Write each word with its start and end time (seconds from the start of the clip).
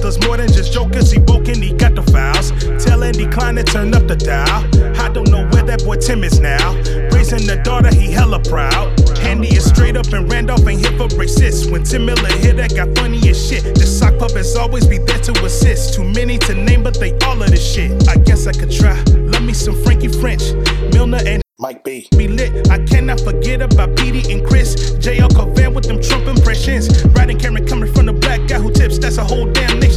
Does 0.00 0.18
more 0.26 0.36
than 0.36 0.48
just 0.48 0.72
jokers, 0.72 1.10
he 1.10 1.18
woke 1.20 1.48
and 1.48 1.62
he 1.62 1.72
got 1.72 1.94
the 1.94 2.02
files. 2.02 2.50
Tell 2.84 3.02
Andy 3.02 3.26
Klein 3.26 3.56
to 3.56 3.64
turn 3.64 3.94
up 3.94 4.06
the 4.06 4.16
dial. 4.16 4.64
I 5.00 5.08
don't 5.08 5.30
know 5.30 5.48
where 5.48 5.62
that 5.62 5.84
boy 5.84 5.96
Tim 5.96 6.24
is 6.24 6.40
now. 6.40 6.74
Raising 7.12 7.46
the 7.46 7.60
daughter, 7.64 7.94
he 7.94 8.12
hella 8.12 8.40
proud. 8.40 8.98
Handy 9.18 9.48
is 9.48 9.64
straight 9.64 9.96
up 9.96 10.12
and 10.12 10.30
Randolph 10.30 10.66
ain't 10.66 10.80
here 10.80 10.96
for 10.98 11.08
racist. 11.16 11.70
When 11.70 11.82
Tim 11.82 12.06
Miller 12.06 12.28
hit 12.28 12.56
that 12.56 12.74
got 12.74 12.94
funny 12.98 13.18
as 13.28 13.38
shit. 13.48 13.62
The 13.74 13.86
sock 13.86 14.18
puppets 14.18 14.56
always 14.56 14.86
be 14.86 14.98
there 14.98 15.18
to 15.18 15.32
assist. 15.44 15.94
Too 15.94 16.04
many 16.04 16.38
to 16.38 16.54
name, 16.54 16.82
but 16.82 16.98
they 17.00 17.12
all 17.26 17.42
of 17.42 17.50
this 17.50 17.64
shit. 17.64 18.08
I 18.08 18.16
guess 18.16 18.46
I 18.46 18.52
could 18.52 18.70
try. 18.70 19.00
Love 19.32 19.42
me 19.42 19.54
some 19.54 19.80
Frankie 19.82 20.08
French, 20.08 20.52
Milner 20.92 21.20
and 21.26 21.44
Mike 21.60 21.84
B. 21.84 22.08
be 22.16 22.26
lit. 22.26 22.68
I 22.68 22.78
cannot 22.84 23.20
forget 23.20 23.62
about 23.62 23.96
Petey 23.96 24.32
and 24.32 24.44
Chris. 24.44 24.74
JL 24.98 25.30
Covan 25.30 25.72
with 25.72 25.84
them 25.84 26.02
Trump 26.02 26.26
impressions. 26.26 26.88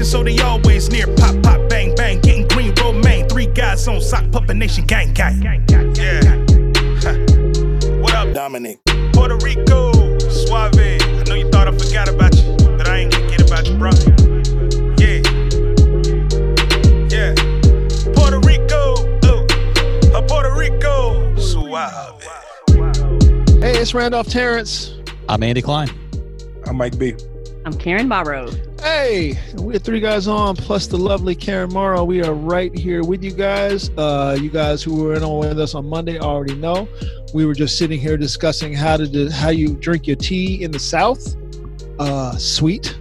So 0.08 0.24
they 0.24 0.40
always 0.40 0.90
near. 0.90 1.06
Pop, 1.16 1.36
pop, 1.44 1.70
bang, 1.70 1.94
bang. 1.96 2.22
Getting 2.22 2.48
green, 2.48 2.74
romaine. 2.76 3.28
Three 3.28 3.48
guys 3.48 3.88
on 3.88 4.00
sock 4.00 4.32
puppet 4.32 4.56
nation, 4.56 4.86
gang, 4.86 5.14
gang. 5.14 5.42
Yeah. 5.96 6.22
Huh. 7.02 7.26
What 7.98 8.14
up, 8.14 8.34
Dominic. 8.34 8.80
Puerto 9.12 9.36
Rico? 9.38 9.92
Suave. 10.20 10.78
I 10.78 11.24
know 11.28 11.36
you 11.36 11.50
thought 11.50 11.68
I 11.68 11.72
forgot 11.72 12.08
about 12.08 12.34
you, 12.36 12.56
but 12.78 12.88
I 12.88 13.00
ain't 13.00 13.12
gonna 13.12 13.28
get 13.28 13.42
about 13.42 13.68
you, 13.68 13.76
bro. 13.78 13.90
Yeah. 14.98 15.22
Yeah. 17.10 17.34
Puerto 18.14 18.40
Rico. 18.40 18.96
Oh. 19.24 19.46
Uh, 20.14 20.22
Puerto 20.22 20.54
Rico. 20.56 21.36
Suave. 21.38 22.22
Hey, 23.62 23.78
it's 23.78 23.94
Randolph 23.94 24.28
Terrence. 24.28 24.96
I'm 25.28 25.44
Andy 25.44 25.62
Klein. 25.62 25.90
I'm 26.66 26.78
Mike 26.78 26.98
B. 26.98 27.16
I'm 27.66 27.74
Karen 27.74 28.08
Barrow. 28.08 28.50
Hey, 28.82 29.38
we're 29.56 29.80
three 29.80 30.00
guys 30.00 30.28
on, 30.28 30.56
plus 30.56 30.88
the 30.88 30.98
lovely 30.98 31.36
Karen 31.36 31.74
Morrow. 31.74 32.04
We 32.04 32.24
are 32.24 32.34
right 32.34 32.76
here 32.78 33.04
with 33.04 33.24
you 33.24 33.32
guys. 33.32 33.90
Uh, 33.98 34.38
you 34.40 34.50
guys 34.50 34.84
who 34.84 35.04
were 35.04 35.16
in 35.16 35.24
on 35.24 35.40
with 35.40 35.60
us 35.60 35.76
on 35.76 35.88
Monday 35.88 36.20
already 36.20 36.56
know. 36.56 36.88
We 37.34 37.46
were 37.46 37.54
just 37.54 37.78
sitting 37.78 38.00
here 38.00 38.18
discussing 38.18 38.74
how 38.74 38.98
to 38.98 39.08
do, 39.08 39.30
how 39.30 39.50
you 39.50 39.76
drink 39.76 40.08
your 40.08 40.16
tea 40.16 40.64
in 40.64 40.72
the 40.72 40.80
South, 40.80 41.36
uh, 42.00 42.38
sweet 42.38 42.98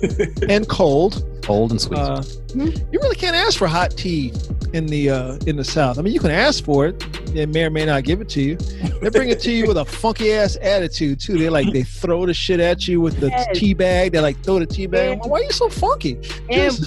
and 0.48 0.68
cold. 0.68 1.24
Cold 1.42 1.70
and 1.70 1.80
sweet. 1.80 1.98
Uh, 1.98 2.22
you 2.54 3.00
really 3.00 3.16
can't 3.16 3.36
ask 3.36 3.58
for 3.58 3.68
hot 3.68 3.92
tea 3.92 4.32
in 4.72 4.86
the 4.86 5.10
uh, 5.10 5.36
in 5.46 5.56
the 5.56 5.64
South. 5.64 5.98
I 5.98 6.02
mean, 6.02 6.12
you 6.12 6.20
can 6.20 6.30
ask 6.30 6.64
for 6.64 6.86
it. 6.86 6.98
They 7.34 7.46
may 7.46 7.64
or 7.64 7.70
may 7.70 7.84
not 7.86 8.04
give 8.04 8.20
it 8.20 8.28
to 8.30 8.42
you. 8.42 8.56
They 8.56 9.08
bring 9.10 9.28
it 9.30 9.40
to 9.40 9.50
you 9.52 9.66
with 9.66 9.76
a 9.78 9.84
funky 9.84 10.32
ass 10.32 10.56
attitude 10.60 11.20
too. 11.20 11.36
They 11.38 11.48
like 11.48 11.72
they 11.72 11.82
throw 11.82 12.26
the 12.26 12.34
shit 12.34 12.60
at 12.60 12.86
you 12.88 13.00
with 13.00 13.18
the 13.20 13.28
Yes. 13.28 13.58
tea 13.58 13.74
bag. 13.74 14.12
They 14.12 14.20
like 14.20 14.42
throw 14.42 14.58
the 14.58 14.66
tea 14.66 14.86
bag. 14.86 15.20
Why 15.24 15.40
are 15.40 15.42
you 15.42 15.50
so 15.52 15.68
funky? 15.68 16.14
And, 16.50 16.78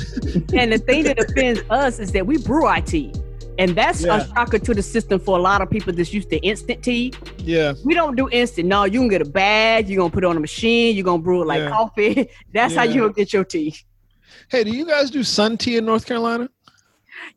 and 0.53 0.71
the 0.73 0.81
thing 0.85 1.03
that 1.05 1.19
offends 1.19 1.61
us 1.69 1.99
is 1.99 2.11
that 2.13 2.25
we 2.25 2.37
brew 2.37 2.65
our 2.65 2.81
tea. 2.81 3.11
And 3.57 3.73
that's 3.75 4.03
Yeah. 4.03 4.17
a 4.17 4.27
shocker 4.27 4.59
to 4.59 4.73
the 4.73 4.83
system 4.83 5.19
for 5.19 5.37
a 5.37 5.41
lot 5.41 5.61
of 5.61 5.69
people 5.69 5.93
that's 5.93 6.13
used 6.13 6.29
to 6.31 6.37
instant 6.39 6.83
tea. 6.83 7.13
yeah, 7.39 7.73
We 7.85 7.93
don't 7.93 8.15
do 8.17 8.29
instant. 8.29 8.67
No, 8.67 8.83
you 8.83 8.99
can 8.99 9.07
get 9.07 9.21
a 9.21 9.25
bag, 9.25 9.87
you're 9.89 9.97
gonna 9.97 10.09
put 10.11 10.23
it 10.25 10.27
on 10.27 10.35
a 10.37 10.41
machine, 10.41 10.95
you're 10.95 11.05
gonna 11.05 11.21
brew 11.21 11.41
it 11.41 11.45
like 11.47 11.59
Yeah. 11.61 11.69
coffee. 11.69 12.29
That's 12.53 12.75
how 12.75 12.83
you 12.83 13.01
gonna 13.01 13.13
get 13.13 13.31
your 13.31 13.45
tea. 13.45 13.73
Hey, 14.49 14.63
do 14.65 14.71
you 14.71 14.85
guys 14.85 15.09
do 15.09 15.23
sun 15.23 15.57
tea 15.57 15.77
in 15.77 15.85
North 15.85 16.05
Carolina? 16.05 16.49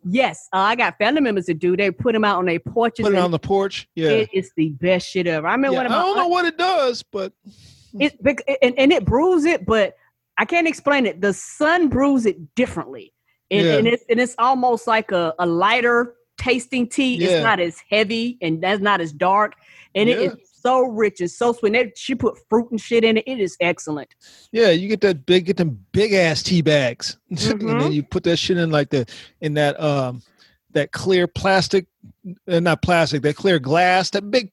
Yes, 0.05 0.49
uh, 0.53 0.59
I 0.59 0.77
got 0.77 0.97
family 0.99 1.21
members 1.21 1.47
that 1.47 1.59
do. 1.59 1.77
They 1.77 1.91
put 1.91 2.13
them 2.13 2.25
out 2.25 2.39
on 2.39 2.47
their 2.47 2.61
porches. 2.61 3.05
Put 3.05 3.15
it 3.15 3.19
on 3.19 3.31
the 3.31 3.39
porch. 3.39 3.89
Yeah. 3.95 4.11
It 4.11 4.31
is 4.33 4.53
the 4.57 4.71
best 4.71 5.09
shit 5.09 5.27
ever. 5.27 5.47
I 5.47 5.53
remember 5.53 5.77
Yeah, 5.77 5.85
I 5.87 5.89
don't 5.89 6.17
know 6.17 6.29
what 6.29 6.45
it 6.45 6.57
does, 6.57 7.03
but 7.03 7.33
it 7.99 8.19
and, 8.63 8.79
and 8.79 8.93
it 8.93 9.05
brews 9.05 9.45
it, 9.45 9.67
but 9.67 9.97
I 10.37 10.45
can't 10.45 10.69
explain 10.69 11.07
it. 11.07 11.21
The 11.21 11.33
sun 11.33 11.89
brews 11.89 12.27
it 12.27 12.55
differently, 12.55 13.13
and, 13.51 13.67
Yeah. 13.67 13.77
and 13.79 13.87
it's 13.89 14.05
and 14.09 14.21
it's 14.21 14.35
almost 14.39 14.87
like 14.87 15.11
a, 15.13 15.35
a 15.39 15.47
lighter 15.47 16.15
tasting 16.39 16.87
tea. 16.89 17.17
Yeah. 17.17 17.29
It's 17.29 17.43
not 17.43 17.61
as 17.61 17.83
heavy 17.91 18.39
and 18.41 18.63
that's 18.63 18.81
not 18.81 19.01
as 19.01 19.13
dark, 19.13 19.55
and 19.95 20.09
it 20.09 20.19
Yeah. 20.21 20.29
is 20.31 20.48
so 20.61 20.83
rich 20.87 21.21
and 21.21 21.31
so 21.31 21.53
sweet. 21.53 21.75
And 21.77 21.89
they- 21.89 21.93
she 21.97 22.15
put 22.15 22.39
fruit 22.49 22.71
and 22.71 22.81
shit 22.81 23.05
in 23.05 23.17
it. 23.19 23.25
It 23.27 23.41
is 23.41 23.57
excellent. 23.61 24.09
yeah, 24.53 24.71
you 24.71 24.89
get 24.89 25.01
that 25.03 25.27
big, 25.27 25.47
get 25.47 25.57
them 25.57 25.85
big 25.93 26.13
ass 26.13 26.43
tea 26.43 26.63
bags, 26.63 27.17
and 27.31 27.39
then 27.39 27.59
Mhm. 27.61 27.93
you 27.95 28.03
put 28.03 28.25
that 28.25 28.37
shit 28.39 28.57
in 28.59 28.71
like 28.71 28.91
the 28.91 29.07
in 29.41 29.55
that 29.55 29.81
um 29.81 30.23
that 30.73 30.93
clear 30.93 31.27
plastic, 31.27 31.87
uh, 32.47 32.61
not 32.61 32.83
plastic, 32.83 33.23
that 33.23 33.37
clear 33.37 33.59
glass, 33.59 34.11
that 34.11 34.31
big 34.31 34.51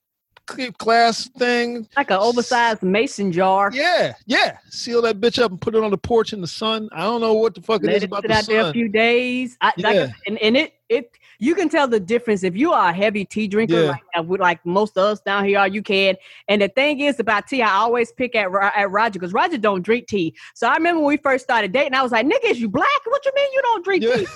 clear 0.47 0.71
glass 0.77 1.27
thing. 1.38 1.88
Like 1.97 2.11
an 2.11 2.17
oversized 2.17 2.83
mason 2.83 3.31
jar. 3.31 3.72
Yeah, 3.73 4.13
yeah. 4.27 4.57
Seal 4.69 5.01
that 5.01 5.19
bitch 5.19 5.41
up 5.41 5.49
and 5.51 5.59
put 5.59 5.73
it 5.75 5.83
on 5.83 5.89
the 5.91 5.97
porch 5.97 6.33
in 6.33 6.39
the 6.41 6.47
sun. 6.47 6.87
I 6.93 7.01
don't 7.01 7.19
know 7.19 7.33
what 7.33 7.55
the 7.55 7.61
fuck 7.61 7.83
it 7.83 7.87
Let 7.87 7.95
is 7.97 8.03
it 8.03 8.05
about 8.05 8.22
sit 8.22 8.27
the 8.29 8.33
out 8.37 8.45
there 8.45 8.61
a 8.69 8.72
few 8.72 8.87
days. 8.87 9.57
I, 9.59 9.73
like, 9.77 9.95
Yeah. 9.95 10.07
and, 10.27 10.37
and 10.37 10.55
it 10.55 10.73
it 10.87 11.09
you 11.45 11.56
can 11.56 11.69
tell 11.69 11.88
the 11.88 12.00
difference 12.00 12.44
if 12.44 12.56
you 12.56 12.73
are 12.73 12.89
a 12.89 12.94
heavy 12.94 13.23
tea 13.25 13.47
drinker, 13.47 13.75
Yeah. 13.81 13.95
like, 14.17 14.39
like 14.39 14.66
most 14.66 14.97
of 14.97 15.03
us 15.03 15.19
down 15.22 15.45
here 15.45 15.59
are. 15.59 15.67
You 15.67 15.81
can. 15.83 16.16
And 16.47 16.61
the 16.61 16.67
thing 16.69 17.00
is 17.01 17.19
about 17.19 17.47
tea, 17.47 17.61
I 17.61 17.72
always 17.75 18.11
pick 18.11 18.35
at 18.35 18.47
at 18.75 18.89
Roger 18.91 19.19
because 19.19 19.33
Roger 19.33 19.57
don't 19.57 19.81
drink 19.84 20.07
tea. 20.07 20.35
So 20.55 20.67
I 20.67 20.75
remember 20.75 21.01
when 21.01 21.07
we 21.09 21.17
first 21.17 21.44
started 21.44 21.72
dating, 21.72 21.94
I 21.94 22.01
was 22.03 22.11
like, 22.11 22.25
"Nigga, 22.25 22.50
is 22.51 22.59
you 22.59 22.69
black? 22.69 22.88
What 23.05 23.23
you 23.25 23.31
mean 23.35 23.47
you 23.53 23.61
don't 23.61 23.84
drink 23.85 24.03
Yeah. 24.03 24.16
tea?" 24.17 24.28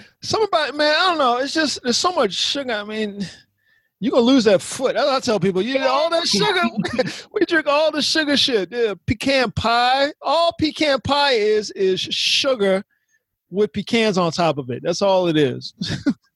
Something 0.22 0.48
about 0.48 0.74
man. 0.76 0.94
I 0.94 1.06
don't 1.08 1.18
know. 1.18 1.36
It's 1.38 1.54
just 1.54 1.82
there's 1.82 1.96
so 1.96 2.12
much 2.12 2.32
sugar. 2.32 2.72
I 2.72 2.84
mean, 2.84 3.24
you're 4.00 4.12
gonna 4.12 4.22
lose 4.22 4.44
that 4.44 4.60
foot. 4.62 4.94
That's 4.94 5.06
what 5.06 5.14
I 5.16 5.20
tell 5.20 5.40
people. 5.40 5.62
You 5.62 5.78
all 5.80 6.10
that 6.10 6.26
sugar. 6.26 6.62
we 7.32 7.44
drink 7.46 7.66
all 7.66 7.90
the 7.90 8.02
sugar 8.02 8.36
shit. 8.36 8.70
Yeah, 8.70 8.94
pecan 9.06 9.50
pie. 9.52 10.12
All 10.22 10.54
pecan 10.58 11.00
pie 11.00 11.32
is 11.32 11.70
is 11.72 12.00
sugar 12.00 12.84
with 13.50 13.72
pecans 13.72 14.16
on 14.18 14.32
top 14.32 14.58
of 14.58 14.70
it. 14.70 14.82
That's 14.82 15.02
all 15.02 15.26
it 15.28 15.36
is. 15.36 15.74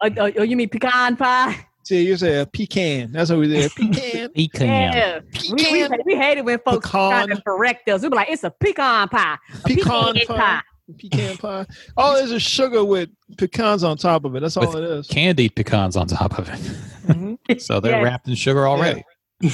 Oh, 0.01 0.11
oh, 0.19 0.33
oh, 0.39 0.43
you 0.43 0.57
mean 0.57 0.69
pecan 0.69 1.17
pie? 1.17 1.67
See, 1.85 2.07
you 2.07 2.17
say 2.17 2.41
a 2.41 2.47
pecan. 2.47 3.13
That's 3.13 3.31
what 3.31 3.39
we 3.41 3.49
did. 3.49 3.71
Pecan. 3.77 4.31
Pecan. 4.31 4.67
Yeah. 4.69 5.21
We, 5.51 5.53
we, 5.53 5.83
Pecan. 5.83 5.99
we 6.07 6.17
hate 6.17 6.39
it 6.39 6.45
when 6.45 6.59
folks 6.61 6.91
try 6.91 7.23
to 7.23 7.29
Pecan. 7.29 7.43
correct 7.47 7.89
us. 7.91 8.03
We 8.03 8.09
be 8.09 8.17
like, 8.17 8.31
"It's 8.31 8.43
a 8.45 8.51
pecan 8.51 9.09
pie." 9.09 9.37
A 9.53 9.69
Pecan 9.69 10.15
pie. 10.27 10.61
Pecan 10.99 11.37
pie. 11.37 11.67
All 11.97 12.17
it 12.17 12.25
is 12.25 12.33
is 12.33 12.43
sugar 12.43 12.83
with 12.85 13.11
pecans 13.37 13.85
on 13.85 13.99
top 13.99 14.25
of 14.25 14.35
it. 14.35 14.41
That's 14.41 14.57
all 14.57 14.67
With 14.67 14.83
it 14.83 14.91
is. 14.91 15.07
Candied 15.09 15.55
pecans 15.57 15.97
on 15.97 16.07
top 16.07 16.39
of 16.39 16.49
it. 16.49 16.59
Mhm. 17.07 17.39
So 17.61 17.81
they're 17.81 17.93
Yes. 17.93 18.05
wrapped 18.05 18.29
in 18.29 18.35
sugar 18.35 18.67
already. 18.67 19.05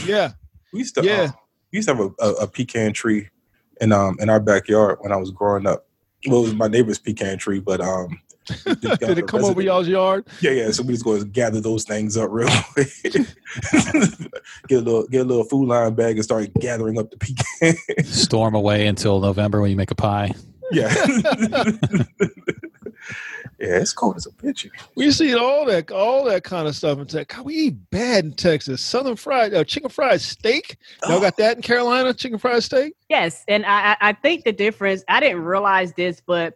Yeah. 0.06 0.32
We 0.72 0.80
used 0.80 0.94
to 0.96 1.04
Yeah. 1.04 1.22
um, 1.22 1.32
we 1.72 1.76
used 1.78 1.88
to 1.88 1.96
have 1.96 2.04
a, 2.20 2.24
a, 2.24 2.32
a 2.42 2.46
pecan 2.48 2.92
tree 2.92 3.28
in 3.80 3.90
um 3.90 4.16
in 4.20 4.30
our 4.30 4.38
backyard 4.40 4.98
when 5.00 5.10
I 5.10 5.16
was 5.16 5.32
growing 5.32 5.66
up. 5.66 5.86
Well, 6.26 6.40
it 6.40 6.42
was 6.42 6.54
my 6.54 6.68
neighbor's 6.68 6.98
pecan 6.98 7.38
tree, 7.38 7.60
but 7.60 7.80
um 7.80 8.20
we 8.66 8.74
just 8.76 8.82
got 8.82 9.00
Did 9.00 9.18
it 9.18 9.28
come 9.28 9.44
over 9.44 9.60
y'all's 9.60 9.88
yard? 9.88 10.26
Yeah, 10.40 10.50
yeah. 10.52 10.70
So 10.70 10.82
we 10.82 10.94
just 10.94 11.04
go 11.04 11.14
and 11.14 11.32
gather 11.32 11.60
those 11.60 11.84
things 11.84 12.16
up 12.16 12.30
real 12.30 12.48
quick. 12.72 12.90
get 13.12 14.78
a 14.78 14.80
little 14.80 15.06
get 15.08 15.22
a 15.22 15.24
little 15.24 15.44
food 15.44 15.68
line 15.68 15.94
bag 15.94 16.16
and 16.16 16.24
start 16.24 16.52
gathering 16.60 16.98
up 16.98 17.10
the 17.10 17.16
pecan. 17.16 18.04
Storm 18.04 18.54
away 18.54 18.86
until 18.86 19.20
November 19.20 19.60
when 19.60 19.70
you 19.70 19.76
make 19.76 19.90
a 19.90 19.94
pie. 19.94 20.32
yeah. 20.72 20.92
Yeah, 23.60 23.76
it's 23.76 23.92
cold 23.92 24.16
as 24.16 24.26
a 24.26 24.30
bitch. 24.30 24.70
We 24.94 25.10
see 25.10 25.34
all 25.34 25.66
that, 25.66 25.90
all 25.90 26.24
that 26.24 26.44
kind 26.44 26.66
of 26.66 26.74
stuff 26.74 26.98
in 26.98 27.06
Texas. 27.06 27.44
We 27.44 27.54
eat 27.54 27.90
bad 27.90 28.24
in 28.24 28.32
Texas. 28.32 28.80
Southern 28.80 29.16
fried, 29.16 29.52
uh, 29.52 29.64
chicken 29.64 29.90
fried 29.90 30.22
steak. 30.22 30.78
Y'all 31.06 31.20
got 31.20 31.36
that 31.36 31.56
in 31.56 31.62
Carolina? 31.62 32.14
Chicken 32.14 32.38
fried 32.38 32.62
steak? 32.62 32.94
Yes, 33.10 33.44
and 33.48 33.66
I, 33.66 33.92
I 33.92 33.96
I 34.00 34.12
think 34.14 34.44
the 34.44 34.52
difference. 34.52 35.04
I 35.08 35.20
didn't 35.20 35.42
realize 35.42 35.92
this, 35.92 36.22
but 36.24 36.54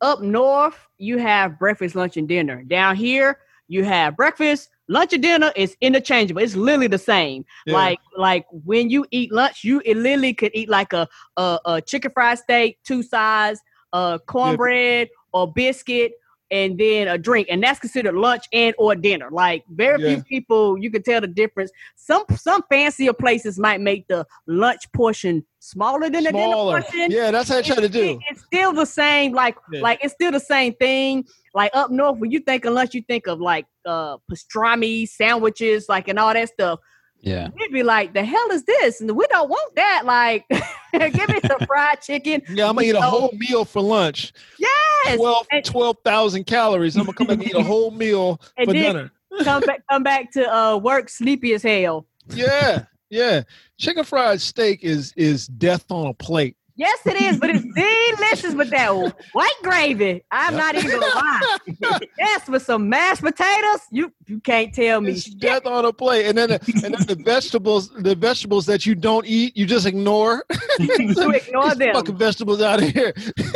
up 0.00 0.22
north 0.22 0.78
you 0.96 1.18
have 1.18 1.58
breakfast, 1.58 1.94
lunch, 1.94 2.16
and 2.16 2.26
dinner. 2.26 2.62
Down 2.62 2.96
here 2.96 3.40
you 3.68 3.84
have 3.84 4.16
breakfast, 4.16 4.70
lunch, 4.88 5.12
and 5.12 5.22
dinner. 5.22 5.52
It's 5.54 5.76
interchangeable. 5.82 6.40
It's 6.40 6.56
literally 6.56 6.86
the 6.86 6.96
same. 6.96 7.44
Yeah. 7.66 7.74
Like 7.74 7.98
like 8.16 8.46
when 8.64 8.88
you 8.88 9.04
eat 9.10 9.32
lunch, 9.32 9.64
you 9.64 9.82
it 9.84 9.98
literally 9.98 10.32
could 10.32 10.52
eat 10.54 10.70
like 10.70 10.94
a 10.94 11.06
a, 11.36 11.58
a 11.66 11.82
chicken 11.82 12.10
fried 12.10 12.38
steak, 12.38 12.78
two 12.84 13.02
sides, 13.02 13.60
uh, 13.92 14.16
cornbread 14.18 15.10
or 15.32 15.52
biscuit. 15.52 16.12
And 16.50 16.78
then 16.78 17.08
a 17.08 17.18
drink, 17.18 17.48
and 17.50 17.62
that's 17.62 17.78
considered 17.78 18.14
lunch 18.14 18.44
and 18.54 18.74
or 18.78 18.94
dinner. 18.94 19.28
Like 19.30 19.64
very 19.68 20.02
Yeah. 20.02 20.14
few 20.14 20.22
people, 20.24 20.78
you 20.78 20.90
can 20.90 21.02
tell 21.02 21.20
the 21.20 21.26
difference. 21.26 21.70
Some 21.96 22.24
some 22.36 22.62
fancier 22.70 23.12
places 23.12 23.58
might 23.58 23.82
make 23.82 24.08
the 24.08 24.26
lunch 24.46 24.90
portion 24.94 25.44
smaller 25.58 26.08
than 26.08 26.24
the 26.24 26.32
dinner 26.32 26.54
portion. 26.54 27.10
Yeah, 27.10 27.30
that's 27.30 27.50
how 27.50 27.58
I 27.58 27.62
try 27.62 27.76
to 27.76 27.88
do. 27.88 28.02
it- 28.02 28.18
it's 28.30 28.44
still 28.44 28.72
the 28.72 28.86
same. 28.86 29.32
Like 29.34 29.56
Yeah. 29.70 29.82
like 29.82 30.02
it's 30.02 30.14
still 30.14 30.32
the 30.32 30.40
same 30.40 30.72
thing. 30.74 31.26
Like 31.54 31.70
up 31.74 31.90
north, 31.90 32.18
when 32.18 32.30
you 32.30 32.40
think 32.40 32.64
of 32.64 32.72
lunch, 32.72 32.94
you 32.94 33.02
think 33.02 33.26
of 33.26 33.40
like 33.40 33.66
uh 33.84 34.16
pastrami 34.32 35.06
sandwiches, 35.06 35.86
like 35.88 36.08
and 36.08 36.18
all 36.18 36.32
that 36.32 36.48
stuff. 36.48 36.80
Yeah. 37.20 37.48
we'd 37.58 37.72
be 37.72 37.82
like, 37.82 38.14
"The 38.14 38.24
hell 38.24 38.50
is 38.52 38.64
this?" 38.64 39.00
And 39.00 39.10
we 39.16 39.26
don't 39.26 39.48
want 39.48 39.74
that. 39.76 40.02
Like, 40.04 40.44
give 40.92 41.28
me 41.28 41.40
some 41.46 41.58
fried 41.66 42.00
chicken. 42.00 42.42
Yeah, 42.48 42.68
I'm 42.68 42.74
gonna 42.76 42.86
eat 42.86 42.94
a 42.94 43.00
whole 43.00 43.32
meal 43.36 43.64
for 43.64 43.82
lunch. 43.82 44.32
Yes. 44.58 45.16
12 45.16 45.46
And- 45.50 45.64
12,000 45.64 46.44
calories. 46.44 46.96
I'm 46.96 47.04
gonna 47.04 47.14
come 47.16 47.26
back 47.26 47.38
and 47.38 47.46
eat 47.46 47.54
a 47.54 47.62
whole 47.62 47.90
meal 47.90 48.40
for 48.64 48.72
dinner. 48.72 49.10
come 49.42 49.60
back, 49.62 49.82
come 49.90 50.02
back 50.02 50.30
to 50.32 50.54
uh, 50.54 50.76
work 50.76 51.08
sleepy 51.08 51.54
as 51.54 51.62
hell. 51.62 52.06
Yeah, 52.30 52.84
yeah. 53.10 53.42
Chicken 53.78 54.04
fried 54.04 54.40
steak 54.40 54.80
is 54.84 55.12
is 55.16 55.46
death 55.46 55.90
on 55.90 56.06
a 56.06 56.14
plate. 56.14 56.56
Yes, 56.78 57.00
it 57.06 57.20
is, 57.20 57.38
but 57.38 57.50
it's 57.50 57.64
delicious 58.18 58.54
with 58.54 58.70
that 58.70 58.90
white 59.32 59.52
gravy. 59.64 60.22
I'm 60.30 60.54
Yep. 60.54 60.62
not 60.62 60.74
even 60.76 60.90
gonna 61.00 61.14
lie. 61.14 61.98
yes, 62.18 62.48
with 62.48 62.62
some 62.62 62.88
mashed 62.88 63.20
potatoes, 63.20 63.80
you 63.90 64.12
you 64.26 64.38
can't 64.40 64.72
tell 64.72 65.00
me. 65.00 65.10
It's 65.10 65.24
shit. 65.24 65.40
death 65.40 65.66
on 65.66 65.84
a 65.84 65.92
plate, 65.92 66.26
and 66.26 66.38
then 66.38 66.50
the, 66.50 66.60
and 66.84 66.94
then 66.94 67.06
the 67.06 67.20
vegetables, 67.24 67.90
the 67.90 68.14
vegetables 68.14 68.64
that 68.66 68.86
you 68.86 68.94
don't 68.94 69.26
eat, 69.26 69.56
you 69.56 69.66
just 69.66 69.86
ignore. 69.86 70.44
You 70.78 71.32
ignore 71.32 71.70
These 71.70 71.78
them. 71.78 71.94
Fucking 71.94 72.16
vegetables 72.16 72.62
out 72.62 72.80
of 72.80 72.90
here. 72.90 73.12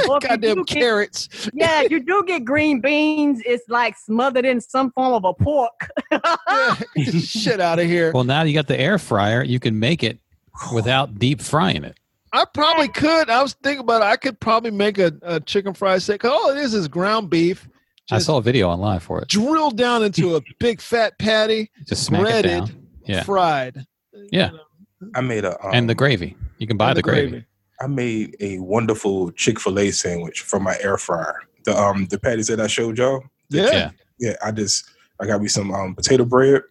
Or 0.08 0.18
Goddamn 0.18 0.56
do 0.56 0.64
get- 0.64 0.76
carrots. 0.80 1.28
yeah, 1.54 1.82
you 1.82 2.00
do 2.00 2.24
get 2.26 2.44
green 2.44 2.80
beans. 2.80 3.40
It's 3.46 3.62
like 3.68 3.96
smothered 3.96 4.44
in 4.44 4.60
some 4.60 4.90
form 4.90 5.12
of 5.14 5.24
a 5.24 5.32
pork. 5.32 5.88
Yeah, 6.10 6.74
shit 7.20 7.60
out 7.60 7.78
of 7.78 7.86
here. 7.86 8.10
Well, 8.12 8.24
now 8.24 8.42
you 8.42 8.54
got 8.54 8.66
the 8.66 8.78
air 8.78 8.98
fryer. 8.98 9.44
You 9.44 9.60
can 9.60 9.78
make 9.78 10.02
it 10.02 10.18
without 10.74 11.18
deep 11.20 11.40
frying 11.40 11.84
it. 11.84 11.96
I 12.32 12.44
probably 12.54 12.88
could. 12.88 13.28
I 13.28 13.42
was 13.42 13.54
thinking 13.62 13.80
about 13.80 14.02
it. 14.02 14.06
I 14.06 14.16
could 14.16 14.40
probably 14.40 14.70
make 14.70 14.98
a, 14.98 15.12
a 15.22 15.40
chicken 15.40 15.74
fried 15.74 16.02
steak. 16.02 16.20
'Cause 16.22 16.30
All 16.32 16.50
it 16.50 16.58
is 16.58 16.72
is 16.74 16.88
ground 16.88 17.28
beef. 17.30 17.68
I 18.10 18.18
saw 18.18 18.38
a 18.38 18.42
video 18.42 18.68
online 18.68 19.00
for 19.00 19.20
it. 19.22 19.28
drilled 19.28 19.76
down 19.76 20.02
into 20.02 20.36
a 20.36 20.42
big 20.60 20.80
fat 20.80 21.18
patty, 21.18 21.70
Just 21.86 22.04
smack 22.04 22.20
it 22.20 22.24
breaded, 22.24 22.50
down. 22.66 22.86
Yeah. 23.06 23.22
fried. 23.22 23.86
Yeah. 24.30 24.50
I 25.14 25.20
made 25.20 25.44
a 25.44 25.52
um, 25.64 25.70
And 25.72 25.88
the 25.88 25.94
gravy. 25.94 26.36
You 26.58 26.66
can 26.66 26.76
buy 26.76 26.88
And 26.88 26.96
the 26.96 27.02
gravy. 27.02 27.44
I 27.80 27.86
made 27.86 28.36
a 28.40 28.58
wonderful 28.60 29.30
Chick 29.32 29.58
Fil 29.60 29.78
A 29.78 29.90
sandwich 29.90 30.40
from 30.40 30.62
my 30.62 30.76
air 30.80 30.96
fryer. 30.98 31.36
The 31.64 31.78
um 31.78 32.06
the 32.06 32.18
patties 32.18 32.48
that 32.48 32.60
I 32.60 32.66
showed 32.66 32.98
y'all. 32.98 33.22
Yeah. 33.50 33.70
Yeah. 33.72 33.90
Yeah, 34.18 34.36
I 34.44 34.52
just 34.52 34.84
I 35.20 35.26
got 35.26 35.40
me 35.40 35.48
some 35.48 35.72
um 35.72 35.94
potato 35.94 36.24
bread, 36.24 36.62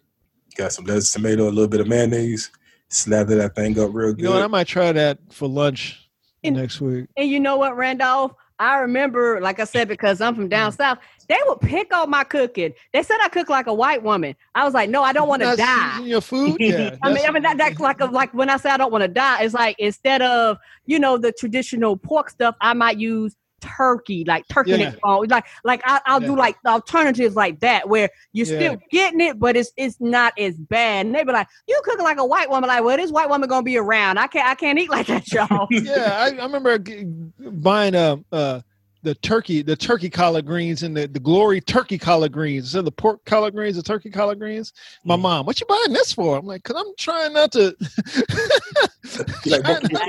got 0.56 0.72
some 0.72 0.84
lettuce, 0.84 1.12
tomato, 1.12 1.44
a 1.44 1.50
little 1.50 1.68
bit 1.68 1.80
of 1.80 1.88
mayonnaise, 1.88 2.50
slather 2.92 3.36
that 3.36 3.54
thing 3.54 3.78
up 3.78 3.90
real 3.92 4.08
You 4.10 4.14
good. 4.14 4.24
know 4.24 4.30
what? 4.32 4.42
I 4.42 4.46
might 4.48 4.66
try 4.66 4.92
that 4.92 5.18
for 5.30 5.48
lunch 5.48 6.08
And- 6.44 6.56
next 6.56 6.80
week. 6.80 7.06
And 7.16 7.28
you 7.28 7.40
know 7.40 7.56
what, 7.56 7.76
Randolph? 7.76 8.32
I 8.58 8.76
remember, 8.78 9.40
like 9.40 9.58
I 9.58 9.64
said, 9.64 9.88
because 9.88 10.20
I'm 10.20 10.36
from 10.36 10.46
Mm. 10.46 10.50
down 10.50 10.72
south, 10.72 10.98
they 11.28 11.38
would 11.46 11.60
pick 11.60 11.92
on 11.96 12.10
my 12.10 12.22
cooking. 12.22 12.72
They 12.92 13.02
said 13.02 13.16
I 13.20 13.28
cook 13.28 13.48
like 13.48 13.66
a 13.66 13.74
white 13.74 14.02
woman. 14.04 14.36
I 14.54 14.64
was 14.64 14.72
like, 14.74 14.88
no, 14.88 15.02
I 15.02 15.12
don't 15.12 15.26
want 15.26 15.42
to 15.42 15.56
die. 15.56 16.00
your 16.04 16.20
food. 16.20 16.56
Yeah. 16.60 16.94
I 17.02 17.12
mean, 17.12 17.24
I 17.26 17.30
mean 17.32 17.42
that, 17.42 17.58
that's 17.58 17.80
like 17.80 18.00
a, 18.00 18.04
like 18.04 18.32
when 18.34 18.48
I 18.50 18.58
say 18.58 18.70
I 18.70 18.76
don't 18.76 18.92
want 18.92 19.02
to 19.02 19.08
die, 19.08 19.42
it's 19.42 19.54
like 19.54 19.74
instead 19.80 20.22
of 20.22 20.58
you 20.86 20.98
know 21.00 21.16
the 21.18 21.32
traditional 21.32 21.96
pork 21.96 22.30
stuff, 22.30 22.54
I 22.60 22.72
might 22.74 22.98
use 22.98 23.34
turkey, 23.62 24.24
like 24.26 24.46
turkey 24.48 24.72
Yeah. 24.72 24.76
neck 24.78 25.00
bone. 25.02 25.26
Like 25.28 25.46
like 25.64 25.80
I, 25.84 26.00
I'll 26.06 26.20
do 26.20 26.36
like 26.36 26.56
alternatives 26.66 27.34
like 27.36 27.60
that 27.60 27.88
where 27.88 28.10
you're 28.32 28.46
Yeah. 28.46 28.56
still 28.58 28.76
getting 28.90 29.20
it, 29.20 29.38
but 29.38 29.56
it's 29.56 29.72
it's 29.76 30.00
not 30.00 30.38
as 30.38 30.56
bad. 30.56 31.06
And 31.06 31.14
they 31.14 31.24
be 31.24 31.32
like, 31.32 31.48
you 31.66 31.80
cooking 31.84 32.04
like 32.04 32.18
a 32.18 32.26
white 32.26 32.50
woman, 32.50 32.68
like 32.68 32.84
well, 32.84 32.96
this 32.96 33.10
white 33.10 33.28
woman 33.30 33.48
gonna 33.48 33.62
be 33.62 33.78
around. 33.78 34.18
I 34.18 34.26
can't 34.26 34.46
I 34.48 34.54
can't 34.54 34.78
eat 34.78 34.90
like 34.90 35.06
that, 35.06 35.26
y'all. 35.32 35.66
yeah, 35.70 36.16
I, 36.18 36.36
I 36.36 36.44
remember 36.44 36.78
g- 36.78 37.04
buying 37.38 37.94
uh, 37.94 38.16
uh, 38.32 38.60
the 39.04 39.14
turkey, 39.16 39.62
the 39.62 39.74
turkey 39.74 40.08
collard 40.08 40.46
greens 40.46 40.84
and 40.84 40.96
the, 40.96 41.08
the 41.08 41.18
glory 41.18 41.60
turkey 41.60 41.98
collard 41.98 42.30
greens. 42.32 42.64
Instead 42.66 42.80
of 42.80 42.84
the 42.84 42.92
pork 42.92 43.24
collard 43.24 43.52
greens, 43.54 43.74
the 43.76 43.82
turkey 43.82 44.10
collard 44.10 44.38
greens. 44.38 44.72
My 45.04 45.16
Mm. 45.16 45.22
mom, 45.22 45.46
what 45.46 45.60
you 45.60 45.66
buying 45.66 45.92
this 45.92 46.12
for? 46.12 46.38
I'm 46.38 46.46
like, 46.46 46.62
cause 46.62 46.76
I'm 46.78 46.94
trying 46.96 47.32
not 47.32 47.50
to, 47.52 47.74
like 49.46 49.62
both 49.64 49.82
of 49.84 49.90
your, 49.90 50.00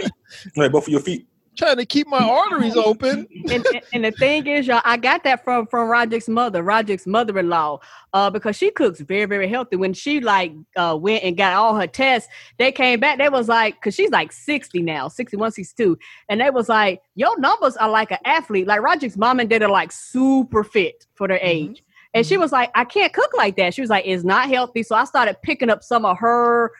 like 0.55 0.71
both 0.71 0.83
of 0.83 0.89
your 0.89 0.99
feet. 1.01 1.27
Trying 1.55 1.77
to 1.77 1.85
keep 1.85 2.07
my 2.07 2.21
arteries 2.21 2.75
open. 2.75 3.27
and, 3.49 3.65
and, 3.93 4.05
the 4.05 4.11
thing 4.11 4.47
is, 4.47 4.67
y'all, 4.67 4.81
I 4.83 4.97
got 4.97 5.23
that 5.23 5.43
from 5.43 5.67
from 5.67 5.87
Roderick's 5.89 6.27
mother, 6.27 6.63
Roderick's 6.63 7.05
mother-in-law, 7.07 7.79
uh, 8.13 8.29
because 8.29 8.55
she 8.55 8.71
cooks 8.71 9.01
very, 9.01 9.25
very 9.25 9.47
healthy. 9.47 9.75
When 9.75 9.93
she 9.93 10.19
like 10.19 10.53
uh 10.75 10.97
went 10.99 11.23
and 11.23 11.37
got 11.37 11.53
all 11.53 11.75
her 11.75 11.87
tests, 11.87 12.29
they 12.57 12.71
came 12.71 12.99
back. 12.99 13.17
They 13.17 13.29
was 13.29 13.47
like, 13.47 13.75
because 13.75 13.95
she's 13.95 14.11
like 14.11 14.31
60 14.31 14.81
now, 14.81 15.07
61, 15.07 15.51
62. 15.51 15.97
And 16.29 16.41
they 16.41 16.49
was 16.49 16.69
like, 16.69 17.01
your 17.15 17.37
numbers 17.39 17.77
are 17.77 17.89
like 17.89 18.11
an 18.11 18.19
athlete. 18.25 18.67
Like 18.67 18.81
Roderick's 18.81 19.17
mom 19.17 19.39
and 19.39 19.49
dad 19.49 19.63
are 19.63 19.69
like 19.69 19.91
super 19.91 20.63
fit 20.63 21.05
for 21.15 21.27
their 21.27 21.39
Mhm. 21.39 21.41
age. 21.47 21.83
And 22.15 22.25
she 22.25 22.37
was 22.37 22.51
like, 22.51 22.69
I 22.75 22.85
can't 22.85 23.11
cook 23.11 23.31
like 23.35 23.55
that. 23.57 23.73
She 23.73 23.81
was 23.81 23.89
like, 23.89 24.05
it's 24.05 24.23
not 24.23 24.47
healthy. 24.47 24.83
So 24.83 24.95
I 24.95 25.03
started 25.05 25.41
picking 25.41 25.69
up 25.71 25.83
some 25.83 26.05
of 26.05 26.17
her 26.19 26.71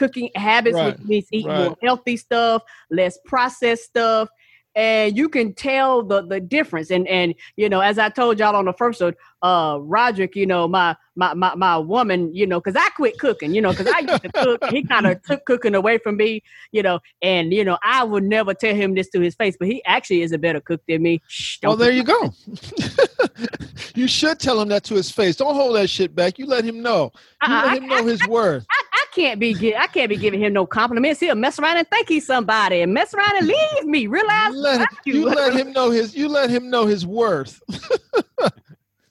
cooking 0.00 0.30
habits, 0.34 0.74
Right, 0.76 0.98
which 0.98 1.06
means 1.10 1.26
eating 1.30 1.50
right. 1.52 1.64
more 1.68 1.76
healthy 1.82 2.16
stuff, 2.16 2.62
less 2.90 3.18
processed 3.30 3.84
stuff. 3.84 4.28
And 4.76 5.16
you 5.18 5.28
can 5.28 5.52
tell 5.52 6.04
the 6.10 6.18
the 6.32 6.38
difference. 6.56 6.90
And 6.96 7.04
and 7.08 7.34
you 7.56 7.68
know, 7.68 7.80
as 7.80 7.98
I 7.98 8.08
told 8.08 8.38
y'all 8.38 8.54
on 8.54 8.66
the 8.66 8.72
first 8.82 9.00
one, 9.00 9.14
uh 9.42 9.78
Roderick, 9.94 10.36
you 10.36 10.46
know, 10.46 10.68
my 10.68 10.94
my 11.16 11.34
my, 11.34 11.52
my 11.56 11.76
woman, 11.76 12.32
you 12.32 12.46
know, 12.46 12.60
because 12.60 12.76
I 12.76 12.88
quit 12.90 13.18
cooking, 13.18 13.52
you 13.52 13.60
know, 13.64 13.72
because 13.72 13.88
I 13.88 13.98
used 14.10 14.22
to 14.22 14.30
cook. 14.32 14.60
He 14.70 14.84
kind 14.84 15.06
of 15.08 15.20
took 15.28 15.44
cooking 15.44 15.74
away 15.74 15.98
from 15.98 16.16
me, 16.16 16.42
you 16.70 16.82
know, 16.84 17.00
and 17.20 17.52
you 17.52 17.64
know, 17.64 17.78
I 17.82 18.04
would 18.04 18.22
never 18.22 18.54
tell 18.54 18.74
him 18.76 18.94
this 18.94 19.10
to 19.10 19.20
his 19.20 19.34
face, 19.34 19.56
but 19.58 19.66
he 19.66 19.82
actually 19.86 20.22
is 20.22 20.30
a 20.30 20.38
better 20.38 20.60
cook 20.60 20.82
than 20.86 21.02
me. 21.02 21.20
Shh, 21.26 21.58
Well, 21.64 21.74
there 21.76 21.90
you 21.90 22.04
go. 22.04 22.32
you 23.96 24.06
should 24.06 24.38
tell 24.38 24.60
him 24.60 24.68
that 24.68 24.84
to 24.84 24.94
his 24.94 25.10
face. 25.10 25.34
Don't 25.36 25.54
hold 25.56 25.74
that 25.76 25.90
shit 25.90 26.14
back. 26.14 26.38
You 26.38 26.46
let 26.46 26.64
him 26.64 26.80
know. 26.80 27.10
You 27.46 27.52
Uh-uh, 27.54 27.62
let 27.64 27.72
I- 27.72 27.76
him 27.76 27.86
know 27.88 28.04
his 28.06 28.24
worth. 28.28 28.66
I, 28.70 28.82
I 28.89 28.89
can't 29.14 29.38
be 29.40 29.54
gi- 29.54 29.76
I 29.76 29.86
can't 29.86 30.08
be 30.08 30.16
giving 30.16 30.40
him 30.40 30.52
no 30.52 30.66
compliments. 30.66 31.20
He'll 31.20 31.34
mess 31.34 31.58
around 31.58 31.76
and 31.76 31.88
think 31.88 32.08
he's 32.08 32.26
somebody 32.26 32.80
and 32.82 32.92
mess 32.94 33.12
around 33.14 33.32
and 33.38 33.46
leave 33.46 33.84
me. 33.84 34.06
Realize 34.06 34.52
You 34.54 34.60
let, 34.60 34.78
fuck 34.80 34.98
you 35.06 35.24
let 35.26 35.54
him 35.54 35.72
know 35.72 35.90
his. 35.90 36.14
You 36.14 36.28
let 36.28 36.50
him 36.50 36.70
know 36.70 36.86
his 36.86 37.06
worth. 37.06 37.60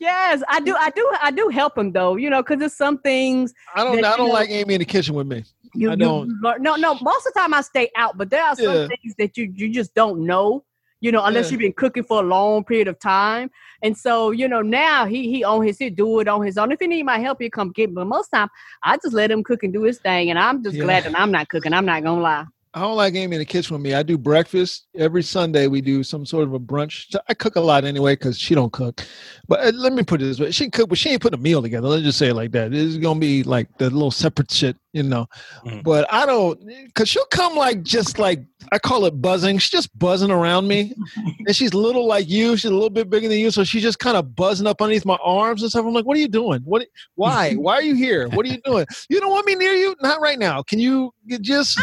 Yes, 0.01 0.42
I 0.48 0.62
do. 0.62 0.74
I 0.80 0.92
do. 0.92 1.12
I 1.22 1.30
do 1.30 1.50
help 1.50 1.78
him 1.78 1.92
though. 1.92 2.16
You 2.16 2.30
know, 2.30 2.42
because 2.42 2.60
there's 2.60 2.74
some 2.74 3.00
things 3.00 3.54
I 3.75 3.84
don't. 3.84 3.98
That 4.01 4.13
I 4.13 4.16
don't 4.18 4.28
know- 4.30 4.34
like 4.34 4.50
Amy 4.50 4.75
in 4.75 4.80
the 4.80 4.86
kitchen 4.86 5.13
with 5.13 5.28
me. 5.28 5.44
you, 5.75 5.92
I 5.92 5.96
don't. 5.96 6.30
learn- 6.42 6.63
No, 6.63 6.75
no. 6.78 6.94
Most 7.02 7.28
of 7.28 7.34
the 7.34 7.40
time 7.42 7.54
I 7.54 7.60
stay 7.60 7.92
out, 7.98 8.18
but 8.18 8.30
there 8.30 8.42
are 8.42 8.56
some 8.56 8.74
Yeah. 8.74 8.88
things 8.88 9.13
that 9.18 9.38
you 9.38 9.52
you 9.54 9.69
just 9.69 9.94
don't 9.95 10.25
know. 10.25 10.63
You 11.01 11.12
know, 11.12 11.24
unless 11.24 11.46
Yeah. 11.46 11.51
you've 11.51 11.62
been 11.62 11.74
cooking 11.74 12.04
for 12.04 12.19
a 12.19 12.25
long 12.25 12.63
period 12.63 12.88
of 12.88 13.00
time. 13.00 13.50
And 13.81 13.98
so, 13.98 14.31
you 14.31 14.48
know, 14.48 14.62
now 14.62 15.06
he 15.06 15.31
he 15.31 15.44
on 15.44 15.66
his 15.66 15.78
he 15.78 15.90
do 15.90 16.19
it 16.19 16.28
on 16.28 16.46
his 16.46 16.57
own. 16.57 16.72
If 16.72 16.80
he 16.81 16.88
need 16.88 17.04
my 17.04 17.19
help, 17.19 17.42
he 17.42 17.50
come 17.50 17.72
get. 17.72 17.90
me. 17.90 17.96
But 17.96 18.07
most 18.07 18.30
time, 18.30 18.50
I 18.84 18.98
just 18.98 19.13
let 19.13 19.31
him 19.31 19.44
cook 19.44 19.63
and 19.63 19.72
do 19.72 19.84
his 19.84 20.00
thing, 20.00 20.30
and 20.30 20.38
I'm 20.38 20.63
just 20.63 20.75
Yeah. 20.78 20.84
glad 20.84 21.04
that 21.06 21.18
I'm 21.18 21.31
not 21.31 21.48
cooking. 21.50 21.74
I'm 21.74 21.86
not 21.86 22.04
gonna 22.04 22.22
lie. 22.22 22.46
I 22.75 22.81
don't 22.81 22.98
like 22.98 23.16
Amy 23.16 23.36
in 23.36 23.40
the 23.40 23.46
kitchen 23.46 23.74
with 23.74 23.81
me. 23.81 23.96
I 23.96 24.04
do 24.04 24.16
breakfast 24.16 24.86
every 24.96 25.24
Sunday. 25.24 25.66
We 25.66 25.81
do 25.81 26.04
some 26.04 26.24
sort 26.24 26.44
of 26.44 26.54
a 26.54 26.59
brunch. 26.59 27.16
I 27.28 27.33
cook 27.33 27.56
a 27.56 27.59
lot 27.62 27.83
anyway 27.83 28.14
because 28.14 28.38
she 28.38 28.54
don't 28.54 28.71
cook. 28.71 29.04
But 29.47 29.59
uh, 29.66 29.71
let 29.74 29.92
me 29.92 30.04
put 30.04 30.21
it 30.21 30.26
this 30.26 30.40
way: 30.40 30.52
she 30.52 30.69
cook, 30.69 30.88
but 30.90 30.97
she 31.00 31.09
ain't 31.09 31.21
putting 31.21 31.40
a 31.40 31.42
meal 31.42 31.64
together. 31.64 31.88
Let's 31.88 32.04
just 32.04 32.19
say 32.19 32.28
it 32.30 32.35
like 32.35 32.52
that. 32.52 32.71
It's 32.71 32.97
gonna 32.97 33.19
be 33.19 33.42
like 33.42 33.76
the 33.80 33.90
little 33.90 34.12
separate 34.12 34.52
shit, 34.52 34.78
you 34.94 35.04
know. 35.04 35.28
Mhm. 35.66 35.84
But 35.84 36.12
I 36.12 36.26
don't, 36.26 36.60
cause 36.96 37.08
she'll 37.10 37.26
come 37.26 37.56
like 37.56 37.84
just 37.84 38.18
like 38.19 38.44
I 38.72 38.80
call 38.80 39.06
it 39.06 39.22
buzzing. 39.22 39.58
She's 39.58 39.69
just 39.69 39.98
buzzing 39.98 40.31
around 40.31 40.68
me, 40.68 40.94
and 41.48 41.56
she's 41.56 41.74
little 41.74 42.08
like 42.08 42.30
you. 42.30 42.58
She's 42.58 42.69
a 42.72 42.74
little 42.74 42.90
bit 42.90 43.10
bigger 43.10 43.28
than 43.28 43.40
you, 43.40 43.52
so 43.52 43.64
she's 43.64 43.81
just 43.81 44.00
kind 44.00 44.18
of 44.18 44.36
buzzing 44.36 44.68
up 44.68 44.81
underneath 44.81 45.06
my 45.06 45.18
arms 45.24 45.62
and 45.62 45.72
stuff. 45.72 45.86
I'm 45.86 45.94
like, 45.94 46.06
what 46.06 46.18
are 46.18 46.19
you 46.19 46.28
doing? 46.28 46.62
What? 46.64 46.88
Why? 47.16 47.54
Why 47.56 47.74
are 47.76 47.81
you 47.84 47.96
here? 47.96 48.28
What 48.30 48.46
are 48.46 48.50
you 48.50 48.62
doing? 48.64 48.86
You 49.10 49.19
don't 49.19 49.31
want 49.31 49.46
me 49.46 49.56
near 49.56 49.74
you? 49.74 49.96
Not 50.02 50.22
right 50.22 50.40
now. 50.40 50.62
Can 50.64 50.80
you 50.80 51.14
you 51.26 51.40
just? 51.40 51.80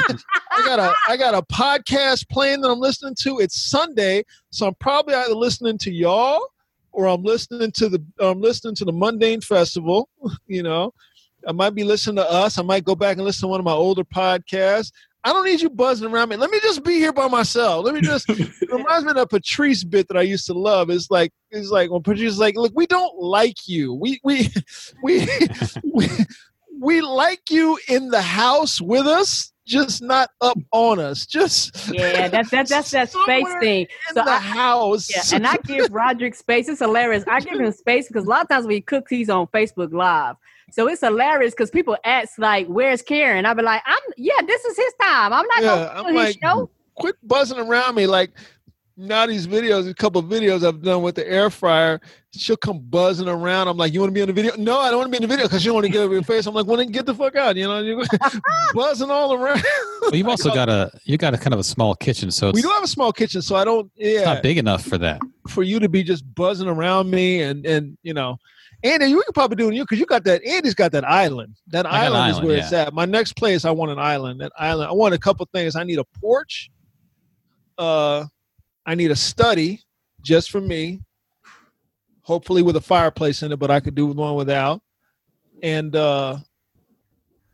I 0.50 0.64
got 0.64 0.78
a 0.78 0.92
I 1.08 1.16
got 1.16 1.34
a 1.34 1.42
podcast 1.42 2.28
playing 2.28 2.60
that 2.62 2.70
I'm 2.70 2.80
listening 2.80 3.14
to. 3.22 3.38
It's 3.38 3.60
Sunday, 3.70 4.24
so 4.50 4.66
I'm 4.66 4.74
probably 4.74 5.14
either 5.14 5.34
listening 5.34 5.78
to 5.78 5.92
y'all 5.92 6.40
or 6.92 7.06
I'm 7.06 7.22
listening 7.22 7.70
to 7.72 7.88
the 7.88 8.04
I'm 8.18 8.40
listening 8.40 8.74
to 8.76 8.84
the 8.84 8.92
Mundane 8.92 9.40
Festival. 9.40 10.08
You 10.48 10.62
know, 10.62 10.92
I 11.46 11.52
might 11.52 11.74
be 11.74 11.84
listening 11.84 12.16
to 12.16 12.30
us. 12.30 12.58
I 12.58 12.62
might 12.62 12.84
go 12.84 12.94
back 12.94 13.16
and 13.16 13.24
listen 13.24 13.42
to 13.42 13.48
one 13.48 13.60
of 13.60 13.64
my 13.64 13.72
older 13.72 14.04
podcasts. 14.04 14.90
I 15.24 15.32
don't 15.32 15.44
need 15.44 15.60
you 15.60 15.70
buzzing 15.70 16.08
around 16.08 16.28
me. 16.28 16.36
Let 16.36 16.50
me 16.50 16.60
just 16.60 16.84
be 16.84 16.94
here 16.98 17.12
by 17.12 17.26
myself. 17.26 17.84
Let 17.84 17.94
me 17.94 18.00
just. 18.00 18.28
it 18.30 18.70
reminds 18.70 19.04
me 19.04 19.10
of 19.10 19.16
a 19.16 19.26
Patrice 19.26 19.82
bit 19.82 20.06
that 20.08 20.16
I 20.16 20.22
used 20.22 20.46
to 20.46 20.54
love. 20.54 20.88
It's 20.90 21.10
like 21.10 21.32
it's 21.50 21.70
like 21.70 21.90
when 21.90 22.02
Patrice 22.02 22.32
is 22.34 22.38
like, 22.38 22.56
look, 22.56 22.72
we 22.76 22.86
don't 22.86 23.16
like 23.20 23.66
you. 23.66 23.92
We 23.94 24.20
we 24.22 24.48
we 25.02 25.26
we, 25.92 26.08
we 26.80 27.00
like 27.00 27.50
you 27.50 27.78
in 27.88 28.08
the 28.10 28.22
house 28.22 28.80
with 28.80 29.06
us, 29.06 29.52
just 29.66 30.00
not 30.00 30.30
up 30.40 30.58
on 30.70 31.00
us. 31.00 31.26
Just 31.26 31.92
Yeah, 31.92 32.28
that's 32.28 32.50
that's 32.50 32.70
that's 32.70 32.90
that 32.92 33.10
space 33.10 33.52
thing. 33.58 33.80
in 33.82 34.14
So 34.14 34.22
the 34.22 34.30
I- 34.30 34.38
house. 34.38 35.08
Yeah, 35.10 35.36
and 35.36 35.44
I 35.46 35.56
give 35.64 35.92
Roderick 35.92 36.36
space. 36.36 36.68
It's 36.68 36.78
hilarious. 36.80 37.24
I 37.26 37.40
give 37.40 37.58
him 37.58 37.72
space 37.72 38.06
because 38.06 38.26
a 38.26 38.28
lot 38.28 38.42
of 38.42 38.48
times 38.48 38.66
when 38.66 38.76
he 38.76 38.80
cooks, 38.80 39.10
he's 39.10 39.28
on 39.30 39.48
Facebook 39.48 39.92
Live. 39.92 40.36
So 40.72 40.88
it's 40.88 41.00
hilarious 41.00 41.52
because 41.54 41.70
people 41.70 41.96
ask 42.04 42.38
like, 42.38 42.66
"Where's 42.66 43.02
Karen?" 43.02 43.46
I'll 43.46 43.54
be 43.54 43.62
like, 43.62 43.82
"I'm 43.86 43.98
yeah, 44.16 44.40
this 44.46 44.64
is 44.64 44.76
his 44.76 44.92
time. 45.00 45.32
I'm 45.32 45.46
not 45.46 45.62
Yeah, 45.62 45.66
gonna 45.66 45.92
I'm 45.94 46.02
do 46.14 46.18
his 46.20 46.36
like, 46.36 46.38
show." 46.42 46.70
quit 46.94 47.16
buzzing 47.22 47.58
around 47.58 47.94
me 47.94 48.06
like 48.06 48.30
now 48.98 49.26
these 49.26 49.46
videos, 49.46 49.86
a 49.90 49.92
couple 49.92 50.18
of 50.18 50.24
videos 50.26 50.66
I've 50.66 50.80
done 50.82 51.02
with 51.02 51.16
the 51.16 51.30
air 51.30 51.50
fryer, 51.50 52.00
she'll 52.32 52.56
come 52.56 52.78
buzzing 52.78 53.28
around. 53.28 53.68
I'm 53.68 53.76
like, 53.76 53.92
"You 53.92 54.00
want 54.00 54.08
to 54.10 54.14
be 54.14 54.22
in 54.22 54.26
the 54.28 54.32
video?" 54.32 54.56
No, 54.56 54.78
I 54.80 54.88
don't 54.90 54.98
want 55.00 55.12
to 55.12 55.18
be 55.18 55.22
in 55.22 55.28
the 55.28 55.34
video 55.34 55.44
because 55.46 55.60
she 55.60 55.66
don't 55.66 55.74
want 55.74 55.84
to 55.86 55.92
get 55.92 56.00
over 56.00 56.14
your 56.14 56.22
face. 56.22 56.46
I'm 56.46 56.54
like, 56.54 56.66
"Well, 56.66 56.78
then 56.78 56.88
get 56.90 57.04
the 57.04 57.14
fuck 57.14 57.36
out!" 57.36 57.56
You 57.56 57.64
know, 57.68 57.80
you're 57.80 58.02
buzzing 58.74 59.10
all 59.10 59.34
around. 59.34 59.62
Well, 60.00 60.14
you've 60.14 60.28
also 60.28 60.52
got 60.54 60.68
a 60.70 60.90
you 61.04 61.18
got 61.18 61.34
a 61.34 61.38
kind 61.38 61.52
of 61.52 61.60
a 61.60 61.64
small 61.64 61.94
kitchen, 61.94 62.30
so 62.30 62.48
it's 62.48 62.56
we 62.56 62.62
do 62.62 62.68
have 62.70 62.84
a 62.84 62.88
small 62.88 63.12
kitchen, 63.12 63.42
so 63.42 63.54
I 63.56 63.64
don't. 63.64 63.90
Yeah, 63.96 64.24
not 64.24 64.42
big 64.42 64.56
enough 64.56 64.82
for 64.82 64.96
that. 64.98 65.20
for 65.48 65.62
you 65.62 65.78
to 65.78 65.88
be 65.90 66.02
just 66.02 66.24
buzzing 66.34 66.68
around 66.68 67.10
me 67.10 67.42
and 67.42 67.66
and 67.66 67.98
you 68.02 68.14
know. 68.14 68.38
Andy, 68.82 69.06
you 69.06 69.22
could 69.24 69.34
probably 69.34 69.56
do 69.56 69.68
it 69.68 69.74
you 69.74 69.82
because 69.82 69.98
you 69.98 70.06
got 70.06 70.24
that. 70.24 70.44
Andy's 70.44 70.74
got 70.74 70.92
that 70.92 71.04
island. 71.04 71.56
That 71.68 71.86
I 71.86 71.90
got 71.90 72.06
an 72.06 72.12
island, 72.12 72.30
is 72.30 72.36
island, 72.36 72.48
where 72.48 72.58
it's 72.58 72.72
at. 72.72 72.94
My 72.94 73.04
next 73.04 73.34
place, 73.34 73.64
I 73.64 73.70
want 73.70 73.90
an 73.90 73.98
island. 73.98 74.40
That 74.40 74.52
island, 74.58 74.88
I 74.88 74.92
want 74.92 75.14
a 75.14 75.18
couple 75.18 75.46
things. 75.52 75.76
I 75.76 75.84
need 75.84 75.98
a 75.98 76.04
porch. 76.20 76.70
Uh, 77.78 78.24
I 78.84 78.94
need 78.94 79.10
a 79.10 79.16
study 79.16 79.82
just 80.22 80.50
for 80.50 80.60
me. 80.60 81.00
Hopefully 82.22 82.62
with 82.62 82.76
a 82.76 82.80
fireplace 82.80 83.42
in 83.42 83.52
it, 83.52 83.58
but 83.58 83.70
I 83.70 83.80
could 83.80 83.94
do 83.94 84.06
one 84.06 84.34
without. 84.34 84.82
And 85.62 85.94
uh, 85.94 86.38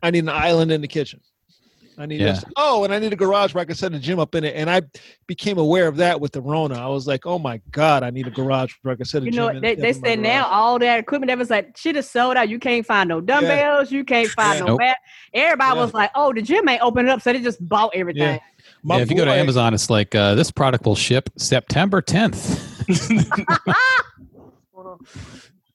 I 0.01 0.11
need 0.11 0.23
an 0.23 0.29
island 0.29 0.71
in 0.71 0.81
the 0.81 0.87
kitchen. 0.87 1.21
I 1.97 2.05
need 2.07 2.21
Yeah. 2.21 2.37
a- 2.39 2.43
oh, 2.57 2.83
and 2.83 2.93
I 2.93 2.99
need 2.99 3.13
a 3.13 3.15
garage 3.15 3.53
where 3.53 3.61
I 3.61 3.65
can 3.65 3.75
set 3.75 3.93
a 3.93 3.99
gym 3.99 4.19
up 4.19 4.33
in 4.35 4.43
it. 4.43 4.55
And 4.55 4.69
I 4.69 4.81
became 5.27 5.57
aware 5.59 5.87
of 5.87 5.97
that 5.97 6.19
with 6.19 6.31
the 6.31 6.41
Rona. 6.41 6.75
I 6.83 6.87
was 6.87 7.05
like, 7.07 7.25
oh 7.25 7.37
my 7.37 7.61
god, 7.71 8.01
I 8.03 8.09
need 8.09 8.25
a 8.25 8.31
garage 8.31 8.73
where 8.81 8.93
I 8.93 8.97
can 8.97 9.05
set 9.05 9.21
a 9.21 9.25
You 9.25 9.31
gym. 9.31 9.37
know, 9.43 9.47
in- 9.49 9.61
they, 9.61 9.73
in 9.73 9.79
they 9.79 9.93
my 9.93 9.99
said 9.99 10.19
now 10.19 10.45
all 10.47 10.79
that 10.79 10.99
equipment 10.99 11.29
that 11.29 11.37
was 11.37 11.49
like 11.51 11.77
shit 11.77 11.95
is 11.95 12.09
sold 12.09 12.35
out. 12.35 12.49
You 12.49 12.57
can't 12.59 12.85
find 12.85 13.07
no 13.09 13.21
dumbbells. 13.21 13.91
You 13.91 14.03
can't 14.03 14.29
find 14.29 14.55
Yeah. 14.55 14.59
no 14.61 14.65
Nope. 14.67 14.79
mat. 14.79 14.97
Everybody 15.33 15.75
Yeah. 15.75 15.81
was 15.83 15.93
like, 15.93 16.09
"Oh, 16.15 16.33
the 16.33 16.41
gym 16.41 16.67
ain't 16.67 16.81
opening 16.81 17.09
up," 17.11 17.21
so 17.21 17.31
they 17.33 17.41
just 17.41 17.67
bought 17.67 17.91
everything. 17.93 18.21
Yeah. 18.23 18.39
My 18.83 18.97
Yeah, 18.97 19.03
if 19.03 19.11
you 19.11 19.17
go 19.17 19.25
to 19.25 19.31
Amazon, 19.31 19.73
it's 19.73 19.89
like 19.89 20.15
uh, 20.15 20.35
this 20.35 20.49
product 20.51 20.85
will 20.85 20.95
ship 20.95 21.29
September 21.37 22.01
10th. 22.01 22.59
oh, 24.75 24.97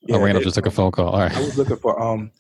Randall 0.09 0.41
it- 0.41 0.45
just 0.45 0.55
took 0.57 0.67
a 0.67 0.71
phone 0.71 0.91
call. 0.91 1.09
All 1.11 1.21
right. 1.21 1.37
I 1.37 1.41
was 1.41 1.57
looking 1.59 1.77
for 1.77 2.01
um, 2.03 2.31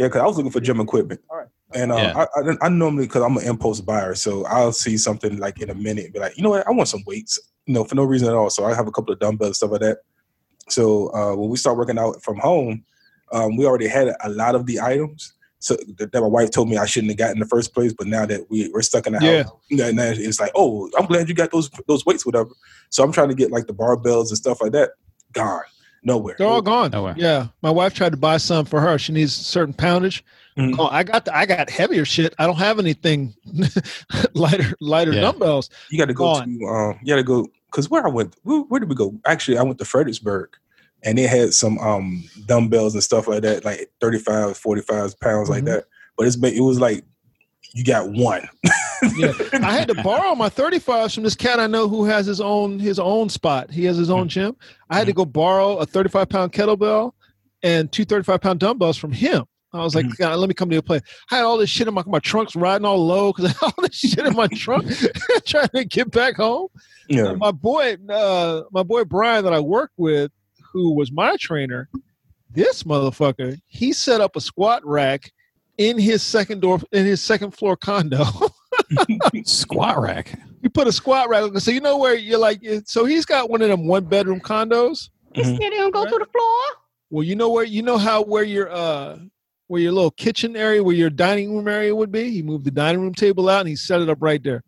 yeah, 0.00 0.06
because 0.06 0.22
I 0.22 0.26
was 0.26 0.36
looking 0.38 0.50
for 0.50 0.60
gym 0.60 0.80
equipment. 0.80 1.20
All 1.28 1.36
right. 1.36 1.48
And 1.74 1.92
uh, 1.92 1.96
Yeah. 2.16 2.26
I, 2.34 2.40
I, 2.40 2.56
I 2.62 2.68
normally 2.70 3.06
because 3.06 3.22
I'm 3.22 3.36
an 3.36 3.44
impulse 3.46 3.82
buyer, 3.82 4.14
so 4.14 4.46
I'll 4.46 4.72
see 4.72 4.96
something 4.96 5.36
like 5.36 5.60
in 5.60 5.68
a 5.68 5.74
minute, 5.74 6.06
and 6.06 6.14
be 6.14 6.20
like, 6.20 6.36
you 6.38 6.42
know 6.42 6.48
what, 6.50 6.66
I 6.66 6.70
want 6.70 6.88
some 6.88 7.04
weights, 7.06 7.38
you 7.66 7.74
know, 7.74 7.84
for 7.84 7.94
no 7.96 8.04
reason 8.04 8.26
at 8.28 8.34
all. 8.34 8.48
So 8.48 8.64
I 8.64 8.74
have 8.74 8.88
a 8.88 8.90
couple 8.90 9.12
of 9.12 9.20
dumbbells, 9.20 9.58
stuff 9.58 9.72
like 9.72 9.82
that. 9.82 9.98
So 10.70 11.12
uh, 11.14 11.36
when 11.36 11.50
we 11.50 11.58
start 11.58 11.76
working 11.76 11.98
out 11.98 12.22
from 12.22 12.38
home, 12.38 12.82
um, 13.32 13.56
we 13.58 13.66
already 13.66 13.88
had 13.88 14.08
a 14.24 14.30
lot 14.30 14.54
of 14.54 14.64
the 14.64 14.80
items. 14.80 15.34
So 15.58 15.76
that 15.98 16.10
that 16.12 16.20
my 16.22 16.26
wife 16.26 16.50
told 16.50 16.70
me 16.70 16.78
I 16.78 16.86
shouldn't 16.86 17.10
have 17.10 17.18
got 17.18 17.32
in 17.32 17.38
the 17.38 17.44
first 17.46 17.74
place, 17.74 17.92
but 17.92 18.06
now 18.06 18.24
that 18.24 18.50
we 18.50 18.70
we're 18.72 18.80
stuck 18.80 19.06
in 19.06 19.12
the 19.12 19.20
Yeah. 19.22 19.42
house, 19.42 19.52
now, 19.70 19.90
now 19.90 20.10
it's 20.16 20.40
like, 20.40 20.52
oh, 20.54 20.90
I'm 20.98 21.04
glad 21.04 21.28
you 21.28 21.34
got 21.34 21.52
those 21.52 21.68
those 21.86 22.06
weights, 22.06 22.24
whatever. 22.24 22.48
So 22.88 23.04
I'm 23.04 23.12
trying 23.12 23.28
to 23.28 23.34
get 23.34 23.50
like 23.50 23.66
the 23.66 23.74
barbells 23.74 24.30
and 24.30 24.38
stuff 24.38 24.62
like 24.62 24.72
that. 24.72 24.92
Gone, 25.34 25.60
nowhere. 26.02 26.34
They're 26.38 26.46
all 26.46 26.62
gone. 26.62 26.90
Nowhere. 26.90 27.14
Yeah, 27.16 27.48
my 27.62 27.70
wife 27.70 27.94
tried 27.94 28.10
to 28.12 28.16
buy 28.18 28.36
some 28.38 28.64
for 28.64 28.80
her. 28.80 28.98
She 28.98 29.12
needs 29.12 29.34
certain 29.34 29.74
poundage. 29.74 30.24
Mhm. 30.58 30.76
Oh, 30.78 30.88
I 30.88 31.02
got 31.04 31.24
the, 31.24 31.36
I 31.36 31.46
got 31.46 31.70
heavier 31.70 32.04
shit. 32.04 32.34
I 32.38 32.46
don't 32.46 32.58
have 32.58 32.78
anything 32.78 33.34
lighter 34.34 34.74
lighter 34.80 35.12
Yeah. 35.12 35.20
dumbbells. 35.22 35.70
You 35.90 35.98
got 35.98 36.06
to 36.06 36.14
go 36.14 36.24
Gone. 36.34 36.58
to 36.58 36.66
um, 36.66 36.98
you 37.02 37.08
got 37.12 37.16
to 37.16 37.22
go 37.22 37.46
because 37.66 37.88
where 37.88 38.04
I 38.04 38.10
went, 38.10 38.34
where, 38.42 38.60
where 38.62 38.80
did 38.80 38.88
we 38.88 38.94
go? 38.94 39.14
Actually, 39.26 39.58
I 39.58 39.62
went 39.62 39.78
to 39.78 39.84
Fredericksburg, 39.84 40.50
and 41.04 41.16
they 41.16 41.22
had 41.22 41.54
some 41.54 41.78
um 41.78 42.24
dumbbells 42.46 42.94
and 42.94 43.02
stuff 43.02 43.28
like 43.28 43.42
that, 43.42 43.64
like 43.64 43.90
35, 44.00 44.56
45 44.56 45.20
pounds 45.20 45.48
like 45.48 45.62
Mhm. 45.62 45.66
that. 45.66 45.84
But 46.16 46.26
it's 46.26 46.36
been, 46.36 46.54
it 46.54 46.60
was 46.60 46.80
like 46.80 47.04
you 47.72 47.84
got 47.84 48.08
one. 48.10 48.48
Yeah, 49.16 49.32
I 49.54 49.72
had 49.72 49.88
to 49.88 50.02
borrow 50.02 50.34
my 50.34 50.48
35s 50.48 51.14
from 51.14 51.22
this 51.24 51.34
cat 51.34 51.60
I 51.60 51.66
know 51.66 51.88
who 51.88 52.04
has 52.04 52.26
his 52.26 52.40
own 52.40 52.78
his 52.78 52.98
own 52.98 53.28
spot. 53.28 53.70
He 53.70 53.84
has 53.84 53.96
his 53.96 54.10
own 54.10 54.28
gym. 54.28 54.56
I 54.90 54.96
had 54.98 55.06
to 55.06 55.12
go 55.12 55.24
borrow 55.24 55.76
a 55.78 55.86
35 55.86 56.28
pound 56.28 56.52
kettlebell 56.52 57.12
and 57.62 57.90
two 57.92 58.04
35 58.04 58.40
pound 58.40 58.60
dumbbells 58.60 58.96
from 58.96 59.12
him. 59.12 59.44
I 59.72 59.84
was 59.84 59.94
like, 59.94 60.06
Mhm. 60.06 60.16
God, 60.18 60.36
let 60.38 60.48
me 60.48 60.54
come 60.54 60.68
to 60.68 60.74
your 60.74 60.82
place. 60.82 61.02
I 61.30 61.36
had 61.36 61.44
all 61.44 61.56
this 61.56 61.70
shit 61.70 61.86
in 61.86 61.94
my 61.94 62.02
my 62.06 62.18
trunk's 62.18 62.56
riding 62.56 62.84
all 62.84 63.04
low 63.06 63.32
because 63.32 63.44
I 63.46 63.48
had 63.48 63.62
all 63.78 63.84
this 63.84 63.94
shit 63.94 64.26
in 64.26 64.34
my 64.34 64.48
trunk 64.48 64.86
trying 65.46 65.68
to 65.68 65.84
get 65.84 66.10
back 66.10 66.36
home. 66.36 66.68
Yeah, 67.08 67.26
And 67.30 67.38
my 67.38 67.52
boy, 67.52 67.96
uh, 68.08 68.62
my 68.72 68.82
boy 68.82 69.04
Brian 69.04 69.44
that 69.44 69.52
I 69.52 69.60
worked 69.60 69.94
with, 69.96 70.30
who 70.72 70.94
was 70.94 71.10
my 71.12 71.36
trainer, 71.40 71.88
this 72.52 72.82
motherfucker, 72.82 73.58
he 73.66 73.92
set 73.92 74.20
up 74.20 74.34
a 74.36 74.40
squat 74.40 74.84
rack 74.84 75.30
in 75.80 75.98
his 75.98 76.22
second 76.22 76.60
door 76.60 76.78
in 76.92 77.06
his 77.06 77.22
second 77.22 77.52
floor 77.52 77.74
condo. 77.74 78.22
Squat 79.44 79.98
rack. 79.98 80.38
you 80.60 80.68
put 80.68 80.86
a 80.86 80.92
squat 80.92 81.30
rack. 81.30 81.50
So 81.58 81.70
you 81.70 81.80
know 81.80 81.96
where 81.96 82.14
you're 82.14 82.38
like. 82.38 82.62
So 82.84 83.06
he's 83.06 83.24
got 83.24 83.48
one 83.48 83.62
of 83.62 83.68
them 83.68 83.86
one 83.86 84.04
bedroom 84.04 84.40
condos. 84.40 85.08
You 85.34 85.42
still 85.42 85.56
didn't 85.56 85.92
go 85.92 86.04
to 86.04 86.10
the 86.10 86.26
floor. 86.26 86.58
Well, 87.08 87.24
you 87.24 87.34
know 87.34 87.48
where 87.48 87.64
you 87.64 87.80
know 87.80 87.96
how 87.96 88.22
where 88.22 88.44
your 88.44 88.70
uh 88.70 89.18
where 89.68 89.80
your 89.80 89.92
little 89.92 90.10
kitchen 90.10 90.54
area, 90.54 90.84
where 90.84 90.94
your 90.94 91.08
dining 91.08 91.56
room 91.56 91.66
area 91.66 91.96
would 91.96 92.12
be. 92.12 92.30
He 92.30 92.42
moved 92.42 92.66
the 92.66 92.70
dining 92.70 93.00
room 93.00 93.14
table 93.14 93.48
out 93.48 93.60
and 93.60 93.68
he 93.68 93.76
set 93.76 94.02
it 94.02 94.10
up 94.10 94.18
right 94.20 94.42
there. 94.42 94.62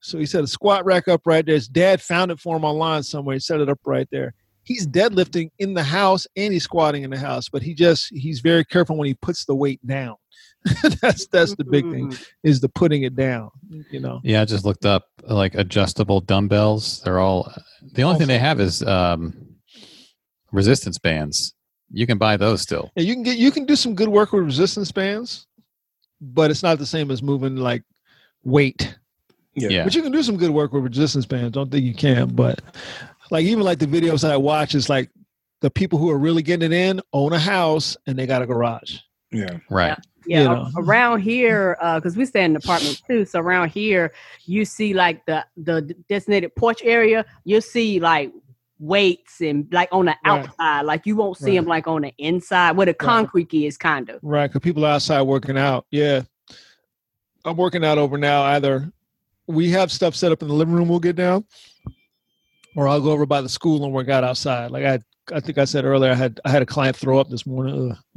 So 0.00 0.18
he 0.18 0.24
set 0.24 0.44
a 0.44 0.46
squat 0.46 0.86
rack 0.86 1.08
up 1.08 1.22
right 1.26 1.44
there. 1.44 1.56
His 1.56 1.68
dad 1.68 2.00
found 2.00 2.30
it 2.30 2.40
for 2.40 2.56
him 2.56 2.64
online 2.64 3.02
somewhere. 3.02 3.34
He 3.34 3.40
set 3.40 3.60
it 3.60 3.68
up 3.68 3.80
right 3.84 4.08
there. 4.10 4.32
He's 4.62 4.86
deadlifting 4.86 5.50
in 5.58 5.74
the 5.74 5.82
house 5.82 6.26
and 6.36 6.54
he's 6.54 6.64
squatting 6.64 7.02
in 7.02 7.10
the 7.10 7.18
house, 7.18 7.50
but 7.50 7.62
he 7.62 7.74
just 7.74 8.08
he's 8.14 8.40
very 8.40 8.64
careful 8.64 8.96
when 8.96 9.08
he 9.08 9.14
puts 9.14 9.44
the 9.44 9.54
weight 9.54 9.84
down. 9.86 10.16
that's 11.02 11.26
that's 11.26 11.54
the 11.56 11.64
big 11.64 11.84
thing 11.90 12.14
is 12.42 12.60
the 12.60 12.68
putting 12.68 13.02
it 13.02 13.14
down. 13.14 13.50
You 13.90 14.00
know. 14.00 14.20
Yeah, 14.24 14.42
I 14.42 14.44
just 14.44 14.64
looked 14.64 14.86
up 14.86 15.04
like 15.22 15.54
adjustable 15.54 16.20
dumbbells. 16.20 17.02
They're 17.02 17.18
all 17.18 17.52
the 17.92 18.02
only 18.02 18.18
thing 18.18 18.28
they 18.28 18.38
have 18.38 18.60
is 18.60 18.82
um, 18.82 19.34
resistance 20.52 20.98
bands. 20.98 21.54
You 21.90 22.06
can 22.06 22.18
buy 22.18 22.36
those 22.36 22.62
still. 22.62 22.90
Yeah, 22.96 23.02
you 23.02 23.14
can 23.14 23.22
get 23.22 23.36
you 23.36 23.50
can 23.50 23.66
do 23.66 23.76
some 23.76 23.94
good 23.94 24.08
work 24.08 24.32
with 24.32 24.44
resistance 24.44 24.90
bands, 24.90 25.46
but 26.20 26.50
it's 26.50 26.62
not 26.62 26.78
the 26.78 26.86
same 26.86 27.10
as 27.10 27.22
moving 27.22 27.56
like 27.56 27.82
weight. 28.42 28.96
yeah, 29.54 29.68
Yeah. 29.68 29.84
But 29.84 29.94
you 29.94 30.02
can 30.02 30.12
do 30.12 30.22
some 30.22 30.36
good 30.36 30.50
work 30.50 30.72
with 30.72 30.84
resistance 30.84 31.26
bands. 31.26 31.52
Don't 31.52 31.70
think 31.70 31.84
you 31.84 31.94
can, 31.94 32.34
but 32.34 32.60
like 33.30 33.44
even 33.44 33.64
like 33.64 33.78
the 33.78 33.86
videos 33.86 34.22
that 34.22 34.32
I 34.32 34.36
watch 34.36 34.74
is 34.74 34.88
like 34.88 35.10
the 35.60 35.70
people 35.70 35.98
who 35.98 36.10
are 36.10 36.18
really 36.18 36.42
getting 36.42 36.72
it 36.72 36.76
in 36.76 37.00
own 37.12 37.32
a 37.32 37.38
house 37.38 37.96
and 38.06 38.18
they 38.18 38.26
got 38.26 38.42
a 38.42 38.46
garage. 38.46 38.98
yeah. 39.30 39.58
Right. 39.70 39.88
Yeah, 39.88 39.94
you 40.26 40.44
know. 40.44 40.70
around 40.76 41.20
here, 41.20 41.76
uh, 41.80 41.98
because 41.98 42.16
we 42.16 42.24
stay 42.24 42.44
in 42.44 42.52
an 42.52 42.56
apartment 42.56 42.98
too. 43.06 43.24
So 43.24 43.40
around 43.40 43.68
here, 43.70 44.12
you 44.46 44.64
see 44.64 44.94
like 44.94 45.24
the 45.26 45.44
the 45.56 45.82
designated 46.08 46.54
porch 46.56 46.82
area. 46.82 47.24
You'll 47.44 47.60
see 47.60 48.00
like 48.00 48.32
weights 48.78 49.40
and 49.40 49.66
like 49.72 49.88
on 49.92 50.06
the 50.06 50.16
Right. 50.24 50.46
outside. 50.48 50.82
Like 50.82 51.06
you 51.06 51.16
won't 51.16 51.36
see 51.36 51.52
Right. 51.52 51.56
them 51.56 51.66
like 51.66 51.86
on 51.86 52.02
the 52.02 52.12
inside 52.18 52.76
where 52.76 52.86
the 52.86 52.94
concrete 52.94 53.52
is, 53.54 53.76
kind 53.76 54.08
of. 54.10 54.20
Right, 54.22 54.48
because 54.48 54.60
people 54.62 54.84
are 54.84 54.94
outside 54.94 55.22
working 55.22 55.56
out. 55.56 55.86
Yeah, 55.90 56.22
I'm 57.44 57.56
working 57.56 57.84
out 57.84 57.98
over 57.98 58.18
now. 58.18 58.42
Either 58.42 58.92
we 59.46 59.70
have 59.70 59.92
stuff 59.92 60.14
set 60.14 60.32
up 60.32 60.42
in 60.42 60.48
the 60.48 60.54
living 60.54 60.74
room, 60.74 60.88
we'll 60.88 61.00
get 61.00 61.16
down, 61.16 61.44
or 62.76 62.88
I'll 62.88 63.00
go 63.00 63.10
over 63.12 63.26
by 63.26 63.40
the 63.42 63.48
school 63.48 63.84
and 63.84 63.92
work 63.92 64.08
out 64.08 64.24
outside. 64.24 64.70
Like 64.70 64.84
I, 64.84 64.98
I 65.32 65.40
think 65.40 65.56
I 65.58 65.64
said 65.64 65.84
earlier, 65.84 66.10
I 66.12 66.14
had 66.14 66.40
I 66.44 66.50
had 66.50 66.60
a 66.62 66.66
client 66.66 66.96
throw 66.96 67.18
up 67.18 67.28
this 67.30 67.46
morning. 67.46 67.96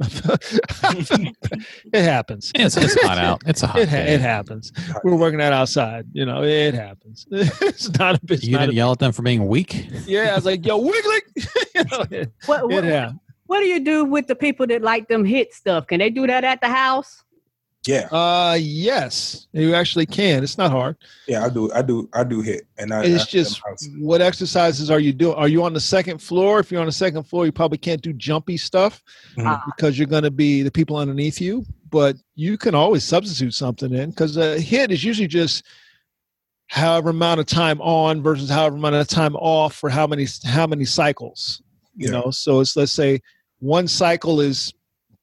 It 1.92 2.02
happens. 2.04 2.52
It's, 2.54 2.76
it's 2.76 3.00
hot 3.02 3.18
out. 3.18 3.42
It's 3.46 3.62
a 3.62 3.66
hot 3.66 3.80
It, 3.80 3.88
ha- 3.88 3.96
day. 3.96 4.14
it 4.14 4.20
happens. 4.20 4.72
We're 5.02 5.16
working 5.16 5.40
out 5.40 5.52
outside. 5.52 6.06
You 6.12 6.26
know, 6.26 6.42
it 6.44 6.74
happens. 6.74 7.26
it's 7.30 7.90
not 7.98 8.16
a 8.16 8.20
bitch. 8.20 8.44
you 8.44 8.58
didn't 8.58 8.74
yell 8.74 8.92
at 8.92 8.98
them 8.98 9.12
for 9.12 9.22
being 9.22 9.46
weak. 9.46 9.86
Yeah, 10.06 10.32
I 10.32 10.34
was 10.34 10.44
like, 10.44 10.64
"Yo, 10.66 10.76
wiggly." 10.78 11.18
you 11.74 11.84
know, 11.90 12.04
it, 12.10 12.32
What 12.46 12.68
what, 12.68 12.84
happened. 12.84 13.20
what 13.46 13.60
do 13.60 13.66
you 13.66 13.80
do 13.80 14.04
with 14.04 14.26
the 14.26 14.34
people 14.36 14.66
that 14.66 14.82
like 14.82 15.08
them 15.08 15.24
HIIT 15.24 15.52
stuff? 15.52 15.86
Can 15.86 15.98
they 16.00 16.10
do 16.10 16.26
that 16.26 16.44
at 16.44 16.60
the 16.60 16.68
house? 16.68 17.22
Yeah, 17.88 18.06
Uh, 18.12 18.58
yes, 18.60 19.46
you 19.52 19.74
actually 19.74 20.04
can. 20.04 20.42
It's 20.42 20.58
not 20.58 20.70
hard. 20.70 20.96
yeah, 21.26 21.42
I 21.46 21.48
do, 21.48 21.72
I 21.72 21.80
do, 21.80 22.06
I 22.12 22.22
do 22.22 22.42
HIIT, 22.42 22.60
and 22.76 22.92
I, 22.92 23.02
It's 23.04 23.22
I- 23.24 23.26
just 23.26 23.62
what 23.98 24.20
exercises 24.20 24.90
are 24.90 25.00
you 25.00 25.14
doing? 25.14 25.34
Are 25.36 25.48
you 25.48 25.64
on 25.64 25.72
the 25.72 25.80
second 25.80 26.18
floor? 26.20 26.60
If 26.60 26.70
you're 26.70 26.82
on 26.82 26.86
the 26.86 26.92
second 26.92 27.22
floor, 27.22 27.46
you 27.46 27.52
probably 27.52 27.78
can't 27.78 28.02
do 28.02 28.12
jumpy 28.12 28.58
stuff 28.58 29.02
Mhm. 29.38 29.64
because 29.64 29.98
you're 29.98 30.06
going 30.06 30.24
to 30.24 30.30
be 30.30 30.60
the 30.62 30.70
people 30.70 30.98
underneath 30.98 31.40
you. 31.40 31.64
But 31.88 32.16
you 32.34 32.58
can 32.58 32.74
always 32.74 33.04
substitute 33.04 33.54
something 33.54 33.94
in 33.94 34.10
because 34.10 34.36
a 34.36 34.58
HIIT 34.58 34.90
is 34.90 35.02
usually 35.02 35.26
just 35.28 35.64
however 36.66 37.08
amount 37.08 37.40
of 37.40 37.46
time 37.46 37.80
on 37.80 38.22
versus 38.22 38.50
however 38.50 38.76
amount 38.76 38.96
of 38.96 39.08
time 39.08 39.34
off 39.36 39.74
for 39.74 39.88
how 39.88 40.06
many 40.06 40.26
how 40.44 40.66
many 40.66 40.84
cycles. 40.84 41.62
You 41.96 42.08
Yeah. 42.12 42.20
know, 42.20 42.30
so 42.32 42.60
it's 42.60 42.76
let's 42.76 42.92
say 42.92 43.22
one 43.60 43.88
cycle 43.88 44.42
is 44.42 44.74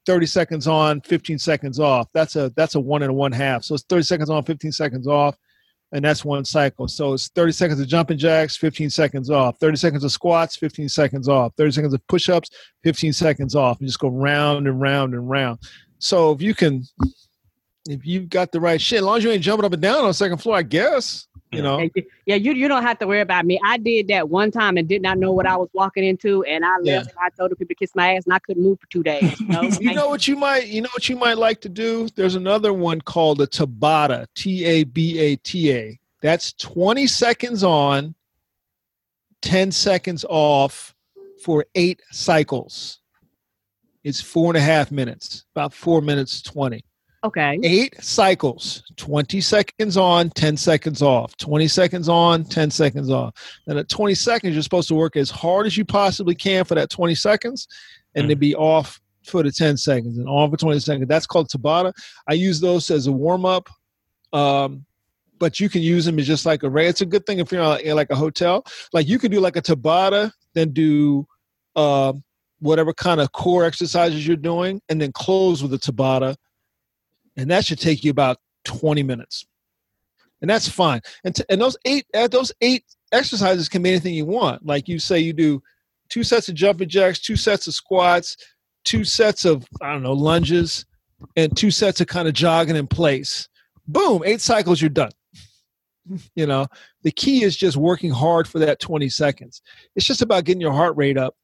30 0.05 0.25
seconds 0.25 0.67
on, 0.67 1.01
15 1.01 1.39
seconds 1.39 1.79
off. 1.79 2.07
That's 2.13 2.35
a 2.35 2.51
that's 2.55 2.75
a 2.75 2.79
one 2.79 3.01
and 3.01 3.11
a 3.11 3.13
one 3.13 3.31
half. 3.31 3.63
So 3.63 3.75
it's 3.75 3.83
30 3.83 4.03
seconds 4.03 4.29
on, 4.29 4.43
15 4.43 4.71
seconds 4.71 5.07
off 5.07 5.37
and 5.91 6.03
that's 6.03 6.25
one 6.25 6.43
cycle. 6.43 6.87
So 6.87 7.13
it's 7.13 7.29
30 7.29 7.51
seconds 7.53 7.79
of 7.79 7.87
jumping 7.87 8.17
jacks, 8.17 8.57
15 8.57 8.89
seconds 8.89 9.29
off. 9.29 9.57
30 9.59 9.77
seconds 9.77 10.03
of 10.03 10.11
squats, 10.11 10.55
15 10.57 10.89
seconds 10.89 11.29
off. 11.29 11.53
30 11.57 11.71
seconds 11.71 11.93
of 11.93 12.05
push-ups, 12.07 12.49
15 12.83 13.13
seconds 13.13 13.55
off. 13.55 13.79
And 13.79 13.87
just 13.87 13.99
go 13.99 14.09
round 14.09 14.67
and 14.67 14.81
round 14.81 15.13
and 15.13 15.29
round. 15.29 15.59
So 15.99 16.31
if 16.33 16.41
you 16.41 16.53
can, 16.53 16.83
if 17.87 18.05
you've 18.05 18.29
got 18.29 18.51
the 18.51 18.59
right 18.59 18.81
shit, 18.81 18.99
as 18.99 19.05
long 19.05 19.17
as 19.17 19.23
you 19.23 19.31
ain't 19.31 19.43
jumping 19.43 19.65
up 19.65 19.71
and 19.71 19.81
down 19.81 19.99
on 19.99 20.07
the 20.07 20.13
second 20.13 20.39
floor, 20.39 20.57
I 20.57 20.63
guess. 20.63 21.27
You 21.51 21.61
know, 21.61 21.87
Yeah, 22.25 22.35
you- 22.35 22.53
you 22.53 22.67
don't 22.67 22.81
have 22.83 22.99
to 22.99 23.07
worry 23.07 23.21
about 23.21 23.45
me. 23.45 23.59
I 23.63 23.77
did 23.77 24.07
that 24.09 24.29
one 24.29 24.51
time 24.51 24.75
and 24.77 24.87
did 24.87 25.01
not 25.01 25.17
know 25.17 25.31
what 25.31 25.45
I 25.45 25.55
was 25.55 25.69
walking 25.73 26.03
into, 26.03 26.43
and 26.43 26.65
I 26.65 26.77
left. 26.79 26.85
Yeah. 26.85 26.97
And 26.99 27.09
I 27.21 27.29
told 27.37 27.51
the 27.51 27.55
people 27.55 27.69
to 27.69 27.75
kiss 27.75 27.95
my 27.95 28.15
ass, 28.15 28.25
and 28.25 28.33
I 28.33 28.39
couldn't 28.39 28.61
move 28.63 28.79
for 28.79 28.87
two 28.87 29.03
days. 29.03 29.39
You 29.39 29.47
know, 29.47 29.61
you 29.79 29.93
know 29.93 30.07
what 30.09 30.27
you 30.27 30.35
might 30.35 30.67
you 30.67 30.81
know 30.81 30.89
what 30.93 31.07
you 31.07 31.15
might 31.15 31.37
like 31.37 31.61
to 31.61 31.69
do 31.69 32.07
there's 32.15 32.35
another 32.35 32.73
one 32.73 32.99
called 32.99 33.39
a 33.41 33.47
tabata 33.47 34.25
t-a-b-a-t-a 34.35 35.99
that's 36.21 36.53
20 36.53 37.07
seconds 37.07 37.63
on 37.63 38.15
10 39.41 39.71
seconds 39.71 40.25
off 40.27 40.95
for 41.43 41.65
eight 41.75 42.01
cycles 42.11 42.99
it's 44.03 44.19
four 44.21 44.49
and 44.49 44.57
a 44.57 44.61
half 44.61 44.91
minutes 44.91 45.45
about 45.55 45.73
four 45.73 46.01
minutes 46.01 46.41
20 46.41 46.83
okay. 47.25 47.59
eight 47.63 47.95
cycles 48.03 48.83
20 48.97 49.41
seconds 49.41 49.97
on 49.97 50.29
10 50.31 50.57
seconds 50.57 51.01
off. 51.01 51.35
20 51.37 51.67
seconds 51.67 52.09
on 52.09 52.43
10 52.43 52.71
seconds 52.71 53.09
off. 53.09 53.33
And 53.67 53.77
at 53.77 53.89
20 53.89 54.15
seconds 54.15 54.53
you're 54.53 54.63
supposed 54.63 54.87
to 54.89 54.95
work 54.95 55.15
as 55.15 55.29
hard 55.29 55.65
as 55.65 55.77
you 55.77 55.85
possibly 55.85 56.35
can 56.35 56.65
for 56.65 56.75
that 56.75 56.89
20 56.89 57.15
seconds 57.15 57.67
and 58.15 58.29
then 58.29 58.37
be 58.37 58.55
off 58.55 58.99
for 59.25 59.43
the 59.43 59.51
10 59.51 59.77
seconds 59.77 60.17
and 60.17 60.27
on 60.27 60.49
for 60.49 60.57
20 60.57 60.79
seconds. 60.79 61.07
That's 61.07 61.27
called 61.27 61.49
tabata. 61.49 61.91
I 62.27 62.33
use 62.33 62.59
those 62.59 62.89
as 62.91 63.07
a 63.07 63.11
warm-up 63.11 63.69
um, 64.33 64.85
but 65.37 65.59
you 65.59 65.69
can 65.69 65.81
use 65.81 66.05
them 66.05 66.17
as 66.19 66.27
just 66.27 66.45
like 66.45 66.63
a 66.63 66.69
ray 66.69 66.87
it's 66.87 67.01
a 67.01 67.05
good 67.05 67.25
thing 67.25 67.39
if 67.39 67.51
you're 67.51 67.61
uh, 67.61 67.77
in 67.77 67.95
like 67.95 68.09
a 68.09 68.15
hotel. 68.15 68.65
Like 68.93 69.07
you 69.07 69.19
can 69.19 69.31
do 69.31 69.39
like 69.39 69.55
a 69.55 69.61
tabata 69.61 70.31
then 70.53 70.71
do 70.71 71.27
um, 71.75 72.23
whatever 72.59 72.93
kind 72.93 73.21
of 73.21 73.31
core 73.33 73.65
exercises 73.65 74.25
you're 74.25 74.37
doing 74.37 74.81
and 74.89 74.99
then 74.99 75.11
close 75.11 75.61
with 75.61 75.73
a 75.73 75.77
tabata 75.77 76.35
and 77.37 77.49
that 77.51 77.65
should 77.65 77.79
take 77.79 78.03
you 78.03 78.11
about 78.11 78.37
20 78.65 79.03
minutes. 79.03 79.45
And 80.41 80.49
that's 80.49 80.67
fine. 80.67 81.01
And, 81.23 81.35
t- 81.35 81.45
and 81.49 81.61
those 81.61 81.77
eight 81.85 82.05
uh, 82.13 82.27
those 82.27 82.51
eight 82.61 82.83
exercises 83.11 83.69
can 83.69 83.81
be 83.81 83.89
anything 83.89 84.13
you 84.13 84.25
want. 84.25 84.65
Like 84.65 84.87
you 84.87 84.99
say 84.99 85.19
you 85.19 85.33
do 85.33 85.61
two 86.09 86.23
sets 86.23 86.49
of 86.49 86.55
jumping 86.55 86.89
jacks 86.89 87.19
two 87.19 87.35
sets 87.35 87.67
of 87.67 87.73
squats 87.73 88.37
two 88.83 89.03
sets 89.03 89.43
of 89.43 89.65
i 89.81 89.91
don't 89.91 90.03
know 90.03 90.13
lunges 90.13 90.85
and 91.35 91.55
two 91.57 91.71
sets 91.71 91.99
of 92.01 92.07
kind 92.07 92.27
of 92.27 92.33
jogging 92.33 92.75
in 92.75 92.87
place. 92.87 93.47
Boom 93.87 94.21
eight 94.25 94.41
cycles 94.41 94.81
you're 94.81 94.89
done. 94.89 95.11
You 96.35 96.45
know 96.45 96.67
the 97.01 97.11
key 97.11 97.43
is 97.43 97.57
just 97.57 97.77
working 97.77 98.11
hard 98.11 98.47
for 98.47 98.59
that 98.59 98.79
20 98.79 99.09
seconds. 99.09 99.63
It's 99.95 100.05
just 100.05 100.21
about 100.21 100.43
getting 100.43 100.61
your 100.61 100.73
heart 100.73 100.95
rate 100.95 101.17
up 101.17 101.35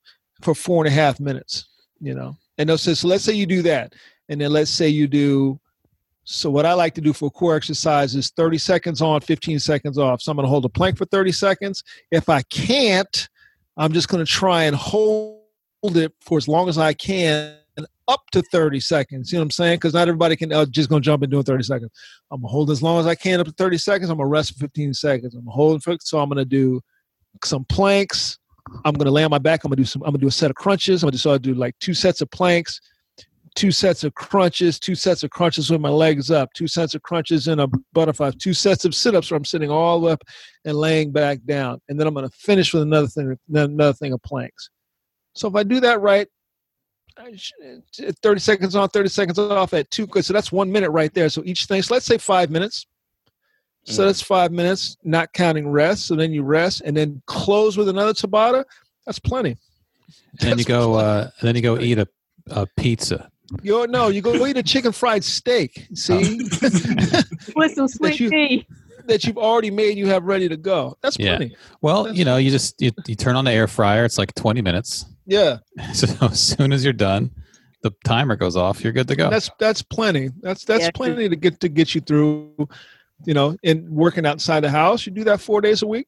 for 0.43 0.53
four 0.53 0.86
and 0.86 0.93
a 0.93 0.95
half 0.95 1.19
minutes 1.19 1.67
you 2.01 2.13
know. 2.13 2.36
And 2.57 2.67
they'll 2.67 2.77
say 2.77 2.93
so 2.93 3.07
let's 3.07 3.24
say 3.24 3.33
you 3.33 3.45
do 3.45 3.62
that. 3.63 3.93
And 4.29 4.41
then 4.41 4.51
let's 4.51 4.69
say 4.69 4.88
you 4.88 5.07
do 5.07 5.60
so 6.31 6.50
what 6.50 6.65
I 6.65 6.73
like 6.73 6.93
to 6.95 7.01
do 7.01 7.11
for 7.11 7.29
core 7.29 7.55
exercise 7.55 8.15
is 8.15 8.29
30 8.29 8.57
seconds 8.57 9.01
on, 9.01 9.19
15 9.19 9.59
seconds 9.59 9.97
off. 9.97 10.21
So 10.21 10.31
I'm 10.31 10.38
going 10.38 10.45
to 10.45 10.50
hold 10.50 10.63
a 10.63 10.69
plank 10.69 10.97
for 10.97 11.05
30 11.05 11.33
seconds. 11.33 11.83
If 12.09 12.29
I 12.29 12.41
can't, 12.43 13.27
I'm 13.75 13.91
just 13.91 14.07
going 14.07 14.23
to 14.25 14.31
try 14.31 14.63
and 14.63 14.75
hold 14.75 15.41
it 15.83 16.13
for 16.21 16.38
as 16.38 16.47
long 16.47 16.69
as 16.69 16.77
I 16.77 16.93
can 16.93 17.57
up 18.07 18.21
to 18.31 18.41
30 18.43 18.79
seconds. 18.79 19.31
You 19.31 19.38
know 19.38 19.41
what 19.41 19.45
I'm 19.45 19.51
saying? 19.51 19.75
Because 19.75 19.93
not 19.93 20.07
everybody 20.07 20.38
can 20.38 20.53
uh, 20.53 20.65
just 20.65 20.89
going 20.89 21.01
to 21.01 21.05
jump 21.05 21.21
and 21.23 21.31
do 21.31 21.39
it 21.39 21.45
30 21.45 21.63
seconds. 21.63 21.91
I'm 22.31 22.39
going 22.39 22.50
to 22.50 22.51
hold 22.51 22.71
as 22.71 22.81
long 22.81 23.00
as 23.00 23.07
I 23.07 23.15
can 23.15 23.41
up 23.41 23.47
to 23.47 23.53
30 23.53 23.77
seconds. 23.77 24.09
I'm 24.09 24.17
going 24.17 24.27
to 24.27 24.31
rest 24.31 24.53
for 24.53 24.59
15 24.59 24.93
seconds. 24.93 25.35
I'm 25.35 25.45
holding 25.47 25.81
for, 25.81 25.97
so 26.00 26.19
I'm 26.19 26.29
going 26.29 26.38
to 26.38 26.45
do 26.45 26.79
some 27.43 27.65
planks. 27.65 28.38
I'm 28.85 28.93
going 28.93 29.05
to 29.05 29.11
lay 29.11 29.25
on 29.25 29.31
my 29.31 29.38
back. 29.38 29.65
I'm 29.65 29.69
going 29.69 29.77
to 29.77 29.81
do 29.81 29.88
some, 29.88 30.01
I'm 30.03 30.11
going 30.11 30.19
to 30.19 30.25
do 30.25 30.27
a 30.27 30.31
set 30.31 30.50
of 30.50 30.55
crunches. 30.55 31.03
I'm 31.03 31.07
going 31.07 31.13
to 31.13 31.17
so 31.17 31.33
I 31.33 31.38
do 31.38 31.53
like 31.55 31.77
two 31.79 31.93
sets 31.93 32.21
of 32.21 32.31
planks 32.31 32.79
two 33.55 33.72
sets 33.72 34.03
of 34.03 34.13
crunches, 34.15 34.79
two 34.79 34.96
sets 34.96 35.24
of 35.24 35.29
crunches 35.29 35.70
with 35.70 35.81
my 35.81 35.89
legs 35.89 36.31
up, 36.31 36.51
two 36.53 36.67
sets 36.67 36.96
of 36.96 37.01
crunches 37.01 37.48
in 37.48 37.60
a 37.60 37.67
butterfly, 37.93 38.31
two 38.39 38.53
sets 38.53 38.86
of 38.86 38.96
sit-ups 38.96 39.29
where 39.29 39.38
I'm 39.38 39.46
sitting 39.46 39.70
all 39.70 40.08
up 40.08 40.24
and 40.65 40.77
laying 40.77 41.12
back 41.12 41.39
down. 41.46 41.81
And 41.89 42.00
then 42.00 42.08
I'm 42.08 42.13
going 42.13 42.29
to 42.29 42.36
finish 42.36 42.74
with 42.74 42.84
another 42.84 43.08
thing, 43.08 43.38
another 43.53 43.93
thing 43.93 44.13
of 44.13 44.22
planks. 44.24 44.70
So 45.34 45.48
if 45.48 45.55
I 45.55 45.63
do 45.63 45.79
that 45.81 46.01
right, 46.01 46.27
30 47.17 48.39
seconds 48.39 48.75
on, 48.75 48.89
30 48.89 49.10
seconds 49.10 49.39
off 49.39 49.74
at 49.74 49.89
two. 49.91 50.08
So 50.22 50.34
that's 50.34 50.51
one 50.51 50.72
minute 50.72 50.91
right 50.91 51.13
there. 51.13 51.29
So 51.29 51.41
each 51.46 51.65
thing, 51.65 51.81
so 51.81 51.93
let's 51.93 52.05
say 52.05 52.17
five 52.17 52.50
minutes. 52.50 52.86
So 53.84 54.03
Mm. 54.03 54.05
that's 54.08 54.22
five 54.22 54.51
minutes, 54.51 54.96
not 55.03 55.34
counting 55.34 55.67
rest. 55.67 56.05
So 56.05 56.15
then 56.15 56.31
you 56.31 56.43
rest 56.43 56.81
and 56.86 56.96
then 56.96 57.22
close 57.25 57.77
with 57.77 57.89
another 57.89 58.13
Tabata. 58.13 58.63
That's 59.05 59.20
plenty. 59.20 59.58
And 60.40 60.51
then 60.51 60.59
you 60.59 60.66
go. 60.66 60.94
Uh, 60.94 61.29
then 61.42 61.55
you 61.55 61.61
go 61.61 61.79
eat 61.79 61.98
a, 61.98 62.07
a 62.51 62.68
pizza. 62.77 63.30
You 63.61 63.85
no, 63.87 64.07
you 64.09 64.22
go 64.22 64.46
eat 64.46 64.57
a 64.57 64.64
chicken 64.64 64.92
fried 64.92 65.24
steak. 65.24 65.87
See, 65.94 66.48
oh. 66.61 67.22
With 67.55 67.74
some 67.75 67.87
sweet 67.87 68.20
you- 68.20 68.29
tea. 68.29 68.68
that 69.05 69.24
you've 69.25 69.37
already 69.37 69.72
made, 69.72 69.98
you 69.98 70.07
have 70.07 70.24
ready 70.24 70.48
to 70.48 70.57
go. 70.57 70.96
That's 71.01 71.18
Yeah. 71.20 71.35
plenty. 71.37 71.55
Well, 71.81 72.03
That's- 72.03 72.18
you 72.20 72.25
know, 72.25 72.37
you 72.37 72.51
just 72.51 72.79
you, 72.81 72.92
you 73.07 73.16
turn 73.16 73.35
on 73.35 73.46
the 73.46 73.51
air 73.51 73.68
fryer. 73.68 74.05
It's 74.05 74.18
like 74.18 74.33
twenty 74.35 74.61
minutes. 74.61 75.05
Yeah, 75.25 75.57
So 75.94 76.07
as 76.22 76.40
soon 76.42 76.72
as 76.74 76.83
you're 76.83 76.94
done, 76.94 77.31
the 77.83 77.92
timer 78.05 78.35
goes 78.35 78.55
off. 78.55 78.83
You're 78.83 78.94
good 78.94 79.07
to 79.07 79.16
go. 79.16 79.29
that's 79.29 79.50
that's 79.59 79.81
plenty. 79.81 80.29
That's 80.42 80.66
that's 80.66 80.81
Yeah, 80.81 80.92
'cause- 80.92 80.98
plenty 81.07 81.29
to 81.29 81.35
get 81.35 81.59
to 81.61 81.70
get 81.70 81.94
you 81.96 82.01
through. 82.01 82.68
You 83.25 83.35
know, 83.35 83.55
and 83.64 83.87
working 83.90 84.25
outside 84.25 84.61
the 84.61 84.70
house, 84.72 85.05
you 85.05 85.11
do 85.11 85.24
that 85.25 85.40
four 85.42 85.61
days 85.61 85.83
a 85.83 85.87
week. 85.87 86.07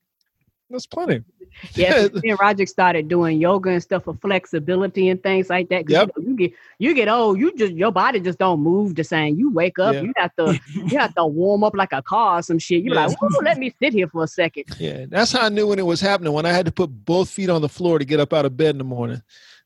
That's 0.74 0.88
plenty. 0.88 1.24
Yeah, 1.76 2.08
then 2.14 2.36
Roger 2.42 2.66
started 2.66 3.08
doing 3.08 3.40
yoga 3.40 3.70
and 3.70 3.82
stuff 3.82 4.06
for 4.06 4.16
flexibility 4.16 5.10
and 5.10 5.22
things 5.22 5.52
like 5.52 5.70
that. 5.70 5.88
Yep. 5.88 6.10
You, 6.18 6.24
know, 6.24 6.30
you 6.30 6.36
get 6.36 6.54
you 6.80 6.94
get 6.96 7.08
old, 7.08 7.40
you 7.40 7.56
just 7.56 7.74
your 7.74 7.92
body 7.92 8.20
just 8.20 8.40
don't 8.40 8.60
move 8.60 8.96
the 8.96 9.04
same. 9.04 9.38
You 9.38 9.52
wake 9.52 9.78
up, 9.78 9.94
Yeah. 9.94 10.02
you 10.02 10.14
have 10.18 10.36
to 10.38 10.60
you 10.74 10.98
have 10.98 11.14
to 11.14 11.26
warm 11.28 11.64
up 11.64 11.76
like 11.76 11.94
a 11.94 12.02
car 12.02 12.40
or 12.40 12.42
some 12.42 12.58
shit. 12.58 12.84
You're 12.84 12.96
Yeah. 12.96 13.06
like, 13.06 13.18
let 13.44 13.60
me 13.60 13.72
sit 13.80 13.94
here 13.94 14.08
for 14.08 14.24
a 14.24 14.28
second. 14.28 14.64
Yeah, 14.80 15.06
that's 15.08 15.32
how 15.32 15.46
I 15.46 15.50
knew 15.50 15.68
when 15.68 15.78
it 15.78 15.86
was 15.86 16.02
happening. 16.02 16.34
When 16.34 16.48
I 16.48 16.52
had 16.52 16.66
to 16.66 16.72
put 16.72 16.88
both 16.88 17.30
feet 17.30 17.52
on 17.52 17.62
the 17.62 17.70
floor 17.70 18.00
to 18.00 18.04
get 18.06 18.20
up 18.20 18.34
out 18.34 18.46
of 18.46 18.58
bed 18.58 18.72
in 18.72 18.80
the 18.80 18.84
morning. 18.84 19.22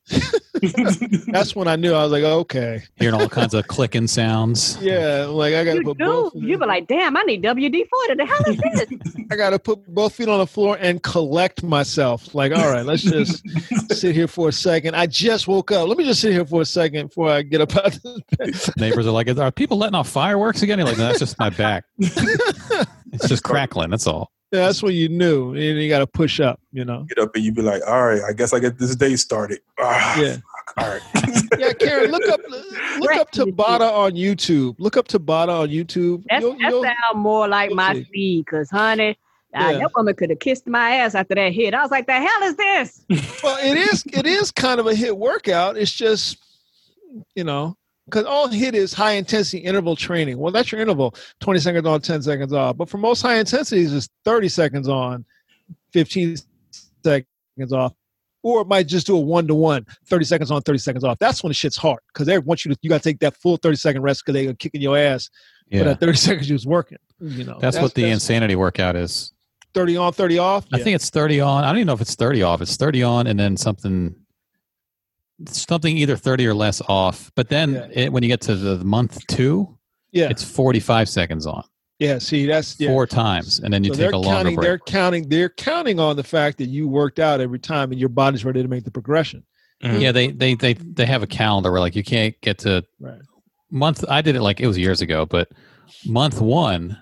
That's 1.28 1.56
when 1.56 1.67
I 1.67 1.76
knew. 1.76 1.93
I 1.93 2.04
was 2.04 2.12
like, 2.12 2.24
okay, 2.24 2.82
Hearing 2.96 3.13
all 3.15 3.30
kinds 3.30 3.54
of 3.54 3.67
clicking 3.67 4.08
sounds. 4.08 4.78
yeah, 4.82 5.26
like 5.30 5.54
I 5.54 5.63
got 5.63 5.74
to 5.74 5.78
You 5.80 5.84
put 5.84 5.98
do. 5.98 6.06
both. 6.06 6.34
You 6.36 6.58
be 6.58 6.65
like, 6.65 6.88
damn, 6.88 7.15
I 7.15 7.22
need 7.24 7.43
WD 7.43 7.88
forty. 7.89 8.13
The 8.15 8.26
hell 8.26 8.43
is 8.48 8.58
this? 8.89 9.13
I 9.32 9.36
got 9.36 9.52
to 9.52 9.60
put 9.60 9.86
both 9.93 10.15
feet 10.15 10.30
on 10.30 10.39
the 10.39 10.48
floor 10.48 10.78
and 10.80 11.02
collect 11.04 11.62
myself. 11.63 12.34
Like, 12.34 12.52
all 12.54 12.70
right, 12.72 12.86
let's 12.86 13.04
just 13.04 13.43
sit 13.91 14.15
here 14.15 14.28
for 14.28 14.50
a 14.50 14.52
second. 14.54 14.96
I 14.96 15.06
just 15.06 15.48
woke 15.48 15.72
up. 15.72 15.88
Let 15.88 15.98
me 15.98 16.06
just 16.06 16.22
sit 16.22 16.32
here 16.32 16.46
for 16.46 16.62
a 16.62 16.65
second 16.65 17.08
before 17.08 17.30
I 17.30 17.41
get 17.41 17.62
up 17.62 17.76
out 17.76 17.96
of 17.96 18.02
this. 18.39 18.70
Neighbors 18.78 19.06
are 19.06 19.12
like, 19.12 19.28
"Are 19.38 19.52
people 19.52 19.78
letting 19.78 19.96
off 19.96 20.10
fireworks 20.10 20.63
again?" 20.63 20.80
You're 20.80 20.88
like, 20.88 20.98
"No, 20.98 21.06
that's 21.08 21.20
just 21.20 21.38
my 21.39 21.50
back. 21.50 21.84
It's 22.00 23.28
just 23.28 23.43
crackling. 23.43 23.89
That's 23.89 24.08
all." 24.08 24.32
Yeah, 24.52 24.62
that's 24.68 24.82
when 24.82 24.94
you 24.94 25.10
knew. 25.10 25.50
And 25.56 25.62
you 25.82 25.90
got 25.90 26.00
to 26.00 26.08
push 26.08 26.40
up, 26.40 26.60
you 26.72 26.86
know. 26.86 27.04
Get 27.10 27.20
up 27.20 27.36
and 27.36 27.44
you 27.44 27.52
be 27.52 27.62
like, 27.62 27.82
all 27.86 28.06
right, 28.08 28.22
I 28.28 28.32
guess 28.34 28.54
I 28.54 28.60
get 28.60 28.78
this 28.80 28.96
day 28.96 29.16
started. 29.16 29.60
Ah, 29.80 30.20
Yeah. 30.20 30.38
All 30.78 30.88
right. 30.88 31.02
Yeah, 31.60 31.74
Karen, 31.74 32.12
look 32.12 32.28
up 32.30 32.40
look 33.00 33.12
up 33.16 33.32
Tabata 33.32 33.92
on 33.92 34.12
YouTube. 34.14 34.76
Look 34.80 34.96
up 34.96 35.08
Tabata 35.08 35.50
on 35.62 35.70
YouTube. 35.70 36.24
That's, 36.30 36.42
You'll- 36.44 36.54
that 36.60 36.70
you'll- 36.70 36.84
sound 36.84 37.20
more 37.20 37.48
like 37.48 37.72
my 37.72 37.94
see. 37.96 38.04
speed, 38.06 38.46
cause 38.48 38.70
honey, 38.70 39.18
uh, 39.56 39.60
Yeah. 39.72 39.80
that 39.80 39.92
woman 39.96 40.16
could 40.16 40.30
have 40.30 40.40
kissed 40.40 40.68
my 40.68 40.92
ass 40.98 41.16
after 41.16 41.36
that 41.36 41.52
HIIT. 41.54 41.74
I 41.74 41.82
was 41.82 41.90
like, 41.92 42.06
the 42.06 42.14
hell 42.14 42.44
is 42.44 42.56
this? 42.56 43.06
well, 43.44 43.58
it 43.62 43.78
is 43.78 44.04
it 44.14 44.26
is 44.26 44.52
kind 44.52 44.80
of 44.80 44.88
a 44.88 44.94
HIIT 44.94 45.18
workout. 45.18 45.78
It's 45.78 45.92
just 45.92 46.38
you 47.36 47.44
know 47.44 47.76
because 48.08 48.26
all 48.26 48.48
HIIT 48.48 48.74
is 48.74 48.93
high 48.93 49.13
intensity 49.13 49.60
interval 49.60 49.96
training. 49.96 50.38
Well, 50.38 50.52
that's 50.52 50.72
your 50.72 50.82
interval: 50.82 51.13
twenty 51.39 51.60
seconds 51.60 51.86
on, 51.86 52.02
ten 52.02 52.22
seconds 52.22 52.54
off. 52.54 52.78
But 52.78 52.89
for 52.89 52.98
most 52.98 53.22
high 53.22 53.38
intensities, 53.38 53.93
it's 53.93 54.10
thirty 54.24 54.50
seconds 54.50 54.88
on, 54.88 55.26
fifteen 55.91 56.38
seconds 57.04 57.74
off. 57.74 57.93
Or 58.43 58.62
it 58.62 58.67
might 58.67 58.88
just 58.88 59.08
do 59.08 59.17
a 59.17 59.20
one 59.20 59.46
to 59.48 59.56
one, 59.56 59.86
30 60.06 60.24
seconds 60.24 60.52
on, 60.52 60.62
30 60.62 60.78
seconds 60.78 61.04
off. 61.04 61.17
That's 61.20 61.43
when 61.43 61.50
the 61.50 61.56
shit's 61.56 61.76
hard 61.76 62.00
because 62.13 62.28
they 62.28 62.38
want 62.38 62.63
you 62.63 62.72
to, 62.72 62.80
you 62.82 62.89
got 62.89 63.02
to 63.02 63.04
take 63.04 63.20
that 63.20 63.36
full 63.36 63.58
30 63.58 63.76
second 63.76 64.04
rest 64.04 64.24
because 64.24 64.41
they're 64.41 64.54
kicking 64.54 64.80
your 64.80 64.96
ass. 64.96 65.30
But 65.70 65.88
at 65.88 66.00
30 66.00 66.13
seconds, 66.17 66.50
you 66.50 66.54
was 66.54 66.65
working. 66.65 67.00
You 67.20 67.43
know, 67.43 67.58
that's, 67.60 67.78
what 67.78 67.93
the 67.93 68.06
insanity 68.06 68.56
workout 68.56 68.96
is. 68.96 69.34
30 69.74 69.98
on, 69.98 70.13
30 70.13 70.38
off. 70.39 70.65
I 70.72 70.78
think 70.78 70.96
it's 70.96 71.10
30 71.10 71.41
on. 71.41 71.63
I 71.63 71.67
don't 71.67 71.78
even 71.78 71.88
know 71.88 71.93
if 71.93 72.02
it's 72.02 72.15
30 72.15 72.43
off. 72.43 72.62
It's 72.62 72.78
30 72.78 73.04
on 73.04 73.28
and 73.28 73.39
then 73.39 73.58
something 73.58 74.15
something 75.47 75.95
either 75.97 76.15
30 76.17 76.47
or 76.47 76.54
less 76.54 76.82
off. 76.88 77.32
But 77.36 77.50
then 77.50 77.73
Yeah. 77.73 77.88
it, 77.91 78.13
when 78.13 78.23
you 78.23 78.30
get 78.30 78.41
to 78.41 78.56
the 78.56 78.84
month 78.84 79.26
2, 79.28 79.78
yeah, 80.12 80.30
it's 80.30 80.43
45 80.43 81.08
seconds 81.10 81.45
on. 81.45 81.63
yeah. 82.00 82.17
See, 82.19 82.45
that's 82.45 82.80
yeah. 82.80 82.89
Four 82.89 83.06
times 83.08 83.60
and 83.60 83.73
then 83.73 83.84
you 83.84 83.89
So 83.89 83.93
take 83.95 84.00
they're 84.00 84.12
a 84.12 84.17
longer 84.17 84.32
counting, 84.36 84.56
break. 84.56 84.65
They're 84.65 84.80
counting. 84.80 85.30
They're 85.30 85.50
counting 85.50 86.00
on 86.00 86.15
the 86.15 86.23
fact 86.23 86.58
that 86.60 86.67
you 86.69 86.88
worked 86.88 87.19
out 87.19 87.41
every 87.41 87.60
time 87.60 87.91
and 87.91 88.00
your 88.00 88.10
body's 88.10 88.45
ready 88.45 88.62
to 88.62 88.67
make 88.67 88.84
the 88.84 88.91
progression. 88.91 89.43
Yeah, 89.82 90.12
they 90.12 90.32
they 90.32 90.56
they 90.56 90.73
they 90.73 91.06
have 91.06 91.21
a 91.23 91.28
calendar 91.28 91.71
where 91.71 91.80
like 91.82 91.95
you 91.95 92.04
can't 92.04 92.34
get 92.41 92.58
to 92.60 92.84
Right. 93.00 93.19
month 93.69 94.04
I 94.10 94.21
did 94.21 94.36
it 94.36 94.41
like 94.41 94.60
it 94.60 94.65
was 94.67 94.78
years 94.78 95.02
ago, 95.02 95.26
but 95.28 95.50
month 96.06 96.41
1 96.41 96.97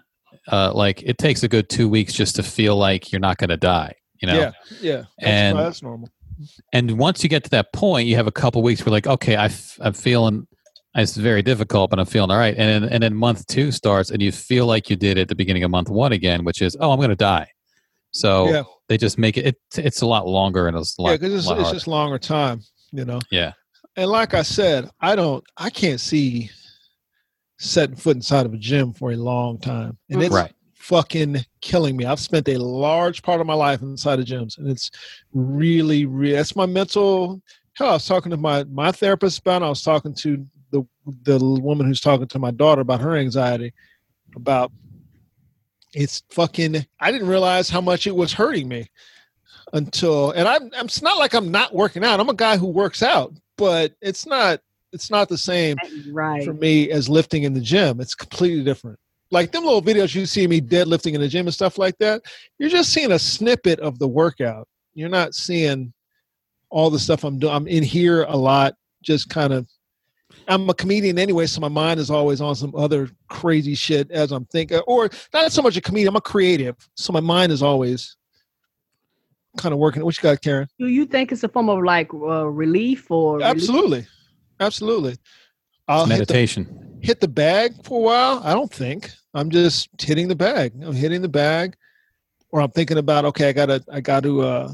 uh 0.51 0.71
like 0.73 1.01
it 1.03 1.17
takes 1.17 1.41
a 1.43 1.47
good 1.47 1.69
2 1.69 1.87
weeks 1.87 2.11
just 2.13 2.35
to 2.35 2.43
feel 2.43 2.75
like 2.75 3.11
you're 3.13 3.21
not 3.21 3.37
going 3.37 3.49
to 3.49 3.57
die, 3.57 3.93
you 4.21 4.27
know. 4.27 4.35
Yeah. 4.39 4.51
Yeah. 4.81 4.95
That's, 4.95 5.07
And- 5.19 5.57
that's 5.57 5.81
normal. 5.83 6.09
And 6.73 6.97
once 6.99 7.23
you 7.23 7.29
get 7.29 7.43
to 7.43 7.49
that 7.49 7.71
point 7.73 8.07
you 8.07 8.15
have 8.15 8.27
a 8.27 8.31
couple 8.31 8.61
weeks 8.61 8.85
where 8.85 8.91
like 8.91 9.07
okay 9.07 9.35
I 9.35 9.45
f- 9.45 9.79
i'm 9.81 9.93
feeling 9.93 10.47
It's 10.97 11.17
very 11.17 11.41
difficult, 11.41 11.89
but 11.89 11.99
I'm 11.99 12.05
feeling 12.05 12.31
all 12.31 12.37
right. 12.37 12.55
And 12.57 12.67
then, 12.83 12.89
and 12.93 13.03
then 13.03 13.13
month 13.15 13.45
two 13.47 13.71
starts, 13.73 14.11
and 14.11 14.21
you 14.21 14.31
feel 14.31 14.65
like 14.65 14.89
you 14.89 14.95
did 14.95 15.17
at 15.17 15.27
the 15.27 15.35
beginning 15.35 15.63
of 15.65 15.69
month 15.71 15.89
one 15.89 16.13
again, 16.13 16.45
which 16.45 16.61
is, 16.61 16.77
oh, 16.79 16.89
I'm 16.91 16.99
going 16.99 17.09
to 17.09 17.17
die. 17.17 17.47
So 18.11 18.49
Yeah. 18.53 18.63
they 18.87 18.97
just 18.97 19.17
make 19.17 19.35
it, 19.35 19.45
it. 19.45 19.57
It's 19.77 20.01
a 20.01 20.05
lot 20.05 20.25
longer 20.25 20.69
and 20.69 20.77
it's 20.77 20.97
a 20.97 21.01
lot. 21.01 21.09
Yeah, 21.09 21.17
because 21.17 21.33
it's, 21.33 21.59
it's 21.59 21.71
just 21.71 21.87
longer 21.87 22.17
time, 22.17 22.61
you 22.93 23.03
know. 23.03 23.19
yeah. 23.29 23.51
And 23.97 24.09
like 24.09 24.33
I 24.33 24.41
said, 24.43 24.89
I 25.01 25.17
don't, 25.17 25.43
I 25.57 25.69
can't 25.69 25.99
see 25.99 26.49
setting 27.59 27.97
foot 27.97 28.15
inside 28.15 28.45
of 28.45 28.53
a 28.53 28.57
gym 28.57 28.93
for 28.93 29.11
a 29.11 29.17
long 29.17 29.57
time, 29.59 29.97
and 30.09 30.23
it's 30.23 30.33
Right. 30.33 30.53
Fucking 30.75 31.37
killing 31.61 31.97
me. 31.97 32.05
I've 32.05 32.19
spent 32.19 32.47
a 32.47 32.57
large 32.57 33.23
part 33.23 33.41
of 33.41 33.47
my 33.47 33.53
life 33.53 33.81
inside 33.81 34.19
of 34.19 34.25
gyms, 34.25 34.57
and 34.57 34.69
it's 34.69 34.91
really, 35.33 36.05
really. 36.05 36.35
That's 36.35 36.55
my 36.55 36.65
mental. 36.65 37.41
Hell, 37.73 37.89
I 37.89 37.93
was 37.93 38.05
talking 38.07 38.29
to 38.31 38.37
my 38.37 38.63
my 38.65 38.91
therapist 38.91 39.39
about. 39.39 39.61
it. 39.61 39.65
I 39.65 39.69
was 39.69 39.81
talking 39.83 40.13
to 40.15 40.45
the 40.71 40.83
the 41.23 41.39
woman 41.39 41.85
who's 41.87 42.01
talking 42.01 42.27
to 42.27 42.39
my 42.39 42.51
daughter 42.51 42.81
about 42.81 43.01
her 43.01 43.15
anxiety. 43.15 43.73
About 44.35 44.71
it's 45.93 46.23
fucking. 46.29 46.85
I 46.99 47.11
didn't 47.11 47.27
realize 47.27 47.69
how 47.69 47.81
much 47.81 48.05
it 48.07 48.15
was 48.15 48.33
hurting 48.33 48.67
me 48.67 48.89
until, 49.73 50.31
and 50.31 50.47
I'm. 50.47 50.63
I'm 50.77 50.85
it's 50.85 51.01
not 51.01 51.17
like 51.17 51.33
I'm 51.33 51.51
not 51.51 51.73
working 51.73 52.03
out. 52.03 52.19
I'm 52.19 52.29
a 52.29 52.33
guy 52.33 52.57
who 52.57 52.67
works 52.67 53.01
out, 53.01 53.33
but 53.57 53.93
it's 54.01 54.25
not. 54.25 54.59
It's 54.93 55.09
not 55.11 55.27
the 55.27 55.37
same 55.37 55.75
Right. 56.11 56.45
for 56.45 56.53
me 56.53 56.89
as 56.89 57.09
lifting 57.09 57.43
in 57.43 57.53
the 57.53 57.59
gym. 57.59 57.99
It's 57.99 58.15
completely 58.15 58.63
different. 58.63 58.97
Like 59.35 59.51
them 59.51 59.65
little 59.65 59.81
videos 59.81 60.15
you 60.15 60.25
see 60.25 60.47
me 60.47 60.61
deadlifting 60.61 61.13
in 61.13 61.19
the 61.19 61.27
gym 61.27 61.45
and 61.45 61.53
stuff 61.53 61.77
like 61.77 61.97
that, 61.97 62.21
you're 62.57 62.69
just 62.69 62.93
seeing 62.93 63.11
a 63.11 63.19
snippet 63.19 63.81
of 63.81 63.99
the 63.99 64.07
workout. 64.07 64.65
You're 64.93 65.09
not 65.09 65.35
seeing 65.35 65.91
all 66.69 66.89
the 66.89 66.99
stuff 66.99 67.25
I'm 67.25 67.37
doing. 67.37 67.53
I'm 67.53 67.67
in 67.67 67.83
here 67.83 68.23
a 68.23 68.37
lot, 68.37 68.75
just 69.03 69.29
kind 69.29 69.51
of. 69.51 69.67
I'm 70.47 70.69
a 70.69 70.73
comedian 70.73 71.19
anyway, 71.19 71.47
so 71.47 71.59
my 71.59 71.67
mind 71.67 71.99
is 71.99 72.09
always 72.09 72.39
on 72.39 72.55
some 72.55 72.73
other 72.75 73.09
crazy 73.27 73.75
shit 73.75 74.09
as 74.09 74.31
I'm 74.31 74.45
thinking, 74.45 74.79
or 74.87 75.09
not 75.33 75.51
so 75.51 75.61
much 75.61 75.75
a 75.75 75.81
comedian. 75.81 76.07
I'm 76.09 76.15
a 76.15 76.21
creative, 76.21 76.75
so 76.95 77.11
my 77.11 77.19
mind 77.19 77.51
is 77.51 77.61
always 77.61 78.15
kind 79.57 79.73
of 79.73 79.79
working. 79.79 80.03
What 80.05 80.17
you 80.17 80.21
got, 80.23 80.41
Karen? 80.41 80.67
Do 80.79 80.87
you 80.87 81.05
think 81.05 81.33
it's 81.33 81.43
a 81.43 81.49
form 81.49 81.69
of 81.69 81.83
like 81.83 82.13
uh, 82.13 82.45
relief 82.47 83.11
or 83.11 83.37
relief? 83.37 83.49
Absolutely, 83.51 84.07
absolutely. 84.61 85.17
I'll 85.89 86.03
It's 86.03 86.11
hit 86.11 86.27
the 86.27 86.33
meditation. 86.33 86.99
hit 87.01 87.19
the 87.19 87.27
bag 87.27 87.73
for 87.83 87.99
a 87.99 88.01
while? 88.01 88.41
I 88.45 88.53
don't 88.53 88.71
think. 88.71 89.11
I'm 89.35 89.49
just 89.49 89.89
hitting 90.01 90.29
the 90.29 90.35
bag. 90.35 90.73
I'm 90.81 90.93
hitting 90.93 91.21
the 91.21 91.29
bag, 91.29 91.75
or 92.51 92.61
I'm 92.61 92.71
thinking 92.71 92.97
about 92.97 93.25
okay, 93.25 93.49
I 93.49 93.51
gotta, 93.51 93.83
I 93.91 93.99
gotta, 93.99 94.39
uh, 94.39 94.71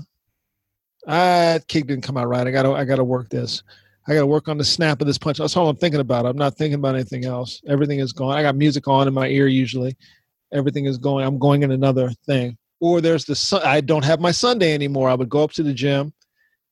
ah, 1.07 1.57
kick 1.67 1.87
didn't 1.87 2.03
come 2.03 2.15
out 2.15 2.27
right. 2.27 2.45
I 2.45 2.51
gotta, 2.51 2.71
I 2.71 2.85
gotta 2.85 3.03
work 3.03 3.29
this. 3.29 3.63
I 4.07 4.13
gotta 4.13 4.27
work 4.27 4.47
on 4.47 4.59
the 4.59 4.63
snap 4.63 5.01
of 5.01 5.07
this 5.07 5.17
punch. 5.17 5.39
That's 5.39 5.57
all 5.57 5.67
I'm 5.67 5.77
thinking 5.77 5.99
about. 5.99 6.27
I'm 6.27 6.37
not 6.37 6.57
thinking 6.57 6.75
about 6.75 6.95
anything 6.95 7.25
else. 7.25 7.61
Everything 7.67 7.99
is 7.99 8.13
gone. 8.13 8.37
I 8.37 8.43
got 8.43 8.55
music 8.55 8.87
on 8.87 9.07
in 9.07 9.13
my 9.13 9.27
ear 9.27 9.47
usually. 9.47 9.97
Everything 10.53 10.85
is 10.85 10.97
going. 10.97 11.25
I'm 11.25 11.39
going 11.39 11.63
in 11.63 11.71
another 11.71 12.11
thing. 12.27 12.57
Or 12.79 13.01
there's 13.01 13.25
the 13.25 13.35
sun. 13.35 13.61
I 13.63 13.81
don't 13.81 14.05
have 14.05 14.19
my 14.19 14.31
Sunday 14.31 14.73
anymore. 14.73 15.09
I 15.09 15.15
would 15.15 15.29
go 15.29 15.43
up 15.43 15.51
to 15.53 15.63
the 15.63 15.73
gym, 15.73 16.13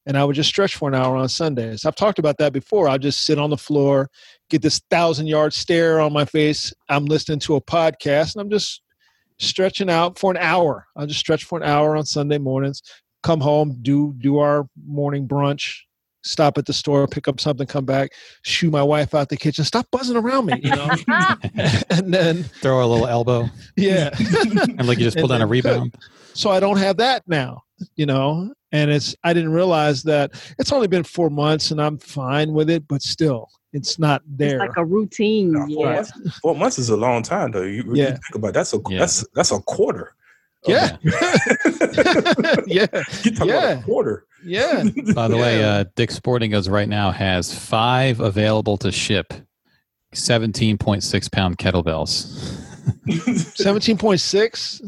and 0.06 0.16
I 0.16 0.24
would 0.26 0.36
just 0.36 0.50
stretch 0.50 0.76
for 0.76 0.90
an 0.90 0.96
hour 0.96 1.16
on 1.16 1.30
Sundays. 1.30 1.86
I've 1.86 1.96
talked 1.96 2.20
about 2.20 2.38
that 2.38 2.54
before. 2.54 2.88
I'll 2.88 3.00
just 3.00 3.26
sit 3.26 3.40
on 3.40 3.50
the 3.50 3.58
floor 3.58 4.10
get 4.50 4.62
this 4.62 4.80
thousand 4.90 5.28
yard 5.28 5.54
stare 5.54 6.00
on 6.00 6.14
my 6.14 6.26
face. 6.26 6.74
I'm 6.90 7.06
listening 7.06 7.40
to 7.40 7.56
a 7.56 7.62
podcast 7.62 8.36
and 8.36 8.42
I'm 8.42 8.50
just 8.50 8.82
stretching 9.38 9.90
out 9.90 10.20
for 10.20 10.32
an 10.32 10.38
hour. 10.38 10.86
I'll 10.96 11.08
just 11.08 11.20
stretch 11.20 11.46
for 11.46 11.58
an 11.60 11.64
hour 11.64 11.96
on 11.96 12.06
Sunday 12.06 12.38
mornings, 12.38 12.82
come 13.24 13.40
home, 13.40 13.78
do 13.82 14.14
do 14.20 14.40
our 14.40 14.68
morning 14.86 15.28
brunch, 15.28 15.78
stop 16.24 16.58
at 16.58 16.66
the 16.66 16.74
store, 16.74 17.08
pick 17.08 17.28
up 17.28 17.40
something, 17.40 17.68
come 17.68 17.86
back, 17.86 18.12
shoo 18.44 18.70
my 18.70 18.84
wife 18.84 19.14
out 19.14 19.30
the 19.30 19.38
kitchen, 19.38 19.64
stop 19.64 19.88
buzzing 19.92 20.18
around 20.18 20.48
me, 20.48 20.60
you 20.62 20.72
know. 20.72 20.90
and 21.90 22.14
then 22.14 22.44
Throw 22.62 22.84
a 22.84 22.88
little 22.88 23.08
elbow, 23.08 23.48
yeah. 23.78 24.10
and 24.20 24.88
like 24.88 24.98
you 24.98 25.06
just 25.06 25.18
pull 25.18 25.28
down 25.28 25.38
a 25.42 25.46
then- 25.46 25.50
rebound. 25.50 25.96
so 26.34 26.50
I 26.50 26.60
don't 26.60 26.78
have 26.78 26.98
that 26.98 27.24
now, 27.28 27.62
you 27.96 28.06
know. 28.06 28.54
And 28.72 28.92
it's 28.92 29.16
I 29.24 29.34
didn't 29.34 29.52
realize 29.54 30.04
that 30.04 30.32
it's 30.60 30.72
only 30.72 30.88
been 30.88 31.04
four 31.04 31.30
months 31.30 31.72
and 31.72 31.82
I'm 31.82 31.98
fine 31.98 32.54
with 32.54 32.70
it, 32.70 32.88
but 32.88 33.02
still, 33.02 33.50
it's 33.74 33.98
not 33.98 34.22
It's 34.28 34.38
there. 34.38 34.60
like 34.60 34.78
a 34.78 34.86
routine. 34.86 35.54
Nah, 35.54 35.66
four, 35.68 35.86
yeah. 35.88 35.94
months, 35.96 36.12
four 36.42 36.56
months 36.56 36.80
is 36.80 36.90
a 36.90 36.98
long 36.98 37.24
time 37.24 37.52
though. 37.52 37.64
You, 37.64 37.84
you 37.84 37.96
Yeah. 37.96 38.06
think 38.12 38.36
about 38.36 38.50
it, 38.50 38.54
that's 38.54 38.74
a 38.74 38.80
Yeah. 38.90 39.00
that's 39.00 39.26
that's 39.34 39.52
a 39.52 39.60
quarter. 39.62 40.14
yeah, 40.68 40.98
yeah, 42.68 42.86
you 43.24 43.32
talking 43.32 43.50
about 43.50 43.64
Yeah. 43.64 43.80
a 43.80 43.84
quarter. 43.84 44.26
yeah. 44.44 44.84
By 45.16 45.28
the 45.28 45.38
way, 45.38 45.64
uh, 45.64 45.86
Dick 45.96 46.12
Sporting 46.12 46.52
Goods 46.52 46.70
right 46.70 46.88
now 46.90 47.12
has 47.12 47.54
five 47.54 48.20
available 48.20 48.78
to 48.78 48.92
ship. 48.92 49.34
Seventeen 50.14 50.78
point 50.78 51.04
six 51.04 51.28
pound 51.30 51.58
kettlebells. 51.60 52.16
Seventeen 53.56 53.98
point 53.98 54.20
six. 54.20 54.82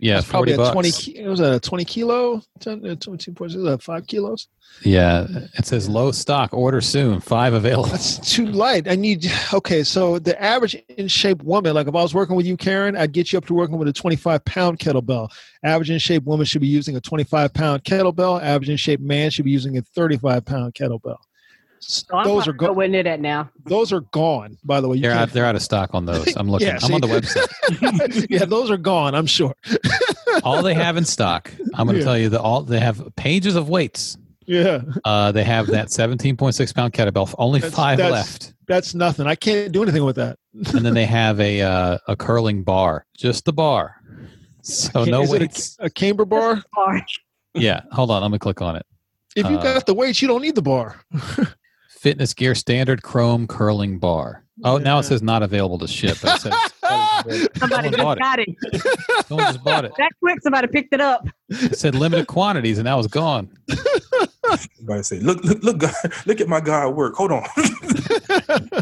Yeah, 0.00 0.14
That's 0.16 0.28
probably 0.28 0.52
a 0.52 0.56
twenty. 0.56 0.90
bucks. 0.90 0.98
ki- 1.04 1.18
It 1.18 1.28
was 1.28 1.40
a 1.40 1.60
twenty 1.60 1.84
kilo. 1.84 2.42
10, 2.60 2.84
uh, 2.86 2.94
Twenty-two 2.96 3.32
point 3.32 3.52
six. 3.52 3.62
Uh, 3.64 3.76
five 3.78 4.06
kilos. 4.06 4.48
Yeah, 4.82 5.26
it 5.56 5.66
says 5.66 5.88
low 5.88 6.10
stock. 6.10 6.52
Order 6.52 6.80
soon. 6.80 7.20
Five 7.20 7.54
available. 7.54 7.90
That's 7.90 8.18
too 8.18 8.46
light. 8.46 8.88
I 8.88 8.96
need. 8.96 9.30
Okay, 9.52 9.84
so 9.84 10.18
the 10.18 10.40
average 10.42 10.74
in 10.88 11.06
shape 11.06 11.42
woman, 11.44 11.74
like 11.74 11.86
if 11.86 11.94
I 11.94 12.02
was 12.02 12.12
working 12.12 12.34
with 12.34 12.44
you, 12.46 12.56
Karen, 12.56 12.96
I'd 12.96 13.12
get 13.12 13.32
you 13.32 13.38
up 13.38 13.46
to 13.46 13.54
working 13.54 13.78
with 13.78 13.86
a 13.88 13.92
twenty-five 13.92 14.44
pound 14.44 14.78
kettlebell. 14.80 15.30
Average 15.62 15.90
in 15.90 15.98
shape 15.98 16.24
woman 16.24 16.44
should 16.44 16.60
be 16.60 16.66
using 16.66 16.96
a 16.96 17.00
twenty-five 17.00 17.54
pound 17.54 17.84
kettlebell. 17.84 18.42
Average 18.42 18.70
in 18.70 18.76
shape 18.76 19.00
man 19.00 19.30
should 19.30 19.44
be 19.44 19.52
using 19.52 19.78
a 19.78 19.82
thirty-five 19.82 20.44
pound 20.44 20.74
kettlebell. 20.74 21.18
S- 21.86 22.04
those 22.24 22.48
are 22.48 22.52
go 22.52 22.74
go- 22.74 22.80
into 22.80 23.02
that 23.02 23.20
now. 23.20 23.50
those 23.66 23.92
are 23.92 24.00
gone. 24.00 24.56
By 24.64 24.80
the 24.80 24.88
way, 24.88 24.96
you 24.96 25.02
They're 25.02 25.12
out. 25.12 25.30
They're 25.32 25.44
out 25.44 25.54
of 25.54 25.62
stock 25.62 25.90
on 25.94 26.06
those. 26.06 26.34
I'm 26.36 26.50
looking. 26.50 26.68
Yeah, 26.68 26.78
I'm 26.82 26.94
on 26.94 27.00
the 27.00 27.06
website. 27.08 28.26
yeah, 28.30 28.44
those 28.44 28.70
are 28.70 28.76
gone. 28.76 29.14
I'm 29.14 29.26
sure. 29.26 29.54
all 30.44 30.62
they 30.62 30.74
have 30.74 30.96
in 30.96 31.04
stock. 31.04 31.52
I'm 31.74 31.86
going 31.86 31.94
to 31.94 31.98
Yeah. 32.00 32.04
tell 32.04 32.18
you 32.18 32.28
that 32.30 32.40
all 32.40 32.62
they 32.62 32.80
have 32.80 33.04
pages 33.16 33.54
of 33.56 33.68
weights. 33.68 34.16
Yeah, 34.46 34.82
Uh, 35.04 35.32
they 35.32 35.42
have 35.44 35.68
that 35.68 35.88
17.6 35.88 36.74
pound 36.74 36.92
kettlebell. 36.92 37.34
Only 37.38 37.60
That's- 37.60 37.74
five 37.76 37.96
that's- 37.98 38.12
left. 38.12 38.54
that's 38.68 38.94
nothing. 38.94 39.26
I 39.26 39.34
can't 39.36 39.72
do 39.72 39.82
anything 39.82 40.04
with 40.04 40.16
that. 40.16 40.38
and 40.52 40.84
then 40.84 40.92
they 40.94 41.06
have 41.06 41.40
a 41.40 41.62
uh, 41.62 41.98
a 42.08 42.14
curling 42.16 42.62
bar, 42.62 43.06
just 43.16 43.44
the 43.46 43.52
bar. 43.52 43.96
So 44.62 45.04
no 45.04 45.22
Is 45.22 45.32
it 45.32 45.36
a- 45.36 45.40
weights. 45.40 45.76
A, 45.80 45.88
camber 45.90 46.24
bar. 46.24 46.62
Or- 46.76 47.00
Yeah, 47.54 47.82
hold 47.92 48.10
on. 48.10 48.22
I'm 48.22 48.30
gonna 48.30 48.38
click 48.38 48.60
on 48.62 48.76
it. 48.76 48.84
If 49.34 49.48
you 49.50 49.56
Uh, 49.58 49.62
got 49.62 49.86
the 49.86 49.94
weights, 49.94 50.20
you 50.22 50.28
don't 50.28 50.42
need 50.42 50.54
the 50.54 50.62
bar. 50.62 51.00
Fitness 52.04 52.34
Gear 52.34 52.54
Standard 52.54 53.02
Chrome 53.02 53.46
Curling 53.46 53.98
Bar. 53.98 54.44
Oh, 54.62 54.76
now 54.76 54.98
it 54.98 55.04
says 55.04 55.22
not 55.22 55.42
available 55.42 55.78
to 55.78 55.88
ship. 55.88 56.18
It 56.22 56.38
says 56.38 56.52
Somebody 56.84 57.48
Someone 57.58 57.84
just 57.84 57.96
bought 57.98 58.18
it. 58.18 58.20
got 58.20 58.38
it. 58.40 59.26
someone 59.26 59.46
just 59.46 59.64
bought 59.64 59.84
it. 59.84 59.92
That 59.98 60.10
quick, 60.20 60.40
somebody 60.42 60.68
picked 60.68 60.92
it 60.94 61.00
up. 61.00 61.26
It 61.48 61.78
said 61.78 61.94
limited 61.94 62.26
quantities, 62.26 62.78
and 62.78 62.86
that 62.86 62.94
was 62.94 63.06
gone. 63.06 63.50
Everybody 64.76 65.02
say, 65.02 65.18
look, 65.20 65.42
look, 65.44 65.62
look, 65.62 65.78
God, 65.78 65.94
look 66.26 66.40
at 66.40 66.48
my 66.48 66.60
guy 66.60 66.86
work. 66.86 67.14
Hold 67.16 67.32
on. 67.32 67.44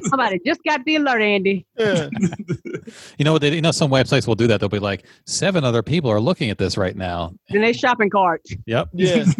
Somebody 0.08 0.40
just 0.44 0.62
got 0.64 0.84
the 0.84 0.96
alert, 0.96 1.22
Andy. 1.22 1.64
yeah. 1.78 2.08
You 3.18 3.24
know 3.24 3.32
what? 3.34 3.42
They, 3.42 3.54
you 3.54 3.60
know, 3.62 3.70
some 3.70 3.90
websites 3.90 4.26
will 4.26 4.34
do 4.34 4.46
that. 4.48 4.58
They'll 4.60 4.68
be 4.68 4.78
like, 4.80 5.04
seven 5.26 5.64
other 5.64 5.82
people 5.82 6.10
are 6.10 6.20
looking 6.20 6.50
at 6.50 6.58
this 6.58 6.76
right 6.76 6.96
now. 6.96 7.32
In 7.48 7.62
their 7.62 7.72
shopping 7.72 8.10
cart. 8.10 8.42
Yep. 8.66 8.88
Yeah. 8.92 9.24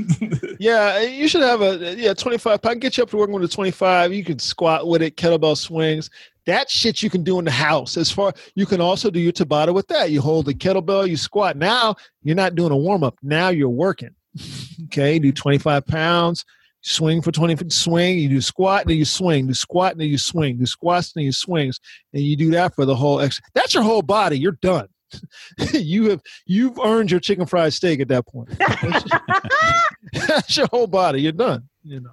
Yeah. 0.58 1.00
You 1.00 1.26
should 1.26 1.40
have 1.42 1.60
a 1.60 1.96
yeah, 1.96 2.14
25. 2.14 2.60
I 2.62 2.68
can 2.68 2.78
get 2.78 2.96
you 2.96 3.02
up 3.02 3.10
to 3.10 3.16
working 3.16 3.34
with 3.34 3.42
a 3.42 3.48
25. 3.48 4.12
You 4.12 4.22
can 4.22 4.38
squat 4.38 4.86
with 4.86 5.02
it, 5.02 5.16
kettlebell 5.16 5.56
swings. 5.56 6.08
That 6.46 6.70
shit 6.70 7.02
you 7.02 7.10
can 7.10 7.22
do 7.22 7.38
in 7.38 7.44
the 7.44 7.50
house. 7.50 7.96
As 7.96 8.10
far 8.10 8.32
you 8.54 8.66
can 8.66 8.80
also 8.80 9.10
do 9.10 9.20
your 9.20 9.32
Tabata 9.32 9.72
with 9.72 9.88
that. 9.88 10.10
You 10.10 10.20
hold 10.20 10.46
the 10.46 10.54
kettlebell, 10.54 11.08
you 11.08 11.16
squat. 11.16 11.56
Now 11.56 11.96
you're 12.22 12.36
not 12.36 12.54
doing 12.54 12.72
a 12.72 12.76
warm 12.76 13.04
up. 13.04 13.16
Now 13.22 13.48
you're 13.48 13.68
working. 13.68 14.10
Okay, 14.86 15.18
do 15.18 15.32
25 15.32 15.86
pounds, 15.86 16.44
swing 16.82 17.22
for 17.22 17.32
20 17.32 17.70
swing, 17.70 18.18
you 18.18 18.28
do 18.28 18.40
squat, 18.42 18.82
and 18.82 18.90
then 18.90 18.98
you 18.98 19.06
swing, 19.06 19.46
do 19.46 19.54
squat, 19.54 19.92
and 19.92 20.00
then 20.00 20.08
you 20.08 20.18
swing, 20.18 20.58
do 20.58 20.66
squats, 20.66 21.12
and 21.14 21.20
then 21.20 21.26
you 21.26 21.32
swings, 21.32 21.80
and 22.12 22.22
you 22.22 22.36
do 22.36 22.50
that 22.50 22.74
for 22.74 22.84
the 22.84 22.94
whole 22.94 23.20
ex 23.20 23.40
that's 23.54 23.72
your 23.72 23.82
whole 23.82 24.02
body. 24.02 24.38
You're 24.38 24.58
done. 24.60 24.88
you 25.72 26.10
have 26.10 26.20
you've 26.46 26.78
earned 26.78 27.10
your 27.10 27.20
chicken 27.20 27.46
fried 27.46 27.72
steak 27.72 28.00
at 28.00 28.08
that 28.08 28.26
point. 28.26 28.50
that's 30.26 30.56
your 30.56 30.66
whole 30.66 30.86
body. 30.86 31.22
You're 31.22 31.32
done. 31.32 31.68
You 31.82 32.00
know, 32.00 32.10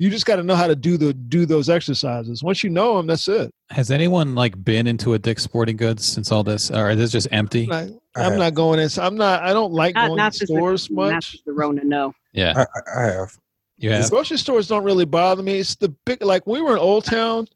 you 0.00 0.08
just 0.08 0.24
got 0.24 0.36
to 0.36 0.42
know 0.42 0.54
how 0.56 0.66
to 0.66 0.74
do 0.74 0.96
the 0.96 1.12
do 1.12 1.44
those 1.44 1.68
exercises. 1.68 2.42
Once 2.42 2.64
you 2.64 2.70
know 2.70 2.96
them, 2.96 3.06
that's 3.06 3.28
it. 3.28 3.52
Has 3.68 3.90
anyone 3.90 4.34
like 4.34 4.64
been 4.64 4.86
into 4.86 5.12
a 5.12 5.18
Dick's 5.18 5.42
Sporting 5.42 5.76
Goods 5.76 6.06
since 6.06 6.32
all 6.32 6.42
this, 6.42 6.70
or 6.70 6.88
is 6.88 6.96
this 6.96 7.12
just 7.12 7.28
empty? 7.30 7.66
Like, 7.66 7.90
I 8.16 8.24
I'm 8.24 8.38
not 8.38 8.54
going 8.54 8.80
in. 8.80 8.88
I'm 8.98 9.14
not. 9.14 9.42
I 9.42 9.52
don't 9.52 9.74
like 9.74 9.94
Not, 9.94 10.06
going 10.06 10.16
not 10.16 10.32
to 10.32 10.46
stores 10.46 10.88
the, 10.88 10.94
not 10.94 11.12
much. 11.12 11.30
since 11.32 11.42
the 11.44 11.52
Rona, 11.52 11.84
no. 11.84 12.14
Yeah, 12.32 12.54
I, 12.56 12.62
I- 12.62 12.98
I 13.02 13.12
have. 13.12 13.38
you 13.76 13.90
have. 13.90 14.08
Grocery 14.10 14.38
stores 14.38 14.66
don't 14.68 14.84
really 14.84 15.04
bother 15.04 15.42
me. 15.42 15.58
It's 15.58 15.74
the 15.76 15.90
big 16.06 16.24
like 16.24 16.46
we 16.46 16.62
were 16.62 16.72
in 16.72 16.78
Old 16.78 17.04
Town. 17.04 17.46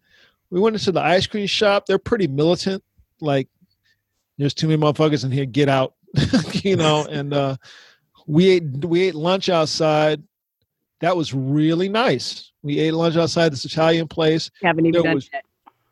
We 0.50 0.60
went 0.60 0.76
into 0.76 0.92
the 0.92 1.00
ice 1.00 1.26
cream 1.26 1.46
shop. 1.46 1.86
They're 1.86 1.98
pretty 1.98 2.26
militant. 2.26 2.84
Like 3.22 3.48
there's 4.36 4.52
too 4.52 4.68
many 4.68 4.82
motherfuckers 4.82 5.24
in 5.24 5.30
here. 5.30 5.46
Get 5.46 5.70
out. 5.70 5.94
you 6.52 6.76
know. 6.76 7.06
And 7.08 7.32
uh, 7.32 7.56
we 8.26 8.50
ate 8.50 8.64
we 8.84 9.00
ate 9.04 9.14
lunch 9.14 9.48
outside. 9.48 10.22
That 11.04 11.14
was 11.14 11.34
really 11.34 11.90
nice. 11.90 12.50
We 12.62 12.78
ate 12.78 12.92
lunch 12.92 13.16
outside 13.18 13.52
this 13.52 13.66
Italian 13.66 14.08
place. 14.08 14.50
Haven't 14.62 14.86
even 14.86 14.92
There 14.94 15.02
done 15.02 15.14
was- 15.16 15.28
that. 15.28 15.44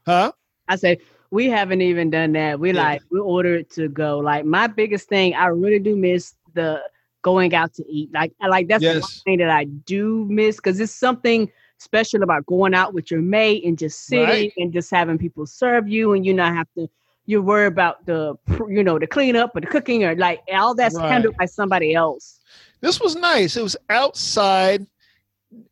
Huh? 0.06 0.32
I 0.68 0.76
said 0.76 0.98
we 1.30 1.50
haven't 1.50 1.82
even 1.82 2.08
done 2.08 2.32
that. 2.32 2.58
We 2.58 2.72
Yeah. 2.72 2.82
like 2.82 3.02
we 3.10 3.20
ordered 3.20 3.68
to 3.72 3.88
go. 3.88 4.18
Like 4.20 4.46
my 4.46 4.66
biggest 4.68 5.10
thing, 5.10 5.34
I 5.34 5.48
really 5.48 5.80
do 5.80 5.96
miss 5.96 6.34
the 6.54 6.80
going 7.20 7.54
out 7.54 7.74
to 7.74 7.84
eat. 7.86 8.08
Like 8.14 8.32
I 8.40 8.46
like 8.48 8.68
that's 8.68 8.82
the 8.82 9.00
one 9.00 9.10
thing 9.26 9.38
that 9.40 9.50
I 9.50 9.64
do 9.64 10.26
miss 10.30 10.56
because 10.56 10.80
it's 10.80 10.94
something 10.94 11.50
special 11.76 12.22
about 12.22 12.46
going 12.46 12.72
out 12.72 12.94
with 12.94 13.10
your 13.10 13.20
mate 13.20 13.64
and 13.66 13.76
just 13.76 14.06
sitting 14.06 14.24
Right. 14.26 14.52
and 14.56 14.72
just 14.72 14.90
having 14.90 15.18
people 15.18 15.44
serve 15.44 15.86
you 15.88 16.14
and 16.14 16.24
you 16.24 16.32
not 16.32 16.54
have 16.54 16.68
to 16.78 16.88
you 17.26 17.42
worry 17.42 17.66
about 17.66 18.06
the 18.06 18.34
you 18.70 18.82
know 18.82 18.98
the 18.98 19.06
cleanup 19.06 19.54
or 19.54 19.60
the 19.60 19.66
cooking 19.66 20.04
or 20.04 20.16
like 20.16 20.40
all 20.54 20.74
that's 20.74 20.94
Right. 20.94 21.10
handled 21.12 21.36
by 21.38 21.44
somebody 21.44 21.94
else. 21.94 22.40
This 22.80 22.98
was 22.98 23.14
nice. 23.14 23.58
It 23.58 23.62
was 23.62 23.76
outside. 23.90 24.86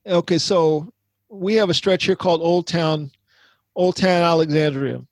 Okay, 0.07 0.39
so 0.39 0.93
we 1.29 1.55
have 1.55 1.71
a 1.71 1.75
stretch 1.75 2.05
here 2.05 2.17
called 2.17 2.41
Old 2.43 2.67
Town, 2.67 3.11
Old 3.77 3.97
Town 3.97 4.23
Alexandria, 4.23 5.03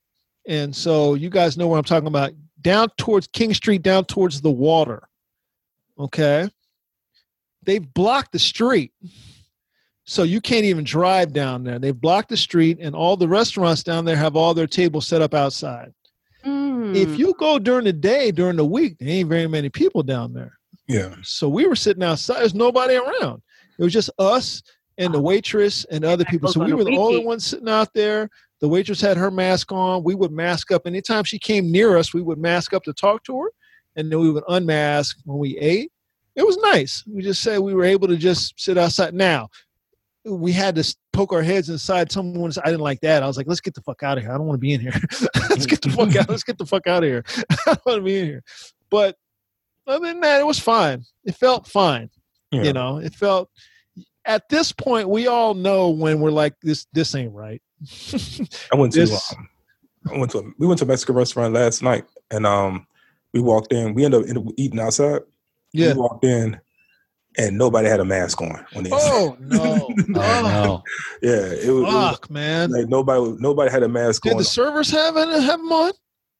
and 0.47 0.75
so 0.75 1.13
you 1.13 1.29
guys 1.29 1.57
know 1.57 1.67
what 1.67 1.77
I'm 1.77 1.83
talking 1.83 2.07
about. 2.07 2.31
Down 2.61 2.89
towards 2.97 3.27
King 3.27 3.53
Street, 3.53 3.81
down 3.81 4.05
towards 4.05 4.41
the 4.41 4.51
water. 4.51 5.07
Okay, 5.97 6.49
they've 7.63 7.93
blocked 7.93 8.31
the 8.31 8.39
street, 8.39 8.91
so 10.05 10.23
you 10.23 10.41
can't 10.41 10.65
even 10.65 10.83
drive 10.83 11.33
down 11.33 11.63
there. 11.63 11.79
They've 11.79 11.99
blocked 11.99 12.29
the 12.29 12.37
street, 12.37 12.79
and 12.81 12.95
all 12.95 13.15
the 13.17 13.27
restaurants 13.27 13.83
down 13.83 14.05
there 14.05 14.17
have 14.17 14.35
all 14.35 14.53
their 14.53 14.67
tables 14.67 15.07
set 15.07 15.21
up 15.21 15.33
outside. 15.33 15.93
Mm. 16.45 16.95
If 16.95 17.19
you 17.19 17.33
go 17.37 17.59
during 17.59 17.85
the 17.85 17.93
day, 17.93 18.31
during 18.31 18.55
the 18.55 18.65
week, 18.65 18.97
there 18.97 19.09
ain't 19.09 19.29
very 19.29 19.47
many 19.47 19.69
people 19.69 20.03
down 20.03 20.33
there. 20.33 20.57
Yeah. 20.87 21.15
So 21.21 21.47
we 21.47 21.67
were 21.67 21.75
sitting 21.75 22.03
outside. 22.03 22.39
There's 22.39 22.55
nobody 22.55 22.95
around. 22.95 23.41
It 23.79 23.83
was 23.83 23.93
just 23.93 24.09
us 24.19 24.61
and 24.97 25.13
the 25.13 25.21
waitress 25.21 25.85
and 25.85 26.03
other 26.03 26.25
people. 26.25 26.51
So 26.51 26.63
we 26.63 26.73
were 26.73 26.83
the 26.83 26.97
only 26.97 27.25
ones 27.25 27.45
sitting 27.45 27.69
out 27.69 27.93
there. 27.93 28.29
The 28.59 28.67
waitress 28.67 28.99
had 28.99 29.15
her 29.15 29.31
mask 29.31 29.71
on. 29.71 30.03
We 30.03 30.15
would 30.15 30.31
mask 30.31 30.71
up. 30.71 30.85
Anytime 30.85 31.23
she 31.23 31.39
came 31.39 31.71
near 31.71 31.97
us, 31.97 32.13
we 32.13 32.21
would 32.21 32.37
mask 32.37 32.73
up 32.73 32.83
to 32.83 32.93
talk 32.93 33.23
to 33.23 33.39
her. 33.39 33.51
And 33.95 34.11
then 34.11 34.19
we 34.19 34.29
would 34.29 34.43
unmask 34.49 35.17
when 35.23 35.39
we 35.39 35.57
ate. 35.57 35.91
It 36.35 36.45
was 36.45 36.57
nice. 36.57 37.03
We 37.07 37.21
just 37.21 37.41
said 37.41 37.59
we 37.59 37.73
were 37.73 37.85
able 37.85 38.09
to 38.09 38.17
just 38.17 38.59
sit 38.59 38.77
outside. 38.77 39.13
Now, 39.13 39.49
we 40.25 40.51
had 40.51 40.75
to 40.75 40.95
poke 41.13 41.31
our 41.31 41.41
heads 41.41 41.69
inside. 41.69 42.11
Someone 42.11 42.51
said, 42.51 42.63
I 42.65 42.67
didn't 42.67 42.81
like 42.81 42.99
that. 43.01 43.23
I 43.23 43.27
was 43.27 43.37
like, 43.37 43.47
let's 43.47 43.61
get 43.61 43.73
the 43.73 43.81
fuck 43.81 44.03
out 44.03 44.17
of 44.17 44.23
here. 44.25 44.33
I 44.33 44.37
don't 44.37 44.45
want 44.45 44.57
to 44.57 44.61
be 44.61 44.73
in 44.73 44.81
here. 44.81 44.93
let's 45.49 45.65
get 45.65 45.81
the 45.81 45.89
fuck 45.89 46.13
out. 46.17 46.29
Let's 46.29 46.43
get 46.43 46.57
the 46.57 46.65
fuck 46.65 46.85
out 46.87 47.03
of 47.03 47.09
here. 47.09 47.23
I 47.49 47.55
don't 47.65 47.85
want 47.85 47.97
to 47.99 48.03
be 48.03 48.19
in 48.19 48.25
here. 48.25 48.43
But 48.89 49.15
other 49.87 50.07
than 50.07 50.19
that, 50.19 50.41
it 50.41 50.45
was 50.45 50.59
fine. 50.59 51.05
It 51.23 51.35
felt 51.35 51.67
fine. 51.67 52.09
Yeah. 52.51 52.63
You 52.63 52.73
know, 52.73 52.97
it 52.97 53.13
felt 53.13 53.49
at 54.25 54.47
this 54.49 54.71
point 54.71 55.09
we 55.09 55.27
all 55.27 55.53
know 55.53 55.89
when 55.89 56.19
we're 56.19 56.31
like 56.31 56.55
this 56.61 56.85
this 56.93 57.13
ain't 57.15 57.33
right. 57.33 57.61
I 58.71 58.75
went 58.75 58.93
to 58.93 58.99
This- 59.01 59.33
um, 59.33 59.49
I 60.13 60.17
went 60.17 60.31
to 60.31 60.39
a, 60.39 60.43
we 60.57 60.65
went 60.65 60.79
to 60.79 60.85
a 60.85 60.87
Mexican 60.87 61.15
restaurant 61.15 61.53
last 61.53 61.83
night 61.83 62.05
and 62.31 62.45
um 62.45 62.87
we 63.33 63.39
walked 63.41 63.71
in. 63.73 63.93
We 63.93 64.05
ended 64.05 64.35
up, 64.37 64.43
eating 64.57 64.79
outside. 64.79 65.21
yeah. 65.73 65.93
We 65.93 65.99
walked 65.99 66.25
in 66.25 66.59
and 67.37 67.57
nobody 67.57 67.87
had 67.87 67.99
a 67.99 68.05
mask 68.05 68.41
on 68.41 68.65
when 68.73 68.85
they 68.85 68.89
Oh 68.93 69.37
no. 69.39 69.89
Oh 70.15 70.41
no. 70.41 70.83
Yeah, 71.21 71.45
it 71.45 71.69
was, 71.69 71.83
it 71.83 71.93
was 71.93 72.11
Fuck, 72.11 72.29
man. 72.31 72.71
like 72.71 72.87
nobody 72.87 73.35
nobody 73.39 73.69
had 73.71 73.83
a 73.83 73.89
mask 73.89 74.23
Did 74.23 74.31
on. 74.33 74.37
the 74.39 74.43
servers 74.43 74.89
have 74.89 75.15
it 75.17 75.27
have 75.43 75.59
them 75.59 75.71
on? 75.71 75.91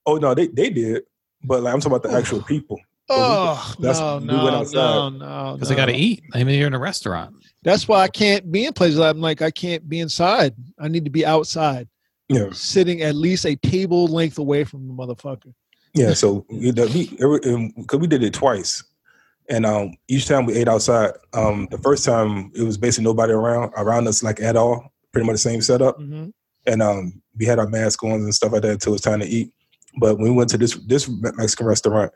oh 0.06 0.16
no, 0.18 0.34
they 0.34 0.48
they 0.48 0.70
did. 0.72 1.04
But 1.44 1.62
like 1.64 1.74
I'm 1.74 1.80
talking 1.80 1.96
about 1.96 2.10
the 2.10 2.18
actual 2.18 2.42
people. 2.42 2.80
Oh 3.10 3.74
that's- 3.80 4.00
no, 4.00 4.18
we 4.20 4.26
no, 4.26 4.44
went 4.44 4.56
outside. 4.56 4.74
no, 4.76 5.10
no. 5.10 5.54
Because 5.56 5.70
no. 5.70 5.76
they 5.76 5.80
got 5.82 5.86
to 5.88 5.94
eat. 5.96 6.24
I 6.34 6.44
mean, 6.44 6.58
you're 6.60 6.68
in 6.68 6.74
a 6.74 6.80
restaurant. 6.80 7.36
That's 7.64 7.88
why 7.88 8.02
I 8.02 8.08
can't 8.08 8.52
be 8.52 8.66
in 8.66 8.74
places. 8.74 9.00
I'm 9.00 9.20
like, 9.20 9.42
I 9.42 9.52
can't 9.52 9.88
be 9.90 10.00
inside. 10.00 10.54
I 10.80 10.88
need 10.88 11.04
to 11.06 11.12
be 11.12 11.26
outside, 11.26 11.90
Yeah. 12.30 12.50
sitting 12.54 13.02
at 13.02 13.16
least 13.16 13.46
a 13.46 13.56
table 13.58 14.08
length 14.08 14.38
away 14.38 14.64
from 14.64 14.88
the 14.88 14.94
motherfucker. 14.94 15.54
Yeah, 15.94 16.14
so 16.14 16.46
we, 16.50 16.72
we 16.72 17.08
cause 17.88 18.00
we 18.00 18.08
did 18.08 18.24
it 18.24 18.34
twice, 18.34 18.84
and 19.50 19.66
um, 19.66 19.94
each 20.08 20.28
time 20.28 20.46
we 20.46 20.54
ate 20.54 20.68
outside. 20.68 21.14
Um, 21.34 21.68
the 21.72 21.80
first 21.80 22.06
time 22.06 22.52
it 22.56 22.62
was 22.62 22.78
basically 22.78 23.06
nobody 23.06 23.34
around 23.34 23.74
around 23.76 24.08
us 24.08 24.22
like 24.22 24.40
at 24.40 24.56
all, 24.56 24.94
pretty 25.12 25.26
much 25.26 25.34
the 25.34 25.38
same 25.40 25.62
setup, 25.62 26.00
Mhm. 26.00 26.32
and 26.68 26.82
um, 26.84 27.22
we 27.38 27.46
had 27.46 27.58
our 27.58 27.68
masks 27.68 28.04
on 28.04 28.12
and 28.12 28.36
stuff 28.36 28.52
like 28.52 28.62
that 28.62 28.72
until 28.74 28.92
it 28.92 28.96
was 28.96 29.02
time 29.02 29.20
to 29.20 29.26
eat. 29.26 29.52
But 30.00 30.18
when 30.20 30.26
we 30.30 30.32
went 30.36 30.52
to 30.52 30.60
this 30.60 30.76
this 30.86 31.10
Mexican 31.10 31.66
restaurant, 31.66 32.12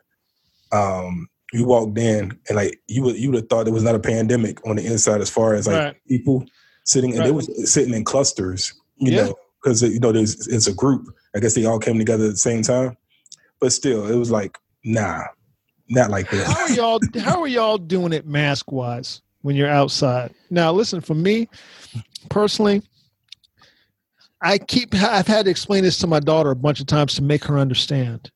um, 0.74 1.28
we 1.52 1.62
walked 1.62 1.96
in 1.98 2.36
and 2.48 2.56
like 2.56 2.80
you 2.88 3.02
would 3.02 3.16
you 3.16 3.30
would 3.30 3.36
have 3.36 3.48
thought 3.48 3.64
there 3.64 3.72
was 3.72 3.84
not 3.84 3.94
a 3.94 4.00
pandemic 4.00 4.64
on 4.66 4.76
the 4.76 4.84
inside 4.84 5.20
as 5.20 5.30
far 5.30 5.54
as 5.54 5.66
like 5.66 5.76
Right. 5.76 5.96
people 6.08 6.44
sitting 6.84 7.14
and 7.14 7.24
they 7.24 7.30
Right. 7.30 7.36
was 7.36 7.72
sitting 7.72 7.94
in 7.94 8.04
clusters, 8.04 8.74
you 8.96 9.12
Yeah. 9.12 9.26
know, 9.26 9.34
because 9.62 9.82
you 9.82 10.00
know 10.00 10.10
there's 10.12 10.48
it's 10.48 10.66
a 10.66 10.74
group. 10.74 11.14
I 11.36 11.38
guess 11.40 11.54
they 11.54 11.64
all 11.64 11.78
came 11.78 11.98
together 11.98 12.24
at 12.24 12.32
the 12.32 12.36
same 12.36 12.62
time, 12.62 12.96
but 13.60 13.72
still, 13.72 14.06
it 14.06 14.16
was 14.16 14.30
like 14.30 14.58
nah, 14.84 15.22
not 15.88 16.10
like 16.10 16.28
this. 16.30 16.44
How 16.46 16.60
are 16.62 16.70
y'all? 16.74 17.00
How 17.20 17.40
are 17.40 17.48
y'all 17.48 17.78
doing 17.78 18.12
it 18.12 18.26
mask 18.26 18.72
wise 18.72 19.22
when 19.42 19.54
you're 19.54 19.68
outside? 19.68 20.34
Now, 20.50 20.72
listen, 20.72 21.00
for 21.00 21.14
me 21.14 21.48
personally, 22.30 22.82
I 24.42 24.58
keep. 24.58 24.92
I've 24.94 25.28
had 25.28 25.44
to 25.44 25.50
explain 25.50 25.84
this 25.84 25.98
to 25.98 26.06
my 26.08 26.20
daughter 26.20 26.50
a 26.50 26.56
bunch 26.56 26.80
of 26.80 26.86
times 26.86 27.14
to 27.14 27.22
make 27.22 27.44
her 27.44 27.58
understand. 27.58 28.30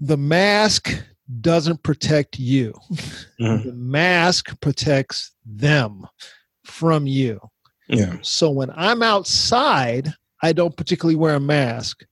The 0.00 0.16
mask 0.16 0.94
doesn't 1.40 1.82
protect 1.82 2.38
you. 2.38 2.72
Mhm. 3.40 3.64
The 3.64 3.72
mask 3.74 4.58
protects 4.60 5.32
them 5.44 6.06
from 6.64 7.06
you. 7.06 7.40
Yeah, 7.88 8.16
So 8.22 8.50
when 8.50 8.70
I'm 8.74 9.02
outside, 9.02 10.12
I 10.42 10.52
don't 10.52 10.76
particularly 10.76 11.16
wear 11.16 11.36
a 11.36 11.40
mask 11.40 12.04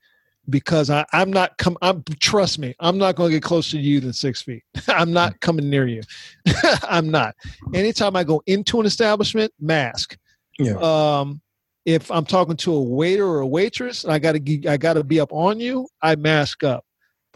because 0.49 0.89
I, 0.89 1.05
I'm 1.13 1.31
not 1.31 1.59
come. 1.59 1.77
I'm 1.83 2.03
trust 2.21 2.59
me, 2.59 2.75
I'm 2.81 2.97
not 2.97 3.15
going 3.17 3.31
to 3.31 3.37
get 3.37 3.43
closer 3.43 3.73
to 3.73 3.83
you 3.83 4.01
than 4.01 4.15
six 4.15 4.41
feet. 4.41 4.63
I'm 4.89 5.13
not 5.13 5.39
coming 5.41 5.69
near 5.69 5.87
you. 5.87 6.01
I'm 6.89 7.11
not. 7.11 7.35
Anytime 7.75 8.17
I 8.17 8.25
go 8.25 8.43
into 8.47 8.81
an 8.81 8.87
establishment, 8.87 9.53
mask. 9.61 10.17
yeah, 10.59 10.77
Um, 10.81 11.43
if 11.85 12.11
I'm 12.11 12.25
talking 12.25 12.57
to 12.57 12.73
a 12.73 12.83
waiter 12.83 13.27
or 13.27 13.41
a 13.41 13.47
waitress, 13.47 14.03
and 14.05 14.13
I 14.13 14.19
got 14.19 14.33
to 14.33 14.67
I 14.69 14.79
got 14.79 14.95
to 14.95 15.05
be 15.05 15.21
up 15.21 15.33
on 15.33 15.61
you, 15.61 15.87
I 16.01 16.17
mask 16.17 16.65
up. 16.65 16.86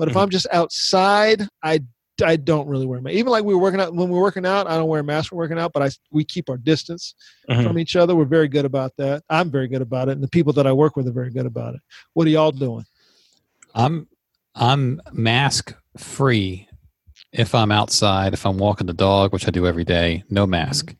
But 0.00 0.08
if 0.08 0.14
Mhm. 0.14 0.22
I'm 0.22 0.30
just 0.30 0.46
outside, 0.50 1.46
I 1.62 1.80
I 2.22 2.36
don't 2.36 2.66
really 2.68 2.86
wear 2.86 2.98
a 2.98 3.02
mask. 3.02 3.16
Even 3.16 3.30
like 3.30 3.44
we 3.44 3.54
were 3.54 3.60
working 3.60 3.80
out 3.80 3.94
when 3.94 4.08
we're 4.08 4.20
working 4.20 4.44
out, 4.46 4.66
I 4.66 4.76
don't 4.76 4.88
wear 4.88 5.00
a 5.00 5.04
mask 5.04 5.30
when 5.30 5.36
we're 5.36 5.44
working 5.44 5.58
out, 5.58 5.72
but 5.74 5.82
I 5.82 5.90
we 6.10 6.24
keep 6.24 6.48
our 6.48 6.56
distance 6.56 7.14
Mhm. 7.50 7.64
from 7.64 7.78
each 7.78 7.96
other. 7.96 8.16
We're 8.16 8.24
very 8.24 8.48
good 8.48 8.64
about 8.64 8.92
that. 8.96 9.22
I'm 9.28 9.50
very 9.50 9.68
good 9.68 9.82
about 9.82 10.08
it, 10.08 10.12
and 10.12 10.22
the 10.22 10.28
people 10.28 10.54
that 10.54 10.66
I 10.66 10.72
work 10.72 10.96
with 10.96 11.06
are 11.06 11.12
very 11.12 11.30
good 11.30 11.44
about 11.44 11.74
it. 11.74 11.82
What 12.14 12.26
are 12.26 12.30
y'all 12.30 12.50
doing? 12.50 12.84
I'm 13.74 14.08
I'm 14.54 15.02
mask 15.12 15.74
free 15.98 16.66
if 17.32 17.54
I'm 17.54 17.70
outside, 17.70 18.32
if 18.32 18.46
I'm 18.46 18.56
walking 18.56 18.86
the 18.86 18.94
dog, 18.94 19.34
which 19.34 19.46
I 19.46 19.50
do 19.50 19.66
every 19.66 19.84
day, 19.84 20.24
no 20.30 20.46
mask. 20.46 20.94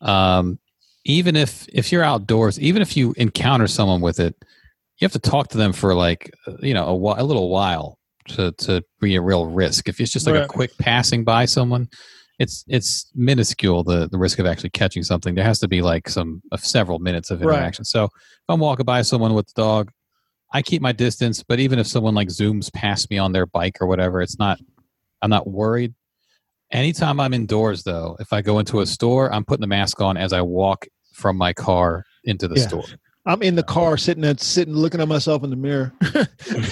Um, 0.00 0.58
even 1.04 1.36
if 1.36 1.66
if 1.70 1.92
you're 1.92 2.02
outdoors, 2.04 2.58
even 2.58 2.80
if 2.80 2.96
you 2.96 3.14
encounter 3.18 3.66
someone 3.66 4.00
with 4.00 4.20
it, 4.20 4.34
you 4.98 5.04
have 5.04 5.12
to 5.12 5.18
talk 5.18 5.48
to 5.48 5.58
them 5.58 5.72
for 5.74 5.94
like 5.94 6.30
uh, 6.46 6.56
you 6.60 6.72
know 6.74 6.86
a, 6.86 7.22
a 7.22 7.24
little 7.24 7.48
while 7.50 7.98
to 8.28 8.52
to 8.52 8.82
be 9.00 9.16
a 9.16 9.20
real 9.22 9.46
risk. 9.46 9.88
If 9.88 10.00
it's 10.00 10.12
just 10.12 10.26
like 10.26 10.34
Right. 10.34 10.44
a 10.44 10.48
quick 10.48 10.70
passing 10.78 11.24
by 11.24 11.44
someone, 11.44 11.88
it's 12.38 12.64
it's 12.68 13.10
minuscule 13.14 13.84
the 13.84 14.08
the 14.08 14.18
risk 14.18 14.38
of 14.38 14.46
actually 14.46 14.70
catching 14.70 15.02
something. 15.02 15.34
There 15.34 15.44
has 15.44 15.58
to 15.60 15.68
be 15.68 15.82
like 15.82 16.08
some 16.08 16.42
of 16.52 16.64
several 16.64 16.98
minutes 16.98 17.30
of 17.30 17.40
Right. 17.40 17.54
interaction. 17.56 17.84
So 17.84 18.04
if 18.04 18.10
I'm 18.48 18.60
walking 18.60 18.84
by 18.86 19.02
someone 19.02 19.34
with 19.34 19.46
the 19.48 19.60
dog, 19.62 19.90
I 20.52 20.62
keep 20.62 20.82
my 20.82 20.92
distance, 20.92 21.42
but 21.42 21.60
even 21.60 21.78
if 21.78 21.86
someone 21.86 22.14
like 22.14 22.28
zooms 22.28 22.72
past 22.72 23.10
me 23.10 23.18
on 23.18 23.32
their 23.32 23.46
bike 23.46 23.78
or 23.80 23.86
whatever, 23.86 24.20
it's 24.20 24.38
not 24.38 24.58
I'm 25.22 25.30
not 25.30 25.46
worried. 25.48 25.94
Anytime 26.70 27.20
I'm 27.20 27.34
indoors 27.34 27.82
though, 27.82 28.16
if 28.18 28.32
I 28.32 28.40
go 28.42 28.58
into 28.58 28.80
a 28.80 28.86
store, 28.86 29.32
I'm 29.32 29.44
putting 29.44 29.60
the 29.60 29.66
mask 29.66 30.00
on 30.00 30.16
as 30.16 30.32
I 30.32 30.40
walk 30.40 30.86
from 31.12 31.36
my 31.36 31.52
car 31.52 32.04
into 32.24 32.48
the 32.48 32.56
Yeah. 32.58 32.66
store. 32.66 32.84
I'm 33.24 33.40
in 33.42 33.54
the 33.54 33.62
car, 33.62 33.96
sitting 33.96 34.24
at 34.24 34.40
sitting, 34.40 34.74
looking 34.74 35.00
at 35.00 35.06
myself 35.06 35.44
in 35.44 35.50
the 35.50 35.56
mirror. 35.56 35.92
you 36.14 36.24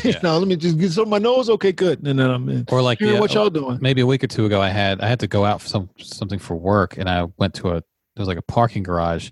Yeah. 0.02 0.18
know, 0.22 0.36
let 0.38 0.48
me 0.48 0.56
just 0.56 0.78
get 0.78 0.90
some 0.90 1.02
of 1.04 1.08
my 1.08 1.18
nose. 1.18 1.48
Okay, 1.48 1.70
good. 1.70 1.98
And 2.04 2.18
then 2.18 2.28
I'm 2.28 2.48
in. 2.48 2.64
Or 2.72 2.82
like 2.82 2.98
the- 2.98 3.18
what 3.20 3.34
uh, 3.36 3.40
y'all 3.40 3.50
doing? 3.50 3.78
maybe 3.80 4.00
a 4.00 4.06
week 4.06 4.24
or 4.24 4.26
two 4.26 4.46
ago, 4.46 4.60
I 4.60 4.68
had 4.70 5.00
I 5.00 5.06
had 5.08 5.20
to 5.20 5.28
go 5.28 5.44
out 5.44 5.62
for 5.62 5.68
some 5.68 5.88
something 5.98 6.38
for 6.40 6.56
work, 6.56 6.96
and 6.98 7.08
I 7.08 7.26
went 7.38 7.54
to 7.54 7.68
a 7.68 7.72
there 7.74 7.82
was 8.22 8.28
like 8.28 8.38
a 8.38 8.42
parking 8.42 8.82
garage. 8.82 9.30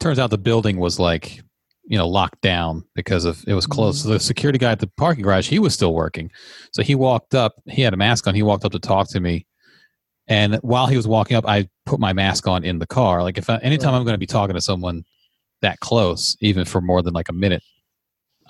Turns 0.00 0.18
out 0.18 0.30
the 0.30 0.38
building 0.38 0.78
was 0.78 0.98
like 0.98 1.42
you 1.86 1.98
know 1.98 2.08
locked 2.08 2.40
down 2.40 2.82
because 2.94 3.26
of 3.26 3.44
it 3.46 3.52
was 3.52 3.66
closed. 3.66 4.00
Mm. 4.00 4.02
So 4.04 4.08
the 4.14 4.20
security 4.20 4.58
guy 4.58 4.72
at 4.72 4.78
the 4.80 4.90
parking 4.96 5.22
garage 5.22 5.48
he 5.48 5.58
was 5.58 5.74
still 5.74 5.92
working, 5.94 6.30
so 6.72 6.82
he 6.82 6.94
walked 6.94 7.34
up. 7.34 7.56
He 7.66 7.82
had 7.82 7.92
a 7.92 7.98
mask 7.98 8.26
on. 8.26 8.34
He 8.34 8.42
walked 8.42 8.64
up 8.64 8.72
to 8.72 8.78
talk 8.78 9.08
to 9.10 9.20
me, 9.20 9.46
and 10.28 10.54
while 10.62 10.86
he 10.86 10.96
was 10.96 11.06
walking 11.06 11.36
up, 11.36 11.46
I 11.46 11.68
put 11.84 12.00
my 12.00 12.14
mask 12.14 12.48
on 12.48 12.64
in 12.64 12.78
the 12.78 12.86
car. 12.86 13.22
Like 13.22 13.36
if 13.36 13.50
I, 13.50 13.58
anytime 13.58 13.92
I'm 13.92 14.04
going 14.04 14.14
to 14.14 14.18
be 14.18 14.24
talking 14.26 14.54
to 14.54 14.62
someone 14.62 15.04
that 15.64 15.80
close, 15.80 16.36
even 16.40 16.64
for 16.64 16.80
more 16.80 17.02
than 17.02 17.12
like 17.14 17.28
a 17.28 17.32
minute. 17.32 17.62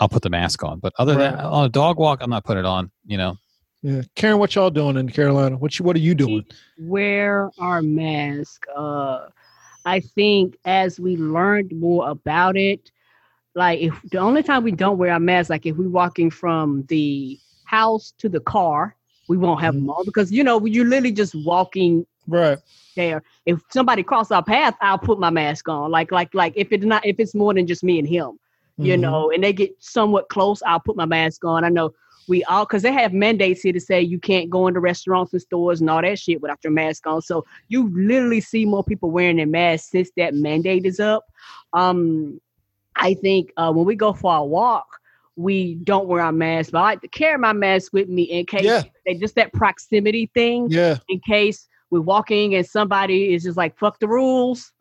I'll 0.00 0.08
put 0.08 0.22
the 0.22 0.30
mask 0.30 0.64
on, 0.64 0.80
but 0.80 0.92
other 0.98 1.14
than 1.14 1.36
on 1.36 1.64
a 1.64 1.68
dog 1.68 1.98
walk, 1.98 2.18
I'm 2.20 2.30
not 2.30 2.44
putting 2.44 2.64
it 2.64 2.66
on. 2.66 2.90
You 3.06 3.16
know, 3.16 3.36
Yeah, 3.82 4.02
Karen, 4.16 4.38
what 4.38 4.54
y'all 4.54 4.70
doing 4.70 4.96
in 4.96 5.08
Carolina? 5.08 5.56
What 5.56 5.78
you 5.78 5.84
What 5.84 5.94
are 5.94 6.00
you 6.00 6.14
doing? 6.16 6.44
wear 6.78 7.50
our 7.58 7.80
mask. 7.80 8.64
Uh, 8.76 9.28
I 9.84 10.00
think 10.00 10.56
as 10.64 10.98
we 10.98 11.16
learned 11.16 11.72
more 11.78 12.08
about 12.10 12.56
it, 12.56 12.90
like 13.54 13.80
if 13.80 13.94
the 14.10 14.18
only 14.18 14.42
time 14.42 14.64
we 14.64 14.72
don't 14.72 14.98
wear 14.98 15.12
our 15.12 15.20
mask, 15.20 15.48
like 15.50 15.64
if 15.64 15.76
we're 15.76 15.88
walking 15.88 16.28
from 16.30 16.84
the 16.88 17.38
house 17.66 18.12
to 18.18 18.28
the 18.28 18.40
car, 18.40 18.96
we 19.28 19.36
won't 19.36 19.60
have 19.60 19.74
them 19.74 19.88
on 19.88 20.04
because 20.04 20.32
you 20.32 20.42
know 20.42 20.64
you're 20.66 20.84
literally 20.84 21.12
just 21.12 21.36
walking 21.46 22.04
Right. 22.26 22.58
there. 22.96 23.22
If 23.44 23.60
somebody 23.70 24.02
cross 24.04 24.30
our 24.30 24.42
path, 24.42 24.76
I'll 24.80 24.98
put 24.98 25.18
my 25.18 25.30
mask 25.30 25.68
on. 25.68 25.90
Like 25.90 26.12
like 26.12 26.32
like 26.34 26.52
if 26.56 26.68
it's 26.70 26.84
not 26.84 27.04
if 27.04 27.16
it's 27.18 27.34
more 27.34 27.52
than 27.52 27.66
just 27.66 27.82
me 27.82 27.98
and 27.98 28.06
him, 28.08 28.38
you 28.78 28.94
Mhm. 28.96 29.00
know, 29.00 29.30
and 29.32 29.42
they 29.42 29.52
get 29.52 29.74
somewhat 29.80 30.28
close, 30.28 30.62
I'll 30.64 30.78
put 30.80 30.96
my 30.96 31.04
mask 31.04 31.44
on. 31.44 31.64
I 31.64 31.70
know 31.70 31.92
we 32.28 32.44
all 32.44 32.64
because 32.64 32.82
they 32.82 32.92
have 32.92 33.12
mandates 33.12 33.62
here 33.62 33.72
to 33.72 33.80
say 33.80 34.00
you 34.00 34.18
can't 34.20 34.48
go 34.48 34.68
into 34.68 34.78
restaurants 34.80 35.32
and 35.32 35.42
stores 35.42 35.80
and 35.80 35.90
all 35.90 36.00
that 36.02 36.18
shit 36.20 36.40
without 36.40 36.58
your 36.62 36.72
mask 36.72 37.06
on. 37.06 37.20
So 37.20 37.44
you 37.68 37.90
literally 37.94 38.40
see 38.40 38.64
more 38.64 38.84
people 38.84 39.10
wearing 39.10 39.36
their 39.38 39.46
masks 39.46 39.90
since 39.90 40.10
that 40.16 40.34
mandate 40.34 40.86
is 40.86 41.00
up. 41.00 41.24
Um, 41.72 42.40
I 42.96 43.14
think 43.14 43.52
uh, 43.56 43.72
when 43.72 43.84
we 43.86 43.96
go 43.96 44.12
for 44.12 44.36
a 44.36 44.44
walk, 44.44 44.86
we 45.36 45.74
don't 45.82 46.06
wear 46.06 46.22
our 46.22 46.30
masks, 46.32 46.70
but 46.70 46.78
I 46.78 46.82
like 46.82 47.00
to 47.00 47.08
carry 47.08 47.36
my 47.38 47.52
mask 47.52 47.92
with 47.92 48.08
me 48.08 48.22
in 48.22 48.46
case 48.46 48.64
Yeah. 48.64 48.82
they 49.04 49.14
just 49.14 49.34
that 49.34 49.52
proximity 49.52 50.30
thing 50.32 50.70
Yeah. 50.70 50.98
in 51.08 51.18
case 51.20 51.68
we're 51.90 52.00
walking 52.00 52.54
and 52.54 52.66
somebody 52.66 53.34
is 53.34 53.42
just 53.44 53.56
like 53.56 53.76
fuck 53.78 53.98
the 54.00 54.08
rules, 54.08 54.72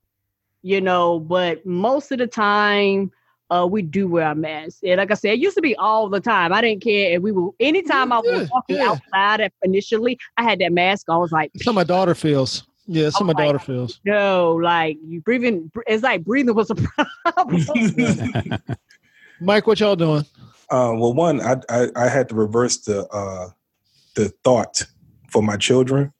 you 0.61 0.81
know. 0.81 1.19
But 1.19 1.65
most 1.65 2.11
of 2.11 2.17
the 2.19 2.27
time, 2.27 3.11
uh, 3.49 3.67
we 3.69 3.81
do 3.83 4.07
wear 4.07 4.25
our 4.27 4.35
masks. 4.35 4.79
And 4.83 4.97
like 4.97 5.11
I 5.11 5.13
said, 5.13 5.33
it 5.33 5.39
used 5.39 5.55
to 5.55 5.61
be 5.61 5.75
all 5.75 6.09
the 6.09 6.19
time. 6.19 6.51
I 6.53 6.61
didn't 6.61 6.81
care 6.83 7.11
if 7.15 7.21
we 7.21 7.31
were 7.31 7.49
anytime 7.59 8.11
I 8.11 8.19
was 8.19 8.49
walking 8.51 8.77
yeah. 8.77 8.89
outside. 8.91 9.41
if- 9.41 9.53
Initially, 9.63 10.17
I 10.37 10.43
had 10.43 10.59
that 10.59 10.71
mask. 10.73 11.07
on. 11.09 11.15
I 11.15 11.19
was 11.19 11.31
like, 11.31 11.51
That's 11.53 11.65
how 11.65 11.71
my 11.73 11.83
daughter 11.83 12.15
feels. 12.15 12.63
Yeah, 12.87 13.03
that's 13.03 13.17
how 13.17 13.23
Oh 13.23 13.27
my 13.27 13.33
my 13.33 13.45
daughter 13.45 13.59
feels. 13.59 13.99
no, 14.05 14.53
like 14.55 14.97
you 15.05 15.21
breathing. 15.21 15.71
It's 15.87 16.03
like 16.03 16.23
breathing 16.25 16.55
was 16.55 16.69
a 16.71 16.75
problem. 17.25 17.61
Mike, 19.39 19.67
what 19.67 19.79
y'all 19.79 19.95
doing? 19.95 20.25
Uh, 20.69 20.91
well, 20.95 21.13
one, 21.13 21.39
I, 21.41 21.57
I 21.69 21.87
I 21.95 22.07
had 22.09 22.27
to 22.29 22.35
reverse 22.35 22.77
the 22.77 23.05
uh, 23.07 23.49
the 24.15 24.29
thought 24.43 24.83
for 25.29 25.41
my 25.43 25.57
children 25.57 26.11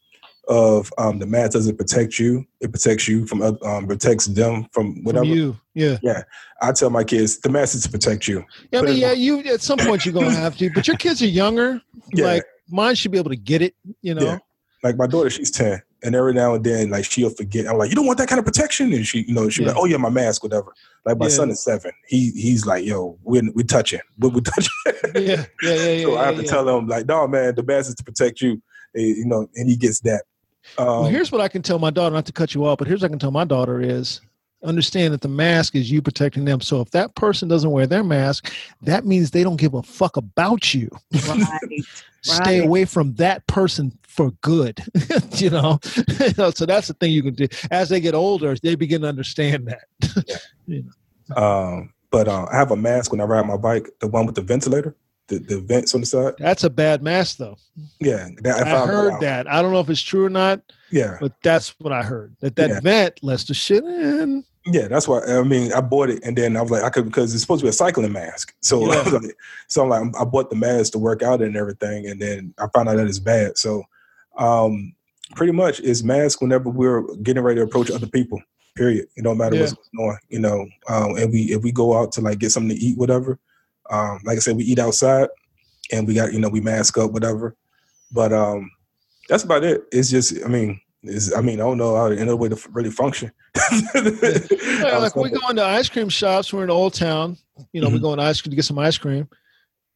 of 0.47 0.91
um, 0.97 1.19
the 1.19 1.25
mask 1.25 1.53
doesn't 1.53 1.77
protect 1.77 2.19
you; 2.19 2.45
it 2.59 2.71
protects 2.71 3.07
you 3.07 3.25
from 3.25 3.41
um, 3.41 3.87
protects 3.87 4.25
them 4.25 4.67
from 4.71 4.95
From 4.95 5.03
whatever. 5.03 5.25
you. 5.25 5.57
Yeah. 5.73 5.97
Yeah. 6.03 6.23
I 6.61 6.71
tell 6.71 6.89
my 6.89 7.03
kids 7.03 7.39
the 7.39 7.49
mask 7.49 7.75
is 7.75 7.83
to 7.83 7.89
protect 7.89 8.27
you. 8.27 8.43
Yeah, 8.71 8.79
I 8.79 8.81
mean, 8.83 8.97
yeah, 8.97 9.11
you 9.13 9.39
at 9.39 9.61
some 9.61 9.79
point 9.79 10.05
you're 10.05 10.13
gonna 10.13 10.31
have 10.31 10.57
to, 10.57 10.69
but 10.71 10.87
your 10.87 10.97
kids 10.97 11.21
are 11.21 11.27
younger. 11.27 11.81
Yeah. 12.13 12.25
Like 12.25 12.43
mine 12.69 12.95
should 12.95 13.11
be 13.11 13.17
able 13.17 13.29
to 13.31 13.35
get 13.35 13.61
it, 13.61 13.73
you 14.01 14.13
know. 14.13 14.23
Yeah. 14.23 14.37
Like 14.83 14.97
my 14.97 15.07
daughter, 15.07 15.29
she's 15.29 15.49
ten, 15.49 15.81
and 16.03 16.13
every 16.13 16.33
now 16.33 16.53
and 16.53 16.63
then, 16.63 16.89
like 16.89 17.05
she'll 17.05 17.29
forget. 17.29 17.65
I'm 17.67 17.77
like, 17.77 17.89
you 17.89 17.95
don't 17.95 18.05
want 18.05 18.17
that 18.19 18.27
kind 18.27 18.37
of 18.39 18.45
protection, 18.45 18.91
and 18.93 19.07
she, 19.07 19.23
you 19.27 19.33
know, 19.33 19.47
she'll 19.49 19.65
Yeah. 19.65 19.71
like, 19.71 19.81
oh 19.81 19.85
yeah, 19.85 19.97
my 19.97 20.09
mask, 20.09 20.43
whatever. 20.43 20.73
Like 21.05 21.17
my 21.17 21.25
Yeah. 21.27 21.31
son 21.31 21.49
is 21.49 21.63
seven. 21.63 21.91
He 22.07 22.31
he's 22.31 22.65
like, 22.65 22.83
yo, 22.85 23.17
we're 23.23 23.43
we 23.55 23.63
touching, 23.63 24.01
we 24.19 24.27
we 24.29 24.41
touching. 24.41 24.69
Yeah, 25.15 25.21
yeah, 25.21 25.45
yeah, 25.63 25.73
yeah. 25.91 26.03
so 26.03 26.17
I 26.17 26.25
have 26.25 26.35
to 26.35 26.43
tell 26.43 26.67
him 26.77 26.87
like, 26.87 27.07
no, 27.07 27.25
man, 27.27 27.55
the 27.55 27.63
mask 27.63 27.89
is 27.89 27.95
to 27.95 28.03
protect 28.03 28.41
you, 28.41 28.61
and, 28.93 29.03
you 29.17 29.25
know, 29.25 29.47
and 29.55 29.69
he 29.69 29.77
gets 29.77 30.01
that. 30.01 30.23
Um, 30.77 30.87
Well, 30.87 31.05
here's 31.05 31.31
what 31.31 31.41
I 31.41 31.47
can 31.47 31.61
tell 31.61 31.79
my 31.79 31.89
daughter, 31.89 32.13
not 32.13 32.25
to 32.27 32.31
cut 32.33 32.53
you 32.53 32.65
off, 32.65 32.77
but 32.77 32.87
here's 32.87 33.01
what 33.01 33.07
I 33.07 33.09
can 33.09 33.19
tell 33.19 33.31
my 33.31 33.45
daughter 33.45 33.81
is 33.81 34.21
understand 34.63 35.13
that 35.13 35.21
the 35.21 35.27
mask 35.27 35.75
is 35.75 35.91
you 35.91 36.01
protecting 36.01 36.45
them. 36.45 36.61
So 36.61 36.79
if 36.81 36.91
that 36.91 37.15
person 37.15 37.47
doesn't 37.49 37.69
wear 37.69 37.85
their 37.85 38.03
mask, 38.03 38.53
that 38.81 39.05
means 39.05 39.31
they 39.31 39.43
don't 39.43 39.57
give 39.57 39.73
a 39.73 39.83
fuck 39.83 40.15
about 40.17 40.73
you. 40.73 40.89
right. 41.27 41.59
Stay 42.21 42.59
Right. 42.59 42.65
away 42.65 42.85
from 42.85 43.15
that 43.15 43.45
person 43.47 43.91
for 44.03 44.31
good. 44.41 44.79
you 45.35 45.49
know? 45.49 45.79
so 46.53 46.65
that's 46.65 46.87
the 46.87 46.95
thing 46.97 47.11
you 47.11 47.21
can 47.21 47.33
do. 47.33 47.47
As 47.69 47.89
they 47.89 47.99
get 47.99 48.15
older, 48.15 48.55
they 48.63 48.75
begin 48.75 49.01
to 49.01 49.09
understand 49.09 49.67
that. 49.67 50.85
Um, 51.35 51.93
but 52.11 52.27
uh, 52.29 52.45
I 52.49 52.55
have 52.55 52.71
a 52.71 52.77
mask 52.77 53.11
when 53.11 53.19
I 53.19 53.25
ride 53.25 53.45
my 53.45 53.57
bike, 53.57 53.89
the 53.99 54.07
one 54.07 54.25
with 54.25 54.35
the 54.35 54.41
ventilator, 54.41 54.95
the, 55.27 55.39
the 55.39 55.59
vents 55.61 55.93
on 55.95 56.01
the 56.01 56.07
side. 56.07 56.33
That's 56.37 56.63
a 56.63 56.69
bad 56.69 57.01
mask 57.01 57.37
though. 57.37 57.57
Yeah, 57.99 58.27
that, 58.41 58.61
I, 58.67 58.71
found 58.71 58.89
heard 58.89 59.19
that. 59.21 59.47
I 59.47 59.61
don't 59.61 59.71
know 59.71 59.79
if 59.79 59.89
it's 59.89 60.01
true 60.01 60.25
or 60.25 60.29
not, 60.29 60.61
Yeah, 60.91 61.17
but 61.21 61.33
that's 61.41 61.73
what 61.79 61.93
I 61.93 62.03
heard. 62.03 62.35
That 62.41 62.55
that 62.57 62.69
Yeah. 62.69 62.79
vent 62.81 63.23
lets 63.23 63.45
the 63.45 63.53
shit 63.53 63.83
in. 63.83 64.43
yeah, 64.65 64.87
that's 64.87 65.07
why. 65.07 65.21
I 65.21 65.41
mean, 65.43 65.71
I 65.73 65.81
bought 65.81 66.09
it, 66.09 66.23
and 66.23 66.37
then 66.37 66.57
I 66.57 66.61
was 66.61 66.71
like, 66.71 66.83
I 66.83 66.89
could 66.89 67.05
because 67.05 67.33
it's 67.33 67.41
supposed 67.41 67.61
to 67.61 67.65
be 67.65 67.69
a 67.69 67.73
cycling 67.73 68.11
mask. 68.11 68.53
So, 68.61 68.83
I 68.91 68.95
Yeah. 69.03 69.09
like, 69.11 69.35
so 69.67 69.83
I'm 69.83 69.89
like, 70.11 70.21
I 70.21 70.25
bought 70.25 70.49
the 70.49 70.55
mask 70.55 70.91
to 70.93 70.99
work 70.99 71.23
out 71.23 71.41
and 71.41 71.55
everything, 71.55 72.07
and 72.07 72.21
then 72.21 72.53
I 72.59 72.67
found 72.73 72.89
out 72.89 72.97
that 72.97 73.07
it's 73.07 73.19
bad. 73.19 73.57
So, 73.57 73.83
um, 74.37 74.93
pretty 75.35 75.53
much, 75.53 75.79
it's 75.79 76.03
mask 76.03 76.41
whenever 76.41 76.69
we're 76.69 77.01
getting 77.23 77.43
ready 77.43 77.59
to 77.59 77.63
approach 77.65 77.89
other 77.91 78.07
people. 78.07 78.41
Period. 78.75 79.05
It 79.15 79.23
don't 79.23 79.37
matter 79.37 79.55
what's 79.59 79.73
going 79.73 80.09
on, 80.09 80.17
you 80.29 80.39
know. 80.39 80.67
Um, 80.89 81.15
and 81.17 81.31
we 81.31 81.43
if 81.53 81.61
we 81.61 81.71
go 81.71 81.95
out 81.97 82.11
to 82.13 82.21
like 82.21 82.39
get 82.39 82.51
something 82.51 82.75
to 82.75 82.83
eat, 82.83 82.97
whatever. 82.97 83.37
Um, 83.89 84.19
like 84.23 84.37
I 84.37 84.39
said, 84.39 84.55
we 84.55 84.63
eat 84.63 84.79
outside, 84.79 85.29
and 85.91 86.07
we 86.07 86.13
got 86.13 86.33
you 86.33 86.39
know 86.39 86.49
we 86.49 86.61
mask 86.61 86.97
up, 86.97 87.11
whatever. 87.11 87.55
But 88.11 88.31
um, 88.31 88.69
that's 89.29 89.43
about 89.43 89.63
it. 89.63 89.83
It's 89.91 90.09
just, 90.09 90.43
I 90.45 90.47
mean, 90.47 90.79
I 91.35 91.41
mean, 91.41 91.59
I 91.59 91.63
don't 91.63 91.77
know 91.77 91.95
how 91.95 92.05
another 92.07 92.35
way 92.35 92.49
to 92.49 92.57
really 92.71 92.91
function. 92.91 93.31
Yeah, 93.95 93.99
like 94.99 95.15
we 95.15 95.29
go 95.29 95.49
into 95.49 95.63
ice 95.63 95.89
cream 95.89 96.09
shops. 96.09 96.53
We're 96.53 96.63
in 96.63 96.69
Old 96.69 96.93
Town. 96.93 97.37
You 97.71 97.81
know, 97.81 97.89
we 97.89 97.97
Mhm. 97.99 98.01
go 98.01 98.13
in 98.13 98.19
ice 98.19 98.41
cream 98.41 98.51
to 98.51 98.55
get 98.55 98.65
some 98.65 98.79
ice 98.79 98.97
cream. 98.97 99.27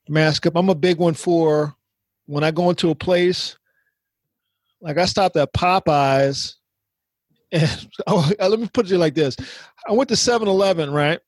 Mask 0.10 0.46
up. 0.46 0.56
I'm 0.56 0.70
a 0.70 0.76
big 0.76 0.98
one 0.98 1.14
for 1.14 1.76
when 2.26 2.44
I 2.44 2.52
go 2.52 2.70
into 2.70 2.90
a 2.90 2.96
place. 2.96 3.58
Like 4.82 4.98
I 4.98 5.06
stopped 5.06 5.36
at 5.38 5.54
Popeyes, 5.54 6.56
and 7.52 7.88
oh, 8.08 8.32
let 8.40 8.60
me 8.60 8.70
put 8.72 8.92
it 8.92 8.98
like 8.98 9.16
this: 9.16 9.36
I 9.88 9.94
went 9.94 10.10
to 10.10 10.16
7-Eleven, 10.16 10.92
right? 10.92 11.20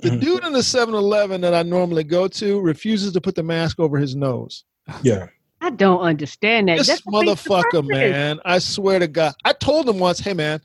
The 0.00 0.10
Mhm. 0.10 0.20
dude 0.20 0.44
in 0.44 0.52
the 0.52 0.62
7-Eleven 0.62 1.40
that 1.40 1.54
I 1.54 1.62
normally 1.62 2.04
go 2.04 2.28
to 2.28 2.60
refuses 2.60 3.12
to 3.12 3.20
put 3.20 3.34
the 3.34 3.42
mask 3.42 3.80
over 3.80 3.98
his 3.98 4.14
nose. 4.16 4.64
yeah. 5.02 5.28
I 5.60 5.70
don't 5.70 6.00
understand 6.00 6.68
that. 6.68 6.78
This 6.78 6.86
That 6.86 7.02
motherfucker, 7.04 7.84
man. 7.86 8.38
I 8.44 8.58
swear 8.60 9.00
to 9.00 9.08
God. 9.08 9.34
I 9.44 9.52
told 9.52 9.88
him 9.88 9.98
once, 9.98 10.20
hey 10.20 10.32
man, 10.32 10.60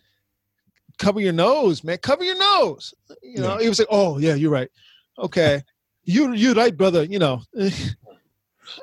cover 0.99 1.19
your 1.19 1.33
nose, 1.33 1.83
man. 1.83 1.97
Cover 1.97 2.23
your 2.23 2.37
nose. 2.37 2.93
You 3.23 3.39
know, 3.41 3.55
Yeah. 3.55 3.61
he 3.63 3.69
was 3.69 3.79
like, 3.79 3.87
Oh, 3.89 4.19
yeah, 4.19 4.35
you're 4.35 4.51
right. 4.51 4.69
Okay. 5.17 5.63
you 6.05 6.33
you're 6.33 6.53
right, 6.53 6.75
brother, 6.77 7.03
you 7.05 7.17
know. 7.17 7.41
I 7.59 7.71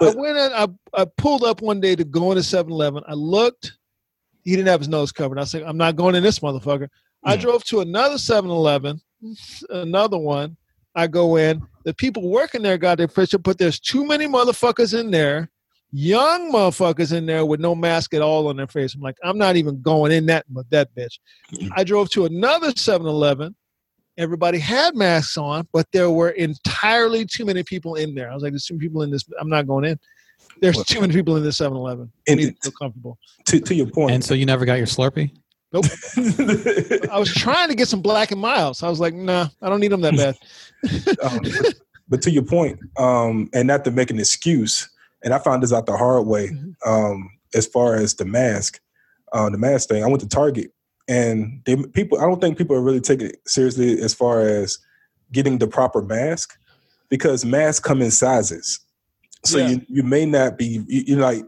But- 0.00 0.16
went 0.16 0.36
in, 0.36 0.52
I, 0.52 0.66
I 0.94 1.04
pulled 1.16 1.44
up 1.44 1.62
one 1.62 1.80
day 1.80 1.94
to 1.96 2.04
go 2.04 2.32
into 2.32 2.42
7-Eleven. 2.42 3.02
I 3.06 3.14
looked, 3.14 3.72
he 4.42 4.50
didn't 4.56 4.68
have 4.68 4.80
his 4.80 4.88
nose 4.88 5.12
covered. 5.12 5.38
I 5.38 5.44
said, 5.44 5.62
I'm 5.62 5.76
not 5.76 5.96
going 5.96 6.14
in 6.16 6.22
this 6.22 6.40
motherfucker. 6.40 6.88
I 7.22 7.36
drove 7.36 7.62
to 7.64 7.80
another 7.80 8.16
7-Eleven, 8.16 9.00
another 9.70 10.18
one. 10.18 10.56
I 10.94 11.06
go 11.06 11.36
in. 11.36 11.62
The 11.84 11.94
people 11.94 12.28
working 12.28 12.62
there 12.62 12.76
got 12.78 12.98
their 12.98 13.08
picture, 13.08 13.38
but 13.38 13.58
there's 13.58 13.78
too 13.80 14.04
many 14.06 14.26
motherfuckers 14.26 14.98
in 14.98 15.10
there, 15.10 15.48
young 15.92 16.52
motherfuckers 16.52 17.16
in 17.16 17.26
there 17.26 17.46
with 17.46 17.60
no 17.60 17.74
mask 17.74 18.12
at 18.12 18.22
all 18.22 18.48
on 18.48 18.56
their 18.56 18.66
face. 18.66 18.94
I'm 18.94 19.00
like, 19.00 19.16
I'm 19.22 19.38
not 19.38 19.56
even 19.56 19.80
going 19.82 20.12
in 20.12 20.26
that 20.26 20.44
that 20.70 20.94
bitch. 20.94 21.18
Mhm. 21.54 21.70
I 21.76 21.84
drove 21.84 22.10
to 22.10 22.24
another 22.26 22.72
7-Eleven. 22.72 23.54
Everybody 24.18 24.58
had 24.58 24.94
masks 24.96 25.36
on, 25.38 25.66
but 25.72 25.86
there 25.92 26.10
were 26.10 26.30
entirely 26.30 27.24
too 27.24 27.44
many 27.44 27.62
people 27.62 27.94
in 27.94 28.14
there. 28.14 28.30
I 28.30 28.34
was 28.34 28.42
like, 28.42 28.52
there's 28.52 28.66
too 28.66 28.74
many 28.74 28.86
people 28.88 29.02
in 29.02 29.10
this. 29.10 29.24
I'm 29.40 29.48
not 29.48 29.66
going 29.66 29.84
in. 29.84 29.98
There's 30.60 30.74
Well- 30.76 30.84
too 30.84 31.00
many 31.00 31.14
people 31.14 31.36
in 31.36 31.44
this 31.44 31.56
7-Eleven. 31.58 32.10
I 32.28 32.32
And 32.32 32.40
need 32.40 32.56
to 32.56 32.70
feel 32.70 32.72
comfortable. 32.72 33.16
to, 33.46 33.60
to 33.60 33.74
your 33.74 33.86
point. 33.86 34.10
And 34.10 34.24
so 34.24 34.34
you 34.34 34.44
never 34.44 34.64
got 34.66 34.74
your 34.74 34.86
Slurpee? 34.88 35.30
I 35.72 37.18
was 37.18 37.32
trying 37.32 37.68
to 37.68 37.74
get 37.74 37.88
some 37.88 38.02
Black 38.02 38.30
and 38.32 38.40
Milds. 38.40 38.82
I 38.82 38.88
was 38.88 39.00
like, 39.00 39.14
nah, 39.14 39.48
I 39.62 39.68
don't 39.68 39.80
need 39.80 39.92
them 39.92 40.00
that 40.00 40.16
bad. 40.16 40.36
um, 41.32 41.40
but, 41.42 41.74
but 42.08 42.22
to 42.22 42.30
your 42.30 42.42
point, 42.42 42.78
um, 42.98 43.48
and 43.54 43.68
not 43.68 43.84
to 43.84 43.90
make 43.90 44.10
an 44.10 44.18
excuse, 44.18 44.88
and 45.22 45.32
I 45.32 45.38
found 45.38 45.62
this 45.62 45.72
out 45.72 45.86
the 45.86 45.96
hard 45.96 46.26
way. 46.26 46.48
Mm-hmm. 46.48 46.88
Um, 46.90 47.30
as 47.54 47.66
far 47.66 47.94
as 47.96 48.14
the 48.14 48.24
mask, 48.24 48.80
uh, 49.32 49.50
the 49.50 49.58
mask 49.58 49.88
thing, 49.88 50.02
I 50.02 50.06
went 50.06 50.20
to 50.20 50.28
Target, 50.28 50.72
and 51.08 51.60
they, 51.66 51.76
people, 51.76 52.18
I 52.18 52.22
don't 52.22 52.40
think 52.40 52.58
people 52.58 52.76
are 52.76 52.82
really 52.82 53.00
taking 53.00 53.28
it 53.28 53.40
seriously 53.46 54.00
as 54.00 54.14
far 54.14 54.40
as 54.40 54.78
getting 55.32 55.58
the 55.58 55.66
proper 55.66 56.02
mask, 56.02 56.56
because 57.08 57.44
masks 57.44 57.80
come 57.84 58.02
in 58.02 58.10
sizes, 58.10 58.80
so 59.44 59.58
Yeah. 59.58 59.68
you 59.68 59.82
you 59.88 60.02
may 60.02 60.26
not 60.26 60.58
be 60.58 60.84
you, 60.86 61.02
you 61.06 61.16
like. 61.16 61.44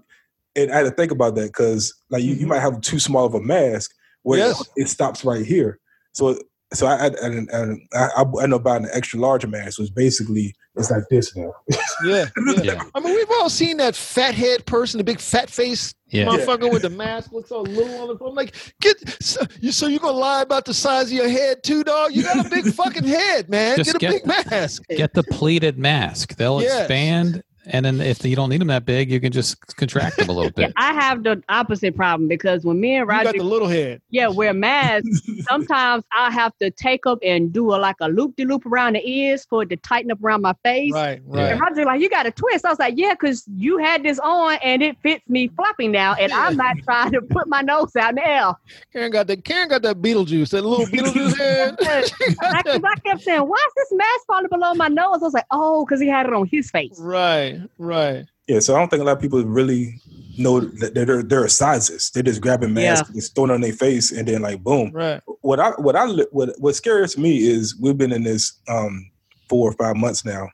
And 0.55 0.71
I 0.71 0.77
had 0.77 0.83
to 0.83 0.91
think 0.91 1.13
about 1.13 1.35
that 1.37 1.47
because 1.47 1.95
like 2.11 2.23
you, 2.23 2.35
you 2.35 2.45
Mhm. 2.47 2.51
might 2.51 2.61
have 2.61 2.81
too 2.83 2.99
small 2.99 3.25
of 3.25 3.35
a 3.35 3.41
mask 3.41 3.95
where 4.23 4.39
Yes. 4.39 4.63
it 4.77 4.89
stops 4.89 5.25
right 5.25 5.45
here. 5.45 5.79
So 6.13 6.39
so 6.73 6.87
I 6.87 7.07
I, 7.07 7.09
I, 7.09 7.29
I, 7.53 8.07
I 8.21 8.25
I 8.43 8.47
know 8.47 8.57
about 8.57 8.81
an 8.83 8.89
extra 8.93 9.19
large 9.21 9.47
mask, 9.47 9.79
which 9.79 9.95
basically 9.95 10.55
it's 10.75 10.91
like 10.91 11.03
this 11.11 11.37
now. 11.37 11.53
Yeah, 12.05 12.25
yeah. 12.47 12.63
Yeah. 12.63 12.83
I 12.95 13.01
mean, 13.01 13.15
we've 13.15 13.31
all 13.39 13.49
seen 13.51 13.77
that 13.77 13.95
fat 13.95 14.35
head 14.35 14.65
person, 14.67 14.99
the 14.99 15.05
big 15.05 15.21
fat 15.21 15.51
face 15.51 15.95
Yeah. 16.09 16.25
motherfucker 16.25 16.73
with 16.73 16.83
the 16.83 16.91
mask, 16.91 17.31
looks 17.31 17.53
all 17.53 17.63
little 17.63 17.95
on 18.01 18.09
the 18.09 18.19
phone. 18.19 18.31
I'm 18.31 18.35
like, 18.35 18.55
get 18.81 18.97
so 19.23 19.43
you, 19.61 19.71
so 19.71 19.87
you 19.87 19.99
gonna 20.01 20.17
lie 20.17 20.41
about 20.43 20.65
the 20.65 20.73
size 20.75 21.07
of 21.07 21.13
your 21.13 21.29
head 21.29 21.63
too, 21.63 21.85
dog? 21.85 22.13
You 22.15 22.23
got 22.25 22.45
a 22.47 22.49
big 22.49 22.65
fucking 22.75 23.05
head, 23.05 23.49
man. 23.51 23.77
Just 23.77 23.93
get 23.93 23.97
a 23.97 23.99
get- 24.19 24.25
big 24.25 24.51
mask. 24.51 24.83
Get 24.89 25.13
the 25.13 25.23
pleated 25.25 25.79
mask. 25.79 26.37
They'll 26.37 26.63
Yes. 26.63 26.81
expand 26.81 27.43
and 27.67 27.85
then 27.85 28.01
if 28.01 28.25
you 28.25 28.35
don't 28.37 28.51
need 28.51 28.61
them 28.61 28.69
that 28.69 28.85
big, 28.85 29.11
you 29.11 29.21
can 29.21 29.33
just 29.33 29.77
contract 29.77 30.17
them 30.17 30.29
a 30.29 30.33
little 30.33 30.51
Yeah, 30.57 30.67
bit. 30.69 30.73
I 30.77 30.93
have 30.95 31.23
the 31.23 31.43
opposite 31.49 31.95
problem 31.97 32.29
because 32.29 32.65
when 32.65 32.81
me 32.81 32.95
and 32.97 33.05
You 33.05 33.05
Roger 33.11 33.25
got 33.25 33.37
the 33.37 33.43
little 33.45 33.69
head. 33.69 34.01
yeah, 34.11 34.29
wear 34.29 34.53
masks. 34.53 35.23
Sometimes 35.49 36.05
I 36.17 36.31
have 36.31 36.53
to 36.61 36.71
take 36.71 37.07
up 37.07 37.19
and 37.23 37.53
do 37.53 37.75
a 37.75 37.77
like 37.77 37.97
a 38.01 38.09
loop 38.09 38.37
de 38.37 38.45
loop 38.45 38.67
around 38.67 38.95
the 38.97 39.09
ears 39.09 39.47
for 39.49 39.63
it 39.63 39.69
to 39.71 39.77
tighten 39.77 40.11
up 40.11 40.23
around 40.23 40.43
my 40.43 40.55
face. 40.65 40.93
Right, 40.93 41.21
right. 41.27 41.53
And 41.53 41.61
Roger 41.61 41.85
like, 41.85 42.01
you 42.01 42.09
got 42.11 42.27
a 42.27 42.31
twist. 42.31 42.65
I 42.65 42.71
was 42.71 42.79
like, 42.79 42.95
yeah, 42.97 43.13
because 43.15 43.45
you 43.57 43.79
had 43.79 44.03
this 44.03 44.19
on 44.19 44.55
and 44.63 44.83
it 44.83 44.97
fits 45.03 45.23
me 45.29 45.49
floppy 45.49 45.89
now, 45.89 46.15
and 46.15 46.33
I'm 46.33 46.57
not 46.57 46.77
trying 46.85 47.13
to 47.13 47.23
put 47.23 47.49
my 47.49 47.61
nose 47.61 47.95
out 47.97 48.11
in 48.11 48.15
the 48.17 48.27
air. 48.27 48.53
Karen 48.93 49.11
got 49.13 49.27
that. 49.29 49.45
Karen 49.45 49.69
got 49.69 49.83
that 49.83 50.03
Beetlejuice. 50.03 50.51
That 50.51 50.63
little 50.65 50.87
Beetlejuice 50.87 51.37
head. 51.39 51.77
She 51.83 52.35
got 52.35 52.55
I, 52.55 52.63
'cause 52.63 52.81
that- 52.81 52.85
I 52.97 53.01
kept 53.09 53.23
saying, 53.23 53.41
why 53.43 53.57
is 53.69 53.73
this 53.77 53.93
mask 53.93 54.27
falling 54.27 54.47
below 54.51 54.75
my 54.75 54.89
nose? 54.89 55.19
I 55.21 55.25
was 55.25 55.35
like, 55.35 55.47
oh, 55.51 55.85
because 55.85 56.01
he 56.01 56.09
had 56.09 56.27
it 56.27 56.33
on 56.33 56.47
his 56.47 56.71
face. 56.71 56.99
right, 56.99 57.52
right. 57.79 58.27
Yeah, 58.49 58.59
so 58.59 58.75
I 58.75 58.79
don't 58.79 58.89
think 58.89 59.03
a 59.03 59.05
lot 59.05 59.17
of 59.17 59.23
people 59.23 59.43
really 59.45 60.01
know 60.39 60.61
that 60.61 60.95
there 60.95 61.23
there 61.23 61.45
are 61.45 61.49
sizes. 61.49 62.11
They're 62.11 62.23
just 62.23 62.41
grabbing 62.41 62.75
masks, 62.75 63.11
just 63.11 63.35
throwing 63.35 63.51
it 63.51 63.55
on 63.55 63.61
their 63.61 63.73
face, 63.73 64.13
and 64.13 64.27
then 64.27 64.43
like 64.43 64.63
boom. 64.63 64.91
Right. 64.93 65.21
What 65.43 65.61
I 65.61 65.71
what 65.73 65.97
I 65.97 66.07
what 66.33 66.51
what 66.59 66.75
scares 66.75 67.17
me 67.17 67.39
is 67.39 67.79
we've 67.79 67.97
been 67.97 68.13
in 68.13 68.25
this 68.25 68.53
um 68.69 69.11
four 69.49 69.69
or 69.71 69.75
five 69.75 69.97
months 69.97 70.25
now, 70.25 70.49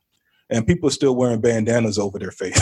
and 0.50 0.66
people 0.66 0.88
are 0.88 0.92
still 0.92 1.16
wearing 1.16 1.40
bandanas 1.40 1.98
over 1.98 2.18
their 2.18 2.30
face. 2.30 2.60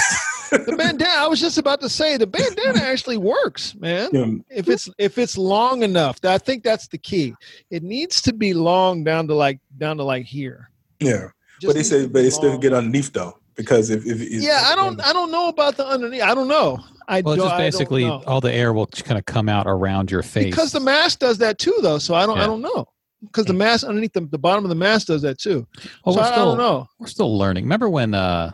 The 0.50 0.76
bandana. 0.78 1.10
I 1.10 1.26
was 1.26 1.40
just 1.40 1.58
about 1.58 1.80
to 1.80 1.88
say 1.88 2.16
the 2.16 2.26
bandana 2.26 2.78
actually 2.82 3.16
works, 3.16 3.74
man. 3.74 4.10
Know, 4.12 4.38
If 4.48 4.68
it's 4.68 4.88
if 4.96 5.18
it's 5.18 5.36
long 5.36 5.82
enough, 5.82 6.24
I 6.24 6.38
think 6.38 6.62
that's 6.62 6.86
the 6.86 6.98
key. 6.98 7.34
It 7.70 7.82
needs 7.82 8.22
to 8.22 8.32
be 8.32 8.54
long 8.54 9.02
down 9.02 9.26
to 9.26 9.34
like 9.34 9.58
down 9.76 9.96
to 9.96 10.04
like 10.04 10.24
here. 10.24 10.70
yeah, 11.00 11.30
Just 11.60 11.66
but 11.66 11.74
they 11.74 11.82
say 11.82 12.06
but 12.06 12.24
it 12.24 12.30
still 12.30 12.58
get 12.58 12.72
underneath 12.72 13.12
though 13.12 13.38
because 13.56 13.90
if, 13.90 14.06
if 14.06 14.20
it's, 14.20 14.44
Yeah, 14.44 14.62
I 14.64 14.74
don't 14.74 15.00
I 15.00 15.12
don't 15.12 15.30
know 15.32 15.48
about 15.48 15.76
the 15.76 15.86
underneath. 15.86 16.22
I 16.22 16.34
don't 16.34 16.48
know. 16.48 16.78
I 17.08 17.20
Well, 17.20 17.36
don't, 17.36 17.44
just 17.44 17.54
I 17.54 17.58
don't 17.58 17.66
basically 17.66 18.04
know. 18.04 18.22
all 18.26 18.40
the 18.40 18.52
air 18.52 18.72
will 18.72 18.86
kind 18.86 19.18
of 19.18 19.24
come 19.26 19.48
out 19.48 19.66
around 19.66 20.10
your 20.10 20.22
face 20.22 20.46
because 20.46 20.72
the 20.72 20.80
mask 20.80 21.20
does 21.20 21.38
that 21.38 21.58
too, 21.58 21.76
though. 21.82 21.98
So 21.98 22.14
I 22.14 22.26
don't 22.26 22.38
I 22.38 22.46
don't 22.46 22.62
know 22.62 22.86
because 23.22 23.46
the 23.46 23.54
mask 23.54 23.86
underneath 23.86 24.12
the, 24.12 24.22
the 24.22 24.38
bottom 24.38 24.64
of 24.64 24.68
the 24.68 24.74
mask 24.74 25.06
does 25.08 25.22
that 25.22 25.38
too. 25.38 25.66
Well, 26.04 26.14
so 26.14 26.20
we're 26.20 26.26
I, 26.26 26.28
I 26.28 26.32
still 26.32 26.44
don't 26.50 26.58
know. 26.58 26.86
we're 26.98 27.06
still 27.06 27.38
learning. 27.38 27.64
Remember 27.64 27.88
when 27.88 28.14
uh 28.14 28.52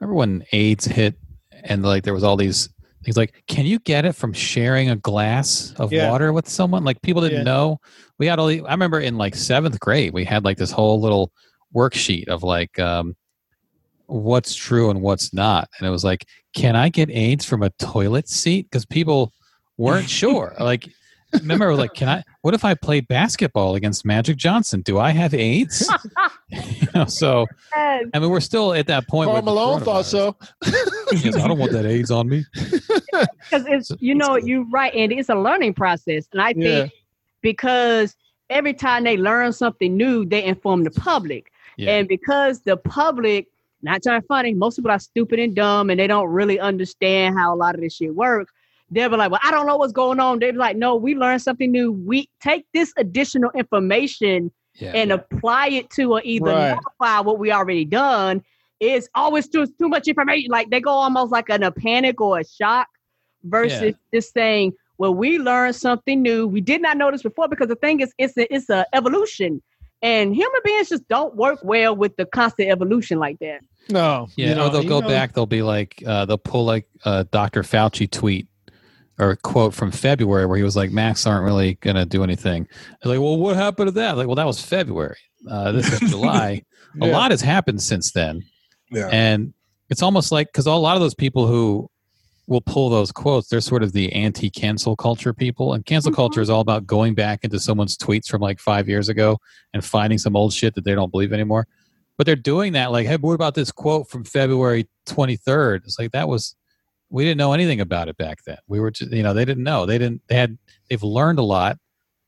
remember 0.00 0.14
when 0.14 0.44
AIDS 0.52 0.84
hit 0.84 1.16
and 1.64 1.82
like 1.82 2.04
there 2.04 2.14
was 2.14 2.24
all 2.24 2.36
these 2.36 2.68
things 3.04 3.16
like 3.16 3.42
can 3.46 3.64
you 3.66 3.78
get 3.78 4.04
it 4.04 4.14
from 4.14 4.32
sharing 4.32 4.90
a 4.90 4.96
glass 4.96 5.72
of 5.78 5.92
Yeah. 5.92 6.10
water 6.10 6.32
with 6.32 6.48
someone? 6.48 6.84
Like 6.84 7.00
people 7.02 7.22
didn't 7.22 7.38
Yeah. 7.38 7.44
know. 7.44 7.80
We 8.18 8.26
had 8.26 8.38
all 8.38 8.46
the, 8.48 8.60
I 8.66 8.72
remember 8.72 9.00
in 9.00 9.16
like 9.16 9.34
7th 9.34 9.78
grade 9.78 10.12
we 10.12 10.24
had 10.24 10.44
like 10.44 10.58
this 10.58 10.70
whole 10.70 11.00
little 11.00 11.32
worksheet 11.74 12.28
of 12.28 12.42
like 12.42 12.78
um 12.78 13.14
what's 14.10 14.54
true 14.54 14.90
and 14.90 15.00
what's 15.02 15.32
not. 15.32 15.68
And 15.78 15.86
it 15.86 15.90
was 15.90 16.04
like 16.04 16.26
can 16.54 16.74
I 16.76 16.88
get 16.88 17.10
AIDS 17.10 17.44
from 17.44 17.62
a 17.62 17.70
toilet 17.78 18.28
seat 18.28 18.68
cuz 18.72 18.84
people 18.84 19.32
weren't 19.76 20.08
sure. 20.20 20.54
Like 20.58 20.88
remember 21.32 21.66
it 21.66 21.70
was 21.70 21.78
like 21.78 21.94
can 21.94 22.08
I 22.08 22.24
what 22.42 22.54
if 22.54 22.64
I 22.64 22.74
play 22.74 23.00
basketball 23.00 23.74
against 23.76 24.04
Magic 24.04 24.36
Johnson? 24.36 24.80
Do 24.82 24.98
I 24.98 25.10
have 25.10 25.32
AIDS? 25.32 25.88
you 26.48 26.88
know, 26.94 27.04
so 27.04 27.46
I 27.74 28.02
mean, 28.18 28.28
we're 28.30 28.40
still 28.40 28.74
at 28.74 28.88
that 28.88 29.06
point. 29.08 29.30
Karl 29.30 29.42
Malone 29.42 29.80
thought 29.82 30.04
so. 30.06 30.36
He 31.12 31.22
goes, 31.30 31.36
I 31.36 31.46
don't 31.46 31.58
want 31.58 31.70
that 31.72 31.86
AIDS 31.86 32.10
on 32.10 32.28
me. 32.28 32.44
because 32.54 33.64
it's 33.68 33.88
So- 33.88 33.96
you 34.00 34.14
know 34.16 34.36
you're 34.36 34.64
right 34.70 34.92
and 34.94 35.12
it's 35.12 35.28
a 35.28 35.34
learning 35.36 35.74
process 35.74 36.26
and 36.32 36.40
i 36.42 36.52
think 36.52 36.64
Yeah. 36.64 36.86
because 37.42 38.16
every 38.48 38.74
time 38.74 39.04
they 39.04 39.16
learn 39.16 39.52
something 39.52 39.96
new 39.96 40.24
they 40.24 40.42
inform 40.44 40.84
the 40.84 40.90
public 40.90 41.52
Yeah. 41.76 41.92
and 41.96 42.08
because 42.08 42.60
the 42.62 42.76
public 42.76 43.46
not 43.82 44.02
trying 44.02 44.20
to 44.20 44.26
funny. 44.26 44.54
Most 44.54 44.76
people 44.76 44.90
are 44.90 44.98
stupid 44.98 45.38
and 45.38 45.54
dumb 45.54 45.90
and 45.90 45.98
they 45.98 46.06
don't 46.06 46.28
really 46.28 46.60
understand 46.60 47.36
how 47.38 47.54
a 47.54 47.56
lot 47.56 47.74
of 47.74 47.80
this 47.80 47.96
shit 47.96 48.14
works. 48.14 48.52
They'll 48.90 49.08
be 49.08 49.16
like 49.16 49.30
well 49.30 49.40
i 49.44 49.50
don't 49.52 49.66
know 49.66 49.76
what's 49.76 49.92
going 49.92 50.18
on. 50.20 50.38
They'll 50.38 50.52
be 50.52 50.58
like 50.58 50.76
no 50.76 50.96
we 50.96 51.14
learned 51.14 51.42
something 51.42 51.70
new. 51.70 51.92
We 51.92 52.28
take 52.40 52.66
this 52.74 52.92
additional 52.96 53.50
information 53.52 54.50
yeah. 54.74 54.92
and 54.94 55.12
apply 55.12 55.68
it 55.68 55.90
to 55.90 56.12
or 56.14 56.22
either 56.24 56.46
Right. 56.46 56.70
nullify 57.00 57.20
what 57.20 57.38
we 57.38 57.52
already 57.52 57.84
done. 57.84 58.42
It's 58.80 59.08
always 59.14 59.48
too, 59.48 59.66
too 59.66 59.88
much 59.88 60.08
information. 60.08 60.50
Like 60.50 60.70
they 60.70 60.80
go 60.80 60.90
almost 60.90 61.30
like 61.32 61.50
in 61.50 61.62
a 61.62 61.70
panic 61.70 62.20
or 62.20 62.40
a 62.40 62.44
shock 62.44 62.88
versus 63.44 63.80
Yeah. 63.82 63.90
just 64.12 64.32
saying 64.34 64.72
well 64.98 65.14
we 65.14 65.38
learned 65.38 65.76
something 65.76 66.20
new. 66.20 66.46
We 66.46 66.60
did 66.60 66.82
not 66.82 66.96
know 66.96 67.10
this 67.10 67.22
before 67.22 67.48
because 67.48 67.68
the 67.68 67.76
thing 67.76 68.00
is 68.00 68.12
it's 68.18 68.36
a, 68.36 68.52
it's 68.52 68.68
a 68.68 68.84
evolution 68.92 69.62
and 70.02 70.34
human 70.34 70.60
beings 70.64 70.88
just 70.88 71.06
don't 71.08 71.34
work 71.36 71.58
well 71.62 71.94
with 71.94 72.16
the 72.16 72.24
constant 72.26 72.70
evolution 72.70 73.18
like 73.18 73.38
that 73.40 73.60
No. 73.88 74.28
yeah. 74.36 74.48
you 74.50 74.54
know, 74.54 74.66
or 74.66 74.70
they'll 74.70 74.82
go 74.84 75.00
know- 75.00 75.08
back. 75.08 75.32
They'll 75.34 75.46
be 75.46 75.62
like, 75.62 76.02
uh, 76.06 76.24
they'll 76.26 76.38
pull 76.38 76.64
like 76.64 76.86
a 77.04 77.24
Dr. 77.24 77.62
Fauci 77.62 78.10
tweet 78.10 78.46
or 79.18 79.30
a 79.32 79.36
quote 79.36 79.74
from 79.74 79.90
February 79.90 80.46
where 80.46 80.56
he 80.56 80.62
was 80.62 80.76
like, 80.76 80.90
"Max 80.90 81.26
aren't 81.26 81.44
really 81.44 81.74
going 81.74 81.96
to 81.96 82.06
do 82.06 82.24
anything. 82.24 82.66
They're 83.02 83.12
like, 83.12 83.20
well, 83.20 83.36
what 83.36 83.54
happened 83.56 83.88
to 83.88 83.92
that? 83.92 84.16
Like, 84.16 84.26
well, 84.26 84.36
that 84.36 84.46
was 84.46 84.62
February. 84.64 85.18
Uh, 85.48 85.72
this 85.72 85.92
is 85.92 86.00
July. 86.10 86.62
A 87.02 87.06
lot 87.06 87.30
has 87.30 87.40
happened 87.42 87.82
since 87.82 88.12
then. 88.12 88.42
yeah. 88.90 89.08
And 89.12 89.52
it's 89.90 90.02
almost 90.02 90.32
like, 90.32 90.46
because 90.48 90.66
a 90.66 90.72
lot 90.72 90.96
of 90.96 91.02
those 91.02 91.14
people 91.14 91.46
who 91.46 91.90
will 92.46 92.60
pull 92.60 92.90
those 92.90 93.12
quotes, 93.12 93.48
they're 93.48 93.60
sort 93.60 93.82
of 93.82 93.92
the 93.92 94.12
anti 94.12 94.50
cancel 94.50 94.96
culture 94.96 95.32
people. 95.32 95.72
And 95.72 95.84
cancel 95.86 96.10
Mhm. 96.10 96.16
culture 96.16 96.40
is 96.40 96.50
all 96.50 96.60
about 96.60 96.86
going 96.86 97.14
back 97.14 97.44
into 97.44 97.60
someone's 97.60 97.96
tweets 97.96 98.26
from 98.26 98.40
like 98.40 98.58
five 98.58 98.88
years 98.88 99.08
ago 99.08 99.38
and 99.72 99.84
finding 99.84 100.18
some 100.18 100.34
old 100.36 100.52
shit 100.52 100.74
that 100.74 100.84
they 100.84 100.94
don't 100.94 101.12
believe 101.12 101.32
anymore. 101.32 101.66
But 102.16 102.26
they're 102.26 102.36
doing 102.36 102.72
that 102.72 102.92
like, 102.92 103.06
hey, 103.06 103.16
what 103.16 103.34
about 103.34 103.54
this 103.54 103.70
quote 103.72 104.08
from 104.10 104.24
February 104.24 104.88
23rd? 105.06 105.84
It's 105.84 105.98
like, 105.98 106.10
that 106.12 106.28
was, 106.28 106.54
we 107.08 107.24
didn't 107.24 107.38
know 107.38 107.52
anything 107.52 107.80
about 107.80 108.08
it 108.08 108.16
back 108.16 108.44
then. 108.44 108.58
We 108.68 108.80
were 108.80 108.90
just, 108.90 109.12
you 109.12 109.22
know, 109.22 109.32
they 109.32 109.44
didn't 109.44 109.64
know. 109.64 109.86
They 109.86 109.98
didn't, 109.98 110.22
they 110.28 110.34
had, 110.36 110.58
they've 110.88 111.02
learned 111.02 111.38
a 111.38 111.42
lot 111.44 111.78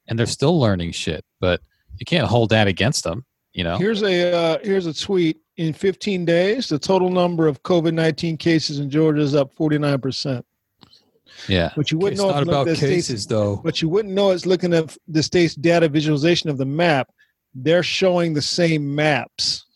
and 0.09 0.19
they're 0.19 0.27
still 0.27 0.59
learning 0.59 0.93
shit, 0.93 1.25
but 1.41 1.61
you 1.99 2.07
can't 2.07 2.27
hold 2.27 2.51
that 2.51 2.69
against 2.69 3.05
them, 3.05 3.25
you 3.53 3.65
know? 3.65 3.77
Here's 3.77 4.03
a 4.03 4.33
uh, 4.35 4.59
here's 4.63 4.87
a 4.87 4.95
tweet. 4.95 5.39
In 5.59 5.75
15 5.75 6.25
days, 6.25 6.69
the 6.71 6.79
total 6.79 7.11
number 7.11 7.47
of 7.47 7.63
COVID 7.63 7.93
19 7.93 8.39
cases 8.39 8.79
in 8.79 8.89
Georgia 8.89 9.21
is 9.21 9.35
up 9.35 9.53
49 9.55 10.01
percent. 10.01 10.47
Yeah. 11.49 11.73
But 11.77 11.91
you 11.93 11.99
wouldn't 11.99 12.15
It's 12.15 12.23
know 12.23 12.31
not 12.31 12.43
if 12.43 12.47
you 12.47 12.51
looked 12.53 12.63
about 12.63 12.69
at 12.69 12.77
state's- 12.79 12.93
cases 13.09 13.27
though. 13.27 13.57
But 13.63 13.83
you 13.83 13.89
wouldn't 13.89 14.15
know 14.15 14.31
it's 14.31 14.47
looking 14.47 14.73
at 14.73 14.97
the 15.09 15.23
state's 15.23 15.55
data 15.55 15.89
visualization 15.89 16.49
of 16.49 16.57
the 16.57 16.65
map. 16.65 17.11
They're 17.55 17.83
showing 17.83 18.33
the 18.33 18.41
same 18.43 18.95
maps. 18.95 19.67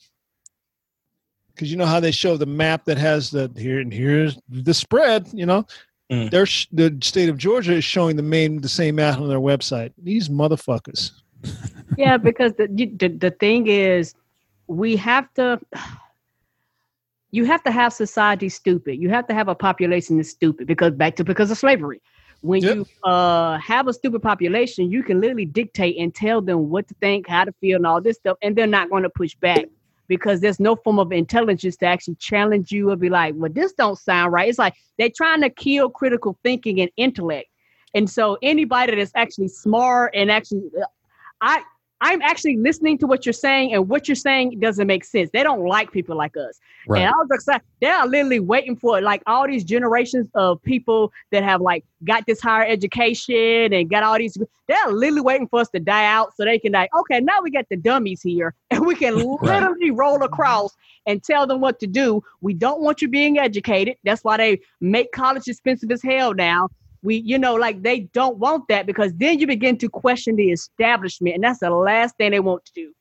Because 1.54 1.70
you 1.70 1.76
know 1.76 1.86
how 1.86 2.00
they 2.00 2.10
show 2.10 2.36
the 2.36 2.46
map 2.46 2.84
that 2.86 2.98
has 2.98 3.30
the 3.30 3.50
here 3.56 3.80
and 3.80 3.92
here's 3.92 4.38
the 4.48 4.74
spread. 4.74 5.28
You 5.32 5.46
know, 5.46 5.66
Mm. 6.10 6.30
They're 6.30 6.46
sh- 6.46 6.68
the 6.70 6.96
state 7.02 7.28
of 7.28 7.36
Georgia 7.36 7.72
is 7.74 7.82
showing 7.84 8.14
the 8.14 8.22
main 8.22 8.60
the 8.60 8.68
same 8.68 8.94
map 8.94 9.18
on 9.18 9.28
their 9.28 9.40
website. 9.40 9.92
These 10.00 10.28
motherfuckers. 10.28 11.10
Yeah 11.96 12.16
because 12.16 12.52
the, 12.54 12.66
the 12.68 13.08
the 13.08 13.30
thing 13.30 13.66
is 13.66 14.14
we 14.68 14.96
have 14.96 15.32
to 15.34 15.60
you 17.30 17.44
have 17.44 17.62
to 17.64 17.70
have 17.70 17.92
society 17.92 18.48
stupid. 18.48 18.98
You 19.00 19.10
have 19.10 19.26
to 19.28 19.34
have 19.34 19.48
a 19.48 19.54
population 19.54 20.16
that's 20.16 20.30
stupid 20.30 20.66
because 20.66 20.92
back 20.92 21.16
to 21.16 21.24
because 21.24 21.50
of 21.50 21.58
slavery. 21.58 22.00
When 22.40 22.62
Yep. 22.62 22.68
you 22.68 22.86
uh 23.04 23.58
have 23.58 23.88
a 23.88 23.92
stupid 23.92 24.22
population 24.22 24.90
you 24.90 25.02
can 25.02 25.20
literally 25.20 25.46
dictate 25.46 25.96
and 25.98 26.14
tell 26.14 26.40
them 26.40 26.68
what 26.68 26.86
to 26.88 26.94
think 27.00 27.26
how 27.28 27.44
to 27.44 27.52
feel 27.60 27.76
and 27.76 27.86
all 27.86 28.00
this 28.00 28.16
stuff 28.16 28.36
and 28.42 28.54
they're 28.54 28.66
not 28.66 28.90
going 28.90 29.02
to 29.02 29.10
push 29.10 29.34
back 29.36 29.66
because 30.06 30.40
there's 30.40 30.60
no 30.60 30.76
form 30.76 30.98
of 30.98 31.10
intelligence 31.12 31.76
to 31.78 31.86
actually 31.86 32.14
challenge 32.16 32.70
you 32.70 32.90
or 32.90 32.96
be 32.96 33.08
like 33.08 33.34
well 33.36 33.50
this 33.52 33.72
don't 33.72 33.98
sound 33.98 34.32
right. 34.32 34.48
It's 34.48 34.58
like 34.58 34.74
they're 34.98 35.10
trying 35.14 35.40
to 35.42 35.50
kill 35.50 35.90
critical 35.90 36.38
thinking 36.44 36.80
and 36.80 36.90
intellect. 36.96 37.48
And 37.94 38.08
so 38.08 38.36
anybody 38.42 38.96
that's 38.96 39.12
actually 39.14 39.48
smart 39.48 40.12
and 40.14 40.30
actually 40.30 40.70
I 41.40 41.62
I'm 42.02 42.20
actually 42.20 42.58
listening 42.58 42.98
to 42.98 43.06
what 43.06 43.24
you're 43.24 43.32
saying, 43.32 43.72
and 43.72 43.88
what 43.88 44.06
you're 44.06 44.16
saying 44.16 44.60
doesn't 44.60 44.86
make 44.86 45.04
sense. 45.04 45.30
They 45.32 45.42
don't 45.42 45.64
like 45.64 45.92
people 45.92 46.14
like 46.14 46.36
us. 46.36 46.60
Right. 46.86 47.00
And 47.00 47.08
I 47.08 47.12
was 47.16 47.46
like, 47.46 47.62
they 47.80 47.86
are 47.88 48.06
literally 48.06 48.38
waiting 48.38 48.76
for 48.76 49.00
like 49.00 49.22
all 49.26 49.46
these 49.46 49.64
generations 49.64 50.28
of 50.34 50.62
people 50.62 51.10
that 51.32 51.42
have 51.42 51.62
like 51.62 51.84
got 52.04 52.26
this 52.26 52.40
higher 52.40 52.66
education 52.66 53.72
and 53.72 53.88
got 53.88 54.02
all 54.02 54.18
these. 54.18 54.36
They're 54.68 54.88
literally 54.88 55.22
waiting 55.22 55.48
for 55.48 55.60
us 55.60 55.70
to 55.70 55.80
die 55.80 56.04
out 56.04 56.36
so 56.36 56.44
they 56.44 56.58
can 56.58 56.72
like, 56.72 56.90
okay, 56.94 57.20
now 57.20 57.40
we 57.40 57.50
got 57.50 57.66
the 57.70 57.76
dummies 57.76 58.20
here, 58.20 58.54
and 58.70 58.86
we 58.86 58.94
can 58.94 59.16
literally 59.42 59.90
roll 59.90 60.22
across 60.22 60.76
and 61.06 61.24
tell 61.24 61.46
them 61.46 61.60
what 61.60 61.80
to 61.80 61.86
do. 61.86 62.22
We 62.42 62.52
don't 62.52 62.82
want 62.82 63.00
you 63.00 63.08
being 63.08 63.38
educated. 63.38 63.96
That's 64.04 64.22
why 64.22 64.36
they 64.36 64.60
make 64.82 65.12
college 65.12 65.48
expensive 65.48 65.90
as 65.90 66.02
hell 66.02 66.34
now 66.34 66.68
we 67.02 67.16
you 67.16 67.38
know 67.38 67.54
like 67.54 67.82
they 67.82 68.00
don't 68.12 68.38
want 68.38 68.66
that 68.68 68.86
because 68.86 69.12
then 69.14 69.38
you 69.38 69.46
begin 69.46 69.76
to 69.78 69.88
question 69.88 70.36
the 70.36 70.50
establishment 70.50 71.34
and 71.34 71.44
that's 71.44 71.60
the 71.60 71.70
last 71.70 72.16
thing 72.16 72.30
they 72.30 72.40
want 72.40 72.64
to 72.64 72.72
do 72.74 72.92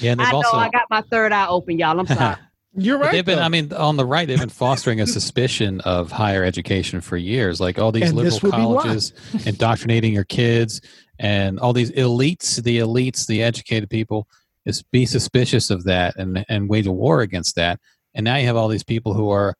Yeah, 0.00 0.12
and 0.12 0.20
i 0.20 0.24
they've 0.24 0.32
know 0.32 0.36
also 0.38 0.56
i 0.56 0.68
got 0.70 0.84
my 0.90 1.02
third 1.10 1.32
eye 1.32 1.46
open 1.46 1.78
y'all 1.78 1.98
i'm 1.98 2.06
sorry 2.06 2.36
You're 2.78 2.98
But 2.98 3.04
right. 3.04 3.12
they've 3.12 3.24
been, 3.24 3.38
though. 3.38 3.42
I 3.44 3.48
mean, 3.48 3.72
on 3.72 3.96
the 3.96 4.04
right, 4.04 4.28
they've 4.28 4.38
been 4.38 4.50
fostering 4.50 5.00
a 5.00 5.06
suspicion 5.06 5.80
of 5.86 6.12
higher 6.12 6.44
education 6.44 7.00
for 7.00 7.16
years. 7.16 7.58
Like 7.58 7.78
all 7.78 7.90
these 7.90 8.10
And 8.10 8.16
liberal 8.18 8.38
would 8.42 8.54
be 8.54 8.66
why. 8.66 8.82
colleges 8.82 9.12
indoctrinating 9.46 10.12
your 10.12 10.24
kids 10.24 10.82
and 11.18 11.58
all 11.58 11.72
these 11.72 11.90
elites, 11.92 12.62
the 12.62 12.76
elites, 12.80 13.26
the 13.26 13.42
educated 13.42 13.88
people, 13.88 14.28
is 14.66 14.82
be 14.82 15.06
suspicious 15.06 15.70
of 15.70 15.84
that 15.84 16.16
and, 16.16 16.44
and 16.50 16.68
wage 16.68 16.86
a 16.86 16.92
war 16.92 17.22
against 17.22 17.54
that. 17.56 17.80
and 18.14 18.24
now 18.24 18.36
you 18.36 18.46
have 18.46 18.56
all 18.56 18.68
these 18.68 18.84
people 18.84 19.14
who 19.14 19.30
are, 19.30 19.54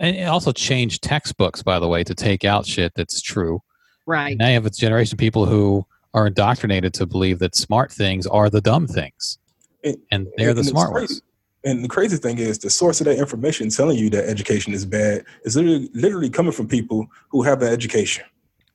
and 0.00 0.16
it 0.16 0.24
also 0.24 0.52
changed 0.52 1.02
textbooks 1.02 1.62
by 1.62 1.78
the 1.78 1.88
way 1.88 2.04
to 2.04 2.14
take 2.14 2.44
out 2.44 2.66
shit 2.66 2.92
that's 2.94 3.20
true. 3.22 3.60
Right. 4.06 4.30
And 4.30 4.38
now 4.38 4.48
you 4.48 4.54
have 4.54 4.66
a 4.66 4.70
generation 4.70 5.14
of 5.14 5.18
people 5.18 5.46
who 5.46 5.86
are 6.12 6.26
indoctrinated 6.26 6.94
to 6.94 7.06
believe 7.06 7.38
that 7.40 7.56
smart 7.56 7.90
things 7.92 8.26
are 8.26 8.48
the 8.50 8.60
dumb 8.60 8.86
things, 8.86 9.38
And- 9.82 9.96
and 10.10 10.26
they're 10.36 10.54
the 10.54 10.60
And 10.60 10.68
it's 10.68 10.68
smart 10.70 10.92
ones. 10.92 11.22
And 11.64 11.82
the 11.82 11.88
crazy 11.88 12.18
thing 12.18 12.38
is, 12.38 12.58
the 12.58 12.68
source 12.68 13.00
of 13.00 13.06
that 13.06 13.18
information 13.18 13.70
telling 13.70 13.96
you 13.96 14.10
that 14.10 14.28
education 14.28 14.74
is 14.74 14.84
bad 14.84 15.24
is 15.44 15.56
literally, 15.56 15.88
literally 15.94 16.28
coming 16.28 16.52
from 16.52 16.68
people 16.68 17.06
who 17.30 17.42
have 17.42 17.62
an 17.62 17.72
education. 17.72 18.24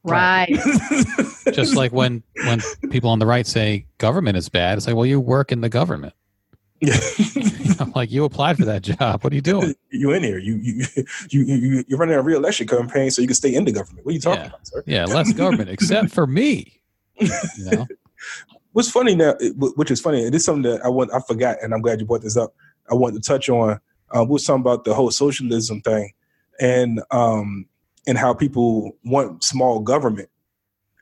Right. 0.03 0.49
Just 1.53 1.75
like 1.75 1.91
when 1.91 2.23
when 2.45 2.61
people 2.89 3.09
on 3.11 3.19
the 3.19 3.25
right 3.25 3.45
say 3.45 3.85
government 3.99 4.37
is 4.37 4.49
bad, 4.49 4.77
it's 4.77 4.87
like, 4.87 4.95
well, 4.95 5.05
you 5.05 5.19
work 5.19 5.51
in 5.51 5.61
the 5.61 5.69
government. 5.69 6.13
Yeah. 6.81 6.97
I'm 7.79 7.91
like, 7.91 8.11
you 8.11 8.23
applied 8.25 8.57
for 8.57 8.65
that 8.65 8.81
job. 8.81 9.23
What 9.23 9.33
are 9.33 9.35
you 9.35 9.41
doing? 9.41 9.75
you 9.89 10.11
in 10.11 10.23
here. 10.23 10.37
You 10.37 10.55
you 10.55 10.85
you 11.29 11.55
you 11.55 11.83
you're 11.87 11.99
running 11.99 12.15
a 12.15 12.21
re-election 12.21 12.67
campaign 12.67 13.11
so 13.11 13.21
you 13.21 13.27
can 13.27 13.35
stay 13.35 13.53
in 13.53 13.65
the 13.65 13.71
government. 13.71 14.05
What 14.05 14.11
are 14.11 14.13
you 14.13 14.19
talking 14.21 14.41
Yeah. 14.41 14.47
about, 14.47 14.67
sir? 14.67 14.83
Yeah, 14.85 15.05
less 15.05 15.33
government, 15.33 15.69
except 15.69 16.11
for 16.11 16.27
me. 16.27 16.81
You 17.21 17.65
know? 17.71 17.87
What's 18.71 18.89
funny 18.91 19.15
now, 19.15 19.33
which 19.75 19.91
is 19.91 19.99
funny, 19.99 20.23
and 20.23 20.33
this 20.33 20.45
something 20.45 20.71
that 20.71 20.85
I 20.85 20.89
want 20.89 21.11
I 21.13 21.19
forgot, 21.21 21.57
and 21.61 21.73
I'm 21.73 21.81
glad 21.81 21.99
you 21.99 22.05
brought 22.05 22.21
this 22.21 22.37
up. 22.37 22.53
I 22.89 22.93
want 22.93 23.15
to 23.15 23.21
touch 23.21 23.49
on 23.49 23.79
uh, 24.15 24.23
was 24.23 24.45
talking 24.45 24.61
about 24.61 24.85
the 24.85 24.93
whole 24.93 25.11
socialism 25.11 25.81
thing, 25.81 26.13
and 26.59 27.01
um 27.11 27.65
and 28.07 28.17
how 28.17 28.33
people 28.33 28.95
want 29.03 29.43
small 29.43 29.79
government, 29.79 30.29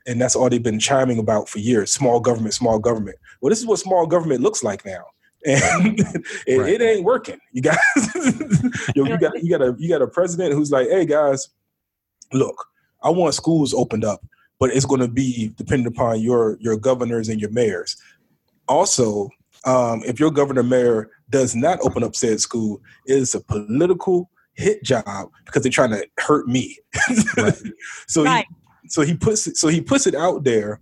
and 0.06 0.20
that's 0.20 0.34
all 0.34 0.48
they've 0.48 0.62
been 0.62 0.80
chiming 0.80 1.18
about 1.18 1.48
for 1.48 1.58
years: 1.58 1.92
small 1.92 2.20
government, 2.20 2.54
small 2.54 2.78
government. 2.78 3.18
Well, 3.40 3.50
this 3.50 3.60
is 3.60 3.66
what 3.66 3.78
small 3.78 4.06
government 4.06 4.40
looks 4.40 4.64
like 4.64 4.84
now. 4.84 5.04
And 5.46 5.98
it, 6.46 6.58
Right. 6.58 6.72
it 6.74 6.80
ain't 6.82 7.04
working. 7.04 7.38
You 7.52 7.62
guys, 7.62 7.78
yo, 8.94 9.04
you 9.04 9.18
got 9.18 9.42
you 9.42 9.50
got 9.50 9.62
a 9.62 9.74
you 9.78 9.88
got 9.88 10.02
a 10.02 10.06
president 10.08 10.52
who's 10.54 10.70
like, 10.70 10.88
"Hey 10.88 11.06
guys, 11.06 11.48
look, 12.32 12.66
I 13.02 13.10
want 13.10 13.34
schools 13.34 13.72
opened 13.72 14.04
up, 14.04 14.20
but 14.58 14.70
it's 14.70 14.84
going 14.84 15.00
to 15.00 15.08
be 15.08 15.52
dependent 15.56 15.94
upon 15.94 16.20
your 16.20 16.56
your 16.60 16.76
governors 16.76 17.28
and 17.28 17.40
your 17.40 17.50
mayors. 17.50 17.96
Also, 18.66 19.30
um, 19.64 20.02
if 20.04 20.18
your 20.20 20.30
governor 20.30 20.62
mayor 20.62 21.10
does 21.30 21.54
not 21.54 21.78
open 21.82 22.02
up 22.02 22.16
said 22.16 22.40
school, 22.40 22.80
it 23.06 23.14
is 23.16 23.34
a 23.34 23.40
political 23.40 24.30
hit 24.54 24.82
job 24.82 25.30
because 25.46 25.62
they're 25.62 25.70
trying 25.70 25.90
to 25.90 26.04
hurt 26.18 26.48
me. 26.48 26.76
so 28.08 28.24
Right. 28.24 28.44
he, 28.82 28.88
so 28.88 29.02
he 29.02 29.14
puts 29.16 29.46
it 29.46 29.56
so 29.56 29.68
he 29.68 29.80
puts 29.80 30.06
it 30.06 30.14
out 30.14 30.42
there 30.44 30.80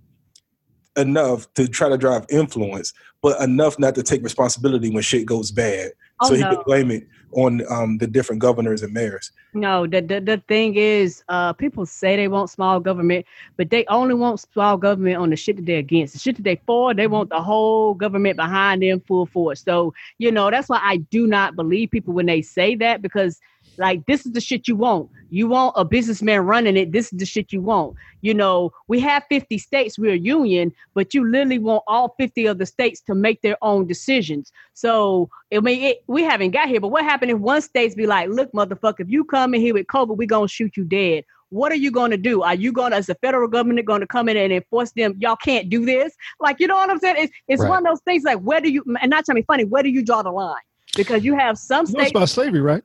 enough 0.96 1.52
to 1.54 1.68
try 1.68 1.88
to 1.88 1.98
drive 1.98 2.24
influence, 2.30 2.92
but 3.22 3.40
enough 3.40 3.78
not 3.78 3.94
to 3.96 4.02
take 4.02 4.22
responsibility 4.22 4.90
when 4.90 5.02
shit 5.02 5.26
goes 5.26 5.50
bad. 5.50 5.92
Oh, 6.20 6.28
so 6.28 6.34
he 6.34 6.40
no. 6.40 6.56
could 6.56 6.64
blame 6.64 6.90
it 6.90 7.06
on 7.32 7.60
um, 7.70 7.98
the 7.98 8.06
different 8.06 8.40
governors 8.40 8.82
and 8.82 8.92
mayors. 8.92 9.32
No, 9.52 9.86
the, 9.86 10.00
the 10.00 10.20
the 10.20 10.42
thing 10.48 10.74
is, 10.76 11.22
uh, 11.28 11.52
people 11.52 11.84
say 11.84 12.16
they 12.16 12.28
want 12.28 12.48
small 12.48 12.80
government, 12.80 13.26
but 13.56 13.68
they 13.68 13.84
only 13.86 14.14
want 14.14 14.40
small 14.40 14.78
government 14.78 15.16
on 15.16 15.30
the 15.30 15.36
shit 15.36 15.56
that 15.56 15.66
they're 15.66 15.78
against. 15.78 16.14
The 16.14 16.18
shit 16.18 16.36
that 16.36 16.42
they 16.42 16.60
for, 16.66 16.94
they 16.94 17.06
want 17.06 17.28
the 17.30 17.42
whole 17.42 17.94
government 17.94 18.36
behind 18.36 18.82
them 18.82 19.00
full 19.00 19.26
force. 19.26 19.62
So, 19.62 19.92
you 20.18 20.32
know, 20.32 20.50
that's 20.50 20.68
why 20.68 20.80
I 20.82 20.98
do 20.98 21.26
not 21.26 21.56
believe 21.56 21.90
people 21.90 22.14
when 22.14 22.26
they 22.26 22.42
say 22.42 22.74
that 22.76 23.02
because 23.02 23.38
like 23.78 24.04
this 24.06 24.26
is 24.26 24.32
the 24.32 24.40
shit 24.40 24.68
you 24.68 24.76
want. 24.76 25.10
You 25.30 25.48
want 25.48 25.74
a 25.76 25.84
businessman 25.84 26.40
running 26.42 26.76
it. 26.76 26.92
This 26.92 27.12
is 27.12 27.18
the 27.18 27.26
shit 27.26 27.52
you 27.52 27.60
want. 27.60 27.96
You 28.22 28.34
know, 28.34 28.72
we 28.88 29.00
have 29.00 29.24
50 29.28 29.58
states, 29.58 29.98
we're 29.98 30.14
a 30.14 30.18
union, 30.18 30.72
but 30.94 31.14
you 31.14 31.28
literally 31.28 31.58
want 31.58 31.82
all 31.86 32.14
50 32.18 32.46
of 32.46 32.58
the 32.58 32.66
states 32.66 33.00
to 33.02 33.14
make 33.14 33.42
their 33.42 33.56
own 33.62 33.86
decisions. 33.86 34.52
So 34.74 35.28
I 35.54 35.60
mean, 35.60 35.82
it, 35.82 35.98
we 36.06 36.22
haven't 36.22 36.50
got 36.50 36.68
here, 36.68 36.80
but 36.80 36.88
what 36.88 37.04
happened 37.04 37.30
if 37.30 37.38
one 37.38 37.62
state's 37.62 37.94
be 37.94 38.06
like, 38.06 38.28
look, 38.28 38.50
motherfucker, 38.52 39.00
if 39.00 39.10
you 39.10 39.24
come 39.24 39.54
in 39.54 39.60
here 39.60 39.74
with 39.74 39.86
COVID, 39.86 40.16
we're 40.16 40.26
gonna 40.26 40.48
shoot 40.48 40.76
you 40.76 40.84
dead. 40.84 41.24
What 41.50 41.70
are 41.70 41.76
you 41.76 41.92
gonna 41.92 42.16
do? 42.16 42.42
Are 42.42 42.56
you 42.56 42.72
gonna, 42.72 42.96
as 42.96 43.06
the 43.06 43.14
federal 43.16 43.46
government, 43.48 43.86
gonna 43.86 44.06
come 44.06 44.28
in 44.28 44.36
and 44.36 44.52
enforce 44.52 44.90
them? 44.92 45.14
Y'all 45.18 45.36
can't 45.36 45.70
do 45.70 45.84
this. 45.86 46.12
Like, 46.40 46.58
you 46.58 46.66
know 46.66 46.74
what 46.74 46.90
I'm 46.90 46.98
saying? 46.98 47.16
It's 47.18 47.32
it's 47.46 47.62
Right. 47.62 47.68
one 47.70 47.78
of 47.86 47.92
those 47.92 48.00
things. 48.02 48.24
Like, 48.24 48.38
where 48.40 48.60
do 48.60 48.70
you? 48.70 48.82
And 49.00 49.10
not 49.10 49.24
trying 49.24 49.36
to 49.36 49.42
be 49.42 49.46
funny. 49.46 49.64
Where 49.64 49.82
do 49.84 49.88
you 49.88 50.04
draw 50.04 50.22
the 50.22 50.32
line? 50.32 50.56
Because 50.96 51.24
you 51.24 51.36
have 51.36 51.56
some 51.56 51.86
You 51.86 51.92
know 51.92 52.00
it's 52.00 52.08
states, 52.08 52.10
about 52.10 52.28
slavery, 52.30 52.60
right? 52.60 52.82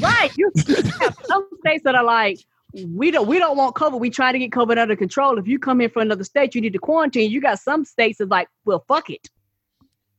Right? 0.00 0.30
You 0.36 0.50
have 1.00 1.16
some 1.24 1.48
states 1.60 1.84
that 1.84 1.94
are 1.94 2.04
like. 2.04 2.38
We 2.94 3.10
don't 3.10 3.26
we 3.26 3.38
don't 3.38 3.56
want 3.56 3.74
COVID. 3.74 3.98
We 4.00 4.10
try 4.10 4.32
to 4.32 4.38
get 4.38 4.50
COVID 4.50 4.76
under 4.76 4.96
control. 4.96 5.38
If 5.38 5.46
you 5.48 5.58
come 5.58 5.80
in 5.80 5.88
from 5.88 6.02
another 6.02 6.24
state, 6.24 6.54
you 6.54 6.60
need 6.60 6.74
to 6.74 6.78
quarantine. 6.78 7.30
You 7.30 7.40
got 7.40 7.58
some 7.58 7.86
states 7.86 8.18
that's 8.18 8.30
like, 8.30 8.48
well, 8.66 8.84
fuck 8.86 9.08
it. 9.08 9.28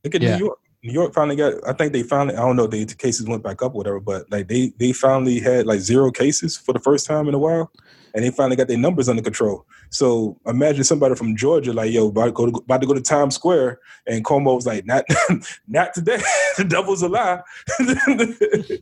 Look 0.02 0.16
at 0.16 0.22
Yeah. 0.22 0.38
New 0.38 0.46
York. 0.46 0.58
New 0.82 0.92
York 0.92 1.12
finally 1.12 1.36
got. 1.36 1.54
I 1.68 1.72
think 1.72 1.92
they 1.92 2.02
finally. 2.02 2.36
I 2.36 2.40
don't 2.40 2.56
know. 2.56 2.64
if 2.64 2.70
The 2.70 2.94
cases 2.94 3.26
went 3.26 3.42
back 3.42 3.62
up, 3.62 3.74
or 3.74 3.78
whatever. 3.78 4.00
But 4.00 4.30
like 4.30 4.48
they 4.48 4.72
they 4.78 4.92
finally 4.92 5.40
had 5.40 5.66
like 5.66 5.80
zero 5.80 6.10
cases 6.10 6.56
for 6.56 6.72
the 6.72 6.78
first 6.80 7.06
time 7.06 7.28
in 7.28 7.34
a 7.34 7.38
while, 7.38 7.70
and 8.14 8.24
they 8.24 8.30
finally 8.30 8.56
got 8.56 8.68
their 8.68 8.78
numbers 8.78 9.08
under 9.08 9.22
control. 9.22 9.66
So 9.90 10.38
imagine 10.46 10.84
somebody 10.84 11.14
from 11.16 11.36
Georgia 11.36 11.72
like, 11.72 11.92
yo, 11.92 12.08
about 12.08 12.26
to 12.26 12.32
go 12.32 12.46
to, 12.50 12.56
about 12.58 12.80
to 12.80 12.86
go 12.86 12.94
to 12.94 13.00
Times 13.00 13.34
Square, 13.34 13.80
and 14.06 14.24
Cuomo 14.24 14.54
was 14.54 14.66
like, 14.66 14.86
not 14.86 15.04
not 15.68 15.94
today. 15.94 16.20
the 16.56 16.64
devil's 16.64 17.02
a 17.02 17.08
lie. 17.08 17.40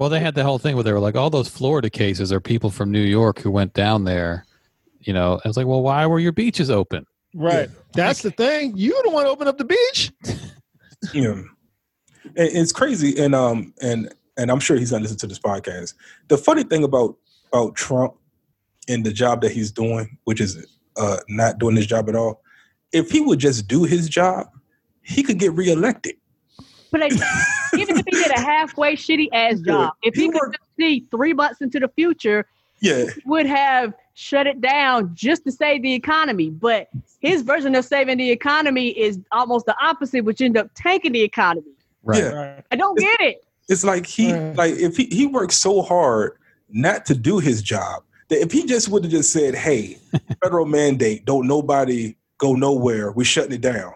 Well, 0.00 0.08
they 0.08 0.20
had 0.20 0.34
the 0.34 0.44
whole 0.44 0.58
thing 0.58 0.76
where 0.76 0.82
they 0.82 0.94
were 0.94 0.98
like, 0.98 1.14
all 1.14 1.28
those 1.28 1.50
Florida 1.50 1.90
cases 1.90 2.32
are 2.32 2.40
people 2.40 2.70
from 2.70 2.90
New 2.90 3.02
York 3.02 3.38
who 3.38 3.50
went 3.50 3.74
down 3.74 4.04
there. 4.04 4.46
You 5.00 5.12
know, 5.12 5.38
I 5.44 5.48
was 5.48 5.58
like, 5.58 5.66
well, 5.66 5.82
why 5.82 6.06
were 6.06 6.18
your 6.18 6.32
beaches 6.32 6.70
open? 6.70 7.06
Right. 7.34 7.68
That's 7.92 8.22
the 8.22 8.30
thing. 8.30 8.72
You 8.78 8.98
don't 9.04 9.12
want 9.12 9.26
to 9.26 9.30
open 9.30 9.46
up 9.46 9.58
the 9.58 9.66
beach. 9.66 10.10
Yeah. 11.12 11.42
It's 12.34 12.72
crazy, 12.72 13.18
and 13.22 13.34
um, 13.34 13.72
and 13.80 14.12
and 14.36 14.50
I'm 14.50 14.60
sure 14.60 14.76
he's 14.76 14.90
gonna 14.90 15.02
listen 15.02 15.16
to 15.18 15.26
this 15.26 15.38
podcast. 15.38 15.94
The 16.28 16.36
funny 16.36 16.62
thing 16.62 16.84
about 16.84 17.16
about 17.52 17.74
Trump 17.74 18.14
and 18.88 19.04
the 19.04 19.12
job 19.12 19.40
that 19.40 19.52
he's 19.52 19.72
doing, 19.72 20.18
which 20.24 20.40
is 20.40 20.66
uh 20.96 21.16
not 21.28 21.58
doing 21.58 21.76
his 21.76 21.86
job 21.86 22.08
at 22.10 22.14
all, 22.14 22.42
if 22.92 23.10
he 23.10 23.20
would 23.20 23.38
just 23.38 23.66
do 23.68 23.84
his 23.84 24.08
job, 24.08 24.48
he 25.02 25.22
could 25.22 25.38
get 25.38 25.52
reelected. 25.54 26.16
But 26.90 27.00
like, 27.02 27.12
even 27.78 27.98
if 27.98 28.04
he 28.06 28.10
did 28.22 28.30
a 28.32 28.40
halfway 28.40 28.96
shitty 28.96 29.28
ass 29.32 29.60
Yeah. 29.64 29.72
job, 29.72 29.92
if 30.02 30.14
he, 30.14 30.22
He 30.22 30.28
could 30.30 30.40
worked- 30.40 30.54
just 30.58 30.76
see 30.78 31.06
three 31.10 31.32
months 31.32 31.60
into 31.60 31.78
the 31.80 31.88
future, 31.88 32.46
Yeah, 32.80 33.04
he 33.04 33.22
would 33.26 33.46
have 33.46 33.94
shut 34.14 34.46
it 34.46 34.60
down 34.60 35.12
just 35.14 35.44
to 35.44 35.52
save 35.52 35.82
the 35.82 35.92
economy. 35.94 36.50
But 36.50 36.88
his 37.20 37.42
version 37.42 37.74
of 37.74 37.84
saving 37.84 38.18
the 38.18 38.30
economy 38.30 38.88
is 38.88 39.18
almost 39.32 39.66
the 39.66 39.76
opposite, 39.82 40.24
which 40.24 40.40
end 40.40 40.56
up 40.56 40.68
tanking 40.74 41.12
the 41.12 41.22
economy. 41.22 41.72
Right. 42.02 42.22
Yeah. 42.24 42.60
I 42.70 42.76
don't 42.76 42.98
get 42.98 43.20
it. 43.20 43.44
it's 43.68 43.84
like 43.84 44.06
he 44.06 44.32
Right. 44.32 44.56
like 44.56 44.74
if 44.74 44.96
he 44.96 45.04
he 45.06 45.26
works 45.26 45.56
so 45.56 45.82
hard 45.82 46.32
not 46.70 47.04
to 47.06 47.14
do 47.14 47.38
his 47.38 47.62
job 47.62 48.02
that 48.28 48.40
if 48.40 48.50
he 48.52 48.64
just 48.64 48.88
would 48.88 49.04
have 49.04 49.10
just 49.12 49.32
said, 49.32 49.54
"Hey, 49.54 49.98
federal 50.42 50.64
mandate, 50.66 51.24
don't 51.24 51.46
nobody 51.46 52.16
go 52.38 52.54
nowhere, 52.54 53.12
we're 53.12 53.24
shutting 53.24 53.52
it 53.52 53.60
down," 53.60 53.92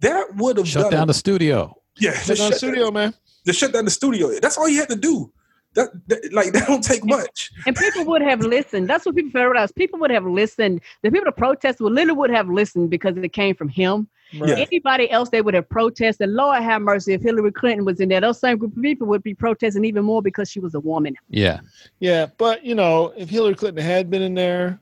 that 0.00 0.36
would 0.36 0.58
have 0.58 0.68
Shut 0.68 0.82
done 0.84 0.92
down 0.92 1.02
it. 1.04 1.06
the 1.06 1.14
studio. 1.14 1.74
Yeah, 1.98 2.12
Shut 2.12 2.36
down 2.38 2.46
the 2.46 2.52
shut 2.52 2.58
studio, 2.58 2.90
man. 2.90 3.14
to 3.46 3.52
shut 3.52 3.72
down 3.72 3.84
the 3.84 3.90
studio. 3.90 4.30
That's 4.40 4.56
all 4.58 4.68
you 4.68 4.80
had 4.80 4.88
to 4.90 4.96
do. 4.96 5.32
That, 5.74 5.88
that 6.06 6.32
like 6.32 6.52
that 6.54 6.68
don't 6.68 6.84
take 6.84 7.04
much. 7.04 7.50
And 7.66 7.74
people 7.76 8.04
would 8.06 8.22
have 8.22 8.40
listened. 8.40 8.88
That's 8.88 9.04
what 9.04 9.16
people 9.16 9.30
figured 9.32 9.56
out. 9.56 9.74
People 9.74 9.98
would 10.00 10.10
have 10.10 10.24
listened. 10.24 10.80
The 11.02 11.10
people 11.10 11.24
that 11.26 11.36
protest 11.36 11.80
would 11.80 11.92
literally 11.92 12.16
would 12.18 12.30
have 12.30 12.48
listened 12.48 12.90
because 12.90 13.16
it 13.16 13.32
came 13.32 13.54
from 13.56 13.68
him. 13.68 14.08
Yeah. 14.32 14.56
Anybody 14.56 15.10
else, 15.10 15.28
they 15.28 15.42
would 15.42 15.54
have 15.54 15.68
protested. 15.68 16.28
Lord 16.28 16.60
have 16.62 16.82
mercy, 16.82 17.12
if 17.12 17.22
Hillary 17.22 17.52
Clinton 17.52 17.84
was 17.84 18.00
in 18.00 18.08
there, 18.08 18.20
those 18.20 18.40
same 18.40 18.58
group 18.58 18.76
of 18.76 18.82
people 18.82 19.06
would 19.08 19.22
be 19.22 19.34
protesting 19.34 19.84
even 19.84 20.04
more 20.04 20.22
because 20.22 20.50
she 20.50 20.58
was 20.60 20.74
a 20.74 20.80
woman. 20.80 21.14
Yeah. 21.28 21.60
Yeah, 22.00 22.26
but 22.38 22.64
you 22.64 22.74
know, 22.74 23.12
if 23.16 23.28
Hillary 23.30 23.54
Clinton 23.54 23.84
had 23.84 24.10
been 24.10 24.22
in 24.22 24.34
there, 24.34 24.80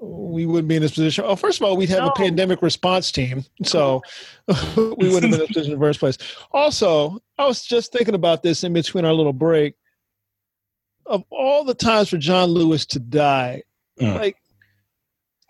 we 0.00 0.46
wouldn't 0.46 0.68
be 0.68 0.76
in 0.76 0.82
this 0.82 0.94
position. 0.94 1.24
Oh, 1.26 1.36
first 1.36 1.60
of 1.60 1.66
all, 1.66 1.76
we'd 1.76 1.88
have 1.88 2.04
No. 2.04 2.08
a 2.08 2.14
pandemic 2.14 2.62
response 2.62 3.10
team, 3.12 3.44
so 3.64 4.02
we 4.46 5.08
wouldn't 5.08 5.12
have 5.12 5.22
been 5.22 5.24
in 5.24 5.38
this 5.38 5.46
position 5.48 5.72
in 5.72 5.78
the 5.78 5.84
first 5.84 6.00
place. 6.00 6.18
Also, 6.52 7.18
I 7.38 7.46
was 7.46 7.64
just 7.64 7.92
thinking 7.92 8.14
about 8.14 8.42
this 8.42 8.64
in 8.64 8.72
between 8.72 9.04
our 9.04 9.12
little 9.12 9.32
break. 9.32 9.74
Of 11.06 11.24
all 11.30 11.64
the 11.64 11.74
times 11.74 12.10
for 12.10 12.18
John 12.18 12.50
Lewis 12.50 12.84
to 12.86 12.98
die, 13.00 13.62
Mm. 14.00 14.14
like 14.14 14.36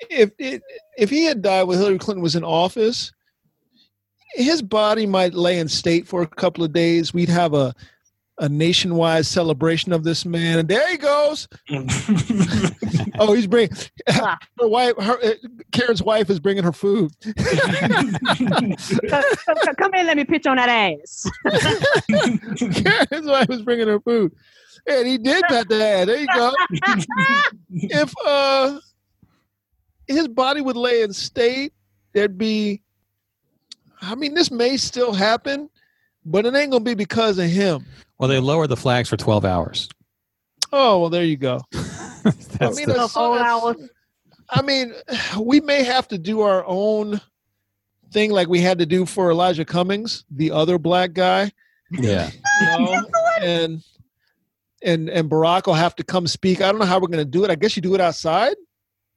if 0.09 0.31
it, 0.39 0.63
if 0.97 1.11
he 1.11 1.25
had 1.25 1.43
died 1.43 1.65
when 1.65 1.77
Hillary 1.79 1.99
Clinton 1.99 2.23
was 2.23 2.37
in 2.37 2.45
office, 2.45 3.13
his 4.35 4.63
body 4.63 5.05
might 5.07 5.35
lay 5.35 5.59
in 5.59 5.69
state 5.69 6.07
for 6.07 6.23
a 6.23 6.27
couple 6.27 6.63
of 6.65 6.73
days. 6.73 7.13
We'd 7.13 7.29
have 7.29 7.53
a 7.55 7.75
a 8.41 8.49
nationwide 8.49 9.27
celebration 9.27 9.93
of 9.93 10.05
this 10.05 10.25
man, 10.25 10.59
and 10.61 10.69
there 10.69 10.89
he 10.91 10.97
goes. 10.97 11.49
Oh, 13.21 13.33
he's 13.33 13.49
bringing 13.49 13.71
her 14.07 14.39
wife. 14.61 14.95
Her 14.97 15.19
uh, 15.21 15.33
Karen's 15.73 16.01
wife 16.05 16.31
is 16.31 16.39
bringing 16.39 16.63
her 16.63 16.71
food. 16.73 17.11
Come, 17.25 18.73
come- 19.09 19.75
come 19.77 19.95
in, 19.95 20.07
let 20.07 20.17
me 20.17 20.25
pitch 20.25 20.47
on 20.47 20.57
that 20.57 20.69
ass. 20.69 21.29
Karen's 22.83 23.27
wife 23.27 23.51
is 23.51 23.63
bringing 23.63 23.89
her 23.89 23.99
food, 23.99 24.33
and 24.87 25.07
he 25.09 25.19
did 25.19 25.43
that. 25.49 25.69
the 25.69 25.85
ass. 25.85 26.07
There 26.07 26.21
you 26.21 26.27
go. 26.33 26.53
if 27.73 28.15
uh, 28.25 28.79
his 30.07 30.29
body 30.29 30.61
would 30.61 30.77
lay 30.77 31.03
in 31.03 31.13
state, 31.13 31.73
there'd 32.13 32.39
be. 32.39 32.83
I 34.01 34.15
mean, 34.15 34.33
this 34.35 34.53
may 34.53 34.77
still 34.77 35.13
happen, 35.13 35.69
but 36.31 36.47
it 36.47 36.55
ain't 36.55 36.71
gonna 36.71 36.85
be 36.85 36.95
because 36.95 37.39
of 37.39 37.47
him. 37.49 37.85
Well, 38.19 38.29
they 38.29 38.39
lowered 38.41 38.69
the 38.69 38.77
flags 38.77 39.09
for 39.09 39.17
12 39.17 39.45
hours. 39.45 39.89
Oh 40.73 41.01
well, 41.01 41.11
there 41.11 41.25
you 41.25 41.37
go. 41.37 41.61
That's 41.73 42.77
mean, 42.77 42.87
the- 42.87 42.95
it's- 42.95 43.13
So 43.13 43.21
four 43.21 43.39
hours. 43.39 43.77
I 44.51 44.63
mean, 44.63 44.95
we 45.39 45.61
may 45.61 45.83
have 45.83 46.09
to 46.09 46.19
do 46.19 46.41
our 46.41 46.65
own 46.67 47.21
thing 48.13 48.31
like 48.31 48.49
we 48.49 48.61
had 48.61 48.79
to 48.79 48.87
do 48.87 49.05
for 49.05 49.31
Elijah 49.31 49.65
Cummings, 49.65 50.25
the 50.31 50.51
other 50.51 50.79
black 50.79 51.13
guy. 51.13 51.53
yeah. 51.91 52.31
you 52.79 52.87
know, 52.87 53.03
and 53.43 53.83
and 54.83 55.09
and 55.11 55.31
Barack 55.31 55.67
will 55.67 55.75
have 55.75 55.95
to 55.97 56.05
come 56.05 56.27
speak. 56.27 56.61
I 56.63 56.71
don't 56.71 56.79
know 56.79 56.87
how 56.87 56.99
we're 56.99 57.09
going 57.09 57.19
to 57.19 57.25
do 57.25 57.45
it. 57.45 57.51
I 57.51 57.55
guess 57.57 57.77
you 57.77 57.83
do 57.83 57.95
it 57.95 58.01
outside. 58.01 58.57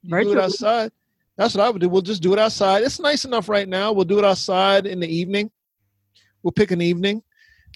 You 0.03 0.21
do 0.23 0.31
it 0.33 0.37
outside. 0.37 0.91
That's 1.37 1.55
what 1.55 1.63
I 1.65 1.69
would 1.69 1.81
do. 1.81 1.89
We'll 1.89 2.01
just 2.01 2.21
do 2.21 2.33
it 2.33 2.39
outside. 2.39 2.83
It's 2.83 2.99
nice 2.99 3.23
enough 3.25 3.47
right 3.47 3.67
now. 3.67 3.91
We'll 3.93 4.05
do 4.05 4.19
it 4.19 4.25
outside 4.25 4.85
in 4.85 4.99
the 4.99 5.07
evening. 5.07 5.49
We'll 6.43 6.51
pick 6.51 6.71
an 6.71 6.81
evening, 6.81 7.21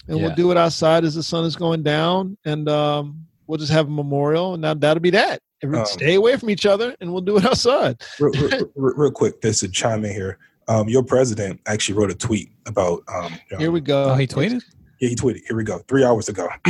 and 0.08 0.18
we'll 0.20 0.34
do 0.34 0.50
it 0.50 0.56
outside 0.56 1.04
as 1.04 1.14
the 1.14 1.22
sun 1.22 1.44
is 1.44 1.56
going 1.56 1.82
down, 1.82 2.36
and 2.44 2.68
um, 2.68 3.26
we'll 3.46 3.58
just 3.58 3.72
have 3.72 3.86
a 3.86 3.90
memorial, 3.90 4.54
and 4.54 4.62
now 4.62 4.74
that'll 4.74 5.00
be 5.00 5.10
that. 5.10 5.40
Every- 5.62 5.78
Um, 5.78 5.86
Stay 5.86 6.14
away 6.14 6.36
from 6.36 6.50
each 6.50 6.66
other, 6.66 6.94
and 7.00 7.12
we'll 7.12 7.22
do 7.22 7.36
it 7.38 7.44
outside. 7.50 8.02
real, 8.20 8.32
real, 8.32 8.70
real- 8.74 8.94
real 8.96 9.10
quick, 9.10 9.40
there's 9.40 9.62
a 9.62 9.68
chime 9.68 10.04
in 10.04 10.12
here. 10.12 10.38
Um, 10.68 10.88
your 10.88 11.02
president 11.04 11.60
actually 11.66 11.96
wrote 11.96 12.10
a 12.10 12.14
tweet 12.14 12.50
about. 12.66 13.02
Um, 13.08 13.32
Here 13.58 13.70
we 13.70 13.80
go. 13.80 14.10
Oh, 14.10 14.14
he 14.16 14.26
tweeted? 14.26 14.62
Yeah, 15.00 15.08
he 15.10 15.14
tweeted. 15.14 15.42
Here 15.46 15.56
we 15.56 15.62
go. 15.62 15.78
Three 15.86 16.04
hours 16.04 16.28
ago. 16.28 16.48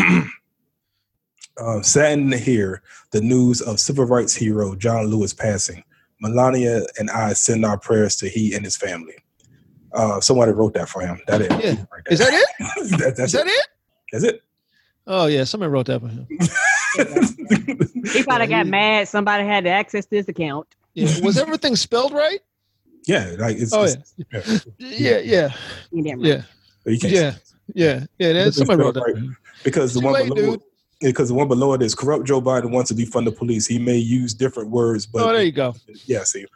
um, 1.59 1.83
saddened 1.83 2.33
to 2.33 2.39
hear 2.39 2.83
the 3.13 3.21
news 3.23 3.63
of 3.63 3.81
civil 3.81 4.05
rights 4.05 4.35
hero 4.35 4.75
John 4.75 5.07
Lewis 5.07 5.33
passing. 5.33 5.83
Melania 6.21 6.83
and 6.99 7.11
I 7.11 7.33
send 7.33 7.65
our 7.65 7.79
prayers 7.79 8.17
to 8.17 8.29
he 8.29 8.55
and 8.55 8.65
his 8.65 8.77
family. 8.77 9.15
Uh, 9.97 10.21
somebody 10.21 10.53
wrote 10.53 10.75
that 10.75 10.89
for 10.89 11.01
him. 11.01 11.19
That 11.27 11.41
is. 11.41 11.49
Yeah. 11.49 11.85
Is 12.11 12.19
that 12.21 12.33
it? 12.33 12.49
that, 12.99 13.15
that's 13.17 13.21
Is 13.21 13.33
that 13.33 13.47
it. 13.47 13.51
it? 13.51 13.67
That's 14.13 14.25
it. 14.25 14.43
Oh 15.09 15.27
yeah, 15.27 15.45
somebody 15.45 15.71
wrote 15.71 15.87
that 15.87 16.01
for 16.01 16.09
him. 16.09 16.27
He 18.13 18.23
probably 18.23 18.47
got 18.47 18.67
mad. 18.67 19.09
Somebody 19.09 19.45
had 19.45 19.65
to 19.65 19.71
access 19.71 20.07
this 20.07 20.29
account. 20.29 20.67
Yeah. 20.95 21.09
Was 21.23 21.37
everything 21.45 21.77
spelled 21.77 22.13
right? 22.13 22.41
yeah, 23.07 23.35
like 23.39 23.57
it's. 23.59 23.73
Oh, 23.73 23.85
it's- 23.85 24.15
yeah. 24.33 24.59
Yeah, 24.79 25.19
yeah, 25.19 25.49
You 25.91 26.03
damn 26.03 26.21
right. 26.21 26.29
yeah, 26.29 26.43
You 26.93 26.99
can't 26.99 27.13
yeah, 27.13 27.35
yeah, 27.75 28.05
yeah. 28.19 28.33
That, 28.33 28.55
somebody 28.55 28.83
wrote 28.83 28.95
that. 28.95 29.03
right. 29.03 29.17
because 29.65 29.93
the 29.95 30.01
one 30.01 30.15
late, 30.15 30.29
below 30.29 30.53
dude. 30.53 30.63
because 31.01 31.29
the 31.29 31.35
one 31.35 31.49
below 31.49 31.73
it 31.75 31.83
is 31.83 31.95
corrupt 31.95 32.25
Joe 32.25 32.41
Biden 32.41 32.71
wants 32.71 32.89
to 32.91 32.95
defund 32.95 33.25
the 33.27 33.33
police. 33.33 33.67
He 33.67 33.79
may 33.79 33.97
use 33.99 34.33
different 34.35 34.71
words, 34.71 35.05
but 35.07 35.23
Oh, 35.23 35.33
there 35.33 35.43
you 35.43 35.53
go. 35.53 35.75
yeah, 36.07 36.25
see. 36.25 36.47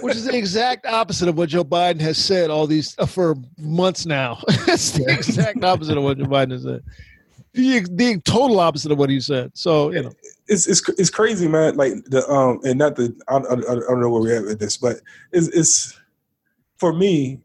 Which 0.00 0.16
is 0.16 0.24
the 0.24 0.36
exact 0.36 0.86
opposite 0.86 1.28
of 1.28 1.36
what 1.36 1.50
Joe 1.50 1.64
Biden 1.64 2.00
has 2.00 2.16
said 2.16 2.48
all 2.48 2.66
these 2.66 2.96
uh, 2.98 3.04
for 3.04 3.36
months 3.58 4.06
now. 4.06 4.38
it's 4.48 4.92
the 4.92 5.04
exact 5.06 5.62
opposite 5.62 5.98
of 5.98 6.02
what 6.02 6.16
Joe 6.16 6.24
Biden 6.24 6.52
has 6.52 6.62
said. 6.62 6.82
The, 7.52 7.86
the 7.90 8.18
total 8.24 8.58
opposite 8.60 8.90
of 8.90 8.98
what 8.98 9.10
he 9.10 9.20
said. 9.20 9.50
So 9.54 9.90
you 9.90 10.04
know, 10.04 10.12
it's 10.48 10.66
it's 10.66 10.88
it's 10.98 11.10
crazy, 11.10 11.46
man. 11.46 11.76
Like 11.76 11.92
the 12.06 12.26
um, 12.28 12.60
and 12.64 12.78
not 12.78 12.96
the 12.96 13.14
I, 13.28 13.36
I, 13.36 13.52
I 13.52 13.74
don't 13.74 14.00
know 14.00 14.08
where 14.08 14.22
we're 14.22 14.36
at 14.38 14.44
with 14.44 14.58
this, 14.58 14.78
but 14.78 14.96
it's 15.32 15.48
it's 15.48 16.00
for 16.78 16.94
me 16.94 17.40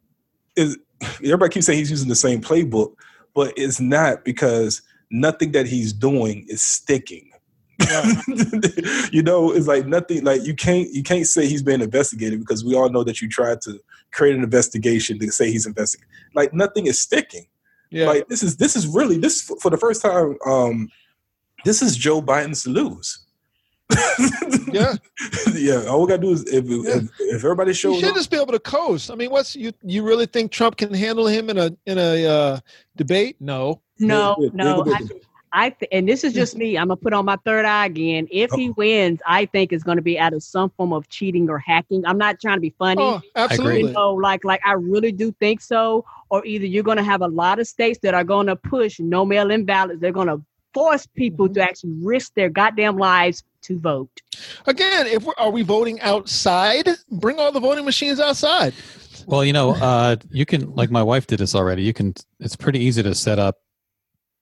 is 0.56 0.78
everybody 1.24 1.54
keeps 1.54 1.66
saying 1.66 1.80
he's 1.80 1.92
using 1.92 2.10
the 2.10 2.16
same 2.16 2.42
playbook, 2.42 2.96
but 3.34 3.54
it's 3.58 3.82
not 3.82 4.24
because 4.24 4.82
nothing 5.12 5.52
that 5.52 5.68
he's 5.68 5.94
doing 5.94 6.46
is 6.48 6.62
sticking. 6.62 7.32
you 9.12 9.22
know, 9.22 9.52
it's 9.52 9.68
like 9.68 9.86
nothing. 9.86 10.24
Like 10.24 10.44
you 10.44 10.56
can't 10.56 10.90
you 10.92 11.04
can't 11.04 11.28
say 11.28 11.48
he's 11.48 11.62
being 11.62 11.82
investigated 11.82 12.40
because 12.40 12.66
we 12.66 12.76
all 12.76 12.90
know 12.90 13.04
that 13.04 13.22
you 13.22 13.30
tried 13.30 13.62
to 13.62 13.80
create 14.12 14.36
an 14.36 14.44
investigation 14.44 15.20
to 15.20 15.32
say 15.32 15.52
he's 15.52 15.66
investigated. 15.66 16.10
Like 16.34 16.54
nothing 16.54 16.88
is 16.88 17.00
sticking. 17.00 17.48
yeah, 17.92 18.08
Like 18.08 18.28
this 18.30 18.42
is 18.44 18.58
this 18.58 18.76
is 18.76 18.88
really 18.88 19.18
this 19.18 19.42
for 19.62 19.70
the 19.70 19.78
first 19.78 20.02
time. 20.02 20.38
Um, 20.46 20.90
this 21.66 21.82
is 21.82 21.96
Joe 21.96 22.22
Biden's 22.22 22.64
to 22.64 22.70
lose. 22.70 23.20
yeah. 24.72 24.96
yeah. 25.54 25.86
All 25.86 26.02
we 26.02 26.08
gotta 26.08 26.22
do 26.22 26.32
is 26.32 26.44
if 26.52 26.66
Yeah. 26.66 26.98
if, 26.98 27.10
if 27.20 27.44
everybody 27.44 27.70
You 27.70 27.76
shows 27.76 28.00
should 28.00 28.10
up, 28.10 28.16
just 28.16 28.30
be 28.30 28.38
able 28.38 28.52
to 28.52 28.60
coast. 28.60 29.12
I 29.12 29.16
mean, 29.16 29.32
what's 29.32 29.56
you? 29.56 29.72
You 29.84 30.04
really 30.04 30.26
think 30.26 30.52
Trump 30.52 30.78
can 30.78 30.94
handle 30.94 31.28
him 31.28 31.50
in 31.50 31.58
a 31.58 31.72
in 31.86 31.98
a 31.98 32.26
uh, 32.26 32.60
debate? 32.96 33.38
No. 33.40 33.82
No, 34.00 34.36
Good, 34.38 34.52
good, 34.52 34.58
no. 34.58 34.84
Good, 35.52 35.60
I, 35.60 35.70
good. 35.70 35.80
Th- 35.80 35.90
and 35.92 36.08
this 36.10 36.24
is 36.24 36.34
just 36.34 36.56
me. 36.58 36.78
I'm 36.78 36.88
gonna 36.88 36.98
put 36.98 37.14
on 37.14 37.26
my 37.26 37.38
third 37.46 37.66
eye 37.66 37.86
again. 37.86 38.28
If 38.32 38.52
he 38.52 38.70
wins, 38.72 39.20
I 39.26 39.46
think 39.46 39.74
it's 39.74 39.84
gonna 39.84 40.02
be 40.02 40.20
out 40.20 40.34
of 40.34 40.44
some 40.44 40.70
form 40.72 40.94
of 40.94 41.08
cheating 41.10 41.50
or 41.50 41.60
hacking. 41.60 42.06
I'm 42.06 42.18
not 42.18 42.40
trying 42.40 42.58
to 42.58 42.62
be 42.62 42.74
funny. 42.78 43.02
Oh, 43.02 43.22
absolutely. 43.36 43.82
you 43.82 43.92
know, 43.92 44.14
like 44.14 44.44
like 44.44 44.62
I 44.66 44.74
really 44.74 45.12
do 45.12 45.32
think 45.40 45.62
so. 45.62 46.06
Or 46.30 46.46
either 46.46 46.66
you're 46.66 46.84
gonna 46.84 47.04
have 47.04 47.22
a 47.22 47.28
lot 47.28 47.60
of 47.60 47.68
states 47.68 48.00
that 48.04 48.14
are 48.14 48.24
gonna 48.24 48.56
push 48.56 49.00
no 49.00 49.26
mail-in 49.26 49.66
ballots. 49.66 50.00
They're 50.02 50.12
gonna 50.12 50.42
force 50.74 51.08
people 51.08 51.50
to 51.50 51.62
actually 51.62 51.94
risk 52.02 52.34
their 52.36 52.50
goddamn 52.50 52.98
lives 52.98 53.44
to 53.62 53.80
vote. 53.80 54.22
Again, 54.68 55.08
if 55.08 55.24
we're, 55.24 55.34
are 55.38 55.50
we 55.50 55.64
voting 55.64 56.00
outside? 56.02 56.88
Bring 57.10 57.40
all 57.40 57.52
the 57.52 57.60
voting 57.60 57.86
machines 57.86 58.20
outside. 58.20 58.74
Well, 59.26 59.44
you 59.44 59.54
know, 59.54 59.72
uh, 59.72 60.18
you 60.30 60.46
can 60.46 60.74
like 60.76 60.92
my 60.92 61.04
wife 61.04 61.28
did 61.28 61.40
this 61.40 61.56
already. 61.56 61.84
You 61.84 61.94
can. 61.94 62.14
It's 62.40 62.56
pretty 62.56 62.80
easy 62.80 63.04
to 63.04 63.14
set 63.16 63.40
up 63.40 63.58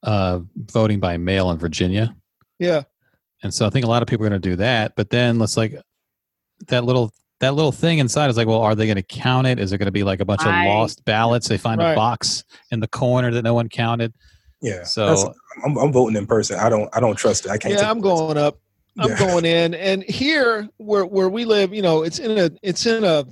uh, 0.05 0.39
voting 0.71 0.99
by 0.99 1.17
mail 1.17 1.51
in 1.51 1.57
Virginia, 1.57 2.15
Yeah. 2.59 2.83
and 3.43 3.53
so 3.53 3.65
I 3.65 3.69
think 3.69 3.85
a 3.85 3.89
lot 3.89 4.01
of 4.01 4.07
people 4.07 4.25
are 4.25 4.29
going 4.29 4.41
to 4.41 4.49
do 4.49 4.55
that. 4.57 4.95
But 4.95 5.09
then 5.09 5.37
let's 5.39 5.57
like 5.57 5.75
that 6.67 6.85
little 6.85 7.11
that 7.41 7.53
little 7.53 7.73
thing 7.73 7.97
inside 7.99 8.29
is 8.29 8.37
like, 8.37 8.47
well, 8.47 8.61
are 8.61 8.75
they 8.75 8.85
going 8.85 8.95
to 8.95 9.03
count 9.03 9.45
it? 9.45 9.59
Is 9.59 9.73
it 9.73 9.77
going 9.77 9.87
to 9.87 9.91
be 9.91 10.03
like 10.03 10.21
a 10.21 10.25
bunch 10.25 10.45
Right. 10.45 10.65
of 10.67 10.73
lost 10.73 11.03
ballots? 11.03 11.49
They 11.49 11.57
find 11.57 11.81
Right. 11.81 11.91
a 11.91 11.95
box 11.95 12.45
in 12.71 12.79
the 12.79 12.87
corner 12.87 13.29
that 13.31 13.41
no 13.43 13.53
one 13.53 13.67
counted. 13.67 14.13
yeah. 14.61 14.83
So- 14.85 15.33
I'm, 15.65 15.77
I'm 15.77 15.91
voting 15.91 16.15
in 16.17 16.25
person. 16.27 16.59
I 16.59 16.69
don't 16.69 16.89
I 16.95 16.99
don't 16.99 17.15
trust 17.15 17.45
it. 17.45 17.51
I 17.51 17.57
can't. 17.57 17.73
Yeah, 17.75 17.89
I'm 17.89 17.99
going 18.01 18.37
up. 18.37 18.59
I'm 18.99 19.09
Yeah. 19.09 19.19
going 19.19 19.45
in, 19.45 19.73
and 19.73 20.03
here 20.03 20.67
where 20.77 21.05
where 21.05 21.29
we 21.29 21.43
live, 21.45 21.73
you 21.73 21.81
know, 21.81 22.03
it's 22.03 22.19
in 22.19 22.37
a 22.37 22.49
it's 22.61 22.85
in 22.85 23.03
a 23.03 23.25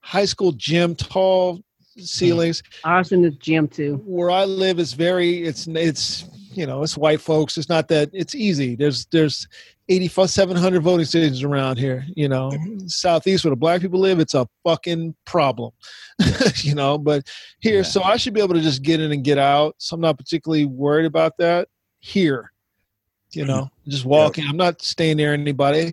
high 0.00 0.24
school 0.24 0.52
gym, 0.52 0.94
tall 0.96 1.60
ceilings. 2.00 2.62
Ours 2.84 3.12
in 3.12 3.22
the 3.22 3.30
gym 3.30 3.68
too. 3.68 4.02
Where 4.04 4.30
I 4.30 4.44
live 4.44 4.78
is 4.78 4.92
very 4.92 5.42
it's 5.42 5.66
it's 5.68 6.24
you 6.52 6.66
know 6.66 6.82
it's 6.82 6.96
white 6.96 7.20
folks. 7.20 7.56
It's 7.58 7.68
not 7.68 7.88
that 7.88 8.10
it's 8.12 8.34
easy. 8.34 8.76
There's 8.76 9.06
there's 9.06 9.46
8,700 9.90 10.82
voting 10.82 11.04
stations 11.04 11.42
around 11.42 11.76
here. 11.78 12.06
You 12.14 12.28
know, 12.28 12.52
southeast 12.86 13.44
where 13.44 13.50
the 13.50 13.56
black 13.56 13.80
people 13.80 13.98
live, 13.98 14.20
it's 14.20 14.34
a 14.34 14.46
fucking 14.64 15.16
problem. 15.24 15.72
you 16.56 16.74
know, 16.74 16.96
but 16.96 17.28
here, 17.58 17.78
Yeah. 17.78 17.82
so 17.82 18.02
I 18.02 18.16
should 18.16 18.32
be 18.32 18.40
able 18.40 18.54
to 18.54 18.60
just 18.60 18.82
get 18.82 19.00
in 19.00 19.10
and 19.10 19.24
get 19.24 19.36
out. 19.36 19.74
So 19.78 19.94
I'm 19.94 20.00
not 20.00 20.16
particularly 20.16 20.66
worried 20.66 21.06
about 21.06 21.36
that 21.38 21.68
here. 21.98 22.52
You 23.32 23.44
know, 23.44 23.62
mm-hmm. 23.62 23.90
just 23.90 24.04
walking. 24.04 24.44
I'm 24.48 24.56
not 24.56 24.80
staying 24.80 25.16
near 25.16 25.32
anybody. 25.32 25.92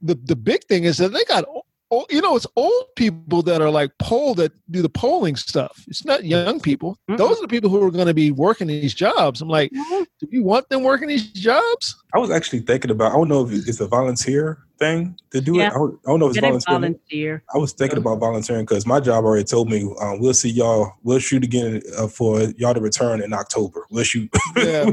The 0.00 0.18
the 0.24 0.36
big 0.36 0.64
thing 0.64 0.84
is 0.84 0.98
that 0.98 1.12
they 1.12 1.24
got 1.24 1.44
o- 1.92 2.00
o- 2.00 2.06
you 2.10 2.20
know, 2.22 2.34
it's 2.36 2.46
old 2.56 2.84
people 2.96 3.42
that 3.42 3.60
are 3.60 3.70
like 3.70 3.90
poll 3.98 4.34
that 4.36 4.52
do 4.70 4.82
the 4.82 4.88
polling 4.88 5.36
stuff. 5.36 5.84
It's 5.88 6.04
not 6.04 6.24
young 6.24 6.58
people. 6.60 6.96
Mm-mm. 7.08 7.18
Those 7.18 7.38
are 7.38 7.42
the 7.42 7.48
people 7.48 7.70
who 7.70 7.82
are 7.84 7.90
going 7.90 8.06
to 8.06 8.14
be 8.14 8.30
working 8.32 8.66
these 8.66 8.94
jobs. 8.94 9.40
I'm 9.42 9.48
like, 9.48 9.70
do 9.72 10.06
you 10.30 10.42
want 10.42 10.68
them 10.68 10.82
working 10.82 11.08
these 11.08 11.26
jobs? 11.32 11.96
I 12.14 12.18
was 12.18 12.30
actually 12.30 12.60
thinking 12.60 12.90
about. 12.90 13.12
I 13.12 13.14
don't 13.16 13.28
know 13.28 13.46
if 13.46 13.52
it's 13.68 13.80
a 13.80 13.86
volunteer 13.86 14.58
thing 14.78 15.16
to 15.30 15.40
do 15.40 15.56
Yeah. 15.58 15.66
it. 15.68 15.72
I 15.72 15.74
don't, 15.74 15.98
I 16.06 16.10
don't 16.10 16.20
know 16.20 16.26
if 16.26 16.30
it's 16.30 16.36
Yeah, 16.36 16.40
they 16.42 16.46
volunteer. 16.48 16.72
volunteer. 16.80 17.42
I 17.54 17.58
was 17.58 17.72
thinking 17.72 17.98
about 17.98 18.18
volunteering 18.18 18.64
because 18.64 18.86
my 18.86 18.98
job 19.00 19.24
already 19.24 19.44
told 19.44 19.70
me 19.70 19.88
um, 20.00 20.18
we'll 20.20 20.34
see 20.34 20.50
y'all. 20.50 20.92
We'll 21.02 21.18
shoot 21.20 21.44
again 21.44 21.82
uh, 21.98 22.08
for 22.08 22.40
y'all 22.56 22.74
to 22.74 22.80
return 22.80 23.22
in 23.22 23.32
October. 23.32 23.86
We'll 23.90 24.04
shoot. 24.04 24.30
Yeah. 24.56 24.90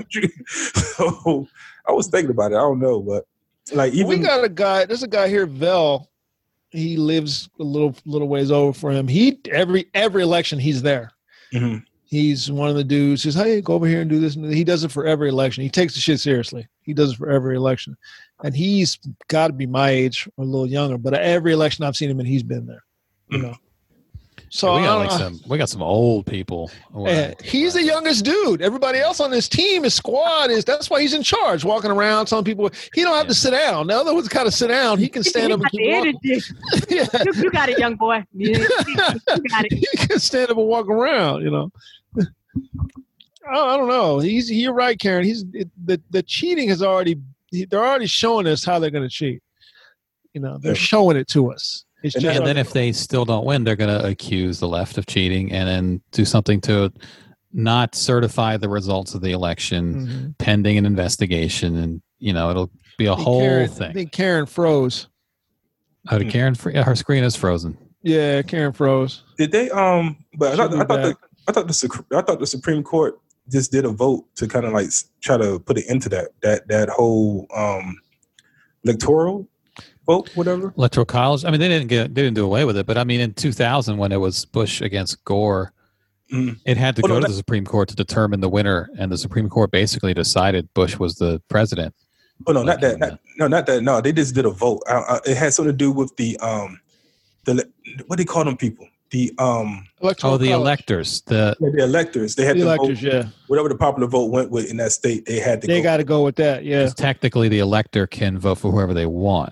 So 0.74 1.48
I 1.88 1.92
was 1.92 2.08
thinking 2.08 2.32
about 2.32 2.52
it. 2.52 2.56
I 2.56 2.60
don't 2.60 2.80
know, 2.80 3.02
but 3.02 3.26
like 3.74 3.94
even 3.94 4.08
we 4.08 4.18
got 4.18 4.44
a 4.44 4.50
guy. 4.50 4.86
There's 4.86 5.04
a 5.04 5.08
guy 5.08 5.28
here, 5.28 5.46
Vel. 5.46 6.09
He 6.72 6.98
lives 6.98 7.50
a 7.60 7.64
little 7.64 7.96
little 8.06 8.28
ways 8.28 8.52
over 8.52 8.74
for 8.74 8.92
him. 8.92 9.08
He 9.08 9.40
every 9.52 9.88
every 9.94 10.24
election 10.24 10.60
he's 10.60 10.82
there. 10.82 11.12
Mhm. 11.54 11.84
He's 12.04 12.52
one 12.52 12.70
of 12.70 12.76
the 12.76 12.84
dudes. 12.84 13.24
Says, 13.24 13.36
"Hey, 13.36 13.62
go 13.62 13.74
over 13.74 13.88
here 13.88 14.02
and 14.02 14.10
do 14.10 14.20
this." 14.20 14.36
And 14.36 14.54
he 14.54 14.64
does 14.64 14.84
it 14.84 14.92
for 14.92 15.06
every 15.06 15.30
election. 15.30 15.64
He 15.64 15.70
takes 15.70 15.94
the 15.94 16.00
shit 16.00 16.20
seriously. 16.20 16.68
He 16.82 16.94
does 16.94 17.14
it 17.14 17.18
for 17.18 17.30
every 17.30 17.56
election, 17.56 17.96
and 18.44 18.56
he's 18.56 18.98
got 19.28 19.48
to 19.48 19.54
be 19.54 19.66
my 19.68 19.90
age 19.90 20.28
or 20.38 20.44
a 20.44 20.48
little 20.48 20.68
younger. 20.68 20.98
But 20.98 21.14
every 21.14 21.54
election 21.54 21.86
I've 21.86 21.96
seen 21.96 22.10
him 22.10 22.20
and 22.20 22.28
he's 22.28 22.44
been 22.44 22.66
there. 22.66 22.84
You 23.30 23.38
know. 23.40 23.56
So 24.52 24.76
we 24.76 24.82
got 24.82 24.96
like 24.98 25.10
know. 25.12 25.18
some 25.18 25.40
we 25.48 25.58
got 25.58 25.70
some 25.70 25.84
old 25.84 26.26
people. 26.26 26.72
Yeah, 26.98 27.34
he's 27.44 27.74
the 27.76 27.84
youngest 27.84 28.26
dude. 28.26 28.62
Everybody 28.62 29.00
else 29.00 29.20
on 29.20 29.32
his 29.32 29.48
team, 29.48 29.84
his 29.84 29.94
squad 29.94 30.50
is. 30.50 30.66
That's 30.66 30.90
why 30.90 31.02
he's 31.02 31.14
in 31.14 31.22
charge, 31.24 31.64
walking 31.64 31.92
around 31.92 32.26
telling 32.26 32.46
people 32.46 32.70
he 32.94 33.02
don't 33.04 33.16
have 33.16 33.28
to 33.28 33.34
sit 33.36 33.52
down. 33.52 33.88
The 33.88 33.96
other 33.96 34.14
one's 34.14 34.28
kind 34.28 34.48
of 34.48 34.54
sit 34.54 34.68
down. 34.70 34.98
He 34.98 35.08
can 35.08 35.24
stand 35.24 35.50
You 35.50 35.56
up 35.56 35.62
and 35.62 35.64
got 35.64 35.72
keep 35.72 35.92
walking. 35.94 36.20
energy. 36.26 36.46
Yeah, 36.90 37.06
You, 37.26 37.44
you 37.44 37.52
got 37.52 37.70
it, 37.70 37.78
young 37.80 37.96
boy. 37.96 38.24
You, 38.34 38.52
you 38.60 38.98
got 38.98 39.66
it. 39.66 39.74
he 39.74 39.86
can 39.98 40.20
stand 40.20 40.50
up 40.50 40.58
and 40.58 40.66
walk 40.68 40.88
around. 40.88 41.44
You 41.44 41.52
know. 41.52 41.72
I, 43.50 43.60
I 43.60 43.78
don't 43.78 43.88
know. 43.88 44.20
He's 44.20 44.52
you're 44.52 44.74
right, 44.74 45.00
Karen. 45.00 45.24
He's 45.24 45.46
it, 45.54 45.70
the 45.86 46.02
the 46.10 46.24
cheating 46.24 46.70
has 46.70 46.82
already. 46.82 47.18
They're 47.52 47.86
already 47.86 48.08
showing 48.08 48.48
us 48.48 48.64
how 48.64 48.80
they're 48.80 48.92
going 48.92 49.04
to 49.04 49.10
cheat. 49.10 49.42
You 50.34 50.42
know, 50.42 50.58
they're 50.60 50.76
showing 50.76 51.18
it 51.18 51.28
to 51.30 51.52
us. 51.52 51.86
It's 52.04 52.16
And 52.16 52.24
just 52.24 52.38
and 52.38 52.48
then 52.48 52.58
if 52.58 52.72
they 52.72 52.92
still 52.92 53.26
don't 53.26 53.46
win, 53.46 53.64
they're 53.64 53.76
going 53.76 53.90
to 54.00 54.06
accuse 54.08 54.60
the 54.60 54.68
left 54.68 54.98
of 54.98 55.06
cheating 55.06 55.52
and 55.52 55.68
then 55.68 56.02
do 56.12 56.24
something 56.26 56.62
to 56.62 56.92
not 57.52 57.96
certify 57.96 58.56
the 58.58 58.70
results 58.70 59.16
of 59.16 59.22
the 59.22 59.32
election 59.32 60.08
Mhm. 60.08 60.38
pending 60.38 60.78
an 60.78 60.86
investigation, 60.86 61.76
and 61.78 62.02
you 62.20 62.32
know 62.32 62.50
it'll 62.52 62.70
be 62.98 63.08
a 63.08 63.16
whole 63.16 63.40
Karen, 63.42 63.70
I 63.82 63.92
think 63.94 64.12
Karen 64.12 64.46
froze. 64.46 65.08
Oh, 66.10 66.18
did 66.20 66.30
Karen? 66.30 66.56
fr- 66.56 66.72
Her 66.72 66.96
screen 66.96 67.24
is 67.24 67.36
frozen. 67.36 67.78
Yeah, 68.04 68.42
Karen 68.44 68.72
froze. 68.72 69.24
Did 69.38 69.52
they? 69.52 69.70
Um, 69.72 70.24
but 70.38 70.54
I 70.54 70.56
thought, 70.56 70.72
She'll 70.72 70.80
I 70.82 70.84
be 70.84 70.88
thought 70.88 71.02
the. 71.02 71.18
I 71.48 71.52
thought 71.52 71.68
the 71.68 72.06
I 72.18 72.22
thought 72.22 72.40
the 72.40 72.48
Supreme 72.48 72.84
Court 72.84 73.20
just 73.52 73.72
did 73.72 73.84
a 73.84 73.90
vote 73.90 74.26
to 74.36 74.48
kind 74.48 74.66
of 74.66 74.72
like 74.74 74.90
try 75.22 75.36
to 75.36 75.60
put 75.60 75.78
it 75.80 75.88
into 75.90 76.08
that 76.10 76.30
that 76.44 76.68
that 76.70 76.88
whole 76.90 77.48
um 77.54 77.98
electoral 78.86 79.49
vote, 80.10 80.30
whatever. 80.36 80.74
Electoral 80.78 81.06
college. 81.06 81.46
I 81.46 81.52
mean, 81.52 81.60
they 81.60 81.68
didn't 81.70 81.88
get 81.88 82.14
they 82.16 82.22
didn't 82.24 82.36
do 82.36 82.46
away 82.46 82.66
with 82.66 82.78
it, 82.78 82.86
but 82.86 82.98
I 82.98 83.04
mean, 83.04 83.20
in 83.20 83.34
2000 83.34 83.98
when 83.98 84.12
it 84.12 84.18
was 84.18 84.46
Bush 84.46 84.82
against 84.82 85.24
Gore, 85.26 85.72
Mm. 86.32 86.58
it 86.64 86.78
had 86.78 86.96
to 86.96 87.02
Well, 87.02 87.10
go 87.10 87.14
no, 87.16 87.20
to 87.22 87.24
that- 87.24 87.30
the 87.32 87.38
Supreme 87.38 87.66
Court 87.66 87.90
to 87.90 87.96
determine 87.96 88.40
the 88.40 88.50
winner, 88.50 88.88
and 89.00 89.12
the 89.12 89.18
Supreme 89.18 89.50
Court 89.50 89.72
basically 89.72 90.14
decided 90.14 90.72
Bush 90.76 91.00
was 91.00 91.16
the 91.16 91.42
president. 91.50 91.96
Oh 92.46 92.52
no, 92.52 92.62
not 92.62 92.82
that. 92.82 93.00
Not, 93.00 93.20
no, 93.40 93.48
not 93.48 93.66
that. 93.66 93.82
No, 93.82 94.00
they 94.00 94.12
just 94.14 94.36
did 94.36 94.46
a 94.46 94.52
vote. 94.52 94.82
Uh, 94.88 95.02
uh, 95.10 95.20
it 95.26 95.36
had 95.36 95.54
something 95.56 95.74
to 95.74 95.78
do 95.78 95.92
with 95.92 96.16
the 96.18 96.38
um 96.38 96.80
the 97.46 97.68
what 98.08 98.18
do 98.18 98.24
they 98.24 98.28
call 98.28 98.44
them 98.46 98.58
people? 98.58 98.88
The 99.10 99.34
um 99.40 99.88
Electoral 100.04 100.34
Oh, 100.34 100.38
the 100.38 100.50
college. 100.50 100.62
electors. 100.62 101.22
The 101.26 101.58
the 101.60 101.84
electors. 101.84 102.36
They 102.36 102.46
had 102.46 102.58
The 102.58 102.62
to 102.62 102.66
electors, 102.68 103.02
vote 103.02 103.12
yeah. 103.12 103.24
whatever 103.48 103.68
the 103.68 103.76
popular 103.76 104.08
vote 104.08 104.30
went 104.30 104.52
with 104.52 104.70
in 104.70 104.78
that 104.78 104.92
state. 104.92 105.26
They 105.26 105.40
had 105.40 105.62
to. 105.62 105.68
They 105.68 105.80
go. 105.82 105.84
got 105.84 105.98
to 105.98 106.04
go 106.04 106.24
with 106.24 106.36
that. 106.36 106.64
yeah. 106.64 106.88
technically 106.96 107.50
the 107.50 107.58
elector 107.60 108.06
can 108.06 108.38
vote 108.38 108.60
for 108.60 108.72
whoever 108.72 108.94
they 108.94 109.08
want. 109.08 109.52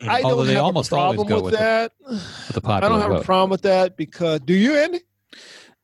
Mm-hmm. 0.00 0.10
I 0.10 0.22
Although 0.22 0.36
don't 0.38 0.46
they 0.48 0.54
have 0.54 0.64
almost 0.64 0.92
a 0.92 0.96
always 0.96 1.16
problem 1.16 1.28
go 1.28 1.34
with 1.36 1.44
with 1.44 1.52
the 1.54 1.58
that. 1.58 1.92
With 2.54 2.62
the 2.62 2.70
I 2.70 2.80
don't 2.80 3.00
have 3.00 3.10
vote. 3.10 3.22
a 3.22 3.24
problem 3.24 3.50
with 3.50 3.62
that 3.62 3.96
because 3.96 4.40
do 4.40 4.52
you, 4.54 4.76
Andy? 4.76 5.00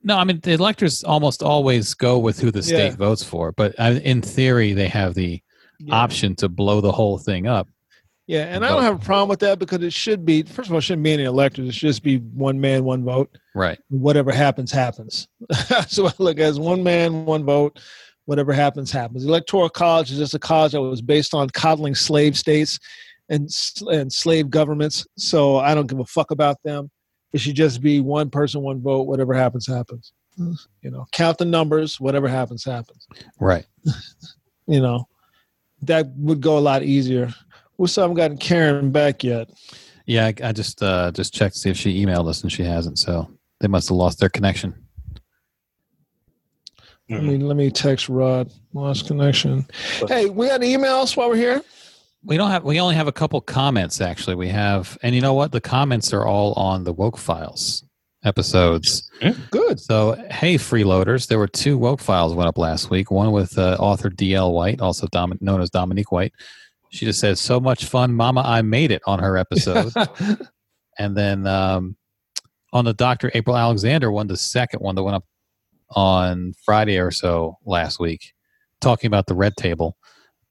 No, 0.02 0.18
I 0.18 0.24
mean 0.24 0.40
the 0.40 0.52
electors 0.52 1.02
almost 1.04 1.42
always 1.42 1.94
go 1.94 2.18
with 2.18 2.38
who 2.40 2.50
the 2.50 2.62
state 2.62 2.90
Yeah. 2.90 2.96
votes 2.96 3.22
for, 3.24 3.52
but 3.52 3.74
in 3.76 4.20
theory 4.20 4.72
they 4.74 4.88
have 4.88 5.14
the 5.14 5.40
Yeah. 5.78 5.94
option 5.94 6.34
to 6.36 6.48
blow 6.48 6.80
the 6.80 6.92
whole 6.92 7.18
thing 7.18 7.46
up. 7.46 7.68
Yeah, 8.26 8.42
and 8.44 8.64
I 8.64 8.68
don't 8.68 8.78
vote. 8.78 8.84
have 8.84 9.02
a 9.02 9.04
problem 9.04 9.28
with 9.28 9.40
that 9.40 9.58
because 9.58 9.82
it 9.82 9.92
should 9.92 10.24
be 10.24 10.42
first 10.42 10.68
of 10.68 10.72
all, 10.72 10.78
it 10.78 10.82
shouldn't 10.82 11.04
be 11.04 11.12
any 11.12 11.24
electors. 11.24 11.68
It 11.68 11.72
should 11.74 11.88
just 11.88 12.02
be 12.02 12.18
one 12.18 12.60
man, 12.60 12.84
one 12.84 13.04
vote. 13.04 13.36
Right. 13.54 13.78
Whatever 13.88 14.30
happens, 14.32 14.70
happens. 14.70 15.26
so 15.88 16.06
I 16.08 16.12
look 16.18 16.38
as 16.38 16.58
one 16.60 16.82
man, 16.82 17.24
one 17.24 17.44
vote. 17.44 17.80
Whatever 18.26 18.52
happens, 18.52 18.92
happens. 18.92 19.24
The 19.24 19.28
Electoral 19.28 19.68
College 19.68 20.12
is 20.12 20.18
just 20.18 20.34
a 20.34 20.38
college 20.38 20.72
that 20.72 20.80
was 20.80 21.02
based 21.02 21.34
on 21.34 21.50
coddling 21.50 21.96
slave 21.96 22.38
states 22.38 22.78
and 23.32 23.48
and 23.90 24.12
slave 24.12 24.50
governments. 24.50 25.06
So 25.16 25.56
I 25.56 25.74
don't 25.74 25.86
give 25.86 25.98
a 25.98 26.04
fuck 26.04 26.30
about 26.30 26.58
them. 26.62 26.90
It 27.32 27.40
should 27.40 27.56
just 27.56 27.80
be 27.80 28.00
one 28.00 28.28
person, 28.28 28.60
one 28.60 28.80
vote. 28.82 29.06
Whatever 29.06 29.32
happens, 29.32 29.66
happens. 29.66 30.12
You 30.36 30.90
know, 30.90 31.06
count 31.12 31.38
the 31.38 31.44
numbers. 31.46 31.98
Whatever 31.98 32.28
happens, 32.28 32.64
happens. 32.64 33.08
Right. 33.40 33.66
You 34.68 34.80
know, 34.80 35.08
that 35.82 36.06
would 36.14 36.40
go 36.40 36.56
a 36.56 36.60
lot 36.60 36.84
easier. 36.84 37.34
We 37.78 37.88
still 37.88 38.04
haven't 38.04 38.16
gotten 38.16 38.38
Karen 38.38 38.92
back 38.92 39.24
yet. 39.24 39.50
Yeah, 40.06 40.26
I, 40.26 40.34
I 40.44 40.52
just 40.52 40.80
uh, 40.80 41.10
just 41.10 41.34
checked 41.34 41.54
to 41.54 41.60
see 41.60 41.68
if 41.68 41.76
she 41.76 42.02
emailed 42.02 42.28
us, 42.28 42.42
and 42.42 42.50
she 42.50 42.62
hasn't. 42.62 43.00
So 43.00 43.28
they 43.58 43.66
must 43.66 43.88
have 43.88 43.96
lost 43.96 44.20
their 44.20 44.28
connection. 44.28 44.72
Let 47.10 47.24
me 47.24 47.38
let 47.38 47.56
me 47.56 47.72
text 47.72 48.08
Rod. 48.08 48.52
Lost 48.72 49.08
connection. 49.08 49.66
Hey, 50.06 50.26
we 50.26 50.46
got 50.46 50.62
any 50.62 50.76
emails 50.76 51.16
while 51.16 51.28
we're 51.28 51.36
here? 51.36 51.60
We 52.24 52.36
don't 52.36 52.50
have. 52.50 52.64
We 52.64 52.80
only 52.80 52.94
have 52.94 53.08
a 53.08 53.12
couple 53.12 53.40
comments 53.40 54.00
actually. 54.00 54.36
We 54.36 54.48
have, 54.48 54.96
and 55.02 55.14
you 55.14 55.20
know 55.20 55.34
what? 55.34 55.52
The 55.52 55.60
comments 55.60 56.12
are 56.12 56.24
all 56.24 56.52
on 56.54 56.84
the 56.84 56.92
woke 56.92 57.18
files 57.18 57.84
episodes. 58.24 59.10
Good. 59.50 59.80
So 59.80 60.14
hey, 60.30 60.56
freeloaders, 60.56 61.26
there 61.26 61.38
were 61.38 61.48
two 61.48 61.76
woke 61.76 62.00
files 62.00 62.34
went 62.34 62.48
up 62.48 62.58
last 62.58 62.90
week. 62.90 63.10
One 63.10 63.32
with 63.32 63.58
uh, 63.58 63.76
author 63.78 64.08
D.L. 64.08 64.52
White, 64.52 64.80
also 64.80 65.06
known 65.40 65.60
as 65.60 65.70
Dominique 65.70 66.12
White. 66.12 66.32
She 66.90 67.06
just 67.06 67.20
says, 67.20 67.40
"So 67.40 67.58
much 67.58 67.86
fun, 67.86 68.12
Mama! 68.14 68.42
I 68.44 68.62
made 68.62 68.90
it" 68.90 69.02
on 69.06 69.18
her 69.18 69.36
episode. 69.36 69.92
and 70.98 71.16
then 71.16 71.46
um, 71.46 71.96
on 72.72 72.84
the 72.84 72.94
Dr. 72.94 73.30
April 73.34 73.56
Alexander 73.56 74.10
one, 74.10 74.26
the 74.26 74.36
second 74.36 74.80
one 74.80 74.94
that 74.94 75.02
went 75.02 75.16
up 75.16 75.24
on 75.90 76.54
Friday 76.64 76.98
or 76.98 77.10
so 77.10 77.58
last 77.64 77.98
week, 77.98 78.32
talking 78.80 79.08
about 79.08 79.26
the 79.26 79.34
red 79.34 79.56
table. 79.56 79.96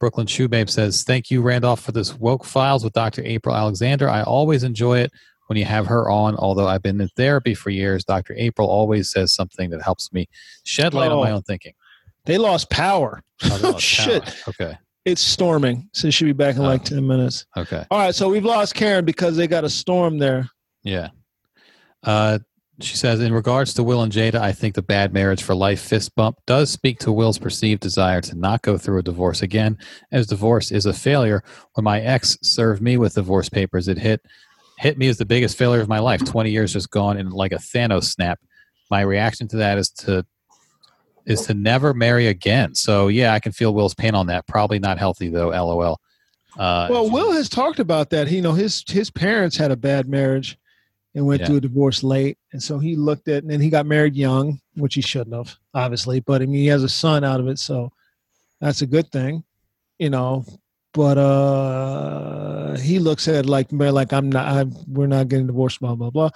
Brooklyn 0.02 0.26
Shoebabe 0.26 0.68
says, 0.68 1.04
Thank 1.04 1.30
you, 1.30 1.44
Randolph, 1.44 1.80
for 1.80 1.92
this 1.92 2.16
woke 2.18 2.44
files 2.44 2.84
with 2.84 2.92
Dr. 2.94 3.22
April 3.24 3.56
Alexander. 3.56 4.10
I 4.10 4.24
always 4.24 4.64
enjoy 4.64 4.98
it 4.98 5.12
when 5.46 5.58
you 5.60 5.66
have 5.66 5.86
her 5.86 6.10
on. 6.10 6.36
Although 6.38 6.68
I've 6.68 6.82
been 6.82 7.00
in 7.00 7.08
therapy 7.10 7.54
for 7.54 7.70
years, 7.70 8.04
Dr. 8.04 8.34
April 8.36 8.68
always 8.68 9.12
says 9.12 9.32
something 9.32 9.70
that 9.70 9.84
helps 9.84 10.12
me 10.12 10.28
shed 10.64 10.96
light 10.96 11.12
on 11.12 11.20
my 11.24 11.30
Oh. 11.32 11.36
own 11.36 11.44
thinking. 11.44 11.74
they 12.26 12.38
lost 12.40 12.70
power. 12.72 13.22
Oh, 13.44 13.58
they 13.60 13.68
Oh, 13.68 13.72
lost 13.74 13.84
shit. 13.86 14.24
power. 14.24 14.34
Okay. 14.50 14.78
It's 15.06 15.22
storming. 15.22 15.88
So 15.94 16.10
she'll 16.10 16.28
be 16.28 16.34
back 16.34 16.56
in 16.56 16.64
like 16.64 16.82
Oh. 16.82 16.96
10 16.96 17.08
minutes. 17.08 17.46
Okay. 17.56 17.84
All 17.92 18.00
right. 18.00 18.14
So 18.14 18.28
we've 18.30 18.44
lost 18.46 18.74
Karen 18.76 19.06
because 19.06 19.36
they 19.38 19.46
got 19.48 19.64
a 19.64 19.70
storm 19.70 20.18
there. 20.18 20.50
Yeah. 20.84 21.10
Uh, 22.04 22.40
she 22.84 22.96
says, 22.96 23.20
in 23.20 23.34
regards 23.34 23.74
to 23.74 23.84
Will 23.84 24.02
and 24.02 24.12
Jada, 24.12 24.36
I 24.36 24.52
think 24.52 24.76
the 24.76 24.82
bad 24.82 25.14
marriage 25.14 25.44
for 25.44 25.56
life 25.56 25.82
fist 25.82 26.16
bump 26.16 26.38
does 26.46 26.70
speak 26.70 27.00
to 27.00 27.12
Will's 27.12 27.38
perceived 27.38 27.82
desire 27.82 28.22
to 28.22 28.36
not 28.36 28.62
go 28.62 28.78
through 28.78 29.00
a 29.00 29.04
divorce 29.04 29.42
again, 29.42 29.78
as 30.12 30.28
divorce 30.28 30.72
is 30.72 30.86
a 30.86 30.94
failure. 30.94 31.44
When 31.74 31.84
my 31.84 32.02
ex 32.02 32.38
served 32.42 32.82
me 32.82 32.98
with 32.98 33.16
divorce 33.16 33.50
papers, 33.50 33.88
it 33.88 33.98
hit 33.98 34.22
hit 34.78 34.98
me 34.98 35.08
as 35.08 35.18
the 35.18 35.26
biggest 35.26 35.58
failure 35.58 35.82
of 35.82 35.88
my 35.88 36.00
life. 36.00 36.24
Twenty 36.26 36.52
years 36.52 36.74
just 36.74 36.90
gone 36.90 37.18
in 37.18 37.30
like 37.30 37.52
a 37.52 37.58
Thanos 37.58 38.06
snap. 38.06 38.40
My 38.90 39.02
reaction 39.02 39.48
to 39.50 39.58
that 39.58 39.78
is 39.78 39.90
to 39.92 40.26
is 41.26 41.42
to 41.46 41.54
never 41.54 41.94
marry 41.94 42.28
again. 42.28 42.74
So 42.76 43.08
yeah, 43.08 43.34
I 43.34 43.40
can 43.40 43.52
feel 43.52 43.74
Will's 43.74 43.94
pain 43.94 44.16
on 44.16 44.28
that. 44.28 44.48
Probably 44.48 44.80
not 44.80 44.98
healthy 44.98 45.30
though. 45.30 45.50
LOL. 45.50 46.00
Uh, 46.58 46.88
Well, 46.90 47.10
Will 47.10 47.32
has 47.32 47.48
talked 47.48 47.80
about 47.80 48.10
that. 48.10 48.28
He, 48.28 48.38
you 48.38 48.42
know, 48.42 48.54
his 48.54 48.84
his 48.88 49.10
parents 49.10 49.56
had 49.56 49.72
a 49.72 49.78
bad 49.78 50.10
marriage 50.10 50.58
and 51.16 51.26
went 51.26 51.42
Yeah. 51.42 51.48
through 51.48 51.58
a 51.58 51.62
divorce 51.62 52.04
late, 52.04 52.38
and 52.54 52.62
so 52.64 52.80
he 52.80 52.96
looked 52.96 53.28
at 53.28 53.44
and 53.44 53.52
then 53.52 53.60
he 53.62 53.70
got 53.70 53.86
married 53.86 54.16
young, 54.16 54.60
which 54.76 54.96
he 54.96 55.02
shouldn't 55.02 55.36
have, 55.36 55.56
obviously. 55.74 56.20
But 56.22 56.42
I 56.42 56.46
mean, 56.46 56.62
he 56.62 56.68
has 56.68 56.84
a 56.84 56.90
son 56.90 57.24
out 57.24 57.40
of 57.40 57.48
it, 57.48 57.60
so 57.60 57.92
that's 58.60 58.82
a 58.82 58.88
good 58.88 59.12
thing, 59.12 59.44
you 60.00 60.10
know. 60.10 60.46
But 60.94 61.18
uh 61.18 62.76
he 62.78 63.00
looks 63.00 63.28
at 63.28 63.36
it 63.36 63.46
like 63.46 63.72
man, 63.72 63.94
like 63.94 64.14
I'm 64.14 64.30
not, 64.32 64.48
I'm, 64.48 64.74
we're 64.88 65.08
not 65.08 65.28
getting 65.28 65.48
divorced, 65.48 65.80
blah 65.80 65.96
blah 65.96 66.10
blah. 66.10 66.30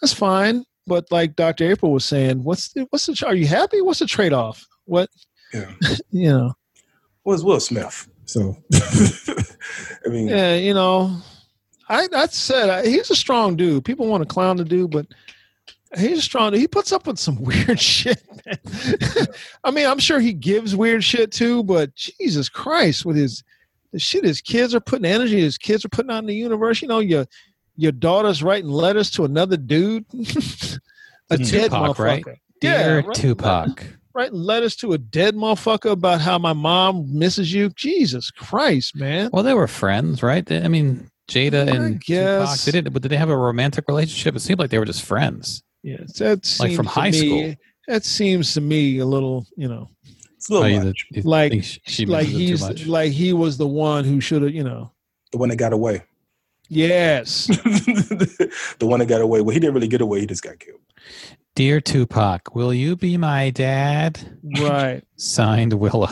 That's 0.00 0.12
fine, 0.14 0.64
but 0.86 1.04
like 1.10 1.36
Dr. 1.36 1.70
April 1.70 1.92
was 1.92 2.04
saying, 2.04 2.42
what's 2.42 2.72
the, 2.72 2.86
what's 2.90 3.06
the? 3.06 3.26
Are 3.26 3.34
you 3.34 3.46
happy? 3.46 3.80
What's 3.82 3.98
the 4.00 4.06
trade 4.06 4.32
off? 4.32 4.66
What 4.86 5.08
Yeah. 5.52 5.70
you 6.10 6.30
know? 6.30 6.52
was 7.24 7.44
Will 7.44 7.60
Smith. 7.60 8.08
So 8.24 8.56
I 8.74 10.08
mean, 10.08 10.28
Yeah, 10.28 10.54
you 10.56 10.72
know, 10.74 11.16
I 11.90 12.08
I 12.14 12.26
said 12.26 12.70
I, 12.70 12.86
he's 12.86 13.10
a 13.10 13.16
strong 13.16 13.56
dude. 13.56 13.84
People 13.84 14.06
want 14.06 14.22
to 14.22 14.26
clown 14.26 14.56
the 14.56 14.64
dude, 14.64 14.90
but 14.92 15.06
he's 15.98 16.18
a 16.18 16.22
strong. 16.22 16.54
He 16.54 16.66
puts 16.68 16.92
up 16.92 17.06
with 17.06 17.18
some 17.18 17.42
weird 17.42 17.78
shit. 17.80 18.22
I 19.64 19.70
mean, 19.70 19.86
I'm 19.86 19.98
sure 19.98 20.20
he 20.20 20.32
gives 20.32 20.74
weird 20.74 21.04
shit 21.04 21.32
too, 21.32 21.62
but 21.64 21.94
Jesus 21.94 22.48
Christ, 22.48 23.04
with 23.04 23.16
his 23.16 23.42
the 23.92 23.98
shit 23.98 24.24
his 24.24 24.40
kids 24.40 24.74
are 24.74 24.80
putting 24.80 25.04
energy, 25.04 25.40
his 25.40 25.58
kids 25.58 25.84
are 25.84 25.88
putting 25.88 26.10
out 26.10 26.18
in 26.18 26.26
the 26.26 26.34
universe. 26.34 26.80
You 26.80 26.88
know, 26.88 27.00
your 27.00 27.26
your 27.76 27.92
daughter's 27.92 28.42
writing 28.42 28.70
letters 28.70 29.10
to 29.12 29.24
another 29.24 29.56
dude, 29.56 30.04
a 31.30 31.38
To 31.38 31.44
dead 31.44 31.70
motherfucker. 31.72 31.98
right? 31.98 32.24
Yeah, 32.62 32.82
Dear 32.82 33.00
right. 33.00 33.14
Tupac. 33.16 33.84
Writing 34.12 34.38
letters 34.38 34.76
to 34.76 34.92
a 34.92 34.98
dead 34.98 35.34
motherfucker 35.34 35.90
about 35.92 36.20
how 36.20 36.38
my 36.38 36.52
mom 36.52 37.06
misses 37.16 37.52
you. 37.52 37.70
Jesus 37.70 38.30
Christ, 38.30 38.94
man. 38.96 39.30
Well, 39.32 39.42
they 39.42 39.54
were 39.54 39.68
friends, 39.68 40.22
right? 40.22 40.50
I 40.50 40.68
mean, 40.68 41.09
Jada 41.30 41.66
I 41.72 41.76
and 41.76 41.94
Tupac, 42.02 42.06
guess. 42.06 42.64
they 42.64 42.72
did, 42.72 42.92
but 42.92 43.02
did 43.02 43.08
they 43.10 43.16
have 43.16 43.30
a 43.30 43.36
romantic 43.36 43.86
relationship? 43.88 44.34
It 44.36 44.40
seemed 44.40 44.58
like 44.58 44.70
they 44.70 44.78
were 44.78 44.84
just 44.84 45.02
friends. 45.02 45.62
Yeah, 45.82 45.98
that 46.18 46.44
seems 46.44 46.60
Like 46.60 46.74
from 46.76 46.86
high 46.86 47.10
me- 47.10 47.18
school. 47.18 47.54
That 47.88 48.04
seems 48.04 48.54
to 48.54 48.60
me 48.60 48.98
a 48.98 49.06
little, 49.06 49.46
you 49.56 49.66
know, 49.68 49.88
it's 50.36 50.48
a 50.50 50.52
little 50.54 50.78
Oh, 50.80 50.84
much. 50.84 51.06
you 51.10 51.22
Like- 51.22 51.64
she, 51.64 51.80
she 51.86 52.06
like 52.06 52.26
misses 52.28 52.32
too 52.34 52.38
he's 52.38 52.60
much? 52.60 52.86
like 52.86 53.12
he 53.12 53.32
was 53.32 53.56
the 53.56 53.66
one 53.66 54.04
who 54.04 54.20
should 54.20 54.42
have, 54.42 54.52
you 54.54 54.62
know. 54.64 54.92
the 55.32 55.38
one 55.38 55.48
that 55.48 55.56
got 55.56 55.72
away. 55.72 56.02
Yes, 56.68 57.46
the 58.78 58.86
one 58.86 59.00
that 59.00 59.06
got 59.06 59.20
away. 59.20 59.40
Well, 59.40 59.52
he 59.52 59.58
didn't 59.60 59.74
really 59.74 59.88
get 59.88 60.00
away. 60.00 60.20
He 60.20 60.26
just 60.26 60.42
got 60.42 60.58
killed. 60.60 60.78
Dear 61.56 61.80
Tupac, 61.80 62.54
will 62.54 62.72
you 62.72 62.94
be 62.94 63.16
my 63.16 63.50
dad? 63.50 64.20
right. 64.60 65.02
Signed 65.16 65.72
Willow. 65.72 66.08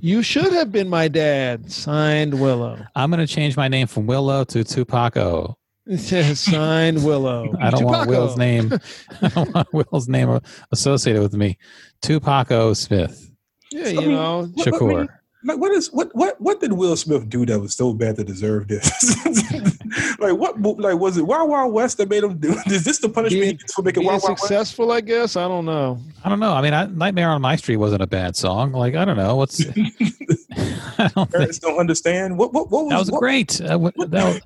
You 0.00 0.22
should 0.22 0.52
have 0.52 0.72
been 0.72 0.88
my 0.88 1.08
dad. 1.08 1.70
Signed 1.70 2.40
Willow. 2.40 2.78
I'm 2.94 3.10
going 3.10 3.24
to 3.24 3.32
change 3.32 3.56
my 3.56 3.68
name 3.68 3.86
from 3.86 4.06
Willow 4.06 4.44
to 4.44 4.60
Tupaco. 4.60 5.54
Signed 5.96 7.04
Willow. 7.04 7.54
I 7.60 7.70
don't 7.70 7.84
want 7.84 8.08
Will's 8.08 8.36
name. 8.36 8.72
I 9.22 9.28
don't 9.28 9.54
want 9.54 9.72
Will's 9.72 10.08
name 10.08 10.40
associated 10.72 11.22
with 11.22 11.34
me. 11.34 11.58
Tupaco 12.02 12.76
Smith. 12.76 13.30
Yeah, 13.72 13.88
you 13.88 14.12
know. 14.12 14.42
What- 14.54 14.56
what- 14.56 14.66
Shakur. 14.80 15.08
Like 15.44 15.58
what 15.58 15.72
is 15.72 15.88
what 15.92 16.14
what 16.14 16.38
what 16.40 16.60
did 16.60 16.72
Will 16.74 16.96
Smith 16.96 17.28
do 17.28 17.46
that 17.46 17.58
was 17.60 17.74
so 17.74 17.92
bad 17.94 18.16
to 18.16 18.24
deserve 18.24 18.68
this? 18.68 18.90
like 20.18 20.34
what 20.36 20.60
like 20.78 20.98
was 20.98 21.16
it 21.16 21.26
Wild 21.26 21.48
Wild 21.48 21.72
West 21.72 21.96
that 21.98 22.08
made 22.10 22.22
him 22.24 22.36
do? 22.38 22.54
Is 22.66 22.84
this 22.84 22.98
the 22.98 23.08
punishment 23.08 23.60
he 23.60 23.66
for 23.74 23.82
making 23.82 24.00
Being 24.02 24.08
Wild 24.08 24.22
Wild 24.22 24.32
West? 24.32 24.42
successful, 24.42 24.92
I 24.92 25.00
guess. 25.00 25.36
I 25.36 25.48
don't 25.48 25.64
know. 25.64 25.98
I 26.24 26.28
don't 26.28 26.40
know. 26.40 26.52
I 26.52 26.60
mean, 26.60 26.74
I, 26.74 26.86
Nightmare 26.86 27.30
on 27.30 27.40
My 27.40 27.56
Street 27.56 27.76
wasn't 27.78 28.02
a 28.02 28.06
bad 28.06 28.36
song. 28.36 28.72
Like, 28.72 28.94
I 28.94 29.04
don't 29.04 29.16
know. 29.16 29.36
What's. 29.36 29.60
I 29.70 31.08
don't 31.14 31.14
think. 31.14 31.30
Parents 31.32 31.58
don't 31.58 31.78
understand 31.78 32.36
what 32.36 32.52
what 32.52 32.70
what 32.70 32.84
was, 32.84 32.90
That 32.90 32.98
was 32.98 33.10
what, 33.10 33.20
great. 33.20 33.60
Uh, 33.60 33.78
what, 33.78 33.94
that 33.96 34.10
was, 34.34 34.40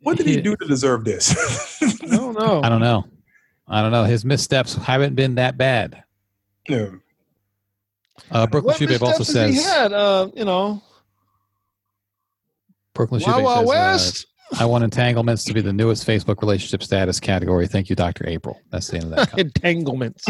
what 0.00 0.16
did 0.16 0.26
he 0.26 0.36
Yeah. 0.36 0.40
do 0.42 0.56
to 0.56 0.66
deserve 0.66 1.04
this? 1.04 1.32
I 2.02 2.16
don't 2.16 2.36
know. 2.38 2.60
I 2.62 2.68
don't 2.68 2.80
know. 2.80 3.04
I 3.68 3.82
don't 3.82 3.92
know. 3.92 4.04
His 4.04 4.24
missteps 4.24 4.74
haven't 4.74 5.14
been 5.14 5.36
that 5.36 5.56
bad. 5.58 6.02
yeah. 6.68 6.88
Uh, 8.30 8.46
Brooklyn 8.46 8.72
what 8.74 8.80
Shoebabe 8.80 9.02
also 9.02 9.18
missteps 9.20 9.34
has 9.38 9.50
he 9.50 9.56
says. 9.58 9.66
had? 9.74 9.92
Uh, 9.92 10.28
you 10.34 10.44
know, 10.44 10.82
Brooklyn 12.94 13.22
Wild 13.26 13.42
Shoebabe 13.42 13.66
Wild 13.66 14.00
says. 14.00 14.26
uh, 14.52 14.56
I 14.60 14.64
want 14.64 14.82
entanglements 14.84 15.44
to 15.44 15.52
be 15.54 15.60
the 15.60 15.72
newest 15.72 16.06
Facebook 16.06 16.40
relationship 16.40 16.82
status 16.82 17.20
category. 17.20 17.66
Thank 17.68 17.90
you, 17.90 17.96
Dr. 17.96 18.26
April. 18.28 18.60
That's 18.70 18.88
the 18.88 18.96
end 18.98 19.12
of 19.14 19.30
that. 19.30 19.38
Entanglements. 19.38 20.24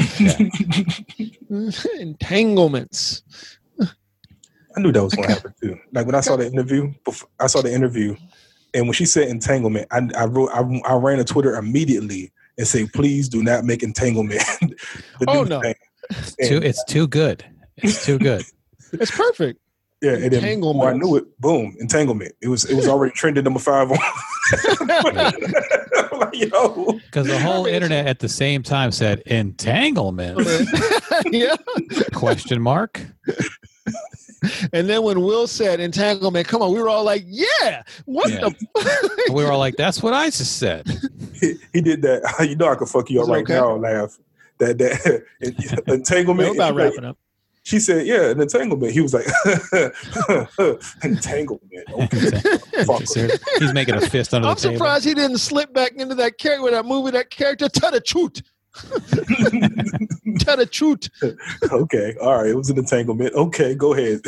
Entanglements. 1.98 3.22
I 4.76 4.80
knew 4.80 4.92
that 4.92 5.02
was 5.02 5.14
going 5.14 5.28
to 5.28 5.34
happen 5.34 5.54
too. 5.60 5.76
Like 5.92 6.06
when 6.06 6.14
I 6.14 6.20
saw 6.20 6.36
the 6.36 6.46
interview, 6.46 6.92
before, 7.04 7.28
I 7.40 7.46
saw 7.48 7.62
the 7.62 7.72
interview, 7.72 8.14
and 8.74 8.84
when 8.86 8.92
she 8.92 9.06
said 9.06 9.28
entanglement, 9.28 9.88
I, 9.90 10.08
I 10.16 10.26
wrote, 10.26 10.50
I, 10.52 10.60
I 10.86 10.94
ran 10.94 11.18
to 11.18 11.24
Twitter 11.24 11.54
immediately 11.56 12.32
and 12.58 12.66
say, 12.66 12.86
please 12.86 13.28
do 13.28 13.42
not 13.42 13.64
make 13.64 13.82
entanglement. 13.82 14.42
the 14.60 15.26
Oh, 15.26 15.42
no. 15.44 15.60
thing." 15.60 15.74
It's 16.10 16.36
too, 16.36 16.60
it's 16.62 16.84
too 16.84 17.06
good. 17.08 17.44
It's 17.82 18.04
too 18.04 18.18
good. 18.18 18.44
It's 18.90 19.10
perfect. 19.10 19.60
yeah, 20.00 20.12
and 20.12 20.32
then 20.32 20.60
before 20.60 20.88
I 20.88 20.94
knew 20.94 21.16
it, 21.16 21.38
boom, 21.38 21.76
entanglement. 21.78 22.34
It 22.40 22.48
was 22.48 22.64
it 22.64 22.74
was 22.74 22.88
already 22.88 23.12
trending 23.12 23.44
number 23.44 23.60
five 23.60 23.90
on. 23.90 23.98
I'm 24.88 25.14
like, 26.20 26.34
yo, 26.34 26.92
Because 27.04 27.26
the 27.26 27.38
whole 27.38 27.66
internet 27.66 28.06
at 28.06 28.20
the 28.20 28.28
same 28.30 28.62
time 28.62 28.90
said 28.90 29.20
entanglement 29.26 30.38
yeah. 31.26 31.54
question 32.14 32.62
mark. 32.62 33.04
And 34.72 34.88
then 34.88 35.02
when 35.02 35.20
Will 35.20 35.46
said 35.46 35.80
entanglement, 35.80 36.48
come 36.48 36.62
on, 36.62 36.72
we 36.72 36.80
were 36.80 36.88
all 36.88 37.04
like, 37.04 37.24
yeah. 37.26 37.82
What 38.06 38.30
Yeah. 38.30 38.48
the? 38.48 39.32
We 39.34 39.44
were 39.44 39.52
all 39.52 39.58
like, 39.58 39.76
"That's 39.76 40.02
what 40.02 40.14
I 40.14 40.26
just 40.30 40.56
said." 40.58 40.86
he, 41.34 41.56
he 41.74 41.80
did 41.82 42.00
that. 42.02 42.22
You 42.48 42.56
know 42.56 42.68
I 42.68 42.76
could 42.76 42.88
fuck 42.88 43.10
you 43.10 43.20
up 43.20 43.28
right 43.28 43.42
okay? 43.42 43.54
now. 43.54 43.74
Laugh 43.76 44.16
that 44.58 44.78
that 44.78 45.24
entanglement. 45.88 46.48
We're 46.50 46.54
about 46.54 46.74
wrapping 46.74 47.04
up. 47.04 47.18
She 47.68 47.78
said, 47.80 48.06
"Yeah, 48.06 48.30
an 48.30 48.40
entanglement." 48.40 48.92
He 48.94 49.02
was 49.02 49.12
like, 49.12 49.26
"Entanglement." 51.04 51.84
Okay, 51.90 52.30
He's 53.58 53.74
making 53.74 53.94
a 53.96 54.00
fist 54.00 54.32
under 54.32 54.48
I'm 54.48 54.54
the 54.54 54.60
table. 54.60 54.72
I'm 54.72 54.78
surprised 54.78 55.04
he 55.04 55.12
didn't 55.12 55.36
slip 55.36 55.74
back 55.74 55.92
into 55.96 56.14
that 56.14 56.38
character 56.38 56.62
with 56.62 56.72
that 56.72 56.86
movie. 56.86 57.10
That 57.10 57.28
character, 57.28 57.68
tell 57.68 57.90
the 57.90 58.00
truth. 58.00 58.40
tell 60.38 60.56
the 60.56 60.66
truth. 60.70 61.10
okay, 61.70 62.14
all 62.22 62.38
right. 62.38 62.46
It 62.46 62.56
was 62.56 62.70
an 62.70 62.78
entanglement. 62.78 63.34
Okay, 63.34 63.74
go 63.74 63.92
ahead. 63.92 64.20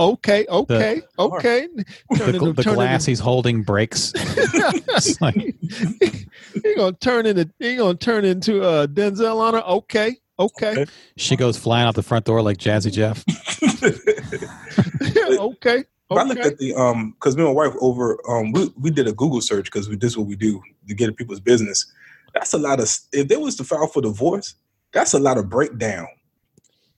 okay, 0.00 0.46
okay, 0.48 1.02
all 1.16 1.34
okay. 1.36 1.68
Turn 2.16 2.32
The, 2.32 2.38
into- 2.38 2.52
the 2.54 2.62
glass 2.64 3.02
into- 3.02 3.10
he's 3.12 3.20
holding 3.20 3.62
breaks. 3.62 4.12
It's 4.16 5.20
like, 5.20 5.34
he 5.36 6.74
gonna 6.74 6.92
turn 6.94 7.26
into 7.26 7.48
he 7.60 7.76
gonna 7.76 7.94
turn 7.94 8.24
into 8.24 8.62
uh, 8.64 8.88
Denzel 8.88 9.38
on 9.38 9.54
her. 9.54 9.60
Okay, 9.60 10.16
okay, 10.38 10.86
she 11.16 11.36
goes 11.36 11.56
flying 11.56 11.86
out 11.86 11.94
the 11.94 12.02
front 12.02 12.24
door 12.24 12.42
like 12.42 12.58
Jazzy 12.58 12.92
Jeff. 12.92 13.24
okay, 15.38 15.84
I 16.10 16.22
looked 16.24 16.40
at 16.40 16.58
the 16.58 16.74
um 16.74 17.12
because 17.12 17.36
me 17.36 17.44
and 17.44 17.54
my 17.54 17.66
wife 17.66 17.74
over 17.80 18.18
um 18.28 18.52
we, 18.52 18.70
we 18.80 18.90
did 18.90 19.08
a 19.08 19.12
Google 19.12 19.40
search 19.40 19.66
because 19.66 19.88
we 19.88 19.96
this 19.96 20.12
is 20.12 20.18
what 20.18 20.26
we 20.26 20.36
do 20.36 20.62
to 20.88 20.94
get 20.94 21.08
at 21.08 21.16
people's 21.16 21.40
business. 21.40 21.90
That's 22.34 22.52
a 22.52 22.58
lot 22.58 22.80
of 22.80 22.88
if 23.12 23.28
there 23.28 23.40
was 23.40 23.56
to 23.56 23.64
file 23.64 23.86
for 23.86 24.02
divorce, 24.02 24.54
that's 24.92 25.14
a 25.14 25.18
lot 25.18 25.38
of 25.38 25.48
breakdown 25.48 26.06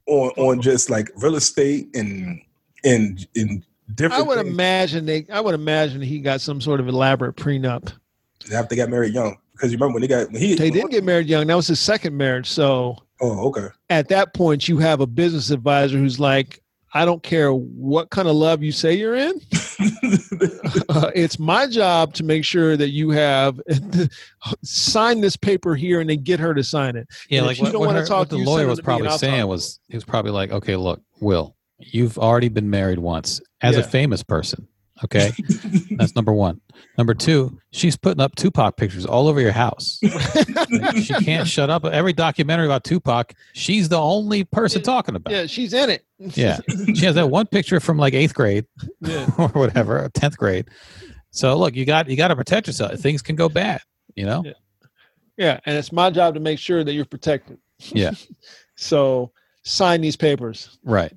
on 0.06 0.30
on 0.36 0.60
just 0.60 0.90
like 0.90 1.10
real 1.16 1.36
estate 1.36 1.88
and 1.94 2.40
and 2.84 3.26
in 3.34 3.64
different. 3.94 4.22
I 4.22 4.26
would 4.26 4.38
things. 4.38 4.48
imagine 4.48 5.06
they. 5.06 5.26
I 5.30 5.40
would 5.40 5.54
imagine 5.54 6.00
he 6.00 6.20
got 6.20 6.40
some 6.40 6.60
sort 6.60 6.80
of 6.80 6.88
elaborate 6.88 7.36
prenup. 7.36 7.92
after 8.52 8.68
they 8.68 8.76
got 8.76 8.88
married 8.88 9.14
young 9.14 9.36
because 9.52 9.72
you 9.72 9.78
remember 9.78 9.94
when 9.94 10.02
they 10.02 10.08
got 10.08 10.30
when 10.30 10.40
he 10.40 10.54
They 10.54 10.70
didn't 10.70 10.90
get 10.90 11.04
married 11.04 11.28
young. 11.28 11.46
That 11.46 11.54
was 11.54 11.68
his 11.68 11.80
second 11.80 12.16
marriage. 12.16 12.48
So 12.48 12.96
oh 13.20 13.48
okay 13.48 13.68
at 13.90 14.08
that 14.08 14.34
point, 14.34 14.68
you 14.68 14.78
have 14.78 15.00
a 15.00 15.06
business 15.06 15.50
advisor 15.50 15.96
who's 15.98 16.20
like, 16.20 16.60
I 16.92 17.04
don't 17.04 17.22
care 17.22 17.52
what 17.52 18.10
kind 18.10 18.28
of 18.28 18.34
love 18.36 18.62
you 18.62 18.72
say 18.72 18.94
you're 18.94 19.16
in. 19.16 19.40
Uh, 20.88 21.10
it's 21.14 21.38
my 21.38 21.66
job 21.66 22.14
to 22.14 22.24
make 22.24 22.44
sure 22.44 22.76
that 22.76 22.88
you 22.90 23.10
have 23.10 23.60
sign 24.64 25.20
this 25.20 25.36
paper 25.36 25.74
here 25.74 26.00
and 26.00 26.08
then 26.10 26.22
get 26.22 26.40
her 26.40 26.54
to 26.54 26.64
sign 26.64 26.96
it. 26.96 27.06
Yeah, 27.28 27.38
And 27.38 27.46
like 27.46 27.58
what, 27.58 27.72
don't 27.72 27.86
what, 27.86 27.94
her- 27.94 28.06
talk, 28.06 28.18
what 28.20 28.30
the 28.30 28.38
you 28.38 28.44
lawyer 28.44 28.66
was 28.66 28.78
it 28.78 28.82
to 28.82 28.88
me 28.88 28.94
and 28.94 29.02
probably 29.04 29.18
saying 29.18 29.46
was 29.46 29.78
he 29.88 29.96
was 29.96 30.04
probably 30.04 30.30
like, 30.32 30.50
okay, 30.50 30.76
look, 30.76 31.00
Will, 31.20 31.54
you've 31.78 32.18
already 32.18 32.48
been 32.48 32.70
married 32.70 32.98
once 32.98 33.40
as 33.60 33.76
a 33.76 33.82
famous 33.82 34.22
person. 34.22 34.66
Okay, 35.04 35.30
that's 35.96 36.14
number 36.16 36.32
one. 36.32 36.60
Number 36.96 37.14
two, 37.14 37.58
she's 37.70 37.96
putting 37.96 38.20
up 38.20 38.34
Tupac 38.34 38.76
pictures 38.76 39.06
all 39.06 39.28
over 39.28 39.40
your 39.40 39.52
house. 39.52 40.00
she 41.02 41.14
can't 41.24 41.46
shut 41.46 41.70
up. 41.70 41.84
Every 41.84 42.12
documentary 42.12 42.66
about 42.66 42.82
Tupac, 42.84 43.32
she's 43.52 43.88
the 43.88 43.98
only 43.98 44.44
person 44.44 44.82
talking 44.82 45.14
about. 45.14 45.32
Yeah, 45.32 45.46
she's 45.46 45.72
in 45.72 45.90
it. 45.90 46.04
Yeah. 46.18 46.58
She 46.94 47.06
has 47.06 47.14
that 47.14 47.30
one 47.30 47.46
picture 47.46 47.78
from 47.78 47.96
like 47.96 48.14
eighth 48.14 48.34
grade 48.34 48.66
Yeah. 49.00 49.30
or 49.38 49.48
whatever, 49.48 50.04
or 50.04 50.08
tenth 50.08 50.36
grade. 50.36 50.66
So 51.30 51.56
look, 51.56 51.76
you 51.76 51.84
got 51.84 52.08
you 52.08 52.16
got 52.16 52.28
to 52.28 52.36
protect 52.36 52.66
yourself. 52.66 52.98
Things 52.98 53.22
can 53.22 53.36
go 53.36 53.48
bad. 53.48 53.80
You 54.16 54.26
know. 54.26 54.42
Yeah. 54.44 54.52
Yeah, 55.36 55.60
and 55.64 55.78
it's 55.78 55.92
my 55.92 56.10
job 56.10 56.34
to 56.34 56.40
make 56.40 56.58
sure 56.58 56.82
that 56.82 56.92
you're 56.92 57.04
protected. 57.04 57.58
Yeah. 57.78 58.10
so 58.74 59.30
sign 59.62 60.00
these 60.00 60.16
papers. 60.16 60.78
Right. 60.82 61.12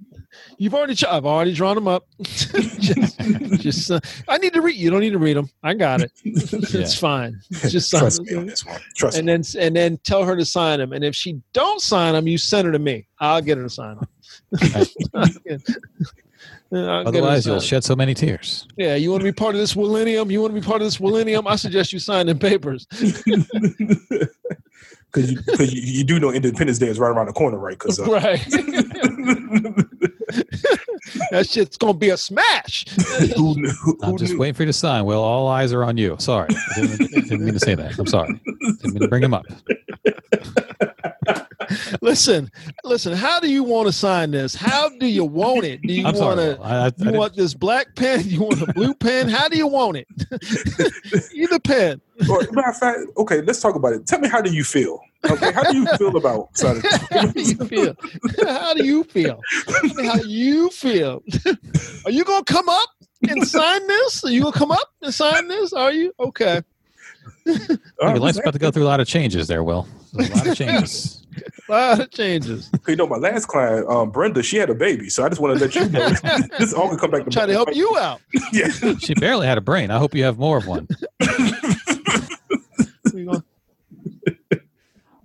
You've 0.58 0.74
already, 0.76 0.96
ch- 0.96 1.06
I've 1.06 1.26
already 1.26 1.54
drawn 1.54 1.76
them 1.76 1.88
up. 1.88 2.06
just, 2.22 3.20
just 3.60 3.92
uh, 3.92 4.00
I 4.28 4.38
need 4.38 4.54
to 4.54 4.62
read. 4.62 4.76
You 4.76 4.90
don't 4.92 5.00
need 5.02 5.12
to 5.12 5.18
read 5.20 5.38
them. 5.38 5.50
I 5.64 5.74
got 5.74 6.02
it. 6.02 6.12
it's 6.24 6.74
Yeah. 6.74 6.86
fine. 7.00 7.40
Just 7.68 7.90
sign 7.90 8.02
trust 8.02 8.22
me 8.22 8.30
them. 8.30 8.40
on 8.40 8.46
this 8.48 8.66
one 8.66 8.80
trust 8.96 9.18
and 9.18 9.26
me 9.28 9.34
then 9.34 9.44
and 9.60 9.76
then 9.76 9.98
tell 10.04 10.24
her 10.24 10.36
to 10.36 10.46
sign 10.46 10.80
them. 10.80 10.94
And 10.94 11.04
if 11.04 11.16
she 11.16 11.42
don't 11.54 11.82
sign 11.82 12.14
them, 12.14 12.28
you 12.28 12.38
send 12.38 12.66
her 12.68 12.72
to 12.72 12.80
me. 12.80 13.08
I'll 13.20 13.42
get 13.42 13.58
her 13.58 13.64
to 13.64 13.70
sign 13.70 13.98
them. 13.98 14.08
Otherwise, 16.74 17.46
you'll 17.46 17.60
shed 17.60 17.84
so 17.84 17.96
many 17.96 18.14
tears. 18.14 18.68
yeah, 18.78 18.96
you 18.96 19.12
want 19.12 19.22
to 19.22 19.26
be 19.26 19.32
part 19.34 19.56
of 19.56 19.60
this 19.62 19.76
millennium? 19.76 20.32
You 20.32 20.42
want 20.42 20.54
to 20.56 20.60
be 20.62 20.66
part 20.66 20.82
of 20.82 20.88
this 20.88 21.00
millennium? 21.02 21.46
I 21.48 21.56
suggest 21.58 21.92
you 21.92 22.00
sign 22.00 22.28
the 22.28 22.36
papers. 22.36 22.86
because 25.12 25.30
you, 25.32 25.42
'cause 25.44 25.74
you 25.74 25.82
you 25.82 26.04
do 26.06 26.20
know 26.20 26.32
Independence 26.32 26.78
Day 26.80 26.88
is 26.88 26.98
right 26.98 27.10
around 27.10 27.26
the 27.28 27.34
corner 27.34 27.58
right 27.58 27.78
because 27.78 28.00
uh, 28.00 28.06
right. 28.06 28.42
That 31.32 31.48
shit's 31.50 31.78
gonna 31.78 31.94
be 31.94 32.10
a 32.10 32.18
smash. 32.18 32.86
who 33.36 33.56
knew, 33.56 33.70
who 33.84 33.98
I'm 34.02 34.18
just 34.18 34.34
knew? 34.34 34.40
waiting 34.40 34.54
for 34.56 34.64
you 34.64 34.68
to 34.68 34.74
sign. 34.74 35.06
Well, 35.06 35.24
all 35.24 35.48
eyes 35.48 35.74
are 35.74 35.84
on 35.84 35.98
you. 35.98 36.16
Sorry. 36.20 36.48
I 36.76 36.82
didn't, 36.82 37.12
didn't 37.12 37.46
mean 37.46 37.54
to 37.54 37.60
say 37.60 37.76
that. 37.76 37.98
I'm 37.98 38.08
sorry. 38.08 38.40
Didn't 38.82 38.94
mean 38.94 39.02
to 39.02 39.08
bring 39.08 39.24
him 39.24 39.34
up. 39.34 39.46
listen, 42.02 42.52
listen. 42.84 43.14
How 43.14 43.40
do 43.40 43.52
you 43.52 43.64
want 43.64 43.88
to 43.88 43.94
sign 43.94 44.32
this? 44.32 44.56
How 44.56 44.90
do 45.00 45.08
you 45.08 45.26
want 45.26 45.64
it? 45.64 45.82
Do 45.82 45.94
you 45.94 46.06
I'm 46.06 46.16
want 46.16 46.40
sorry. 46.40 46.54
to? 46.56 46.60
Will. 46.60 46.64
I, 46.66 46.70
I, 46.76 46.80
I 46.82 46.86
You 46.86 46.92
didn't- 46.92 47.18
want 47.18 47.36
this 47.36 47.54
black 47.54 47.96
pen? 47.96 48.22
You 48.32 48.42
want 48.44 48.62
a 48.62 48.72
blue 48.74 48.94
pen? 48.94 49.28
How 49.30 49.48
do 49.50 49.58
you 49.58 49.68
want 49.68 49.98
it? 49.98 50.08
Either 51.34 51.60
pen. 51.60 52.00
Or, 52.30 52.42
matter 52.52 52.70
of 52.70 52.78
fact, 52.78 53.00
okay, 53.18 53.42
let's 53.42 53.60
talk 53.60 53.76
about 53.76 53.94
it. 53.94 54.06
Tell 54.06 54.20
me, 54.20 54.30
how 54.30 54.42
do 54.42 54.54
you 54.54 54.64
feel? 54.64 55.02
Okay, 55.30 55.52
how 55.52 55.64
do 55.72 55.78
you 55.78 55.86
feel 55.98 56.16
about 56.18 56.50
signing? 56.58 56.82
How 57.12 57.26
do 57.32 57.42
you 57.42 57.56
feel? 57.66 57.96
How 58.44 58.74
do 58.74 58.84
you 58.86 59.04
feel? 59.04 59.40
How 60.04 60.16
you 60.24 60.70
feel? 60.70 61.22
Are 62.06 62.12
you 62.12 62.24
gonna 62.24 62.44
come 62.46 62.68
up 62.70 62.90
and 63.30 63.48
sign 63.48 63.86
this? 63.88 64.24
Are 64.24 64.32
you 64.32 64.42
gonna 64.42 64.58
come 64.58 64.72
up 64.72 64.90
and 65.02 65.14
sign 65.14 65.48
this? 65.48 65.74
Are 65.74 65.92
you 65.92 66.12
okay? 66.20 66.62
your 67.46 68.18
life's 68.18 68.40
about 68.40 68.54
to 68.54 68.60
go 68.60 68.72
through 68.72 68.84
a 68.84 68.86
lot 68.86 69.00
of 69.00 69.08
changes 69.08 69.48
there, 69.48 69.64
Will. 69.64 69.88
There's 70.14 70.30
a 70.32 70.34
lot 70.36 70.48
of 70.48 70.56
changes. 70.58 71.26
A 71.70 71.72
lot 71.72 72.00
of 72.02 72.10
changes. 72.12 72.72
You 72.88 72.96
know, 72.96 73.06
my 73.08 73.18
last 73.18 73.46
client, 73.46 73.88
um, 73.88 74.10
Brenda, 74.12 74.42
she 74.44 74.58
had 74.58 74.70
a 74.72 74.76
baby, 74.76 75.10
so 75.10 75.24
I 75.24 75.30
just 75.30 75.40
want 75.40 75.58
to 75.58 75.64
let 75.64 75.76
you 75.76 75.88
know 75.90 76.10
this 76.60 76.74
all 76.74 76.90
can 76.90 76.98
come 76.98 77.12
back 77.12 77.24
to 77.26 77.30
Trying 77.30 77.48
to 77.48 77.54
help 77.54 77.74
you 77.76 77.96
out. 77.98 78.22
Yeah, 78.52 78.70
She 79.00 79.14
barely 79.14 79.46
had 79.48 79.58
a 79.58 79.62
brain. 79.62 79.92
I 79.92 79.98
hope 80.00 80.16
you 80.16 80.24
have 80.24 80.38
more 80.40 80.58
of 80.58 80.66
one. 80.68 80.88
We 83.14 83.26
gonna- 83.26 83.44
Uh, 84.52 84.58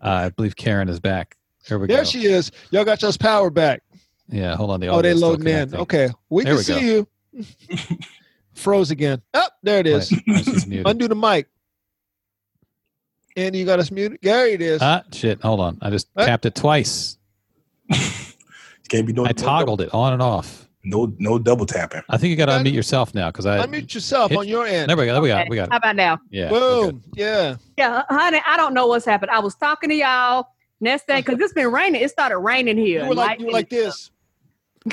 I 0.06 0.28
believe 0.30 0.56
Karen 0.56 0.88
is 0.88 1.00
back. 1.00 1.36
There 1.68 1.78
we 1.78 1.86
There 1.88 1.96
go. 1.96 2.02
There 2.02 2.04
she 2.04 2.26
is. 2.26 2.52
Y'all 2.70 2.84
got 2.84 3.02
y'all's 3.02 3.16
power 3.16 3.50
back. 3.50 3.82
yeah, 4.28 4.54
hold 4.56 4.70
on. 4.70 4.80
The 4.80 4.88
Oh, 4.88 5.02
they 5.02 5.12
audio's 5.12 5.22
loading 5.22 5.46
in. 5.48 5.74
Okay, 5.74 6.08
we 6.30 6.44
There 6.44 6.52
can 6.52 6.56
we 6.58 6.62
see 6.62 7.02
go. 7.02 7.06
you. 7.78 7.98
Froze 8.54 8.90
again. 8.90 9.20
Oh, 9.34 9.48
there 9.62 9.80
it 9.80 9.86
is. 9.86 10.10
Wait, 10.26 10.44
she's 10.44 10.66
muted. 10.66 10.86
Undo 10.88 11.08
the 11.08 11.14
mic. 11.16 11.48
Andy, 13.36 13.58
you 13.58 13.66
got 13.66 13.78
us 13.78 13.90
muted. 13.90 14.20
Gary, 14.22 14.52
it 14.52 14.62
is. 14.62 14.80
Ah, 14.80 15.02
shit. 15.12 15.42
Hold 15.42 15.60
on. 15.60 15.78
I 15.82 15.90
just 15.90 16.08
What? 16.14 16.24
tapped 16.24 16.46
it 16.46 16.54
twice. 16.54 17.18
can't 18.88 19.06
be 19.06 19.12
doing 19.12 19.28
I 19.28 19.32
toggled 19.32 19.80
it 19.82 19.92
on 19.92 20.14
and 20.14 20.22
off. 20.22 20.65
No, 20.88 21.12
no 21.18 21.36
double 21.38 21.66
tapping. 21.66 22.02
I 22.08 22.16
think 22.16 22.30
you 22.30 22.36
got 22.36 22.46
to 22.46 22.52
Yeah. 22.52 22.62
unmute 22.62 22.72
yourself 22.74 23.12
now 23.12 23.30
because 23.30 23.44
I. 23.44 23.66
Unmute 23.66 23.92
yourself 23.92 24.30
hit- 24.30 24.38
on 24.38 24.46
your 24.46 24.66
end. 24.66 24.88
There 24.88 24.96
we 24.96 25.04
go. 25.06 25.12
There 25.14 25.20
we 25.22 25.28
got. 25.28 25.38
Okay, 25.40 25.46
it, 25.46 25.50
We 25.50 25.56
got. 25.56 25.70
How 25.72 25.78
about 25.78 25.96
now? 25.96 26.18
Yeah. 26.30 26.48
Boom. 26.48 27.02
Yeah. 27.14 27.56
Yeah, 27.76 28.04
honey, 28.08 28.40
I 28.46 28.56
don't 28.56 28.72
know 28.72 28.86
what's 28.86 29.04
happened. 29.04 29.32
I 29.32 29.40
was 29.40 29.56
talking 29.56 29.90
to 29.90 29.96
y'all. 29.96 30.46
Next 30.80 31.04
thing, 31.06 31.22
because 31.24 31.40
it's 31.40 31.52
been 31.54 31.72
raining. 31.72 32.02
It 32.02 32.10
started 32.10 32.38
raining 32.38 32.76
here. 32.78 33.02
You 33.02 33.08
were 33.08 33.14
like 33.16 33.40
you 33.40 33.46
were 33.46 33.52
like 33.52 33.68
this. 33.70 34.10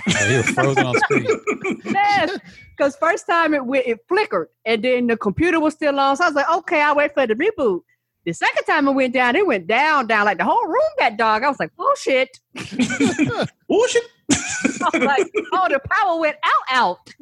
Oh, 0.08 0.28
you 0.30 0.38
were 0.38 0.44
frozen 0.44 0.86
on 0.86 0.96
screen. 0.98 1.28
Yes, 1.86 2.40
because 2.76 2.96
first 2.96 3.28
time 3.28 3.54
it 3.54 3.64
went, 3.64 3.86
it 3.86 4.00
flickered, 4.08 4.48
and 4.66 4.84
then 4.84 5.06
the 5.08 5.16
computer 5.18 5.60
was 5.60 5.74
still 5.76 6.00
on. 6.00 6.18
So 6.18 6.24
I 6.24 6.28
was 6.28 6.36
like, 6.36 6.50
okay, 6.50 6.82
I'll 6.82 6.96
wait 6.96 7.14
for 7.14 7.22
it 7.24 7.28
to 7.28 7.36
reboot. 7.36 7.82
The 8.26 8.34
second 8.34 8.64
time 8.64 8.88
it 8.88 8.94
went 8.94 9.14
down, 9.14 9.36
it 9.36 9.46
went 9.46 9.68
down, 9.68 10.08
down 10.08 10.26
like 10.26 10.38
the 10.38 10.46
whole 10.46 10.66
room 10.66 10.82
got 10.98 11.18
dark. 11.18 11.44
I 11.44 11.50
was 11.50 11.60
like, 11.60 11.72
oh 11.78 11.96
shit! 12.00 12.30
Oh 13.70 13.88
shit! 13.88 14.04
Like, 14.94 15.32
oh, 15.54 15.68
the 15.70 15.80
power 15.90 16.20
went 16.20 16.36
out, 16.44 16.64
out. 16.70 17.14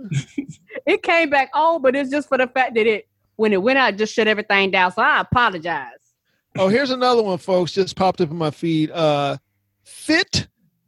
It 0.86 1.04
came 1.04 1.30
back 1.30 1.50
on, 1.54 1.82
but 1.82 1.96
it's 1.96 2.10
just 2.10 2.28
for 2.28 2.38
the 2.38 2.48
fact 2.48 2.76
that 2.76 2.88
it 2.88 3.08
when 3.36 3.54
it 3.54 3.62
went 3.62 3.78
out, 3.78 3.94
it 3.94 3.98
just 3.98 4.14
shut 4.14 4.28
everything 4.28 4.72
down. 4.72 4.92
So 4.92 5.02
I 5.02 5.22
apologize. 5.22 5.88
Oh, 6.58 6.68
here's 6.68 6.92
another 6.92 7.24
one, 7.24 7.38
folks. 7.38 7.72
Just 7.72 7.96
popped 7.96 8.20
up 8.20 8.30
in 8.30 8.38
my 8.38 8.52
feed. 8.52 8.92
Uh, 8.92 9.38
fit 9.84 10.48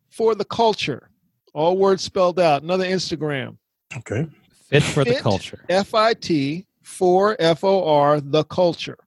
for 0.10 0.36
the 0.36 0.46
culture. 0.46 1.10
All 1.54 1.78
words 1.78 2.04
spelled 2.04 2.40
out. 2.40 2.64
Another 2.64 2.86
Instagram. 2.86 3.58
Okay. 3.98 4.28
Fit 4.68 4.84
for 4.84 5.04
the 5.04 5.16
culture. 5.16 5.64
F 5.70 5.94
I 5.94 6.14
T 6.14 6.66
for 6.82 7.36
F 7.40 7.64
O 7.64 7.86
R 7.86 8.20
the 8.20 8.44
culture. 8.46 8.98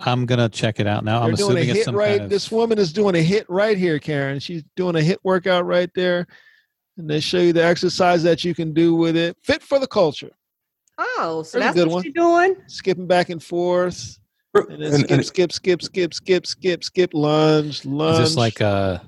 I'm 0.00 0.26
gonna 0.26 0.48
check 0.48 0.80
it 0.80 0.86
out 0.86 1.04
now. 1.04 1.20
I'm 1.22 1.28
They're 1.28 1.36
doing 1.36 1.56
a 1.58 1.60
assuming 1.60 1.68
it's 1.70 1.78
HIIT 1.80 1.84
some 1.84 1.96
right. 1.96 2.08
kind 2.10 2.20
of. 2.22 2.30
This 2.30 2.50
woman 2.50 2.78
is 2.78 2.92
doing 2.92 3.14
a 3.14 3.24
HIIT 3.24 3.44
right 3.48 3.76
here, 3.76 3.98
Karen. 3.98 4.38
She's 4.40 4.62
doing 4.76 4.96
a 4.96 5.00
HIIT 5.00 5.18
workout 5.22 5.66
right 5.66 5.90
there, 5.94 6.26
and 6.96 7.08
they 7.08 7.20
show 7.20 7.38
you 7.38 7.52
the 7.52 7.64
exercise 7.64 8.22
that 8.22 8.44
you 8.44 8.54
can 8.54 8.72
do 8.72 8.94
with 8.94 9.16
it. 9.16 9.36
Fit 9.42 9.62
for 9.62 9.78
the 9.78 9.86
culture. 9.86 10.30
Oh, 10.98 11.42
so 11.42 11.58
There's 11.58 11.68
that's 11.68 11.74
good 11.76 11.88
what 11.88 11.94
one. 11.94 12.04
you're 12.04 12.12
doing? 12.12 12.56
Skipping 12.66 13.06
back 13.06 13.30
and 13.30 13.42
forth, 13.42 14.18
and 14.54 14.82
then 14.82 14.92
And, 14.94 15.00
skip, 15.00 15.10
and 15.10 15.24
skip, 15.24 15.52
skip, 15.52 15.82
skip, 15.82 16.14
skip, 16.14 16.46
skip, 16.46 16.84
skip, 16.84 17.10
lunge, 17.14 17.84
lunge. 17.84 18.20
Is 18.20 18.30
this 18.30 18.36
like 18.36 18.60
uh 18.60 18.98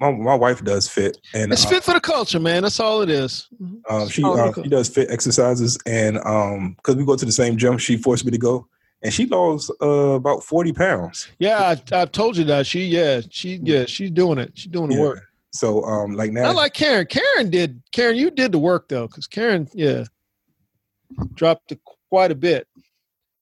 my, 0.00 0.10
my 0.10 0.34
wife 0.34 0.64
does 0.64 0.88
fit, 0.88 1.18
and 1.34 1.52
it's 1.52 1.64
uh, 1.66 1.68
fit 1.68 1.84
for 1.84 1.92
the 1.92 2.00
culture, 2.00 2.40
man. 2.40 2.62
That's 2.62 2.80
all 2.80 3.02
it 3.02 3.10
is. 3.10 3.46
Um, 3.90 4.08
she 4.08 4.22
Oh, 4.24 4.38
uh, 4.38 4.52
she 4.62 4.68
does 4.68 4.88
fit 4.88 5.10
exercises, 5.10 5.78
and 5.86 6.18
um, 6.18 6.74
because 6.76 6.96
we 6.96 7.04
go 7.04 7.14
to 7.16 7.24
the 7.26 7.32
same 7.32 7.56
gym, 7.58 7.76
she 7.76 7.96
forced 7.96 8.24
me 8.24 8.30
to 8.30 8.38
go, 8.38 8.66
and 9.02 9.12
she 9.12 9.26
lost 9.26 9.70
uh, 9.82 9.86
about 9.86 10.42
forty 10.42 10.72
pounds. 10.72 11.28
Yeah, 11.38 11.76
I, 11.92 11.96
I've 12.00 12.12
told 12.12 12.36
you 12.36 12.44
that. 12.44 12.66
She, 12.66 12.86
yeah, 12.86 13.20
she, 13.30 13.60
yeah, 13.62 13.84
she's 13.86 14.10
doing 14.10 14.38
it. 14.38 14.52
She's 14.54 14.72
doing 14.72 14.90
the 14.90 14.96
Yeah. 14.96 15.02
work. 15.02 15.22
So 15.52 15.84
um, 15.84 16.12
like 16.12 16.32
now, 16.32 16.50
I 16.50 16.52
like 16.52 16.74
Karen. 16.74 17.06
Karen 17.06 17.50
did. 17.50 17.82
Karen, 17.92 18.16
you 18.16 18.30
did 18.30 18.52
the 18.52 18.58
work 18.58 18.88
though, 18.88 19.06
because 19.06 19.26
Karen, 19.26 19.68
yeah, 19.72 20.04
dropped 21.34 21.72
it 21.72 21.80
quite 22.10 22.30
a 22.30 22.34
bit. 22.34 22.66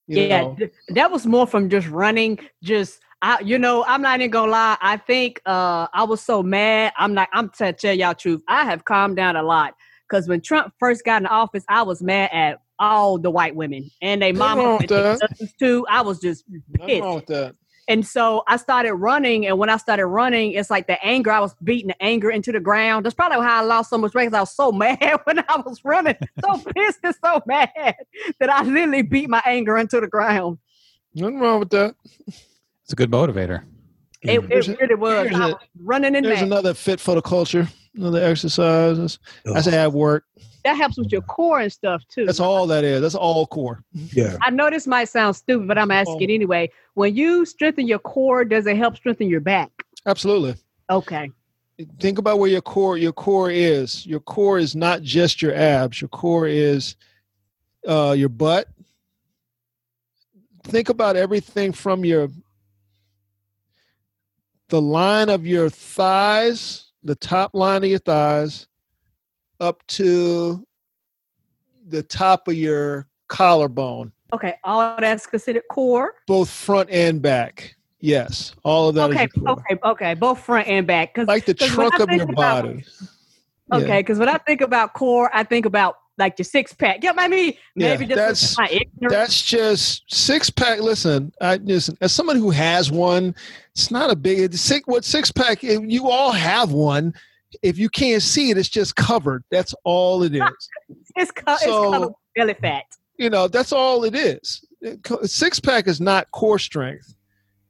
Yeah, 0.07 0.41
know. 0.41 0.55
th- 0.57 0.71
that 0.89 1.11
was 1.11 1.25
more 1.25 1.47
from 1.47 1.69
just 1.69 1.87
running. 1.89 2.39
Just 2.63 2.99
I, 3.21 3.39
you 3.39 3.57
know, 3.57 3.83
I'm 3.85 4.01
not 4.01 4.19
even 4.19 4.31
gonna 4.31 4.51
lie. 4.51 4.77
I 4.81 4.97
think 4.97 5.41
uh, 5.45 5.87
I 5.93 6.03
was 6.03 6.21
so 6.21 6.43
mad. 6.43 6.93
I'm 6.97 7.13
not. 7.13 7.27
I'm 7.33 7.49
to 7.57 7.73
tell 7.73 7.93
y'all 7.93 8.13
truth. 8.13 8.41
I 8.47 8.65
have 8.65 8.85
calmed 8.85 9.17
down 9.17 9.35
a 9.35 9.43
lot 9.43 9.73
because 10.07 10.27
when 10.27 10.41
Trump 10.41 10.73
first 10.79 11.03
got 11.03 11.21
in 11.21 11.27
office, 11.27 11.65
I 11.67 11.81
was 11.81 12.01
mad 12.01 12.29
at 12.31 12.59
all 12.79 13.17
the 13.17 13.31
white 13.31 13.55
women 13.55 13.89
and 14.01 14.21
they 14.21 14.31
Nothing 14.31 14.57
mama 14.57 14.61
and 14.63 14.81
with 14.81 14.89
their 14.89 15.03
that. 15.17 15.29
cousins 15.29 15.53
too. 15.59 15.85
I 15.89 16.01
was 16.01 16.19
just 16.19 16.43
pissed. 16.73 17.01
wrong 17.01 17.15
with 17.15 17.25
that. 17.27 17.55
And 17.87 18.05
so 18.05 18.41
I 18.47 18.57
started 18.57 18.95
running, 18.95 19.45
and 19.45 19.59
when 19.59 19.69
I 19.69 19.77
started 19.77 20.07
running, 20.07 20.53
it's 20.53 20.71
like 20.71 20.87
the 20.87 20.97
anger. 21.05 21.29
I 21.31 21.39
was 21.39 21.53
beating 21.63 21.89
the 21.89 22.01
anger 22.03 22.31
into 22.31 22.51
the 22.51 22.59
ground. 22.59 23.05
That's 23.05 23.13
probably 23.13 23.45
how 23.45 23.61
I 23.61 23.63
lost 23.63 23.91
so 23.91 23.99
much 23.99 24.15
weight. 24.15 24.25
'cause 24.25 24.33
I 24.33 24.39
was 24.39 24.55
so 24.55 24.71
mad 24.83 25.19
when 25.25 25.37
I 25.47 25.61
was 25.63 25.85
running, 25.85 26.15
so 26.43 26.57
pissed 26.75 26.99
and 27.03 27.15
so 27.23 27.41
mad 27.45 27.69
that 28.39 28.49
I 28.49 28.63
literally 28.63 29.03
beat 29.03 29.29
my 29.29 29.41
anger 29.45 29.77
into 29.77 30.01
the 30.01 30.07
ground. 30.07 30.57
Nothing 31.13 31.39
wrong 31.39 31.59
with 31.59 31.69
that. 31.69 31.93
it's 32.27 32.91
a 32.91 32.95
good 32.95 33.11
motivator. 33.11 33.63
It, 34.29 34.43
Here's 34.45 34.67
it 34.69 34.77
a- 34.79 34.83
really 34.83 34.95
was. 34.95 35.23
here's 35.29 35.35
I 35.39 35.45
a- 35.45 35.47
was 35.53 35.55
running 35.81 36.15
in 36.15 36.23
there. 36.23 36.31
There's 36.31 36.39
that. 36.41 36.45
another 36.47 36.73
fit 36.73 36.99
for 36.99 37.15
the 37.15 37.21
culture. 37.21 37.67
Another 37.95 38.21
exercises. 38.23 39.19
I 39.53 39.61
say 39.61 39.71
have 39.71 39.93
work. 39.93 40.25
That 40.65 40.75
helps 40.75 40.97
with 40.97 41.11
your 41.11 41.21
core 41.21 41.59
and 41.61 41.71
stuff 41.71 42.03
too. 42.09 42.25
That's 42.25 42.39
all 42.39 42.65
that 42.67 42.83
is. 42.83 42.99
That's 43.01 43.15
all 43.15 43.45
core. 43.47 43.83
yeah, 43.93 44.35
I 44.41 44.49
know 44.49 44.69
this 44.69 44.87
might 44.87 45.05
sound 45.09 45.35
stupid, 45.35 45.67
but 45.67 45.77
I'm 45.77 45.91
asking 45.91 46.17
Oh. 46.19 46.23
it 46.23 46.33
anyway. 46.33 46.71
When 46.95 47.15
you 47.15 47.45
strengthen 47.45 47.87
your 47.87 47.99
core, 47.99 48.43
does 48.43 48.65
it 48.67 48.75
help 48.75 48.97
strengthen 48.97 49.29
your 49.29 49.41
back? 49.41 49.69
Absolutely. 50.05 50.55
Okay. 50.89 51.29
think 51.99 52.17
about 52.19 52.39
where 52.39 52.49
your 52.49 52.61
core 52.61 52.97
your 52.97 53.11
core 53.11 53.51
is 53.51 54.05
your 54.05 54.21
core 54.21 54.57
is 54.59 54.75
not 54.77 55.01
just 55.01 55.41
your 55.41 55.53
abs 55.53 55.99
your 55.99 56.07
core 56.07 56.47
is 56.47 56.95
uh 57.85 58.15
your 58.17 58.29
butt 58.29 58.69
think 60.63 60.87
about 60.89 61.15
everything 61.17 61.71
from 61.73 62.05
your 62.05 62.29
the 64.69 64.81
line 64.81 65.29
of 65.29 65.45
your 65.45 65.69
thighs 65.69 66.91
the 67.03 67.15
top 67.15 67.51
line 67.53 67.83
of 67.83 67.89
your 67.89 67.99
thighs 67.99 68.67
up 69.59 69.85
to 69.87 70.65
the 71.87 72.01
top 72.03 72.47
of 72.47 72.55
your 72.55 73.07
collarbone 73.27 74.11
Okay. 74.33 74.55
All 74.63 74.97
that's 74.99 75.27
considered 75.27 75.63
core. 75.71 76.15
both 76.27 76.49
front 76.49 76.89
and 76.89 77.21
back 77.21 77.75
yes 77.99 78.53
all 78.63 78.89
of 78.89 78.95
that. 78.95 79.11
Okay. 79.11 79.27
Okay. 79.47 79.77
Okay. 79.83 80.13
Both 80.15 80.39
front 80.41 80.67
and 80.67 80.85
back. 80.85 81.13
Because 81.13 81.27
like 81.27 81.45
the 81.45 81.53
trunk 81.53 81.99
of 81.99 82.09
your 82.11 82.23
about- 82.23 82.63
body 82.65 82.83
Okay, 83.73 83.99
because 84.01 84.19
when 84.19 84.29
I 84.29 84.37
think 84.37 84.61
about 84.61 84.93
core, 84.93 85.29
I 85.33 85.43
think 85.43 85.65
about 85.65 85.95
like 86.17 86.37
your 86.39 86.43
six 86.45 86.73
pack. 86.73 87.03
Yeah, 87.03 87.11
maybe 87.11 87.57
Yeah, 87.75 87.89
maybe 87.89 88.05
just 88.05 88.17
that's- 88.17 88.57
my 88.57 88.67
ignorance. 88.69 89.13
That's 89.13 89.41
just 89.41 90.03
six 90.13 90.49
pack. 90.49 90.79
Listen, 90.79 91.31
I 91.41 91.57
listen 91.57 91.97
as 92.01 92.11
someone 92.13 92.37
who 92.37 92.51
has 92.51 92.91
one. 92.91 93.35
It's 93.73 93.91
not 93.91 94.09
a 94.09 94.15
big 94.15 94.53
six. 94.55 94.85
What 94.87 95.03
six 95.05 95.31
pack? 95.31 95.63
if 95.63 95.81
You 95.85 96.09
all 96.09 96.31
have 96.31 96.71
one. 96.71 97.13
If 97.61 97.77
you 97.77 97.89
can't 97.89 98.21
see 98.21 98.49
it, 98.51 98.57
it's 98.57 98.67
just 98.69 98.95
covered. 98.95 99.43
That's 99.49 99.73
all 99.85 100.23
it 100.23 100.35
is. 100.35 100.69
it's 101.15 101.31
co- 101.31 101.55
so- 101.57 101.83
it's 101.83 101.97
covered 101.97 102.13
belly 102.35 102.53
fat. 102.55 102.83
You 103.17 103.29
know, 103.29 103.47
that's 103.47 103.71
all 103.71 104.03
it 104.03 104.13
is. 104.15 104.63
Six 105.23 105.59
pack 105.59 105.87
is 105.87 106.01
not 106.01 106.29
core 106.31 106.59
strength. 106.59 107.14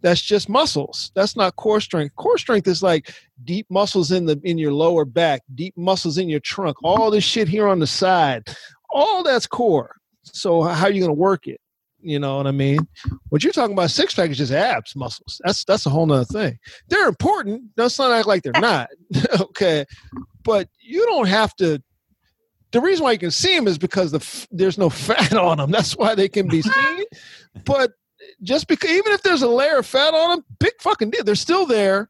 That's 0.05 0.21
just 0.21 0.49
muscles. 0.49 1.11
That's 1.15 1.35
not 1.35 1.55
core 1.55 1.81
strength. 1.81 2.15
Core 2.15 2.37
strength 2.37 2.67
is 2.67 2.83
like 2.83 3.11
deep 3.43 3.65
muscles 3.71 4.11
in 4.11 4.27
the 4.27 4.39
in 4.43 4.59
your 4.59 4.71
lower 4.71 5.03
back, 5.03 5.41
deep 5.55 5.75
muscles 5.75 6.19
in 6.19 6.29
your 6.29 6.41
trunk, 6.41 6.77
all 6.83 7.09
this 7.09 7.23
shit 7.23 7.47
here 7.47 7.67
on 7.67 7.79
the 7.79 7.87
side. 7.87 8.43
All 8.91 9.23
that's 9.23 9.47
core. 9.47 9.95
So 10.21 10.61
how 10.61 10.85
are 10.85 10.91
you 10.91 10.99
going 10.99 11.09
to 11.09 11.19
work 11.19 11.47
it? 11.47 11.59
You 12.01 12.19
know 12.19 12.37
what 12.37 12.45
I 12.45 12.51
mean? 12.51 12.87
What 13.29 13.43
you're 13.43 13.51
talking 13.51 13.73
about 13.73 13.89
six 13.89 14.13
pack 14.13 14.29
is 14.29 14.37
just 14.37 14.51
abs 14.51 14.95
muscles. 14.95 15.41
That's 15.43 15.65
that's 15.65 15.87
a 15.87 15.89
whole 15.89 16.05
nother 16.05 16.23
thing. 16.25 16.59
They're 16.87 17.07
important. 17.07 17.63
Not 17.75 17.99
act 17.99 18.27
like 18.27 18.43
they're 18.43 18.61
not. 18.61 18.89
okay, 19.39 19.85
but 20.43 20.69
you 20.81 21.03
don't 21.07 21.27
have 21.27 21.55
to. 21.55 21.81
The 22.73 22.79
reason 22.79 23.05
why 23.05 23.13
you 23.13 23.17
can 23.17 23.31
see 23.31 23.55
them 23.55 23.67
is 23.67 23.79
because 23.79 24.11
the 24.11 24.19
f- 24.19 24.47
there's 24.51 24.77
no 24.77 24.89
fat 24.91 25.33
on 25.33 25.57
them. 25.57 25.71
That's 25.71 25.97
why 25.97 26.13
they 26.13 26.29
can 26.29 26.47
be 26.47 26.61
seen. 26.61 27.05
but 27.65 27.89
just 28.43 28.67
because 28.67 28.89
even 28.89 29.11
if 29.13 29.21
there's 29.23 29.41
a 29.41 29.47
layer 29.47 29.77
of 29.77 29.85
fat 29.85 30.13
on 30.13 30.29
them, 30.29 30.45
big 30.59 30.73
fucking 30.79 31.09
deal. 31.09 31.23
They're 31.23 31.35
still 31.35 31.65
there, 31.65 32.09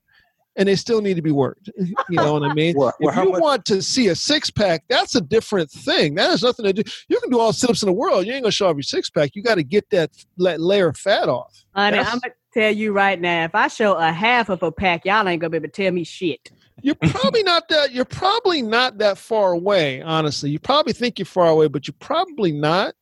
and 0.56 0.68
they 0.70 0.76
still 0.76 1.02
need 1.02 1.16
to 1.16 1.22
be 1.22 1.32
worked. 1.32 1.70
You 2.10 2.18
know 2.18 2.34
what 2.34 2.44
I 2.44 2.54
mean? 2.54 2.76
Well, 2.78 2.94
well, 3.00 3.10
if 3.10 3.16
how 3.16 3.24
you 3.24 3.32
much- 3.32 3.42
want 3.42 3.66
to 3.66 3.82
see 3.82 4.08
a 4.10 4.16
six 4.16 4.52
pack, 4.52 4.84
that's 4.90 5.16
a 5.16 5.22
different 5.22 5.72
thing. 5.72 6.16
That 6.16 6.30
has 6.30 6.44
nothing 6.44 6.66
to 6.66 6.74
do. 6.74 6.84
You 7.10 7.20
can 7.20 7.30
do 7.32 7.40
all 7.40 7.52
sit 7.52 7.70
ups 7.70 7.82
in 7.82 7.88
the 7.88 7.94
world. 7.94 8.26
You 8.26 8.34
ain't 8.34 8.44
gonna 8.44 8.52
show 8.52 8.68
off 8.68 8.76
your 8.76 8.84
six 8.84 9.10
pack. 9.10 9.32
You 9.36 9.42
got 9.44 9.56
to 9.56 9.64
get 9.64 9.90
that, 9.90 10.12
that 10.38 10.62
layer 10.62 10.90
of 10.90 10.98
fat 10.98 11.28
off. 11.30 11.64
Honey, 11.76 11.98
That's- 11.98 12.14
I'm 12.14 12.20
gonna 12.20 12.34
tell 12.54 12.72
you 12.72 12.94
right 12.94 13.20
now, 13.20 13.44
if 13.46 13.56
I 13.56 13.68
show 13.68 13.94
a 13.94 14.12
half 14.12 14.50
of 14.50 14.62
a 14.64 14.72
pack, 14.72 15.04
y'all 15.06 15.28
ain't 15.28 15.42
gonna 15.42 15.50
be 15.50 15.58
able 15.58 15.68
to 15.68 15.72
tell 15.72 15.92
me 15.92 16.04
shit. 16.04 16.52
You're 16.82 16.96
probably 16.96 17.42
not 17.42 17.68
that. 17.70 17.94
You're 17.94 18.06
probably 18.06 18.62
not 18.62 18.98
that 19.00 19.18
far 19.18 19.54
away. 19.54 20.02
Honestly, 20.02 20.50
you 20.52 20.60
probably 20.60 20.94
think 20.94 21.18
you're 21.18 21.26
far 21.26 21.48
away, 21.48 21.68
but 21.68 21.88
you're 21.88 21.96
probably 22.00 22.52
not. 22.52 22.94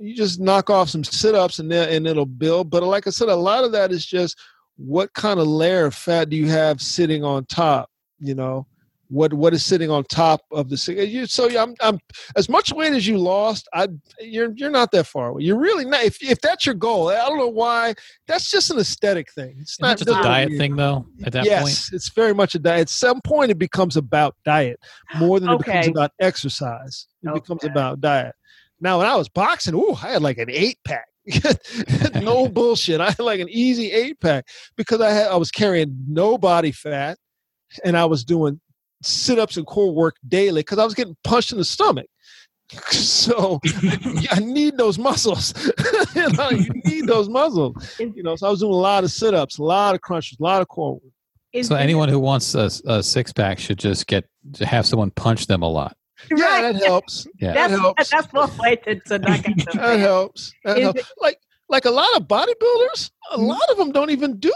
You 0.00 0.14
just 0.16 0.40
knock 0.40 0.70
off 0.70 0.88
some 0.88 1.04
sit 1.04 1.34
ups 1.34 1.58
and 1.58 1.70
then 1.70 1.88
and 1.90 2.06
it'll 2.06 2.26
build. 2.26 2.70
But 2.70 2.82
like 2.82 3.06
I 3.06 3.10
said, 3.10 3.28
a 3.28 3.34
lot 3.36 3.64
of 3.64 3.72
that 3.72 3.92
is 3.92 4.06
just 4.06 4.38
what 4.76 5.12
kind 5.12 5.38
of 5.38 5.46
layer 5.46 5.84
of 5.86 5.94
fat 5.94 6.30
do 6.30 6.36
you 6.36 6.48
have 6.48 6.80
sitting 6.80 7.22
on 7.22 7.44
top? 7.46 7.90
You 8.18 8.34
know, 8.34 8.66
what 9.08 9.34
what 9.34 9.52
is 9.52 9.64
sitting 9.64 9.90
on 9.90 10.04
top 10.04 10.40
of 10.52 10.70
the 10.70 10.76
ci- 10.76 11.02
you 11.04 11.26
so 11.26 11.48
yeah, 11.48 11.62
I'm 11.62 11.74
I'm 11.80 11.98
as 12.36 12.48
much 12.48 12.72
weight 12.72 12.92
as 12.94 13.06
you 13.06 13.18
lost, 13.18 13.68
I 13.74 13.88
you're 14.20 14.52
you're 14.56 14.70
not 14.70 14.90
that 14.92 15.06
far 15.06 15.28
away. 15.28 15.42
You're 15.42 15.58
really 15.58 15.84
not 15.84 16.04
if 16.04 16.22
if 16.22 16.40
that's 16.40 16.64
your 16.64 16.76
goal. 16.76 17.08
I 17.08 17.16
don't 17.28 17.38
know 17.38 17.48
why. 17.48 17.94
That's 18.26 18.50
just 18.50 18.70
an 18.70 18.78
aesthetic 18.78 19.30
thing. 19.32 19.56
It's 19.60 19.72
Isn't 19.72 19.82
that 19.82 19.98
just 19.98 20.08
a 20.18 20.22
diet 20.22 20.46
really- 20.48 20.58
thing, 20.58 20.76
though? 20.76 21.06
At 21.24 21.32
that 21.32 21.44
yes, 21.44 21.62
point, 21.62 21.96
it's 21.96 22.08
very 22.10 22.32
much 22.34 22.54
a 22.54 22.58
diet. 22.58 22.82
At 22.82 22.88
some 22.88 23.20
point, 23.22 23.50
it 23.50 23.58
becomes 23.58 23.96
about 23.96 24.34
diet 24.44 24.78
more 25.18 25.40
than 25.40 25.50
it 25.50 25.58
becomes 25.58 25.88
about 25.88 26.12
exercise. 26.20 27.06
It 27.22 27.34
becomes 27.34 27.64
about 27.64 28.00
diet. 28.00 28.34
Now, 28.80 28.98
when 28.98 29.06
I 29.06 29.16
was 29.16 29.28
boxing, 29.28 29.74
ooh, 29.74 29.92
I 30.02 30.12
had 30.12 30.22
like 30.22 30.38
an 30.38 30.48
eight 30.50 30.78
pack. 30.84 31.06
no 32.22 32.48
bullshit. 32.56 33.00
I 33.00 33.06
had 33.10 33.18
like 33.20 33.40
an 33.40 33.48
easy 33.50 33.92
eight 33.92 34.20
pack 34.20 34.46
because 34.76 35.00
I 35.00 35.10
had 35.10 35.28
I 35.28 35.36
was 35.36 35.50
carrying 35.50 36.04
no 36.08 36.38
body 36.38 36.72
fat, 36.72 37.18
and 37.84 37.96
I 37.96 38.06
was 38.06 38.24
doing 38.24 38.60
sit 39.02 39.38
ups 39.38 39.56
and 39.56 39.66
core 39.66 39.94
work 39.94 40.16
daily 40.28 40.60
because 40.60 40.78
I 40.78 40.84
was 40.84 40.94
getting 40.94 41.16
punched 41.24 41.52
in 41.52 41.58
the 41.58 41.64
stomach. 41.64 42.06
So 42.92 43.58
I 44.30 44.38
need 44.38 44.76
those 44.76 44.96
muscles. 44.96 45.52
you, 46.14 46.28
know, 46.30 46.50
you 46.50 46.70
need 46.84 47.06
those 47.08 47.28
muscles. 47.28 47.74
You 47.98 48.22
know, 48.22 48.36
so 48.36 48.46
I 48.46 48.50
was 48.50 48.60
doing 48.60 48.72
a 48.72 48.76
lot 48.76 49.02
of 49.02 49.10
sit 49.10 49.34
ups, 49.34 49.58
a 49.58 49.62
lot 49.64 49.96
of 49.96 50.00
crunches, 50.02 50.38
a 50.38 50.42
lot 50.42 50.62
of 50.62 50.68
core 50.68 50.94
work. 50.94 51.02
Is- 51.52 51.66
So 51.66 51.74
anyone 51.74 52.08
who 52.08 52.20
wants 52.20 52.54
a, 52.54 52.70
a 52.86 53.02
six 53.02 53.32
pack 53.32 53.58
should 53.58 53.78
just 53.78 54.06
get 54.06 54.24
to 54.54 54.64
have 54.66 54.86
someone 54.86 55.10
punch 55.10 55.48
them 55.48 55.62
a 55.62 55.68
lot. 55.68 55.96
Yeah, 56.36 56.44
Right. 56.44 56.72
that 56.72 56.84
helps. 56.84 57.26
Yeah. 57.40 57.52
That 57.54 57.70
helps. 57.70 58.10
that's 58.10 58.32
one 58.32 58.50
way 58.58 58.76
to, 58.76 59.00
to 59.00 59.18
knock 59.18 59.46
out 59.46 59.56
That 59.66 59.74
fat. 59.74 59.98
helps. 60.00 60.52
That 60.64 60.78
Is 60.78 60.82
helps. 60.84 61.12
Like 61.20 61.38
like 61.68 61.84
a 61.84 61.90
lot 61.90 62.08
of 62.16 62.24
bodybuilders, 62.28 63.10
a 63.32 63.38
Mhm. 63.38 63.46
lot 63.48 63.70
of 63.70 63.76
them 63.76 63.92
don't 63.92 64.10
even 64.10 64.38
do 64.38 64.52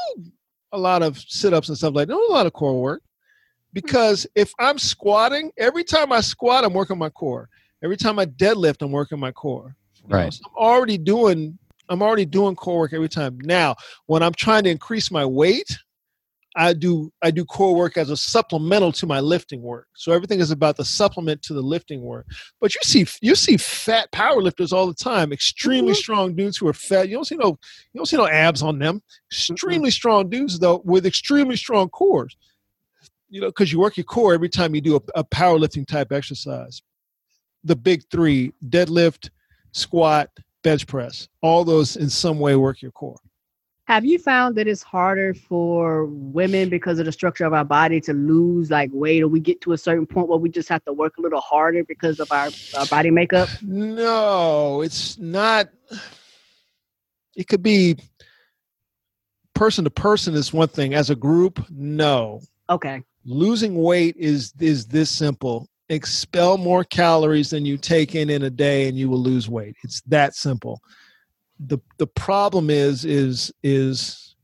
a 0.73 0.79
lot 0.79 1.03
of 1.03 1.19
sit-ups 1.19 1.69
and 1.69 1.79
stuff 1.79 1.95
like 1.95 2.09
that. 2.09 2.15
Don't 2.15 2.27
do 2.29 2.33
a 2.33 2.37
lot 2.37 2.47
of 2.47 2.53
core 2.53 2.81
work. 2.81 3.03
Because 3.73 4.27
if 4.35 4.53
I'm 4.59 4.79
squatting, 4.79 5.51
every 5.59 5.85
time 5.85 6.13
I 6.13 6.21
squat, 6.21 6.65
I'm 6.65 6.73
working 6.73 6.99
my 6.99 7.09
core. 7.11 7.49
Every 7.83 7.97
time 7.97 8.19
I 8.19 8.27
deadlift, 8.27 8.83
I'm 8.83 8.93
working 8.93 9.19
my 9.19 9.33
core. 9.33 9.75
You 10.03 10.09
know, 10.09 10.17
Right. 10.17 10.33
so 10.33 10.43
I'm 10.47 10.57
already 10.57 10.99
doing 10.99 11.59
I'm 11.91 12.01
already 12.03 12.25
doing 12.25 12.57
core 12.57 12.79
work 12.79 12.95
every 12.95 13.11
time. 13.11 13.39
Now, 13.43 13.77
when 14.07 14.23
I'm 14.23 14.33
trying 14.33 14.65
to 14.65 14.71
increase 14.71 15.11
my 15.11 15.25
weight, 15.27 15.77
I 16.57 16.73
do 16.73 17.13
I 17.23 17.31
do 17.31 17.45
core 17.45 17.75
work 17.75 17.97
as 17.97 18.11
a 18.11 18.17
supplemental 18.17 18.93
to 18.93 19.07
my 19.07 19.21
lifting 19.21 19.61
work. 19.61 19.89
So 19.95 20.13
everything 20.13 20.41
is 20.41 20.51
about 20.51 20.77
the 20.77 20.85
supplement 20.85 21.43
to 21.43 21.55
the 21.55 21.61
lifting 21.61 22.01
work. 22.03 22.27
But 22.61 22.75
you 22.75 22.81
see 22.85 23.07
you 23.21 23.35
see 23.35 23.57
fat 23.57 24.11
powerlifters 24.13 24.73
all 24.73 24.87
the 24.87 24.95
time, 24.95 25.33
extremely 25.33 25.93
Mhm. 25.93 25.97
strong 25.97 26.35
dudes 26.37 26.57
who 26.57 26.69
are 26.69 26.73
fat. 26.73 27.09
You 27.09 27.17
don't 27.17 27.25
see 27.27 27.37
no 27.37 27.59
you 27.93 27.99
don't 27.99 28.07
see 28.07 28.17
no 28.17 28.29
abs 28.29 28.63
on 28.63 28.79
them. 28.79 29.03
Extremely 29.33 29.91
strong 29.91 30.29
dudes 30.29 30.59
though 30.59 30.81
with 30.85 31.07
extremely 31.07 31.57
strong 31.57 31.89
cores. 31.89 32.37
You 33.29 33.41
know, 33.41 33.49
because 33.49 33.73
you 33.73 33.81
work 33.81 33.97
your 33.97 34.05
core 34.05 34.33
every 34.33 34.49
time 34.49 34.75
you 34.75 34.81
do 34.81 34.97
a, 34.97 35.01
a 35.21 35.25
powerlifting 35.25 35.87
type 35.87 36.13
exercise. 36.13 36.83
The 37.65 37.75
big 37.75 38.05
three: 38.11 38.53
deadlift, 38.69 39.31
squat, 39.73 40.31
bench 40.63 40.87
press. 40.87 41.29
All 41.43 41.65
those 41.65 41.97
in 41.97 42.09
some 42.11 42.39
way 42.39 42.55
work 42.55 42.81
your 42.81 42.93
core. 42.93 43.19
Have 43.87 44.07
you 44.07 44.19
found 44.19 44.57
that 44.57 44.67
it's 44.67 44.83
harder 44.83 45.35
for 45.35 46.07
women 46.07 46.71
because 46.71 46.99
of 46.99 47.05
the 47.05 47.13
structure 47.13 47.45
of 47.45 47.53
our 47.53 47.67
body 47.67 48.01
to 48.03 48.15
lose 48.15 48.71
like 48.71 48.89
weight, 48.95 49.23
or 49.23 49.29
we 49.29 49.41
get 49.41 49.61
to 49.63 49.73
a 49.73 49.79
certain 49.79 50.07
point 50.07 50.29
where 50.29 50.39
we 50.39 50.49
just 50.49 50.71
have 50.71 50.83
to 50.87 50.93
work 50.93 51.19
a 51.19 51.21
little 51.21 51.41
harder 51.41 51.85
because 51.85 52.19
of 52.19 52.33
our, 52.33 52.49
our 52.79 52.87
body 52.87 53.11
makeup? 53.11 53.49
No, 53.63 54.81
it's 54.81 55.19
not. 55.19 55.69
It 57.37 57.47
could 57.47 57.63
be 57.63 57.97
person 59.55 59.85
to 59.85 59.91
person 59.91 60.35
is 60.35 60.53
one 60.53 60.69
thing. 60.69 60.95
As 60.95 61.11
a 61.11 61.17
group, 61.17 61.63
no. 61.71 62.41
Okay. 62.71 63.03
Losing 63.27 63.75
weight 63.75 64.17
is 64.17 64.55
is 64.61 64.87
this 64.87 65.11
simple. 65.11 65.69
Expel 65.91 66.57
more 66.57 66.85
calories 66.85 67.51
than 67.51 67.67
you 67.67 67.77
take 67.77 68.15
in 68.15 68.31
in 68.31 68.45
a 68.45 68.51
day, 68.51 68.89
and 68.89 68.97
you 68.97 69.11
will 69.11 69.21
lose 69.21 69.47
weight. 69.47 69.77
It's 69.85 70.01
that 70.03 70.35
simple. 70.35 70.81
The 71.59 71.79
The 71.99 72.07
problem 72.07 72.71
is 72.71 73.05
is 73.05 73.53
is 73.63 74.37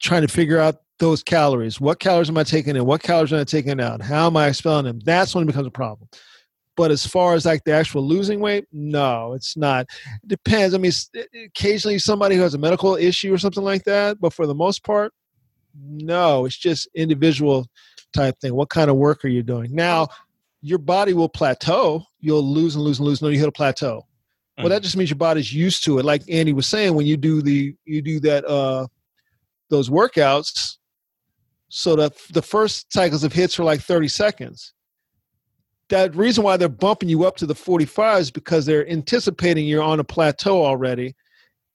trying 0.00 0.22
to 0.22 0.28
figure 0.28 0.58
out 0.58 0.76
those 0.98 1.22
calories. 1.22 1.80
What 1.80 1.98
calories 1.98 2.28
am 2.28 2.38
I 2.38 2.44
taking 2.44 2.76
in? 2.76 2.84
What 2.84 3.02
calories 3.02 3.32
am 3.32 3.40
I 3.40 3.44
taking 3.44 3.80
out? 3.80 4.02
How 4.02 4.26
am 4.26 4.36
I 4.36 4.48
expelling 4.48 4.84
them? 4.84 5.00
That's 5.00 5.34
when 5.34 5.44
it 5.44 5.46
becomes 5.46 5.66
a 5.66 5.70
problem. 5.70 6.08
But 6.76 6.90
as 6.90 7.04
far 7.06 7.34
as 7.34 7.44
like 7.44 7.64
the 7.64 7.72
actual 7.72 8.06
losing 8.06 8.40
weight, 8.40 8.66
no, 8.72 9.34
it's 9.34 9.56
not. 9.56 9.86
It 10.22 10.28
depends. 10.28 10.74
I 10.74 10.78
mean, 10.78 10.92
occasionally 11.46 11.98
somebody 11.98 12.36
who 12.36 12.42
has 12.42 12.54
a 12.54 12.58
medical 12.58 12.96
issue 12.96 13.34
or 13.34 13.38
something 13.38 13.64
like 13.64 13.84
that, 13.84 14.20
but 14.20 14.32
for 14.32 14.46
the 14.46 14.54
most 14.54 14.84
part, 14.84 15.12
no, 15.78 16.46
it's 16.46 16.56
just 16.56 16.88
individual 16.94 17.66
type 18.14 18.38
thing. 18.40 18.54
What 18.54 18.70
kind 18.70 18.90
of 18.90 18.96
work 18.96 19.24
are 19.24 19.28
you 19.28 19.42
doing? 19.42 19.74
Now, 19.74 20.08
your 20.62 20.78
body 20.78 21.12
will 21.12 21.28
plateau. 21.28 22.04
You'll 22.20 22.46
lose 22.46 22.76
and 22.76 22.84
lose 22.84 22.98
and 22.98 23.08
lose. 23.08 23.22
No, 23.22 23.28
you 23.28 23.38
hit 23.38 23.48
a 23.48 23.52
plateau. 23.52 24.06
Well, 24.58 24.68
that 24.68 24.82
just 24.82 24.96
means 24.96 25.08
your 25.08 25.16
body's 25.16 25.52
used 25.52 25.84
to 25.84 25.98
it. 25.98 26.04
Like 26.04 26.22
Andy 26.28 26.52
was 26.52 26.66
saying, 26.66 26.94
when 26.94 27.06
you 27.06 27.16
do 27.16 27.40
the 27.40 27.74
you 27.84 28.02
do 28.02 28.20
that 28.20 28.44
uh 28.44 28.86
those 29.70 29.88
workouts, 29.88 30.76
so 31.70 31.96
that 31.96 32.12
the 32.32 32.42
first 32.42 32.92
cycles 32.92 33.24
of 33.24 33.32
HIITs 33.32 33.58
are 33.58 33.64
like 33.64 33.80
30 33.80 34.08
seconds. 34.08 34.74
That 35.88 36.14
reason 36.14 36.44
why 36.44 36.56
they're 36.56 36.68
bumping 36.68 37.08
you 37.08 37.24
up 37.24 37.36
to 37.36 37.46
the 37.46 37.54
45 37.54 38.20
is 38.20 38.30
because 38.30 38.66
they're 38.66 38.88
anticipating 38.88 39.66
you're 39.66 39.82
on 39.82 40.00
a 40.00 40.04
plateau 40.04 40.64
already. 40.64 41.14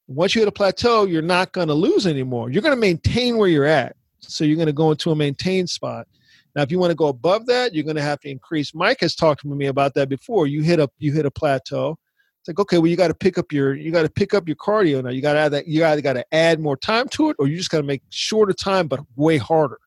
Once 0.07 0.35
you 0.35 0.41
hit 0.41 0.47
a 0.47 0.51
plateau, 0.51 1.05
you're 1.05 1.21
not 1.21 1.51
going 1.53 1.67
to 1.69 1.73
lose 1.73 2.05
anymore. 2.05 2.49
You're 2.49 2.61
going 2.61 2.75
to 2.75 2.79
maintain 2.79 3.37
where 3.37 3.49
you're 3.49 3.65
at. 3.65 3.95
So 4.19 4.43
you're 4.43 4.55
going 4.55 4.67
to 4.67 4.73
go 4.73 4.91
into 4.91 5.11
a 5.11 5.15
maintain 5.15 5.67
spot. 5.67 6.07
Now, 6.55 6.61
if 6.61 6.71
you 6.71 6.79
want 6.79 6.91
to 6.91 6.95
go 6.95 7.07
above 7.07 7.45
that, 7.47 7.73
you're 7.73 7.83
going 7.83 7.97
to 7.97 8.01
have 8.01 8.19
to 8.21 8.29
increase. 8.29 8.73
Mike 8.73 9.01
has 9.01 9.15
talked 9.15 9.41
to 9.41 9.47
me 9.47 9.65
about 9.65 9.93
that 9.95 10.07
before. 10.07 10.47
You 10.47 10.61
hit 10.61 10.79
a 10.79 10.89
you 10.99 11.11
hit 11.11 11.25
a 11.25 11.31
plateau. 11.31 11.97
It's 12.45 12.49
like 12.49 12.59
okay, 12.59 12.77
well, 12.77 12.85
you 12.85 12.95
got 12.95 13.07
to 13.07 13.15
pick 13.15 13.39
up 13.39 13.51
your 13.51 13.73
you 13.73 13.91
got 13.91 14.03
to 14.03 14.09
pick 14.09 14.35
up 14.35 14.47
your 14.47 14.55
cardio 14.55 15.03
now. 15.03 15.09
You 15.09 15.19
got 15.19 15.33
to 15.33 15.39
add 15.39 15.53
that. 15.53 15.67
You 15.67 15.83
either 15.83 16.01
got 16.01 16.13
to 16.13 16.25
add 16.31 16.59
more 16.59 16.77
time 16.77 17.07
to 17.09 17.31
it, 17.31 17.35
or 17.39 17.47
you 17.47 17.57
just 17.57 17.71
got 17.71 17.77
to 17.77 17.83
make 17.83 18.03
shorter 18.11 18.53
time 18.53 18.87
but 18.87 18.99
way 19.15 19.37
harder. 19.37 19.79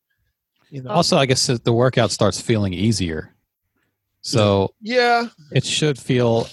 You 0.69 0.83
know. 0.83 0.91
Also, 0.91 1.17
I 1.17 1.27
guess 1.27 1.47
the 1.47 1.73
workout 1.73 2.11
starts 2.11 2.41
feeling 2.41 2.73
easier. 2.73 3.33
So 4.23 4.75
yeah, 4.81 5.29
it 5.53 5.65
should 5.65 6.01
feel 6.01 6.49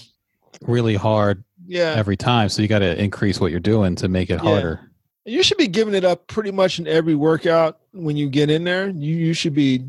really 0.62 0.94
hard 0.94 1.42
yeah. 1.66 1.94
every 1.96 2.16
time. 2.16 2.50
So 2.50 2.62
you 2.62 2.68
got 2.68 2.78
to 2.78 3.02
increase 3.02 3.40
what 3.40 3.50
you're 3.50 3.58
doing 3.58 3.96
to 3.96 4.06
make 4.06 4.30
it 4.30 4.34
Yeah. 4.34 4.48
harder. 4.48 4.92
You 5.24 5.42
should 5.42 5.58
be 5.58 5.66
giving 5.66 5.94
it 5.94 6.04
up 6.04 6.28
pretty 6.28 6.52
much 6.52 6.78
in 6.78 6.86
every 6.86 7.16
workout 7.16 7.80
when 7.90 8.16
you 8.16 8.30
get 8.30 8.48
in 8.48 8.62
there. 8.62 8.90
You 8.90 9.16
you 9.16 9.34
should 9.34 9.54
be 9.54 9.84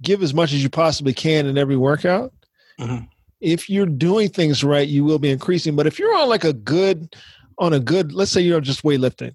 give 0.00 0.22
as 0.22 0.32
much 0.32 0.54
as 0.54 0.62
you 0.62 0.70
possibly 0.70 1.12
can 1.12 1.44
in 1.44 1.58
every 1.58 1.76
workout. 1.76 2.32
Mhm. 2.80 3.06
If 3.42 3.68
you're 3.68 3.86
doing 3.86 4.28
things 4.28 4.64
right, 4.64 4.88
you 4.88 5.04
will 5.04 5.18
be 5.18 5.30
increasing. 5.30 5.76
But 5.76 5.86
if 5.86 5.98
you're 5.98 6.14
on 6.14 6.28
like 6.28 6.44
a 6.44 6.52
good 6.52 7.14
on 7.58 7.72
a 7.74 7.80
good, 7.80 8.12
let's 8.12 8.30
say 8.30 8.40
you're 8.40 8.60
just 8.60 8.82
weightlifting, 8.82 9.34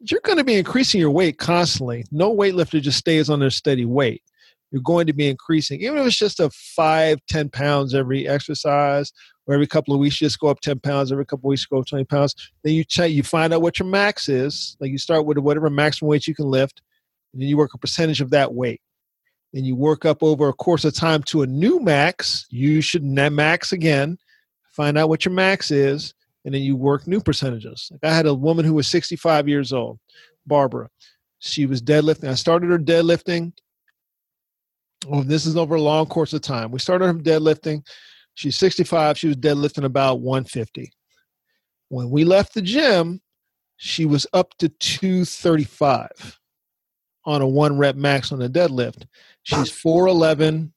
you're 0.00 0.20
going 0.20 0.38
to 0.38 0.44
be 0.44 0.54
increasing 0.54 1.00
your 1.00 1.10
weight 1.10 1.38
constantly. 1.38 2.04
No 2.12 2.34
weightlifter 2.34 2.80
just 2.80 2.98
stays 2.98 3.28
on 3.28 3.40
their 3.40 3.50
steady 3.50 3.84
weight. 3.84 4.22
You're 4.70 4.82
going 4.82 5.06
to 5.06 5.12
be 5.12 5.28
increasing, 5.28 5.80
even 5.80 5.98
if 5.98 6.06
it's 6.06 6.18
just 6.18 6.40
a 6.40 6.50
five, 6.50 7.18
10 7.28 7.50
pounds 7.50 7.94
every 7.94 8.28
exercise, 8.28 9.12
or 9.46 9.54
every 9.54 9.66
couple 9.66 9.94
of 9.94 10.00
weeks, 10.00 10.20
you 10.20 10.26
just 10.26 10.40
go 10.40 10.48
up 10.48 10.60
10 10.60 10.80
pounds, 10.80 11.12
every 11.12 11.24
couple 11.24 11.48
of 11.48 11.50
weeks, 11.50 11.64
go 11.66 11.78
up 11.78 11.86
20 11.86 12.04
pounds. 12.04 12.34
Then 12.64 12.74
you 12.74 12.84
check, 12.84 13.10
you 13.10 13.22
find 13.22 13.54
out 13.54 13.62
what 13.62 13.78
your 13.78 13.88
max 13.88 14.28
is. 14.28 14.76
Like 14.80 14.90
you 14.90 14.98
start 14.98 15.24
with 15.24 15.38
whatever 15.38 15.70
maximum 15.70 16.08
weight 16.08 16.26
you 16.26 16.34
can 16.34 16.46
lift, 16.46 16.82
and 17.32 17.40
then 17.40 17.48
you 17.48 17.56
work 17.56 17.74
a 17.74 17.78
percentage 17.78 18.20
of 18.20 18.30
that 18.30 18.52
weight. 18.52 18.80
Then 19.52 19.64
you 19.64 19.74
work 19.74 20.04
up 20.04 20.22
over 20.22 20.48
a 20.48 20.52
course 20.52 20.84
of 20.84 20.94
time 20.94 21.22
to 21.24 21.42
a 21.42 21.46
new 21.46 21.80
max. 21.80 22.46
You 22.50 22.80
should 22.80 23.04
net 23.04 23.32
max 23.32 23.72
again, 23.72 24.18
find 24.64 24.98
out 24.98 25.08
what 25.08 25.24
your 25.24 25.32
max 25.32 25.70
is, 25.70 26.14
and 26.44 26.54
then 26.54 26.62
you 26.62 26.76
work 26.76 27.06
new 27.06 27.20
percentages. 27.20 27.88
Like 27.90 28.04
I 28.04 28.14
had 28.14 28.26
a 28.26 28.34
woman 28.34 28.64
who 28.64 28.74
was 28.74 28.88
65 28.88 29.48
years 29.48 29.72
old, 29.72 29.98
Barbara. 30.46 30.88
She 31.38 31.66
was 31.66 31.82
deadlifting. 31.82 32.28
I 32.28 32.34
started 32.34 32.70
her 32.70 32.78
deadlifting. 32.78 33.52
Oh, 35.10 35.22
this 35.22 35.46
is 35.46 35.56
over 35.56 35.76
a 35.76 35.80
long 35.80 36.06
course 36.06 36.32
of 36.32 36.40
time. 36.40 36.70
We 36.70 36.78
started 36.78 37.06
her 37.06 37.14
deadlifting. 37.14 37.86
She's 38.34 38.56
65. 38.56 39.18
She 39.18 39.28
was 39.28 39.36
deadlifting 39.36 39.84
about 39.84 40.20
150. 40.20 40.92
When 41.88 42.10
we 42.10 42.24
left 42.24 42.54
the 42.54 42.62
gym, 42.62 43.20
she 43.76 44.06
was 44.06 44.26
up 44.32 44.56
to 44.58 44.68
235 44.68 46.38
on 47.24 47.42
a 47.42 47.46
one 47.46 47.76
rep 47.76 47.96
max 47.96 48.32
on 48.32 48.38
the 48.38 48.48
deadlift. 48.48 49.06
She's 49.46 49.70
4'11. 49.70 50.72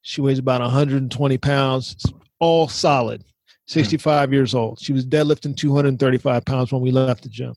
She 0.00 0.22
weighs 0.22 0.38
about 0.38 0.62
120 0.62 1.38
pounds, 1.38 1.92
It's 1.92 2.06
all 2.40 2.66
solid. 2.66 3.20
Hmm. 3.20 3.26
65 3.66 4.32
years 4.32 4.54
old. 4.54 4.80
She 4.80 4.94
was 4.94 5.04
deadlifting 5.04 5.54
235 5.54 6.44
pounds 6.46 6.72
when 6.72 6.80
we 6.80 6.90
left 6.90 7.22
the 7.22 7.28
gym. 7.28 7.54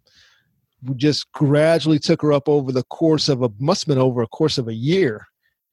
We 0.83 0.95
just 0.95 1.31
gradually 1.31 1.99
took 1.99 2.21
her 2.21 2.33
up 2.33 2.49
over 2.49 2.73
the 2.73 2.83
course 2.83 3.29
of 3.29 3.43
a, 3.43 3.49
must 3.59 3.83
have 3.83 3.95
been 3.95 4.01
over 4.01 4.21
a 4.21 4.27
course 4.27 4.57
of 4.57 4.67
a 4.67 4.73
year 4.73 5.25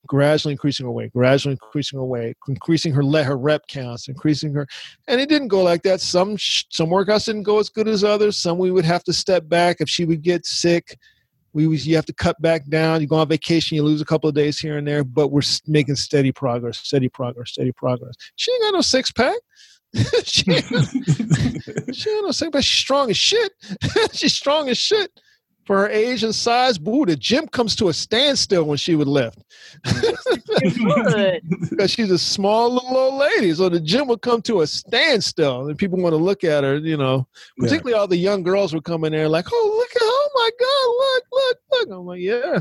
gradually 0.07 0.53
increasing 0.53 0.87
her 0.87 0.93
weight, 0.93 1.13
gradually 1.13 1.53
increasing 1.53 1.99
her 1.99 2.05
weight, 2.05 2.37
increasing 2.49 2.93
her 2.93 3.05
let 3.05 3.27
her 3.27 3.37
rep 3.37 3.67
counts, 3.67 4.09
increasing 4.09 4.53
her, 4.53 4.67
and 5.09 5.21
it 5.21 5.29
didn't 5.29 5.49
go 5.49 5.63
like 5.63 5.83
that. 5.83 6.01
Some 6.01 6.37
some 6.39 6.89
workouts 6.89 7.27
didn't 7.27 7.45
go 7.45 7.59
as 7.59 7.69
good 7.69 7.89
as 7.89 8.05
others. 8.05 8.37
Some 8.37 8.59
we 8.59 8.71
would 8.71 8.85
have 8.85 9.05
to 9.05 9.13
step 9.13 9.49
back 9.49 9.81
if 9.81 9.89
she 9.89 10.05
would 10.05 10.23
get 10.23 10.47
sick. 10.47 10.99
We 11.53 11.67
was 11.67 11.87
you 11.87 11.97
have 11.97 12.07
to 12.07 12.13
cut 12.15 12.41
back 12.41 12.67
down. 12.69 13.01
You 13.01 13.07
go 13.07 13.17
on 13.17 13.29
vacation, 13.29 13.77
you 13.77 13.83
lose 13.83 14.01
a 14.01 14.05
couple 14.07 14.29
of 14.29 14.35
days 14.35 14.59
here 14.59 14.79
and 14.79 14.87
there, 14.87 15.05
but 15.05 15.29
we're 15.29 15.43
making 15.67 15.97
steady 15.97 16.33
progress, 16.33 16.79
steady 16.79 17.09
progress, 17.09 17.51
steady 17.51 17.73
progress. 17.73 18.15
She 18.37 18.51
ain't 18.53 18.63
got 18.63 18.75
no 18.75 18.81
six 18.81 19.11
pack. 19.13 19.37
she, 20.25 20.51
ain't, 20.51 20.65
she 21.95 22.11
ain't 22.11 22.25
no 22.25 22.31
six 22.31 22.51
pack. 22.51 22.63
She's 22.65 22.79
strong 22.79 23.11
as 23.11 23.17
shit. 23.17 23.53
She's 24.13 24.35
strong 24.35 24.69
as 24.71 24.79
shit 24.79 25.11
for 25.67 25.77
her 25.79 25.89
age 25.89 26.25
and 26.25 26.35
size. 26.35 26.79
Boo, 26.79 27.07
the 27.07 27.15
gym 27.17 27.47
comes 27.47 27.77
to 27.77 27.89
a 27.89 27.93
standstill 27.93 28.65
when 28.65 28.79
she 28.79 28.97
would 28.97 29.07
lift 29.07 29.39
Good. 29.85 31.43
because 31.71 31.91
she's 31.91 32.11
a 32.11 32.19
small 32.19 32.73
little 32.73 32.97
old 32.97 33.15
lady. 33.15 33.53
So 33.55 33.69
the 33.69 33.79
gym 33.81 34.09
would 34.09 34.23
come 34.23 34.43
to 34.43 34.63
a 34.63 34.67
standstill, 34.67 35.69
and 35.69 35.79
people 35.79 35.99
want 35.99 36.15
to 36.15 36.17
look 36.17 36.43
at 36.45 36.65
her. 36.65 36.79
You 36.79 36.97
know, 36.97 37.29
Yeah. 37.59 37.65
particularly 37.65 37.95
all 37.95 38.09
the 38.09 38.17
young 38.17 38.43
girls 38.43 38.75
would 38.75 38.85
come 38.85 39.05
in 39.05 39.13
there 39.13 39.29
like, 39.29 39.47
"Oh, 39.53 39.75
look 39.77 39.91
at, 39.95 40.03
oh 40.03 40.22
my 40.35 40.51
God, 40.59 40.89
look, 40.89 41.25
look, 41.33 41.59
look!" 41.71 41.89
I'm 41.91 42.07
like, 42.07 42.21
"Yeah, 42.21 42.61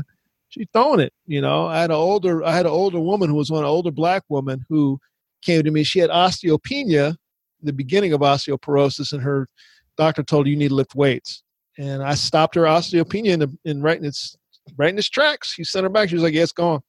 She's 0.52 0.66
throwing 0.74 1.00
it. 1.00 1.14
You 1.26 1.40
know, 1.40 1.66
I 1.66 1.80
had 1.80 1.90
an 1.90 1.96
older 1.96 2.44
I 2.44 2.52
had 2.52 2.66
an 2.66 2.72
older 2.72 3.00
woman 3.00 3.30
who 3.30 3.36
was 3.36 3.50
one 3.50 3.62
an 3.62 3.70
older 3.70 3.90
black 3.90 4.22
woman 4.28 4.66
who 4.68 5.00
came 5.40 5.62
to 5.62 5.70
me. 5.70 5.82
She 5.82 5.98
had 5.98 6.10
osteopenia, 6.10 7.16
the 7.62 7.72
beginning 7.72 8.12
of 8.12 8.20
osteoporosis, 8.20 9.14
and 9.14 9.22
her 9.22 9.48
doctor 9.96 10.22
told 10.22 10.44
her 10.44 10.50
you 10.50 10.56
need 10.56 10.68
to 10.68 10.74
lift 10.74 10.94
weights. 10.94 11.42
And 11.78 12.02
I 12.02 12.14
stopped 12.14 12.54
her 12.56 12.64
osteopenia 12.64 13.40
in, 13.40 13.58
in 13.64 13.80
right 13.80 13.96
in 13.96 14.04
its 14.04 14.36
right 14.76 14.90
in 14.90 14.98
its 14.98 15.08
tracks. 15.08 15.54
She 15.54 15.64
sent 15.64 15.84
her 15.84 15.88
back. 15.88 16.10
She 16.10 16.16
was 16.16 16.22
like, 16.22 16.34
"Yeah, 16.34 16.42
it's 16.42 16.52
gone." 16.52 16.82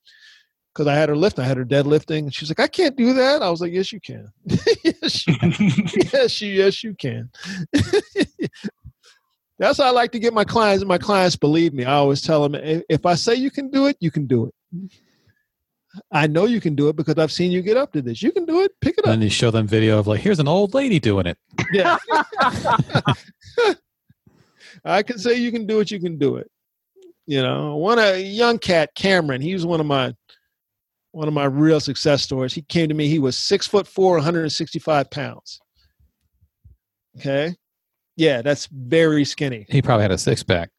Because 0.74 0.88
I 0.88 0.96
had 0.96 1.08
her 1.08 1.16
lifting, 1.16 1.46
I 1.46 1.48
had 1.48 1.56
her 1.56 1.64
deadlifting, 1.64 2.20
and 2.20 2.36
she's 2.36 2.50
like, 2.50 2.60
"I 2.60 2.68
can't 2.68 2.98
do 2.98 3.14
that." 3.14 3.42
I 3.42 3.50
was 3.50 3.62
like, 3.62 3.72
"Yes, 3.72 3.94
you 3.94 4.02
can. 4.02 4.28
yes, 4.84 5.26
you, 5.26 5.36
yes, 6.12 6.42
you, 6.42 6.52
yes, 6.52 6.84
you 6.84 6.96
can." 6.96 7.30
That's 9.60 9.78
how 9.78 9.86
I 9.86 9.92
like 9.92 10.12
to 10.14 10.20
get 10.20 10.34
my 10.34 10.44
clients. 10.44 10.82
And 10.82 10.88
my 10.90 10.98
clients 10.98 11.36
believe 11.36 11.74
me. 11.74 11.86
I 11.86 11.94
always 11.94 12.22
tell 12.22 12.48
them, 12.48 12.56
"If- 12.90 13.06
I 13.06 13.16
say 13.16 13.36
you 13.36 13.52
can 13.52 13.70
do 13.70 13.86
it, 13.88 13.98
you 14.00 14.10
can 14.12 14.26
do 14.26 14.46
it. 14.48 14.54
I 16.12 16.26
know 16.26 16.46
you 16.46 16.60
can 16.60 16.74
do 16.74 16.90
it 16.90 16.96
because 16.96 17.20
I've 17.20 17.32
seen 17.32 17.52
you 17.52 17.62
get 17.62 17.78
up 17.78 17.92
to 17.94 18.02
this. 18.02 18.24
You 18.24 18.32
can 18.32 18.46
do 18.46 18.62
it. 18.62 18.72
Pick 18.82 18.98
it 18.98 19.06
And 19.06 19.12
up. 19.12 19.12
then 19.14 19.22
you 19.22 19.30
show 19.30 19.52
them 19.52 19.68
video 19.68 20.00
of 20.00 20.08
like, 20.08 20.22
here's 20.22 20.40
an 20.40 20.48
old 20.48 20.74
lady 20.74 21.00
doing 21.00 21.28
it. 21.28 21.38
Yeah. 21.72 21.98
I 24.86 25.04
can 25.04 25.18
say 25.18 25.36
you 25.36 25.52
can 25.52 25.66
do 25.68 25.80
it. 25.80 25.92
You 25.92 26.00
can 26.00 26.18
do 26.18 26.38
it. 26.38 26.50
You 27.26 27.42
know, 27.42 27.78
one 27.78 28.00
a 28.00 28.20
young 28.22 28.58
cat, 28.58 28.90
Cameron. 28.96 29.42
He 29.42 29.54
was 29.54 29.66
one 29.66 29.80
of 29.80 29.86
my 29.86 30.14
one 31.12 31.28
of 31.28 31.34
my 31.34 31.46
real 31.46 31.80
success 31.80 32.24
stories. 32.24 32.54
He 32.54 32.64
came 32.64 32.90
to 32.90 32.96
me. 32.96 33.08
He 33.08 33.20
was 33.20 33.38
six 33.38 33.68
foot 33.68 33.88
four, 33.88 34.16
165 34.16 35.10
pounds. 35.12 35.60
Okay, 37.18 37.56
yeah, 38.16 38.42
that's 38.42 38.68
very 38.68 39.26
skinny. 39.26 39.66
He 39.70 39.82
probably 39.82 40.04
had 40.04 40.12
a 40.12 40.18
six 40.18 40.44
pack. 40.44 40.70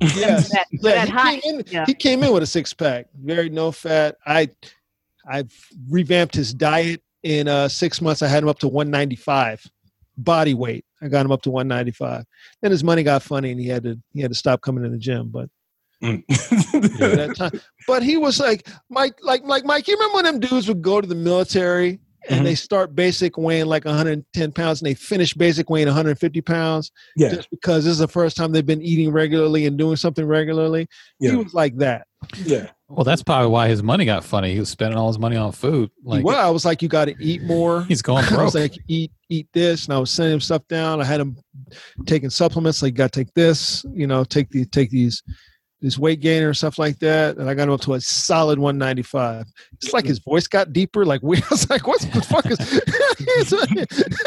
Yes, 0.00 0.48
That, 0.50 0.66
yeah, 0.72 0.94
that 0.94 1.08
he 1.08 1.12
high. 1.12 1.38
came 1.40 1.54
in. 1.60 1.64
yeah. 1.66 1.84
He 1.86 1.94
came 1.94 2.22
in 2.22 2.32
with 2.32 2.42
a 2.42 2.46
six 2.46 2.72
pack, 2.72 3.06
very 3.22 3.50
no 3.50 3.70
fat. 3.70 4.16
I, 4.26 4.48
I've 5.28 5.52
revamped 5.90 6.34
his 6.34 6.54
diet 6.54 7.02
in 7.22 7.48
uh, 7.48 7.68
six 7.68 8.00
months. 8.00 8.22
I 8.22 8.28
had 8.28 8.42
him 8.42 8.48
up 8.48 8.58
to 8.60 8.68
195 8.68 9.62
body 10.16 10.54
weight. 10.54 10.84
I 11.02 11.08
got 11.08 11.24
him 11.26 11.32
up 11.32 11.42
to 11.42 11.50
195. 11.50 12.24
Then 12.62 12.70
his 12.70 12.82
money 12.82 13.02
got 13.02 13.22
funny, 13.22 13.50
and 13.50 13.60
he 13.60 13.66
had 13.68 13.82
to 13.84 13.98
he 14.14 14.20
had 14.22 14.30
to 14.30 14.34
stop 14.36 14.62
coming 14.62 14.84
to 14.84 14.90
the 14.90 14.98
gym. 14.98 15.28
But 15.28 15.48
Mm. 16.02 16.22
at 16.30 17.16
that 17.18 17.36
time, 17.36 17.60
but 17.86 18.02
he 18.02 18.16
was 18.16 18.40
like 18.40 18.66
Mike, 18.88 19.18
like 19.20 19.42
like 19.44 19.66
Mike. 19.66 19.86
You 19.86 19.96
remember 19.96 20.14
when 20.14 20.24
them 20.24 20.40
dudes 20.40 20.66
would 20.66 20.80
go 20.80 20.98
to 20.98 21.06
the 21.06 21.14
military 21.14 22.00
and 22.28 22.40
Mhm. 22.40 22.44
they 22.44 22.54
start 22.54 22.94
basic 22.94 23.38
weighing 23.38 23.66
like 23.66 23.84
110 23.86 24.52
pounds, 24.52 24.80
and 24.82 24.86
they 24.90 24.94
finish 24.94 25.32
basic 25.34 25.70
weighing 25.70 25.88
150 25.88 26.40
pounds 26.42 26.90
yeah, 27.16 27.30
just 27.34 27.48
because 27.50 27.84
this 27.84 27.92
is 27.92 27.98
the 27.98 28.08
first 28.08 28.36
time 28.36 28.52
they've 28.52 28.66
been 28.66 28.82
eating 28.82 29.10
regularly 29.10 29.66
and 29.66 29.78
doing 29.78 29.96
something 29.96 30.26
regularly. 30.26 30.86
Yeah. 31.18 31.30
He 31.30 31.36
was 31.36 31.54
like 31.54 31.76
that. 31.78 32.06
yeah. 32.44 32.70
Well, 32.88 33.04
that's 33.04 33.22
probably 33.22 33.48
why 33.50 33.68
his 33.68 33.82
money 33.84 34.04
got 34.04 34.24
funny. 34.24 34.52
He 34.52 34.58
was 34.58 34.68
spending 34.68 34.98
all 34.98 35.06
his 35.08 35.18
money 35.18 35.36
on 35.36 35.52
food. 35.52 35.90
Like 36.04 36.24
well, 36.24 36.44
I 36.44 36.50
was 36.50 36.64
like, 36.64 36.82
you 36.82 36.88
got 36.88 37.04
to 37.06 37.14
eat 37.20 37.42
more. 37.44 37.82
he's 37.88 38.02
going 38.02 38.24
I 38.26 38.28
broke. 38.28 38.44
was 38.46 38.54
like, 38.56 38.76
eat, 38.88 39.12
eat 39.30 39.46
this, 39.54 39.84
and 39.86 39.94
I 39.94 39.98
was 39.98 40.10
sending 40.10 40.34
him 40.34 40.40
stuff 40.40 40.62
down. 40.68 41.00
I 41.00 41.04
had 41.04 41.20
him 41.20 41.36
taking 42.06 42.30
supplements, 42.30 42.82
like, 42.82 42.94
got 42.94 43.12
to 43.12 43.20
take 43.24 43.32
this, 43.34 43.84
you 43.94 44.06
know, 44.08 44.24
take 44.24 44.50
the 44.50 44.64
take 44.66 44.90
these 44.90 45.22
this 45.80 45.96
weight 45.98 46.20
gainer 46.20 46.48
and 46.48 46.56
stuff 46.56 46.78
like 46.78 46.98
that, 46.98 47.36
and 47.38 47.48
I 47.48 47.54
got 47.54 47.68
him 47.68 47.74
up 47.74 47.80
to 47.82 47.94
a 47.94 48.00
solid 48.00 48.58
195. 48.58 49.46
It's 49.74 49.92
like 49.92 50.04
his 50.04 50.18
voice 50.18 50.46
got 50.46 50.72
deeper. 50.72 51.04
Like, 51.06 51.22
we, 51.24 51.38
I 51.38 51.42
was 51.50 51.68
like, 51.70 51.86
what 51.86 52.00
the 52.00 52.20
fuck 52.22 52.46
is? 52.46 52.58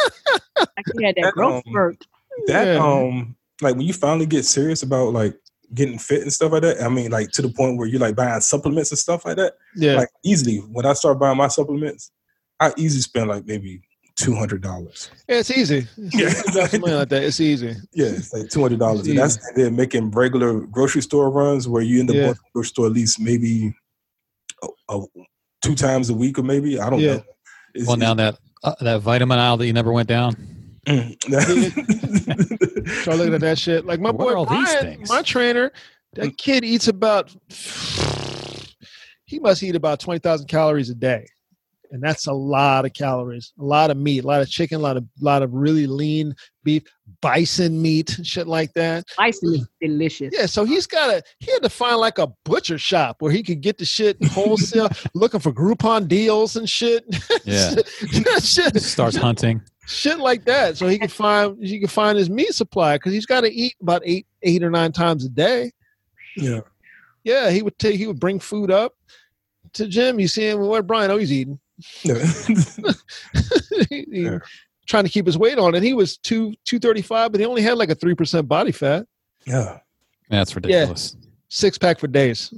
Like 0.56 0.86
he 0.98 1.04
had 1.04 1.16
that 1.16 1.22
That, 1.24 1.34
growth 1.34 1.56
um, 1.56 1.62
spurt. 1.72 2.06
that 2.48 2.66
Yeah. 2.76 2.84
um 2.84 3.36
like 3.62 3.76
when 3.76 3.86
you 3.86 3.94
finally 3.94 4.26
get 4.26 4.46
serious 4.46 4.84
about 4.84 5.14
like 5.14 5.36
getting 5.74 5.98
fit 5.98 6.22
and 6.22 6.32
stuff 6.32 6.52
like 6.52 6.62
that 6.62 6.82
i 6.84 6.88
mean 6.90 7.10
like 7.12 7.32
to 7.32 7.42
the 7.42 7.50
point 7.50 7.78
where 7.78 7.88
you're 7.88 8.00
like 8.00 8.16
buying 8.16 8.40
supplements 8.42 8.92
and 8.92 9.00
stuff 9.00 9.26
like 9.26 9.38
that 9.38 9.54
yeah, 9.76 9.96
like 9.96 10.10
easily 10.24 10.58
when 10.58 10.86
i 10.86 10.94
start 10.94 11.18
buying 11.20 11.38
my 11.38 11.48
supplements 11.48 12.12
i 12.60 12.72
easily 12.78 13.02
spend 13.02 13.28
like 13.30 13.46
maybe 13.48 13.82
$200 14.20 15.10
yeah, 15.28 15.40
it's 15.40 15.50
easy. 15.52 15.88
It's 15.98 16.16
Yeah. 16.56 16.64
easy 16.66 16.80
money 16.80 16.94
like 16.94 17.10
that. 17.10 17.24
It's 17.24 17.40
easy. 17.40 17.76
yeah 17.94 18.08
it's 18.08 18.32
like 18.34 18.44
$200 18.44 19.10
and 19.10 19.18
that's 19.18 19.38
and 19.50 19.58
then 19.58 19.76
making 19.76 20.12
regular 20.12 20.60
grocery 20.62 21.02
store 21.02 21.30
runs 21.32 21.68
where 21.68 21.82
you 21.82 22.00
end 22.00 22.10
up 22.12 22.16
Yeah. 22.16 22.22
going 22.24 22.34
to 22.36 22.40
the 22.40 22.50
grocery 22.54 22.68
store 22.70 22.86
at 22.88 22.92
least 22.94 23.20
maybe 23.20 23.74
a, 24.64 24.68
a- 24.90 25.06
two 25.64 25.74
times 25.76 26.10
a 26.10 26.14
week 26.14 26.38
or 26.38 26.44
maybe 26.44 26.80
i 26.80 26.90
don't 26.90 27.00
Yeah. 27.00 27.14
know 27.16 27.24
It's- 27.74 27.88
well, 27.88 27.98
now 27.98 28.14
that 28.14 28.38
uh, 28.64 28.76
that 28.82 29.02
vitamin 29.02 29.40
aisle 29.40 29.58
that 29.58 29.66
you 29.68 29.74
never 29.74 29.92
went 29.92 30.08
down. 30.08 30.36
it's- 30.88 31.74
Start 33.02 33.18
looking 33.18 33.34
at 33.34 33.42
that 33.42 33.58
shit. 33.58 33.86
Like 33.86 34.00
my 34.00 34.12
What 34.12 34.18
boy 34.20 34.32
are 34.34 34.38
all 34.38 34.46
these 34.46 34.72
Brian, 34.74 35.04
my 35.10 35.22
trainer, 35.22 35.72
that 36.14 36.38
kid 36.38 36.64
eats 36.64 36.88
about 36.88 37.34
he 39.26 39.40
must 39.40 39.64
eat 39.64 39.76
about 39.76 40.00
twenty 40.00 40.20
thousand 40.20 40.48
calories 40.48 40.90
a 40.90 40.96
day, 40.96 41.26
and 41.94 42.02
that's 42.02 42.28
a 42.28 42.34
lot 42.34 42.84
of 42.86 42.92
calories. 42.94 43.54
A 43.60 43.64
lot 43.64 43.90
of 43.92 43.96
meat, 43.98 44.24
a 44.26 44.28
lot 44.28 44.42
of 44.42 44.50
chicken, 44.50 44.78
a 44.80 44.82
lot 44.84 44.98
of 44.98 45.06
lot 45.22 45.42
of 45.44 45.54
really 45.54 45.88
lean 45.88 46.36
beef, 46.66 46.84
bison 47.22 47.82
meat, 47.82 48.20
shit 48.24 48.48
like 48.48 48.74
that. 48.74 49.06
Bison 49.18 49.54
is 49.56 49.68
delicious. 49.82 50.34
Yeah, 50.38 50.48
so 50.48 50.66
he's 50.66 50.88
got 50.88 51.10
a 51.10 51.24
he 51.40 51.52
had 51.52 51.64
to 51.64 51.70
find 51.70 51.98
like 51.98 52.18
a 52.18 52.28
butcher 52.44 52.78
shop 52.78 53.18
where 53.22 53.32
he 53.32 53.44
could 53.44 53.62
get 53.62 53.78
the 53.78 53.86
shit 53.86 54.18
wholesale, 54.28 54.90
looking 55.14 55.40
for 55.40 55.54
Groupon 55.54 56.08
deals 56.08 56.56
and 56.58 56.70
shit. 56.70 57.06
Yeah. 57.46 57.76
shit, 58.42 58.82
Starts 58.82 59.16
hunting. 59.16 59.62
shit 59.86 60.18
like 60.20 60.46
that, 60.46 60.78
so 60.78 60.88
he 60.88 60.98
could 60.98 61.12
find 61.24 61.58
he 61.64 61.80
could 61.80 61.92
find 61.92 62.18
his 62.18 62.30
meat 62.30 62.54
supply 62.54 62.96
because 62.96 63.14
he's 63.14 63.26
got 63.26 63.42
to 63.42 63.52
eat 63.54 63.76
about 63.82 64.02
eight 64.06 64.26
eight 64.42 64.64
or 64.64 64.70
nine 64.72 64.92
times 64.92 65.26
a 65.26 65.30
day. 65.30 65.72
yeah 66.38 66.62
Yeah, 67.24 67.52
he 67.52 67.62
would 67.62 67.78
take 67.78 67.96
he 67.98 68.08
would 68.08 68.20
bring 68.20 68.40
food 68.40 68.72
up 68.72 68.94
to 69.74 69.88
gym. 69.88 70.20
You 70.20 70.28
see 70.28 70.48
him 70.50 70.60
what 70.62 70.88
Brian 70.88 71.12
Oh, 71.12 71.18
he's 71.18 71.32
eating, 71.34 71.60
yeah 72.04 72.26
He- 73.90 74.06
Yeah. 74.10 74.40
trying 74.88 75.04
to 75.06 75.10
keep 75.10 75.26
his 75.26 75.38
weight 75.38 75.58
on, 75.58 75.76
and 75.76 75.84
he 75.84 75.94
was 75.94 76.18
two 76.18 76.54
two 76.66 76.80
thirty 76.80 77.02
five, 77.02 77.32
but 77.32 77.40
he 77.40 77.46
only 77.46 77.62
had 77.62 77.78
like 77.78 77.90
a 77.90 77.96
three 77.96 78.16
percent 78.16 78.48
body 78.48 78.72
fat. 78.72 79.06
yeah 79.46 79.80
That's 80.30 80.56
ridiculous. 80.56 81.16
Six 81.50 81.78
pack 81.78 82.00
for 82.00 82.08
days. 82.08 82.50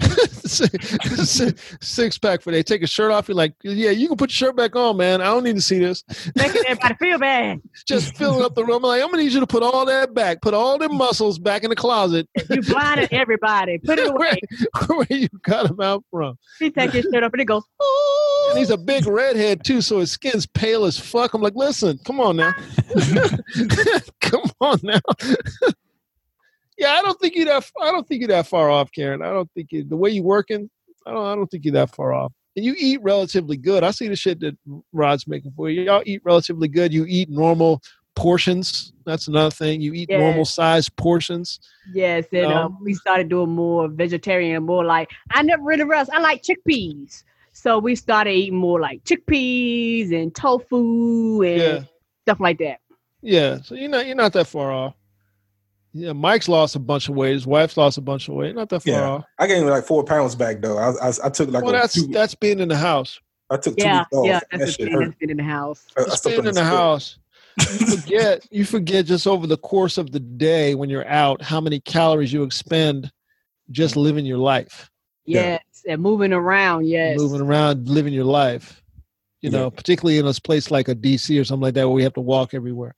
six, 0.44 1.54
six 1.80 2.18
pack 2.18 2.42
for 2.42 2.50
days. 2.50 2.64
Take 2.64 2.82
a 2.82 2.86
shirt 2.86 3.10
off. 3.10 3.28
You're 3.28 3.34
like, 3.34 3.54
yeah, 3.62 3.90
you 3.92 4.08
can 4.08 4.16
put 4.18 4.28
your 4.30 4.48
shirt 4.48 4.56
back 4.56 4.76
on, 4.76 4.98
man. 4.98 5.22
I 5.22 5.24
don't 5.26 5.42
need 5.42 5.56
to 5.56 5.62
see 5.62 5.78
this. 5.78 6.04
Making 6.36 6.62
everybody 6.66 6.94
feel 6.96 7.18
bad. 7.18 7.62
Just 7.86 8.14
filling 8.18 8.44
up 8.44 8.54
the 8.54 8.62
room. 8.64 8.76
I'm 8.84 8.90
like, 8.90 9.02
I'm 9.02 9.10
gonna 9.10 9.22
need 9.22 9.32
you 9.32 9.40
to 9.40 9.46
put 9.46 9.62
all 9.62 9.86
that 9.86 10.12
back. 10.12 10.42
Put 10.42 10.52
all 10.52 10.76
them 10.76 10.96
muscles 10.98 11.38
back 11.38 11.64
in 11.64 11.70
the 11.70 11.76
closet 11.76 12.28
You 12.50 12.60
blinded 12.60 13.08
everybody. 13.10 13.78
Put 13.78 13.98
it 13.98 14.12
where, 14.12 14.32
away. 14.32 14.38
where 15.08 15.18
you 15.18 15.28
got 15.42 15.68
them 15.68 15.80
out 15.80 16.04
from. 16.10 16.36
He 16.58 16.70
take 16.70 16.90
his 16.90 17.06
shirt 17.10 17.24
off 17.24 17.32
and 17.32 17.40
he 17.40 17.46
goes, 17.46 17.62
oh. 17.80 18.29
And 18.50 18.58
he's 18.58 18.70
a 18.70 18.78
big 18.78 19.06
redhead 19.06 19.64
too, 19.64 19.80
so 19.80 19.98
his 20.00 20.12
skin's 20.12 20.46
pale 20.46 20.84
as 20.84 20.98
fuck. 20.98 21.34
I'm 21.34 21.42
like, 21.42 21.54
listen, 21.56 21.98
come 22.04 22.20
on 22.20 22.36
now, 22.36 22.52
come 24.20 24.42
on 24.60 24.78
now. 24.82 25.00
yeah, 26.78 26.92
I 26.92 27.02
don't 27.02 27.18
think 27.20 27.34
you're 27.36 27.46
that. 27.46 27.70
I 27.80 27.90
don't 27.90 28.06
think 28.06 28.20
you're 28.20 28.28
that 28.28 28.46
far 28.46 28.70
off, 28.70 28.90
Karen. 28.92 29.22
I 29.22 29.30
don't 29.30 29.50
think 29.52 29.72
you, 29.72 29.84
the 29.84 29.96
way 29.96 30.10
you're 30.10 30.24
working. 30.24 30.70
I 31.06 31.12
don't. 31.12 31.26
I 31.26 31.34
don't 31.34 31.46
think 31.50 31.64
you're 31.64 31.74
that 31.74 31.94
far 31.94 32.12
off. 32.12 32.32
And 32.56 32.64
you 32.64 32.74
eat 32.78 33.00
relatively 33.02 33.56
good. 33.56 33.84
I 33.84 33.90
see 33.92 34.08
the 34.08 34.16
shit 34.16 34.40
that 34.40 34.56
Rod's 34.92 35.26
making 35.28 35.52
for 35.52 35.70
you. 35.70 35.82
Y'all 35.82 36.02
eat 36.04 36.20
relatively 36.24 36.68
good. 36.68 36.92
You 36.92 37.04
eat 37.08 37.30
normal 37.30 37.80
portions. 38.16 38.92
That's 39.06 39.28
another 39.28 39.50
thing. 39.52 39.80
You 39.80 39.92
eat 39.94 40.08
Yeah. 40.10 40.18
normal 40.18 40.44
sized 40.44 40.94
portions. 40.96 41.60
Yes, 41.94 42.26
and 42.32 42.48
No. 42.48 42.56
um, 42.64 42.78
we 42.82 42.94
started 42.94 43.28
doing 43.28 43.50
more 43.50 43.88
vegetarian, 43.88 44.64
more 44.64 44.84
like 44.84 45.10
I 45.30 45.42
never 45.42 45.62
really 45.62 45.84
realized 45.84 46.10
I 46.10 46.20
like 46.20 46.42
chickpeas. 46.42 47.22
So 47.60 47.78
we 47.78 47.94
started 47.94 48.30
eating 48.32 48.56
more 48.58 48.80
like 48.80 49.04
chickpeas 49.04 50.12
and 50.14 50.34
tofu 50.34 51.42
and 51.42 51.60
Yeah. 51.60 51.80
stuff 52.22 52.40
like 52.40 52.58
that. 52.58 52.78
Yeah, 53.22 53.58
so 53.62 53.74
you're 53.74 53.90
not 53.90 54.06
you're 54.06 54.16
not 54.16 54.32
that 54.32 54.46
far 54.46 54.72
off. 54.72 54.94
Yeah, 55.92 56.12
Mike's 56.12 56.48
lost 56.48 56.74
a 56.76 56.78
bunch 56.78 57.08
of 57.10 57.16
weight. 57.16 57.32
His 57.34 57.46
wife's 57.46 57.76
lost 57.76 57.98
a 57.98 58.00
bunch 58.00 58.28
of 58.28 58.34
weight. 58.34 58.54
Not 58.54 58.70
that 58.70 58.80
far 58.82 58.92
Yeah. 58.94 59.10
off. 59.10 59.24
I 59.38 59.46
gained 59.46 59.68
like 59.68 59.84
four 59.84 60.04
pounds 60.04 60.34
back 60.34 60.62
though. 60.62 60.78
I, 60.78 60.90
I, 61.08 61.12
I 61.24 61.28
took 61.28 61.50
like 61.50 61.62
well, 61.64 61.74
a 61.74 61.78
that's 61.78 61.94
two, 61.94 62.06
that's 62.06 62.34
being 62.34 62.60
in 62.60 62.68
the 62.68 62.76
house. 62.78 63.20
I 63.50 63.56
took 63.58 63.76
two 63.76 63.84
Yeah, 63.84 63.98
weeks 64.00 64.08
off. 64.14 64.26
yeah, 64.26 64.40
and 64.52 64.62
that's 64.62 64.76
that 64.76 64.82
the 64.84 64.84
shit 64.90 64.92
thing 64.92 65.00
that's 65.04 65.16
been 65.16 65.30
in 65.30 65.36
the 65.36 65.42
house. 65.42 65.84
I- 65.98 66.00
I 66.02 66.16
being 66.24 66.38
in 66.38 66.44
the 66.46 66.52
spit. 66.54 66.64
house. 66.64 67.18
You 67.58 67.96
forget 67.96 68.46
you 68.50 68.64
forget 68.64 69.04
just 69.04 69.26
over 69.26 69.46
the 69.46 69.58
course 69.58 69.98
of 69.98 70.12
the 70.12 70.20
day 70.20 70.74
when 70.74 70.88
you're 70.88 71.06
out 71.08 71.42
how 71.42 71.60
many 71.60 71.80
calories 71.80 72.32
you 72.32 72.42
expend 72.42 73.10
just 73.70 73.96
living 73.96 74.24
your 74.24 74.38
life, 74.38 74.90
Yeah. 75.26 75.58
Yes, 75.90 75.94
and 75.94 76.02
moving 76.02 76.32
around. 76.32 76.86
Yes, 76.86 77.18
moving 77.18 77.40
around, 77.40 77.88
living 77.88 78.12
your 78.14 78.24
life. 78.24 78.82
You 79.42 79.50
Yeah. 79.50 79.58
know, 79.58 79.70
particularly 79.70 80.18
in 80.18 80.26
a 80.26 80.32
place 80.34 80.70
like 80.70 80.88
a 80.88 80.94
DC 80.94 81.38
or 81.40 81.44
something 81.44 81.62
like 81.62 81.74
that 81.74 81.86
where 81.86 81.94
we 81.94 82.02
have 82.02 82.14
to 82.14 82.20
walk 82.20 82.54
everywhere. 82.54 82.94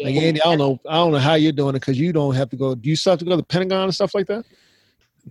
Like 0.00 0.14
Andy, 0.14 0.40
I 0.40 0.44
don't 0.44 0.58
know, 0.58 0.80
I 0.88 0.94
don't 0.94 1.10
know 1.12 1.18
how 1.18 1.34
you're 1.34 1.50
doing 1.52 1.70
it 1.74 1.80
because 1.80 1.98
you 1.98 2.12
don't 2.12 2.34
have 2.36 2.48
to 2.50 2.56
go. 2.56 2.74
Do 2.76 2.88
you 2.88 2.94
still 2.94 3.12
have 3.12 3.18
to 3.18 3.24
go 3.24 3.32
to 3.32 3.36
the 3.36 3.42
Pentagon 3.42 3.82
and 3.84 3.94
stuff 3.94 4.14
like 4.14 4.28
that? 4.28 4.44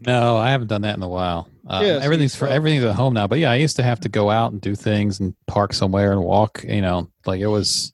No, 0.05 0.35
I 0.35 0.51
haven't 0.51 0.67
done 0.67 0.81
that 0.81 0.97
in 0.97 1.01
a 1.03 1.07
while. 1.07 1.49
Uh, 1.65 1.81
Yeah, 1.83 1.99
everything's 2.01 2.35
for 2.35 2.47
everything's 2.47 2.83
at 2.83 2.95
home 2.95 3.13
now. 3.13 3.27
But 3.27 3.39
yeah, 3.39 3.49
I 3.51 3.55
used 3.55 3.77
to 3.77 3.83
have 3.83 4.01
to 4.01 4.09
go 4.09 4.29
out 4.29 4.51
and 4.51 4.59
do 4.59 4.75
things 4.75 5.19
and 5.21 5.33
park 5.47 5.73
somewhere 5.73 6.11
and 6.11 6.21
walk. 6.21 6.63
You 6.67 6.81
know, 6.81 7.09
like 7.25 7.39
it 7.39 7.47
was, 7.47 7.93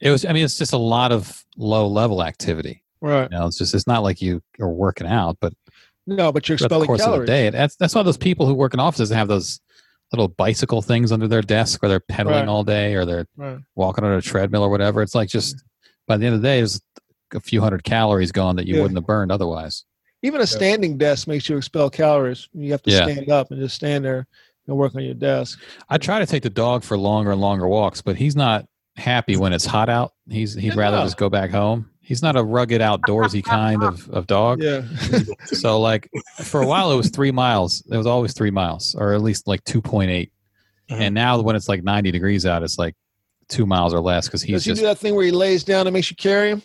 it 0.00 0.10
was. 0.10 0.24
I 0.24 0.32
mean, 0.32 0.44
it's 0.44 0.56
just 0.56 0.72
a 0.72 0.78
lot 0.78 1.10
of 1.10 1.44
low 1.56 1.88
level 1.88 2.22
activity. 2.22 2.84
Right. 3.00 3.28
You 3.30 3.36
know, 3.36 3.46
it's 3.46 3.58
just 3.58 3.74
it's 3.74 3.88
not 3.88 4.04
like 4.04 4.22
you 4.22 4.40
are 4.60 4.70
working 4.70 5.08
out, 5.08 5.36
but 5.40 5.52
No, 6.06 6.32
but 6.32 6.48
you're 6.48 6.58
throughout 6.58 6.68
the 6.68 6.74
expelling 6.76 6.86
course 6.86 7.02
of 7.02 7.20
the 7.20 7.26
day. 7.26 7.50
That's 7.50 7.76
that's 7.76 7.94
why 7.94 8.02
those 8.02 8.16
people 8.16 8.46
who 8.46 8.54
work 8.54 8.74
in 8.74 8.80
offices 8.80 9.10
have 9.10 9.28
those 9.28 9.60
little 10.12 10.28
bicycle 10.28 10.82
things 10.82 11.10
under 11.12 11.26
their 11.28 11.42
desk, 11.42 11.80
where 11.80 11.88
they're 11.88 12.00
pedaling 12.00 12.40
Right. 12.40 12.48
all 12.48 12.64
day, 12.64 12.94
or 12.94 13.04
they're 13.04 13.26
Right. 13.36 13.58
walking 13.76 14.04
on 14.04 14.12
a 14.12 14.20
treadmill 14.20 14.62
or 14.62 14.68
whatever. 14.68 15.00
It's 15.00 15.14
like 15.14 15.28
just 15.28 15.62
by 16.06 16.16
the 16.16 16.26
end 16.26 16.34
of 16.34 16.42
the 16.42 16.48
day, 16.48 16.58
there's 16.58 16.80
a 17.34 17.40
few 17.40 17.60
hundred 17.62 17.84
calories 17.84 18.30
gone 18.32 18.56
that 18.56 18.66
you 18.66 18.74
Yeah. 18.76 18.82
wouldn't 18.82 18.98
have 18.98 19.06
burned 19.06 19.32
otherwise. 19.32 19.84
Even 20.22 20.40
a 20.40 20.46
standing 20.46 20.98
desk 20.98 21.26
makes 21.26 21.48
you 21.48 21.56
expel 21.56 21.88
calories. 21.88 22.48
You 22.52 22.72
have 22.72 22.82
to 22.82 22.90
Yeah. 22.90 23.04
stand 23.04 23.30
up 23.30 23.50
and 23.50 23.58
just 23.60 23.74
stand 23.74 24.04
there 24.04 24.26
and 24.68 24.76
work 24.76 24.94
on 24.94 25.02
your 25.02 25.14
desk. 25.14 25.58
I 25.88 25.98
try 25.98 26.18
to 26.18 26.26
take 26.26 26.42
the 26.42 26.50
dog 26.50 26.84
for 26.84 26.98
longer 26.98 27.30
and 27.32 27.40
longer 27.40 27.66
walks, 27.66 28.02
but 28.02 28.16
he's 28.16 28.36
not 28.36 28.66
happy 28.96 29.36
when 29.36 29.52
it's 29.54 29.64
hot 29.64 29.88
out. 29.88 30.12
He's 30.28 30.52
he'd 30.54 30.76
rather 30.76 30.98
just 30.98 31.16
go 31.16 31.30
back 31.30 31.50
home. 31.50 31.88
He's 32.04 32.20
not 32.20 32.36
a 32.36 32.42
rugged 32.42 32.80
outdoorsy 32.80 33.42
kind 33.44 33.82
of, 33.82 34.08
of 34.10 34.26
dog. 34.26 34.60
Yeah. 34.62 34.82
So 35.46 35.80
like 35.80 36.10
for 36.42 36.60
a 36.60 36.66
while 36.66 36.90
it 36.92 36.96
was 36.96 37.10
three 37.10 37.30
miles. 37.30 37.82
It 37.90 37.96
was 37.96 38.06
always 38.06 38.32
three 38.34 38.50
miles, 38.50 38.94
or 38.96 39.14
at 39.14 39.22
least 39.22 39.46
like 39.46 39.62
two 39.64 39.80
point 39.80 40.10
eight. 40.10 40.32
Mhm. 40.90 41.00
And 41.00 41.14
now 41.14 41.40
when 41.40 41.54
it's 41.56 41.68
like 41.68 41.82
ninety 41.84 42.10
degrees 42.10 42.44
out, 42.44 42.62
it's 42.62 42.76
like 42.78 42.94
two 43.48 43.66
miles 43.66 43.94
or 43.94 44.00
less 44.00 44.26
because 44.26 44.42
he's 44.42 44.56
Does 44.56 44.64
he 44.64 44.70
just 44.72 44.80
do 44.80 44.86
that 44.86 44.98
thing 44.98 45.14
where 45.14 45.24
he 45.24 45.30
lays 45.30 45.62
down 45.64 45.86
and 45.86 45.94
makes 45.94 46.10
you 46.10 46.16
carry 46.16 46.50
him? 46.50 46.62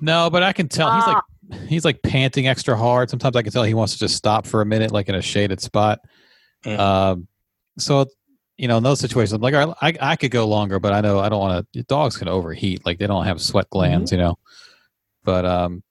no. 0.00 0.30
But 0.30 0.42
I 0.42 0.52
can 0.52 0.68
tell 0.68 0.92
he's 0.94 1.04
Ah. 1.06 1.22
like 1.50 1.60
he's 1.68 1.84
like 1.84 2.02
panting 2.02 2.48
extra 2.48 2.76
hard. 2.76 3.10
Sometimes 3.10 3.36
I 3.36 3.42
can 3.42 3.52
tell 3.52 3.62
he 3.62 3.74
wants 3.74 3.92
to 3.92 3.98
just 3.98 4.16
stop 4.16 4.46
for 4.46 4.62
a 4.62 4.66
minute, 4.66 4.90
like 4.90 5.08
in 5.08 5.14
a 5.14 5.22
shaded 5.22 5.60
spot. 5.60 6.00
Mhm. 6.64 6.78
Um, 6.78 7.28
so 7.78 8.06
you 8.58 8.68
know, 8.68 8.78
in 8.78 8.82
those 8.82 9.00
situations, 9.00 9.32
I'm 9.32 9.40
like 9.42 9.54
all 9.54 9.66
right, 9.80 9.98
I 10.00 10.12
I 10.12 10.16
could 10.16 10.30
go 10.30 10.46
longer, 10.48 10.78
but 10.78 10.92
I 10.92 11.00
know 11.00 11.18
I 11.20 11.28
don't 11.28 11.40
want 11.40 11.66
to. 11.72 11.82
Dogs 11.84 12.16
can 12.16 12.28
overheat, 12.28 12.84
like 12.86 12.98
they 12.98 13.06
don't 13.06 13.24
have 13.26 13.40
sweat 13.40 13.68
glands, 13.70 14.12
you 14.12 14.18
know. 14.18 14.38
But 15.24 15.44
um, 15.44 15.82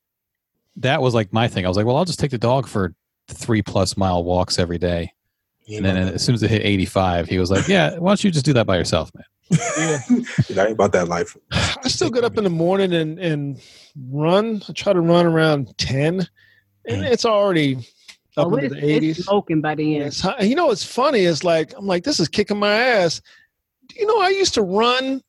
that 0.78 1.02
was 1.02 1.14
like 1.14 1.32
my 1.34 1.48
thing. 1.48 1.66
I 1.66 1.68
was 1.68 1.78
like, 1.78 1.86
well, 1.86 1.98
I'll 1.98 2.06
just 2.06 2.20
take 2.20 2.32
the 2.32 2.38
dog 2.38 2.68
for 2.68 2.94
three 3.28 3.62
plus 3.62 3.98
mile 3.98 4.24
walks 4.24 4.58
every 4.60 4.78
day. 4.78 5.12
You 5.66 5.78
And 5.78 5.86
then 5.86 5.96
know, 5.96 6.12
as 6.14 6.24
soon 6.24 6.36
as 6.36 6.44
it 6.44 6.52
hit 6.52 6.64
85, 6.64 7.28
he 7.28 7.40
was 7.40 7.50
like, 7.50 7.68
yeah, 7.68 7.98
why 7.98 8.12
don't 8.12 8.24
you 8.24 8.30
just 8.30 8.46
do 8.46 8.54
that 8.54 8.68
by 8.68 8.78
yourself, 8.78 9.12
man? 9.16 9.26
Yeah. 9.50 9.98
it 10.50 10.58
ain't 10.58 10.72
about 10.74 10.92
that 10.92 11.08
life. 11.08 11.36
I 11.52 11.88
still 11.88 12.12
get 12.12 12.24
up 12.24 12.38
in 12.38 12.44
the 12.44 12.50
morning 12.52 12.94
and, 12.94 13.18
and 13.20 13.60
run. 14.12 14.62
I 14.70 14.74
try 14.74 14.94
to 14.94 15.02
run 15.02 15.26
around 15.26 15.76
10, 15.80 16.20
and 16.88 17.02
Mm. 17.02 17.12
it's 17.12 17.26
already 17.26 17.88
Oh, 18.38 18.44
up 18.44 18.54
Oh, 18.54 18.56
into 18.58 18.70
the 18.76 18.82
80s. 18.82 19.10
it's 19.12 19.26
smoking 19.26 19.62
by 19.62 19.76
the 19.76 19.96
end. 19.98 20.06
It's. 20.08 20.24
You 20.42 20.56
know 20.56 20.68
what's 20.68 20.84
funny 20.84 21.20
is 21.22 21.44
like 21.44 21.74
I'm 21.78 21.86
like 21.88 22.04
this 22.04 22.20
is 22.20 22.28
kicking 22.28 22.58
my 22.60 22.74
ass. 22.74 23.22
Do 23.88 23.96
you 24.00 24.08
know 24.08 24.20
I 24.22 24.30
used 24.30 24.54
to 24.56 24.62
run 24.62 25.22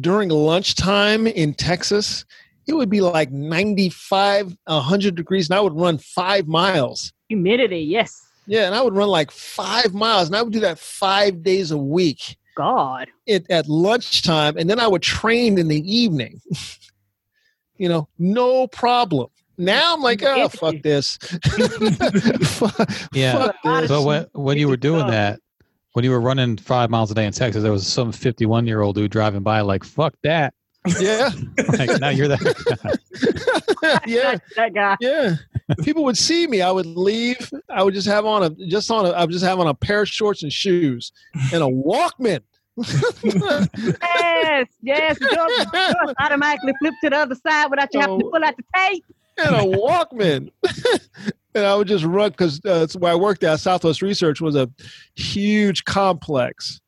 during 0.00 0.28
lunchtime 0.30 1.26
in 1.26 1.54
Texas? 1.54 2.24
It 2.68 2.74
would 2.74 2.90
be 2.90 3.00
like 3.00 3.30
95, 3.30 4.56
100 4.64 5.14
degrees, 5.14 5.48
and 5.48 5.56
I 5.56 5.60
would 5.60 5.74
run 5.78 5.98
five 5.98 6.46
miles. 6.48 7.12
Humidity, 7.28 7.78
yes. 7.80 8.12
Yeah, 8.48 8.66
and 8.66 8.74
I 8.74 8.80
would 8.82 8.94
run 8.94 9.08
like 9.08 9.30
five 9.30 9.92
miles, 9.94 10.28
and 10.28 10.36
I 10.36 10.42
would 10.42 10.52
do 10.52 10.60
that 10.60 10.78
five 10.78 11.42
days 11.42 11.70
a 11.72 11.78
week 11.78 12.36
God. 12.56 13.08
it, 13.26 13.44
at 13.50 13.68
lunchtime, 13.68 14.56
and 14.56 14.68
then 14.70 14.78
I 14.80 14.86
would 14.88 15.02
train 15.02 15.58
in 15.58 15.68
the 15.68 15.80
evening. 15.92 16.40
you 17.76 17.88
know, 17.88 18.08
no 18.18 18.66
problem. 18.68 19.28
Now 19.58 19.94
I'm 19.94 20.02
like, 20.02 20.22
oh, 20.22 20.48
fuck 20.48 20.76
this. 20.82 21.16
Fuck- 22.42 22.90
Yeah. 23.12 23.38
fuck 23.38 23.56
this. 23.64 23.88
But 23.88 24.02
when, 24.02 24.26
when 24.34 24.58
you 24.58 24.68
were 24.68 24.76
doing 24.76 25.02
uh, 25.02 25.10
that, 25.10 25.40
when 25.92 26.04
you 26.04 26.10
were 26.10 26.20
running 26.20 26.56
five 26.58 26.90
miles 26.90 27.10
a 27.10 27.14
day 27.14 27.24
in 27.26 27.32
Texas, 27.32 27.62
there 27.62 27.72
was 27.72 27.86
some 27.86 28.12
51 28.12 28.66
year 28.66 28.82
old 28.82 28.96
dude 28.96 29.10
driving 29.10 29.42
by, 29.42 29.60
like, 29.62 29.82
fuck 29.84 30.14
that. 30.22 30.52
yeah, 31.00 31.30
Like, 31.78 31.98
now 32.00 32.10
you're 32.10 32.28
that 32.28 32.38
guy. 33.82 34.00
yeah. 34.06 34.36
That 34.56 34.72
guy. 34.74 34.96
Yeah. 35.00 35.34
People 35.82 36.04
would 36.04 36.16
see 36.18 36.46
me. 36.46 36.60
I 36.62 36.70
would 36.70 36.86
leave. 36.86 37.50
I 37.70 37.82
would 37.82 37.92
just 37.94 38.06
have 38.06 38.24
on 38.24 38.44
a 38.44 38.50
just 38.68 38.88
on 38.90 39.04
a 39.04 39.10
I 39.10 39.22
would 39.22 39.32
just 39.32 39.44
have 39.44 39.58
on 39.58 39.66
a 39.66 39.74
pair 39.74 40.02
of 40.02 40.08
shorts 40.08 40.44
and 40.44 40.52
shoes 40.52 41.10
and 41.52 41.60
a 41.62 41.66
Walkman. 41.66 42.38
Yes, 42.76 44.68
yes. 44.82 45.18
The 45.18 45.26
door, 45.34 45.48
door 46.04 46.14
automatically 46.20 46.72
flip 46.78 46.94
to 47.02 47.10
the 47.10 47.16
other 47.16 47.34
side 47.34 47.66
without 47.70 47.92
you 47.92 48.00
having 48.00 48.20
to 48.20 48.26
Oh. 48.26 48.30
pull 48.30 48.44
out 48.44 48.56
the 48.56 48.62
tape. 48.76 49.04
And 49.38 49.54
a 49.54 49.60
Walkman. 49.60 50.50
and 51.54 51.64
I 51.64 51.74
would 51.74 51.88
just 51.88 52.04
run 52.04 52.30
because 52.30 52.60
uh, 52.64 52.80
that's 52.80 52.96
where 52.96 53.12
I 53.12 53.16
worked 53.16 53.44
at. 53.44 53.60
Southwest 53.60 54.02
Research 54.02 54.40
was 54.40 54.56
a 54.56 54.70
huge 55.14 55.84
complex. 55.84 56.80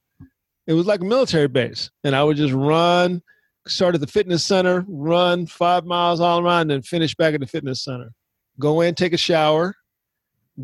It 0.66 0.74
was 0.74 0.86
like 0.86 1.00
a 1.00 1.04
military 1.04 1.48
base, 1.48 1.90
and 2.04 2.14
I 2.14 2.22
would 2.22 2.36
just 2.36 2.54
run. 2.54 3.22
Start 3.66 3.94
at 3.94 4.00
the 4.00 4.06
fitness 4.06 4.44
center, 4.44 4.84
run 4.88 5.46
five 5.46 5.84
miles 5.84 6.20
all 6.20 6.40
around, 6.40 6.62
and 6.62 6.70
then 6.70 6.82
finish 6.82 7.14
back 7.14 7.34
at 7.34 7.40
the 7.40 7.46
fitness 7.46 7.82
center. 7.82 8.12
Go 8.58 8.80
in, 8.80 8.94
take 8.94 9.12
a 9.12 9.18
shower, 9.18 9.74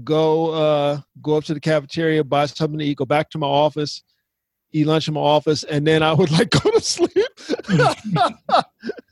go 0.02 0.51
uh, 0.51 1.01
go 1.23 1.36
up 1.36 1.44
to 1.44 1.55
the 1.55 1.61
cafeteria, 1.61 2.24
buy 2.24 2.47
something 2.47 2.78
to 2.78 2.85
eat, 2.85 2.97
go 2.97 3.05
back 3.05 3.31
to 3.31 3.39
my 3.39 3.47
office, 3.47 4.02
eat 4.73 4.86
lunch 4.86 5.09
in 5.09 5.15
my 5.15 5.20
office, 5.20 5.65
and 5.65 5.86
then 5.86 6.02
I 6.02 6.12
would 6.12 6.31
like 6.31 6.51
go 6.62 6.70
to 6.70 6.81
sleep 6.81 7.15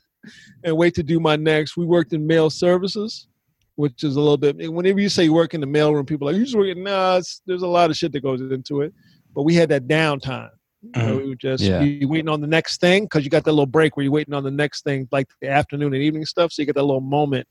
and 0.63 0.75
wait 0.77 0.93
to 0.95 1.03
do 1.03 1.19
my 1.19 1.35
next. 1.35 1.77
We 1.77 1.85
worked 1.85 2.13
in 2.13 2.25
mail 2.25 2.49
services, 2.49 3.27
which 3.75 4.03
is 4.03 4.15
a 4.15 4.19
little 4.19 4.37
bit. 4.37 4.71
Whenever 4.71 4.99
you 4.99 5.09
say 5.09 5.29
work 5.29 5.53
in 5.53 5.61
the 5.61 5.67
mailroom, 5.67 6.07
people 6.07 6.27
are 6.27 6.31
like 6.31 6.39
you 6.39 6.45
just 6.45 6.55
working. 6.55 6.83
Nah, 6.83 7.21
there's 7.45 7.63
a 7.63 7.67
lot 7.67 7.89
of 7.89 7.97
shit 7.97 8.11
that 8.13 8.21
goes 8.21 8.41
into 8.41 8.81
it. 8.81 8.93
But 9.35 9.43
we 9.43 9.55
had 9.55 9.69
that 9.69 9.87
downtime. 9.87 10.49
You 10.83 10.91
know, 11.01 11.15
we 11.15 11.19
mm-hmm. 11.19 11.29
would 11.29 11.39
just 11.39 11.63
Yeah. 11.63 11.81
you 11.81 12.07
waiting 12.07 12.29
on 12.29 12.41
the 12.41 12.47
next 12.47 12.81
thing 12.81 13.05
because 13.05 13.23
you 13.23 13.29
got 13.29 13.45
that 13.45 13.51
little 13.51 13.65
break 13.65 13.95
where 13.95 14.03
you're 14.03 14.11
waiting 14.11 14.33
on 14.33 14.43
the 14.43 14.51
next 14.51 14.83
thing, 14.83 15.07
like 15.11 15.27
the 15.41 15.47
afternoon 15.47 15.93
and 15.93 16.03
evening 16.03 16.25
stuff. 16.25 16.51
So 16.51 16.61
you 16.61 16.65
get 16.65 16.75
that 16.75 16.83
little 16.83 17.01
moment 17.01 17.47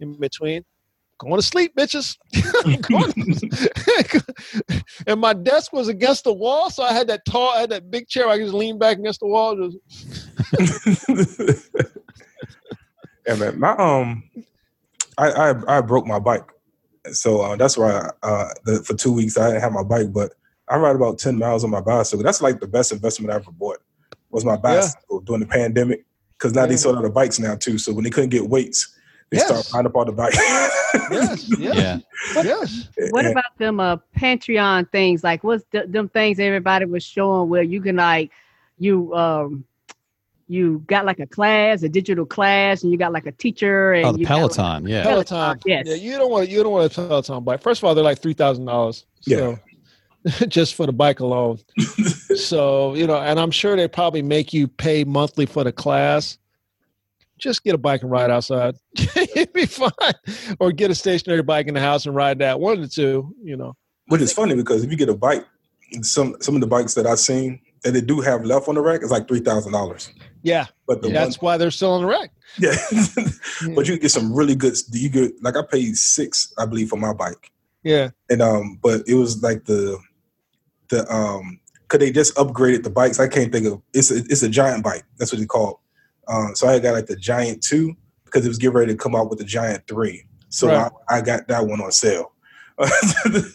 in 0.00 0.18
between. 0.18 0.64
Going 1.24 1.36
to 1.36 1.42
sleep, 1.42 1.74
bitches. 1.76 2.16
And 5.06 5.20
my 5.20 5.32
desk 5.34 5.72
was 5.72 5.88
against 5.88 6.24
the 6.24 6.32
wall, 6.32 6.70
so 6.70 6.82
I 6.82 6.92
had 6.92 7.06
that 7.08 7.24
tall, 7.26 7.50
I 7.50 7.60
had 7.60 7.70
that 7.70 7.90
big 7.90 8.08
chair. 8.08 8.28
I 8.28 8.36
could 8.36 8.44
just 8.44 8.54
lean 8.54 8.78
back 8.78 8.98
against 8.98 9.20
the 9.20 9.26
wall. 9.26 9.56
Just, 9.56 9.78
yeah, 13.26 13.34
man. 13.36 13.58
My 13.58 13.70
um, 13.76 14.22
I 15.18 15.30
I, 15.30 15.78
I 15.78 15.80
broke 15.80 16.06
my 16.06 16.18
bike, 16.18 16.48
so 17.12 17.40
uh, 17.40 17.56
that's 17.56 17.76
why 17.76 18.10
I, 18.22 18.26
uh, 18.26 18.48
the, 18.64 18.82
for 18.84 18.94
two 18.94 19.12
weeks 19.12 19.36
I 19.36 19.48
didn't 19.48 19.62
have 19.62 19.72
my 19.72 19.82
bike. 19.82 20.12
But 20.12 20.32
I 20.68 20.76
ride 20.76 20.96
about 20.96 21.18
ten 21.18 21.38
miles 21.38 21.64
on 21.64 21.70
my 21.70 21.80
bicycle. 21.80 22.24
That's 22.24 22.42
like 22.42 22.60
the 22.60 22.68
best 22.68 22.92
investment 22.92 23.32
I 23.32 23.36
ever 23.36 23.50
bought. 23.50 23.78
Was 24.30 24.44
my 24.44 24.56
bicycle 24.56 25.20
during 25.20 25.40
the 25.40 25.46
pandemic 25.46 26.04
because 26.38 26.54
now 26.54 26.62
Yeah. 26.62 26.68
they 26.68 26.76
sold 26.76 26.96
out 26.96 27.04
of 27.04 27.14
bikes 27.14 27.38
now 27.38 27.56
too. 27.56 27.78
So 27.78 27.92
when 27.92 28.04
they 28.04 28.10
couldn't 28.10 28.30
get 28.30 28.48
weights, 28.48 28.96
they 29.30 29.38
Yes. 29.38 29.46
start 29.48 29.66
buying 29.72 29.86
up 29.86 29.96
all 29.96 30.04
the 30.04 30.12
bikes. 30.12 30.36
yes, 31.10 31.48
yes, 31.58 32.02
Yeah. 32.34 32.42
yes. 32.42 32.88
What 33.10 33.26
about 33.26 33.56
them 33.58 33.80
uh 33.80 33.96
Patreon 34.16 34.90
things? 34.90 35.24
Like 35.24 35.42
what's 35.44 35.64
th- 35.72 35.88
them 35.88 36.08
things 36.08 36.38
everybody 36.38 36.84
was 36.84 37.02
showing 37.02 37.48
where 37.48 37.62
you 37.62 37.80
can 37.80 37.96
like 37.96 38.30
you 38.78 39.14
um 39.14 39.64
you 40.46 40.84
got 40.86 41.06
like 41.06 41.20
a 41.20 41.26
class, 41.26 41.82
a 41.82 41.88
digital 41.88 42.26
class, 42.26 42.82
and 42.82 42.92
you 42.92 42.98
got 42.98 43.12
like 43.12 43.24
a 43.24 43.32
teacher 43.32 43.94
and 43.94 44.04
Oh, 44.06 44.12
the 44.12 44.18
you 44.20 44.26
got, 44.26 44.42
like- 44.42 44.52
Peloton. 44.54 44.86
Yeah. 44.86 45.02
Peloton. 45.02 45.58
yes. 45.64 45.84
Yeah, 45.88 45.94
you 45.94 46.18
don't 46.18 46.30
want 46.30 46.48
you 46.50 46.62
don't 46.62 46.72
want 46.72 46.92
a 46.92 46.94
Peloton 46.94 47.42
bike. 47.44 47.62
First 47.62 47.80
of 47.80 47.84
all, 47.84 47.94
they're 47.94 48.04
like 48.04 48.20
three 48.20 48.34
thousand 48.34 48.66
dollars. 48.66 49.06
So 49.22 49.58
just 50.48 50.74
for 50.74 50.86
the 50.86 50.92
bike 50.92 51.20
alone. 51.20 51.58
so, 52.36 52.94
you 52.94 53.06
know, 53.06 53.16
and 53.18 53.38
I'm 53.40 53.50
sure 53.50 53.76
they 53.76 53.88
probably 53.88 54.22
make 54.22 54.52
you 54.52 54.68
pay 54.68 55.04
monthly 55.04 55.46
for 55.46 55.64
the 55.64 55.72
class. 55.72 56.38
Just 57.38 57.64
get 57.64 57.74
a 57.74 57.78
bike 57.78 58.02
and 58.02 58.10
ride 58.10 58.30
outside. 58.30 58.76
It'd 58.96 59.52
be 59.52 59.66
fine. 59.66 59.90
Or 60.60 60.70
get 60.72 60.90
a 60.90 60.94
stationary 60.94 61.42
bike 61.42 61.66
in 61.66 61.74
the 61.74 61.80
house 61.80 62.06
and 62.06 62.14
ride 62.14 62.38
that. 62.38 62.60
One 62.60 62.74
of 62.74 62.80
the 62.80 62.88
two, 62.88 63.34
you 63.42 63.56
know. 63.56 63.74
Which 64.06 64.20
is 64.20 64.32
funny 64.32 64.54
because 64.54 64.84
if 64.84 64.90
you 64.90 64.96
get 64.96 65.08
a 65.08 65.14
bike, 65.14 65.44
some 66.02 66.36
some 66.40 66.54
of 66.54 66.60
the 66.60 66.66
bikes 66.66 66.94
that 66.94 67.06
I've 67.06 67.18
seen 67.18 67.60
that 67.82 67.92
they 67.92 68.00
do 68.00 68.20
have 68.20 68.44
left 68.44 68.68
on 68.68 68.74
the 68.76 68.80
rack 68.80 69.02
is 69.02 69.10
like 69.10 69.26
three 69.28 69.40
thousand 69.40 69.72
dollars. 69.72 70.10
Yeah, 70.42 70.66
But 70.86 71.00
the 71.02 71.08
that's 71.08 71.40
why 71.40 71.56
they're 71.56 71.70
still 71.70 71.92
on 71.92 72.02
the 72.02 72.08
rack. 72.08 72.30
yeah, 72.58 72.76
but 73.74 73.88
you 73.88 73.98
get 73.98 74.10
some 74.10 74.32
really 74.32 74.54
good. 74.54 74.74
You 74.92 75.08
get 75.08 75.42
like 75.42 75.56
I 75.56 75.62
paid 75.62 75.96
six, 75.96 76.52
I 76.58 76.66
believe, 76.66 76.88
for 76.90 76.96
my 76.96 77.12
bike, 77.14 77.50
Yeah. 77.82 78.10
and 78.30 78.42
um, 78.42 78.78
but 78.82 79.02
it 79.08 79.14
was 79.14 79.42
like 79.42 79.64
the 79.64 79.98
the 80.90 81.10
um, 81.12 81.58
could 81.88 82.00
they 82.02 82.12
just 82.12 82.34
upgraded 82.36 82.82
the 82.84 82.90
bikes. 82.90 83.18
I 83.18 83.26
can't 83.28 83.50
think 83.50 83.66
of 83.66 83.80
it's 83.92 84.10
a, 84.10 84.18
it's 84.18 84.42
a 84.42 84.48
giant 84.48 84.84
bike. 84.84 85.04
That's 85.18 85.32
what 85.32 85.40
it's 85.40 85.48
called. 85.48 85.78
Um, 86.28 86.54
so 86.54 86.68
I 86.68 86.78
got 86.78 86.92
like 86.92 87.06
the 87.06 87.16
giant 87.16 87.62
two 87.62 87.94
because 88.24 88.44
it 88.44 88.48
was 88.48 88.58
getting 88.58 88.76
ready 88.76 88.92
to 88.92 88.98
come 88.98 89.14
out 89.14 89.30
with 89.30 89.38
the 89.38 89.44
giant 89.44 89.86
three. 89.86 90.24
So 90.48 90.68
Right. 90.68 90.90
I, 91.08 91.18
I 91.18 91.20
got 91.20 91.48
that 91.48 91.66
one 91.66 91.80
on 91.80 91.92
sale. 91.92 92.32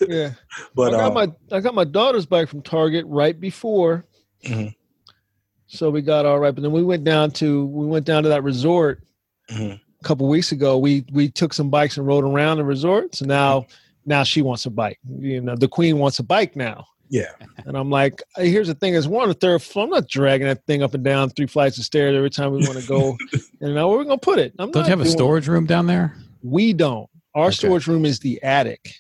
Yeah. 0.07 0.31
but 0.75 0.93
I 0.93 0.97
got 0.97 1.07
um, 1.07 1.13
my 1.13 1.27
I 1.55 1.59
got 1.59 1.75
my 1.75 1.83
daughter's 1.83 2.25
bike 2.25 2.47
from 2.49 2.61
Target 2.61 3.05
right 3.07 3.37
before. 3.39 4.05
Mhm. 4.45 4.73
So 5.67 5.89
we 5.89 6.01
got 6.01 6.25
all 6.25 6.39
right, 6.39 6.53
but 6.55 6.61
then 6.61 6.71
we 6.71 6.83
went 6.83 7.03
down 7.03 7.31
to 7.31 7.65
we 7.65 7.85
went 7.85 8.05
down 8.05 8.23
to 8.23 8.29
that 8.29 8.43
resort 8.43 9.03
Mhm. 9.51 9.73
a 9.79 10.03
couple 10.03 10.27
weeks 10.27 10.51
ago. 10.51 10.77
We 10.77 11.05
we 11.11 11.29
took 11.29 11.53
some 11.53 11.69
bikes 11.69 11.97
and 11.97 12.07
rode 12.07 12.23
around 12.23 12.57
the 12.57 12.63
resort. 12.63 13.13
So 13.15 13.25
now 13.25 13.65
now 14.05 14.23
she 14.23 14.41
wants 14.41 14.65
a 14.65 14.69
bike. 14.69 14.99
You 15.19 15.41
know, 15.41 15.55
the 15.55 15.67
queen 15.67 15.97
wants 15.99 16.19
a 16.19 16.23
bike 16.23 16.55
now. 16.55 16.85
Yeah, 17.10 17.31
And 17.65 17.76
I'm 17.77 17.90
like, 17.90 18.22
hey, 18.36 18.49
here's 18.49 18.68
the 18.68 18.73
thing: 18.76 18.94
is 18.94 19.07
we're 19.07 19.22
on 19.22 19.27
the 19.30 19.34
third 19.34 19.61
floor. 19.61 19.86
I'm 19.86 19.91
not 19.91 20.07
dragging 20.07 20.48
that 20.48 20.65
thing 20.65 20.84
up 20.84 20.94
and 20.94 21.03
down 21.03 21.30
three 21.31 21.48
flights 21.48 21.77
of 21.77 21.84
stairs 21.86 22.15
every 22.15 22.30
time 22.30 22.52
we 22.52 22.60
want 22.68 22.80
to 22.80 22.88
go. 22.88 23.18
and 23.61 23.76
now 23.76 23.90
where 23.90 23.98
we 23.98 24.06
gonna 24.06 24.18
put 24.18 24.40
it? 24.40 24.53
I'm 24.60 24.72
Don't 24.72 24.81
not 24.81 24.86
you 24.88 24.98
have 24.98 25.02
a 25.06 25.10
storage 25.10 25.48
room 25.48 25.65
down 25.65 25.88
there? 25.88 26.15
We 26.44 26.73
don't. 26.73 27.10
Our 27.36 27.48
Okay. 27.48 27.56
storage 27.56 27.88
room 27.88 28.06
is 28.06 28.19
the 28.19 28.41
attic. 28.44 28.94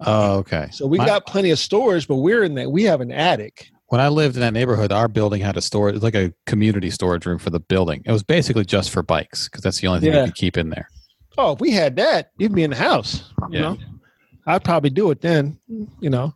Oh, 0.00 0.38
okay. 0.38 0.68
So 0.72 0.86
we 0.86 0.98
My- 0.98 1.06
got 1.06 1.26
plenty 1.26 1.50
of 1.50 1.58
storage, 1.58 2.06
but 2.06 2.16
we're 2.16 2.42
in 2.44 2.54
that. 2.56 2.70
We 2.70 2.82
have 2.84 3.00
an 3.00 3.10
attic. 3.12 3.70
When 3.88 4.00
I 4.00 4.08
lived 4.08 4.34
in 4.36 4.40
that 4.40 4.52
neighborhood, 4.52 4.90
our 4.92 5.06
building 5.08 5.40
had 5.40 5.56
a 5.56 5.60
storage, 5.62 5.92
it 5.92 5.96
was 5.96 6.02
like 6.02 6.16
a 6.16 6.32
community 6.46 6.90
storage 6.90 7.24
room 7.24 7.38
for 7.38 7.50
the 7.50 7.60
building. 7.60 8.02
It 8.04 8.10
was 8.12 8.22
basically 8.24 8.64
just 8.64 8.90
for 8.90 9.02
bikes 9.02 9.48
because 9.48 9.62
that's 9.62 9.80
the 9.80 9.86
only 9.86 10.00
thing 10.00 10.12
Yeah. 10.12 10.20
you 10.22 10.26
could 10.26 10.34
keep 10.34 10.56
in 10.58 10.70
there. 10.70 10.88
Oh, 11.38 11.52
if 11.52 11.60
we 11.60 11.70
had 11.70 11.94
that, 11.96 12.32
you'd 12.38 12.54
be 12.54 12.64
in 12.64 12.70
the 12.70 12.76
house. 12.76 13.32
You 13.50 13.58
Yeah. 13.58 13.60
know, 13.60 13.78
I'd 14.46 14.64
probably 14.64 14.90
do 14.90 15.10
it 15.12 15.20
then. 15.20 15.58
You 16.00 16.10
know, 16.10 16.34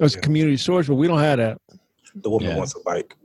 it 0.00 0.02
was 0.02 0.14
Yeah. 0.14 0.20
community 0.20 0.56
storage, 0.56 0.86
but 0.88 0.94
we 0.94 1.06
don't 1.06 1.18
have 1.18 1.38
that. 1.38 1.58
The 2.14 2.30
woman 2.30 2.50
Yeah. 2.50 2.56
wants 2.56 2.74
a 2.74 2.80
bike. 2.80 3.16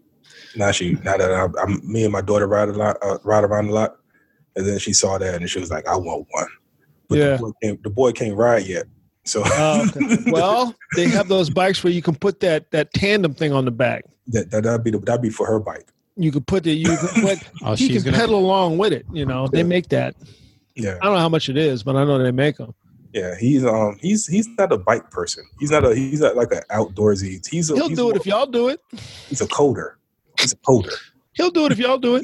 Now 0.56 0.72
she, 0.72 0.94
now 1.04 1.18
that 1.18 1.32
I, 1.32 1.48
I'm, 1.62 1.80
me 1.90 2.04
and 2.04 2.12
my 2.12 2.22
daughter 2.22 2.48
ride 2.48 2.70
a 2.70 2.74
lot, 2.74 2.98
uh, 3.02 3.18
ride 3.24 3.44
around 3.44 3.70
a 3.70 3.74
lot, 3.74 3.98
and 4.56 4.66
then 4.66 4.80
she 4.80 4.94
saw 4.94 5.18
that 5.18 5.36
and 5.36 5.50
she 5.50 5.60
was 5.60 5.70
like, 5.70 5.88
"I 5.88 5.96
want 5.96 6.26
one." 6.32 6.48
But 7.08 7.18
Yeah. 7.20 7.38
the, 7.38 7.44
boy 7.44 7.52
can't, 7.64 7.84
the 7.84 7.90
boy 7.90 8.12
can't 8.12 8.36
ride 8.36 8.66
yet. 8.66 8.86
So 9.26 9.44
Oh, 9.46 9.86
okay. 9.96 10.18
well, 10.32 10.74
they 10.96 11.08
have 11.10 11.28
those 11.28 11.50
bikes 11.50 11.84
where 11.84 11.92
you 11.94 12.02
can 12.02 12.16
put 12.16 12.40
that 12.42 12.72
that 12.72 12.94
tandem 12.94 13.34
thing 13.34 13.54
on 13.54 13.66
the 13.66 13.72
back. 13.72 14.06
that 14.28 14.52
that 14.52 14.64
that'd 14.64 14.84
be 14.84 14.92
the, 14.92 15.00
that'd 15.00 15.22
be 15.22 15.30
for 15.30 15.46
her 15.46 15.60
bike. 15.60 15.88
You 16.16 16.32
could 16.32 16.48
put 16.48 16.64
the 16.64 16.72
you 16.74 16.88
can 16.98 16.98
put 17.22 17.40
Oh, 17.62 17.76
he 17.76 17.90
can 17.90 18.02
gonna. 18.04 18.18
pedal 18.18 18.40
along 18.40 18.78
with 18.78 18.94
it. 18.94 19.06
You 19.12 19.26
know, 19.26 19.48
they 19.48 19.64
make 19.64 19.90
that. 19.90 20.16
Yeah, 20.76 20.98
I 21.02 21.06
don't 21.06 21.14
know 21.16 21.20
how 21.20 21.30
much 21.30 21.50
it 21.50 21.58
is, 21.58 21.84
but 21.84 21.96
I 21.96 22.04
know 22.06 22.18
they 22.20 22.32
make 22.32 22.58
them. 22.58 22.74
Yeah. 23.20 23.36
He's 23.38 23.64
um 23.66 23.98
he's 24.02 24.28
he's 24.28 24.48
not 24.58 24.72
a 24.72 24.78
bike 24.78 25.10
person. 25.12 25.44
He's 25.60 25.72
not 25.72 25.84
a 25.86 25.96
he's 25.96 26.22
not 26.22 26.36
like 26.36 26.52
an 26.52 26.62
outdoorsy. 26.72 27.46
He's 27.48 27.70
a 27.72 27.76
He'll 27.76 27.90
he's 27.90 27.98
do 27.98 28.10
it 28.12 28.16
if 28.18 28.26
y'all 28.26 28.46
do 28.46 28.70
it. 28.70 28.80
he's 29.30 29.42
a 29.42 29.48
coder. 29.48 29.94
He's 30.40 30.54
a 30.54 30.58
coder. 30.58 30.94
He'll 31.34 31.52
do 31.52 31.66
it 31.68 31.72
if 31.72 31.78
y'all 31.80 31.98
do 32.00 32.16
it. 32.20 32.24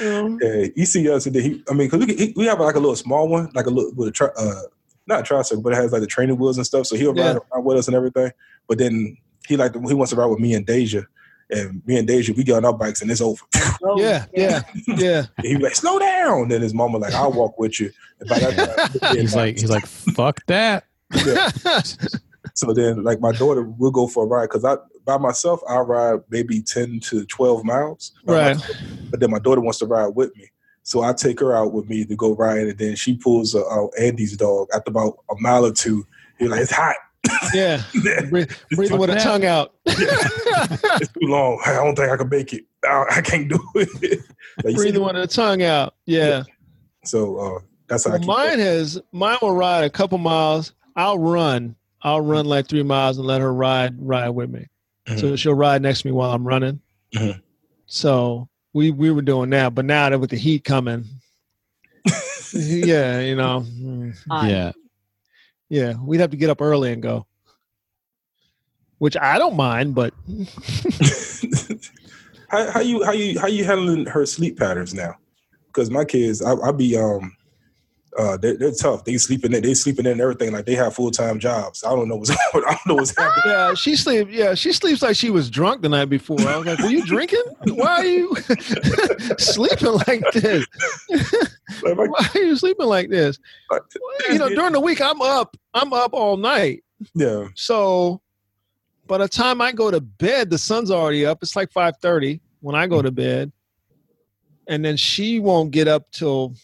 You 0.00 0.38
yeah, 0.42 0.66
he 0.74 0.84
see 0.84 1.08
us 1.10 1.26
and 1.26 1.34
then 1.34 1.42
he. 1.42 1.62
I 1.70 1.74
mean, 1.74 1.88
cause 1.90 2.04
we 2.04 2.14
he, 2.14 2.32
we 2.36 2.44
have 2.46 2.60
like 2.60 2.74
a 2.74 2.80
little 2.80 2.96
small 2.96 3.28
one, 3.28 3.50
like 3.54 3.66
a 3.66 3.70
little 3.70 3.92
with 3.94 4.08
a 4.08 4.12
tri- 4.12 4.30
uh 4.36 4.62
not 5.06 5.20
a 5.20 5.22
tricycle, 5.22 5.62
but 5.62 5.72
it 5.72 5.76
has 5.76 5.90
like 5.92 6.02
the 6.02 6.06
training 6.06 6.36
wheels 6.38 6.56
and 6.56 6.66
stuff. 6.66 6.86
So 6.86 6.96
he'll 6.96 7.16
Yeah. 7.16 7.26
ride 7.32 7.36
around 7.52 7.64
with 7.64 7.78
us 7.78 7.86
and 7.88 7.96
everything. 7.96 8.30
But 8.68 8.78
then 8.78 9.16
he 9.48 9.56
like 9.56 9.74
he 9.74 9.94
wants 9.94 10.10
to 10.10 10.16
ride 10.16 10.26
with 10.26 10.38
me 10.40 10.54
and 10.54 10.64
Deja. 10.66 11.02
And 11.50 11.82
me 11.86 11.98
and 11.98 12.06
Deja, 12.06 12.32
we 12.32 12.44
get 12.44 12.56
on 12.56 12.64
our 12.64 12.72
bikes 12.72 13.02
and 13.02 13.10
it's 13.10 13.20
over. 13.20 13.42
Yeah, 13.96 14.26
yeah, 14.34 14.62
yeah. 14.86 15.24
And 15.38 15.46
he 15.46 15.56
like, 15.56 15.74
slow 15.74 15.98
down. 15.98 16.48
Then 16.48 16.60
his 16.60 16.74
mama 16.74 16.98
like, 16.98 17.14
I'll 17.14 17.32
walk 17.32 17.58
with 17.58 17.80
you. 17.80 17.90
And 18.20 18.28
by 18.28 18.38
that 18.38 19.00
time, 19.00 19.16
He's 19.16 19.34
like, 19.34 19.58
he's 19.58 19.70
like, 19.70 19.86
fuck 19.86 20.44
that. 20.46 20.84
so 22.54 22.72
then 22.72 23.02
like 23.02 23.20
my 23.20 23.32
daughter 23.32 23.62
will 23.62 23.90
go 23.90 24.06
for 24.06 24.24
a 24.24 24.26
ride 24.26 24.48
because 24.50 24.64
I 24.64 24.76
by 25.04 25.16
myself 25.16 25.60
I 25.68 25.78
ride 25.78 26.20
maybe 26.28 26.62
ten 26.62 27.00
to 27.00 27.24
twelve 27.24 27.64
miles. 27.64 28.12
Right. 28.24 28.56
myself. 28.56 28.78
But 29.10 29.20
then 29.20 29.30
my 29.30 29.38
daughter 29.38 29.60
wants 29.60 29.78
to 29.78 29.86
ride 29.86 30.14
with 30.14 30.36
me. 30.36 30.50
So 30.82 31.02
I 31.02 31.12
take 31.12 31.40
her 31.40 31.54
out 31.54 31.72
with 31.72 31.88
me 31.88 32.04
to 32.04 32.16
go 32.16 32.34
ride, 32.34 32.66
and 32.68 32.78
then 32.78 32.96
she 32.96 33.16
pulls 33.16 33.54
uh, 33.54 33.62
uh, 33.62 33.88
Andy's 33.98 34.36
dog 34.36 34.68
after 34.74 34.90
about 34.90 35.18
a 35.30 35.34
mile 35.40 35.66
or 35.66 35.72
two. 35.72 36.06
He's 36.38 36.48
like, 36.48 36.60
"It's 36.60 36.72
hot, 36.72 36.96
yeah. 37.54 37.82
Breathe, 38.30 38.50
breathing 38.72 38.98
with 38.98 39.10
a 39.10 39.16
tongue 39.16 39.44
out. 39.44 39.74
it's 39.86 41.12
too 41.12 41.20
long. 41.26 41.60
I 41.66 41.74
don't 41.74 41.94
think 41.96 42.10
I 42.10 42.16
can 42.16 42.28
make 42.28 42.52
it. 42.52 42.64
I, 42.84 43.04
I 43.10 43.20
can't 43.20 43.48
do 43.48 43.58
it." 43.74 43.88
Like, 44.02 44.12
you 44.64 44.70
see- 44.70 44.74
breathing 44.76 45.02
with 45.04 45.16
a 45.16 45.26
tongue 45.26 45.62
out. 45.62 45.94
Yeah. 46.06 46.44
so 47.04 47.36
uh, 47.36 47.58
that's 47.88 48.04
how 48.04 48.10
Well, 48.10 48.18
keep 48.20 48.28
mine 48.28 48.58
has 48.58 49.00
mine 49.12 49.38
will 49.42 49.54
ride 49.54 49.84
a 49.84 49.90
couple 49.90 50.18
miles. 50.18 50.72
I'll 50.96 51.18
run. 51.18 51.76
I'll 52.02 52.20
run 52.20 52.46
like 52.46 52.68
three 52.68 52.82
miles 52.82 53.18
and 53.18 53.26
let 53.26 53.40
her 53.40 53.52
ride 53.52 53.94
ride 53.98 54.30
with 54.30 54.50
me. 54.50 54.66
So 55.16 55.34
she'll 55.34 55.54
ride 55.54 55.82
next 55.82 56.02
to 56.02 56.06
me 56.06 56.12
while 56.12 56.30
I'm 56.32 56.46
running. 56.46 56.80
Mhm. 57.14 57.40
So 57.86 58.48
we 58.72 58.90
we 58.92 59.10
were 59.10 59.22
doing 59.22 59.50
that, 59.50 59.74
but 59.74 59.84
now 59.84 60.08
that 60.08 60.18
with 60.20 60.30
the 60.30 60.36
heat 60.36 60.62
coming, 60.62 61.04
yeah, 62.54 63.20
you 63.20 63.34
know, 63.34 63.64
mm, 63.66 64.16
All 64.30 64.42
right. 64.42 64.50
Yeah. 64.50 64.72
Yeah, 65.70 65.94
we'd 66.02 66.20
have 66.20 66.32
to 66.32 66.36
get 66.36 66.50
up 66.50 66.60
early 66.60 66.92
and 66.92 67.00
go, 67.02 67.26
which 68.98 69.16
I 69.16 69.38
don't 69.38 69.56
mind, 69.56 69.94
but 69.94 70.12
how, 72.48 72.70
how 72.72 72.80
you 72.80 73.04
how 73.04 73.12
you 73.12 73.38
how 73.40 73.46
you 73.46 73.64
handling 73.64 74.04
her 74.06 74.26
sleep 74.26 74.58
patterns 74.58 74.92
now? 74.92 75.14
Because 75.68 75.88
my 75.88 76.04
kids, 76.04 76.42
I, 76.42 76.54
I 76.56 76.72
be 76.72 76.98
um, 76.98 77.36
uh, 78.20 78.36
they're, 78.36 78.56
they're 78.56 78.72
tough. 78.72 79.04
They 79.04 79.16
sleeping 79.16 79.54
in, 79.54 79.62
they 79.62 79.72
sleeping 79.72 80.04
in 80.04 80.20
everything 80.20 80.52
like 80.52 80.66
they 80.66 80.74
have 80.74 80.94
full 80.94 81.10
time 81.10 81.38
jobs. 81.38 81.82
I 81.82 81.90
don't 81.90 82.06
know 82.08 82.16
what's 82.16 82.30
I 82.30 82.36
don't 82.52 82.86
know 82.86 82.94
what's 82.96 83.16
happening. 83.16 83.42
yeah, 83.46 83.72
she 83.74 83.96
sleep. 83.96 84.28
Yeah, 84.30 84.54
she 84.54 84.72
sleeps 84.72 85.00
like 85.02 85.16
she 85.16 85.30
was 85.30 85.48
drunk 85.48 85.80
the 85.82 85.88
night 85.88 86.06
before. 86.10 86.38
I 86.40 86.56
was 86.58 86.66
like, 86.66 86.78
"Were 86.80 86.90
you 86.90 87.04
drinking? 87.06 87.42
Why 87.68 87.88
are 87.88 88.04
you 88.04 88.34
sleeping 89.38 89.92
like 90.06 90.22
this? 90.32 90.66
Like, 91.82 91.96
Why 91.96 92.28
are 92.34 92.40
you 92.40 92.56
sleeping 92.56 92.86
like 92.86 93.08
this?" 93.08 93.38
like, 93.70 93.82
you 94.30 94.38
know, 94.38 94.48
during 94.50 94.72
the 94.72 94.80
week 94.80 95.00
I'm 95.00 95.22
up. 95.22 95.56
I'm 95.72 95.92
up 95.92 96.12
all 96.12 96.36
night. 96.36 96.84
yeah, 97.14 97.46
So 97.54 98.20
by 99.06 99.18
the 99.18 99.28
time 99.28 99.60
I 99.60 99.72
go 99.72 99.90
to 99.90 100.00
bed, 100.00 100.50
the 100.50 100.58
sun's 100.58 100.90
already 100.90 101.24
up. 101.24 101.38
It's 101.42 101.56
like 101.56 101.72
five 101.72 101.96
thirty 102.02 102.40
when 102.60 102.74
I 102.74 102.86
go 102.86 103.00
to 103.02 103.10
bed. 103.10 103.50
And 104.68 104.84
then 104.84 104.96
she 104.96 105.40
won't 105.40 105.70
get 105.72 105.88
up 105.88 106.10
till 106.12 106.54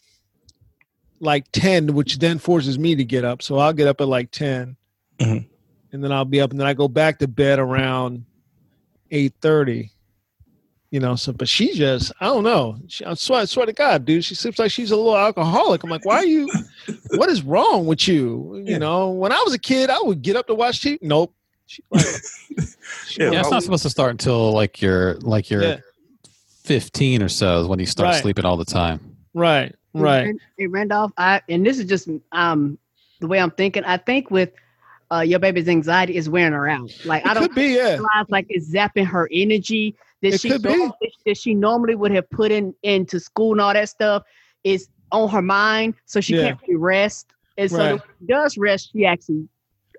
like 1.20 1.46
ten, 1.52 1.94
which 1.94 2.18
then 2.18 2.38
forces 2.38 2.78
me 2.78 2.94
to 2.96 3.04
get 3.04 3.24
up. 3.24 3.42
So 3.42 3.58
I'll 3.58 3.72
get 3.72 3.88
up 3.88 4.00
at 4.00 4.08
like 4.08 4.30
10 4.30 4.76
Mhm. 5.20 5.46
And 5.92 6.04
then 6.04 6.12
I'll 6.12 6.24
be 6.26 6.40
up 6.40 6.50
and 6.50 6.60
then 6.60 6.66
I 6.66 6.74
go 6.74 6.88
back 6.88 7.18
to 7.20 7.28
bed 7.28 7.58
around 7.58 8.24
eight 9.10 9.32
thirty. 9.40 9.90
You 10.90 11.00
know, 11.00 11.16
so 11.16 11.32
but 11.32 11.48
she 11.48 11.74
just 11.74 12.12
I 12.20 12.26
don't 12.26 12.44
know. 12.44 12.78
She, 12.86 13.04
I 13.04 13.14
swear, 13.14 13.40
I 13.40 13.44
swear 13.46 13.66
to 13.66 13.72
God, 13.72 14.04
dude, 14.04 14.24
she 14.24 14.34
seems 14.34 14.58
like 14.58 14.70
she's 14.70 14.90
a 14.92 14.96
little 14.96 15.16
alcoholic. 15.16 15.82
I'm 15.82 15.90
like, 15.90 16.04
why 16.04 16.16
are 16.18 16.24
you? 16.26 16.48
what 17.16 17.28
is 17.28 17.42
wrong 17.42 17.86
with 17.86 18.06
you? 18.06 18.56
You 18.58 18.72
Yeah. 18.72 18.78
know, 18.78 19.10
when 19.10 19.32
I 19.32 19.42
was 19.44 19.52
a 19.54 19.58
kid, 19.58 19.90
I 19.90 20.00
would 20.00 20.22
get 20.22 20.36
up 20.36 20.46
to 20.48 20.54
watch 20.54 20.80
TV. 20.80 20.98
Nope. 21.02 21.34
She, 21.66 21.82
like, 21.90 22.04
she 23.06 23.20
Yeah, 23.22 23.30
Yeah, 23.32 23.40
it's 23.40 23.50
not 23.50 23.62
supposed 23.62 23.82
to 23.82 23.90
start 23.90 24.10
until 24.12 24.52
like 24.52 24.80
you're 24.80 25.14
like 25.20 25.50
you're 25.50 25.62
Yeah. 25.62 25.76
15 26.64 27.22
or 27.22 27.28
so 27.28 27.60
is 27.62 27.66
when 27.66 27.78
you 27.78 27.86
start 27.86 28.12
Right. 28.12 28.22
sleeping 28.22 28.44
all 28.44 28.56
the 28.56 28.64
time. 28.64 29.16
right, 29.34 29.74
right. 30.02 30.32
And 30.58 30.72
Randolph, 30.72 31.12
I 31.16 31.42
and 31.48 31.64
this 31.66 31.78
is 31.78 31.86
just 31.86 32.08
um 32.32 32.78
the 33.20 33.26
way 33.26 33.38
I'm 33.40 33.50
thinking. 33.50 33.84
I 33.84 33.96
think 33.96 34.30
with 34.30 34.50
uh 35.10 35.20
your 35.20 35.38
baby's 35.38 35.68
anxiety 35.68 36.16
is 36.16 36.28
wearing 36.28 36.52
her 36.52 36.68
out. 36.68 36.90
Like 37.04 37.24
I 37.26 37.34
don't 37.34 37.54
be, 37.54 37.74
yeah. 37.74 37.96
realize 37.98 38.26
like 38.28 38.46
it's 38.48 38.72
zapping 38.72 39.06
her 39.06 39.28
energy 39.32 39.96
that 40.22 40.34
It 40.34 40.40
she 40.40 40.50
could 40.50 40.62
be. 40.62 40.70
normally, 40.70 41.12
that 41.26 41.36
she 41.36 41.54
normally 41.54 41.94
would 41.94 42.10
have 42.12 42.28
put 42.30 42.50
in 42.52 42.74
into 42.82 43.20
school 43.20 43.52
and 43.52 43.60
all 43.60 43.72
that 43.72 43.88
stuff 43.88 44.22
is 44.64 44.88
on 45.12 45.28
her 45.28 45.42
mind, 45.42 45.94
so 46.06 46.20
she 46.20 46.34
Yeah. 46.34 46.40
can't 46.48 46.58
really 46.62 46.76
rest. 46.76 47.32
And 47.58 47.70
so 47.70 47.78
Right. 47.78 48.00
does 48.28 48.58
rest, 48.58 48.90
she 48.92 49.06
actually 49.06 49.48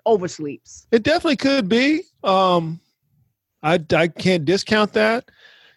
oversleeps. 0.06 0.86
It 0.92 1.02
definitely 1.02 1.36
could 1.36 1.68
be. 1.68 2.02
Um, 2.22 2.80
I 3.62 3.80
I 3.94 4.08
can't 4.08 4.44
discount 4.44 4.92
that. 4.94 5.30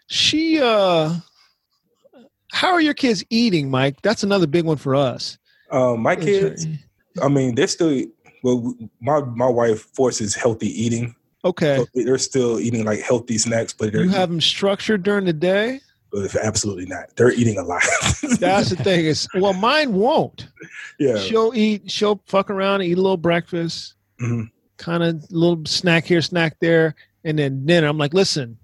She, 0.07 0.60
uh, 0.61 1.15
how 2.52 2.72
are 2.72 2.82
your 2.82 2.94
kids 2.94 3.23
eating, 3.30 3.69
Mike? 3.69 4.02
That's 4.02 4.23
another 4.23 4.48
big 4.48 4.65
one 4.65 4.78
for 4.78 4.95
us. 4.95 5.38
um, 5.72 6.02
my 6.02 6.15
kids. 6.15 6.65
I 7.22 7.28
mean, 7.28 7.56
they're 7.56 7.68
still. 7.68 8.03
Well, 8.44 8.76
my 9.02 9.22
my 9.22 9.48
wife 9.48 9.82
forces 9.94 10.34
healthy 10.36 10.68
eating. 10.69 11.15
Okay. 11.45 11.78
So 11.78 11.86
they're 12.03 12.18
still 12.18 12.60
eating 12.60 12.86
like 12.86 12.99
healthy 12.99 13.38
snacks, 13.38 13.73
but 13.73 13.91
they're 13.91 14.03
You 14.03 14.10
have 14.10 14.30
them 14.30 14.41
structured 14.41 15.03
during 15.03 15.26
the 15.26 15.34
day. 15.34 15.80
but 16.11 16.36
absolutely 16.36 16.86
not. 16.86 17.15
They're 17.15 17.32
eating 17.32 17.57
a 17.57 17.64
lot. 17.64 17.82
That's 18.40 18.69
the 18.69 18.76
thing 18.84 19.06
is, 19.06 19.28
well, 19.36 19.53
mine 19.53 19.94
won't. 19.94 20.48
yeah. 20.99 21.18
She'll 21.19 21.52
eat. 21.56 21.90
She'll 21.90 22.22
fuck 22.28 22.49
around, 22.49 22.82
eat 22.84 22.98
a 22.98 23.02
little 23.02 23.18
breakfast, 23.18 23.95
Mhm. 24.22 24.49
kind 24.78 25.03
of 25.03 25.23
little 25.32 25.64
snack 25.65 26.06
here, 26.06 26.22
snack 26.22 26.57
there, 26.60 26.95
and 27.23 27.40
then 27.40 27.65
dinner. 27.65 27.88
I'm 27.88 27.98
like, 27.98 28.14
listen, 28.14 28.57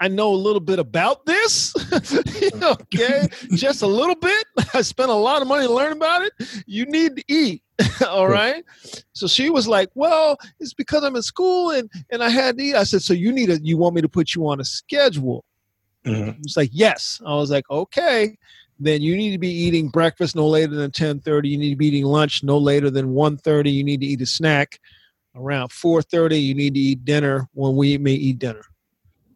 I 0.00 0.08
know 0.08 0.32
a 0.32 0.36
little 0.36 0.60
bit 0.60 0.78
about 0.78 1.24
this. 1.26 1.74
okay, 2.62 3.28
just 3.52 3.82
a 3.82 3.86
little 3.86 4.14
bit. 4.14 4.46
I 4.74 4.82
spent 4.82 5.10
a 5.10 5.14
lot 5.14 5.42
of 5.42 5.48
money 5.48 5.66
to 5.66 5.72
learn 5.72 5.92
about 5.92 6.22
it. 6.22 6.32
You 6.66 6.86
need 6.86 7.16
to 7.16 7.24
eat. 7.28 7.62
All 8.08 8.28
right. 8.28 8.64
So 9.12 9.26
she 9.26 9.50
was 9.50 9.66
like, 9.66 9.88
well, 9.94 10.36
it's 10.60 10.74
because 10.74 11.04
I'm 11.04 11.16
in 11.16 11.22
school 11.22 11.70
and 11.70 11.90
and 12.10 12.22
I 12.22 12.28
had 12.28 12.58
to 12.58 12.64
eat. 12.64 12.74
I 12.74 12.84
said, 12.84 13.02
so 13.02 13.14
you 13.14 13.32
need 13.32 13.50
a. 13.50 13.60
You 13.60 13.76
want 13.76 13.94
me 13.94 14.02
to 14.02 14.08
put 14.08 14.34
you 14.34 14.46
on 14.48 14.60
a 14.60 14.64
schedule? 14.64 15.44
Mhm. 16.06 16.28
It 16.28 16.36
was 16.42 16.56
like, 16.56 16.70
yes. 16.72 17.20
I 17.24 17.34
was 17.34 17.50
like, 17.50 17.68
okay. 17.70 18.36
Then 18.78 19.00
you 19.00 19.16
need 19.16 19.30
to 19.30 19.38
be 19.38 19.50
eating 19.50 19.88
breakfast 19.88 20.34
no 20.34 20.48
later 20.48 20.74
than 20.74 20.90
10:30. 20.90 21.48
You 21.48 21.58
need 21.58 21.70
to 21.70 21.76
be 21.76 21.86
eating 21.86 22.04
lunch 22.04 22.42
no 22.42 22.58
later 22.58 22.90
than 22.90 23.12
1:30. 23.14 23.72
You 23.72 23.84
need 23.84 24.00
to 24.00 24.06
eat 24.06 24.20
a 24.20 24.26
snack 24.26 24.80
around 25.36 25.70
4:30. 25.70 26.42
You 26.42 26.54
need 26.54 26.74
to 26.74 26.80
eat 26.80 27.04
dinner 27.04 27.48
when 27.52 27.76
we 27.76 27.96
may 27.98 28.14
eat 28.14 28.38
dinner. 28.40 28.64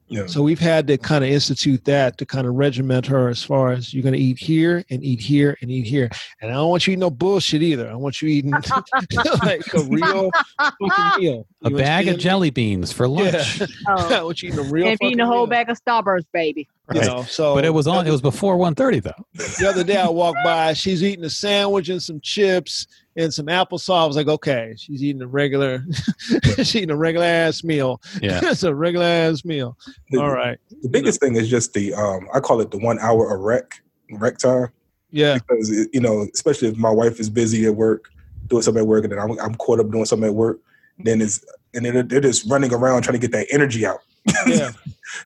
Yeah. 0.09 0.27
So 0.27 0.41
we've 0.43 0.61
had 0.61 0.87
to 0.87 0.99
kind 0.99 1.24
of 1.24 1.31
institute 1.31 1.85
that 1.87 2.16
to 2.19 2.27
kind 2.27 2.47
of 2.47 2.55
regiment 2.55 3.07
her 3.07 3.28
as 3.28 3.43
far 3.43 3.73
as 3.73 3.93
you're 3.93 4.05
going 4.05 4.12
to 4.15 4.19
eat 4.20 4.39
here 4.39 4.85
and 4.89 5.03
eat 5.03 5.20
here 5.20 5.57
and 5.61 5.70
eat 5.70 5.85
here. 5.87 6.09
And 6.41 6.51
I 6.53 6.55
don't 6.55 6.70
want 6.70 6.87
you 6.87 6.93
eating 6.93 7.01
no 7.01 7.11
bullshit 7.11 7.61
either. 7.62 7.91
I 7.91 7.95
want 7.97 8.23
you 8.23 8.28
eating 8.28 8.51
like 9.43 9.74
a 9.74 9.83
real 9.89 10.31
fucking 10.59 11.23
meal. 11.23 11.47
A 11.65 11.70
bag 11.70 12.07
of 12.09 12.19
jelly 12.19 12.51
beans 12.51 12.93
for 12.93 13.09
lunch. 13.09 13.61
Yeah. 13.61 13.66
Oh, 13.89 14.15
I 14.15 14.23
want 14.23 14.43
you 14.43 14.49
eating 14.51 14.61
a 14.61 14.70
real 14.70 14.87
and 14.87 14.95
if 14.95 15.03
eating 15.03 15.20
a 15.20 15.27
whole 15.27 15.39
meal. 15.39 15.47
bag 15.47 15.70
of 15.70 15.83
Starburst, 15.83 16.27
baby. 16.33 16.69
You 16.93 17.01
Right. 17.01 17.07
know, 17.09 17.23
so 17.24 17.55
but 17.57 17.65
it 17.65 17.70
was 17.74 17.89
on. 17.89 18.07
It 18.07 18.11
was 18.12 18.20
before 18.23 18.57
1:30 18.57 19.03
though. 19.03 19.27
the 19.35 19.66
other 19.69 19.83
day 19.83 19.97
I 19.97 20.09
walked 20.09 20.39
by, 20.45 20.73
she's 20.74 21.03
eating 21.03 21.24
a 21.24 21.31
sandwich 21.31 21.89
and 21.89 22.01
some 22.01 22.20
chips 22.20 22.87
and 23.16 23.32
some 23.32 23.47
applesauce. 23.47 24.02
I 24.02 24.06
was 24.06 24.16
like, 24.16 24.28
okay, 24.28 24.74
she's 24.78 25.02
eating 25.02 25.22
a 25.22 25.26
regular, 25.26 25.84
she's 26.56 26.76
eating 26.76 26.90
a 26.90 26.97
regular 26.97 27.26
ass 27.26 27.64
meal. 27.64 28.01
Yeah. 28.20 28.40
it's 28.44 28.62
a 28.62 28.74
regular 28.74 29.06
ass 29.06 29.44
meal. 29.44 29.76
The, 30.10 30.20
All 30.20 30.30
right. 30.30 30.59
the 30.82 30.88
biggest 30.88 31.20
thing 31.20 31.36
is 31.36 31.48
just 31.48 31.72
the 31.74 31.94
um, 31.94 32.28
I 32.34 32.40
call 32.40 32.60
it 32.60 32.70
the 32.70 32.78
one 32.78 32.98
hour 33.01 33.34
of 33.34 33.40
rec 33.40 33.80
rec 34.12 34.38
time 34.38 34.68
Yeah. 35.10 35.34
because 35.38 35.70
it, 35.70 35.88
you 35.93 36.01
know, 36.01 36.26
especially 36.34 36.68
if 36.68 36.76
my 36.76 36.90
wife 36.90 37.18
is 37.20 37.30
busy 37.30 37.66
at 37.66 37.74
work 37.74 38.10
doing 38.48 38.62
something 38.62 38.82
at 38.82 38.86
work, 38.86 39.05
and 39.05 39.12
then 39.12 39.18
I'm, 39.18 39.38
I'm 39.40 39.55
caught 39.56 39.80
up 39.80 39.90
doing 39.90 40.05
something 40.05 40.28
at 40.28 40.34
work, 40.34 40.60
then 40.98 41.20
it's 41.20 41.44
and 41.74 41.84
then 41.84 42.06
they're 42.09 42.20
just 42.20 42.48
running 42.51 42.72
around 42.72 43.02
trying 43.02 43.18
to 43.20 43.26
get 43.26 43.32
that 43.32 43.47
energy 43.51 43.84
out. 43.86 44.01
Yeah. 44.47 44.70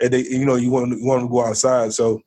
and 0.00 0.12
they, 0.12 0.24
you 0.24 0.44
know, 0.44 0.56
you 0.56 0.70
want 0.70 0.90
you 0.98 1.04
want 1.06 1.20
them 1.20 1.28
to 1.28 1.32
go 1.32 1.44
outside. 1.44 1.92
So 1.92 2.22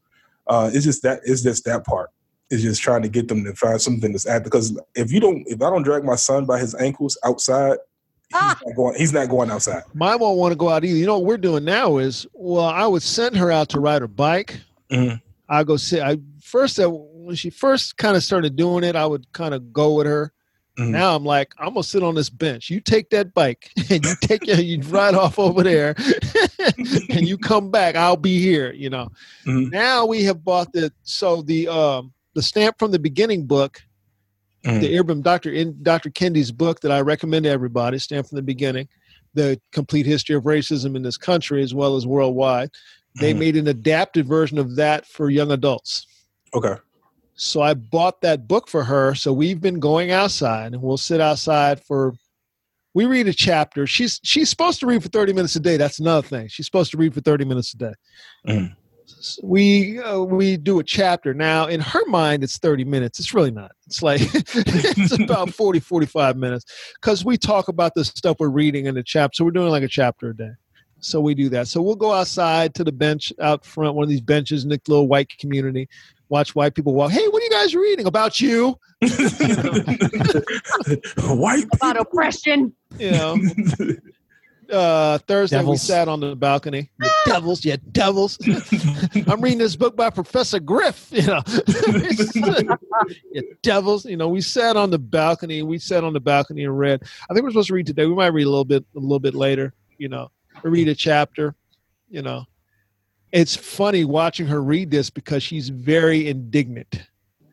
uh, 0.48 0.70
it's 0.74 0.86
just 0.86 1.04
that 1.04 1.22
it's 1.24 1.42
just 1.42 1.66
that 1.66 1.86
part. 1.86 2.10
It's 2.54 2.62
just 2.62 2.82
trying 2.84 3.02
to 3.02 3.10
get 3.10 3.28
them 3.28 3.44
to 3.46 3.54
find 3.56 3.82
something 3.82 4.12
that's 4.12 4.28
at 4.28 4.44
because 4.44 4.80
if 4.94 5.12
you 5.12 5.20
don't, 5.20 5.44
if 5.48 5.60
I 5.62 5.70
don't 5.72 5.82
drag 5.82 6.04
my 6.04 6.16
son 6.16 6.46
by 6.46 6.60
his 6.60 6.76
ankles 6.76 7.18
outside, 7.26 7.78
he's 8.30 8.36
Ah. 8.40 8.60
not 8.66 8.76
going. 8.76 8.96
He's 8.96 9.12
not 9.12 9.28
going 9.28 9.50
outside. 9.50 9.82
Mine 9.96 10.20
won't 10.20 10.38
want 10.38 10.52
to 10.52 10.56
go 10.56 10.70
out 10.70 10.86
either. 10.86 10.96
You 10.96 11.08
know 11.08 11.18
what 11.18 11.26
we're 11.26 11.38
doing 11.38 11.64
now 11.66 11.98
is, 11.98 12.28
well, 12.34 12.66
I 12.66 12.86
would 12.86 13.02
send 13.02 13.36
her 13.38 13.52
out 13.52 13.70
to 13.70 13.80
ride 13.80 14.02
her 14.04 14.08
bike. 14.08 14.60
Mhm. 14.92 15.20
I 15.50 15.64
go 15.64 15.78
sit. 15.78 16.02
I 16.04 16.20
first 16.44 16.80
uh, 16.80 16.90
when 16.92 17.36
she 17.36 17.50
first 17.50 17.98
kind 17.98 18.16
of 18.16 18.24
started 18.24 18.56
doing 18.56 18.84
it, 18.84 18.96
I 18.96 19.06
would 19.08 19.32
kind 19.34 19.56
of 19.56 19.74
go 19.74 19.96
with 19.96 20.06
her. 20.06 20.32
Mhm. 20.78 20.90
Now 20.90 21.16
I'm 21.16 21.26
like, 21.26 21.54
I'm 21.58 21.70
gonna 21.74 21.84
sit 21.84 22.04
on 22.04 22.14
this 22.16 22.30
bench. 22.30 22.70
You 22.70 22.80
take 22.82 23.10
that 23.10 23.34
bike 23.34 23.72
and 23.90 24.06
you 24.06 24.14
take 24.22 24.46
your, 24.46 24.58
you 24.58 24.80
ride 24.84 25.16
off 25.16 25.40
over 25.40 25.64
there, 25.64 25.96
and 27.10 27.28
you 27.28 27.38
come 27.38 27.72
back. 27.72 27.96
I'll 27.96 28.16
be 28.16 28.40
here. 28.40 28.72
You 28.74 28.90
know. 28.92 29.10
Mhm. 29.46 29.72
Now 29.72 30.06
we 30.06 30.24
have 30.26 30.44
bought 30.44 30.72
the 30.74 30.92
so 31.04 31.42
the 31.42 31.68
um 31.68 32.13
the 32.34 32.42
Stamped 32.42 32.80
from 32.80 32.92
the 32.92 33.00
Beginning 33.00 33.46
book 33.46 33.82
Mhm. 34.66 34.80
the 34.80 34.96
Ibram 34.96 35.22
Dr. 35.22 35.52
In 35.52 35.78
Dr. 35.84 36.10
Kendi's 36.10 36.52
book 36.52 36.80
that 36.82 36.92
I 36.92 37.02
recommend 37.02 37.44
to 37.44 37.50
everybody, 37.50 38.00
Stamped 38.00 38.30
from 38.30 38.38
the 38.38 38.42
Beginning, 38.42 38.88
the 39.34 39.60
complete 39.74 40.06
history 40.06 40.36
of 40.36 40.44
racism 40.44 40.96
in 40.96 41.02
this 41.04 41.18
country 41.18 41.62
as 41.62 41.74
well 41.74 41.98
as 41.98 42.08
worldwide. 42.08 42.70
They 43.20 43.34
Mhm. 43.34 43.40
made 43.40 43.58
an 43.58 43.68
adapted 43.68 44.26
version 44.26 44.58
of 44.58 44.76
that 44.78 45.06
for 45.06 45.30
young 45.30 45.52
adults. 45.52 46.08
Okay. 46.54 46.76
So 47.36 47.62
I 47.62 47.74
bought 47.74 48.22
that 48.22 48.48
book 48.48 48.68
for 48.70 48.84
her. 48.86 49.16
So 49.16 49.34
we've 49.34 49.60
been 49.60 49.80
going 49.80 50.12
outside 50.12 50.74
and 50.74 50.82
we'll 50.82 50.98
sit 50.98 51.20
outside 51.20 51.84
for 51.84 52.14
we 52.96 53.06
read 53.06 53.28
a 53.28 53.34
chapter. 53.34 53.86
She's 53.88 54.20
she's 54.24 54.50
supposed 54.50 54.80
to 54.80 54.86
read 54.86 55.02
for 55.04 55.10
30 55.10 55.34
minutes 55.34 55.56
a 55.56 55.60
day. 55.60 55.78
That's 55.78 56.00
another 56.00 56.26
thing. 56.26 56.48
She's 56.48 56.68
supposed 56.68 56.92
to 56.92 56.98
read 56.98 57.14
for 57.14 57.22
30 57.22 57.44
minutes 57.44 57.74
a 57.74 57.78
day. 57.78 57.94
Mhm. 58.48 58.76
S- 59.24 59.40
We 59.42 60.00
uh, 60.00 60.20
we 60.20 60.58
do 60.58 60.80
a 60.80 60.84
chapter. 60.84 61.34
Now 61.34 61.68
in 61.68 61.80
her 61.80 62.06
mind 62.08 62.44
it's 62.44 62.58
30 62.58 62.84
minutes. 62.84 63.20
It's 63.20 63.34
really 63.34 63.52
not. 63.52 63.72
It's 63.88 64.04
like 64.04 64.22
it's 64.34 65.12
about 65.20 65.50
40 65.54 65.80
45 65.80 66.36
minutes 66.38 66.66
cuz 67.02 67.24
we 67.24 67.38
talk 67.38 67.70
about 67.70 67.94
the 67.96 68.04
stuff 68.04 68.38
we're 68.40 68.50
reading 68.50 68.86
in 68.88 68.96
the 68.96 69.04
chapter. 69.04 69.36
So 69.38 69.46
we're 69.46 69.52
doing 69.52 69.70
like 69.70 69.84
a 69.84 69.88
chapter 69.88 70.30
a 70.32 70.36
day. 70.36 70.52
So 71.00 71.20
we 71.20 71.34
do 71.36 71.50
that. 71.50 71.68
So 71.68 71.82
we'll 71.82 71.96
go 71.96 72.14
outside 72.14 72.74
to 72.76 72.84
the 72.84 72.92
bench 72.92 73.34
out 73.42 73.66
front, 73.66 73.96
one 73.96 74.04
of 74.04 74.10
these 74.10 74.22
benches 74.22 74.64
in 74.64 74.70
the 74.70 74.80
little 74.88 75.08
white 75.08 75.30
community, 75.38 75.90
watch 76.30 76.56
white 76.56 76.76
people 76.76 76.94
walk. 76.94 77.12
Hey, 77.12 77.28
what 77.28 77.42
are 77.42 77.46
you 77.46 77.52
guys 77.52 77.76
reading 77.76 78.06
about 78.06 78.40
you? 78.40 78.78
White 81.28 81.66
About 81.74 81.98
oppression. 81.98 82.74
You 82.98 83.12
know, 83.12 83.38
uh, 84.72 85.18
Thursday 85.20 85.64
we 85.64 85.78
sat 85.78 86.08
on 86.08 86.20
the 86.20 86.36
balcony. 86.36 86.90
The 87.00 87.10
devils, 87.26 87.64
yeah, 87.66 87.78
devils. 87.92 88.38
I'm 89.28 89.42
reading 89.42 89.60
this 89.60 89.76
book 89.76 89.96
by 89.96 90.10
Professor 90.10 90.60
Griff. 90.60 91.10
You 91.12 91.28
know, 91.28 91.42
yeah, 93.32 93.42
devils. 93.62 94.06
You 94.06 94.18
know, 94.18 94.28
we 94.28 94.42
sat 94.42 94.76
on 94.78 94.90
the 94.90 95.00
balcony. 95.00 95.62
We 95.64 95.78
sat 95.80 96.04
on 96.04 96.14
the 96.14 96.20
balcony 96.20 96.64
and 96.64 96.78
read. 96.78 97.04
I 97.30 97.34
think 97.34 97.44
we're 97.44 97.52
supposed 97.52 97.68
to 97.70 97.74
read 97.74 97.88
today. 97.88 98.06
We 98.06 98.16
might 98.16 98.28
read 98.28 98.46
a 98.46 98.50
little 98.50 98.66
bit, 98.66 98.86
a 98.96 99.00
little 99.00 99.20
bit 99.20 99.36
later. 99.36 99.74
You 99.98 100.10
know, 100.10 100.32
read 100.64 100.88
a 100.88 100.96
chapter. 100.96 101.56
You 102.10 102.22
know, 102.22 102.46
it's 103.32 103.56
funny 103.56 104.06
watching 104.06 104.48
her 104.48 104.62
read 104.62 104.92
this 104.92 105.10
because 105.10 105.44
she's 105.44 105.70
very 105.70 106.28
indignant. 106.28 107.02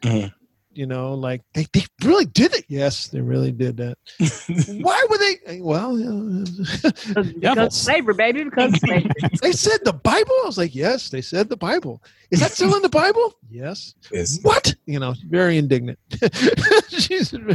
Mhm. 0.02 0.32
You 0.80 0.86
know, 0.86 1.12
like 1.12 1.42
they, 1.52 1.66
they 1.74 1.84
really 2.02 2.24
did 2.24 2.54
it. 2.54 2.64
Yes, 2.68 3.08
they 3.08 3.20
really 3.20 3.52
did 3.52 3.76
that. 3.76 3.98
Why 4.80 5.06
were 5.10 5.18
they? 5.18 5.60
Well, 5.60 5.94
uh, 5.94 6.44
Because 6.46 7.32
Devils. 7.34 7.76
slavery, 7.76 8.14
baby. 8.14 8.44
Because 8.44 8.80
slavery. 8.80 9.10
they 9.42 9.52
said 9.52 9.80
the 9.84 9.92
Bible. 9.92 10.32
I 10.42 10.46
was 10.46 10.56
like, 10.56 10.74
yes, 10.74 11.10
they 11.10 11.20
said 11.20 11.50
the 11.50 11.56
Bible. 11.58 12.02
Is 12.30 12.40
that 12.40 12.52
still 12.52 12.74
in 12.76 12.80
the 12.80 12.88
Bible? 12.88 13.34
Yes. 13.50 13.94
Yes. 14.10 14.38
What? 14.40 14.74
You 14.86 15.00
know, 15.00 15.12
very 15.28 15.58
indignant. 15.58 15.98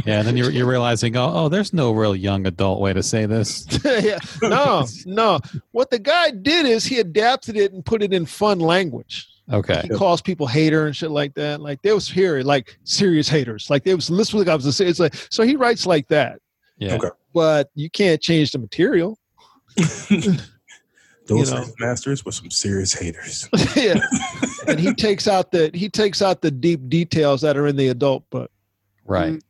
Yeah, 0.04 0.18
and 0.20 0.28
then 0.28 0.36
you're, 0.36 0.50
you're 0.50 0.66
realizing, 0.66 1.16
oh, 1.16 1.32
oh, 1.34 1.48
there's 1.48 1.72
no 1.72 1.90
real 1.92 2.14
young 2.14 2.46
adult 2.46 2.80
way 2.80 2.92
to 2.92 3.02
say 3.02 3.26
this. 3.26 3.66
yeah. 3.84 4.18
No, 4.42 4.86
no. 5.04 5.40
What 5.72 5.90
the 5.90 5.98
guy 5.98 6.30
did 6.30 6.66
is 6.66 6.84
he 6.84 7.00
adapted 7.00 7.56
it 7.56 7.72
and 7.72 7.84
put 7.84 8.02
it 8.02 8.12
in 8.12 8.26
fun 8.26 8.60
language. 8.60 9.28
Okay. 9.52 9.82
He 9.82 9.88
calls 9.90 10.20
people 10.20 10.46
hater 10.46 10.86
and 10.86 10.96
shit 10.96 11.10
like 11.10 11.34
that. 11.34 11.60
Like 11.60 11.80
they 11.82 11.92
was 11.92 12.08
here, 12.08 12.40
like 12.40 12.78
serious 12.84 13.28
haters. 13.28 13.70
Like 13.70 13.84
they 13.84 13.94
was 13.94 14.10
literally 14.10 14.48
I 14.48 14.54
was 14.54 14.80
it's 14.80 14.98
like 14.98 15.14
so 15.30 15.44
he 15.44 15.56
writes 15.56 15.86
like 15.86 16.08
that. 16.08 16.40
Yeah. 16.78 16.94
Okay. 16.96 17.10
But 17.32 17.70
you 17.74 17.88
can't 17.90 18.20
change 18.20 18.50
the 18.52 18.58
material. 18.58 19.18
Those 21.26 21.52
know. 21.52 21.62
slave 21.62 21.74
masters 21.78 22.24
were 22.24 22.32
some 22.32 22.50
serious 22.50 22.92
haters. 22.92 23.48
yeah. 23.76 24.00
And 24.68 24.78
he 24.78 24.94
takes 24.94 25.26
out 25.28 25.50
the 25.50 25.70
he 25.74 25.88
takes 25.88 26.22
out 26.22 26.40
the 26.40 26.50
deep 26.50 26.88
details 26.88 27.40
that 27.42 27.56
are 27.56 27.66
in 27.66 27.76
the 27.76 27.88
adult 27.88 28.28
book. 28.30 28.50
Right. 29.04 29.34
Mm. 29.34 29.42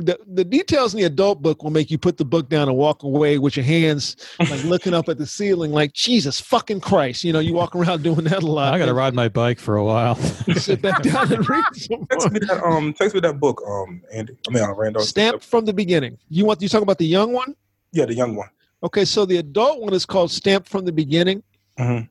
The, 0.00 0.18
the 0.26 0.44
details 0.44 0.94
in 0.94 0.98
the 1.00 1.04
adult 1.06 1.42
book 1.42 1.62
will 1.62 1.70
make 1.70 1.90
you 1.90 1.98
put 1.98 2.16
the 2.16 2.24
book 2.24 2.48
down 2.48 2.68
and 2.68 2.76
walk 2.76 3.02
away 3.02 3.36
with 3.38 3.56
your 3.56 3.64
hands 3.64 4.16
like 4.38 4.64
looking 4.72 4.94
up 4.94 5.08
at 5.10 5.18
the 5.18 5.26
ceiling 5.26 5.72
like 5.72 5.92
jesus 5.92 6.40
fucking 6.40 6.80
christ 6.80 7.22
you 7.22 7.32
know 7.34 7.38
you 7.38 7.52
walk 7.52 7.76
around 7.76 8.02
doing 8.08 8.24
that 8.24 8.42
a 8.42 8.46
lot 8.46 8.72
I 8.72 8.78
got 8.78 8.86
to 8.86 8.94
ride 8.94 9.14
my 9.14 9.28
bike 9.28 9.58
for 9.58 9.76
a 9.76 9.84
while. 9.84 10.14
sit 10.56 10.80
back 10.80 11.02
down 11.02 11.32
and 11.32 11.46
read 11.48 11.64
some 11.74 12.06
text 12.10 12.32
me 12.32 12.38
that 12.40 12.62
um 12.64 12.94
text 12.94 13.14
me 13.14 13.20
that 13.20 13.38
book, 13.38 13.60
um 13.68 14.02
Andy. 14.12 14.36
I 14.48 14.52
mean 14.52 14.62
uh, 14.62 14.74
Randall. 14.74 15.02
Stamped 15.02 15.44
from 15.44 15.64
the 15.66 15.72
Beginning 15.74 16.16
you 16.28 16.44
want 16.46 16.62
you 16.62 16.68
talking 16.68 16.84
about 16.84 16.98
the 16.98 17.06
young 17.06 17.32
one 17.32 17.54
Yeah, 17.92 18.06
the 18.06 18.14
young 18.14 18.34
one. 18.36 18.48
okay 18.82 19.04
so 19.04 19.26
the 19.26 19.36
adult 19.36 19.80
one 19.82 19.92
is 19.92 20.06
called 20.06 20.30
Stamped 20.30 20.68
from 20.68 20.84
the 20.86 20.92
Beginning 20.92 21.42
Mhm. 21.78 22.08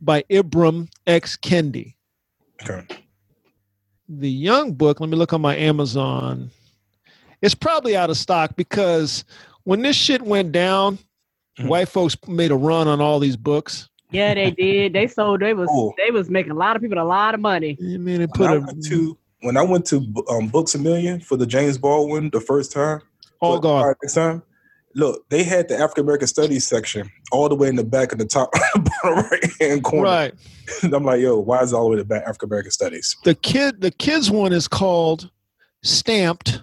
by 0.00 0.22
ibram 0.30 0.88
x 1.06 1.36
kendi 1.36 1.94
Okay. 2.62 2.82
the 4.08 4.30
young 4.30 4.72
book 4.72 4.98
let 5.00 5.08
me 5.10 5.16
look 5.16 5.32
on 5.32 5.40
my 5.40 5.54
amazon 5.56 6.50
it's 7.42 7.54
probably 7.54 7.96
out 7.96 8.10
of 8.10 8.16
stock 8.16 8.56
because 8.56 9.24
when 9.64 9.82
this 9.82 9.96
shit 9.96 10.22
went 10.22 10.52
down 10.52 10.98
Mhm. 11.58 11.68
white 11.68 11.88
folks 11.88 12.16
made 12.28 12.50
a 12.50 12.54
run 12.56 12.86
on 12.88 13.00
all 13.00 13.18
these 13.18 13.36
books 13.36 13.88
Yeah, 14.10 14.34
they 14.34 14.50
did. 14.50 14.92
They 14.92 15.06
sold. 15.08 15.40
They 15.40 15.52
was. 15.54 15.68
Cool. 15.68 15.94
They 15.98 16.10
was 16.10 16.28
making 16.30 16.52
a 16.52 16.56
lot 16.56 16.76
of 16.76 16.82
people 16.82 16.98
a 16.98 17.02
lot 17.04 17.34
of 17.34 17.40
money. 17.40 17.76
I 17.80 17.96
mean, 17.96 18.20
they 18.20 18.26
put 18.28 18.48
I 18.50 18.54
a, 18.56 18.60
went 18.60 18.84
to 18.86 19.18
when 19.40 19.56
I 19.56 19.62
went 19.62 19.84
to 19.86 20.06
um, 20.30 20.48
Books 20.48 20.74
a 20.74 20.78
Million 20.78 21.20
for 21.20 21.36
the 21.36 21.46
James 21.46 21.76
Baldwin 21.78 22.30
the 22.30 22.40
first 22.40 22.72
time, 22.72 23.00
all 23.40 23.56
but- 23.56 23.62
gone. 23.62 23.80
all 23.80 23.86
right, 23.88 23.96
next 24.02 24.14
time, 24.14 24.42
look, 24.94 25.28
they 25.28 25.42
had 25.42 25.68
the 25.68 25.76
African 25.76 26.04
American 26.04 26.28
Studies 26.28 26.66
section 26.66 27.10
all 27.32 27.48
the 27.48 27.54
way 27.56 27.68
in 27.68 27.76
the 27.76 27.84
back 27.84 28.12
of 28.12 28.18
the 28.18 28.26
top 28.26 28.50
right 29.04 29.44
hand 29.60 29.82
corner. 29.82 30.04
Right. 30.04 30.34
And 30.82 30.94
I'm 30.94 31.04
like, 31.04 31.20
yo, 31.20 31.38
why 31.40 31.62
is 31.62 31.72
it 31.72 31.76
all 31.76 31.84
the 31.84 31.90
way 31.90 31.96
to 31.96 32.02
the 32.02 32.08
back 32.08 32.22
African 32.26 32.48
American 32.48 32.70
Studies? 32.72 33.16
The 33.24 33.34
kid, 33.34 33.80
the 33.80 33.90
kids 33.90 34.30
one 34.30 34.52
is 34.52 34.68
called 34.68 35.30
"Stamped: 35.82 36.62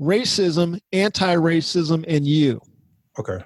Racism, 0.00 0.80
Anti-Racism, 0.92 2.04
and 2.08 2.26
You." 2.26 2.60
Okay. 3.18 3.44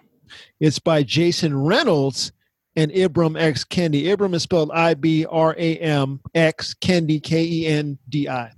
It's 0.60 0.78
by 0.78 1.02
Jason 1.02 1.56
Reynolds 1.56 2.32
and 2.76 2.90
Ibram 2.92 3.40
X 3.40 3.64
Kendi. 3.64 4.04
Ibram 4.04 4.34
is 4.34 4.42
spelled 4.42 4.70
I 4.72 4.94
B 4.94 5.26
R 5.26 5.54
A 5.58 5.76
M 5.78 6.20
X 6.34 6.74
Kendi 6.74 7.22
K 7.22 7.44
E 7.44 7.66
N 7.66 7.98
D 8.08 8.28
I. 8.28 8.52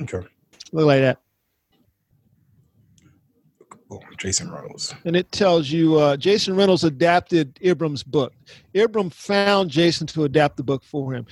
Okay. 0.00 0.26
Look 0.72 0.86
like 0.86 1.00
that. 1.00 1.18
Jason 4.18 4.50
Reynolds. 4.52 4.94
and 5.04 5.16
it 5.16 5.32
tells 5.32 5.68
you 5.70 5.98
uh, 5.98 6.16
Jason 6.16 6.54
Reynolds 6.54 6.84
adapted 6.84 7.54
Ibram's 7.56 8.02
book. 8.02 8.32
Ibram 8.74 9.12
found 9.12 9.70
Jason 9.70 10.06
to 10.08 10.24
adapt 10.24 10.56
the 10.56 10.62
book 10.62 10.84
for 10.84 11.12
him. 11.12 11.26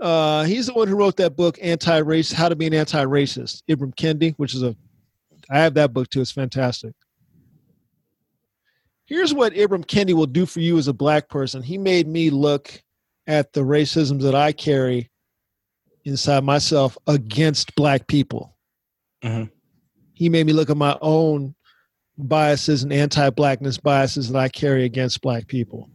Uh, 0.00 0.44
he's 0.44 0.66
the 0.66 0.74
one 0.74 0.88
who 0.88 0.96
wrote 0.96 1.16
that 1.16 1.36
book, 1.36 1.58
"Anti-Race: 1.60 2.32
How 2.32 2.48
to 2.48 2.56
Be 2.56 2.66
an 2.66 2.74
Anti-Racist." 2.74 3.62
Ibram 3.68 3.94
Kendi, 3.94 4.34
which 4.36 4.54
is 4.54 4.62
a, 4.62 4.74
I 5.50 5.58
have 5.60 5.74
that 5.74 5.92
book 5.92 6.08
too. 6.10 6.20
It's 6.20 6.32
fantastic. 6.32 6.94
Here's 9.06 9.32
what 9.32 9.52
Ibram 9.54 9.84
Kendi 9.86 10.14
will 10.14 10.26
do 10.26 10.46
for 10.46 10.60
you 10.60 10.78
as 10.78 10.88
a 10.88 10.92
black 10.92 11.28
person. 11.28 11.62
He 11.62 11.78
made 11.78 12.08
me 12.08 12.30
look 12.30 12.82
at 13.28 13.52
the 13.52 13.60
racisms 13.60 14.22
that 14.22 14.34
I 14.34 14.52
carry 14.52 15.10
inside 16.04 16.44
myself 16.44 16.98
against 17.06 17.74
black 17.76 18.06
people. 18.08 18.56
Mhm. 19.22 19.50
He 20.14 20.28
made 20.28 20.46
me 20.46 20.52
look 20.52 20.70
at 20.70 20.76
my 20.76 20.96
own 21.00 21.54
biases 22.18 22.82
and 22.82 22.92
anti-blackness 22.92 23.78
biases 23.78 24.30
that 24.30 24.38
I 24.38 24.48
carry 24.48 24.84
against 24.84 25.20
black 25.20 25.46
people. 25.46 25.90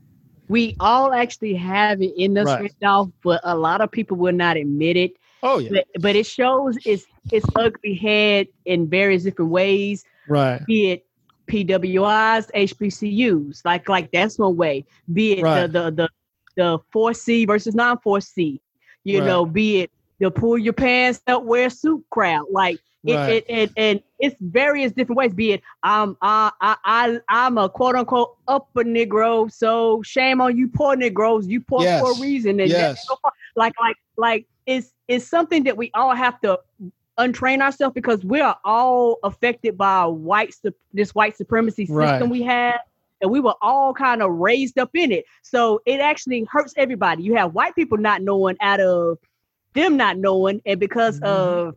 we 0.48 0.76
all 0.82 1.14
actually 1.14 1.54
have 1.54 2.02
it 2.02 2.12
in 2.18 2.38
us 2.38 2.46
Right. 2.46 2.62
right 2.64 2.76
now, 2.82 3.10
but 3.24 3.40
a 3.46 3.58
lot 3.58 3.80
of 3.80 3.90
people 3.90 4.18
will 4.18 4.34
not 4.36 4.58
admit 4.58 4.98
it. 4.98 5.14
Oh 5.42 5.60
yeah, 5.60 5.70
But, 5.72 5.88
but 6.02 6.16
it 6.18 6.26
shows 6.26 6.76
its 6.86 7.06
its 7.30 7.46
ugly 7.56 7.96
head 7.96 8.48
in 8.66 8.90
various 8.90 9.24
different 9.24 9.52
ways. 9.52 10.04
right, 10.28 10.62
Be 10.66 10.92
it 10.92 11.06
PWIs, 11.48 12.50
HBCUs, 12.54 13.64
like 13.66 13.88
like 13.90 14.12
that's 14.12 14.38
one 14.40 14.56
way. 14.56 14.86
Be 15.12 15.34
it 15.40 15.46
Right. 15.46 15.54
the 15.54 15.68
the 15.68 15.92
the 15.92 16.10
the 16.56 16.80
four 16.92 17.14
C 17.14 17.46
versus 17.46 17.76
non 17.76 17.98
four 18.00 18.22
C. 18.22 18.62
You 19.04 19.22
Right. 19.22 19.26
know, 19.26 19.46
be 19.46 19.82
it 19.82 19.92
the 20.20 20.32
pull 20.32 20.58
your 20.58 20.74
pants 20.74 21.22
up, 21.28 21.44
wear 21.44 21.68
a 21.68 21.70
suit 21.70 22.04
crowd. 22.12 22.46
Like 22.52 22.80
it, 23.06 23.14
Right. 23.16 23.28
it, 23.28 23.46
it 23.48 23.72
and 23.76 24.02
it's 24.20 24.36
various 24.42 24.92
different 24.92 25.18
ways. 25.18 25.34
Be 25.34 25.54
it 25.54 25.62
I'm 25.84 26.18
I 26.22 26.52
I 26.62 26.76
I 26.86 27.20
I'm 27.30 27.58
a 27.58 27.70
quote 27.70 27.96
unquote 27.96 28.38
upper 28.48 28.84
Negro, 28.84 29.52
so 29.52 30.02
shame 30.04 30.42
on 30.42 30.58
you 30.58 30.68
poor 30.68 30.96
Negroes. 30.96 31.48
You 31.48 31.62
poor 31.62 31.88
for 31.88 32.12
a 32.12 32.16
reason. 32.16 32.60
And 32.60 32.70
Yes. 32.70 33.06
like 33.56 33.74
like 33.80 33.96
like 34.18 34.46
it's 34.66 34.94
it's 35.08 35.28
something 35.28 35.64
that 35.64 35.78
we 35.78 35.92
all 35.94 36.16
have 36.16 36.40
to 36.42 36.60
untrain 37.22 37.62
ourselves 37.62 37.94
because 37.94 38.24
we 38.26 38.40
are 38.42 38.58
all 38.64 39.18
affected 39.24 39.78
by 39.78 40.06
white 40.06 40.54
this 40.94 41.14
white 41.16 41.36
supremacy 41.38 41.86
system 41.86 41.96
Right. 41.98 42.30
we 42.30 42.42
have 42.44 42.80
and 43.22 43.30
we 43.30 43.40
were 43.40 43.54
all 43.62 43.94
kind 43.94 44.22
of 44.24 44.32
raised 44.32 44.80
up 44.80 44.90
in 44.96 45.12
it 45.12 45.26
so 45.44 45.82
it 45.86 46.00
actually 46.00 46.46
hurts 46.50 46.74
everybody 46.78 47.24
you 47.24 47.36
have 47.36 47.54
white 47.54 47.76
people 47.76 47.98
not 47.98 48.22
knowing 48.22 48.58
out 48.62 48.80
of 48.80 49.18
them 49.74 49.96
not 49.98 50.18
knowing 50.18 50.62
and 50.66 50.80
because 50.80 51.20
Mhm. 51.20 51.26
of 51.28 51.76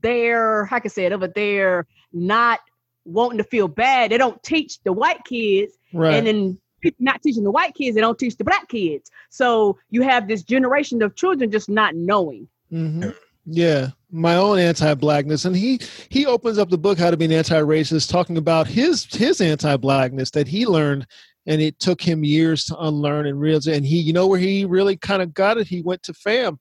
their 0.00 0.64
how 0.66 0.78
can 0.78 0.88
I 0.88 0.92
say 0.92 1.04
it 1.06 1.12
over 1.12 1.28
there 1.28 1.86
not 2.12 2.60
wanting 3.04 3.38
to 3.38 3.44
feel 3.44 3.68
bad 3.68 4.10
they 4.10 4.18
don't 4.18 4.42
teach 4.42 4.80
the 4.82 4.92
white 4.92 5.22
kids 5.24 5.72
right. 5.92 6.14
and 6.14 6.26
then 6.26 6.58
not 6.98 7.22
teaching 7.22 7.44
the 7.44 7.50
white 7.50 7.74
kids 7.74 7.94
they 7.94 8.00
don't 8.00 8.18
teach 8.18 8.36
the 8.36 8.44
black 8.44 8.68
kids 8.68 9.10
so 9.28 9.78
you 9.90 10.02
have 10.02 10.26
this 10.26 10.42
generation 10.42 11.02
of 11.02 11.14
children 11.14 11.50
just 11.50 11.68
not 11.68 11.94
knowing 11.94 12.48
hmm 12.70 13.10
Yeah, 13.46 13.88
my 14.12 14.36
own 14.36 14.58
anti-blackness, 14.58 15.44
and 15.44 15.56
he 15.56 15.80
he 16.08 16.26
opens 16.26 16.58
up 16.58 16.70
the 16.70 16.78
book 16.78 16.98
"How 16.98 17.10
to 17.10 17.16
Be 17.16 17.26
an 17.26 17.32
Anti-Racist," 17.32 18.10
talking 18.10 18.36
about 18.36 18.66
his 18.66 19.04
his 19.04 19.40
anti-blackness 19.40 20.30
that 20.32 20.48
he 20.48 20.66
learned, 20.66 21.06
and 21.46 21.60
it 21.60 21.78
took 21.78 22.00
him 22.00 22.24
years 22.24 22.64
to 22.66 22.78
unlearn 22.78 23.26
and 23.26 23.40
realize. 23.40 23.66
And 23.66 23.84
he, 23.84 23.98
you 23.98 24.12
know, 24.12 24.26
where 24.26 24.38
he 24.38 24.64
really 24.64 24.96
kind 24.96 25.22
of 25.22 25.34
got 25.34 25.58
it. 25.58 25.66
He 25.66 25.82
went 25.82 26.02
to 26.04 26.12
FAMU 26.12 26.58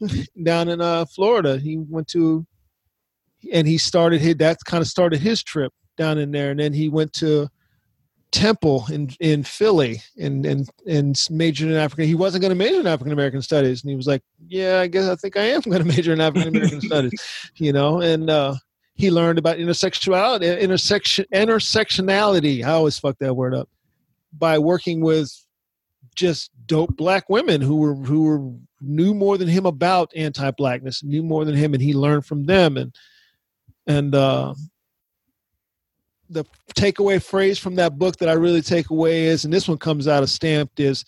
down 0.42 0.68
in 0.68 0.80
uh, 0.80 1.04
Florida. 1.06 1.58
He 1.58 1.78
went 1.78 2.08
to, 2.08 2.46
and 3.52 3.66
he 3.66 3.78
started 3.78 4.20
his 4.20 4.36
that 4.36 4.58
kind 4.64 4.82
of 4.82 4.88
started 4.88 5.20
his 5.20 5.42
trip 5.42 5.72
down 5.96 6.18
in 6.18 6.30
there, 6.30 6.50
and 6.50 6.60
then 6.60 6.72
he 6.72 6.88
went 6.88 7.12
to 7.14 7.48
Temple 8.32 8.86
in 8.92 9.10
in 9.18 9.42
Philly 9.42 10.02
and 10.18 10.46
and 10.46 10.68
and 10.86 11.20
majored 11.30 11.70
in 11.70 11.76
African. 11.76 12.06
He 12.06 12.14
wasn't 12.14 12.42
going 12.42 12.50
to 12.50 12.54
major 12.54 12.80
in 12.80 12.86
African 12.86 13.12
American 13.12 13.42
studies, 13.42 13.82
and 13.82 13.90
he 13.90 13.96
was 13.96 14.06
like, 14.06 14.22
"Yeah, 14.46 14.80
I 14.80 14.86
guess 14.86 15.08
I 15.08 15.16
think 15.16 15.36
I 15.36 15.42
am 15.42 15.60
going 15.64 15.82
to 15.82 15.88
major 15.88 16.12
in 16.12 16.20
African 16.20 16.48
American 16.48 16.80
studies," 16.80 17.12
you 17.56 17.72
know. 17.72 18.00
And 18.00 18.30
uh, 18.30 18.54
he 18.94 19.10
learned 19.10 19.38
about 19.38 19.58
intersexuality, 19.58 20.60
intersection, 20.60 21.24
intersectionality. 21.34 22.62
I 22.62 22.70
always 22.70 22.98
fuck 22.98 23.18
that 23.18 23.34
word 23.34 23.54
up 23.54 23.68
by 24.32 24.58
working 24.58 25.00
with 25.00 25.34
just 26.14 26.50
dope 26.66 26.96
black 26.96 27.28
women 27.28 27.60
who 27.60 27.76
were 27.76 27.94
who 27.94 28.22
were 28.22 28.52
knew 28.80 29.12
more 29.12 29.38
than 29.38 29.48
him 29.48 29.66
about 29.66 30.12
anti-blackness, 30.14 31.02
knew 31.02 31.22
more 31.22 31.44
than 31.44 31.54
him, 31.54 31.74
and 31.74 31.82
he 31.82 31.94
learned 31.94 32.26
from 32.26 32.46
them. 32.46 32.76
And 32.76 32.94
and 33.86 34.14
uh, 34.14 34.54
the 36.30 36.44
takeaway 36.74 37.22
phrase 37.22 37.58
from 37.58 37.74
that 37.74 37.98
book 37.98 38.16
that 38.18 38.28
I 38.28 38.32
really 38.32 38.62
take 38.62 38.90
away 38.90 39.24
is, 39.26 39.44
and 39.44 39.52
this 39.52 39.68
one 39.68 39.78
comes 39.78 40.08
out 40.08 40.22
of 40.22 40.30
stamped 40.30 40.80
is, 40.80 41.04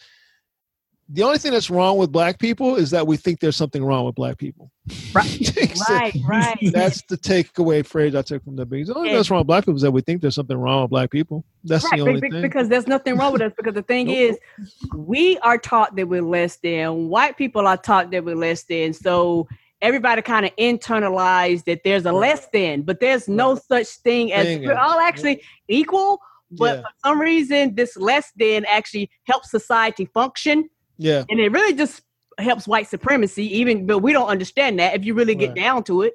the 1.09 1.23
only 1.23 1.37
thing 1.39 1.53
that's 1.53 1.69
wrong 1.69 1.99
with 1.99 2.11
black 2.11 2.39
people 2.39 2.77
is 2.77 2.91
that 2.91 3.07
we 3.07 3.19
think 3.19 3.41
there's 3.41 3.57
something 3.57 3.85
wrong 3.85 4.07
with 4.07 4.15
black 4.15 4.39
people. 4.39 4.71
Right. 5.13 5.29
So 5.75 5.95
right 5.95 6.15
right 6.27 6.59
That's 6.73 7.03
the 7.09 7.17
takeaway 7.17 7.85
phrase 7.85 8.15
I 8.15 8.23
took 8.23 8.45
from 8.45 8.57
the 8.57 8.67
book. 8.67 8.87
The 8.87 8.95
only 8.95 9.09
thing 9.09 9.17
that's 9.17 9.31
wrong 9.31 9.41
with 9.41 9.47
black 9.47 9.65
people 9.65 9.77
is 9.77 9.83
that 9.83 9.91
we 9.91 10.01
think 10.03 10.21
there's 10.21 10.35
something 10.35 10.57
wrong 10.57 10.83
with 10.83 10.91
black 10.91 11.11
people. 11.11 11.45
That's 11.65 11.85
right 11.85 11.97
the 11.97 12.03
only 12.03 12.21
be- 12.21 12.31
thing. 12.31 12.43
because 12.43 12.69
there's 12.69 12.87
nothing 12.87 13.17
wrong 13.17 13.33
with 13.33 13.43
us 13.43 13.53
because 13.57 13.75
the 13.75 13.83
thing 13.83 14.07
Nope. 14.07 14.17
is 14.17 14.39
we 14.95 15.39
are 15.39 15.59
taught 15.59 15.97
that 15.97 16.09
we're 16.09 16.23
less 16.23 16.57
than 16.57 17.09
white 17.09 17.37
people 17.37 17.67
are 17.67 17.77
taught 17.77 18.11
that 18.11 18.25
we're 18.25 18.37
less 18.37 18.65
than 18.65 18.93
so 18.93 19.49
everybody 19.83 20.23
kind 20.23 20.47
of 20.47 20.55
internalized 20.57 21.65
that 21.65 21.81
there's 21.85 22.07
a 22.07 22.13
less 22.13 22.47
than 22.53 22.83
but 22.83 23.01
there's 23.01 23.29
no 23.29 23.55
such 23.57 23.89
thing 24.07 24.33
as 24.33 24.59
we're 24.61 24.79
all 24.79 24.99
actually 25.01 25.43
equal 25.69 26.19
but 26.53 26.77
Yeah. 26.77 26.83
for 26.83 26.89
some 27.05 27.21
reason 27.21 27.75
this 27.75 27.97
less 27.97 28.33
than 28.37 28.65
actually 28.67 29.11
helps 29.25 29.51
society 29.51 30.07
function 30.07 30.69
yeah, 30.99 31.25
and 31.31 31.41
it 31.41 31.51
really 31.51 31.75
just 31.75 32.03
helps 32.39 32.67
white 32.69 32.87
supremacy 32.87 33.45
even 33.59 33.87
but 33.87 33.99
we 33.99 34.13
don't 34.13 34.29
understand 34.29 34.79
that 34.79 34.95
if 34.95 35.05
you 35.05 35.13
really 35.15 35.35
get 35.35 35.49
Right. 35.49 35.57
down 35.57 35.85
to 35.85 36.03
it 36.03 36.15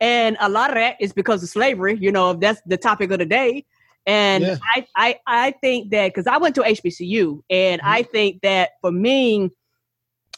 and 0.00 0.36
a 0.40 0.48
lot 0.48 0.70
of 0.70 0.76
that 0.76 0.96
is 1.00 1.12
because 1.12 1.42
of 1.42 1.48
slavery 1.48 1.96
you 2.00 2.10
know 2.12 2.32
that's 2.34 2.60
the 2.66 2.76
topic 2.76 3.10
of 3.12 3.18
the 3.18 3.26
day 3.26 3.64
and 4.06 4.42
Yeah. 4.44 4.56
I, 4.74 4.86
I 4.96 5.18
i 5.26 5.50
think 5.62 5.90
that 5.92 6.08
because 6.08 6.26
i 6.26 6.36
went 6.36 6.54
to 6.56 6.62
hbcu 6.62 7.40
and 7.50 7.80
Mm-hmm. 7.80 7.90
i 7.90 8.02
think 8.02 8.42
that 8.42 8.70
for 8.80 8.90
me 8.92 9.50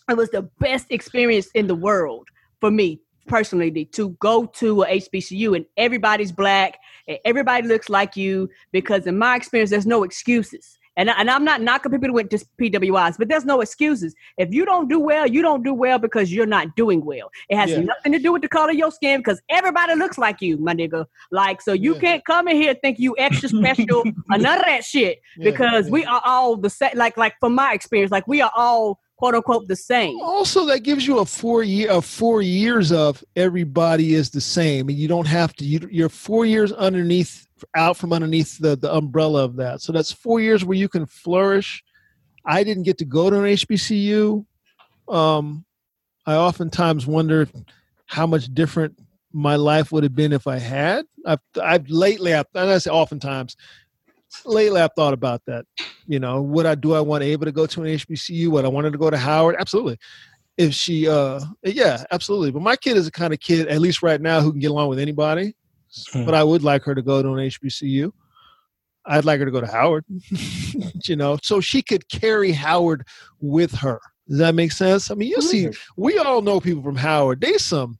it 0.08 0.16
was 0.16 0.30
the 0.30 0.42
best 0.60 0.86
experience 0.90 1.48
in 1.54 1.66
the 1.66 1.74
world 1.74 2.28
for 2.60 2.70
me 2.70 3.00
personally 3.26 3.84
to 3.86 4.10
go 4.20 4.46
to 4.46 4.82
a 4.82 5.00
hbcu 5.00 5.56
and 5.56 5.66
everybody's 5.76 6.30
black 6.30 6.78
and 7.08 7.18
everybody 7.24 7.66
looks 7.66 7.88
like 7.88 8.16
you 8.16 8.48
because 8.70 9.06
in 9.06 9.18
my 9.18 9.34
experience 9.34 9.70
there's 9.70 9.86
no 9.86 10.04
excuses 10.04 10.78
and, 10.96 11.10
and 11.10 11.30
I'm 11.30 11.44
not 11.44 11.60
knocking 11.60 11.92
people 11.92 12.08
who 12.08 12.14
went 12.14 12.30
to 12.30 12.38
PWIs, 12.60 13.18
but 13.18 13.28
there's 13.28 13.44
no 13.44 13.60
excuses. 13.60 14.14
If 14.38 14.52
you 14.52 14.64
don't 14.64 14.88
do 14.88 14.98
well, 14.98 15.26
you 15.26 15.42
don't 15.42 15.62
do 15.62 15.74
well 15.74 15.98
because 15.98 16.32
you're 16.32 16.46
not 16.46 16.74
doing 16.74 17.04
well. 17.04 17.30
It 17.50 17.56
has 17.56 17.70
Yeah. 17.70 17.80
nothing 17.80 18.12
to 18.12 18.18
do 18.18 18.32
with 18.32 18.42
the 18.42 18.48
color 18.48 18.70
of 18.70 18.76
your 18.76 18.90
skin 18.90 19.20
because 19.20 19.42
everybody 19.50 19.94
looks 19.94 20.16
like 20.16 20.40
you, 20.40 20.56
my 20.56 20.74
nigga. 20.74 21.04
Like, 21.30 21.60
so 21.60 21.74
you 21.74 21.94
Yeah. 21.94 22.00
can't 22.00 22.24
come 22.24 22.48
in 22.48 22.56
here 22.56 22.74
think 22.74 22.98
you 22.98 23.14
extra 23.18 23.50
special 23.50 23.98
or 23.98 24.04
none 24.38 24.58
of 24.58 24.64
that 24.64 24.84
shit 24.84 25.20
because 25.38 25.86
yeah. 25.86 25.92
we 25.92 26.04
are 26.06 26.22
all 26.24 26.56
the 26.56 26.70
same. 26.70 26.92
Like, 26.94 27.18
like 27.18 27.34
from 27.40 27.54
my 27.54 27.74
experience, 27.74 28.10
like 28.10 28.26
we 28.26 28.40
are 28.40 28.52
all 28.56 28.98
quote 29.16 29.34
unquote 29.34 29.66
the 29.68 29.76
same. 29.76 30.18
also 30.20 30.66
that 30.66 30.80
gives 30.80 31.06
you 31.06 31.18
a 31.18 31.24
four 31.24 31.62
year 31.62 31.90
of 31.90 32.04
four 32.04 32.42
years 32.42 32.92
of 32.92 33.24
everybody 33.34 34.14
is 34.14 34.30
the 34.30 34.40
same 34.40 34.88
and 34.88 34.98
you 34.98 35.08
don't 35.08 35.26
have 35.26 35.54
to 35.54 35.64
you, 35.64 35.86
you're 35.90 36.08
four 36.08 36.44
years 36.44 36.72
underneath 36.72 37.46
out 37.74 37.96
from 37.96 38.12
underneath 38.12 38.58
the, 38.58 38.76
the 38.76 38.92
umbrella 38.92 39.42
of 39.44 39.56
that. 39.56 39.80
So 39.80 39.92
that's 39.92 40.12
four 40.12 40.40
years 40.40 40.64
where 40.64 40.76
you 40.76 40.88
can 40.88 41.06
flourish. 41.06 41.82
I 42.44 42.62
didn't 42.62 42.82
get 42.82 42.98
to 42.98 43.04
go 43.04 43.30
to 43.30 43.36
an 43.38 43.44
hbcu 43.44 44.44
um, 45.08 45.64
i 46.26 46.34
oftentimes 46.34 47.06
wonder 47.06 47.48
how 48.06 48.26
much 48.26 48.52
different 48.54 48.98
my 49.32 49.56
life 49.56 49.92
would 49.92 50.02
have 50.02 50.14
been 50.14 50.32
if 50.32 50.46
i 50.46 50.58
had. 50.58 51.04
I've, 51.24 51.40
I've 51.60 51.88
lately 51.88 52.34
i've 52.34 52.46
and 52.54 52.70
i 52.70 52.78
say 52.78 52.90
oftentimes 52.90 53.56
lately 54.44 54.80
i've 54.80 54.92
thought 54.96 55.14
about 55.14 55.42
that. 55.46 55.64
You 56.06 56.18
know 56.18 56.42
would 56.42 56.66
i 56.66 56.74
do 56.74 56.94
i 56.94 57.00
want 57.00 57.24
Ava 57.24 57.44
to 57.44 57.52
go 57.52 57.66
to 57.66 57.82
an 57.82 57.88
hbcu 57.88 58.48
would 58.48 58.64
i 58.64 58.68
wanted 58.68 58.92
to 58.92 58.98
go 58.98 59.10
to 59.10 59.16
howard? 59.16 59.56
Absolutely. 59.58 59.98
If 60.56 60.74
she 60.74 61.08
uh 61.08 61.40
yeah 61.62 62.04
absolutely. 62.10 62.50
But 62.50 62.62
my 62.62 62.76
kid 62.76 62.96
is 62.96 63.06
the 63.06 63.10
kind 63.10 63.32
of 63.32 63.40
kid 63.40 63.68
at 63.68 63.80
least 63.80 64.02
right 64.02 64.20
now 64.20 64.40
who 64.40 64.50
can 64.50 64.60
get 64.60 64.70
along 64.70 64.88
with 64.88 64.98
anybody. 64.98 65.54
Hmm. 66.12 66.24
but 66.26 66.34
i 66.34 66.42
would 66.44 66.62
like 66.62 66.82
her 66.82 66.94
to 66.94 67.00
go 67.02 67.22
to 67.22 67.28
an 67.28 67.48
hbcu 67.48 68.12
i'd 69.06 69.24
like 69.24 69.38
her 69.38 69.46
to 69.46 69.52
go 69.52 69.60
to 69.60 69.66
howard. 69.66 70.04
You 71.04 71.16
know 71.16 71.38
so 71.42 71.60
she 71.60 71.82
could 71.82 72.08
carry 72.08 72.52
howard 72.52 73.06
with 73.40 73.72
her. 73.74 74.00
Does 74.28 74.38
that 74.38 74.54
make 74.54 74.72
sense? 74.72 75.10
I 75.10 75.14
mean 75.14 75.28
you 75.28 75.40
see 75.40 75.70
we 75.96 76.18
all 76.18 76.42
know 76.42 76.60
people 76.60 76.82
from 76.82 76.96
howard. 76.96 77.40
They 77.40 77.58
some 77.58 77.98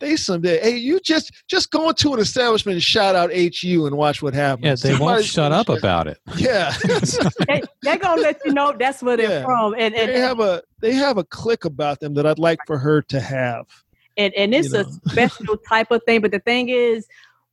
they 0.00 0.16
some 0.16 0.42
hey 0.42 0.76
you 0.76 1.00
just 1.00 1.32
just 1.48 1.70
go 1.70 1.88
into 1.88 2.12
an 2.14 2.20
establishment 2.20 2.74
and 2.74 2.82
shout 2.82 3.14
out 3.14 3.30
hu 3.32 3.86
and 3.86 3.96
watch 3.96 4.22
what 4.22 4.34
happens 4.34 4.84
Yeah, 4.84 4.92
they 4.92 4.98
won't 4.98 5.24
shut 5.24 5.52
up 5.52 5.66
share- 5.66 5.76
about 5.78 6.06
it. 6.06 6.18
yeah 6.36 6.74
they, 7.48 7.62
they're 7.82 7.98
gonna 7.98 8.20
let 8.20 8.38
you 8.44 8.52
know 8.52 8.74
that's 8.78 9.02
where 9.02 9.16
they're 9.16 9.40
Yeah. 9.40 9.44
from. 9.44 9.74
And 9.78 9.94
and, 9.94 10.08
they 10.10 10.18
have 10.20 10.40
a 10.40 10.62
they 10.80 10.92
have 10.92 11.18
a 11.18 11.24
click 11.24 11.64
about 11.64 12.00
them 12.00 12.14
that 12.14 12.26
i'd 12.26 12.38
like 12.38 12.58
for 12.66 12.78
her 12.78 13.02
to 13.02 13.20
have 13.20 13.66
and, 14.18 14.32
and 14.34 14.54
it's 14.54 14.72
you 14.72 14.80
a 14.80 14.84
special 15.10 15.56
type 15.68 15.90
of 15.90 16.02
thing. 16.04 16.22
But 16.22 16.30
the 16.30 16.38
thing 16.38 16.68
is, 16.70 17.06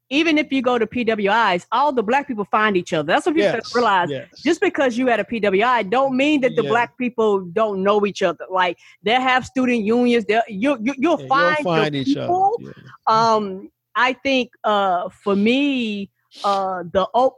even 0.10 0.38
if 0.38 0.52
you 0.52 0.62
go 0.62 0.78
to 0.78 0.86
PWIs, 0.86 1.66
all 1.72 1.92
the 1.92 2.04
black 2.04 2.28
people 2.28 2.46
find 2.46 2.78
each 2.78 2.94
other. 2.94 3.08
That's 3.08 3.26
what 3.26 3.36
people 3.36 3.52
yes, 3.54 3.74
realize. 3.74 4.10
yes. 4.10 4.28
Just 4.44 4.62
because 4.62 4.98
you 4.98 5.10
at 5.10 5.20
a 5.20 5.24
PWI 5.24 5.90
don't 5.90 6.16
mean 6.16 6.42
that 6.42 6.56
the 6.56 6.64
Yeah. 6.64 6.70
black 6.70 6.98
people 6.98 7.40
don't 7.42 7.84
know 7.84 8.06
each 8.06 8.22
other. 8.22 8.46
Like 8.50 8.78
they 9.02 9.14
have 9.14 9.46
student 9.46 9.84
unions. 9.84 10.26
You 10.48 10.78
you 10.82 10.94
you'll 10.98 11.20
Yeah, 11.22 11.28
find, 11.28 11.58
you'll 11.58 11.76
find 11.76 11.96
each 11.96 12.08
people. 12.08 12.60
other 12.60 12.74
Yeah. 13.10 13.34
Um, 13.34 13.70
I 13.96 14.14
think 14.14 14.52
uh 14.64 15.10
for 15.10 15.36
me, 15.36 16.10
uh 16.44 16.84
the 16.92 17.08
oh, 17.14 17.36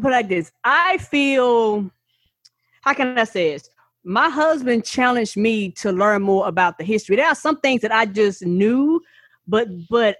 put 0.00 0.12
like 0.12 0.28
this. 0.28 0.52
I 0.64 0.98
feel 0.98 1.90
how 2.82 2.94
can 2.94 3.18
I 3.18 3.24
say 3.24 3.52
this? 3.52 3.68
My 4.04 4.28
husband 4.28 4.84
challenged 4.84 5.36
me 5.36 5.72
to 5.72 5.90
learn 5.90 6.22
more 6.22 6.46
about 6.46 6.78
the 6.78 6.84
history. 6.84 7.16
There 7.16 7.26
are 7.26 7.34
some 7.34 7.58
things 7.60 7.82
that 7.82 7.92
I 7.92 8.06
just 8.06 8.46
knew, 8.46 9.02
but 9.48 9.66
but 9.90 10.18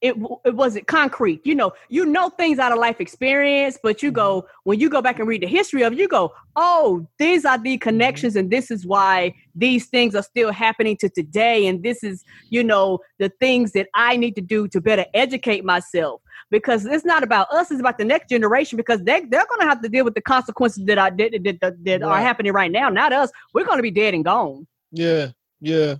it 0.00 0.14
it 0.44 0.54
wasn't 0.54 0.86
concrete. 0.86 1.40
You 1.44 1.54
know, 1.54 1.72
you 1.88 2.04
know 2.04 2.28
things 2.30 2.58
out 2.58 2.72
of 2.72 2.78
life 2.78 3.00
experience, 3.00 3.78
but 3.82 4.02
you 4.02 4.10
go 4.10 4.46
when 4.64 4.78
you 4.78 4.88
go 4.88 5.02
back 5.02 5.18
and 5.18 5.26
read 5.26 5.42
the 5.42 5.46
history 5.48 5.82
of, 5.82 5.92
it, 5.92 5.98
you 5.98 6.08
go, 6.08 6.32
oh, 6.56 7.06
these 7.18 7.44
are 7.44 7.58
the 7.58 7.78
connections, 7.78 8.36
and 8.36 8.50
this 8.50 8.70
is 8.70 8.86
why 8.86 9.34
these 9.54 9.86
things 9.86 10.14
are 10.14 10.22
still 10.22 10.52
happening 10.52 10.96
to 10.98 11.08
today, 11.08 11.66
and 11.66 11.82
this 11.82 12.04
is 12.04 12.24
you 12.50 12.62
know 12.62 13.00
the 13.18 13.30
things 13.40 13.72
that 13.72 13.88
I 13.94 14.16
need 14.16 14.36
to 14.36 14.40
do 14.40 14.68
to 14.68 14.80
better 14.80 15.04
educate 15.14 15.64
myself 15.64 16.20
because 16.50 16.86
it's 16.86 17.04
not 17.04 17.24
about 17.24 17.50
us; 17.50 17.70
it's 17.70 17.80
about 17.80 17.98
the 17.98 18.04
next 18.04 18.28
generation 18.28 18.76
because 18.76 19.02
they 19.02 19.20
they're 19.20 19.46
going 19.46 19.60
to 19.60 19.66
have 19.66 19.82
to 19.82 19.88
deal 19.88 20.04
with 20.04 20.14
the 20.14 20.22
consequences 20.22 20.84
that 20.84 20.98
are 20.98 21.10
that, 21.10 21.40
that, 21.44 21.60
that, 21.60 21.84
that 21.84 22.02
are 22.02 22.20
happening 22.20 22.52
right 22.52 22.70
now. 22.70 22.88
Not 22.88 23.12
us. 23.12 23.30
We're 23.52 23.64
going 23.64 23.78
to 23.78 23.82
be 23.82 23.90
dead 23.90 24.14
and 24.14 24.24
gone. 24.24 24.66
Yeah, 24.92 25.28
yeah. 25.60 25.96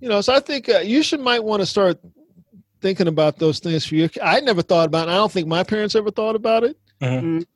You 0.00 0.08
know, 0.08 0.20
so 0.20 0.34
I 0.34 0.40
think 0.40 0.68
uh, 0.68 0.78
you 0.78 1.02
should 1.02 1.20
might 1.20 1.44
want 1.44 1.60
to 1.60 1.66
start 1.66 2.00
thinking 2.82 3.08
about 3.08 3.38
those 3.38 3.58
things 3.60 3.86
for 3.86 3.94
you. 3.94 4.10
I 4.22 4.40
never 4.40 4.60
thought 4.62 4.86
about. 4.86 5.08
it. 5.08 5.12
I 5.12 5.14
don't 5.14 5.32
think 5.32 5.46
my 5.48 5.62
parents 5.62 5.94
ever 5.94 6.10
thought 6.10 6.36
about 6.36 6.64
it. 6.64 6.76
Mhm. 7.00 7.46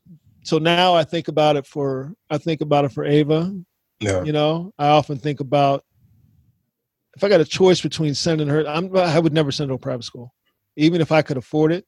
So 0.44 0.58
now 0.58 0.94
I 0.94 1.04
think 1.04 1.28
about 1.28 1.56
it 1.56 1.66
for. 1.66 2.14
I 2.30 2.38
think 2.38 2.60
about 2.60 2.84
it 2.84 2.92
for 2.92 3.04
Ava. 3.04 3.52
Yeah. 4.00 4.22
You 4.22 4.32
know, 4.32 4.72
I 4.78 4.88
often 4.88 5.18
think 5.18 5.40
about 5.40 5.84
if 7.16 7.24
I 7.24 7.28
got 7.28 7.40
a 7.40 7.44
choice 7.44 7.80
between 7.80 8.14
sending 8.14 8.48
her. 8.48 8.66
I'm. 8.66 8.94
I 8.96 9.18
would 9.18 9.32
never 9.32 9.50
send 9.50 9.70
her 9.70 9.72
to 9.76 9.76
a 9.76 9.78
private 9.78 10.04
school, 10.04 10.32
even 10.76 11.00
if 11.00 11.10
I 11.12 11.22
could 11.22 11.36
afford 11.36 11.72
it. 11.72 11.86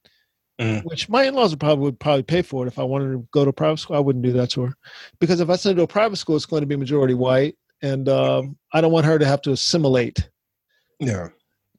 Mhm. 0.61 0.83
Which 0.85 1.09
my 1.09 1.23
in-laws 1.25 1.51
would 1.51 1.61
probably 1.61 1.85
would 1.85 2.01
probably 2.01 2.25
pay 2.25 2.43
for 2.43 2.65
it 2.65 2.69
if 2.69 2.79
I 2.81 2.83
wanted 2.83 3.13
to 3.13 3.29
go 3.31 3.45
to 3.45 3.51
a 3.51 3.53
private 3.53 3.79
school. 3.79 3.97
I 3.97 4.01
wouldn't 4.01 4.25
do 4.25 4.33
that 4.33 4.51
to 4.51 4.63
her, 4.63 4.75
because 5.21 5.39
if 5.41 5.49
I 5.51 5.55
send 5.57 5.77
her 5.77 5.81
to 5.83 5.85
a 5.85 5.87
private 5.87 6.17
school, 6.17 6.35
it's 6.35 6.47
going 6.47 6.63
to 6.63 6.67
be 6.67 6.75
majority 6.75 7.15
white, 7.15 7.57
and 7.81 8.09
um, 8.09 8.57
I 8.73 8.81
don't 8.81 8.91
want 8.91 9.07
her 9.07 9.19
to 9.21 9.25
have 9.25 9.41
to 9.43 9.53
assimilate 9.53 10.29
Yeah. 10.99 11.29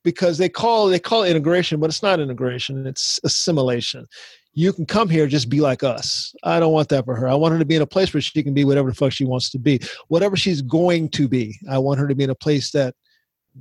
Because 0.03 0.37
they 0.37 0.49
call 0.49 0.87
they 0.87 0.99
call 0.99 1.23
integration, 1.23 1.79
but 1.79 1.89
it's 1.89 2.03
not 2.03 2.19
integration; 2.19 2.85
it's 2.85 3.19
assimilation. 3.23 4.05
You 4.53 4.73
can 4.73 4.85
come 4.85 5.09
here, 5.09 5.27
just 5.27 5.49
be 5.49 5.61
like 5.61 5.83
us. 5.83 6.33
I 6.43 6.59
don't 6.59 6.73
want 6.73 6.89
that 6.89 7.05
for 7.05 7.15
her. 7.15 7.27
I 7.27 7.35
want 7.35 7.53
her 7.53 7.59
to 7.59 7.65
be 7.65 7.75
in 7.75 7.81
a 7.81 7.87
place 7.87 8.13
where 8.13 8.21
she 8.21 8.43
can 8.43 8.53
be 8.53 8.65
whatever 8.65 8.89
the 8.89 8.95
fuck 8.95 9.11
she 9.11 9.25
wants 9.25 9.49
to 9.51 9.59
be, 9.59 9.79
whatever 10.07 10.35
she's 10.35 10.61
going 10.61 11.09
to 11.09 11.27
be. 11.27 11.57
I 11.69 11.77
want 11.77 11.99
her 11.99 12.07
to 12.07 12.15
be 12.15 12.23
in 12.23 12.29
a 12.29 12.35
place 12.35 12.71
that 12.71 12.95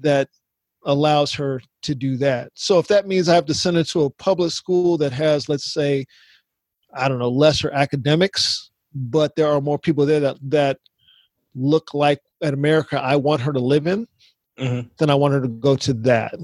that 0.01 0.29
allows 0.85 1.33
her 1.35 1.61
to 1.83 1.95
do 1.95 2.17
that. 2.17 2.51
So 2.55 2.79
if 2.79 2.89
that 2.89 3.07
means 3.07 3.29
I 3.29 3.35
have 3.35 3.47
to 3.47 3.55
send 3.55 3.77
her 3.77 3.85
to 3.85 4.05
a 4.05 4.11
public 4.11 4.53
school 4.53 4.97
that 4.99 5.13
has, 5.13 5.49
let's 5.49 5.73
say, 5.73 6.07
I 6.95 7.09
don't 7.09 7.19
know, 7.19 7.29
lesser 7.29 7.71
academics, 7.71 8.71
but 8.95 9.37
there 9.37 9.49
are 9.49 9.61
more 9.61 9.79
people 9.79 10.07
there 10.07 10.21
that 10.21 10.39
that 10.43 10.79
look 11.55 11.93
like 11.93 12.21
at 12.43 12.55
America 12.55 13.01
I 13.01 13.17
want 13.17 13.43
her 13.43 13.53
to 13.53 13.59
live 13.59 13.87
in, 13.87 14.07
Mhm. 14.59 14.91
then 14.99 15.11
I 15.11 15.15
want 15.15 15.35
her 15.35 15.41
to 15.41 15.49
go 15.49 15.77
to 15.77 15.93
that. 15.95 16.35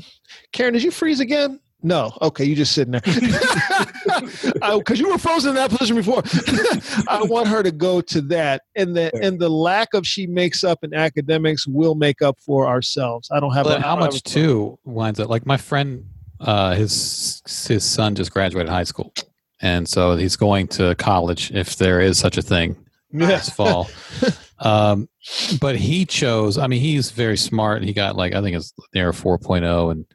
Karen, 0.53 0.73
did 0.75 0.83
you 0.83 0.91
freeze 0.91 1.21
again? 1.21 1.61
No. 1.83 2.17
Okay, 2.23 2.45
you 2.45 2.55
just 2.55 2.73
sitting 2.73 2.93
there. 2.93 3.03
Because 4.79 4.99
you 5.01 5.11
were 5.11 5.19
frozen 5.19 5.51
in 5.51 5.57
that 5.57 5.71
position 5.71 5.97
before. 5.97 6.23
I 7.09 7.23
want 7.25 7.49
her 7.49 7.63
to 7.63 7.73
go 7.73 8.01
to 8.01 8.21
that, 8.23 8.63
and 8.77 8.97
the 8.97 9.11
and 9.23 9.39
the 9.39 9.49
lack 9.49 9.93
of 9.95 10.07
she 10.07 10.27
makes 10.27 10.63
up 10.65 10.83
in 10.85 10.95
academics 10.95 11.67
will 11.67 11.95
make 11.95 12.23
up 12.23 12.39
for 12.41 12.67
ourselves. 12.67 13.29
I 13.33 13.41
don't 13.41 13.53
have 13.55 13.65
But 13.65 13.79
a, 13.79 13.83
how 13.83 13.93
I 13.93 13.95
don't 13.97 14.03
have 14.05 14.13
much 14.15 14.23
too 14.23 14.79
winds 14.85 15.21
up 15.21 15.29
like 15.29 15.47
my 15.47 15.57
friend 15.57 16.05
uh 16.41 16.75
his 16.75 17.43
his 17.69 17.85
son 17.85 18.15
just 18.15 18.31
graduated 18.33 18.69
high 18.71 18.85
school 18.85 19.13
and 19.61 19.89
so 19.89 20.17
he's 20.17 20.37
going 20.37 20.67
to 20.69 20.95
college 20.97 21.51
if 21.53 21.77
there 21.77 22.01
is 22.01 22.19
such 22.19 22.37
a 22.37 22.43
thing 22.43 22.77
Yeah. 23.13 23.27
this 23.27 23.49
fall 23.51 23.89
um 24.61 25.09
but 25.61 25.77
he 25.77 26.05
chose 26.07 26.59
i 26.59 26.67
mean 26.67 26.81
he's 26.81 27.11
very 27.11 27.37
smart 27.37 27.83
he 27.83 27.93
got 27.93 28.15
like 28.17 28.35
i 28.35 28.41
think 28.41 28.57
it's 28.57 28.73
near 28.95 29.11
4.0 29.13 29.91
and 29.91 30.07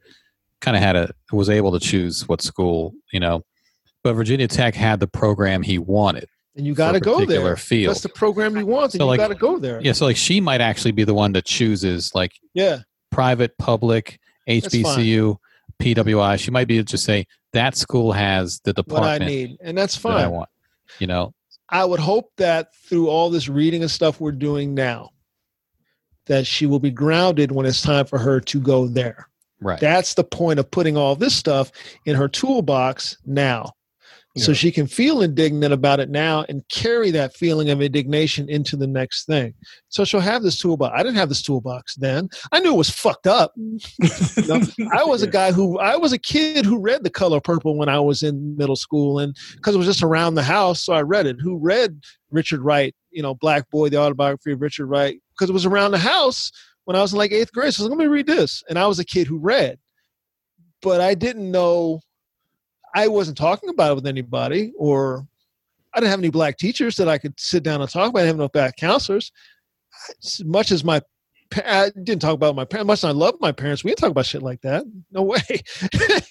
kind 0.61 0.77
of 0.77 0.83
had 0.83 0.95
a 0.95 1.11
was 1.31 1.49
able 1.49 1.71
to 1.71 1.79
choose 1.79 2.27
what 2.27 2.41
school 2.41 2.93
you 3.11 3.19
know 3.19 3.43
but 4.03 4.13
virginia 4.13 4.47
tech 4.47 4.75
had 4.75 4.99
the 4.99 5.07
program 5.07 5.61
he 5.61 5.77
wanted 5.77 6.27
and 6.55 6.65
you 6.65 6.73
got 6.73 6.91
to 6.93 6.99
go 6.99 7.23
there. 7.25 7.55
field 7.55 7.91
That's 7.91 8.01
the 8.01 8.09
program 8.09 8.55
he 8.55 8.63
wants, 8.63 8.93
and 8.95 8.99
So, 8.99 9.05
you 9.05 9.09
like- 9.09 9.19
got 9.19 9.27
to 9.29 9.35
go 9.35 9.57
there. 9.59 9.79
yeah 9.81 9.93
so 9.93 10.05
like 10.05 10.17
she 10.17 10.41
might 10.41 10.59
actually 10.61 10.91
be 10.91 11.03
the 11.05 11.13
one 11.13 11.31
that 11.33 11.45
chooses 11.45 12.13
like 12.15 12.33
Yeah. 12.53 12.79
private, 13.11 13.57
public. 13.57 14.19
HBCU, 14.49 15.37
PWI. 15.79 16.39
She 16.39 16.49
might 16.51 16.67
be 16.67 16.77
able 16.77 16.85
to 16.85 16.91
just 16.91 17.05
say 17.05 17.27
that 17.53 17.77
school 17.77 18.11
has 18.11 18.59
the 18.63 18.73
what 18.87 19.03
I 19.03 19.19
need, 19.19 19.57
and 19.61 19.77
that's 19.77 19.95
that 20.01 20.09
I 20.09 20.23
fine. 20.23 20.31
want. 20.31 20.49
You 20.97 21.05
know, 21.07 21.33
I 21.71 21.85
would 21.85 21.99
hope 21.99 22.31
that 22.37 22.73
through 22.75 23.09
all 23.09 23.29
this 23.29 23.47
reading 23.47 23.81
and 23.81 23.91
stuff 23.91 24.19
we're 24.19 24.31
doing 24.31 24.73
now, 24.73 25.11
that 26.25 26.45
she 26.45 26.65
will 26.65 26.79
be 26.79 26.91
grounded 26.91 27.51
when 27.51 27.65
it's 27.65 27.81
time 27.81 28.05
for 28.05 28.19
her 28.19 28.39
to 28.39 28.59
go 28.59 28.87
there. 28.87 29.27
right? 29.61 29.79
That's 29.79 30.13
the 30.13 30.23
point 30.23 30.59
of 30.59 30.69
putting 30.69 30.97
all 30.97 31.15
this 31.15 31.35
stuff 31.35 31.71
in 32.05 32.15
her 32.15 32.27
toolbox 32.27 33.17
now. 33.25 33.73
So 34.39 34.53
she 34.53 34.71
can 34.71 34.87
feel 34.87 35.21
indignant 35.21 35.73
about 35.73 35.99
it 35.99 36.09
now 36.09 36.45
and 36.49 36.67
carry 36.69 37.11
that 37.11 37.35
feeling 37.35 37.69
of 37.69 37.81
indignation 37.81 38.49
into 38.49 38.75
the 38.75 38.87
next 38.87 39.25
thing. 39.25 39.53
So 39.89 40.05
she'll 40.05 40.19
have 40.19 40.43
this 40.43 40.59
toolbox. 40.59 40.93
I 40.95 41.03
didn't 41.03 41.17
have 41.17 41.29
this 41.29 41.41
toolbox 41.41 41.95
then. 41.95 42.29
I 42.51 42.59
knew 42.59 42.73
it 42.73 42.77
was 42.77 42.89
fucked 42.89 43.27
up. 43.27 43.53
I 44.93 45.03
was 45.03 45.21
a 45.21 45.27
guy 45.27 45.51
who 45.51 45.79
I 45.79 45.95
was 45.95 46.13
a 46.13 46.17
kid 46.17 46.65
who 46.65 46.79
read 46.79 47.03
The 47.03 47.09
Color 47.09 47.41
Purple 47.41 47.77
when 47.77 47.89
I 47.89 47.99
was 47.99 48.23
in 48.23 48.55
middle 48.57 48.75
school, 48.75 49.19
and 49.19 49.35
because 49.55 49.75
it 49.75 49.77
was 49.77 49.87
just 49.87 50.03
around 50.03 50.35
the 50.35 50.43
house, 50.43 50.83
so 50.83 50.93
I 50.93 51.01
read 51.01 51.25
it. 51.25 51.37
Who 51.41 51.57
read 51.57 52.01
Richard 52.31 52.61
Wright? 52.61 52.95
You 53.11 53.21
know, 53.21 53.35
Black 53.35 53.69
Boy, 53.69 53.89
the 53.89 53.97
autobiography 53.97 54.53
of 54.53 54.61
Richard 54.61 54.87
Wright, 54.87 55.19
because 55.31 55.49
it 55.49 55.53
was 55.53 55.65
around 55.65 55.91
the 55.91 55.97
house 55.97 56.51
when 56.85 56.95
I 56.95 57.01
was 57.01 57.13
in 57.13 57.17
like 57.17 57.31
eighth 57.31 57.51
grade. 57.51 57.73
So 57.73 57.81
I 57.81 57.85
was 57.85 57.91
like, 57.91 57.99
let 57.99 58.05
me 58.05 58.11
read 58.11 58.27
this, 58.27 58.63
and 58.69 58.77
I 58.77 58.87
was 58.87 58.99
a 58.99 59.05
kid 59.05 59.27
who 59.27 59.37
read, 59.37 59.79
but 60.81 61.01
I 61.01 61.13
didn't 61.15 61.51
know. 61.51 62.01
I 62.95 63.07
wasn't 63.07 63.37
talking 63.37 63.69
about 63.69 63.91
it 63.91 63.95
with 63.95 64.07
anybody, 64.07 64.73
or 64.77 65.27
I 65.93 65.99
didn't 65.99 66.11
have 66.11 66.19
any 66.19 66.29
black 66.29 66.57
teachers 66.57 66.95
that 66.97 67.09
I 67.09 67.17
could 67.17 67.39
sit 67.39 67.63
down 67.63 67.81
and 67.81 67.89
talk 67.89 68.09
about. 68.09 68.19
I 68.19 68.23
didn't 68.23 68.39
have 68.39 68.45
no 68.45 68.49
black 68.49 68.75
counselors. 68.77 69.31
As 70.23 70.43
much 70.45 70.71
as 70.71 70.83
my 70.83 71.01
I 71.55 71.91
didn't 72.03 72.21
talk 72.21 72.33
about 72.33 72.55
my 72.55 72.65
parents. 72.65 72.87
Much 72.87 72.99
as 72.99 73.05
I 73.05 73.11
love 73.11 73.35
my 73.39 73.51
parents, 73.51 73.83
we 73.83 73.91
didn't 73.91 73.99
talk 73.99 74.11
about 74.11 74.25
shit 74.25 74.43
like 74.43 74.61
that. 74.61 74.85
No 75.11 75.23
way, 75.23 75.39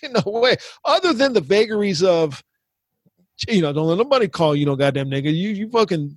no 0.25 0.31
way. 0.31 0.57
Other 0.85 1.13
than 1.13 1.33
the 1.33 1.41
vagaries 1.41 2.03
of, 2.03 2.43
you 3.49 3.63
know, 3.63 3.73
don't 3.73 3.89
let 3.89 3.99
nobody 3.99 4.29
call 4.29 4.55
you 4.55 4.67
no 4.67 4.77
goddamn 4.77 5.11
nigga. 5.11 5.35
You 5.35 5.51
you 5.51 5.69
fucking 5.71 6.17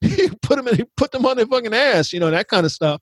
you 0.00 0.30
put 0.42 0.56
them 0.56 0.68
in, 0.68 0.86
put 0.96 1.10
them 1.10 1.26
on 1.26 1.36
their 1.36 1.46
fucking 1.46 1.74
ass. 1.74 2.12
You 2.12 2.20
know 2.20 2.30
that 2.30 2.48
kind 2.48 2.64
of 2.64 2.72
stuff. 2.72 3.00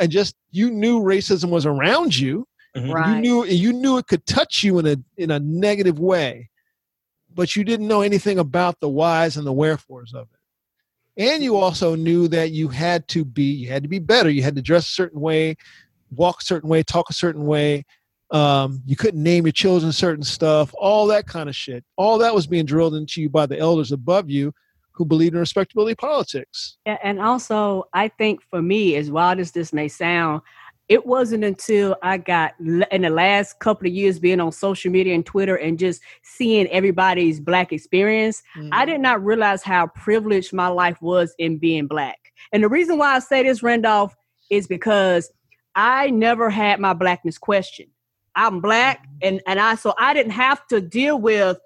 And 0.00 0.10
just 0.10 0.34
you 0.50 0.70
knew 0.70 1.02
racism 1.02 1.50
was 1.50 1.66
around 1.66 2.16
you. 2.16 2.46
Mhm. 2.76 2.92
Right. 2.92 3.14
You 3.16 3.20
knew 3.20 3.44
you 3.44 3.72
knew 3.72 3.98
it 3.98 4.06
could 4.06 4.24
touch 4.26 4.62
you 4.62 4.78
in 4.78 4.86
a 4.86 4.96
in 5.16 5.30
a 5.30 5.38
negative 5.38 5.98
way, 5.98 6.50
but 7.34 7.54
you 7.54 7.64
didn't 7.64 7.88
know 7.88 8.00
anything 8.02 8.38
about 8.38 8.80
the 8.80 8.88
whys 8.88 9.36
and 9.36 9.46
the 9.46 9.52
wherefores 9.52 10.14
of 10.14 10.28
it. 10.32 11.22
And 11.22 11.42
you 11.42 11.56
also 11.56 11.94
knew 11.94 12.28
that 12.28 12.52
you 12.52 12.68
had 12.68 13.06
to 13.08 13.24
be 13.24 13.44
you 13.44 13.68
had 13.68 13.82
to 13.82 13.88
be 13.88 13.98
better. 13.98 14.30
You 14.30 14.42
had 14.42 14.56
to 14.56 14.62
dress 14.62 14.86
a 14.86 14.92
certain 14.92 15.20
way, 15.20 15.56
walk 16.10 16.40
a 16.40 16.44
certain 16.44 16.70
way, 16.70 16.82
talk 16.82 17.10
a 17.10 17.14
certain 17.14 17.44
way. 17.44 17.84
Um, 18.30 18.82
you 18.86 18.96
couldn't 18.96 19.22
name 19.22 19.44
your 19.44 19.52
children 19.52 19.92
certain 19.92 20.24
stuff, 20.24 20.74
all 20.78 21.06
that 21.08 21.26
kind 21.26 21.50
of 21.50 21.54
shit. 21.54 21.84
All 21.96 22.16
that 22.18 22.34
was 22.34 22.46
being 22.46 22.64
drilled 22.64 22.94
into 22.94 23.20
you 23.20 23.28
by 23.28 23.44
the 23.44 23.58
elders 23.58 23.92
above 23.92 24.30
you 24.30 24.54
who 24.92 25.04
believed 25.04 25.34
in 25.34 25.40
respectability 25.40 25.94
politics. 25.94 26.78
Yeah, 26.86 26.96
and 27.02 27.20
also 27.20 27.88
I 27.92 28.08
think 28.08 28.40
for 28.48 28.62
me, 28.62 28.96
as 28.96 29.10
wild 29.10 29.38
as 29.38 29.52
this 29.52 29.74
may 29.74 29.88
sound, 29.88 30.40
it 30.92 31.06
wasn't 31.06 31.42
until 31.42 31.96
I 32.02 32.18
got 32.18 32.52
in 32.60 33.00
the 33.00 33.08
last 33.08 33.58
couple 33.60 33.86
of 33.86 33.94
years 33.94 34.18
being 34.18 34.40
on 34.40 34.52
social 34.52 34.92
media 34.92 35.14
and 35.14 35.24
Twitter 35.24 35.56
and 35.56 35.78
just 35.78 36.02
seeing 36.20 36.66
everybody's 36.66 37.40
black 37.40 37.72
experience, 37.72 38.42
I 38.72 38.84
did 38.84 39.00
not 39.00 39.24
realize 39.24 39.62
how 39.62 39.86
privileged 39.86 40.52
my 40.52 40.68
life 40.68 41.00
was 41.00 41.34
in 41.38 41.56
being 41.56 41.86
black. 41.86 42.18
And 42.52 42.62
the 42.62 42.68
reason 42.68 42.98
why 42.98 43.14
I 43.14 43.20
say 43.20 43.42
this, 43.42 43.62
Randolph, 43.62 44.14
is 44.50 44.66
because 44.66 45.32
I 45.74 46.10
never 46.10 46.50
had 46.50 46.78
my 46.78 46.92
blackness 46.92 47.38
questioned. 47.38 47.88
I'm 48.34 48.60
black, 48.60 49.06
and 49.22 49.40
and 49.46 49.58
I 49.58 49.76
so 49.76 49.94
I 49.98 50.12
didn't 50.12 50.32
have 50.32 50.66
to 50.66 50.82
deal 50.82 51.18
with, 51.18 51.58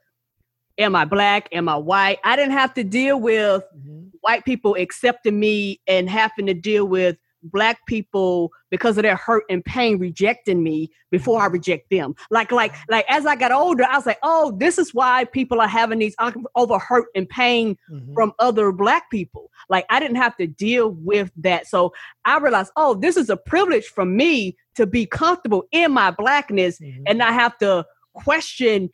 am 0.78 0.94
I 0.94 1.04
black? 1.04 1.48
Am 1.50 1.68
I 1.68 1.74
white? 1.74 2.20
I 2.22 2.36
didn't 2.36 2.52
have 2.52 2.74
to 2.74 2.84
deal 2.84 3.20
with 3.20 3.64
Mhm. 3.76 4.10
white 4.20 4.44
people 4.44 4.76
accepting 4.76 5.40
me 5.40 5.80
and 5.88 6.08
having 6.08 6.46
to 6.46 6.54
deal 6.54 6.86
with 6.86 7.16
black 7.48 7.78
people 7.86 8.51
because 8.70 8.97
of 8.98 9.02
their 9.02 9.16
hurt 9.16 9.44
and 9.48 9.64
pain 9.64 9.98
rejecting 9.98 10.62
me 10.62 10.90
before 11.10 11.40
I 11.40 11.47
reject 11.47 11.90
them. 11.90 12.14
Like, 12.31 12.52
like, 12.52 12.74
like 12.89 13.05
as 13.09 13.27
I 13.27 13.36
got 13.36 13.52
older, 13.52 13.85
I 13.85 13.97
was 13.97 14.06
like, 14.06 14.18
oh, 14.23 14.56
this 14.59 14.78
is 14.78 14.93
why 14.93 15.24
people 15.24 15.60
are 15.60 15.68
having 15.68 15.98
these 15.98 16.14
over 16.55 16.78
hurt 16.78 17.06
and 17.14 17.28
pain 17.28 17.77
Mhm. 17.90 18.14
from 18.14 18.32
other 18.39 18.73
black 18.73 19.10
people. 19.10 19.51
Like 19.68 19.86
I 19.90 20.01
didn't 20.01 20.16
have 20.16 20.36
to 20.36 20.47
deal 20.47 20.90
with 20.90 21.31
that. 21.39 21.66
So 21.66 21.93
I 22.24 22.39
realized, 22.39 22.73
oh, 22.77 22.94
this 22.94 23.16
is 23.16 23.31
a 23.31 23.36
privilege 23.36 23.86
for 23.86 24.05
me 24.05 24.56
to 24.74 24.86
be 24.86 25.06
comfortable 25.06 25.64
in 25.73 25.93
my 25.93 26.10
blackness 26.10 26.78
Mhm. 26.81 27.02
and 27.06 27.18
not 27.18 27.35
have 27.35 27.56
to 27.59 27.85
question 28.14 28.90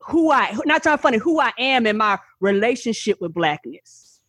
who 0.00 0.30
I 0.30 0.54
not 0.66 0.82
trying 0.82 0.98
to 0.98 1.02
funny 1.02 1.18
who 1.18 1.40
I 1.40 1.52
am 1.58 1.86
in 1.86 1.96
my 1.96 2.18
relationship 2.40 3.18
with 3.20 3.32
blackness. 3.32 4.20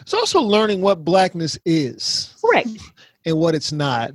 It's 0.00 0.14
also 0.14 0.40
learning 0.40 0.80
what 0.82 1.04
blackness 1.04 1.58
is. 1.64 2.34
Correct. 2.44 2.68
and 3.26 3.36
what 3.38 3.54
it's 3.54 3.72
not. 3.72 4.12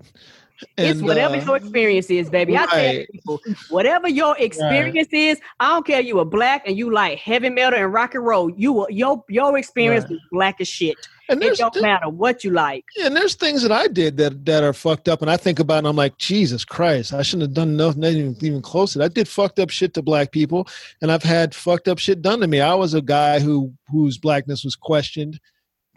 it's 0.78 1.02
whatever 1.02 1.36
uh, 1.36 1.44
your 1.44 1.58
experience 1.58 2.10
is, 2.10 2.30
baby. 2.30 2.58
I 2.58 2.66
tell 2.66 2.80
right. 2.80 3.08
people, 3.12 3.40
whatever 3.70 4.08
your 4.08 4.36
experience 4.38 5.10
is, 5.12 5.38
I 5.60 5.70
don't 5.70 5.86
care 5.86 6.00
you 6.02 6.18
are 6.20 6.26
black 6.26 6.66
and 6.68 6.78
you 6.78 6.92
like 6.94 7.20
heavy 7.20 7.50
metal 7.50 7.78
and 7.80 7.92
rock 7.92 8.16
and 8.16 8.26
roll. 8.26 8.50
You 8.50 8.72
will- 8.74 8.88
your 8.90 9.24
your 9.30 9.58
experience 9.58 10.06
Right. 10.06 10.14
is 10.14 10.22
black 10.32 10.62
as 10.62 10.68
shit. 10.68 10.96
and 11.28 11.44
It 11.44 11.58
don't 11.58 11.82
matter 11.82 12.08
what 12.08 12.44
you 12.44 12.52
like. 12.52 12.86
Yeah, 12.96 13.08
and 13.08 13.16
there's 13.16 13.34
things 13.36 13.64
that 13.64 13.72
I 13.72 13.88
did 13.88 14.16
that 14.18 14.46
that 14.46 14.64
are 14.64 14.74
fucked 14.74 15.10
up, 15.10 15.22
and 15.24 15.30
I 15.32 15.38
think 15.38 15.60
about 15.60 15.76
it 15.76 15.78
and 15.80 15.88
I'm 15.88 15.96
like, 15.96 16.18
Jesus 16.20 16.64
Christ, 16.64 17.14
I 17.14 17.22
shouldn't 17.24 17.50
have 17.50 17.54
done 17.54 17.76
nothing 17.76 18.04
even, 18.04 18.36
even 18.42 18.62
close 18.62 18.94
to 18.94 19.00
that. 19.00 19.06
I 19.06 19.08
did 19.10 19.28
fucked 19.28 19.60
up 19.60 19.72
shit 19.72 19.94
to 19.96 20.02
black 20.04 20.32
people, 20.32 20.68
and 21.02 21.12
I've 21.12 21.24
had 21.24 21.54
fucked 21.56 21.88
up 21.88 21.98
shit 22.00 22.22
done 22.22 22.40
to 22.42 22.48
me. 22.48 22.62
I 22.62 22.76
was 22.76 22.94
a 22.94 23.02
guy 23.02 23.40
who 23.40 23.74
whose 23.90 24.18
blackness 24.18 24.64
was 24.64 24.76
questioned 24.76 25.40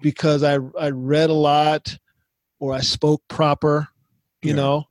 because 0.03 0.43
I 0.43 0.59
I 0.81 0.91
read 0.91 1.31
a 1.31 1.35
lot 1.35 1.97
or 2.59 2.73
I 2.73 2.81
spoke 2.81 3.23
proper, 3.29 3.89
you 4.43 4.53
Yeah. 4.53 4.55
know. 4.55 4.85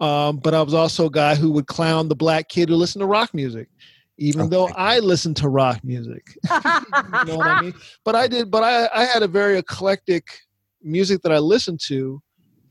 Um, 0.00 0.38
but 0.38 0.54
I 0.54 0.62
was 0.62 0.74
also 0.74 1.06
a 1.06 1.10
guy 1.10 1.34
who 1.34 1.50
would 1.52 1.66
clown 1.66 2.08
the 2.08 2.16
black 2.16 2.48
kid 2.48 2.68
who 2.70 2.76
listened 2.76 3.00
to 3.02 3.06
rock 3.06 3.34
music, 3.34 3.68
even 4.18 4.48
though 4.48 4.68
I 4.74 4.98
listened 5.00 5.36
to 5.38 5.48
rock 5.48 5.84
music 5.84 6.36
you 7.12 7.24
know 7.24 7.36
what 7.36 7.46
I 7.46 7.54
mean? 7.54 7.74
But 8.04 8.14
I 8.14 8.26
did, 8.26 8.50
but 8.50 8.62
I, 8.62 8.88
I 8.94 9.04
had 9.04 9.22
a 9.22 9.28
very 9.28 9.58
eclectic 9.58 10.26
music 10.82 11.22
that 11.22 11.32
I 11.32 11.38
listened 11.38 11.80
to. 11.88 12.22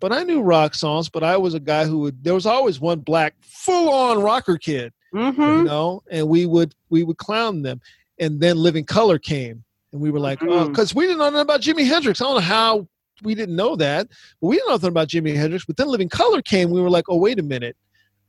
But 0.01 0.13
I 0.13 0.23
knew 0.23 0.41
rock 0.41 0.75
songs, 0.75 1.09
but 1.09 1.23
I 1.23 1.35
was 1.37 1.53
a 1.53 1.59
guy 1.59 1.85
who 1.85 1.99
would 1.99 2.23
there 2.23 2.33
was 2.33 2.45
always 2.45 2.79
one 2.79 2.99
black 3.01 3.35
full 3.41 3.89
on 3.93 4.21
rocker 4.21 4.57
kid, 4.57 4.93
you 5.13 5.19
hmm 5.33 5.65
know, 5.65 6.01
and 6.09 6.27
we 6.29 6.45
would 6.45 6.73
we 6.89 7.03
would 7.03 7.17
clown 7.17 7.61
them. 7.63 7.81
And 8.17 8.39
then 8.39 8.57
Living 8.57 8.85
Colour 8.85 9.19
came 9.19 9.63
and 9.91 10.01
we 10.01 10.09
were 10.09 10.19
like, 10.19 10.39
oh, 10.43 10.65
Mhm. 10.65 10.65
because 10.67 10.95
we 10.95 11.03
didn't 11.05 11.19
know 11.19 11.25
nothing 11.25 11.41
about 11.41 11.61
Jimi 11.61 11.85
Hendrix. 11.85 12.21
I 12.21 12.25
don't 12.25 12.35
know 12.35 12.39
how 12.41 12.87
we 13.23 13.35
didn't 13.35 13.55
know 13.55 13.75
that, 13.75 14.07
but 14.41 14.47
we 14.47 14.55
didn't 14.55 14.67
know 14.69 14.73
nothing 14.75 14.89
about 14.89 15.07
Jimi 15.09 15.35
Hendrix. 15.35 15.65
But 15.65 15.77
then 15.77 15.87
Living 15.87 16.09
Colour 16.09 16.41
came, 16.41 16.69
we 16.69 16.81
were 16.81 16.89
like, 16.89 17.05
oh, 17.09 17.17
wait 17.17 17.39
a 17.39 17.43
minute. 17.43 17.75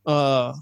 Uh 0.06 0.54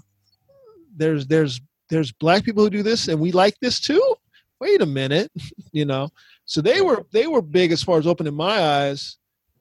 there's 0.95 1.27
there's 1.27 1.61
there's 1.89 2.11
black 2.11 2.43
people 2.43 2.63
who 2.63 2.69
do 2.69 2.83
this 2.83 3.07
and 3.07 3.19
we 3.19 3.31
like 3.31 3.55
this 3.61 3.79
too 3.79 4.15
wait 4.59 4.81
a 4.81 4.85
minute 4.85 5.31
you 5.71 5.85
know 5.85 6.09
so 6.45 6.61
they 6.61 6.81
were 6.81 7.05
they 7.13 7.25
were 7.25 7.41
big 7.41 7.71
as 7.71 7.81
far 7.81 7.97
as 7.97 8.05
opening 8.05 8.33
my 8.33 8.61
eyes 8.61 9.17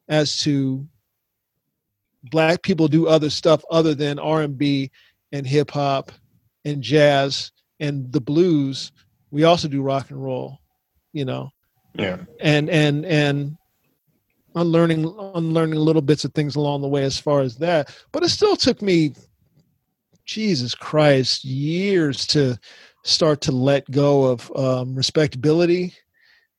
as 0.08 0.38
to 0.40 0.84
black 2.24 2.62
people 2.62 2.88
do 2.88 3.06
other 3.06 3.30
stuff 3.30 3.62
other 3.70 3.94
than 3.94 4.18
r&b 4.18 4.90
and 5.32 5.46
hip-hop 5.46 6.10
and 6.64 6.82
jazz 6.82 7.52
and 7.78 8.10
the 8.12 8.20
blues 8.20 8.90
we 9.30 9.44
also 9.44 9.68
do 9.68 9.80
rock 9.82 10.10
and 10.10 10.22
roll 10.22 10.58
you 11.12 11.24
know 11.24 11.50
Yeah. 11.94 12.18
and 12.40 12.68
and 12.68 13.06
and 13.06 13.56
unlearning 14.60 15.14
unlearning 15.34 15.78
little 15.78 16.02
bits 16.02 16.24
of 16.24 16.32
things 16.34 16.56
along 16.56 16.82
the 16.82 16.88
way 16.88 17.04
as 17.04 17.18
far 17.18 17.40
as 17.40 17.56
that. 17.56 17.94
But 18.12 18.22
it 18.22 18.28
still 18.30 18.56
took 18.56 18.82
me 18.82 19.14
jesus 20.24 20.74
christ 20.74 21.42
years 21.42 22.26
to 22.26 22.58
start 23.02 23.40
to 23.40 23.50
let 23.50 23.90
go 23.90 24.24
of 24.24 24.52
um, 24.56 24.94
respectability 24.94 25.94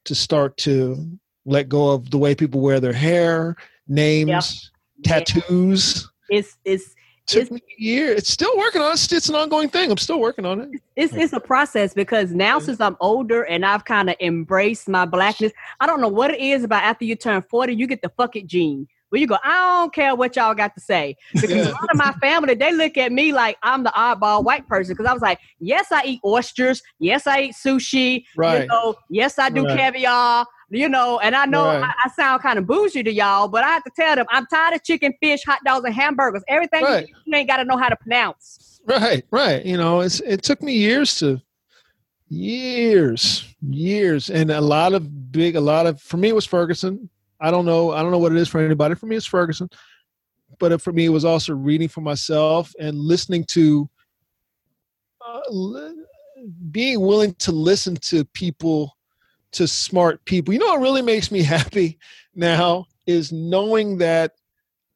to 0.05 0.15
start 0.15 0.57
to 0.57 0.97
let 1.45 1.69
go 1.69 1.91
of 1.91 2.09
the 2.09 2.17
way 2.17 2.33
people 2.33 2.61
wear 2.61 2.79
their 2.79 2.93
hair 2.93 3.55
names 3.87 4.71
Yeah. 5.05 5.19
tattoos. 5.19 6.09
It's 6.29 6.57
it's 6.65 6.95
took 7.29 7.51
me 7.51 7.61
a 7.77 7.81
year 7.81 8.11
it's 8.11 8.29
still 8.31 8.55
working 8.57 8.81
on 8.81 8.91
it 8.93 9.11
It's- 9.11 9.29
an 9.29 9.35
ongoing 9.35 9.69
thing 9.69 9.91
i'm 9.91 9.97
still 9.97 10.19
working 10.19 10.45
on 10.45 10.61
it 10.61 10.69
it's 10.95 11.13
it's 11.13 11.33
a 11.33 11.39
process 11.39 11.93
because 11.93 12.31
now 12.31 12.59
since 12.59 12.79
I'm 12.81 12.97
older 12.99 13.43
and 13.43 13.65
I've 13.65 13.85
kind 13.85 14.09
of 14.09 14.15
embraced 14.19 14.89
my 14.89 15.05
blackness, 15.05 15.53
I 15.79 15.87
don't 15.87 16.01
know 16.01 16.09
what 16.09 16.31
it 16.31 16.39
is 16.41 16.63
about 16.65 16.83
after 16.83 17.05
you 17.05 17.15
turn 17.15 17.41
40, 17.49 17.73
you 17.73 17.87
get 17.87 18.01
the 18.01 18.09
fuck 18.17 18.35
it 18.35 18.47
gene. 18.47 18.85
Where 19.09 19.19
you 19.21 19.25
go, 19.27 19.37
I 19.43 19.79
don't 19.81 19.93
care 19.93 20.13
what 20.13 20.35
y'all 20.35 20.53
got 20.53 20.75
to 20.75 20.81
say. 20.81 21.15
Because 21.33 21.49
Yeah. 21.51 21.69
a 21.69 21.71
lot 21.71 21.89
of 21.89 21.95
my 21.97 22.11
family, 22.21 22.53
they 22.53 22.73
look 22.73 22.97
at 22.97 23.11
me 23.13 23.31
like 23.31 23.57
I'm 23.63 23.83
the 23.83 23.93
oddball 23.95 24.43
white 24.43 24.67
person. 24.67 24.93
Because 24.93 25.09
I 25.09 25.13
was 25.13 25.21
like, 25.21 25.39
yes, 25.59 25.87
I 25.91 26.03
eat 26.05 26.19
oysters. 26.25 26.83
Yes, 26.99 27.25
I 27.27 27.41
eat 27.43 27.53
sushi. 27.55 28.25
Right. 28.35 28.61
You 28.63 28.67
know, 28.67 28.95
yes, 29.09 29.39
I 29.39 29.49
do 29.49 29.63
Right. 29.63 29.77
caviar. 29.77 30.45
You 30.71 30.87
know, 30.87 31.19
and 31.19 31.35
I 31.35 31.45
know 31.45 31.65
Right. 31.65 31.83
I, 31.83 31.93
I 32.05 32.09
sound 32.09 32.41
kind 32.43 32.59
of 32.59 32.67
bougie 32.67 33.01
to 33.03 33.11
y'all, 33.11 33.47
but 33.47 33.63
I 33.63 33.69
have 33.69 33.83
to 33.85 33.91
tell 33.95 34.15
them 34.15 34.25
I'm 34.29 34.45
tired 34.45 34.75
of 34.75 34.83
chicken, 34.83 35.13
fish, 35.21 35.41
hot 35.43 35.59
dogs, 35.65 35.83
and 35.85 35.93
hamburgers. 35.95 36.43
Everything 36.47 36.81
you 36.81 36.87
Right. 36.87 37.03
eat, 37.09 37.15
you 37.25 37.35
ain't 37.35 37.49
got 37.49 37.57
to 37.57 37.65
know 37.65 37.77
how 37.77 37.89
to 37.89 37.95
pronounce. 37.95 38.79
Right, 38.85 39.25
right. 39.31 39.65
You 39.65 39.77
know, 39.77 40.01
it's 40.01 40.19
it 40.21 40.43
took 40.43 40.61
me 40.61 40.73
years 40.73 41.17
to 41.19 41.41
years, 42.27 43.45
years, 43.67 44.29
and 44.29 44.51
a 44.51 44.61
lot 44.61 44.93
of 44.93 45.31
big, 45.31 45.55
a 45.55 45.61
lot 45.61 45.85
of 45.87 45.99
for 46.01 46.17
me 46.17 46.29
it 46.29 46.35
was 46.35 46.45
Ferguson. 46.45 47.09
I 47.41 47.51
don't 47.51 47.65
know, 47.65 47.91
I 47.91 48.01
don't 48.01 48.11
know 48.11 48.17
what 48.19 48.31
it 48.31 48.37
is 48.37 48.47
for 48.49 48.59
anybody. 48.59 48.95
For 48.95 49.05
me, 49.05 49.15
it's 49.15 49.25
Ferguson, 49.25 49.69
but 50.59 50.71
it- 50.73 50.81
for 50.81 50.91
me, 50.93 51.05
it 51.05 51.09
was 51.09 51.25
also 51.25 51.53
reading 51.53 51.87
for 51.87 52.01
myself 52.01 52.73
and 52.79 52.97
listening 52.99 53.45
to, 53.51 53.89
uh, 55.25 55.39
li- 55.49 55.95
being 56.71 56.99
willing 57.01 57.33
to 57.35 57.51
listen 57.51 57.95
to 57.95 58.23
people, 58.25 58.95
to 59.53 59.67
smart 59.67 60.23
people. 60.25 60.53
You 60.53 60.59
know 60.59 60.67
what 60.67 60.81
really 60.81 61.01
makes 61.01 61.31
me 61.31 61.43
happy 61.57 61.97
now 62.35 62.85
is 63.05 63.31
knowing 63.31 63.97
that 63.97 64.33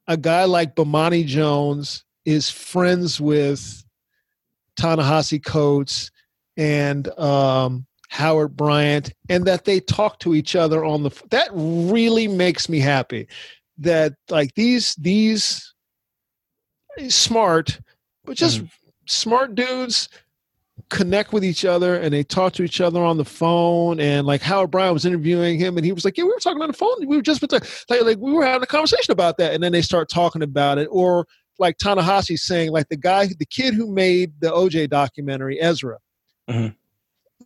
a 0.08 0.18
guy 0.18 0.46
like 0.46 0.76
Bomani 0.76 1.26
Jones 1.26 2.04
is 2.26 2.50
friends 2.50 3.20
with 3.20 3.84
Ta-Nehisi 4.78 5.44
Coates 5.44 6.12
and 6.58 7.08
um, 7.20 7.86
Howard 8.10 8.56
Bryant, 8.56 9.12
and 9.30 9.46
that 9.46 9.66
they 9.66 9.80
talk 9.80 10.20
to 10.20 10.36
each 10.36 10.56
other 10.56 10.86
on 10.86 11.04
the. 11.04 11.10
That 11.32 11.50
really 11.54 12.28
makes 12.28 12.70
me 12.70 12.80
happy. 12.80 13.28
That 13.80 14.14
like 14.30 14.54
these 14.54 14.94
these 14.96 15.74
smart, 17.10 17.80
but 18.24 18.38
just 18.38 18.62
smart 19.08 19.56
dudes 19.56 20.10
connect 20.90 21.34
with 21.34 21.44
each 21.44 21.66
other 21.66 21.96
and 21.96 22.14
they 22.14 22.24
talk 22.24 22.54
to 22.54 22.64
each 22.64 22.82
other 22.82 23.04
on 23.04 23.18
the 23.18 23.26
phone 23.26 24.00
and 24.00 24.28
like 24.28 24.42
Howard 24.42 24.72
Bryant 24.72 24.94
was 24.94 25.06
interviewing 25.06 25.60
him 25.60 25.78
and 25.78 25.86
he 25.86 25.92
was 25.92 26.06
like 26.06 26.18
yeah 26.18 26.24
we 26.24 26.30
were 26.30 26.40
talking 26.40 26.62
on 26.62 26.68
the 26.68 26.74
phone. 26.74 27.08
We 27.08 27.16
were 27.16 27.22
just 27.22 27.42
like, 27.52 27.64
like 27.90 28.18
we 28.18 28.32
were 28.32 28.46
having 28.46 28.64
a 28.64 28.68
conversation 28.68 29.12
about 29.12 29.38
that. 29.38 29.54
And 29.54 29.64
then 29.64 29.72
they 29.72 29.82
start 29.82 30.10
talking 30.10 30.44
about 30.44 30.78
it 30.78 30.88
or 30.92 31.28
like 31.60 31.78
Ta-Nehisi 31.78 32.38
saying 32.38 32.72
like 32.72 32.90
the 32.90 32.98
guy 32.98 33.28
the 33.28 33.46
kid 33.46 33.74
who 33.74 33.92
made 33.92 34.34
the 34.40 34.52
OJ 34.52 34.90
documentary 34.90 35.60
Ezra. 35.62 35.98
Mhm. 36.50 36.76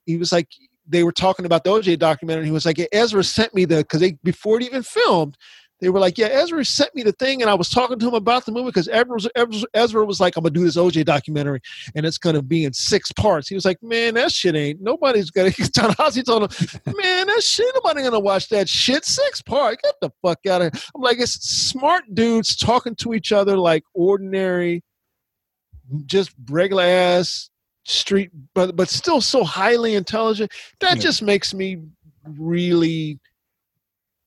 he 0.05 0.17
was 0.17 0.31
like 0.31 0.47
they 0.87 1.03
were 1.03 1.11
talking 1.11 1.45
about 1.45 1.63
the 1.63 1.69
OJ 1.69 1.99
documentary 1.99 2.41
and 2.41 2.47
he 2.47 2.53
was 2.53 2.65
like 2.65 2.79
Ezra 2.91 3.23
sent 3.23 3.53
me 3.53 3.65
the 3.65 3.77
because 3.77 3.99
they 3.99 4.13
before 4.23 4.57
it 4.57 4.63
even 4.63 4.83
filmed 4.83 5.37
they 5.79 5.89
were 5.89 5.99
like, 5.99 6.17
yeah, 6.17 6.27
Ezra 6.27 6.65
sent 6.65 6.93
me 6.95 7.03
the 7.03 7.11
thing, 7.11 7.41
and 7.41 7.51
I 7.51 7.53
was 7.53 7.69
talking 7.69 7.99
to 7.99 8.07
him 8.07 8.13
about 8.15 8.45
the 8.45 8.51
movie 8.51 8.67
because 8.67 8.87
Ezra, 8.87 9.13
was- 9.13 9.29
Ezra, 9.35 9.67
Ezra 9.75 10.05
was 10.05 10.19
like, 10.19 10.35
I'm 10.35 10.43
gonna 10.43 10.51
do 10.53 10.63
this 10.63 10.75
OJ 10.75 11.05
documentary, 11.05 11.61
and 11.95 12.05
it's 12.05 12.17
gonna 12.17 12.41
be 12.41 12.65
in 12.65 12.73
six 12.73 13.11
parts. 13.11 13.47
He 13.47 13.55
was 13.55 13.63
like, 13.65 13.77
man, 13.83 14.15
that 14.15 14.31
shit 14.31 14.55
ain't 14.55 14.81
nobody's 14.81 15.29
gonna. 15.29 15.51
Ta-Nehisi 15.75 16.25
told 16.25 16.43
him, 16.51 16.95
man, 16.97 17.27
that 17.27 17.43
shit 17.43 17.69
nobody 17.75 18.01
gonna 18.03 18.19
watch 18.19 18.49
that 18.49 18.67
shit. 18.67 19.05
Six 19.05 19.41
part, 19.43 19.79
get 19.83 19.93
the 20.01 20.09
fuck 20.23 20.39
out 20.47 20.61
of 20.63 20.73
here. 20.73 20.81
I'm 20.95 21.01
like, 21.01 21.19
it's 21.19 21.33
smart 21.47 22.03
dudes 22.13 22.55
talking 22.55 22.95
to 22.95 23.13
each 23.13 23.31
other 23.31 23.55
like 23.57 23.83
ordinary, 23.93 24.83
just 26.05 26.31
regular 26.49 26.83
ass 26.83 27.49
street, 27.85 28.31
but 28.53 28.75
but 28.75 28.89
still 28.89 29.21
so 29.21 29.43
highly 29.43 29.95
intelligent. 29.95 30.51
That 30.81 30.95
Yeah. 30.97 31.01
just 31.03 31.21
makes 31.21 31.53
me 31.53 31.77
really 32.25 33.19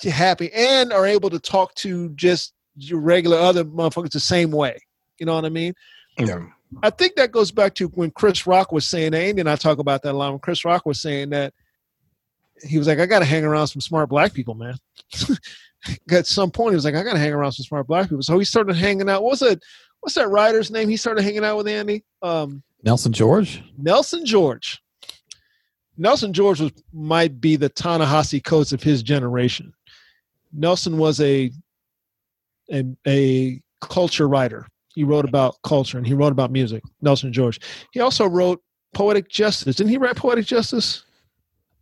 happy 0.09 0.51
and 0.52 0.93
are 0.93 1.06
able 1.06 1.28
to 1.31 1.39
talk 1.39 1.74
to 1.77 2.09
just 2.10 2.55
your 2.77 3.01
regular 3.01 3.36
other 3.36 3.64
motherfuckers 3.64 4.12
the 4.12 4.20
same 4.20 4.51
way. 4.51 4.78
You 5.18 5.27
know 5.27 5.35
what 5.35 5.44
I 5.44 5.51
mean? 5.51 5.74
Yeah. 6.18 6.47
I 6.82 6.90
think 6.90 7.16
that 7.16 7.32
goes 7.32 7.51
back 7.51 7.74
to 7.74 7.89
when 7.89 8.10
Chris 8.10 8.47
Rock 8.47 8.72
was 8.72 8.86
saying 8.86 9.12
that. 9.12 9.18
Andy 9.22 9.40
and 9.40 9.51
I 9.51 9.56
talk 9.56 9.78
about 9.78 10.02
that 10.02 10.12
a 10.12 10.16
lot. 10.16 10.31
When 10.31 10.39
Chris 10.39 10.64
Rock 10.64 10.86
was 10.86 11.01
saying 11.01 11.31
that, 11.31 11.52
he 12.62 12.78
was 12.78 12.86
like, 12.86 13.01
"I 13.01 13.06
got 13.06 13.20
to 13.20 13.24
hang 13.24 13.44
around 13.44 13.66
some 13.66 13.81
smart 13.81 14.09
black 14.09 14.32
people, 14.32 14.55
man." 14.55 14.77
At 16.10 16.27
some 16.27 16.51
point, 16.51 16.72
he 16.72 16.77
was 16.77 16.85
like, 16.85 16.94
"I 16.94 17.02
got 17.02 17.14
to 17.14 17.18
hang 17.18 17.32
around 17.32 17.52
some 17.52 17.64
smart 17.64 17.86
black 17.86 18.09
people." 18.09 18.22
So 18.22 18.39
he 18.39 18.44
started 18.44 18.77
hanging 18.77 19.09
out. 19.09 19.24
What's 19.24 19.40
that? 19.40 19.62
What's 20.01 20.14
that 20.14 20.28
writer's 20.28 20.70
name? 20.70 20.89
He 20.89 20.97
started 20.97 21.22
hanging 21.22 21.44
out 21.44 21.56
with 21.56 21.68
Andy. 21.68 22.05
Um, 22.22 22.62
Nelson 22.82 23.12
George. 23.12 23.62
Nelson 23.77 24.24
George. 24.24 24.81
Nelson 25.97 26.32
George 26.32 26.60
was 26.60 26.72
might 26.93 27.40
be 27.40 27.56
the 27.56 27.68
Ta-Nehisi 27.68 28.43
Coates 28.43 28.72
of 28.72 28.82
his 28.82 29.02
generation. 29.02 29.74
Nelson 30.52 30.98
was 30.98 31.20
a, 31.20 31.51
a 32.72 32.85
a 33.06 33.62
culture 33.81 34.28
writer. 34.28 34.66
He 34.94 35.05
wrote 35.05 35.24
about 35.24 35.56
culture 35.62 35.98
and 35.98 36.06
he 36.06 36.14
wrote 36.14 36.32
about 36.32 36.51
music. 36.51 36.82
Nelson 37.01 37.32
George. 37.32 37.60
He 37.93 38.01
also 38.01 38.27
wrote 38.27 38.60
Poetic 38.93 39.28
Justice. 39.28 39.77
Didn't 39.77 39.90
he 39.90 39.98
write 39.98 40.16
Poetic 40.16 40.47
Justice? 40.47 41.05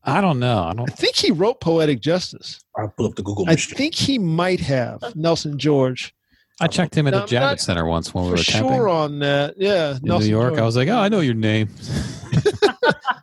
I 0.05 0.21
don't 0.21 0.39
know. 0.39 0.63
I 0.63 0.71
I 0.71 0.75
don't. 0.75 0.91
I 0.91 0.95
think 0.95 1.17
he 1.17 1.31
wrote 1.33 1.61
Poetic 1.61 2.01
Justice. 2.01 2.61
I'll 2.77 2.89
pull 2.89 3.07
up 3.07 3.15
the 3.17 3.23
Google 3.23 3.45
I 3.49 3.53
machine. 3.53 3.77
think 3.77 3.95
he 3.95 4.19
might 4.19 4.61
have 4.61 5.03
Nelson 5.17 5.59
George 5.59 6.15
I 6.61 6.67
checked 6.67 6.97
him 6.97 7.07
at 7.07 7.13
the 7.13 7.21
Javits 7.21 7.61
Center 7.61 7.87
once 7.87 8.13
when 8.13 8.25
we 8.25 8.31
for 8.31 8.37
were 8.37 8.43
camping 8.43 8.73
sure 8.73 8.89
on 8.89 9.21
that. 9.21 9.55
Yeah, 9.57 9.97
in 9.97 10.03
New 10.03 10.25
York. 10.25 10.59
I 10.59 10.63
was 10.63 10.77
like, 10.77 10.89
oh, 10.89 10.99
I 10.99 11.09
know 11.09 11.21
your 11.21 11.35
name. 11.35 11.69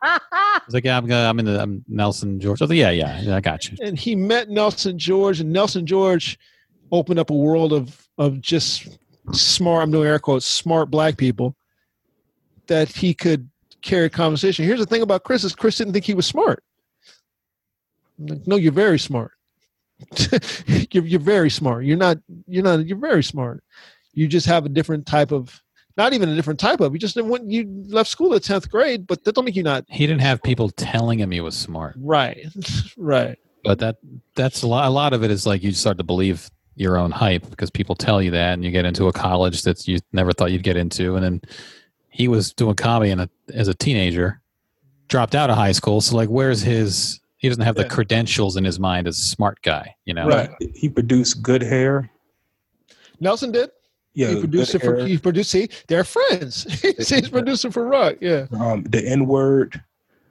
I 0.06 0.62
was 0.66 0.74
like, 0.74 0.86
yeah, 0.86 0.98
I'm 0.98 1.06
gonna, 1.06 1.28
I'm 1.28 1.40
in 1.40 1.46
the 1.46 1.62
I'm 1.62 1.84
Nelson 1.88 2.40
George. 2.40 2.62
I 2.62 2.66
was 2.66 2.70
like, 2.70 2.80
yeah, 2.80 2.92
yeah, 2.92 3.20
yeah, 3.22 3.36
I 3.36 3.42
got 3.42 3.70
you. 3.70 3.78
and 3.82 3.98
he 3.98 4.16
met 4.16 4.50
Nelson 4.50 4.98
George, 4.98 5.40
and 5.40 5.52
Nelson 5.52 5.86
George 5.86 6.38
opened 6.92 7.20
up 7.20 7.30
a 7.30 7.34
world 7.36 7.74
of 7.74 8.08
of 8.18 8.42
just 8.42 8.98
smart. 9.32 9.84
I'm 9.84 9.92
doing 9.92 10.08
air 10.08 10.20
quotes 10.20 10.46
smart 10.46 10.90
black 10.92 11.18
people 11.18 11.56
that 12.68 12.90
he 12.90 13.14
could 13.14 13.50
carry 13.82 14.06
a 14.06 14.10
conversation. 14.10 14.66
Here's 14.66 14.80
the 14.80 14.86
thing 14.86 15.02
about 15.02 15.24
Chris: 15.24 15.44
is 15.44 15.56
Chris 15.56 15.78
didn't 15.78 15.94
think 15.94 16.06
he 16.06 16.14
was 16.14 16.26
smart. 16.26 16.64
Like, 18.20 18.46
no, 18.48 18.56
you're 18.56 18.72
very 18.72 19.00
smart. 19.00 19.32
you're 20.92 21.06
you're 21.06 21.20
very 21.20 21.50
smart. 21.50 21.86
You're 21.86 21.98
not. 21.98 22.18
You're 22.48 22.64
not. 22.64 22.86
You're 22.86 22.98
very 22.98 23.24
smart. 23.24 23.64
You 24.14 24.28
just 24.28 24.46
have 24.48 24.66
a 24.66 24.70
different 24.70 25.06
type 25.06 25.32
of. 25.32 25.62
Not 25.98 26.14
even 26.14 26.28
a 26.30 26.36
different 26.36 26.60
type 26.60 26.82
of. 26.82 26.92
You 26.94 27.00
just 27.00 27.16
didn't 27.16 27.30
want. 27.30 27.50
You 27.50 27.66
left 27.88 28.10
school 28.10 28.34
at 28.34 28.44
tenth 28.44 28.70
grade, 28.70 29.08
but 29.08 29.24
that 29.24 29.34
don't 29.36 29.46
make 29.46 29.56
you 29.56 29.64
not 29.64 29.86
He 29.88 30.06
didn't 30.06 30.22
have 30.22 30.44
people 30.44 30.70
telling 30.70 31.20
him 31.20 31.32
he 31.32 31.40
was 31.42 31.56
smart. 31.58 31.96
right. 31.98 32.46
right. 32.98 33.38
But 33.64 33.80
that 33.80 33.98
that's 34.36 34.62
a 34.62 34.68
lot. 34.68 34.88
A 34.88 34.90
lot 34.92 35.14
of 35.14 35.24
it 35.24 35.32
is 35.32 35.46
like 35.48 35.64
you 35.64 35.72
start 35.72 35.98
to 35.98 36.04
believe 36.04 36.50
your 36.76 36.98
own 36.98 37.10
hype 37.12 37.50
because 37.50 37.70
people 37.70 37.96
tell 37.96 38.22
you 38.22 38.32
that, 38.32 38.54
and 38.54 38.64
you 38.66 38.72
get 38.72 38.86
into 38.86 39.08
a 39.08 39.14
college 39.14 39.62
that 39.64 39.88
you 39.88 40.00
never 40.12 40.34
thought 40.34 40.52
you'd 40.52 40.64
get 40.64 40.76
into. 40.78 41.16
And 41.16 41.24
then 41.24 41.42
he 42.10 42.28
was 42.28 42.54
doing 42.54 42.76
comedy 42.76 43.12
in 43.12 43.22
a, 43.22 43.30
as 43.54 43.68
a 43.70 43.74
teenager, 43.74 44.42
dropped 45.08 45.34
out 45.36 45.50
of 45.50 45.56
high 45.56 45.72
school. 45.72 46.02
So 46.02 46.16
like, 46.18 46.30
where's 46.30 46.62
his? 46.62 47.20
He 47.38 47.48
doesn't 47.50 47.64
have 47.64 47.76
the 47.76 47.84
Yeah. 47.84 47.88
credentials 47.90 48.58
in 48.58 48.64
his 48.66 48.80
mind 48.80 49.08
as 49.08 49.18
a 49.20 49.24
smart 49.24 49.62
guy. 49.62 49.96
You 50.06 50.14
know, 50.14 50.28
Right. 50.28 50.50
He 50.76 50.90
produced 50.90 51.42
Good 51.42 51.62
Hair. 51.62 52.10
Nelson 53.20 53.52
did. 53.52 53.70
Yeah, 54.16 54.30
he 54.30 54.40
produced 54.40 54.74
it 54.76 54.80
for. 54.80 54.96
Hair. 54.98 55.08
He 55.08 55.18
produced. 55.18 55.52
See, 55.52 55.68
they're 55.88 56.04
friends. 56.06 56.64
he's, 56.82 57.10
he's 57.10 57.30
producing 57.30 57.72
for 57.72 57.86
Rock. 57.86 58.16
Yeah. 58.22 58.48
um, 58.60 58.84
the 58.84 59.06
N 59.06 59.26
Word, 59.28 59.82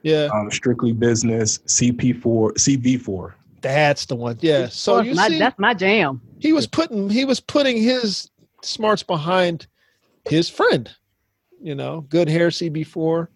Yeah. 0.01 0.29
um, 0.33 0.49
Strictly 0.51 0.91
Business, 0.91 1.59
CP4, 1.59 2.21
CV4. 2.53 3.33
That's 3.61 4.05
the 4.07 4.15
one. 4.15 4.37
Yeah. 4.41 4.67
So 4.69 4.97
That's 4.97 5.07
you 5.07 5.13
my, 5.15 5.27
see, 5.29 5.39
that's 5.39 5.57
my 5.59 5.73
jam. 5.73 6.19
he 6.39 6.51
was 6.53 6.67
putting 6.67 7.09
he 7.09 7.25
was 7.25 7.39
putting 7.39 7.77
his 7.81 8.29
smarts 8.61 9.03
behind 9.03 9.67
his 10.27 10.49
friend. 10.49 10.89
You 11.61 11.73
know, 11.75 12.01
good 12.09 12.27
hair 12.27 12.49
CB4, 12.49 13.27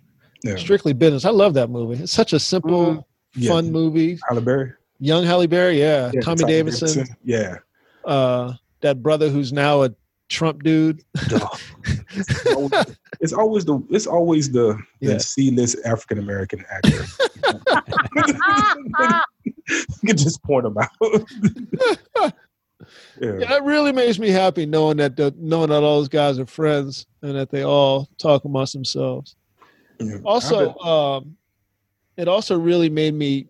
Yeah, 0.43 0.55
strictly 0.57 0.93
business. 0.93 1.25
I 1.25 1.31
love 1.31 1.53
that 1.55 1.69
movie. 1.69 2.03
It's 2.03 2.11
such 2.11 2.33
a 2.33 2.39
simple, 2.39 3.07
Yeah. 3.35 3.51
fun 3.51 3.71
movie. 3.71 4.19
Halle 4.27 4.41
Berry. 4.41 4.71
Young 4.99 5.23
Halle 5.23 5.47
Berry, 5.47 5.79
yeah. 5.79 6.11
Yeah, 6.13 6.21
Tommy 6.21 6.43
Davidson, 6.43 7.07
Yeah. 7.23 7.57
uh, 8.05 8.53
that 8.81 9.01
brother 9.01 9.29
who's 9.29 9.51
now 9.53 9.83
a 9.83 9.91
Trump 10.29 10.63
dude. 10.63 11.03
it's, 11.15 12.45
always, 12.55 12.97
it's 13.19 13.33
always 13.33 13.65
the 13.65 13.83
it's 13.89 14.07
always 14.07 14.51
the, 14.51 14.79
the 15.01 15.13
Yeah. 15.13 15.17
C 15.17 15.51
list 15.51 15.77
African 15.85 16.19
American 16.19 16.63
actor. 16.71 17.03
you 19.67 19.85
can 20.05 20.17
just 20.17 20.41
point 20.43 20.63
them 20.63 20.77
out. 20.77 20.89
yeah. 23.19 23.37
Yeah, 23.39 23.57
it 23.57 23.63
really 23.63 23.91
makes 23.91 24.19
me 24.19 24.29
happy 24.29 24.65
knowing 24.65 24.97
that 24.97 25.17
the, 25.17 25.33
knowing 25.37 25.69
that 25.69 25.83
all 25.83 25.99
those 25.99 26.07
guys 26.09 26.39
are 26.39 26.45
friends 26.45 27.05
and 27.21 27.35
that 27.35 27.49
they 27.49 27.63
all 27.63 28.07
talk 28.17 28.45
amongst 28.45 28.73
themselves. 28.73 29.35
Yeah. 29.99 30.19
also 30.23 30.75
um 30.77 31.35
it 32.15 32.29
also 32.29 32.57
really 32.57 32.89
made 32.89 33.13
me 33.13 33.47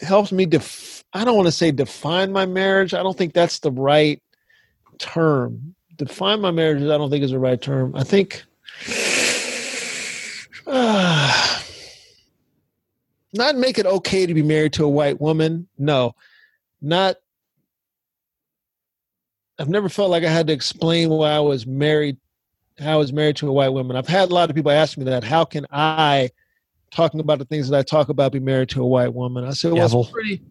helps 0.00 0.32
me 0.32 0.46
def 0.46 1.04
i 1.12 1.26
don't 1.26 1.36
want 1.36 1.46
to 1.46 1.52
say 1.52 1.70
define 1.70 2.32
my 2.32 2.46
marriage 2.46 2.94
i 2.94 3.02
don't 3.02 3.18
think 3.18 3.34
that's 3.34 3.58
the 3.58 3.70
right 3.70 4.22
term 5.02 5.74
define 5.96 6.40
my 6.40 6.50
marriage 6.50 6.82
i 6.82 6.86
don't 6.86 7.10
think 7.10 7.22
is 7.22 7.30
the 7.32 7.38
right 7.38 7.60
term 7.60 7.94
i 7.94 8.02
think 8.02 8.44
not 13.34 13.56
make 13.56 13.78
it 13.78 13.86
okay 13.86 14.26
to 14.26 14.34
be 14.34 14.42
married 14.42 14.72
to 14.72 14.84
a 14.84 14.88
white 14.88 15.20
woman 15.20 15.68
no 15.78 16.14
not 16.80 17.16
i've 19.58 19.68
never 19.68 19.88
felt 19.88 20.10
like 20.10 20.24
i 20.24 20.30
had 20.30 20.46
to 20.46 20.52
explain 20.52 21.10
why 21.10 21.30
i 21.30 21.40
was 21.40 21.66
married 21.66 22.16
how 22.82 22.94
I 22.94 22.96
was 22.96 23.12
married 23.12 23.36
to 23.36 23.48
a 23.48 23.52
white 23.52 23.70
woman. 23.70 23.96
I've 23.96 24.08
had 24.08 24.30
a 24.30 24.34
lot 24.34 24.50
of 24.50 24.56
people 24.56 24.70
ask 24.70 24.96
me 24.96 25.04
that. 25.04 25.24
How 25.24 25.44
can 25.44 25.66
I, 25.70 26.30
talking 26.90 27.20
about 27.20 27.38
the 27.38 27.44
things 27.44 27.68
that 27.68 27.78
I 27.78 27.82
talk 27.82 28.08
about, 28.08 28.32
be 28.32 28.40
married 28.40 28.70
to 28.70 28.82
a 28.82 28.86
white 28.86 29.12
woman? 29.12 29.44
I 29.44 29.50
said, 29.50 29.72
well, 29.72 29.88
Devil. 29.88 30.02
it's 30.02 30.10
pretty. 30.10 30.42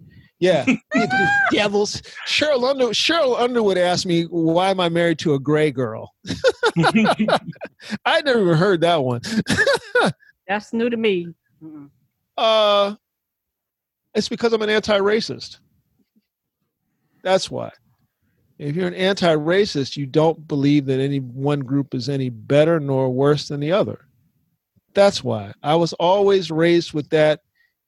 Yeah, 0.41 0.65
devils. 1.51 2.01
Sheryl 2.27 2.67
Underwood. 2.67 2.95
Sheryl 2.95 3.39
Underwood 3.39 3.77
asked 3.77 4.07
me, 4.07 4.23
"Why 4.23 4.71
am 4.71 4.79
I 4.79 4.89
married 4.89 5.19
to 5.19 5.35
a 5.35 5.39
gray 5.39 5.69
girl?" 5.69 6.15
I 8.05 8.21
never 8.25 8.41
even 8.41 8.57
heard 8.57 8.81
that 8.81 9.03
one. 9.03 9.21
That's 10.47 10.73
new 10.73 10.89
to 10.89 10.97
me. 10.97 11.27
Uh, 12.35 12.95
it's 14.15 14.29
because 14.29 14.51
I'm 14.51 14.63
an 14.63 14.69
anti-racist. 14.71 15.59
That's 17.23 17.51
why. 17.51 17.69
If 18.57 18.75
you're 18.75 18.87
an 18.87 18.95
anti-racist, 18.95 19.95
you 19.95 20.07
don't 20.07 20.47
believe 20.47 20.87
that 20.87 20.99
any 20.99 21.19
one 21.19 21.59
group 21.59 21.93
is 21.93 22.09
any 22.09 22.29
better 22.29 22.79
nor 22.79 23.11
worse 23.11 23.47
than 23.47 23.59
the 23.59 23.73
other. 23.73 24.07
That's 24.95 25.23
why. 25.23 25.53
I 25.61 25.75
was 25.75 25.93
always 25.93 26.49
raised 26.49 26.93
with 26.93 27.09
that 27.11 27.41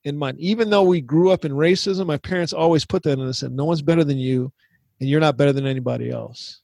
in 0.04 0.18
mind. 0.18 0.40
Even 0.40 0.70
though 0.70 0.84
we 0.84 1.02
grew 1.02 1.32
up 1.32 1.46
in 1.46 1.52
racism, 1.54 2.06
my 2.08 2.18
parents 2.18 2.54
always 2.54 2.86
put 2.86 3.04
that 3.04 3.14
in 3.14 3.22
and 3.22 3.36
said, 3.36 3.52
"No 3.52 3.66
one's 3.66 3.82
better 3.82 4.04
than 4.04 4.18
you, 4.18 4.52
and 5.00 5.10
you're 5.10 5.20
not 5.22 5.38
better 5.38 5.54
than 5.54 5.66
anybody 5.66 6.10
else." 6.10 6.62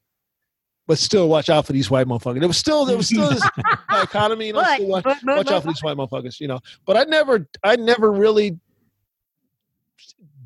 But 0.87 0.97
still, 0.97 1.29
watch 1.29 1.49
out 1.49 1.65
for 1.67 1.73
these 1.73 1.91
white 1.91 2.07
motherfuckers. 2.07 2.39
There 2.39 2.47
was 2.47 2.57
still 2.57 2.83
there 2.85 2.97
was 2.97 3.07
still 3.07 3.29
this 3.29 3.47
dichotomy. 3.89 4.47
You 4.47 4.53
know, 4.53 4.61
But, 4.61 4.75
still 4.75 4.87
watch, 4.87 5.03
but, 5.03 5.17
but, 5.23 5.37
watch 5.37 5.45
but- 5.45 5.53
out 5.55 5.61
for 5.63 5.67
these 5.69 5.83
white 5.83 5.97
motherfuckers, 5.97 6.39
you 6.39 6.47
know. 6.47 6.59
But 6.85 6.97
I 6.97 7.03
never, 7.03 7.47
I 7.63 7.75
never 7.75 8.11
really 8.11 8.57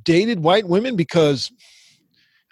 dated 0.04 0.40
white 0.44 0.68
women 0.68 0.96
because 0.96 1.52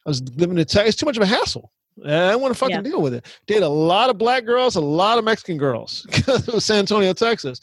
I 0.06 0.10
was 0.10 0.22
living 0.38 0.58
in 0.58 0.66
Texas. 0.66 0.90
It's 0.94 0.98
too 0.98 1.06
much 1.06 1.18
of 1.18 1.24
a 1.24 1.28
hassle. 1.28 1.72
And 2.04 2.14
I 2.14 2.30
didn't 2.32 2.42
want 2.42 2.54
to 2.54 2.58
fucking 2.60 2.78
Yeah. 2.78 2.82
deal 2.82 3.02
with 3.02 3.14
it. 3.14 3.26
Dated 3.46 3.64
a 3.64 3.70
lot 3.70 4.10
of 4.10 4.18
black 4.18 4.46
girls, 4.46 4.76
a 4.78 4.82
lot 4.82 5.18
of 5.18 5.26
Mexican 5.26 5.58
girls 5.58 6.06
because 6.12 6.48
it 6.48 6.54
was 6.54 6.66
San 6.66 6.80
Antonio, 6.80 7.14
Texas. 7.14 7.60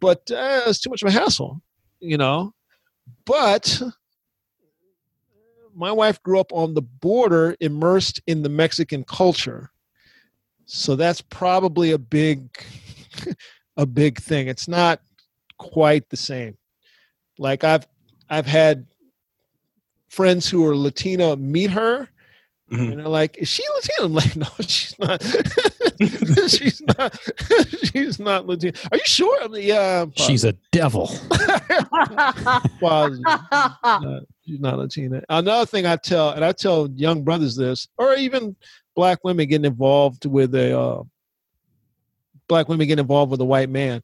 But 0.00 0.30
uh, 0.30 0.62
it's 0.66 0.78
too 0.80 0.90
much 0.90 1.02
of 1.02 1.08
a 1.08 1.10
hassle, 1.10 1.60
you 2.04 2.18
know. 2.18 2.52
But 3.24 3.82
my 5.74 5.90
wife 5.90 6.22
grew 6.22 6.38
up 6.38 6.52
on 6.52 6.74
the 6.74 6.82
border, 6.82 7.56
immersed 7.60 8.20
in 8.26 8.42
the 8.42 8.48
Mexican 8.48 9.04
culture. 9.04 9.70
So 10.66 10.96
that's 10.96 11.20
probably 11.20 11.92
a 11.92 11.98
big, 11.98 12.48
a 13.76 13.86
big 13.86 14.20
thing. 14.20 14.48
It's 14.48 14.68
not 14.68 15.00
quite 15.58 16.08
the 16.08 16.16
same. 16.16 16.56
Like 17.38 17.64
I've, 17.64 17.86
I've 18.30 18.46
had 18.46 18.86
friends 20.08 20.48
who 20.48 20.66
are 20.66 20.76
Latino 20.76 21.34
meet 21.36 21.70
her, 21.70 22.08
Mhm. 22.74 22.90
and 22.92 22.98
they're 23.00 23.08
like, 23.08 23.36
"Is 23.38 23.48
she 23.48 23.62
Latino?" 23.74 24.04
I'm 24.06 24.14
like, 24.14 24.36
"No, 24.36 24.46
she's 24.60 24.94
not. 24.98 25.22
she's 26.50 26.82
not. 26.98 27.18
she's 27.84 28.18
not 28.18 28.46
Latino." 28.46 28.72
Are 28.90 28.96
you 28.96 29.02
sure? 29.04 29.42
I'm 29.42 29.52
like, 29.52 29.64
yeah, 29.64 30.02
I'm 30.02 30.12
she's 30.16 30.44
a 30.44 30.52
devil. 30.72 31.10
positive. 32.80 33.24
Uh, 33.52 34.20
she's 34.46 34.60
not 34.60 34.78
Latina. 34.78 35.22
Another 35.28 35.66
thing 35.66 35.86
I 35.86 35.96
tell, 35.96 36.30
and 36.30 36.44
I 36.44 36.52
tell 36.52 36.88
young 36.94 37.22
brothers 37.22 37.56
this, 37.56 37.88
or 37.98 38.14
even 38.14 38.56
black 38.94 39.24
women 39.24 39.48
getting 39.48 39.64
involved 39.64 40.26
with 40.26 40.54
a 40.54 40.78
uh, 40.78 41.02
black 42.48 42.68
women 42.68 42.86
getting 42.86 43.02
involved 43.02 43.30
with 43.30 43.40
a 43.40 43.44
white 43.44 43.70
man. 43.70 44.02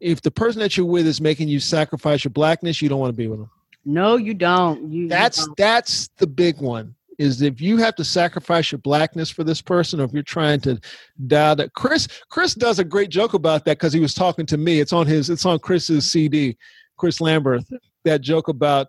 If 0.00 0.20
the 0.22 0.30
person 0.30 0.60
that 0.60 0.76
you're 0.76 0.86
with 0.86 1.06
is 1.06 1.20
making 1.20 1.48
you 1.48 1.60
sacrifice 1.60 2.24
your 2.24 2.32
blackness, 2.32 2.82
you 2.82 2.88
don't 2.88 2.98
want 2.98 3.12
to 3.12 3.16
be 3.16 3.28
with 3.28 3.38
them. 3.38 3.50
no, 3.84 4.16
you 4.16 4.34
don't. 4.34 4.90
You, 4.90 5.02
you 5.02 5.08
That's 5.08 5.44
don't. 5.46 5.56
that's 5.56 6.08
the 6.18 6.26
big 6.26 6.60
one. 6.60 6.94
Is 7.22 7.42
if 7.42 7.60
you 7.60 7.76
have 7.78 7.94
to 7.96 8.04
sacrifice 8.04 8.72
your 8.72 8.78
blackness 8.80 9.30
for 9.30 9.44
this 9.44 9.60
person, 9.62 10.00
or 10.00 10.04
if 10.04 10.12
you're 10.12 10.22
trying 10.22 10.60
to 10.62 10.80
dial 11.26 11.56
that. 11.56 11.72
Chris 11.74 12.08
Chris 12.30 12.54
does 12.54 12.78
a 12.78 12.84
great 12.84 13.10
joke 13.10 13.34
about 13.34 13.64
that 13.66 13.78
because 13.78 13.92
he 13.92 14.00
was 14.00 14.14
talking 14.14 14.46
to 14.46 14.56
me. 14.56 14.80
It's 14.80 14.92
on 14.92 15.06
his. 15.06 15.30
It's 15.30 15.44
on 15.46 15.58
Chris's 15.58 16.10
CD. 16.10 16.56
Chris 16.96 17.20
Lambert. 17.20 17.62
That 18.04 18.20
joke 18.20 18.48
about 18.48 18.88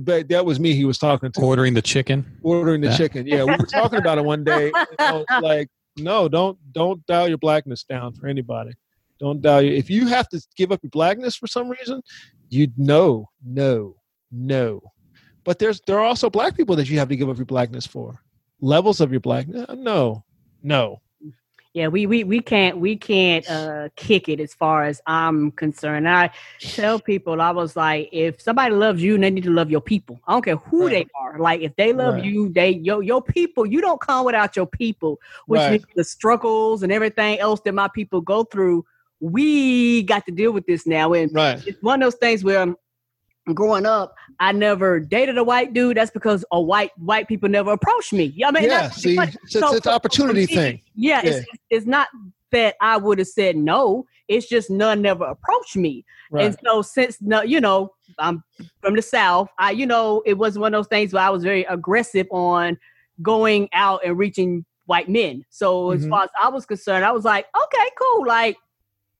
but 0.00 0.28
that 0.28 0.44
was 0.44 0.58
me. 0.58 0.74
He 0.74 0.84
was 0.84 0.98
talking 0.98 1.30
to 1.30 1.40
Ordering 1.40 1.74
the 1.74 1.82
chicken. 1.82 2.24
ordering 2.42 2.80
the 2.80 2.88
Yeah. 2.88 2.96
chicken. 2.96 3.26
Yeah, 3.26 3.44
we 3.44 3.52
were 3.52 3.66
talking 3.66 3.98
about 3.98 4.18
it 4.18 4.24
one 4.24 4.42
day. 4.44 4.66
you 4.66 4.72
know, 4.98 5.24
like, 5.40 5.68
no, 5.98 6.28
don't 6.28 6.58
don't 6.72 7.04
dial 7.06 7.28
your 7.28 7.38
blackness 7.38 7.84
down 7.84 8.12
for 8.14 8.26
anybody. 8.26 8.72
Don't 9.20 9.40
dial 9.42 9.62
your. 9.62 9.74
If 9.74 9.90
you 9.90 10.06
have 10.08 10.28
to 10.30 10.40
give 10.56 10.72
up 10.72 10.80
your 10.82 10.90
blackness 10.90 11.36
for 11.36 11.46
some 11.46 11.68
reason, 11.68 12.02
you 12.48 12.68
no, 12.76 13.28
no, 13.44 13.96
no. 14.32 14.80
But 15.44 15.58
there's 15.58 15.80
there 15.86 15.98
are 15.98 16.04
also 16.04 16.30
black 16.30 16.56
people 16.56 16.76
that 16.76 16.88
you 16.88 16.98
have 16.98 17.08
to 17.08 17.16
give 17.16 17.28
up 17.28 17.36
your 17.36 17.46
blackness 17.46 17.86
for. 17.86 18.20
Levels 18.60 19.00
of 19.00 19.10
your 19.10 19.20
blackness. 19.20 19.66
No, 19.76 20.24
no. 20.62 21.00
yeah, 21.74 21.88
we, 21.88 22.06
we 22.06 22.24
we 22.24 22.40
can't 22.40 22.78
we 22.78 22.96
can't 22.96 23.46
uh 23.48 23.88
kick 23.96 24.28
it 24.28 24.40
as 24.40 24.54
far 24.54 24.84
as 24.84 25.02
I'm 25.06 25.50
concerned. 25.52 26.08
I 26.08 26.30
tell 26.72 26.98
people 27.00 27.40
I 27.42 27.50
was 27.50 27.76
like, 27.76 28.08
if 28.12 28.40
somebody 28.40 28.74
loves 28.74 29.02
you, 29.02 29.18
they 29.18 29.30
need 29.30 29.44
to 29.44 29.50
love 29.50 29.70
your 29.70 29.80
people. 29.80 30.20
I 30.26 30.32
don't 30.32 30.44
care 30.44 30.56
who 30.56 30.86
Right. 30.86 30.90
they 30.90 31.06
are. 31.20 31.38
Like 31.38 31.60
if 31.60 31.74
they 31.76 31.92
love 31.92 32.14
Right. 32.14 32.24
you, 32.24 32.48
they 32.50 32.70
your 32.70 33.02
your 33.02 33.20
people. 33.22 33.66
You 33.66 33.80
don't 33.80 34.00
come 34.00 34.24
without 34.24 34.56
your 34.56 34.66
people, 34.66 35.18
which 35.46 35.60
Right. 35.60 35.70
means 35.72 35.84
the 35.96 36.04
struggles 36.04 36.82
and 36.82 36.92
everything 36.92 37.38
else 37.38 37.60
that 37.62 37.74
my 37.74 37.88
people 37.88 38.20
go 38.20 38.44
through. 38.44 38.84
We 39.20 40.02
got 40.04 40.24
to 40.26 40.32
deal 40.32 40.52
with 40.52 40.66
this 40.66 40.86
now, 40.86 41.12
and 41.14 41.34
Right. 41.34 41.60
it's 41.66 41.82
one 41.82 42.02
of 42.02 42.06
those 42.06 42.18
things 42.18 42.44
where 42.44 42.74
growing 43.52 43.84
up, 43.84 44.14
I 44.40 44.52
never 44.52 45.00
dated 45.00 45.36
a 45.36 45.44
white 45.44 45.74
dude. 45.74 45.96
That's 45.96 46.10
because 46.10 46.44
a 46.50 46.60
white 46.60 46.96
white 46.98 47.28
people 47.28 47.48
never 47.48 47.72
approached 47.72 48.12
me. 48.12 48.32
Yeah, 48.34 48.48
I 48.48 48.50
mean, 48.52 48.64
yeah, 48.64 48.88
see, 48.90 49.18
it's, 49.18 49.52
so 49.52 49.74
it's 49.74 49.86
an 49.86 49.92
opportunity 49.92 50.40
me, 50.40 50.46
thing. 50.46 50.80
Yeah, 50.94 51.20
Yeah. 51.24 51.30
It's, 51.30 51.46
it's 51.70 51.86
not 51.86 52.08
that 52.52 52.76
I 52.80 52.96
would 52.96 53.18
have 53.18 53.28
said 53.28 53.56
no. 53.56 54.06
It's 54.28 54.48
just 54.48 54.70
none 54.70 55.02
never 55.02 55.24
approached 55.24 55.76
me. 55.76 56.04
Right. 56.30 56.46
And 56.46 56.56
so 56.64 56.80
since 56.80 57.18
no, 57.20 57.42
you 57.42 57.60
know, 57.60 57.90
I'm 58.18 58.42
from 58.80 58.96
the 58.96 59.02
South, 59.02 59.50
I, 59.58 59.72
you 59.72 59.84
know, 59.86 60.22
it 60.24 60.34
was 60.34 60.58
one 60.58 60.72
of 60.72 60.78
those 60.78 60.88
things 60.88 61.12
where 61.12 61.22
I 61.24 61.30
was 61.30 61.42
very 61.42 61.64
aggressive 61.64 62.26
on 62.30 62.78
going 63.20 63.68
out 63.74 64.00
and 64.04 64.16
reaching 64.16 64.64
white 64.86 65.08
men. 65.08 65.44
So 65.50 65.90
as 65.90 66.04
Mhm. 66.06 66.10
far 66.10 66.24
as 66.24 66.30
I 66.42 66.48
was 66.48 66.64
concerned, 66.64 67.04
I 67.04 67.12
was 67.12 67.24
like, 67.24 67.46
okay, 67.54 67.88
cool. 68.00 68.26
Like 68.26 68.56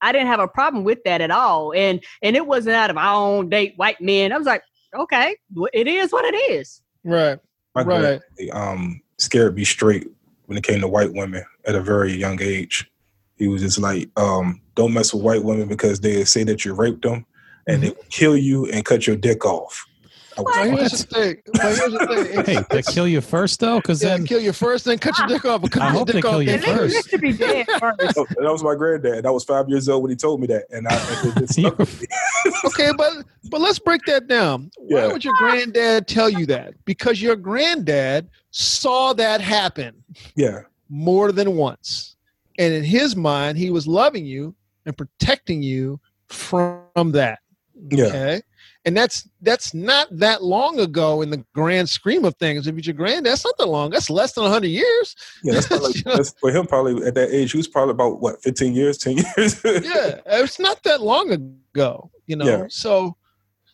I 0.04 0.12
didn't 0.12 0.26
have 0.28 0.40
a 0.40 0.46
problem 0.48 0.84
with 0.84 0.98
that 1.04 1.20
at 1.20 1.30
all. 1.30 1.72
And 1.72 2.04
and 2.22 2.36
it 2.36 2.46
wasn't 2.46 2.76
out 2.76 2.90
of 2.90 2.96
I 2.96 3.12
don't 3.12 3.48
date 3.48 3.72
white 3.76 4.00
men. 4.00 4.32
I 4.32 4.38
was 4.38 4.46
like, 4.46 4.62
okay, 4.94 5.36
it 5.72 5.88
is 5.88 6.12
what 6.12 6.24
it 6.26 6.36
is. 6.52 6.82
right. 7.04 7.38
My 7.74 7.82
Right. 7.82 8.20
dad 8.38 8.50
um, 8.52 9.00
scared 9.18 9.56
me 9.56 9.64
straight 9.64 10.06
when 10.46 10.56
it 10.56 10.62
came 10.62 10.80
to 10.80 10.86
white 10.86 11.12
women 11.12 11.42
at 11.66 11.74
a 11.74 11.80
very 11.80 12.12
young 12.12 12.40
age. 12.40 12.88
He 13.36 13.48
was 13.48 13.62
just 13.62 13.78
like, 13.80 14.08
um, 14.16 14.60
"Don't 14.76 14.92
mess 14.92 15.12
with 15.12 15.24
white 15.24 15.42
women 15.42 15.66
because 15.66 15.98
they 15.98 16.24
say 16.24 16.44
that 16.44 16.64
you 16.64 16.72
raped 16.72 17.02
them, 17.02 17.26
and 17.66 17.82
they 17.82 17.88
will 17.88 18.04
kill 18.10 18.36
you 18.36 18.66
and 18.66 18.84
cut 18.84 19.08
your 19.08 19.16
dick 19.16 19.44
off." 19.44 19.84
I 20.36 20.40
was 20.42 20.56
Well, 20.56 20.68
like, 20.68 20.78
here's 20.80 20.92
the 20.92 21.14
thing. 21.14 21.42
Well, 21.54 21.74
here's 21.76 21.92
the 21.92 22.44
thing. 22.44 22.44
Hey, 22.56 22.62
they 22.70 22.82
kill 22.82 23.06
you 23.08 23.20
first 23.20 23.60
though, 23.60 23.76
because 23.76 24.02
yeah, 24.02 24.10
then 24.16 24.26
kill 24.26 24.40
you 24.40 24.52
first, 24.52 24.84
then 24.84 24.98
cut 24.98 25.16
your 25.18 25.26
ah. 25.26 25.28
dick 25.28 25.44
off. 25.44 25.70
Cut 25.70 25.82
I 25.82 25.86
your 25.86 25.92
hope 25.98 26.08
they 26.08 26.20
kill 26.20 26.30
off 26.34 26.40
you 26.42 26.46
then 26.46 26.62
first. 26.62 26.94
you 26.94 27.02
should 27.10 27.20
be 27.20 27.32
dead 27.32 27.66
first. 27.78 28.14
That 28.16 28.26
was 28.40 28.62
my 28.64 28.74
granddad. 28.74 29.26
I 29.26 29.30
was 29.30 29.44
five 29.44 29.68
years 29.68 29.88
old 29.88 30.02
when 30.02 30.10
he 30.10 30.16
told 30.16 30.40
me 30.40 30.46
that, 30.48 30.64
and 30.70 30.88
I 30.88 30.94
and 30.94 31.28
it 31.28 31.38
just 31.40 31.54
stuck 31.58 31.78
with 31.78 32.00
me. 32.00 32.06
okay, 32.66 32.90
but 32.96 33.12
but 33.50 33.60
let's 33.60 33.78
break 33.78 34.02
that 34.06 34.26
down. 34.26 34.70
Why 34.78 35.00
Yeah. 35.06 35.12
would 35.12 35.24
your 35.24 35.34
granddad 35.38 36.08
tell 36.08 36.28
you 36.30 36.46
that? 36.46 36.74
Because 36.84 37.20
your 37.22 37.36
granddad 37.36 38.28
saw 38.50 39.12
that 39.14 39.40
happen 39.40 40.02
Yeah, 40.36 40.60
more 40.88 41.30
than 41.32 41.56
once, 41.56 42.16
and 42.58 42.72
in 42.74 42.82
his 42.84 43.14
mind, 43.16 43.58
he 43.58 43.70
was 43.70 43.86
loving 43.86 44.26
you 44.26 44.54
and 44.86 44.96
protecting 44.96 45.62
you 45.62 46.00
from 46.28 47.12
that. 47.12 47.38
yeah, 47.90 48.04
Okay. 48.06 48.42
And 48.86 48.94
that's 48.96 49.26
that's 49.40 49.72
not 49.72 50.08
that 50.10 50.42
long 50.42 50.78
ago 50.78 51.22
in 51.22 51.30
the 51.30 51.42
grand 51.54 51.88
scheme 51.88 52.24
of 52.24 52.34
things. 52.36 52.66
If 52.66 52.76
it's 52.76 52.86
your 52.86 52.94
granddad, 52.94 53.24
that's 53.32 53.44
not 53.44 53.56
that 53.58 53.66
long. 53.66 53.90
That's 53.90 54.10
less 54.10 54.32
than 54.32 54.44
hundred 54.44 54.68
years. 54.68 55.16
yeah. 55.42 55.54
That's 55.54 55.68
probably 55.68 55.92
You 55.94 56.02
know? 56.04 56.16
that's 56.16 56.34
for 56.38 56.50
him. 56.50 56.66
Probably 56.66 57.06
at 57.06 57.14
that 57.14 57.30
age, 57.30 57.52
he 57.52 57.56
was 57.56 57.68
probably 57.68 57.92
about 57.92 58.20
what, 58.20 58.42
fifteen 58.42 58.74
years, 58.74 58.98
ten 58.98 59.16
years. 59.16 59.60
yeah, 59.64 60.20
it's 60.26 60.58
not 60.58 60.82
that 60.82 61.00
long 61.00 61.30
ago, 61.30 62.10
you 62.26 62.36
know. 62.36 62.44
Yeah. 62.44 62.66
So 62.68 63.16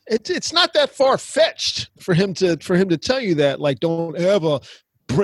it's 0.07 0.31
it's 0.31 0.53
not 0.53 0.73
that 0.75 0.91
far 0.91 1.19
fetched 1.19 1.91
for 2.01 2.15
him 2.15 2.33
to 2.35 2.57
for 2.59 2.77
him 2.77 2.89
to 2.89 2.97
tell 2.97 3.21
you 3.21 3.35
that 3.37 3.61
like 3.61 3.81
don't 3.81 4.17
ever 4.17 4.61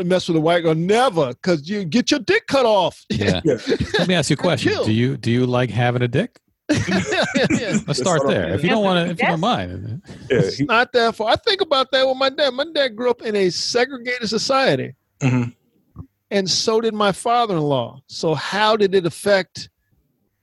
mess 0.04 0.26
with 0.28 0.36
a 0.36 0.40
white 0.40 0.62
girl, 0.62 0.74
never, 0.74 1.28
because 1.28 1.68
you 1.68 1.84
get 1.84 2.10
your 2.10 2.20
dick 2.20 2.46
cut 2.48 2.66
off. 2.66 3.04
yeah. 3.08 3.40
Yeah. 3.44 3.58
Let 3.98 4.08
me 4.08 4.14
ask 4.14 4.30
you 4.30 4.34
a 4.34 4.36
question. 4.36 4.72
Do 4.84 4.92
you 4.92 5.16
do 5.16 5.30
you 5.30 5.46
like 5.46 5.70
having 5.70 6.02
a 6.02 6.08
dick? 6.08 6.40
Yeah, 6.68 7.24
yeah. 7.50 7.78
Let's 7.86 8.00
start 8.00 8.20
start 8.20 8.26
there. 8.28 8.46
off 8.46 8.54
If 8.58 8.62
you 8.64 8.70
don't 8.70 8.82
want 8.84 9.06
to, 9.06 9.12
if 9.12 9.20
you 9.20 9.28
don't 9.28 9.40
mind. 9.40 10.02
yeah, 10.30 10.38
It's 10.38 10.60
not 10.60 10.92
that 10.92 11.14
far. 11.14 11.30
I 11.30 11.36
think 11.36 11.60
about 11.60 11.90
that 11.92 12.06
with 12.06 12.16
my 12.16 12.28
dad. 12.28 12.50
My 12.54 12.64
dad 12.74 12.96
grew 12.96 13.10
up 13.10 13.22
in 13.22 13.36
a 13.36 13.50
segregated 13.50 14.28
society, 14.28 14.94
Mhm. 15.20 15.54
and 16.30 16.50
so 16.50 16.80
did 16.80 16.94
my 16.94 17.12
father-in-law. 17.12 18.00
So 18.08 18.34
how 18.34 18.76
did 18.76 18.94
it 18.94 19.06
affect 19.06 19.68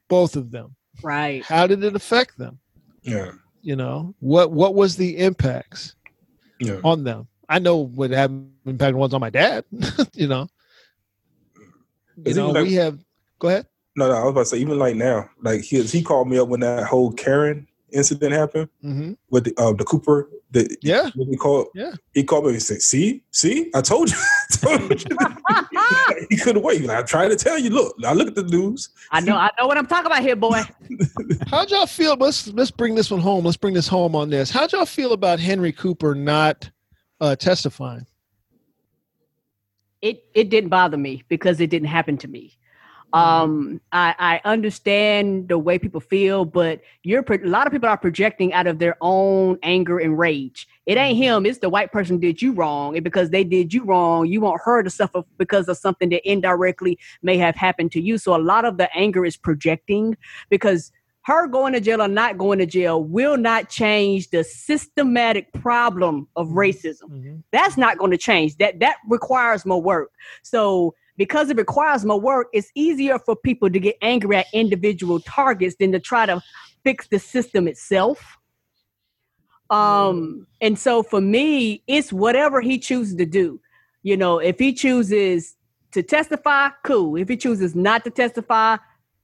both 0.08 0.36
of 0.36 0.52
them? 0.52 0.76
Right. 1.02 1.44
How 1.44 1.68
did 1.68 1.84
it 1.84 1.96
affect 1.96 2.38
them? 2.38 2.60
yeah, 3.02 3.32
You 3.62 3.76
know 3.76 4.16
what? 4.20 4.52
What 4.52 4.76
was 4.76 4.96
the 4.96 5.18
impacts? 5.18 5.96
yeah. 6.60 6.80
on 6.86 7.04
them. 7.04 7.28
I 7.50 7.60
know 7.60 7.78
what 7.78 8.12
had 8.12 8.32
impact 8.66 8.96
ones 8.96 9.14
on 9.14 9.20
my 9.20 9.30
dad. 9.30 9.66
you 10.14 10.28
know, 10.28 10.48
you 12.26 12.34
know, 12.34 12.52
like- 12.52 12.64
we 12.64 12.74
have. 12.76 13.00
Go 13.40 13.50
ahead. 13.50 13.68
No, 13.96 14.08
no, 14.08 14.14
I 14.16 14.24
was 14.24 14.32
about 14.32 14.40
to 14.42 14.46
say 14.48 14.58
even 14.58 14.80
like 14.80 14.96
now, 14.96 15.30
like 15.42 15.62
he 15.62 15.82
he 15.84 16.02
called 16.02 16.28
me 16.28 16.40
up 16.40 16.48
when 16.48 16.62
that 16.62 16.86
whole 16.86 17.12
Karen 17.12 17.68
incident 17.92 18.34
happened 18.34 18.70
hmm 18.82 19.14
with 19.30 19.46
the 19.46 19.54
uh, 19.58 19.74
the 19.74 19.84
Cooper. 19.84 20.30
The 20.52 20.76
Yeah, 20.82 21.10
he 21.16 21.38
called. 21.38 21.68
Yeah. 21.74 21.94
he 22.14 22.24
called 22.24 22.46
me 22.46 22.52
and 22.52 22.62
said, 22.62 22.82
"See, 22.82 23.24
see, 23.32 23.72
I 23.76 23.82
told 23.82 24.10
you." 24.12 24.18
I 24.64 24.78
told 24.78 25.04
you. 25.04 26.26
he 26.30 26.38
couldn't 26.38 26.64
wait. 26.64 26.80
He's 26.80 26.88
Like, 26.88 27.00
I 27.00 27.04
tried 27.04 27.30
to 27.30 27.36
tell 27.36 27.58
you. 27.58 27.70
Look, 27.70 27.96
I 28.06 28.14
look 28.14 28.28
at 28.28 28.36
the 28.36 28.44
news. 28.44 28.90
I 29.12 29.20
know 29.20 29.36
I 29.36 29.50
know 29.60 29.68
what 29.68 29.78
I'm 29.78 29.88
talking 29.88 30.08
about 30.08 30.22
here, 30.22 30.36
boy. 30.36 30.62
how'd 31.48 31.72
y'all 31.72 31.88
feel? 31.88 32.16
Let's 32.16 32.48
let's 32.50 32.72
bring 32.72 32.96
this 32.96 33.12
one 33.12 33.20
home. 33.20 33.46
Let's 33.46 33.58
bring 33.58 33.74
this 33.74 33.88
home 33.88 34.16
on 34.16 34.30
this. 34.30 34.50
How'd 34.50 34.74
y'all 34.74 34.86
feel 34.86 35.14
about 35.14 35.40
Henry 35.40 35.72
Cooper 35.72 36.16
not 36.16 36.70
uh, 37.22 37.36
testifying? 37.36 38.06
it 40.04 40.26
it 40.36 40.50
didn't 40.50 40.70
bother 40.70 40.98
me 40.98 41.24
because 41.30 41.60
it 41.62 41.70
didn't 41.70 41.88
happen 41.88 42.18
to 42.18 42.28
me. 42.28 42.58
Mm-hmm. 43.14 43.44
Um, 43.44 43.82
I, 43.92 44.16
I 44.18 44.50
understand 44.50 45.48
the 45.48 45.60
way 45.60 45.78
people 45.78 46.02
feel, 46.02 46.46
but 46.46 46.82
you're 47.04 47.22
a 47.22 47.48
lot 47.48 47.68
of 47.68 47.74
people 47.74 47.88
are 47.88 47.98
projecting 47.98 48.54
out 48.54 48.66
of 48.66 48.80
their 48.80 48.98
own 49.02 49.60
anger 49.62 50.00
and 50.00 50.18
rage. 50.18 50.68
It 50.88 50.98
ain't 50.98 51.16
mm-hmm. 51.16 51.24
him; 51.24 51.46
it's 51.46 51.60
the 51.60 51.70
white 51.70 51.92
person 51.92 52.20
did 52.20 52.42
you 52.42 52.54
wrong, 52.54 52.96
and 52.96 53.04
because 53.04 53.30
they 53.30 53.44
did 53.44 53.74
you 53.74 53.84
wrong, 53.84 54.26
you 54.26 54.42
want 54.42 54.62
her 54.66 54.82
to 54.82 54.90
suffer 54.90 55.22
because 55.38 55.68
of 55.68 55.78
something 55.78 56.10
that 56.10 56.28
indirectly 56.30 56.98
may 57.22 57.38
have 57.38 57.56
happened 57.56 57.92
to 57.92 58.02
you. 58.02 58.18
So 58.18 58.36
a 58.36 58.42
lot 58.42 58.66
of 58.66 58.78
the 58.78 58.90
anger 58.96 59.26
is 59.26 59.38
projecting 59.38 60.18
because 60.50 60.92
her 61.26 61.48
going 61.48 61.74
to 61.74 61.80
jail 61.80 62.02
or 62.02 62.08
not 62.08 62.38
going 62.38 62.60
to 62.60 62.66
jail 62.66 63.04
will 63.04 63.38
not 63.38 63.70
change 63.70 64.30
the 64.32 64.44
systematic 64.44 65.54
problem 65.54 66.28
of 66.36 66.48
mm-hmm. 66.48 66.58
racism. 66.58 67.44
That's 67.52 67.78
not 67.78 68.00
going 68.00 68.12
to 68.12 68.18
change. 68.18 68.58
That 68.58 68.80
that 68.80 68.98
requires 69.08 69.66
more 69.66 69.82
work. 69.82 70.10
So 70.42 70.96
because 71.18 71.50
it 71.50 71.58
requires 71.58 72.06
more 72.06 72.20
work 72.20 72.48
it's 72.54 72.72
easier 72.76 73.20
for 73.20 73.36
people 73.36 73.70
to 73.70 73.80
get 73.80 73.98
angry 74.02 74.38
at 74.38 74.48
individual 74.54 75.20
targets 75.20 75.76
than 75.80 75.92
to 75.92 76.00
try 76.00 76.26
to 76.26 76.42
fix 76.84 77.08
the 77.08 77.20
system 77.20 77.68
itself. 77.68 78.38
Um 79.70 80.48
and 80.62 80.78
so 80.78 81.04
for 81.04 81.22
me 81.22 81.84
it's 81.88 82.12
whatever 82.12 82.62
he 82.62 82.78
chooses 82.80 83.16
to 83.16 83.26
do. 83.26 83.60
You 84.02 84.18
know 84.18 84.40
if 84.40 84.60
he 84.60 84.74
chooses 84.74 85.56
to 85.92 86.04
testify 86.04 86.70
cool. 86.84 87.16
If 87.16 87.30
he 87.30 87.38
chooses 87.38 87.76
not 87.76 88.04
to 88.04 88.10
testify 88.10 88.78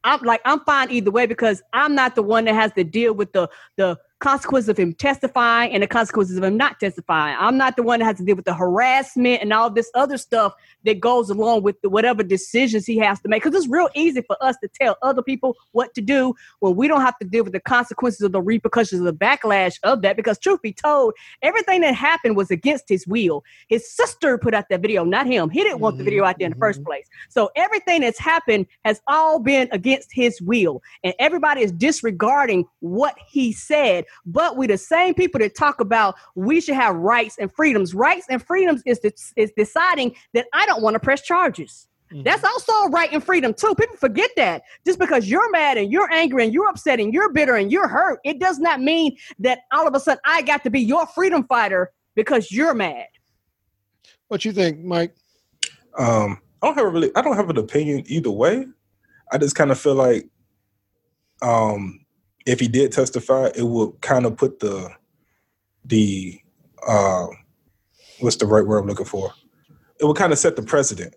i'm 0.04 0.22
like 0.22 0.42
i'm 0.46 0.60
fine 0.62 0.90
either 0.92 1.12
way 1.12 1.26
because 1.26 1.62
i'm 1.74 1.96
not 1.96 2.16
the 2.16 2.24
one 2.24 2.46
that 2.46 2.56
has 2.56 2.72
to 2.74 2.84
deal 2.84 3.14
with 3.14 3.32
the 3.34 3.50
the 3.76 3.98
consequences 4.20 4.68
of 4.68 4.78
him 4.78 4.94
testifying 4.94 5.72
and 5.72 5.82
the 5.82 5.88
consequences 5.88 6.38
of 6.38 6.44
him 6.44 6.58
not 6.58 6.80
testifying. 6.80 7.36
I'm 7.40 7.58
not 7.58 7.76
the 7.76 7.84
one 7.84 8.00
that 8.00 8.06
has 8.06 8.18
to 8.18 8.24
deal 8.24 8.36
with 8.36 8.46
the 8.46 8.54
harassment 8.54 9.42
and 9.42 9.54
all 9.54 9.70
this 9.70 9.90
other 9.96 10.18
stuff 10.18 10.54
that 10.84 11.00
goes 11.00 11.30
along 11.30 11.64
with 11.64 11.82
the, 11.82 11.90
whatever 11.90 12.22
decisions 12.22 12.86
he 12.86 12.98
has 12.98 13.20
to 13.22 13.30
make. 13.30 13.44
Because 13.44 13.58
it's 13.58 13.72
real 13.72 13.90
easy 13.96 14.22
for 14.22 14.42
us 14.42 14.58
to 14.62 14.68
tell 14.68 14.98
other 15.02 15.22
people 15.22 15.56
what 15.72 15.94
to 15.96 16.02
do 16.02 16.34
when 16.60 16.76
we 16.76 16.88
don't 16.88 17.02
have 17.02 17.18
to 17.20 17.28
deal 17.28 17.44
with 17.44 17.54
the 17.54 17.62
consequences 17.62 18.22
of 18.22 18.32
the 18.34 18.42
repercussions 18.42 19.00
of 19.00 19.06
the 19.06 19.14
backlash 19.14 19.80
of 19.84 20.02
that. 20.02 20.18
Because 20.18 20.38
truth 20.38 20.62
be 20.62 20.74
told, 20.74 21.14
everything 21.42 21.82
that 21.82 21.96
happened 21.96 22.36
was 22.36 22.52
against 22.52 22.90
his 22.90 23.08
will. 23.08 23.44
His 23.70 23.90
sister 23.90 24.38
put 24.38 24.54
out 24.54 24.66
that 24.70 24.82
video, 24.82 25.06
not 25.06 25.28
him. 25.28 25.50
He 25.50 25.64
didn't 25.64 25.80
want 25.80 25.98
the 25.98 26.04
video 26.04 26.26
out 26.26 26.38
there 26.40 26.48
in 26.48 26.52
the 26.52 26.56
mm-hmm. 26.56 26.62
first 26.62 26.84
place. 26.84 27.08
So 27.30 27.52
everything 27.56 28.02
that's 28.02 28.20
happened 28.20 28.68
has 28.84 29.02
all 29.08 29.40
been 29.40 29.70
against 29.72 30.10
his 30.12 30.42
will. 30.42 30.82
And 31.04 31.14
everybody 31.20 31.62
is 31.62 31.72
disregarding 31.72 32.66
what 32.80 33.16
he 33.28 33.54
said. 33.54 34.06
But 34.26 34.58
we 34.58 34.68
the 34.68 34.78
same 34.78 35.14
people 35.14 35.40
that 35.40 35.56
talk 35.56 35.80
about 35.80 36.16
we 36.36 36.62
should 36.62 36.76
have 36.76 36.96
rights 36.96 37.38
and 37.40 37.52
freedoms. 37.52 37.94
Rights 37.94 38.28
and 38.30 38.42
freedoms 38.42 38.82
is, 38.86 39.00
is 39.36 39.52
deciding 39.56 40.16
that 40.34 40.48
I 40.54 40.66
don't 40.66 40.82
want 40.82 40.96
to 40.96 41.00
press 41.00 41.22
charges. 41.22 41.88
That's 42.24 42.44
also 42.44 42.72
a 42.72 42.90
right 42.90 43.12
and 43.12 43.24
freedom 43.24 43.54
too. 43.54 43.76
People 43.76 43.96
forget 43.96 44.32
that. 44.36 44.64
Just 44.86 44.98
because 44.98 45.30
you're 45.30 45.50
mad 45.52 45.78
and 45.78 45.92
you're 45.92 46.12
angry 46.12 46.44
and 46.44 46.54
you're 46.54 46.68
upset 46.68 47.00
and 47.00 47.14
you're 47.14 47.32
bitter 47.32 47.56
and 47.56 47.72
you're 47.72 47.88
hurt, 47.88 48.20
it 48.24 48.40
does 48.40 48.58
not 48.58 48.82
mean 48.82 49.16
that 49.40 49.60
all 49.72 49.88
of 49.88 49.94
a 49.94 50.00
sudden 50.00 50.20
I 50.26 50.42
got 50.42 50.64
to 50.64 50.72
be 50.72 50.82
your 50.82 51.06
freedom 51.06 51.44
fighter 51.44 51.92
because 52.16 52.52
you're 52.52 52.74
mad. 52.74 53.06
What 54.28 54.44
you 54.44 54.52
think, 54.52 54.80
Mike? 54.84 55.16
Um, 55.98 56.40
I 56.62 56.68
don't 56.68 56.76
have 56.76 56.86
a 56.86 56.90
really. 56.90 57.12
I 57.16 57.22
don't 57.22 57.36
have 57.36 57.50
an 57.50 57.58
opinion 57.58 58.04
either 58.08 58.32
way. 58.32 58.66
I 59.32 59.38
just 59.38 59.56
kind 59.56 59.72
of 59.72 59.80
feel 59.80 59.96
like, 59.96 60.28
um, 61.42 62.04
if 62.46 62.60
he 62.60 62.68
did 62.68 62.92
testify, 62.92 63.50
it 63.56 63.64
would 63.64 64.00
kind 64.02 64.26
of 64.26 64.38
put 64.38 64.60
the, 64.60 64.90
the, 65.86 66.40
uh, 66.88 67.28
what's 68.20 68.38
the 68.38 68.46
right 68.46 68.66
word 68.66 68.80
I'm 68.80 68.88
looking 68.88 69.06
for? 69.06 69.34
It 70.00 70.06
would 70.06 70.18
kind 70.18 70.32
of 70.32 70.40
set 70.40 70.56
the 70.56 70.62
precedent 70.62 71.16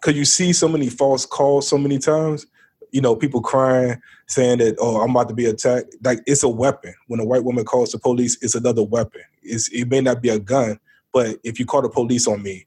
because 0.00 0.16
you 0.16 0.24
see 0.24 0.52
so 0.52 0.68
many 0.68 0.88
false 0.88 1.26
calls 1.26 1.68
so 1.68 1.78
many 1.78 1.98
times. 1.98 2.46
You 2.90 3.00
know, 3.00 3.16
people 3.16 3.40
crying, 3.40 4.00
saying 4.26 4.58
that, 4.58 4.76
"Oh, 4.78 5.00
I'm 5.00 5.10
about 5.10 5.28
to 5.28 5.34
be 5.34 5.46
attacked." 5.46 5.94
Like 6.02 6.20
it's 6.26 6.42
a 6.42 6.48
weapon. 6.48 6.94
When 7.06 7.20
a 7.20 7.24
white 7.24 7.44
woman 7.44 7.64
calls 7.64 7.92
the 7.92 7.98
police, 7.98 8.36
it's 8.42 8.54
another 8.54 8.82
weapon. 8.82 9.22
It's, 9.42 9.68
it 9.68 9.88
may 9.88 10.00
not 10.02 10.20
be 10.20 10.28
a 10.28 10.38
gun, 10.38 10.78
but 11.12 11.38
if 11.42 11.58
you 11.58 11.64
call 11.64 11.82
the 11.82 11.88
police 11.88 12.26
on 12.26 12.42
me, 12.42 12.66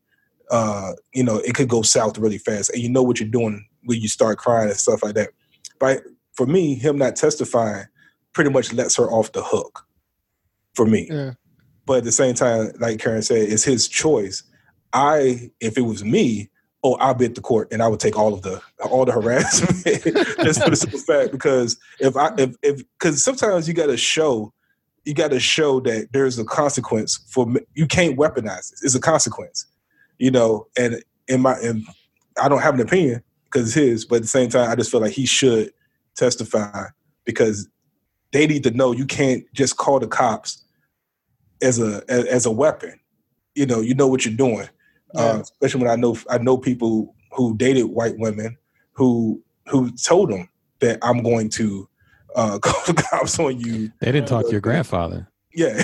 uh, 0.50 0.94
you 1.14 1.24
know, 1.24 1.38
it 1.38 1.54
could 1.54 1.70
go 1.70 1.82
south 1.82 2.18
really 2.18 2.38
fast. 2.38 2.72
And 2.72 2.82
you 2.82 2.90
know 2.90 3.04
what 3.04 3.20
you're 3.20 3.30
doing 3.30 3.68
when 3.84 4.02
you 4.02 4.08
start 4.08 4.38
crying 4.38 4.70
and 4.70 4.78
stuff 4.78 5.04
like 5.04 5.16
that. 5.16 5.30
But 5.80 6.04
for 6.34 6.46
me, 6.46 6.76
him 6.76 6.98
not 6.98 7.16
testifying 7.16 7.86
pretty 8.36 8.52
much 8.52 8.72
lets 8.74 8.98
her 8.98 9.10
off 9.10 9.32
the 9.32 9.42
hook. 9.42 9.88
for 10.76 10.86
me. 10.86 11.08
Yeah. 11.10 11.32
But 11.86 12.00
at 12.00 12.04
the 12.04 12.12
same 12.12 12.36
time, 12.36 12.72
like 12.80 13.00
Karen 13.00 13.22
said, 13.22 13.38
it's 13.38 13.64
his 13.64 13.88
choice. 13.88 14.44
I, 14.94 15.52
if 15.60 15.78
it 15.78 15.82
was 15.82 16.04
me, 16.04 16.50
oh, 16.84 16.96
I'll 16.96 17.14
be 17.14 17.26
at 17.26 17.36
the 17.36 17.42
court 17.42 17.70
and 17.72 17.82
I 17.82 17.88
would 17.88 18.00
take 18.00 18.18
all 18.18 18.34
of 18.34 18.42
the 18.44 18.62
all 18.84 19.06
the 19.06 19.12
harassment 19.20 19.84
just 20.44 20.64
for 20.64 20.70
the 20.70 20.76
simple 20.76 21.00
fact 21.00 21.32
because 21.32 21.78
if 22.00 22.16
I 22.16 22.34
if 22.38 22.56
if 22.62 22.82
because 23.00 23.24
sometimes 23.24 23.68
you 23.68 23.74
got 23.74 23.88
to 23.88 23.98
show 23.98 24.54
you 25.06 25.14
got 25.14 25.32
to 25.32 25.40
show 25.40 25.80
that 25.82 26.10
there's 26.12 26.38
a 26.38 26.46
consequence 26.46 27.24
for 27.30 27.48
you 27.74 27.88
can't 27.88 28.18
weaponize 28.18 28.70
this. 28.70 28.84
It's 28.84 28.96
a 28.96 29.00
consequence, 29.00 29.66
you 30.20 30.32
know. 30.32 30.68
And 30.78 31.04
in 31.28 31.42
my 31.42 31.54
and 31.54 31.84
I 32.42 32.50
don't 32.50 32.62
have 32.62 32.76
an 32.76 32.82
opinion 32.82 33.24
because 33.46 33.68
it's 33.68 33.76
his, 33.76 34.06
but 34.06 34.18
at 34.18 34.22
the 34.24 34.28
same 34.28 34.50
time, 34.50 34.70
I 34.70 34.76
just 34.76 34.92
feel 34.92 35.02
like 35.02 35.14
he 35.14 35.26
should 35.26 35.72
testify 36.16 36.88
because 37.24 37.68
they 38.36 38.46
need 38.46 38.64
to 38.64 38.72
know 38.72 38.92
you 38.92 39.06
can't 39.06 39.46
just 39.54 39.78
call 39.78 39.98
the 39.98 40.08
cops 40.08 40.62
as 41.62 41.80
a 41.80 42.04
as, 42.10 42.26
as 42.26 42.46
a 42.46 42.52
weapon. 42.52 43.00
You 43.56 43.66
know, 43.66 43.80
you 43.80 43.96
know 43.96 44.08
what 44.08 44.26
you're 44.26 44.36
doing. 44.36 44.68
Uh, 45.16 45.40
especially 45.42 45.82
when 45.82 45.90
I 45.90 45.96
know 45.96 46.18
I 46.30 46.38
know 46.40 46.58
people 46.58 47.16
who 47.32 47.56
dated 47.56 47.86
white 47.86 48.18
women 48.18 48.58
who 48.92 49.42
who 49.70 49.90
told 49.92 50.32
them 50.32 50.50
that 50.80 51.00
I'm 51.02 51.24
going 51.24 51.48
to 51.52 51.88
uh, 52.36 52.60
call 52.62 52.94
the 52.94 53.02
cops 53.02 53.40
on 53.40 53.58
you. 53.58 53.94
They 54.02 54.12
didn't 54.12 54.28
talk 54.28 54.46
to 54.48 54.52
your 54.52 54.60
grandfather. 54.60 55.30
Yeah. 55.54 55.82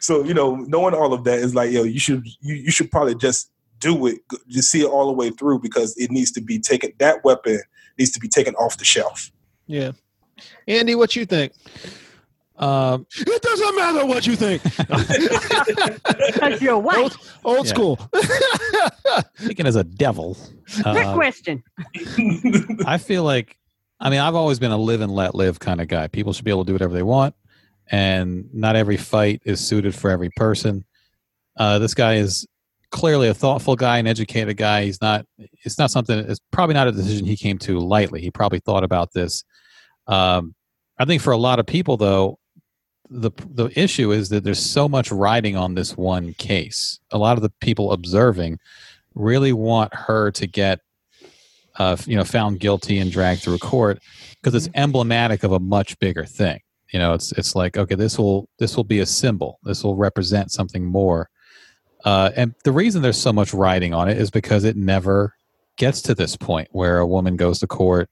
so 0.00 0.24
you 0.24 0.32
know, 0.32 0.56
knowing 0.56 0.94
all 0.94 1.12
of 1.12 1.24
that 1.24 1.40
is 1.40 1.54
like, 1.54 1.70
yo, 1.72 1.82
you 1.82 2.00
should 2.00 2.26
you, 2.40 2.54
you 2.54 2.70
should 2.70 2.90
probably 2.90 3.16
just 3.16 3.50
do 3.80 4.06
it, 4.06 4.20
just 4.48 4.70
see 4.70 4.80
it 4.80 4.86
all 4.86 5.08
the 5.08 5.12
way 5.12 5.28
through 5.28 5.58
because 5.58 5.94
it 5.98 6.10
needs 6.10 6.30
to 6.32 6.40
be 6.40 6.58
taken. 6.58 6.92
That 6.98 7.22
weapon 7.22 7.60
needs 7.98 8.12
to 8.12 8.20
be 8.20 8.28
taken 8.28 8.54
off 8.54 8.78
the 8.78 8.86
shelf. 8.86 9.30
Yeah. 9.68 9.92
Andy, 10.66 10.94
what 10.96 11.14
you 11.14 11.24
think? 11.26 11.52
Um, 12.56 13.06
It 13.16 13.40
doesn't 13.42 13.76
matter 13.76 14.04
what 14.06 14.26
you 14.26 14.34
think. 14.34 14.62
Because 16.32 16.60
you're 16.60 16.78
white. 16.78 16.96
old 16.98 17.16
old 17.44 17.66
Yeah. 17.66 17.72
school. 17.72 17.98
speaking 19.38 19.66
as 19.66 19.76
a 19.76 19.84
devil, 19.84 20.36
Good 20.76 20.86
uh, 20.86 21.14
question. 21.14 21.62
I 22.86 22.98
feel 22.98 23.22
like, 23.24 23.56
I 24.00 24.10
mean, 24.10 24.20
I've 24.20 24.34
always 24.34 24.58
been 24.58 24.70
a 24.70 24.76
live 24.76 25.00
and 25.00 25.12
let 25.14 25.34
live 25.34 25.58
kind 25.60 25.80
of 25.80 25.88
guy. 25.88 26.08
People 26.08 26.32
should 26.32 26.44
be 26.44 26.50
able 26.50 26.64
to 26.64 26.68
do 26.68 26.72
whatever 26.74 26.92
they 26.94 27.02
want, 27.02 27.34
and 27.90 28.48
not 28.52 28.76
every 28.76 28.96
fight 28.96 29.40
is 29.44 29.60
suited 29.60 29.94
for 29.94 30.10
every 30.10 30.30
person. 30.30 30.84
Uh, 31.56 31.78
this 31.78 31.94
guy 31.94 32.14
is 32.14 32.46
clearly 32.90 33.28
a 33.28 33.34
thoughtful 33.34 33.76
guy, 33.76 33.98
an 33.98 34.06
educated 34.06 34.56
guy. 34.56 34.84
He's 34.84 35.00
not. 35.00 35.26
It's 35.64 35.78
not 35.78 35.90
something. 35.90 36.18
It's 36.18 36.40
probably 36.52 36.74
not 36.74 36.86
a 36.88 36.92
decision 36.92 37.26
he 37.26 37.36
came 37.36 37.58
to 37.60 37.78
lightly. 37.78 38.20
He 38.20 38.30
probably 38.30 38.60
thought 38.60 38.84
about 38.84 39.12
this. 39.12 39.44
Um, 40.08 40.54
I 40.98 41.04
think 41.04 41.22
for 41.22 41.32
a 41.32 41.36
lot 41.38 41.58
of 41.58 41.66
people, 41.66 41.96
though, 41.96 42.38
the 43.10 43.30
the 43.50 43.70
issue 43.78 44.12
is 44.12 44.28
that 44.30 44.44
there's 44.44 44.64
so 44.64 44.88
much 44.88 45.10
riding 45.10 45.56
on 45.56 45.74
this 45.74 45.96
one 45.96 46.34
case. 46.34 46.98
A 47.10 47.18
lot 47.18 47.36
of 47.36 47.42
the 47.42 47.52
people 47.60 47.92
observing 47.92 48.58
really 49.14 49.52
want 49.52 49.94
her 49.94 50.30
to 50.32 50.46
get 50.46 50.80
uh, 51.78 51.96
you 52.06 52.16
know 52.16 52.24
found 52.24 52.60
guilty 52.60 52.98
and 52.98 53.10
dragged 53.10 53.42
through 53.42 53.58
court 53.58 54.00
because 54.34 54.54
it's 54.54 54.72
emblematic 54.74 55.42
of 55.42 55.52
a 55.52 55.60
much 55.60 55.98
bigger 55.98 56.24
thing. 56.24 56.60
You 56.92 56.98
know 56.98 57.14
it's 57.14 57.32
it's 57.32 57.54
like 57.54 57.76
okay 57.76 57.94
this 57.94 58.18
will 58.18 58.48
this 58.58 58.76
will 58.76 58.84
be 58.84 59.00
a 59.00 59.06
symbol. 59.06 59.58
This 59.62 59.84
will 59.84 59.96
represent 59.96 60.50
something 60.50 60.84
more. 60.84 61.30
Uh, 62.04 62.30
and 62.36 62.54
the 62.64 62.72
reason 62.72 63.02
there's 63.02 63.20
so 63.20 63.32
much 63.32 63.52
riding 63.52 63.92
on 63.92 64.08
it 64.08 64.18
is 64.18 64.30
because 64.30 64.64
it 64.64 64.76
never 64.76 65.34
gets 65.76 66.00
to 66.02 66.14
this 66.14 66.36
point 66.36 66.68
where 66.72 66.98
a 66.98 67.06
woman 67.06 67.36
goes 67.36 67.58
to 67.58 67.66
court 67.66 68.08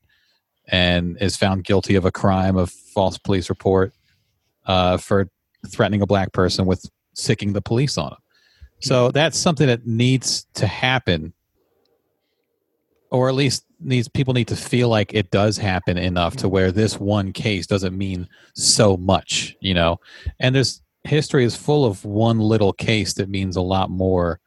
and 0.68 1.16
is 1.20 1.36
found 1.36 1.64
guilty 1.64 1.94
of 1.94 2.04
a 2.04 2.10
crime 2.12 2.56
of 2.56 2.70
false 2.70 3.18
police 3.18 3.48
report 3.48 3.92
uh, 4.66 4.96
for 4.96 5.28
threatening 5.68 6.02
a 6.02 6.06
black 6.06 6.32
person 6.32 6.66
with 6.66 6.84
sicking 7.14 7.52
the 7.52 7.62
police 7.62 7.96
on 7.98 8.12
him 8.12 8.18
so 8.80 9.10
that's 9.10 9.38
something 9.38 9.66
that 9.66 9.86
needs 9.86 10.46
to 10.54 10.66
happen 10.66 11.32
or 13.10 13.28
at 13.28 13.34
least 13.34 13.64
needs 13.80 14.08
people 14.08 14.34
need 14.34 14.48
to 14.48 14.56
feel 14.56 14.88
like 14.88 15.12
it 15.14 15.30
does 15.30 15.56
happen 15.58 15.96
enough 15.98 16.36
to 16.36 16.48
where 16.48 16.72
this 16.72 16.98
one 16.98 17.32
case 17.32 17.66
doesn't 17.66 17.96
mean 17.96 18.28
so 18.54 18.96
much 18.96 19.56
you 19.60 19.74
know 19.74 19.98
and 20.40 20.54
there's 20.54 20.82
history 21.04 21.44
is 21.44 21.54
full 21.56 21.84
of 21.84 22.04
one 22.04 22.38
little 22.38 22.72
case 22.72 23.14
that 23.14 23.28
means 23.28 23.56
a 23.56 23.60
lot 23.62 23.90
more 23.90 24.40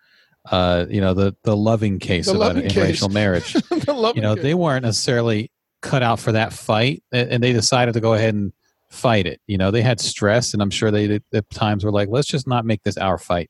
uh 0.52 0.86
you 0.90 1.00
know 1.02 1.14
the 1.14 1.36
the 1.44 1.56
loving 1.56 2.00
case 2.00 2.26
The 2.26 2.34
of 2.34 2.38
Loving 2.38 2.64
an 2.64 2.70
case. 2.70 3.02
interracial 3.02 3.12
marriage 3.12 3.56
you 4.16 4.22
know 4.22 4.34
it. 4.34 4.41
they 4.41 4.54
weren't 4.54 4.84
necessarily 4.86 5.52
cut 5.81 6.03
out 6.03 6.19
for 6.19 6.31
that 6.31 6.53
fight 6.53 7.03
and 7.11 7.41
they 7.41 7.53
decided 7.53 7.93
to 7.93 7.99
go 7.99 8.14
ahead 8.14 8.34
and 8.34 8.51
fight 8.89 9.27
it. 9.27 9.39
You 9.47 9.57
know 9.57 9.72
they 9.72 9.81
had 9.81 9.99
stress 9.99 10.53
and 10.53 10.61
i'm 10.61 10.69
sure 10.69 10.91
they 10.91 11.19
at 11.34 11.49
times 11.51 11.85
were 11.85 11.91
like 11.91 12.10
let's 12.10 12.27
just 12.27 12.47
not 12.47 12.65
make 12.65 12.84
this 12.84 12.97
our 12.97 13.18
fight. 13.18 13.49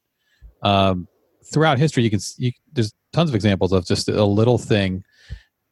Um 0.62 1.08
throughout 1.52 1.80
history 1.80 2.04
you 2.04 2.10
can 2.10 2.20
you, 2.38 2.52
there's 2.74 2.94
tons 3.14 3.30
of 3.30 3.36
examples 3.36 3.72
of 3.72 3.86
just 3.86 4.10
a 4.10 4.26
little 4.26 4.58
thing 4.58 5.04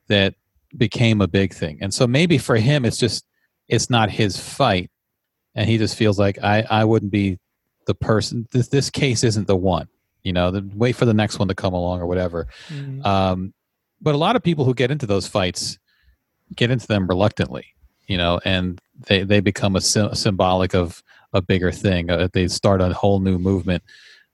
that 0.07 0.35
became 0.75 1.21
a 1.21 1.27
big 1.27 1.53
thing. 1.53 1.77
And 1.81 1.93
so 1.93 2.07
maybe 2.07 2.37
for 2.37 2.55
him 2.55 2.85
it's 2.85 2.97
just 2.97 3.25
it's 3.67 3.89
not 3.89 4.09
his 4.09 4.37
fight 4.37 4.89
and 5.53 5.69
he 5.69 5.77
just 5.77 5.95
feels 5.95 6.17
like 6.17 6.41
i 6.43 6.65
i 6.69 6.85
wouldn't 6.85 7.11
be 7.11 7.37
the 7.87 7.95
person 7.95 8.47
this 8.51 8.67
this 8.67 8.89
case 8.89 9.23
isn't 9.23 9.47
the 9.47 9.55
one. 9.55 9.87
You 10.23 10.33
know 10.33 10.51
the, 10.51 10.69
wait 10.75 10.95
for 10.95 11.05
the 11.05 11.13
next 11.13 11.39
one 11.39 11.47
to 11.47 11.55
come 11.55 11.73
along 11.73 12.01
or 12.01 12.05
whatever. 12.05 12.47
Mm. 12.69 13.05
um, 13.05 13.53
but 14.01 14.13
a 14.13 14.17
lot 14.17 14.35
of 14.35 14.43
people 14.43 14.65
who 14.65 14.73
get 14.73 14.91
into 14.91 15.05
those 15.05 15.27
fights 15.27 15.79
get 16.55 16.71
into 16.71 16.87
them 16.87 17.07
reluctantly, 17.07 17.73
you 18.07 18.17
know, 18.17 18.39
and 18.45 18.81
they, 19.07 19.23
they 19.23 19.39
become 19.39 19.75
a, 19.75 19.81
sy- 19.81 20.13
symbolic 20.13 20.73
of 20.73 21.03
a 21.33 21.41
bigger 21.41 21.71
thing. 21.71 22.09
Uh, 22.09 22.27
they 22.31 22.47
start 22.47 22.81
a 22.81 22.93
whole 22.93 23.19
new 23.19 23.37
movement. 23.37 23.83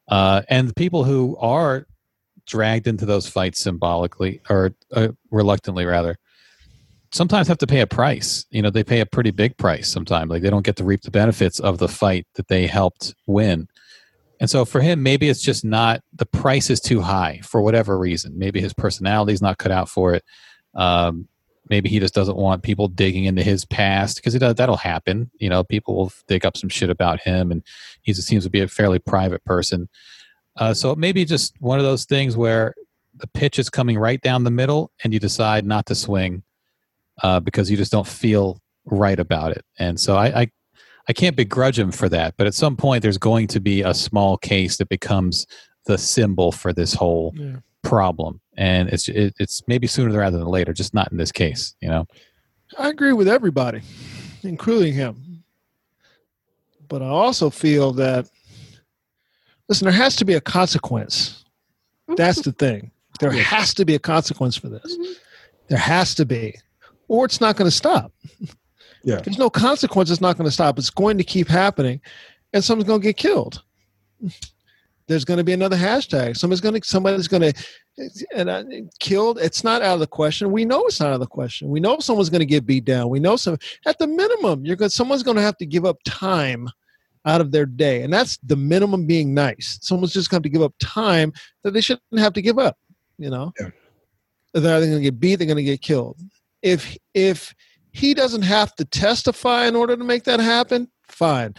Uh, 0.08 0.42
and 0.50 0.76
people 0.76 1.04
who 1.04 1.38
are 1.38 1.88
dragged 2.46 2.88
into 2.88 3.06
those 3.06 3.28
fights 3.28 3.60
symbolically 3.60 4.42
or 4.50 4.74
uh, 4.92 5.10
reluctantly, 5.32 5.86
rather, 5.86 6.18
sometimes 7.12 7.48
have 7.48 7.58
to 7.60 7.68
pay 7.68 7.80
a 7.80 7.88
price. 7.88 8.46
You 8.50 8.62
know, 8.62 8.70
they 8.70 8.84
pay 8.84 9.00
a 9.00 9.06
pretty 9.06 9.32
big 9.32 9.58
price 9.58 9.88
sometimes. 9.88 10.30
Like 10.30 10.42
they 10.42 10.50
don't 10.50 10.66
get 10.66 10.76
to 10.78 10.84
reap 10.84 11.02
the 11.02 11.12
benefits 11.12 11.60
of 11.60 11.78
the 11.78 11.88
fight 11.88 12.28
that 12.36 12.48
they 12.48 12.68
helped 12.68 13.14
win. 13.28 13.68
And 14.40 14.50
so 14.50 14.66
for 14.66 14.82
him, 14.82 15.04
maybe 15.04 15.30
it's 15.30 15.42
just 15.42 15.64
not 15.64 16.02
the 16.12 16.26
price 16.26 16.70
is 16.70 16.82
too 16.82 17.02
high 17.02 17.40
for 17.44 17.62
whatever 17.62 17.98
reason. 17.98 18.38
Maybe 18.38 18.60
his 18.60 18.74
personality 18.74 19.32
is 19.32 19.42
not 19.42 19.58
cut 19.58 19.72
out 19.72 19.90
for 19.90 20.16
it. 20.16 20.24
Um, 20.76 21.30
maybe 21.70 21.90
he 21.90 22.00
just 22.00 22.14
doesn't 22.14 22.38
want 22.38 22.64
people 22.64 22.88
digging 22.88 23.26
into 23.26 23.44
his 23.44 23.66
past 23.66 24.18
because 24.18 24.34
that'll 24.34 24.78
happen. 24.78 25.32
You 25.40 25.50
know, 25.50 25.64
people 25.64 25.96
will 25.96 26.12
dig 26.28 26.46
up 26.46 26.58
some 26.58 26.70
shit 26.70 26.90
about 26.90 27.22
him, 27.22 27.52
and 27.52 27.64
he 28.02 28.14
just 28.14 28.28
seems 28.28 28.44
to 28.44 28.50
be 28.50 28.60
a 28.62 28.68
fairly 28.68 29.00
private 29.00 29.44
person. 29.46 29.90
Uh, 30.58 30.74
so 30.74 30.96
maybe 30.96 31.26
just 31.26 31.56
one 31.60 31.80
of 31.80 31.86
those 31.86 32.06
things 32.06 32.38
where 32.38 32.74
the 33.16 33.28
pitch 33.28 33.60
is 33.60 33.70
coming 33.70 33.98
right 33.98 34.22
down 34.22 34.44
the 34.44 34.52
middle, 34.52 34.92
and 35.04 35.14
you 35.14 35.20
decide 35.20 35.66
not 35.66 35.86
to 35.88 35.96
swing 35.96 36.44
uh, 37.22 37.40
because 37.40 37.70
you 37.72 37.78
just 37.78 37.92
don't 37.92 38.08
feel 38.08 38.60
right 38.86 39.20
about 39.20 39.52
it. 39.52 39.64
And 39.80 40.00
so 40.00 40.16
I, 40.16 40.42
I 40.42 40.52
I 41.08 41.14
can't 41.14 41.36
begrudge 41.36 41.78
him 41.78 41.92
for 41.92 42.08
that, 42.10 42.36
but 42.38 42.48
at 42.48 42.54
some 42.54 42.78
point 42.78 43.02
there's 43.04 43.18
going 43.18 43.48
to 43.48 43.60
be 43.60 43.82
a 43.82 43.94
small 43.94 44.38
case 44.38 44.78
that 44.78 44.88
becomes 44.90 45.46
the 45.86 45.98
symbol 45.98 46.52
for 46.54 46.72
this 46.72 46.94
whole 46.94 47.34
Yeah. 47.36 47.58
problem, 47.82 48.40
and 48.58 48.90
it's 48.90 49.08
it, 49.10 49.34
it's 49.40 49.64
maybe 49.68 49.88
sooner 49.88 50.18
rather 50.18 50.38
than 50.38 50.48
later, 50.48 50.74
just 50.74 50.94
not 50.94 51.12
in 51.12 51.18
this 51.18 51.32
case, 51.32 51.76
you 51.82 51.90
know. 51.90 52.08
I 52.78 52.90
agree 52.90 53.14
with 53.14 53.28
everybody, 53.28 53.82
including 54.44 54.94
him. 54.94 55.44
But 56.88 57.02
I 57.02 57.08
also 57.08 57.50
feel 57.50 57.92
that, 57.94 58.30
listen, 59.68 59.86
there 59.86 59.94
has 59.94 60.16
to 60.18 60.26
be 60.26 60.34
a 60.34 60.42
consequence. 60.42 61.46
Mm-hmm. 62.10 62.16
That's 62.16 62.42
the 62.42 62.52
thing. 62.52 62.92
There 63.20 63.32
has 63.32 63.74
to 63.76 63.86
be 63.86 63.96
a 63.96 64.00
consequence 64.00 64.58
for 64.58 64.70
this. 64.70 64.98
Mm-hmm. 64.98 65.12
There 65.70 65.78
has 65.80 66.14
to 66.16 66.26
be, 66.26 66.56
or 67.08 67.26
it's 67.26 67.42
not 67.42 67.56
going 67.56 67.70
to 67.70 67.76
stop. 67.76 68.12
Yeah. 69.04 69.16
If 69.16 69.24
there's 69.24 69.38
no 69.38 69.50
consequence, 69.50 70.10
it's 70.10 70.22
not 70.22 70.38
going 70.38 70.48
to 70.48 70.52
stop. 70.52 70.78
It's 70.78 70.90
going 70.90 71.18
to 71.18 71.24
keep 71.24 71.48
happening, 71.48 72.02
and 72.54 72.64
someone's 72.64 72.88
going 72.88 73.02
to 73.02 73.08
get 73.08 73.18
killed. 73.18 73.64
There's 75.08 75.26
going 75.26 75.38
to 75.38 75.44
be 75.44 75.54
another 75.54 75.76
hashtag. 75.76 76.38
Somebody's 76.38 76.62
going 76.62 76.80
to 76.80 76.88
somebody's 76.88 77.28
going 77.28 77.54
to 77.54 77.54
and 78.36 78.90
killed. 79.00 79.38
It's 79.40 79.64
not 79.64 79.82
out 79.82 79.96
of 79.96 80.00
the 80.00 80.08
question. 80.08 80.52
We 80.52 80.66
know 80.66 80.86
it's 80.86 81.00
not 81.00 81.10
out 81.10 81.14
of 81.16 81.20
the 81.20 81.28
question. 81.28 81.70
We 81.70 81.80
know 81.80 82.00
someone's 82.00 82.30
going 82.30 82.40
to 82.40 82.46
get 82.46 82.66
beat 82.66 82.86
down. 82.86 83.10
We 83.10 83.20
know 83.20 83.36
some. 83.36 83.58
At 83.86 84.00
the 84.00 84.08
minimum, 84.08 84.66
you're 84.66 84.76
going. 84.76 84.90
Someone's 84.90 85.24
going 85.24 85.38
to 85.38 85.44
have 85.44 85.58
to 85.58 85.66
give 85.66 85.86
up 85.86 85.98
time 86.06 86.70
out 87.26 87.42
of 87.42 87.52
their 87.52 87.66
day, 87.66 88.02
and 88.04 88.12
that's 88.14 88.38
the 88.44 88.56
minimum. 88.56 89.06
Being 89.06 89.34
nice. 89.34 89.80
Someone's 89.82 90.14
just 90.14 90.30
going 90.30 90.42
to 90.44 90.50
to 90.50 90.52
give 90.54 90.62
up 90.62 90.74
time 90.80 91.34
that 91.64 91.72
they 91.72 91.82
shouldn't 91.82 92.20
have 92.20 92.34
to 92.34 92.42
give 92.42 92.60
up. 92.60 92.78
You 93.18 93.30
know, 93.30 93.54
Yeah. 93.60 93.70
they're 94.54 94.78
either 94.78 94.88
going 94.88 94.98
to 95.00 95.04
get 95.04 95.20
beat. 95.20 95.36
They're 95.36 95.48
going 95.48 95.58
to 95.58 95.64
get 95.64 95.82
killed. 95.82 96.20
If 96.62 96.98
if 97.14 97.54
he 97.92 98.14
doesn't 98.14 98.42
have 98.42 98.74
to 98.76 98.86
testify 98.86 99.68
in 99.68 99.76
order 99.76 99.96
to 99.96 100.04
make 100.04 100.24
that 100.24 100.40
happen, 100.40 100.90
fine. 101.08 101.54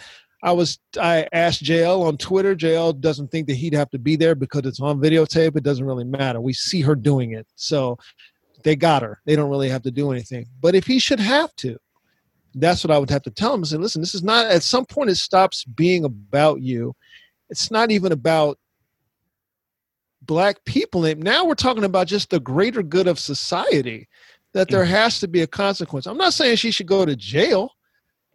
I 0.44 0.52
was 0.52 0.78
I 1.00 1.26
asked 1.32 1.64
JL 1.64 2.02
on 2.02 2.18
Twitter. 2.18 2.54
JL 2.54 3.00
doesn't 3.00 3.30
think 3.30 3.46
that 3.48 3.54
he'd 3.54 3.72
have 3.72 3.90
to 3.90 3.98
be 3.98 4.14
there 4.14 4.34
because 4.34 4.66
it's 4.66 4.78
on 4.78 5.00
videotape. 5.00 5.56
It 5.56 5.64
doesn't 5.64 5.86
really 5.86 6.04
matter. 6.04 6.40
We 6.40 6.52
see 6.52 6.82
her 6.82 6.94
doing 6.94 7.32
it. 7.32 7.46
So 7.56 7.98
they 8.62 8.76
got 8.76 9.02
her. 9.02 9.20
They 9.24 9.36
don't 9.36 9.48
really 9.48 9.70
have 9.70 9.82
to 9.82 9.90
do 9.90 10.12
anything. 10.12 10.46
But 10.60 10.74
if 10.74 10.86
he 10.86 10.98
should 10.98 11.20
have 11.20 11.56
to, 11.56 11.78
That's 12.54 12.84
what 12.84 12.90
I 12.90 12.98
would 12.98 13.10
have 13.10 13.22
to 13.22 13.30
tell 13.30 13.54
him. 13.54 13.60
and 13.60 13.68
say, 13.68 13.78
listen, 13.78 14.02
this 14.02 14.14
is 14.14 14.22
not. 14.22 14.46
At 14.46 14.62
some 14.62 14.84
point, 14.84 15.10
it 15.10 15.16
stops 15.16 15.64
being 15.64 16.04
about 16.04 16.60
you. 16.60 16.94
It's 17.50 17.70
not 17.70 17.90
even 17.90 18.12
about 18.12 18.58
black 20.22 20.64
people. 20.64 21.04
And 21.04 21.22
now 21.22 21.44
we're 21.44 21.54
talking 21.54 21.84
about 21.84 22.06
just 22.06 22.30
the 22.30 22.40
greater 22.40 22.82
good 22.82 23.08
of 23.08 23.18
society. 23.18 24.08
That 24.52 24.68
there 24.68 24.84
mm. 24.84 24.88
has 24.88 25.18
to 25.20 25.26
be 25.26 25.42
a 25.42 25.48
consequence. 25.48 26.06
I'm 26.06 26.16
not 26.16 26.32
saying 26.32 26.56
she 26.56 26.70
should 26.70 26.86
go 26.86 27.04
to 27.04 27.16
jail, 27.16 27.70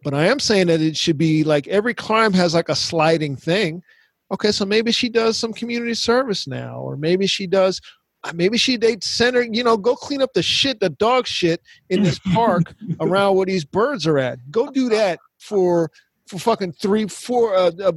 but 0.03 0.13
I 0.13 0.25
am 0.25 0.39
saying 0.39 0.67
that 0.67 0.81
it 0.81 0.95
should 0.95 1.17
be 1.17 1.43
like 1.43 1.67
every 1.67 1.93
crime 1.93 2.33
has 2.33 2.53
like 2.53 2.69
a 2.69 2.75
sliding 2.75 3.35
thing. 3.35 3.83
Okay, 4.31 4.51
so 4.51 4.65
maybe 4.65 4.91
she 4.91 5.09
does 5.09 5.37
some 5.37 5.53
community 5.53 5.95
service 5.95 6.47
now, 6.47 6.79
or 6.79 6.95
maybe 6.95 7.25
she 7.25 7.47
does 7.47 7.81
uh, 8.23 8.33
maybe 8.35 8.57
she 8.57 8.75
they 8.75 8.97
send 9.01 9.35
her 9.35 9.43
you 9.43 9.63
know 9.63 9.77
go 9.77 9.95
clean 9.95 10.21
up 10.21 10.33
the 10.33 10.43
shit 10.43 10.79
the 10.79 10.89
dog 10.89 11.25
shit 11.25 11.61
in 11.89 12.03
this 12.03 12.19
park 12.33 12.73
around 12.99 13.35
where 13.35 13.45
these 13.45 13.65
birds 13.65 14.05
are 14.05 14.17
at. 14.17 14.39
Go 14.51 14.69
do 14.69 14.89
that 14.89 15.19
for 15.37 15.89
for 16.27 16.37
fucking 16.37 16.73
three 16.73 17.07
four 17.07 17.55
uh, 17.55 17.71
uh, 17.81 17.91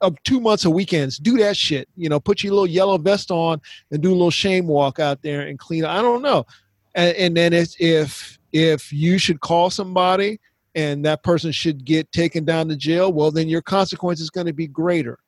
uh, 0.00 0.10
two 0.22 0.40
months 0.40 0.64
of 0.64 0.72
weekends. 0.72 1.18
Do 1.18 1.36
that 1.38 1.56
shit 1.56 1.88
you 1.96 2.08
know 2.08 2.20
put 2.20 2.42
your 2.42 2.52
little 2.52 2.68
yellow 2.68 2.98
vest 2.98 3.30
on 3.30 3.60
and 3.90 4.00
do 4.00 4.10
a 4.10 4.12
little 4.12 4.30
shame 4.30 4.66
walk 4.68 5.00
out 5.00 5.22
there 5.22 5.42
and 5.42 5.58
clean 5.58 5.84
i 5.84 6.00
don't 6.00 6.22
know. 6.22 6.46
And, 6.94 7.16
and 7.16 7.36
then 7.36 7.52
if 7.52 7.74
if 7.80 8.38
if 8.52 8.92
you 8.92 9.18
should 9.18 9.40
call 9.40 9.70
somebody 9.70 10.38
and 10.74 11.04
that 11.04 11.22
person 11.22 11.52
should 11.52 11.84
get 11.84 12.10
taken 12.12 12.44
down 12.44 12.68
to 12.68 12.76
jail 12.76 13.12
well 13.12 13.30
then 13.30 13.48
your 13.48 13.62
consequence 13.62 14.20
is 14.20 14.30
going 14.30 14.46
to 14.46 14.52
be 14.52 14.66
greater 14.66 15.18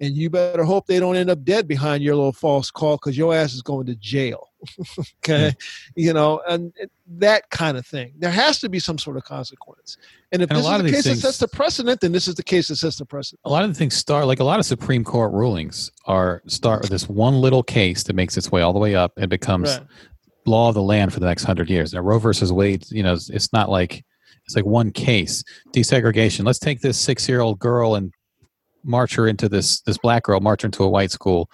and 0.00 0.14
you 0.16 0.28
better 0.28 0.64
hope 0.64 0.86
they 0.86 0.98
don't 0.98 1.14
end 1.16 1.30
up 1.30 1.44
dead 1.44 1.68
behind 1.68 2.02
your 2.02 2.16
little 2.16 2.32
false 2.32 2.68
call 2.70 2.96
because 2.96 3.16
your 3.16 3.32
ass 3.32 3.54
is 3.54 3.62
going 3.62 3.86
to 3.86 3.94
jail. 3.94 4.48
okay, 5.24 5.50
hmm. 5.50 5.54
you 5.94 6.12
know, 6.12 6.42
and 6.48 6.72
that 7.06 7.48
kind 7.50 7.76
of 7.76 7.86
thing. 7.86 8.12
There 8.18 8.30
has 8.30 8.58
to 8.60 8.68
be 8.68 8.80
some 8.80 8.98
sort 8.98 9.16
of 9.16 9.22
consequence. 9.22 9.96
And 10.32 10.42
if 10.42 10.50
And 10.50 10.58
a 10.58 10.60
this 10.62 10.64
lot 10.64 10.74
is 10.74 10.80
of 10.80 10.86
the 10.86 10.92
case 10.92 11.04
things- 11.04 11.22
that 11.22 11.28
sets 11.28 11.38
the 11.38 11.48
precedent, 11.48 12.00
then 12.00 12.10
this 12.10 12.26
is 12.26 12.34
the 12.34 12.42
case 12.42 12.68
that 12.68 12.76
sets 12.76 12.98
the 12.98 13.06
precedent. 13.06 13.40
a 13.44 13.50
lot 13.50 13.62
of 13.62 13.70
the 13.70 13.74
things 13.78 13.94
start 13.94 14.26
like 14.26 14.40
a 14.40 14.44
lot 14.44 14.58
of 14.58 14.66
Supreme 14.66 15.04
Court 15.04 15.32
rulings 15.32 15.92
are 16.06 16.42
start 16.48 16.82
with 16.82 16.90
this 16.90 17.08
one 17.08 17.40
little 17.40 17.62
case 17.62 18.02
that 18.02 18.14
makes 18.14 18.36
its 18.36 18.50
way 18.50 18.62
all 18.62 18.72
the 18.72 18.80
way 18.80 18.96
up 18.96 19.12
and 19.16 19.30
becomes 19.30 19.78
Right. 19.78 19.86
law 20.44 20.70
of 20.70 20.74
the 20.74 20.82
land 20.82 21.12
for 21.12 21.20
the 21.20 21.26
next 21.26 21.44
hundred 21.44 21.70
years. 21.70 21.94
Now 21.94 22.00
Roe 22.00 22.18
versus 22.18 22.52
Wade, 22.52 22.84
you 22.90 23.04
know, 23.04 23.12
it's 23.14 23.52
not 23.52 23.70
like 23.70 24.04
it's 24.46 24.56
like 24.56 24.64
one 24.64 24.90
case 24.90 25.42
desegregation. 25.74 26.44
Let's 26.44 26.58
take 26.58 26.80
this 26.80 26.98
six-year-old 26.98 27.58
girl 27.58 27.94
and 27.94 28.12
march 28.82 29.14
her 29.14 29.26
into 29.26 29.48
this 29.48 29.80
this 29.82 29.98
black 29.98 30.24
girl, 30.24 30.40
march 30.40 30.62
her 30.62 30.66
into 30.66 30.84
a 30.84 30.88
white 30.88 31.10
school 31.10 31.50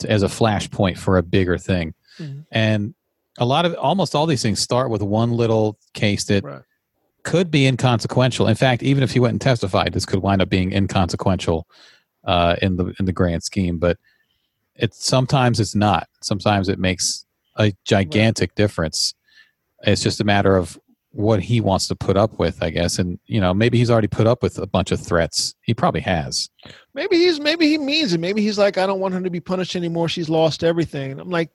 to, 0.00 0.10
as 0.10 0.22
a 0.22 0.26
flashpoint 0.28 0.98
for 0.98 1.18
a 1.18 1.22
bigger 1.22 1.56
thing. 1.58 1.94
Mhm. 2.18 2.44
And 2.50 2.94
a 3.38 3.44
lot 3.44 3.64
of 3.64 3.74
almost 3.76 4.14
all 4.14 4.26
these 4.26 4.42
things 4.42 4.60
start 4.60 4.90
with 4.90 5.02
one 5.02 5.32
little 5.32 5.78
case 5.94 6.24
that 6.24 6.44
Right. 6.44 6.62
could 7.22 7.50
be 7.50 7.66
inconsequential. 7.66 8.48
In 8.48 8.56
fact, 8.56 8.82
even 8.82 9.02
if 9.02 9.12
he 9.12 9.20
went 9.20 9.32
and 9.32 9.40
testified, 9.40 9.92
this 9.92 10.04
could 10.04 10.20
wind 10.20 10.42
up 10.42 10.48
being 10.48 10.72
inconsequential 10.72 11.66
uh, 12.24 12.56
in 12.60 12.76
the 12.76 12.92
in 12.98 13.04
the 13.06 13.12
grand 13.12 13.42
scheme. 13.42 13.78
But 13.78 13.98
it's 14.74 15.06
sometimes 15.06 15.60
it's 15.60 15.74
not. 15.74 16.08
Sometimes 16.22 16.68
it 16.68 16.78
makes 16.78 17.24
a 17.56 17.72
gigantic 17.84 18.54
difference. 18.54 19.14
It's 19.84 20.02
just 20.02 20.20
a 20.20 20.24
matter 20.24 20.56
of 20.56 20.78
what 21.14 21.40
he 21.42 21.60
wants 21.60 21.88
to 21.88 21.94
put 21.94 22.16
up 22.16 22.38
with, 22.38 22.62
I 22.62 22.70
guess. 22.70 22.98
And 22.98 23.18
you 23.26 23.40
know, 23.40 23.52
maybe 23.52 23.78
he's 23.78 23.90
already 23.90 24.08
put 24.08 24.26
up 24.26 24.42
with 24.42 24.58
a 24.58 24.66
bunch 24.66 24.90
of 24.92 25.00
threats. 25.00 25.54
He 25.62 25.74
probably 25.74 26.00
has. 26.00 26.48
Maybe 26.94 27.16
he's 27.16 27.38
maybe 27.38 27.68
he 27.68 27.78
means 27.78 28.12
it. 28.14 28.18
Maybe 28.20 28.40
he's 28.42 28.58
like, 28.58 28.78
I 28.78 28.86
don't 28.86 28.98
want 29.00 29.12
her 29.14 29.20
to 29.20 29.30
be 29.30 29.40
punished 29.40 29.76
anymore. 29.76 30.08
She's 30.08 30.28
lost 30.28 30.64
everything. 30.64 31.12
And 31.12 31.20
I'm 31.20 31.30
like, 31.30 31.50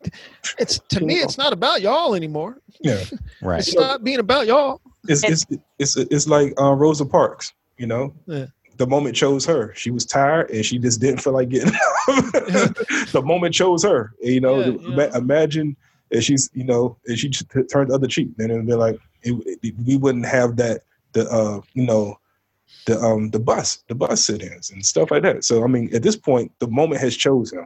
it's 0.59 0.79
to 0.89 0.99
me, 1.03 1.15
it's 1.15 1.37
not 1.37 1.53
about 1.53 1.81
y'all 1.81 2.13
anymore. 2.15 2.61
Yeah, 2.81 3.03
Right. 3.41 3.59
It's 3.59 3.73
not 3.75 4.03
being 4.03 4.19
about 4.19 4.47
y'all. 4.47 4.79
it's 5.07 5.23
it's 5.23 5.45
it's 5.79 5.97
it's 5.97 6.27
like 6.27 6.53
uh, 6.61 6.73
Rosa 6.73 7.05
Parks. 7.05 7.53
You 7.77 7.87
know, 7.87 8.13
Yeah. 8.25 8.45
the 8.77 8.87
moment 8.87 9.15
chose 9.15 9.45
her. 9.45 9.73
She 9.75 9.91
was 9.91 10.05
tired 10.05 10.49
and 10.51 10.65
she 10.65 10.77
just 10.79 10.99
didn't 11.01 11.21
feel 11.21 11.33
like 11.33 11.49
getting. 11.49 11.71
the 12.07 13.21
moment 13.23 13.53
chose 13.53 13.83
her. 13.83 14.13
You 14.21 14.41
know, 14.41 14.59
Yeah, 14.59 14.65
ima- 14.67 15.03
yeah. 15.11 15.17
imagine 15.17 15.75
if 16.09 16.23
she's 16.23 16.49
you 16.53 16.63
know 16.63 16.97
and 17.07 17.17
she 17.17 17.29
t- 17.29 17.45
turned 17.71 17.89
the 17.89 17.95
other 17.95 18.07
cheek, 18.07 18.29
then 18.37 18.51
it'd 18.51 18.65
be 18.67 18.73
like 18.73 18.99
it, 19.23 19.59
it- 19.63 19.75
we 19.85 19.97
wouldn't 19.97 20.25
have 20.25 20.55
that 20.57 20.81
the 21.13 21.29
uh 21.29 21.61
you 21.73 21.85
know 21.85 22.17
the 22.85 22.99
um 22.99 23.29
the 23.31 23.39
bus 23.39 23.83
the 23.87 23.95
bus 23.95 24.23
sit-ins 24.25 24.71
and 24.71 24.85
stuff 24.85 25.11
like 25.11 25.23
that. 25.23 25.43
So 25.43 25.63
I 25.63 25.67
mean, 25.67 25.93
at 25.95 26.03
this 26.03 26.15
point, 26.15 26.51
the 26.59 26.67
moment 26.67 27.01
has 27.01 27.15
chosen. 27.15 27.65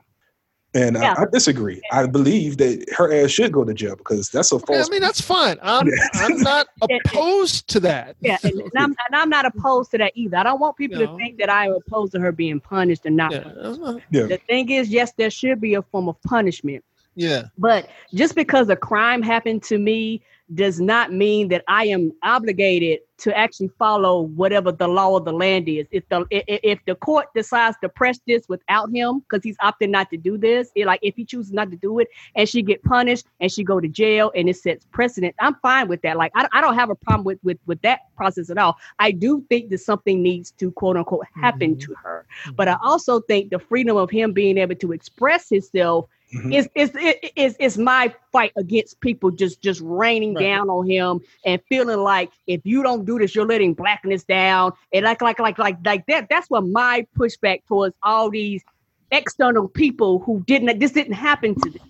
And 0.73 0.95
Yeah. 0.95 1.15
I, 1.17 1.23
I 1.23 1.25
disagree. 1.33 1.81
I 1.91 2.05
believe 2.05 2.55
that 2.59 2.85
her 2.95 3.11
ass 3.13 3.31
should 3.31 3.51
go 3.51 3.65
to 3.65 3.73
jail 3.73 3.97
because 3.97 4.29
that's 4.29 4.53
a 4.53 4.59
Yeah. 4.69 4.83
I 4.85 4.89
mean, 4.89 5.01
that's 5.01 5.19
fine. 5.19 5.57
I'm 5.61 5.85
Yeah. 5.85 5.93
I'm 6.13 6.37
not 6.37 6.67
opposed 7.05 7.67
to 7.71 7.81
that. 7.81 8.15
Yeah, 8.21 8.37
and, 8.41 8.53
and 8.53 8.71
I'm 8.77 8.95
and 9.05 9.13
I'm 9.15 9.29
not 9.29 9.45
opposed 9.45 9.91
to 9.91 9.97
that 9.97 10.13
either. 10.15 10.37
I 10.37 10.43
don't 10.43 10.61
want 10.61 10.77
people 10.77 10.97
No. 10.99 11.07
to 11.07 11.17
think 11.17 11.39
that 11.39 11.49
I 11.49 11.65
am 11.65 11.73
opposed 11.73 12.13
to 12.13 12.21
her 12.21 12.31
being 12.31 12.61
punished 12.61 13.05
and 13.05 13.17
not. 13.17 13.33
Yeah, 13.33 13.43
punished. 13.43 13.81
not- 13.81 14.01
yeah, 14.11 14.23
The 14.27 14.37
thing 14.47 14.69
is, 14.69 14.87
yes, 14.87 15.11
there 15.17 15.29
should 15.29 15.59
be 15.59 15.73
a 15.73 15.81
form 15.81 16.07
of 16.07 16.15
punishment, 16.21 16.85
yeah. 17.15 17.43
but 17.57 17.89
just 18.13 18.35
because 18.35 18.69
a 18.69 18.75
crime 18.75 19.21
happened 19.21 19.63
to 19.63 19.77
me 19.77 20.21
does 20.53 20.81
not 20.81 21.13
mean 21.13 21.47
that 21.47 21.63
I 21.69 21.85
am 21.85 22.11
obligated 22.23 22.99
to 23.19 23.37
actually 23.37 23.69
follow 23.79 24.21
whatever 24.23 24.71
the 24.71 24.87
law 24.87 25.15
of 25.15 25.23
the 25.23 25.31
land 25.31 25.69
is. 25.69 25.87
If 25.91 26.07
the 26.09 26.25
if 26.31 26.79
the 26.85 26.95
court 26.95 27.27
decides 27.33 27.77
to 27.81 27.89
press 27.89 28.19
this 28.27 28.49
without 28.49 28.89
him 28.93 29.19
because 29.19 29.43
he's 29.43 29.55
opted 29.61 29.91
not 29.91 30.09
to 30.09 30.17
do 30.17 30.37
this, 30.37 30.71
it, 30.75 30.87
like 30.87 30.99
if 31.03 31.15
he 31.15 31.23
chooses 31.23 31.53
not 31.53 31.71
to 31.71 31.77
do 31.77 31.99
it 31.99 32.09
and 32.35 32.49
she 32.49 32.61
get 32.63 32.83
punished 32.83 33.27
and 33.39 33.49
she 33.51 33.63
go 33.63 33.79
to 33.79 33.87
jail 33.87 34.31
and 34.35 34.49
it 34.49 34.57
sets 34.57 34.85
precedent, 34.91 35.35
I'm 35.39 35.55
fine 35.61 35.87
with 35.87 36.01
that. 36.01 36.17
Like 36.17 36.31
I, 36.35 36.47
I 36.51 36.59
don't 36.59 36.75
have 36.75 36.89
a 36.89 36.95
problem 36.95 37.23
with 37.23 37.39
with 37.43 37.57
with 37.65 37.81
that 37.83 37.99
process 38.17 38.49
at 38.49 38.57
all. 38.57 38.75
I 38.99 39.11
do 39.11 39.45
think 39.47 39.69
that 39.69 39.77
something 39.79 40.21
needs 40.21 40.51
to 40.53 40.71
quote 40.71 40.97
unquote 40.97 41.25
happen 41.39 41.75
Mhm. 41.75 41.79
to 41.85 41.93
her, 42.03 42.25
but 42.55 42.67
I 42.67 42.75
also 42.83 43.21
think 43.21 43.51
the 43.51 43.59
freedom 43.59 43.95
of 43.95 44.09
him 44.09 44.33
being 44.33 44.57
able 44.57 44.75
to 44.75 44.91
express 44.91 45.47
himself 45.49 46.07
Mhm. 46.33 46.53
is 46.55 46.69
is 46.75 46.91
i- 46.95 47.19
is 47.35 47.55
is 47.59 47.77
my 47.77 48.13
fight 48.31 48.51
against 48.57 48.99
people 49.01 49.31
just 49.31 49.61
just 49.61 49.81
raining 49.83 50.33
Right. 50.33 50.43
down 50.43 50.69
on 50.69 50.89
him 50.89 51.19
and 51.45 51.61
feeling 51.67 51.99
like 51.99 52.31
if 52.47 52.61
you 52.63 52.83
don't 52.83 53.05
do 53.05 53.19
this, 53.19 53.35
you're 53.35 53.45
letting 53.45 53.73
blackness 53.73 54.23
down 54.23 54.71
and 54.93 55.03
like 55.03 55.21
like 55.21 55.39
like 55.39 55.57
like 55.59 55.77
like 55.85 56.05
that. 56.07 56.27
That's 56.29 56.49
what 56.49 56.65
my 56.67 57.05
pushback 57.17 57.65
towards 57.67 57.95
all 58.03 58.29
these 58.29 58.63
external 59.11 59.67
people 59.67 60.19
who 60.19 60.41
didn't 60.47 60.79
this 60.79 60.91
didn't 60.91 61.13
happen 61.13 61.53
to 61.55 61.69
them. 61.69 61.89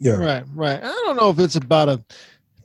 yeah. 0.00 0.12
Right, 0.16 0.44
right. 0.54 0.80
I 0.82 0.88
don't 1.04 1.16
know 1.16 1.30
if 1.30 1.38
it's 1.38 1.56
about 1.56 1.88
a. 1.88 2.04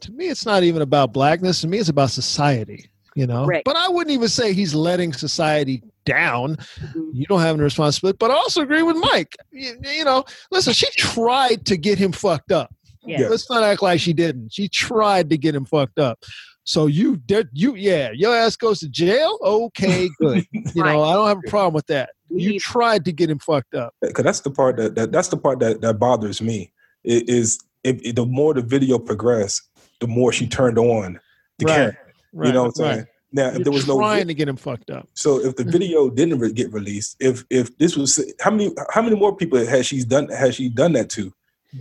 To 0.02 0.12
me, 0.12 0.28
it's 0.30 0.46
not 0.46 0.64
even 0.64 0.82
about 0.82 1.14
blackness. 1.14 1.62
To 1.62 1.68
me, 1.68 1.78
it's 1.78 1.90
about 1.90 2.10
society. 2.10 2.90
You 3.16 3.28
know. 3.28 3.46
Correct. 3.46 3.66
But 3.66 3.76
I 3.76 3.88
wouldn't 3.90 4.12
even 4.14 4.28
say 4.30 4.54
he's 4.54 4.74
letting 4.74 5.14
society 5.14 5.84
down. 6.06 6.58
Mhm. 6.80 7.10
You 7.14 7.26
don't 7.28 7.42
have 7.42 7.56
any 7.56 7.64
responsibility. 7.64 8.18
But 8.20 8.32
I 8.32 8.36
also 8.36 8.62
agree 8.62 8.84
with 8.84 8.98
Mike. 8.98 9.36
You, 9.52 9.76
you 9.84 10.04
know, 10.06 10.24
listen, 10.52 10.74
she 10.74 10.90
tried 10.92 11.66
to 11.68 11.78
get 11.78 11.98
him 11.98 12.12
fucked 12.12 12.52
up. 12.52 12.74
Yeah. 13.06 13.22
Yeah. 13.22 13.28
Let's 13.30 13.50
not 13.50 13.64
act 13.64 13.82
like 13.82 14.00
she 14.00 14.14
didn't. 14.14 14.54
She 14.54 14.68
tried 14.70 15.30
to 15.30 15.38
get 15.38 15.54
him 15.56 15.66
fucked 15.66 16.00
up. 16.00 16.20
So 16.66 16.86
you, 16.88 17.18
did 17.18 17.50
you, 17.52 17.76
yeah, 17.76 18.12
your 18.14 18.34
ass 18.36 18.56
goes 18.56 18.80
to 18.80 18.88
jail. 18.90 19.38
Okay, 19.44 20.10
good. 20.20 20.46
You 20.74 20.84
know, 20.84 21.04
I 21.04 21.14
don't 21.14 21.28
have 21.28 21.40
a 21.46 21.50
problem 21.50 21.74
with 21.74 21.88
that. 21.88 22.12
You 22.30 22.58
tried 22.60 23.04
to 23.06 23.12
get 23.12 23.30
him 23.30 23.40
fucked 23.40 23.76
up. 23.76 23.94
because 24.02 24.24
that's 24.24 24.40
the 24.40 24.50
part 24.50 24.78
that, 24.78 24.96
that 24.96 25.12
that's 25.12 25.28
the 25.28 25.38
part 25.38 25.60
that 25.60 25.82
that 25.82 26.00
bothers 26.00 26.42
me 26.42 26.72
i- 27.06 27.24
is 27.28 27.60
if, 27.84 28.02
if 28.02 28.16
the 28.16 28.26
more 28.26 28.54
the 28.54 28.62
video 28.62 28.98
progressed 28.98 29.62
the 30.00 30.08
more 30.08 30.32
she 30.34 30.48
turned 30.48 30.80
on 30.80 31.20
the 31.60 31.66
Right, 31.66 31.76
camera 31.76 31.98
Right, 32.34 32.48
you 32.48 32.54
know 32.54 32.62
what 32.64 32.68
i'm 32.70 32.74
saying 32.76 32.98
right. 33.00 33.08
Now 33.34 33.48
if 33.48 33.56
You're 33.56 33.64
there 33.66 33.74
was 33.74 33.88
no 33.88 33.98
trying 33.98 34.20
vi- 34.20 34.28
to 34.28 34.34
get 34.34 34.48
him 34.48 34.56
fucked 34.56 34.90
up. 34.90 35.08
so 35.14 35.40
if 35.44 35.56
the 35.56 35.64
Mhm. 35.64 35.72
video 35.72 36.10
didn't 36.10 36.40
re- 36.40 36.52
get 36.54 36.72
released 36.72 37.18
if 37.20 37.44
if 37.50 37.76
this 37.78 37.98
was 37.98 38.24
how 38.40 38.52
many 38.52 38.72
how 38.94 39.02
many 39.02 39.16
more 39.16 39.36
people 39.36 39.64
has 39.66 39.86
she 39.86 40.04
done 40.04 40.30
has 40.30 40.56
she 40.56 40.70
done 40.70 40.94
that 40.94 41.10
to 41.12 41.34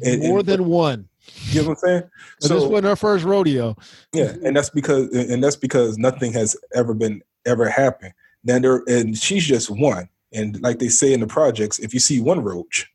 And- 0.04 0.22
More 0.22 0.38
and- 0.40 0.48
than 0.48 0.64
one. 0.66 1.08
you 1.50 1.62
know 1.62 1.68
what 1.68 1.78
i'm 1.82 1.88
saying 1.88 2.02
But 2.40 2.48
this 2.48 2.64
wasn't 2.64 2.84
her 2.86 2.96
first 2.96 3.24
rodeo. 3.24 3.76
yeah 4.12 4.34
and 4.44 4.56
that's 4.56 4.70
because 4.70 5.08
and 5.12 5.44
that's 5.44 5.56
because 5.56 5.98
nothing 5.98 6.32
has 6.32 6.56
ever 6.74 6.94
been 6.94 7.22
ever 7.46 7.68
happened 7.68 8.14
then 8.44 8.62
there 8.62 8.82
and 8.88 9.16
she's 9.16 9.44
just 9.44 9.70
one 9.70 10.08
and 10.32 10.60
like 10.62 10.78
they 10.78 10.88
say 10.88 11.12
in 11.12 11.20
the 11.20 11.26
projects 11.26 11.78
if 11.78 11.92
you 11.94 12.00
see 12.00 12.20
one 12.20 12.40
roach 12.42 12.88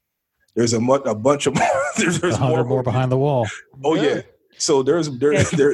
there's 0.55 0.73
a, 0.73 0.79
mu- 0.79 0.93
a 0.95 1.13
bunch 1.13 1.45
of 1.45 1.53
there's, 1.97 2.17
A 2.17 2.19
there's 2.21 2.39
more, 2.39 2.63
more 2.65 2.81
behind 2.81 3.11
the 3.11 3.17
wall. 3.17 3.45
Oh 3.83 3.93
yeah. 3.93 4.01
Yeah. 4.15 4.21
So 4.59 4.81
there's 4.83 5.09
there 5.19 5.41
there 5.43 5.73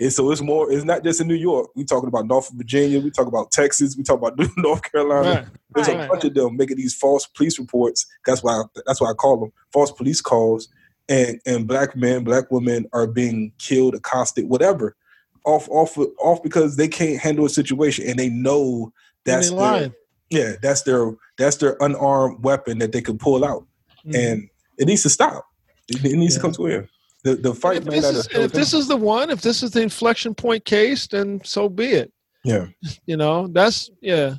and 0.00 0.12
so 0.12 0.30
it's 0.30 0.40
more 0.40 0.70
it's 0.72 0.84
not 0.84 1.04
just 1.04 1.20
in 1.20 1.28
New 1.28 1.34
York. 1.34 1.70
We 1.74 1.84
talking 1.84 2.08
about 2.08 2.26
North 2.26 2.50
Virginia, 2.54 3.00
we 3.00 3.10
talk 3.10 3.26
about 3.26 3.50
Texas, 3.52 3.96
we 3.96 4.02
talk 4.02 4.18
about 4.18 4.38
North 4.56 4.82
Carolina. 4.90 5.30
Right. 5.30 5.46
There's 5.74 5.88
a 5.88 5.96
Right. 5.96 6.08
bunch 6.08 6.24
of 6.24 6.34
them 6.34 6.56
making 6.56 6.76
these 6.78 6.94
false 6.94 7.26
police 7.26 7.58
reports. 7.58 8.06
That's 8.26 8.42
why 8.42 8.62
that's 8.86 9.00
why 9.00 9.10
I 9.10 9.14
call 9.14 9.38
them 9.38 9.52
false 9.72 9.90
police 9.92 10.20
calls. 10.20 10.68
And 11.08 11.38
and 11.44 11.66
black 11.66 11.96
men, 11.96 12.24
black 12.24 12.50
women 12.50 12.86
are 12.94 13.06
being 13.06 13.52
killed, 13.58 13.94
accosted, 13.94 14.48
whatever, 14.48 14.96
off 15.44 15.68
off 15.68 15.98
off 16.18 16.42
because 16.42 16.76
they 16.76 16.88
can't 16.88 17.20
handle 17.20 17.44
a 17.44 17.50
situation 17.50 18.06
and 18.08 18.18
they 18.18 18.30
know 18.30 18.92
that's 19.24 19.50
And 19.50 19.58
their, 19.58 19.90
yeah 20.30 20.52
that's 20.62 20.82
their 20.82 21.12
that's 21.36 21.56
their 21.56 21.76
unarmed 21.80 22.42
weapon 22.42 22.78
that 22.78 22.92
they 22.92 23.02
can 23.02 23.18
pull 23.18 23.44
out 23.44 23.66
Mhm. 24.06 24.14
and 24.32 24.48
it 24.78 24.86
needs 24.86 25.02
to 25.02 25.10
stop. 25.10 25.44
It, 25.88 26.02
it 26.04 26.16
needs 26.16 26.34
Yeah. 26.34 26.38
to 26.38 26.42
come 26.42 26.52
to 26.52 26.66
an 26.66 26.72
end. 26.72 26.88
The 27.24 27.36
the 27.36 27.54
fight 27.54 27.78
if 27.78 27.84
may 27.86 28.00
this, 28.00 28.04
not 28.04 28.14
is, 28.14 28.28
if 28.44 28.52
this 28.52 28.74
is 28.74 28.86
the 28.86 28.96
one, 28.96 29.30
if 29.30 29.40
this 29.40 29.62
is 29.62 29.70
the 29.70 29.80
inflection 29.80 30.34
point 30.34 30.64
case, 30.64 31.06
then 31.06 31.40
so 31.42 31.68
be 31.68 31.86
it. 31.86 32.12
Yeah. 32.44 32.66
You 33.06 33.16
know, 33.16 33.48
that's 33.48 33.90
yeah. 34.00 34.34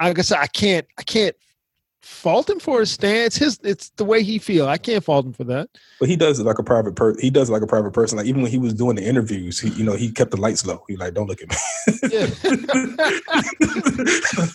I 0.00 0.12
guess 0.14 0.32
I 0.32 0.46
can't 0.46 0.86
I 0.98 1.02
can't 1.02 1.36
fault 2.06 2.48
him 2.48 2.60
for 2.60 2.80
his 2.80 2.90
stance. 2.90 3.36
His 3.36 3.58
it's 3.62 3.90
the 3.90 4.04
way 4.04 4.22
he 4.22 4.38
feel. 4.38 4.66
I 4.66 4.78
can't 4.78 5.04
fault 5.04 5.26
him 5.26 5.34
for 5.34 5.44
that. 5.44 5.68
But 6.00 6.08
he 6.08 6.16
does 6.16 6.38
it 6.40 6.44
like 6.44 6.58
a 6.58 6.62
private 6.62 6.94
person. 6.94 7.20
He 7.20 7.28
does 7.30 7.50
it 7.50 7.52
like 7.52 7.62
a 7.62 7.66
private 7.66 7.92
person. 7.92 8.16
Like 8.16 8.26
even 8.26 8.40
when 8.40 8.50
he 8.50 8.58
was 8.58 8.72
doing 8.72 8.96
the 8.96 9.04
interviews, 9.04 9.60
he 9.60 9.68
you 9.70 9.84
know 9.84 9.94
he 9.94 10.10
kept 10.10 10.30
the 10.30 10.38
lights 10.38 10.64
low. 10.64 10.82
He 10.88 10.96
like, 10.96 11.12
don't 11.12 11.26
look 11.26 11.42
at 11.42 11.50
me. 11.50 11.56
Yeah. 12.10 12.26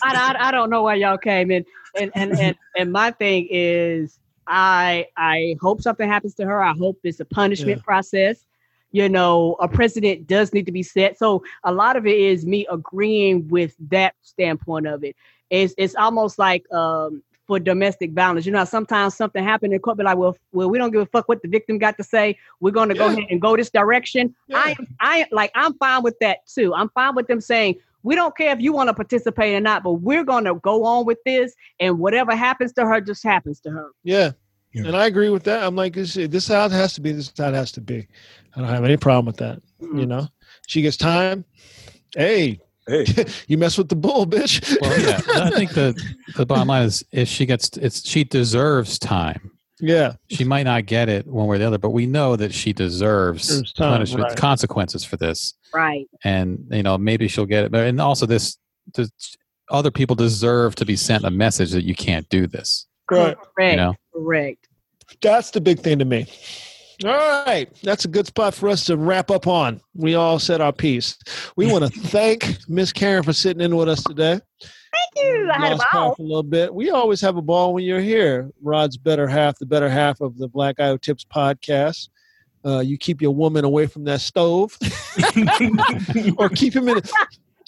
I, 0.02 0.34
I, 0.34 0.48
I 0.48 0.50
don't 0.50 0.70
know 0.70 0.82
why 0.82 0.94
y'all 0.96 1.18
came 1.18 1.50
in, 1.50 1.64
and 1.94 2.10
and 2.14 2.38
and 2.38 2.56
and 2.76 2.90
my 2.90 3.12
thing 3.12 3.46
is, 3.50 4.18
I 4.46 5.06
I 5.16 5.56
hope 5.60 5.82
something 5.82 6.08
happens 6.08 6.34
to 6.36 6.44
her. 6.46 6.62
I 6.62 6.72
hope 6.72 6.98
it's 7.04 7.20
a 7.20 7.24
punishment 7.24 7.78
Yeah. 7.78 7.84
process. 7.84 8.44
You 8.92 9.08
know, 9.08 9.56
a 9.60 9.68
precedent 9.68 10.26
does 10.26 10.52
need 10.52 10.66
to 10.66 10.72
be 10.72 10.82
set. 10.82 11.18
So 11.18 11.42
a 11.64 11.72
lot 11.72 11.96
of 11.96 12.06
it 12.06 12.18
is 12.18 12.44
me 12.46 12.66
agreeing 12.70 13.48
with 13.48 13.74
that 13.90 14.14
standpoint 14.22 14.86
of 14.86 15.04
it. 15.04 15.16
It's 15.50 15.74
it's 15.78 15.94
almost 15.94 16.38
like 16.38 16.70
um 16.72 17.22
for 17.46 17.58
domestic 17.58 18.12
violence. 18.12 18.46
You 18.46 18.52
know, 18.52 18.64
sometimes 18.64 19.16
something 19.16 19.42
happened 19.42 19.72
in 19.72 19.80
court, 19.80 19.98
be 19.98 20.04
like, 20.04 20.16
well, 20.16 20.36
well, 20.52 20.70
we 20.70 20.78
don't 20.78 20.90
give 20.92 21.00
a 21.02 21.06
fuck 21.06 21.28
what 21.28 21.42
the 21.42 21.48
victim 21.48 21.78
got 21.78 21.96
to 21.98 22.04
say. 22.04 22.36
We're 22.60 22.70
going 22.70 22.88
to 22.88 22.94
go 22.94 23.08
ahead 23.08 23.24
and 23.30 23.40
go 23.40 23.56
this 23.56 23.70
direction. 23.70 24.34
Yeah. 24.46 24.58
I 24.58 24.76
I 25.00 25.26
like, 25.32 25.50
I'm 25.54 25.74
fine 25.74 26.02
with 26.02 26.18
that 26.20 26.46
too. 26.46 26.74
I'm 26.74 26.88
fine 26.90 27.14
with 27.14 27.26
them 27.26 27.40
saying, 27.40 27.76
we 28.02 28.14
don't 28.14 28.36
care 28.36 28.52
if 28.52 28.60
you 28.60 28.72
want 28.72 28.88
to 28.88 28.94
participate 28.94 29.54
or 29.54 29.60
not, 29.60 29.82
but 29.82 29.94
we're 29.94 30.24
going 30.24 30.44
to 30.44 30.54
go 30.56 30.84
on 30.84 31.06
with 31.06 31.18
this, 31.24 31.54
and 31.80 31.98
whatever 31.98 32.34
happens 32.34 32.72
to 32.74 32.86
her 32.86 33.00
just 33.00 33.22
happens 33.22 33.60
to 33.60 33.70
her. 33.70 33.90
Yeah. 34.02 34.32
Yeah. 34.72 34.86
And 34.86 34.96
I 34.96 35.06
agree 35.06 35.28
with 35.28 35.44
that. 35.44 35.62
I'm 35.62 35.76
like, 35.76 35.92
this, 35.94 36.14
this 36.14 36.34
is 36.34 36.48
how 36.48 36.64
it 36.64 36.72
has 36.72 36.94
to 36.94 37.02
be. 37.02 37.12
This 37.12 37.26
is 37.26 37.34
how 37.36 37.48
it 37.48 37.54
has 37.54 37.72
to 37.72 37.82
be. 37.82 38.06
I 38.56 38.60
don't 38.60 38.70
have 38.70 38.84
any 38.84 38.96
problem 38.96 39.26
with 39.26 39.36
that. 39.36 39.60
Mm-hmm. 39.82 39.98
You 39.98 40.06
know, 40.06 40.28
she 40.66 40.80
gets 40.80 40.96
time. 40.96 41.44
Hey, 42.16 42.58
hey, 42.86 43.04
you 43.48 43.58
mess 43.58 43.76
with 43.76 43.90
the 43.90 43.96
bull, 43.96 44.26
bitch. 44.26 44.76
Well, 44.80 44.98
yeah, 44.98 45.20
I 45.42 45.50
think 45.50 45.72
the 45.72 45.94
the 46.36 46.46
bottom 46.46 46.68
line 46.68 46.84
is 46.84 47.04
if 47.12 47.28
she 47.28 47.44
gets 47.44 47.76
it's 47.76 48.06
she 48.08 48.24
deserves 48.24 48.98
time. 48.98 49.50
Yeah. 49.82 50.14
She 50.30 50.44
might 50.44 50.62
not 50.62 50.86
get 50.86 51.08
it 51.08 51.26
one 51.26 51.46
way 51.48 51.56
or 51.56 51.58
the 51.58 51.66
other, 51.66 51.78
but 51.78 51.90
we 51.90 52.06
know 52.06 52.36
that 52.36 52.54
she 52.54 52.72
deserves 52.72 53.48
Deserves 53.48 53.72
time, 53.74 53.92
punishment, 53.92 54.28
right. 54.28 54.36
consequences 54.36 55.04
for 55.04 55.16
this, 55.16 55.54
Right. 55.74 56.06
and 56.24 56.64
you 56.70 56.82
know 56.82 56.96
maybe 56.96 57.28
she'll 57.28 57.44
get 57.46 57.64
it. 57.64 57.72
But 57.72 57.86
and 57.86 58.00
also 58.00 58.24
this, 58.24 58.56
the 58.94 59.10
other 59.70 59.90
people 59.90 60.14
deserve 60.16 60.74
to 60.76 60.86
be 60.86 60.96
sent 60.96 61.24
a 61.24 61.30
message 61.30 61.72
that 61.72 61.84
you 61.84 61.94
can't 61.94 62.28
do 62.28 62.46
this. 62.46 62.86
Right. 63.10 63.36
Correct. 63.36 63.70
You 63.72 63.76
know, 63.76 63.94
Correct. 64.14 64.68
That's 65.20 65.50
the 65.50 65.60
big 65.60 65.80
thing 65.80 65.98
to 65.98 66.04
me. 66.04 66.26
All 67.04 67.44
right. 67.44 67.68
That's 67.82 68.04
a 68.04 68.08
good 68.08 68.26
spot 68.28 68.54
for 68.54 68.68
us 68.68 68.84
to 68.84 68.96
wrap 68.96 69.30
up 69.30 69.46
on. 69.48 69.80
We 69.94 70.14
all 70.14 70.38
said 70.38 70.60
our 70.60 70.72
piece. 70.72 71.18
We 71.56 71.70
want 71.70 71.84
to 71.84 72.00
thank 72.00 72.58
Miss 72.68 72.92
Karen 72.92 73.22
for 73.24 73.32
sitting 73.32 73.60
in 73.60 73.74
with 73.76 73.88
us 73.88 74.02
today. 74.04 74.40
You. 75.16 75.50
I 75.52 75.68
had 75.68 75.72
a 75.78 75.80
ball. 75.92 76.16
a 76.18 76.22
little 76.22 76.42
bit. 76.42 76.74
We 76.74 76.90
always 76.90 77.20
have 77.20 77.36
a 77.36 77.42
ball 77.42 77.74
when 77.74 77.84
you're 77.84 78.00
here. 78.00 78.50
Rod's 78.62 78.96
better 78.96 79.26
half, 79.26 79.58
the 79.58 79.66
better 79.66 79.88
half 79.88 80.20
of 80.20 80.38
the 80.38 80.48
Black 80.48 80.80
Eye 80.80 80.96
Tips 80.96 81.24
podcast. 81.24 82.08
Uh, 82.64 82.80
you 82.80 82.96
keep 82.96 83.20
your 83.20 83.34
woman 83.34 83.64
away 83.64 83.86
from 83.86 84.04
that 84.04 84.20
stove, 84.20 84.78
or 86.38 86.48
keep 86.48 86.74
him 86.74 86.88
in. 86.88 87.00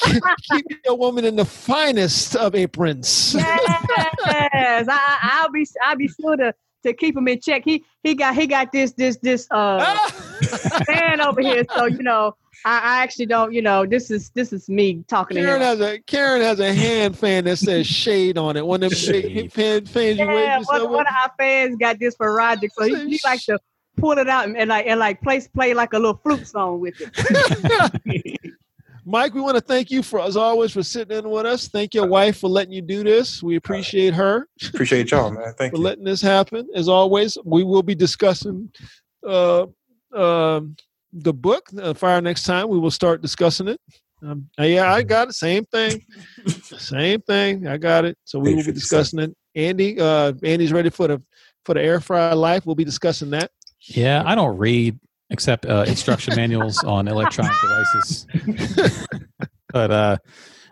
keep 0.53 0.65
your 0.85 0.97
woman 0.97 1.25
in 1.25 1.37
the 1.37 1.45
finest 1.45 2.37
of 2.37 2.55
aprons. 2.55 3.35
Yes, 3.35 4.87
I, 4.89 5.19
I'll 5.23 5.51
be 5.51 5.67
I'll 5.85 5.97
be 5.97 6.09
sure 6.09 6.37
to 6.37 6.55
to 6.85 6.95
keep 6.95 7.17
him 7.17 7.29
in 7.29 7.41
check. 7.41 7.63
He 7.65 7.85
he 8.03 8.15
got 8.15 8.35
he 8.35 8.47
got 8.47 8.73
this 8.73 8.93
this 8.93 9.17
this 9.19 9.49
uh 9.51 9.99
fan 10.87 11.21
over 11.21 11.41
here, 11.41 11.65
so 11.77 11.87
you 11.87 12.03
know 12.03 12.37
I, 12.65 12.79
I 12.79 13.03
actually 13.03 13.27
don't 13.27 13.53
you 13.53 13.63
know 13.63 13.85
this 13.85 14.11
is 14.11 14.31
this 14.31 14.53
is 14.53 14.69
me 14.69 15.05
talking 15.09 15.37
Karen 15.37 15.61
to 15.61 15.67
him. 15.67 15.79
has 15.79 15.81
a 15.81 15.99
Karen 16.01 16.41
has 16.43 16.61
a 16.61 16.73
hand 16.73 17.19
fan 17.19 17.45
that 17.45 17.59
says 17.59 17.87
shade 17.87 18.39
on 18.39 18.57
it. 18.57 18.65
One 18.65 18.83
of 18.83 18.91
them 18.91 19.13
big 19.13 19.23
Shade. 19.23 19.53
fan, 19.53 19.85
fans 19.87 20.19
you 20.19 20.25
Yeah, 20.27 20.59
yourself 20.59 20.83
one, 20.83 20.93
one 20.93 21.07
of 21.07 21.15
our 21.23 21.33
fans 21.39 21.77
got 21.77 21.99
this 21.99 22.15
for 22.17 22.33
Roger, 22.33 22.69
so 22.73 22.85
he, 22.85 22.95
he 23.11 23.21
likes 23.25 23.47
to 23.47 23.59
pull 23.97 24.19
it 24.19 24.29
out 24.29 24.47
and, 24.47 24.57
and 24.57 24.69
like 24.71 24.87
and 24.87 24.99
like 25.01 25.21
play 25.23 25.41
play 25.55 25.75
like 25.75 25.93
a 25.93 25.99
little 25.99 26.21
flute 26.23 26.47
song 26.47 26.81
with 26.81 26.95
it. 27.01 28.41
Mike, 29.07 29.35
we 29.35 29.41
want 29.41 29.57
to 29.57 29.61
thank 29.61 29.91
you 29.91 30.03
for 30.03 30.21
as 30.21 30.37
always 30.37 30.73
for 30.73 30.83
sitting 30.83 31.17
in 31.17 31.29
with 31.29 31.45
us. 31.47 31.69
Thank 31.69 31.95
your 31.95 32.07
wife 32.07 32.39
for 32.39 32.49
letting 32.49 32.73
you 32.73 32.83
do 32.83 33.05
this. 33.05 33.43
We 33.43 33.57
appreciate 33.57 34.15
her 34.15 34.49
appreciate 34.69 35.11
y'all, 35.11 35.31
man. 35.31 35.53
Thank 35.59 35.73
for 35.73 35.79
you. 35.79 35.85
letting 35.85 36.05
this 36.05 36.23
happen. 36.23 36.69
As 36.75 36.89
always, 36.89 37.37
we 37.45 37.65
will 37.65 37.83
be 37.83 37.95
discussing 37.95 38.71
uh, 39.27 39.67
um 40.15 40.77
the 41.13 41.33
book. 41.33 41.69
Uh, 41.81 41.95
Fire 41.95 42.21
next 42.21 42.45
time, 42.45 42.69
we 42.69 42.79
will 42.79 42.91
start 42.91 43.23
discussing 43.23 43.69
it. 43.69 43.81
Um, 44.23 44.49
uh, 44.59 44.65
yeah, 44.65 44.93
I 44.93 45.03
got 45.03 45.29
it. 45.29 45.35
Same 45.35 45.65
thing. 45.67 46.01
Same 46.47 47.21
thing. 47.21 47.67
I 47.67 47.77
got 47.77 48.05
it. 48.05 48.17
So 48.25 48.39
we 48.39 48.55
will 48.55 48.65
be 48.65 48.73
discussing 48.73 49.21
it. 49.21 49.37
Andy, 49.55 50.01
uh, 50.01 50.33
Andy's 50.43 50.73
ready 50.73 50.91
for 50.91 51.09
the 51.09 51.23
for 51.65 51.75
the 51.75 51.83
air 51.83 52.01
fryer 52.01 52.35
life. 52.35 52.65
We'll 52.65 52.75
be 52.75 52.85
discussing 52.85 53.31
that. 53.31 53.51
yeah, 53.81 54.23
I 54.25 54.35
don't 54.35 54.57
read 54.57 54.99
except 55.31 55.67
uh, 55.67 55.85
instruction 55.87 56.35
manuals 56.37 56.83
on 56.85 57.09
electronic 57.09 57.53
devices. 57.61 58.27
but 59.73 59.91
uh, 59.91 60.17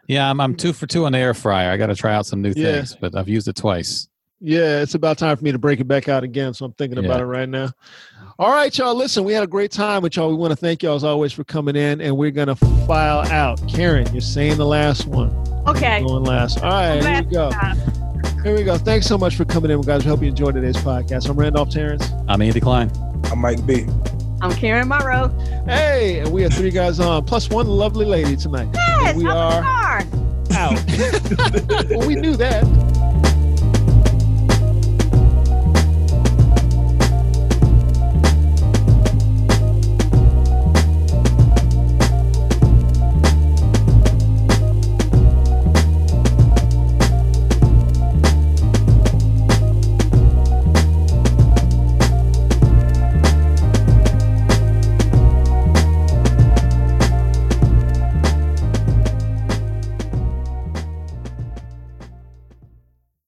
yeah, 0.09 0.29
I'm 0.31 0.41
I'm 0.41 0.55
two 0.55 0.73
for 0.73 0.87
two 0.87 1.05
on 1.07 1.13
the 1.13 1.19
air 1.19 1.35
fryer. 1.35 1.71
I 1.71 1.77
got 1.77 1.87
to 1.87 1.95
try 1.95 2.15
out 2.15 2.27
some 2.27 2.43
new 2.43 2.53
Yeah. 2.55 2.73
things, 2.73 2.97
but 3.01 3.15
I've 3.17 3.29
used 3.29 3.49
it 3.49 3.57
twice. 3.57 4.09
Yeah, 4.45 4.81
it's 4.83 4.95
about 4.97 5.19
time 5.19 5.37
for 5.37 5.45
me 5.45 5.53
to 5.53 5.59
break 5.59 5.79
it 5.79 5.87
back 5.87 6.09
out 6.09 6.25
again. 6.25 6.53
So 6.53 6.65
I'm 6.65 6.73
thinking 6.73 6.99
about 7.05 7.21
it 7.21 7.27
right 7.27 7.49
now. 7.49 7.71
All 8.41 8.51
right, 8.51 8.77
y'all. 8.77 8.93
Listen, 8.95 9.23
we 9.23 9.33
had 9.33 9.45
a 9.45 9.47
great 9.47 9.71
time 9.71 10.03
with 10.03 10.17
y'all. 10.17 10.29
We 10.31 10.35
want 10.35 10.51
to 10.51 10.57
thank 10.57 10.83
y'all 10.83 10.97
as 10.97 11.05
always 11.05 11.33
for 11.33 11.45
coming 11.45 11.77
in, 11.77 12.01
and 12.01 12.17
we're 12.17 12.33
gonna 12.33 12.57
file 12.57 13.21
out. 13.31 13.61
Karen, 13.69 14.11
you're 14.13 14.21
saying 14.21 14.57
the 14.57 14.67
last 14.67 15.07
one. 15.07 15.31
Okay. 15.69 16.03
Going 16.03 16.25
last. 16.25 16.61
All 16.61 16.71
right, 16.71 17.01
here 17.05 17.23
we 17.23 17.31
go. 17.31 17.51
Here 18.43 18.57
we 18.57 18.65
go. 18.65 18.77
Thanks 18.79 19.07
so 19.07 19.17
much 19.17 19.37
for 19.37 19.45
coming 19.45 19.71
in, 19.71 19.81
guys. 19.83 20.03
We 20.05 20.09
hope 20.11 20.23
you 20.23 20.29
enjoyed 20.29 20.57
today's 20.57 20.77
podcast. 20.79 21.29
I'm 21.31 21.37
Randolph 21.37 21.71
Terrence. 21.71 22.11
I'm 22.27 22.43
Andy 22.43 22.59
Klein. 22.61 22.91
I'm 23.31 23.39
Mike 23.39 23.65
B. 23.65 23.87
I'm 24.43 24.53
Karen 24.57 24.89
Morrow. 24.89 25.29
Hey, 25.67 26.19
and 26.19 26.33
we 26.33 26.45
are 26.45 26.51
three 26.51 26.73
guys 26.73 26.99
on, 26.99 27.25
plus 27.25 27.49
one 27.49 27.69
lovely 27.69 28.05
lady 28.05 28.35
tonight. 28.35 28.67
Yes, 28.75 29.15
we 29.15 29.25
I'm 29.25 29.37
are 29.37 30.05
out. 30.53 30.85
well, 31.91 32.09
we 32.09 32.17
knew 32.17 32.35
that. 32.35 32.92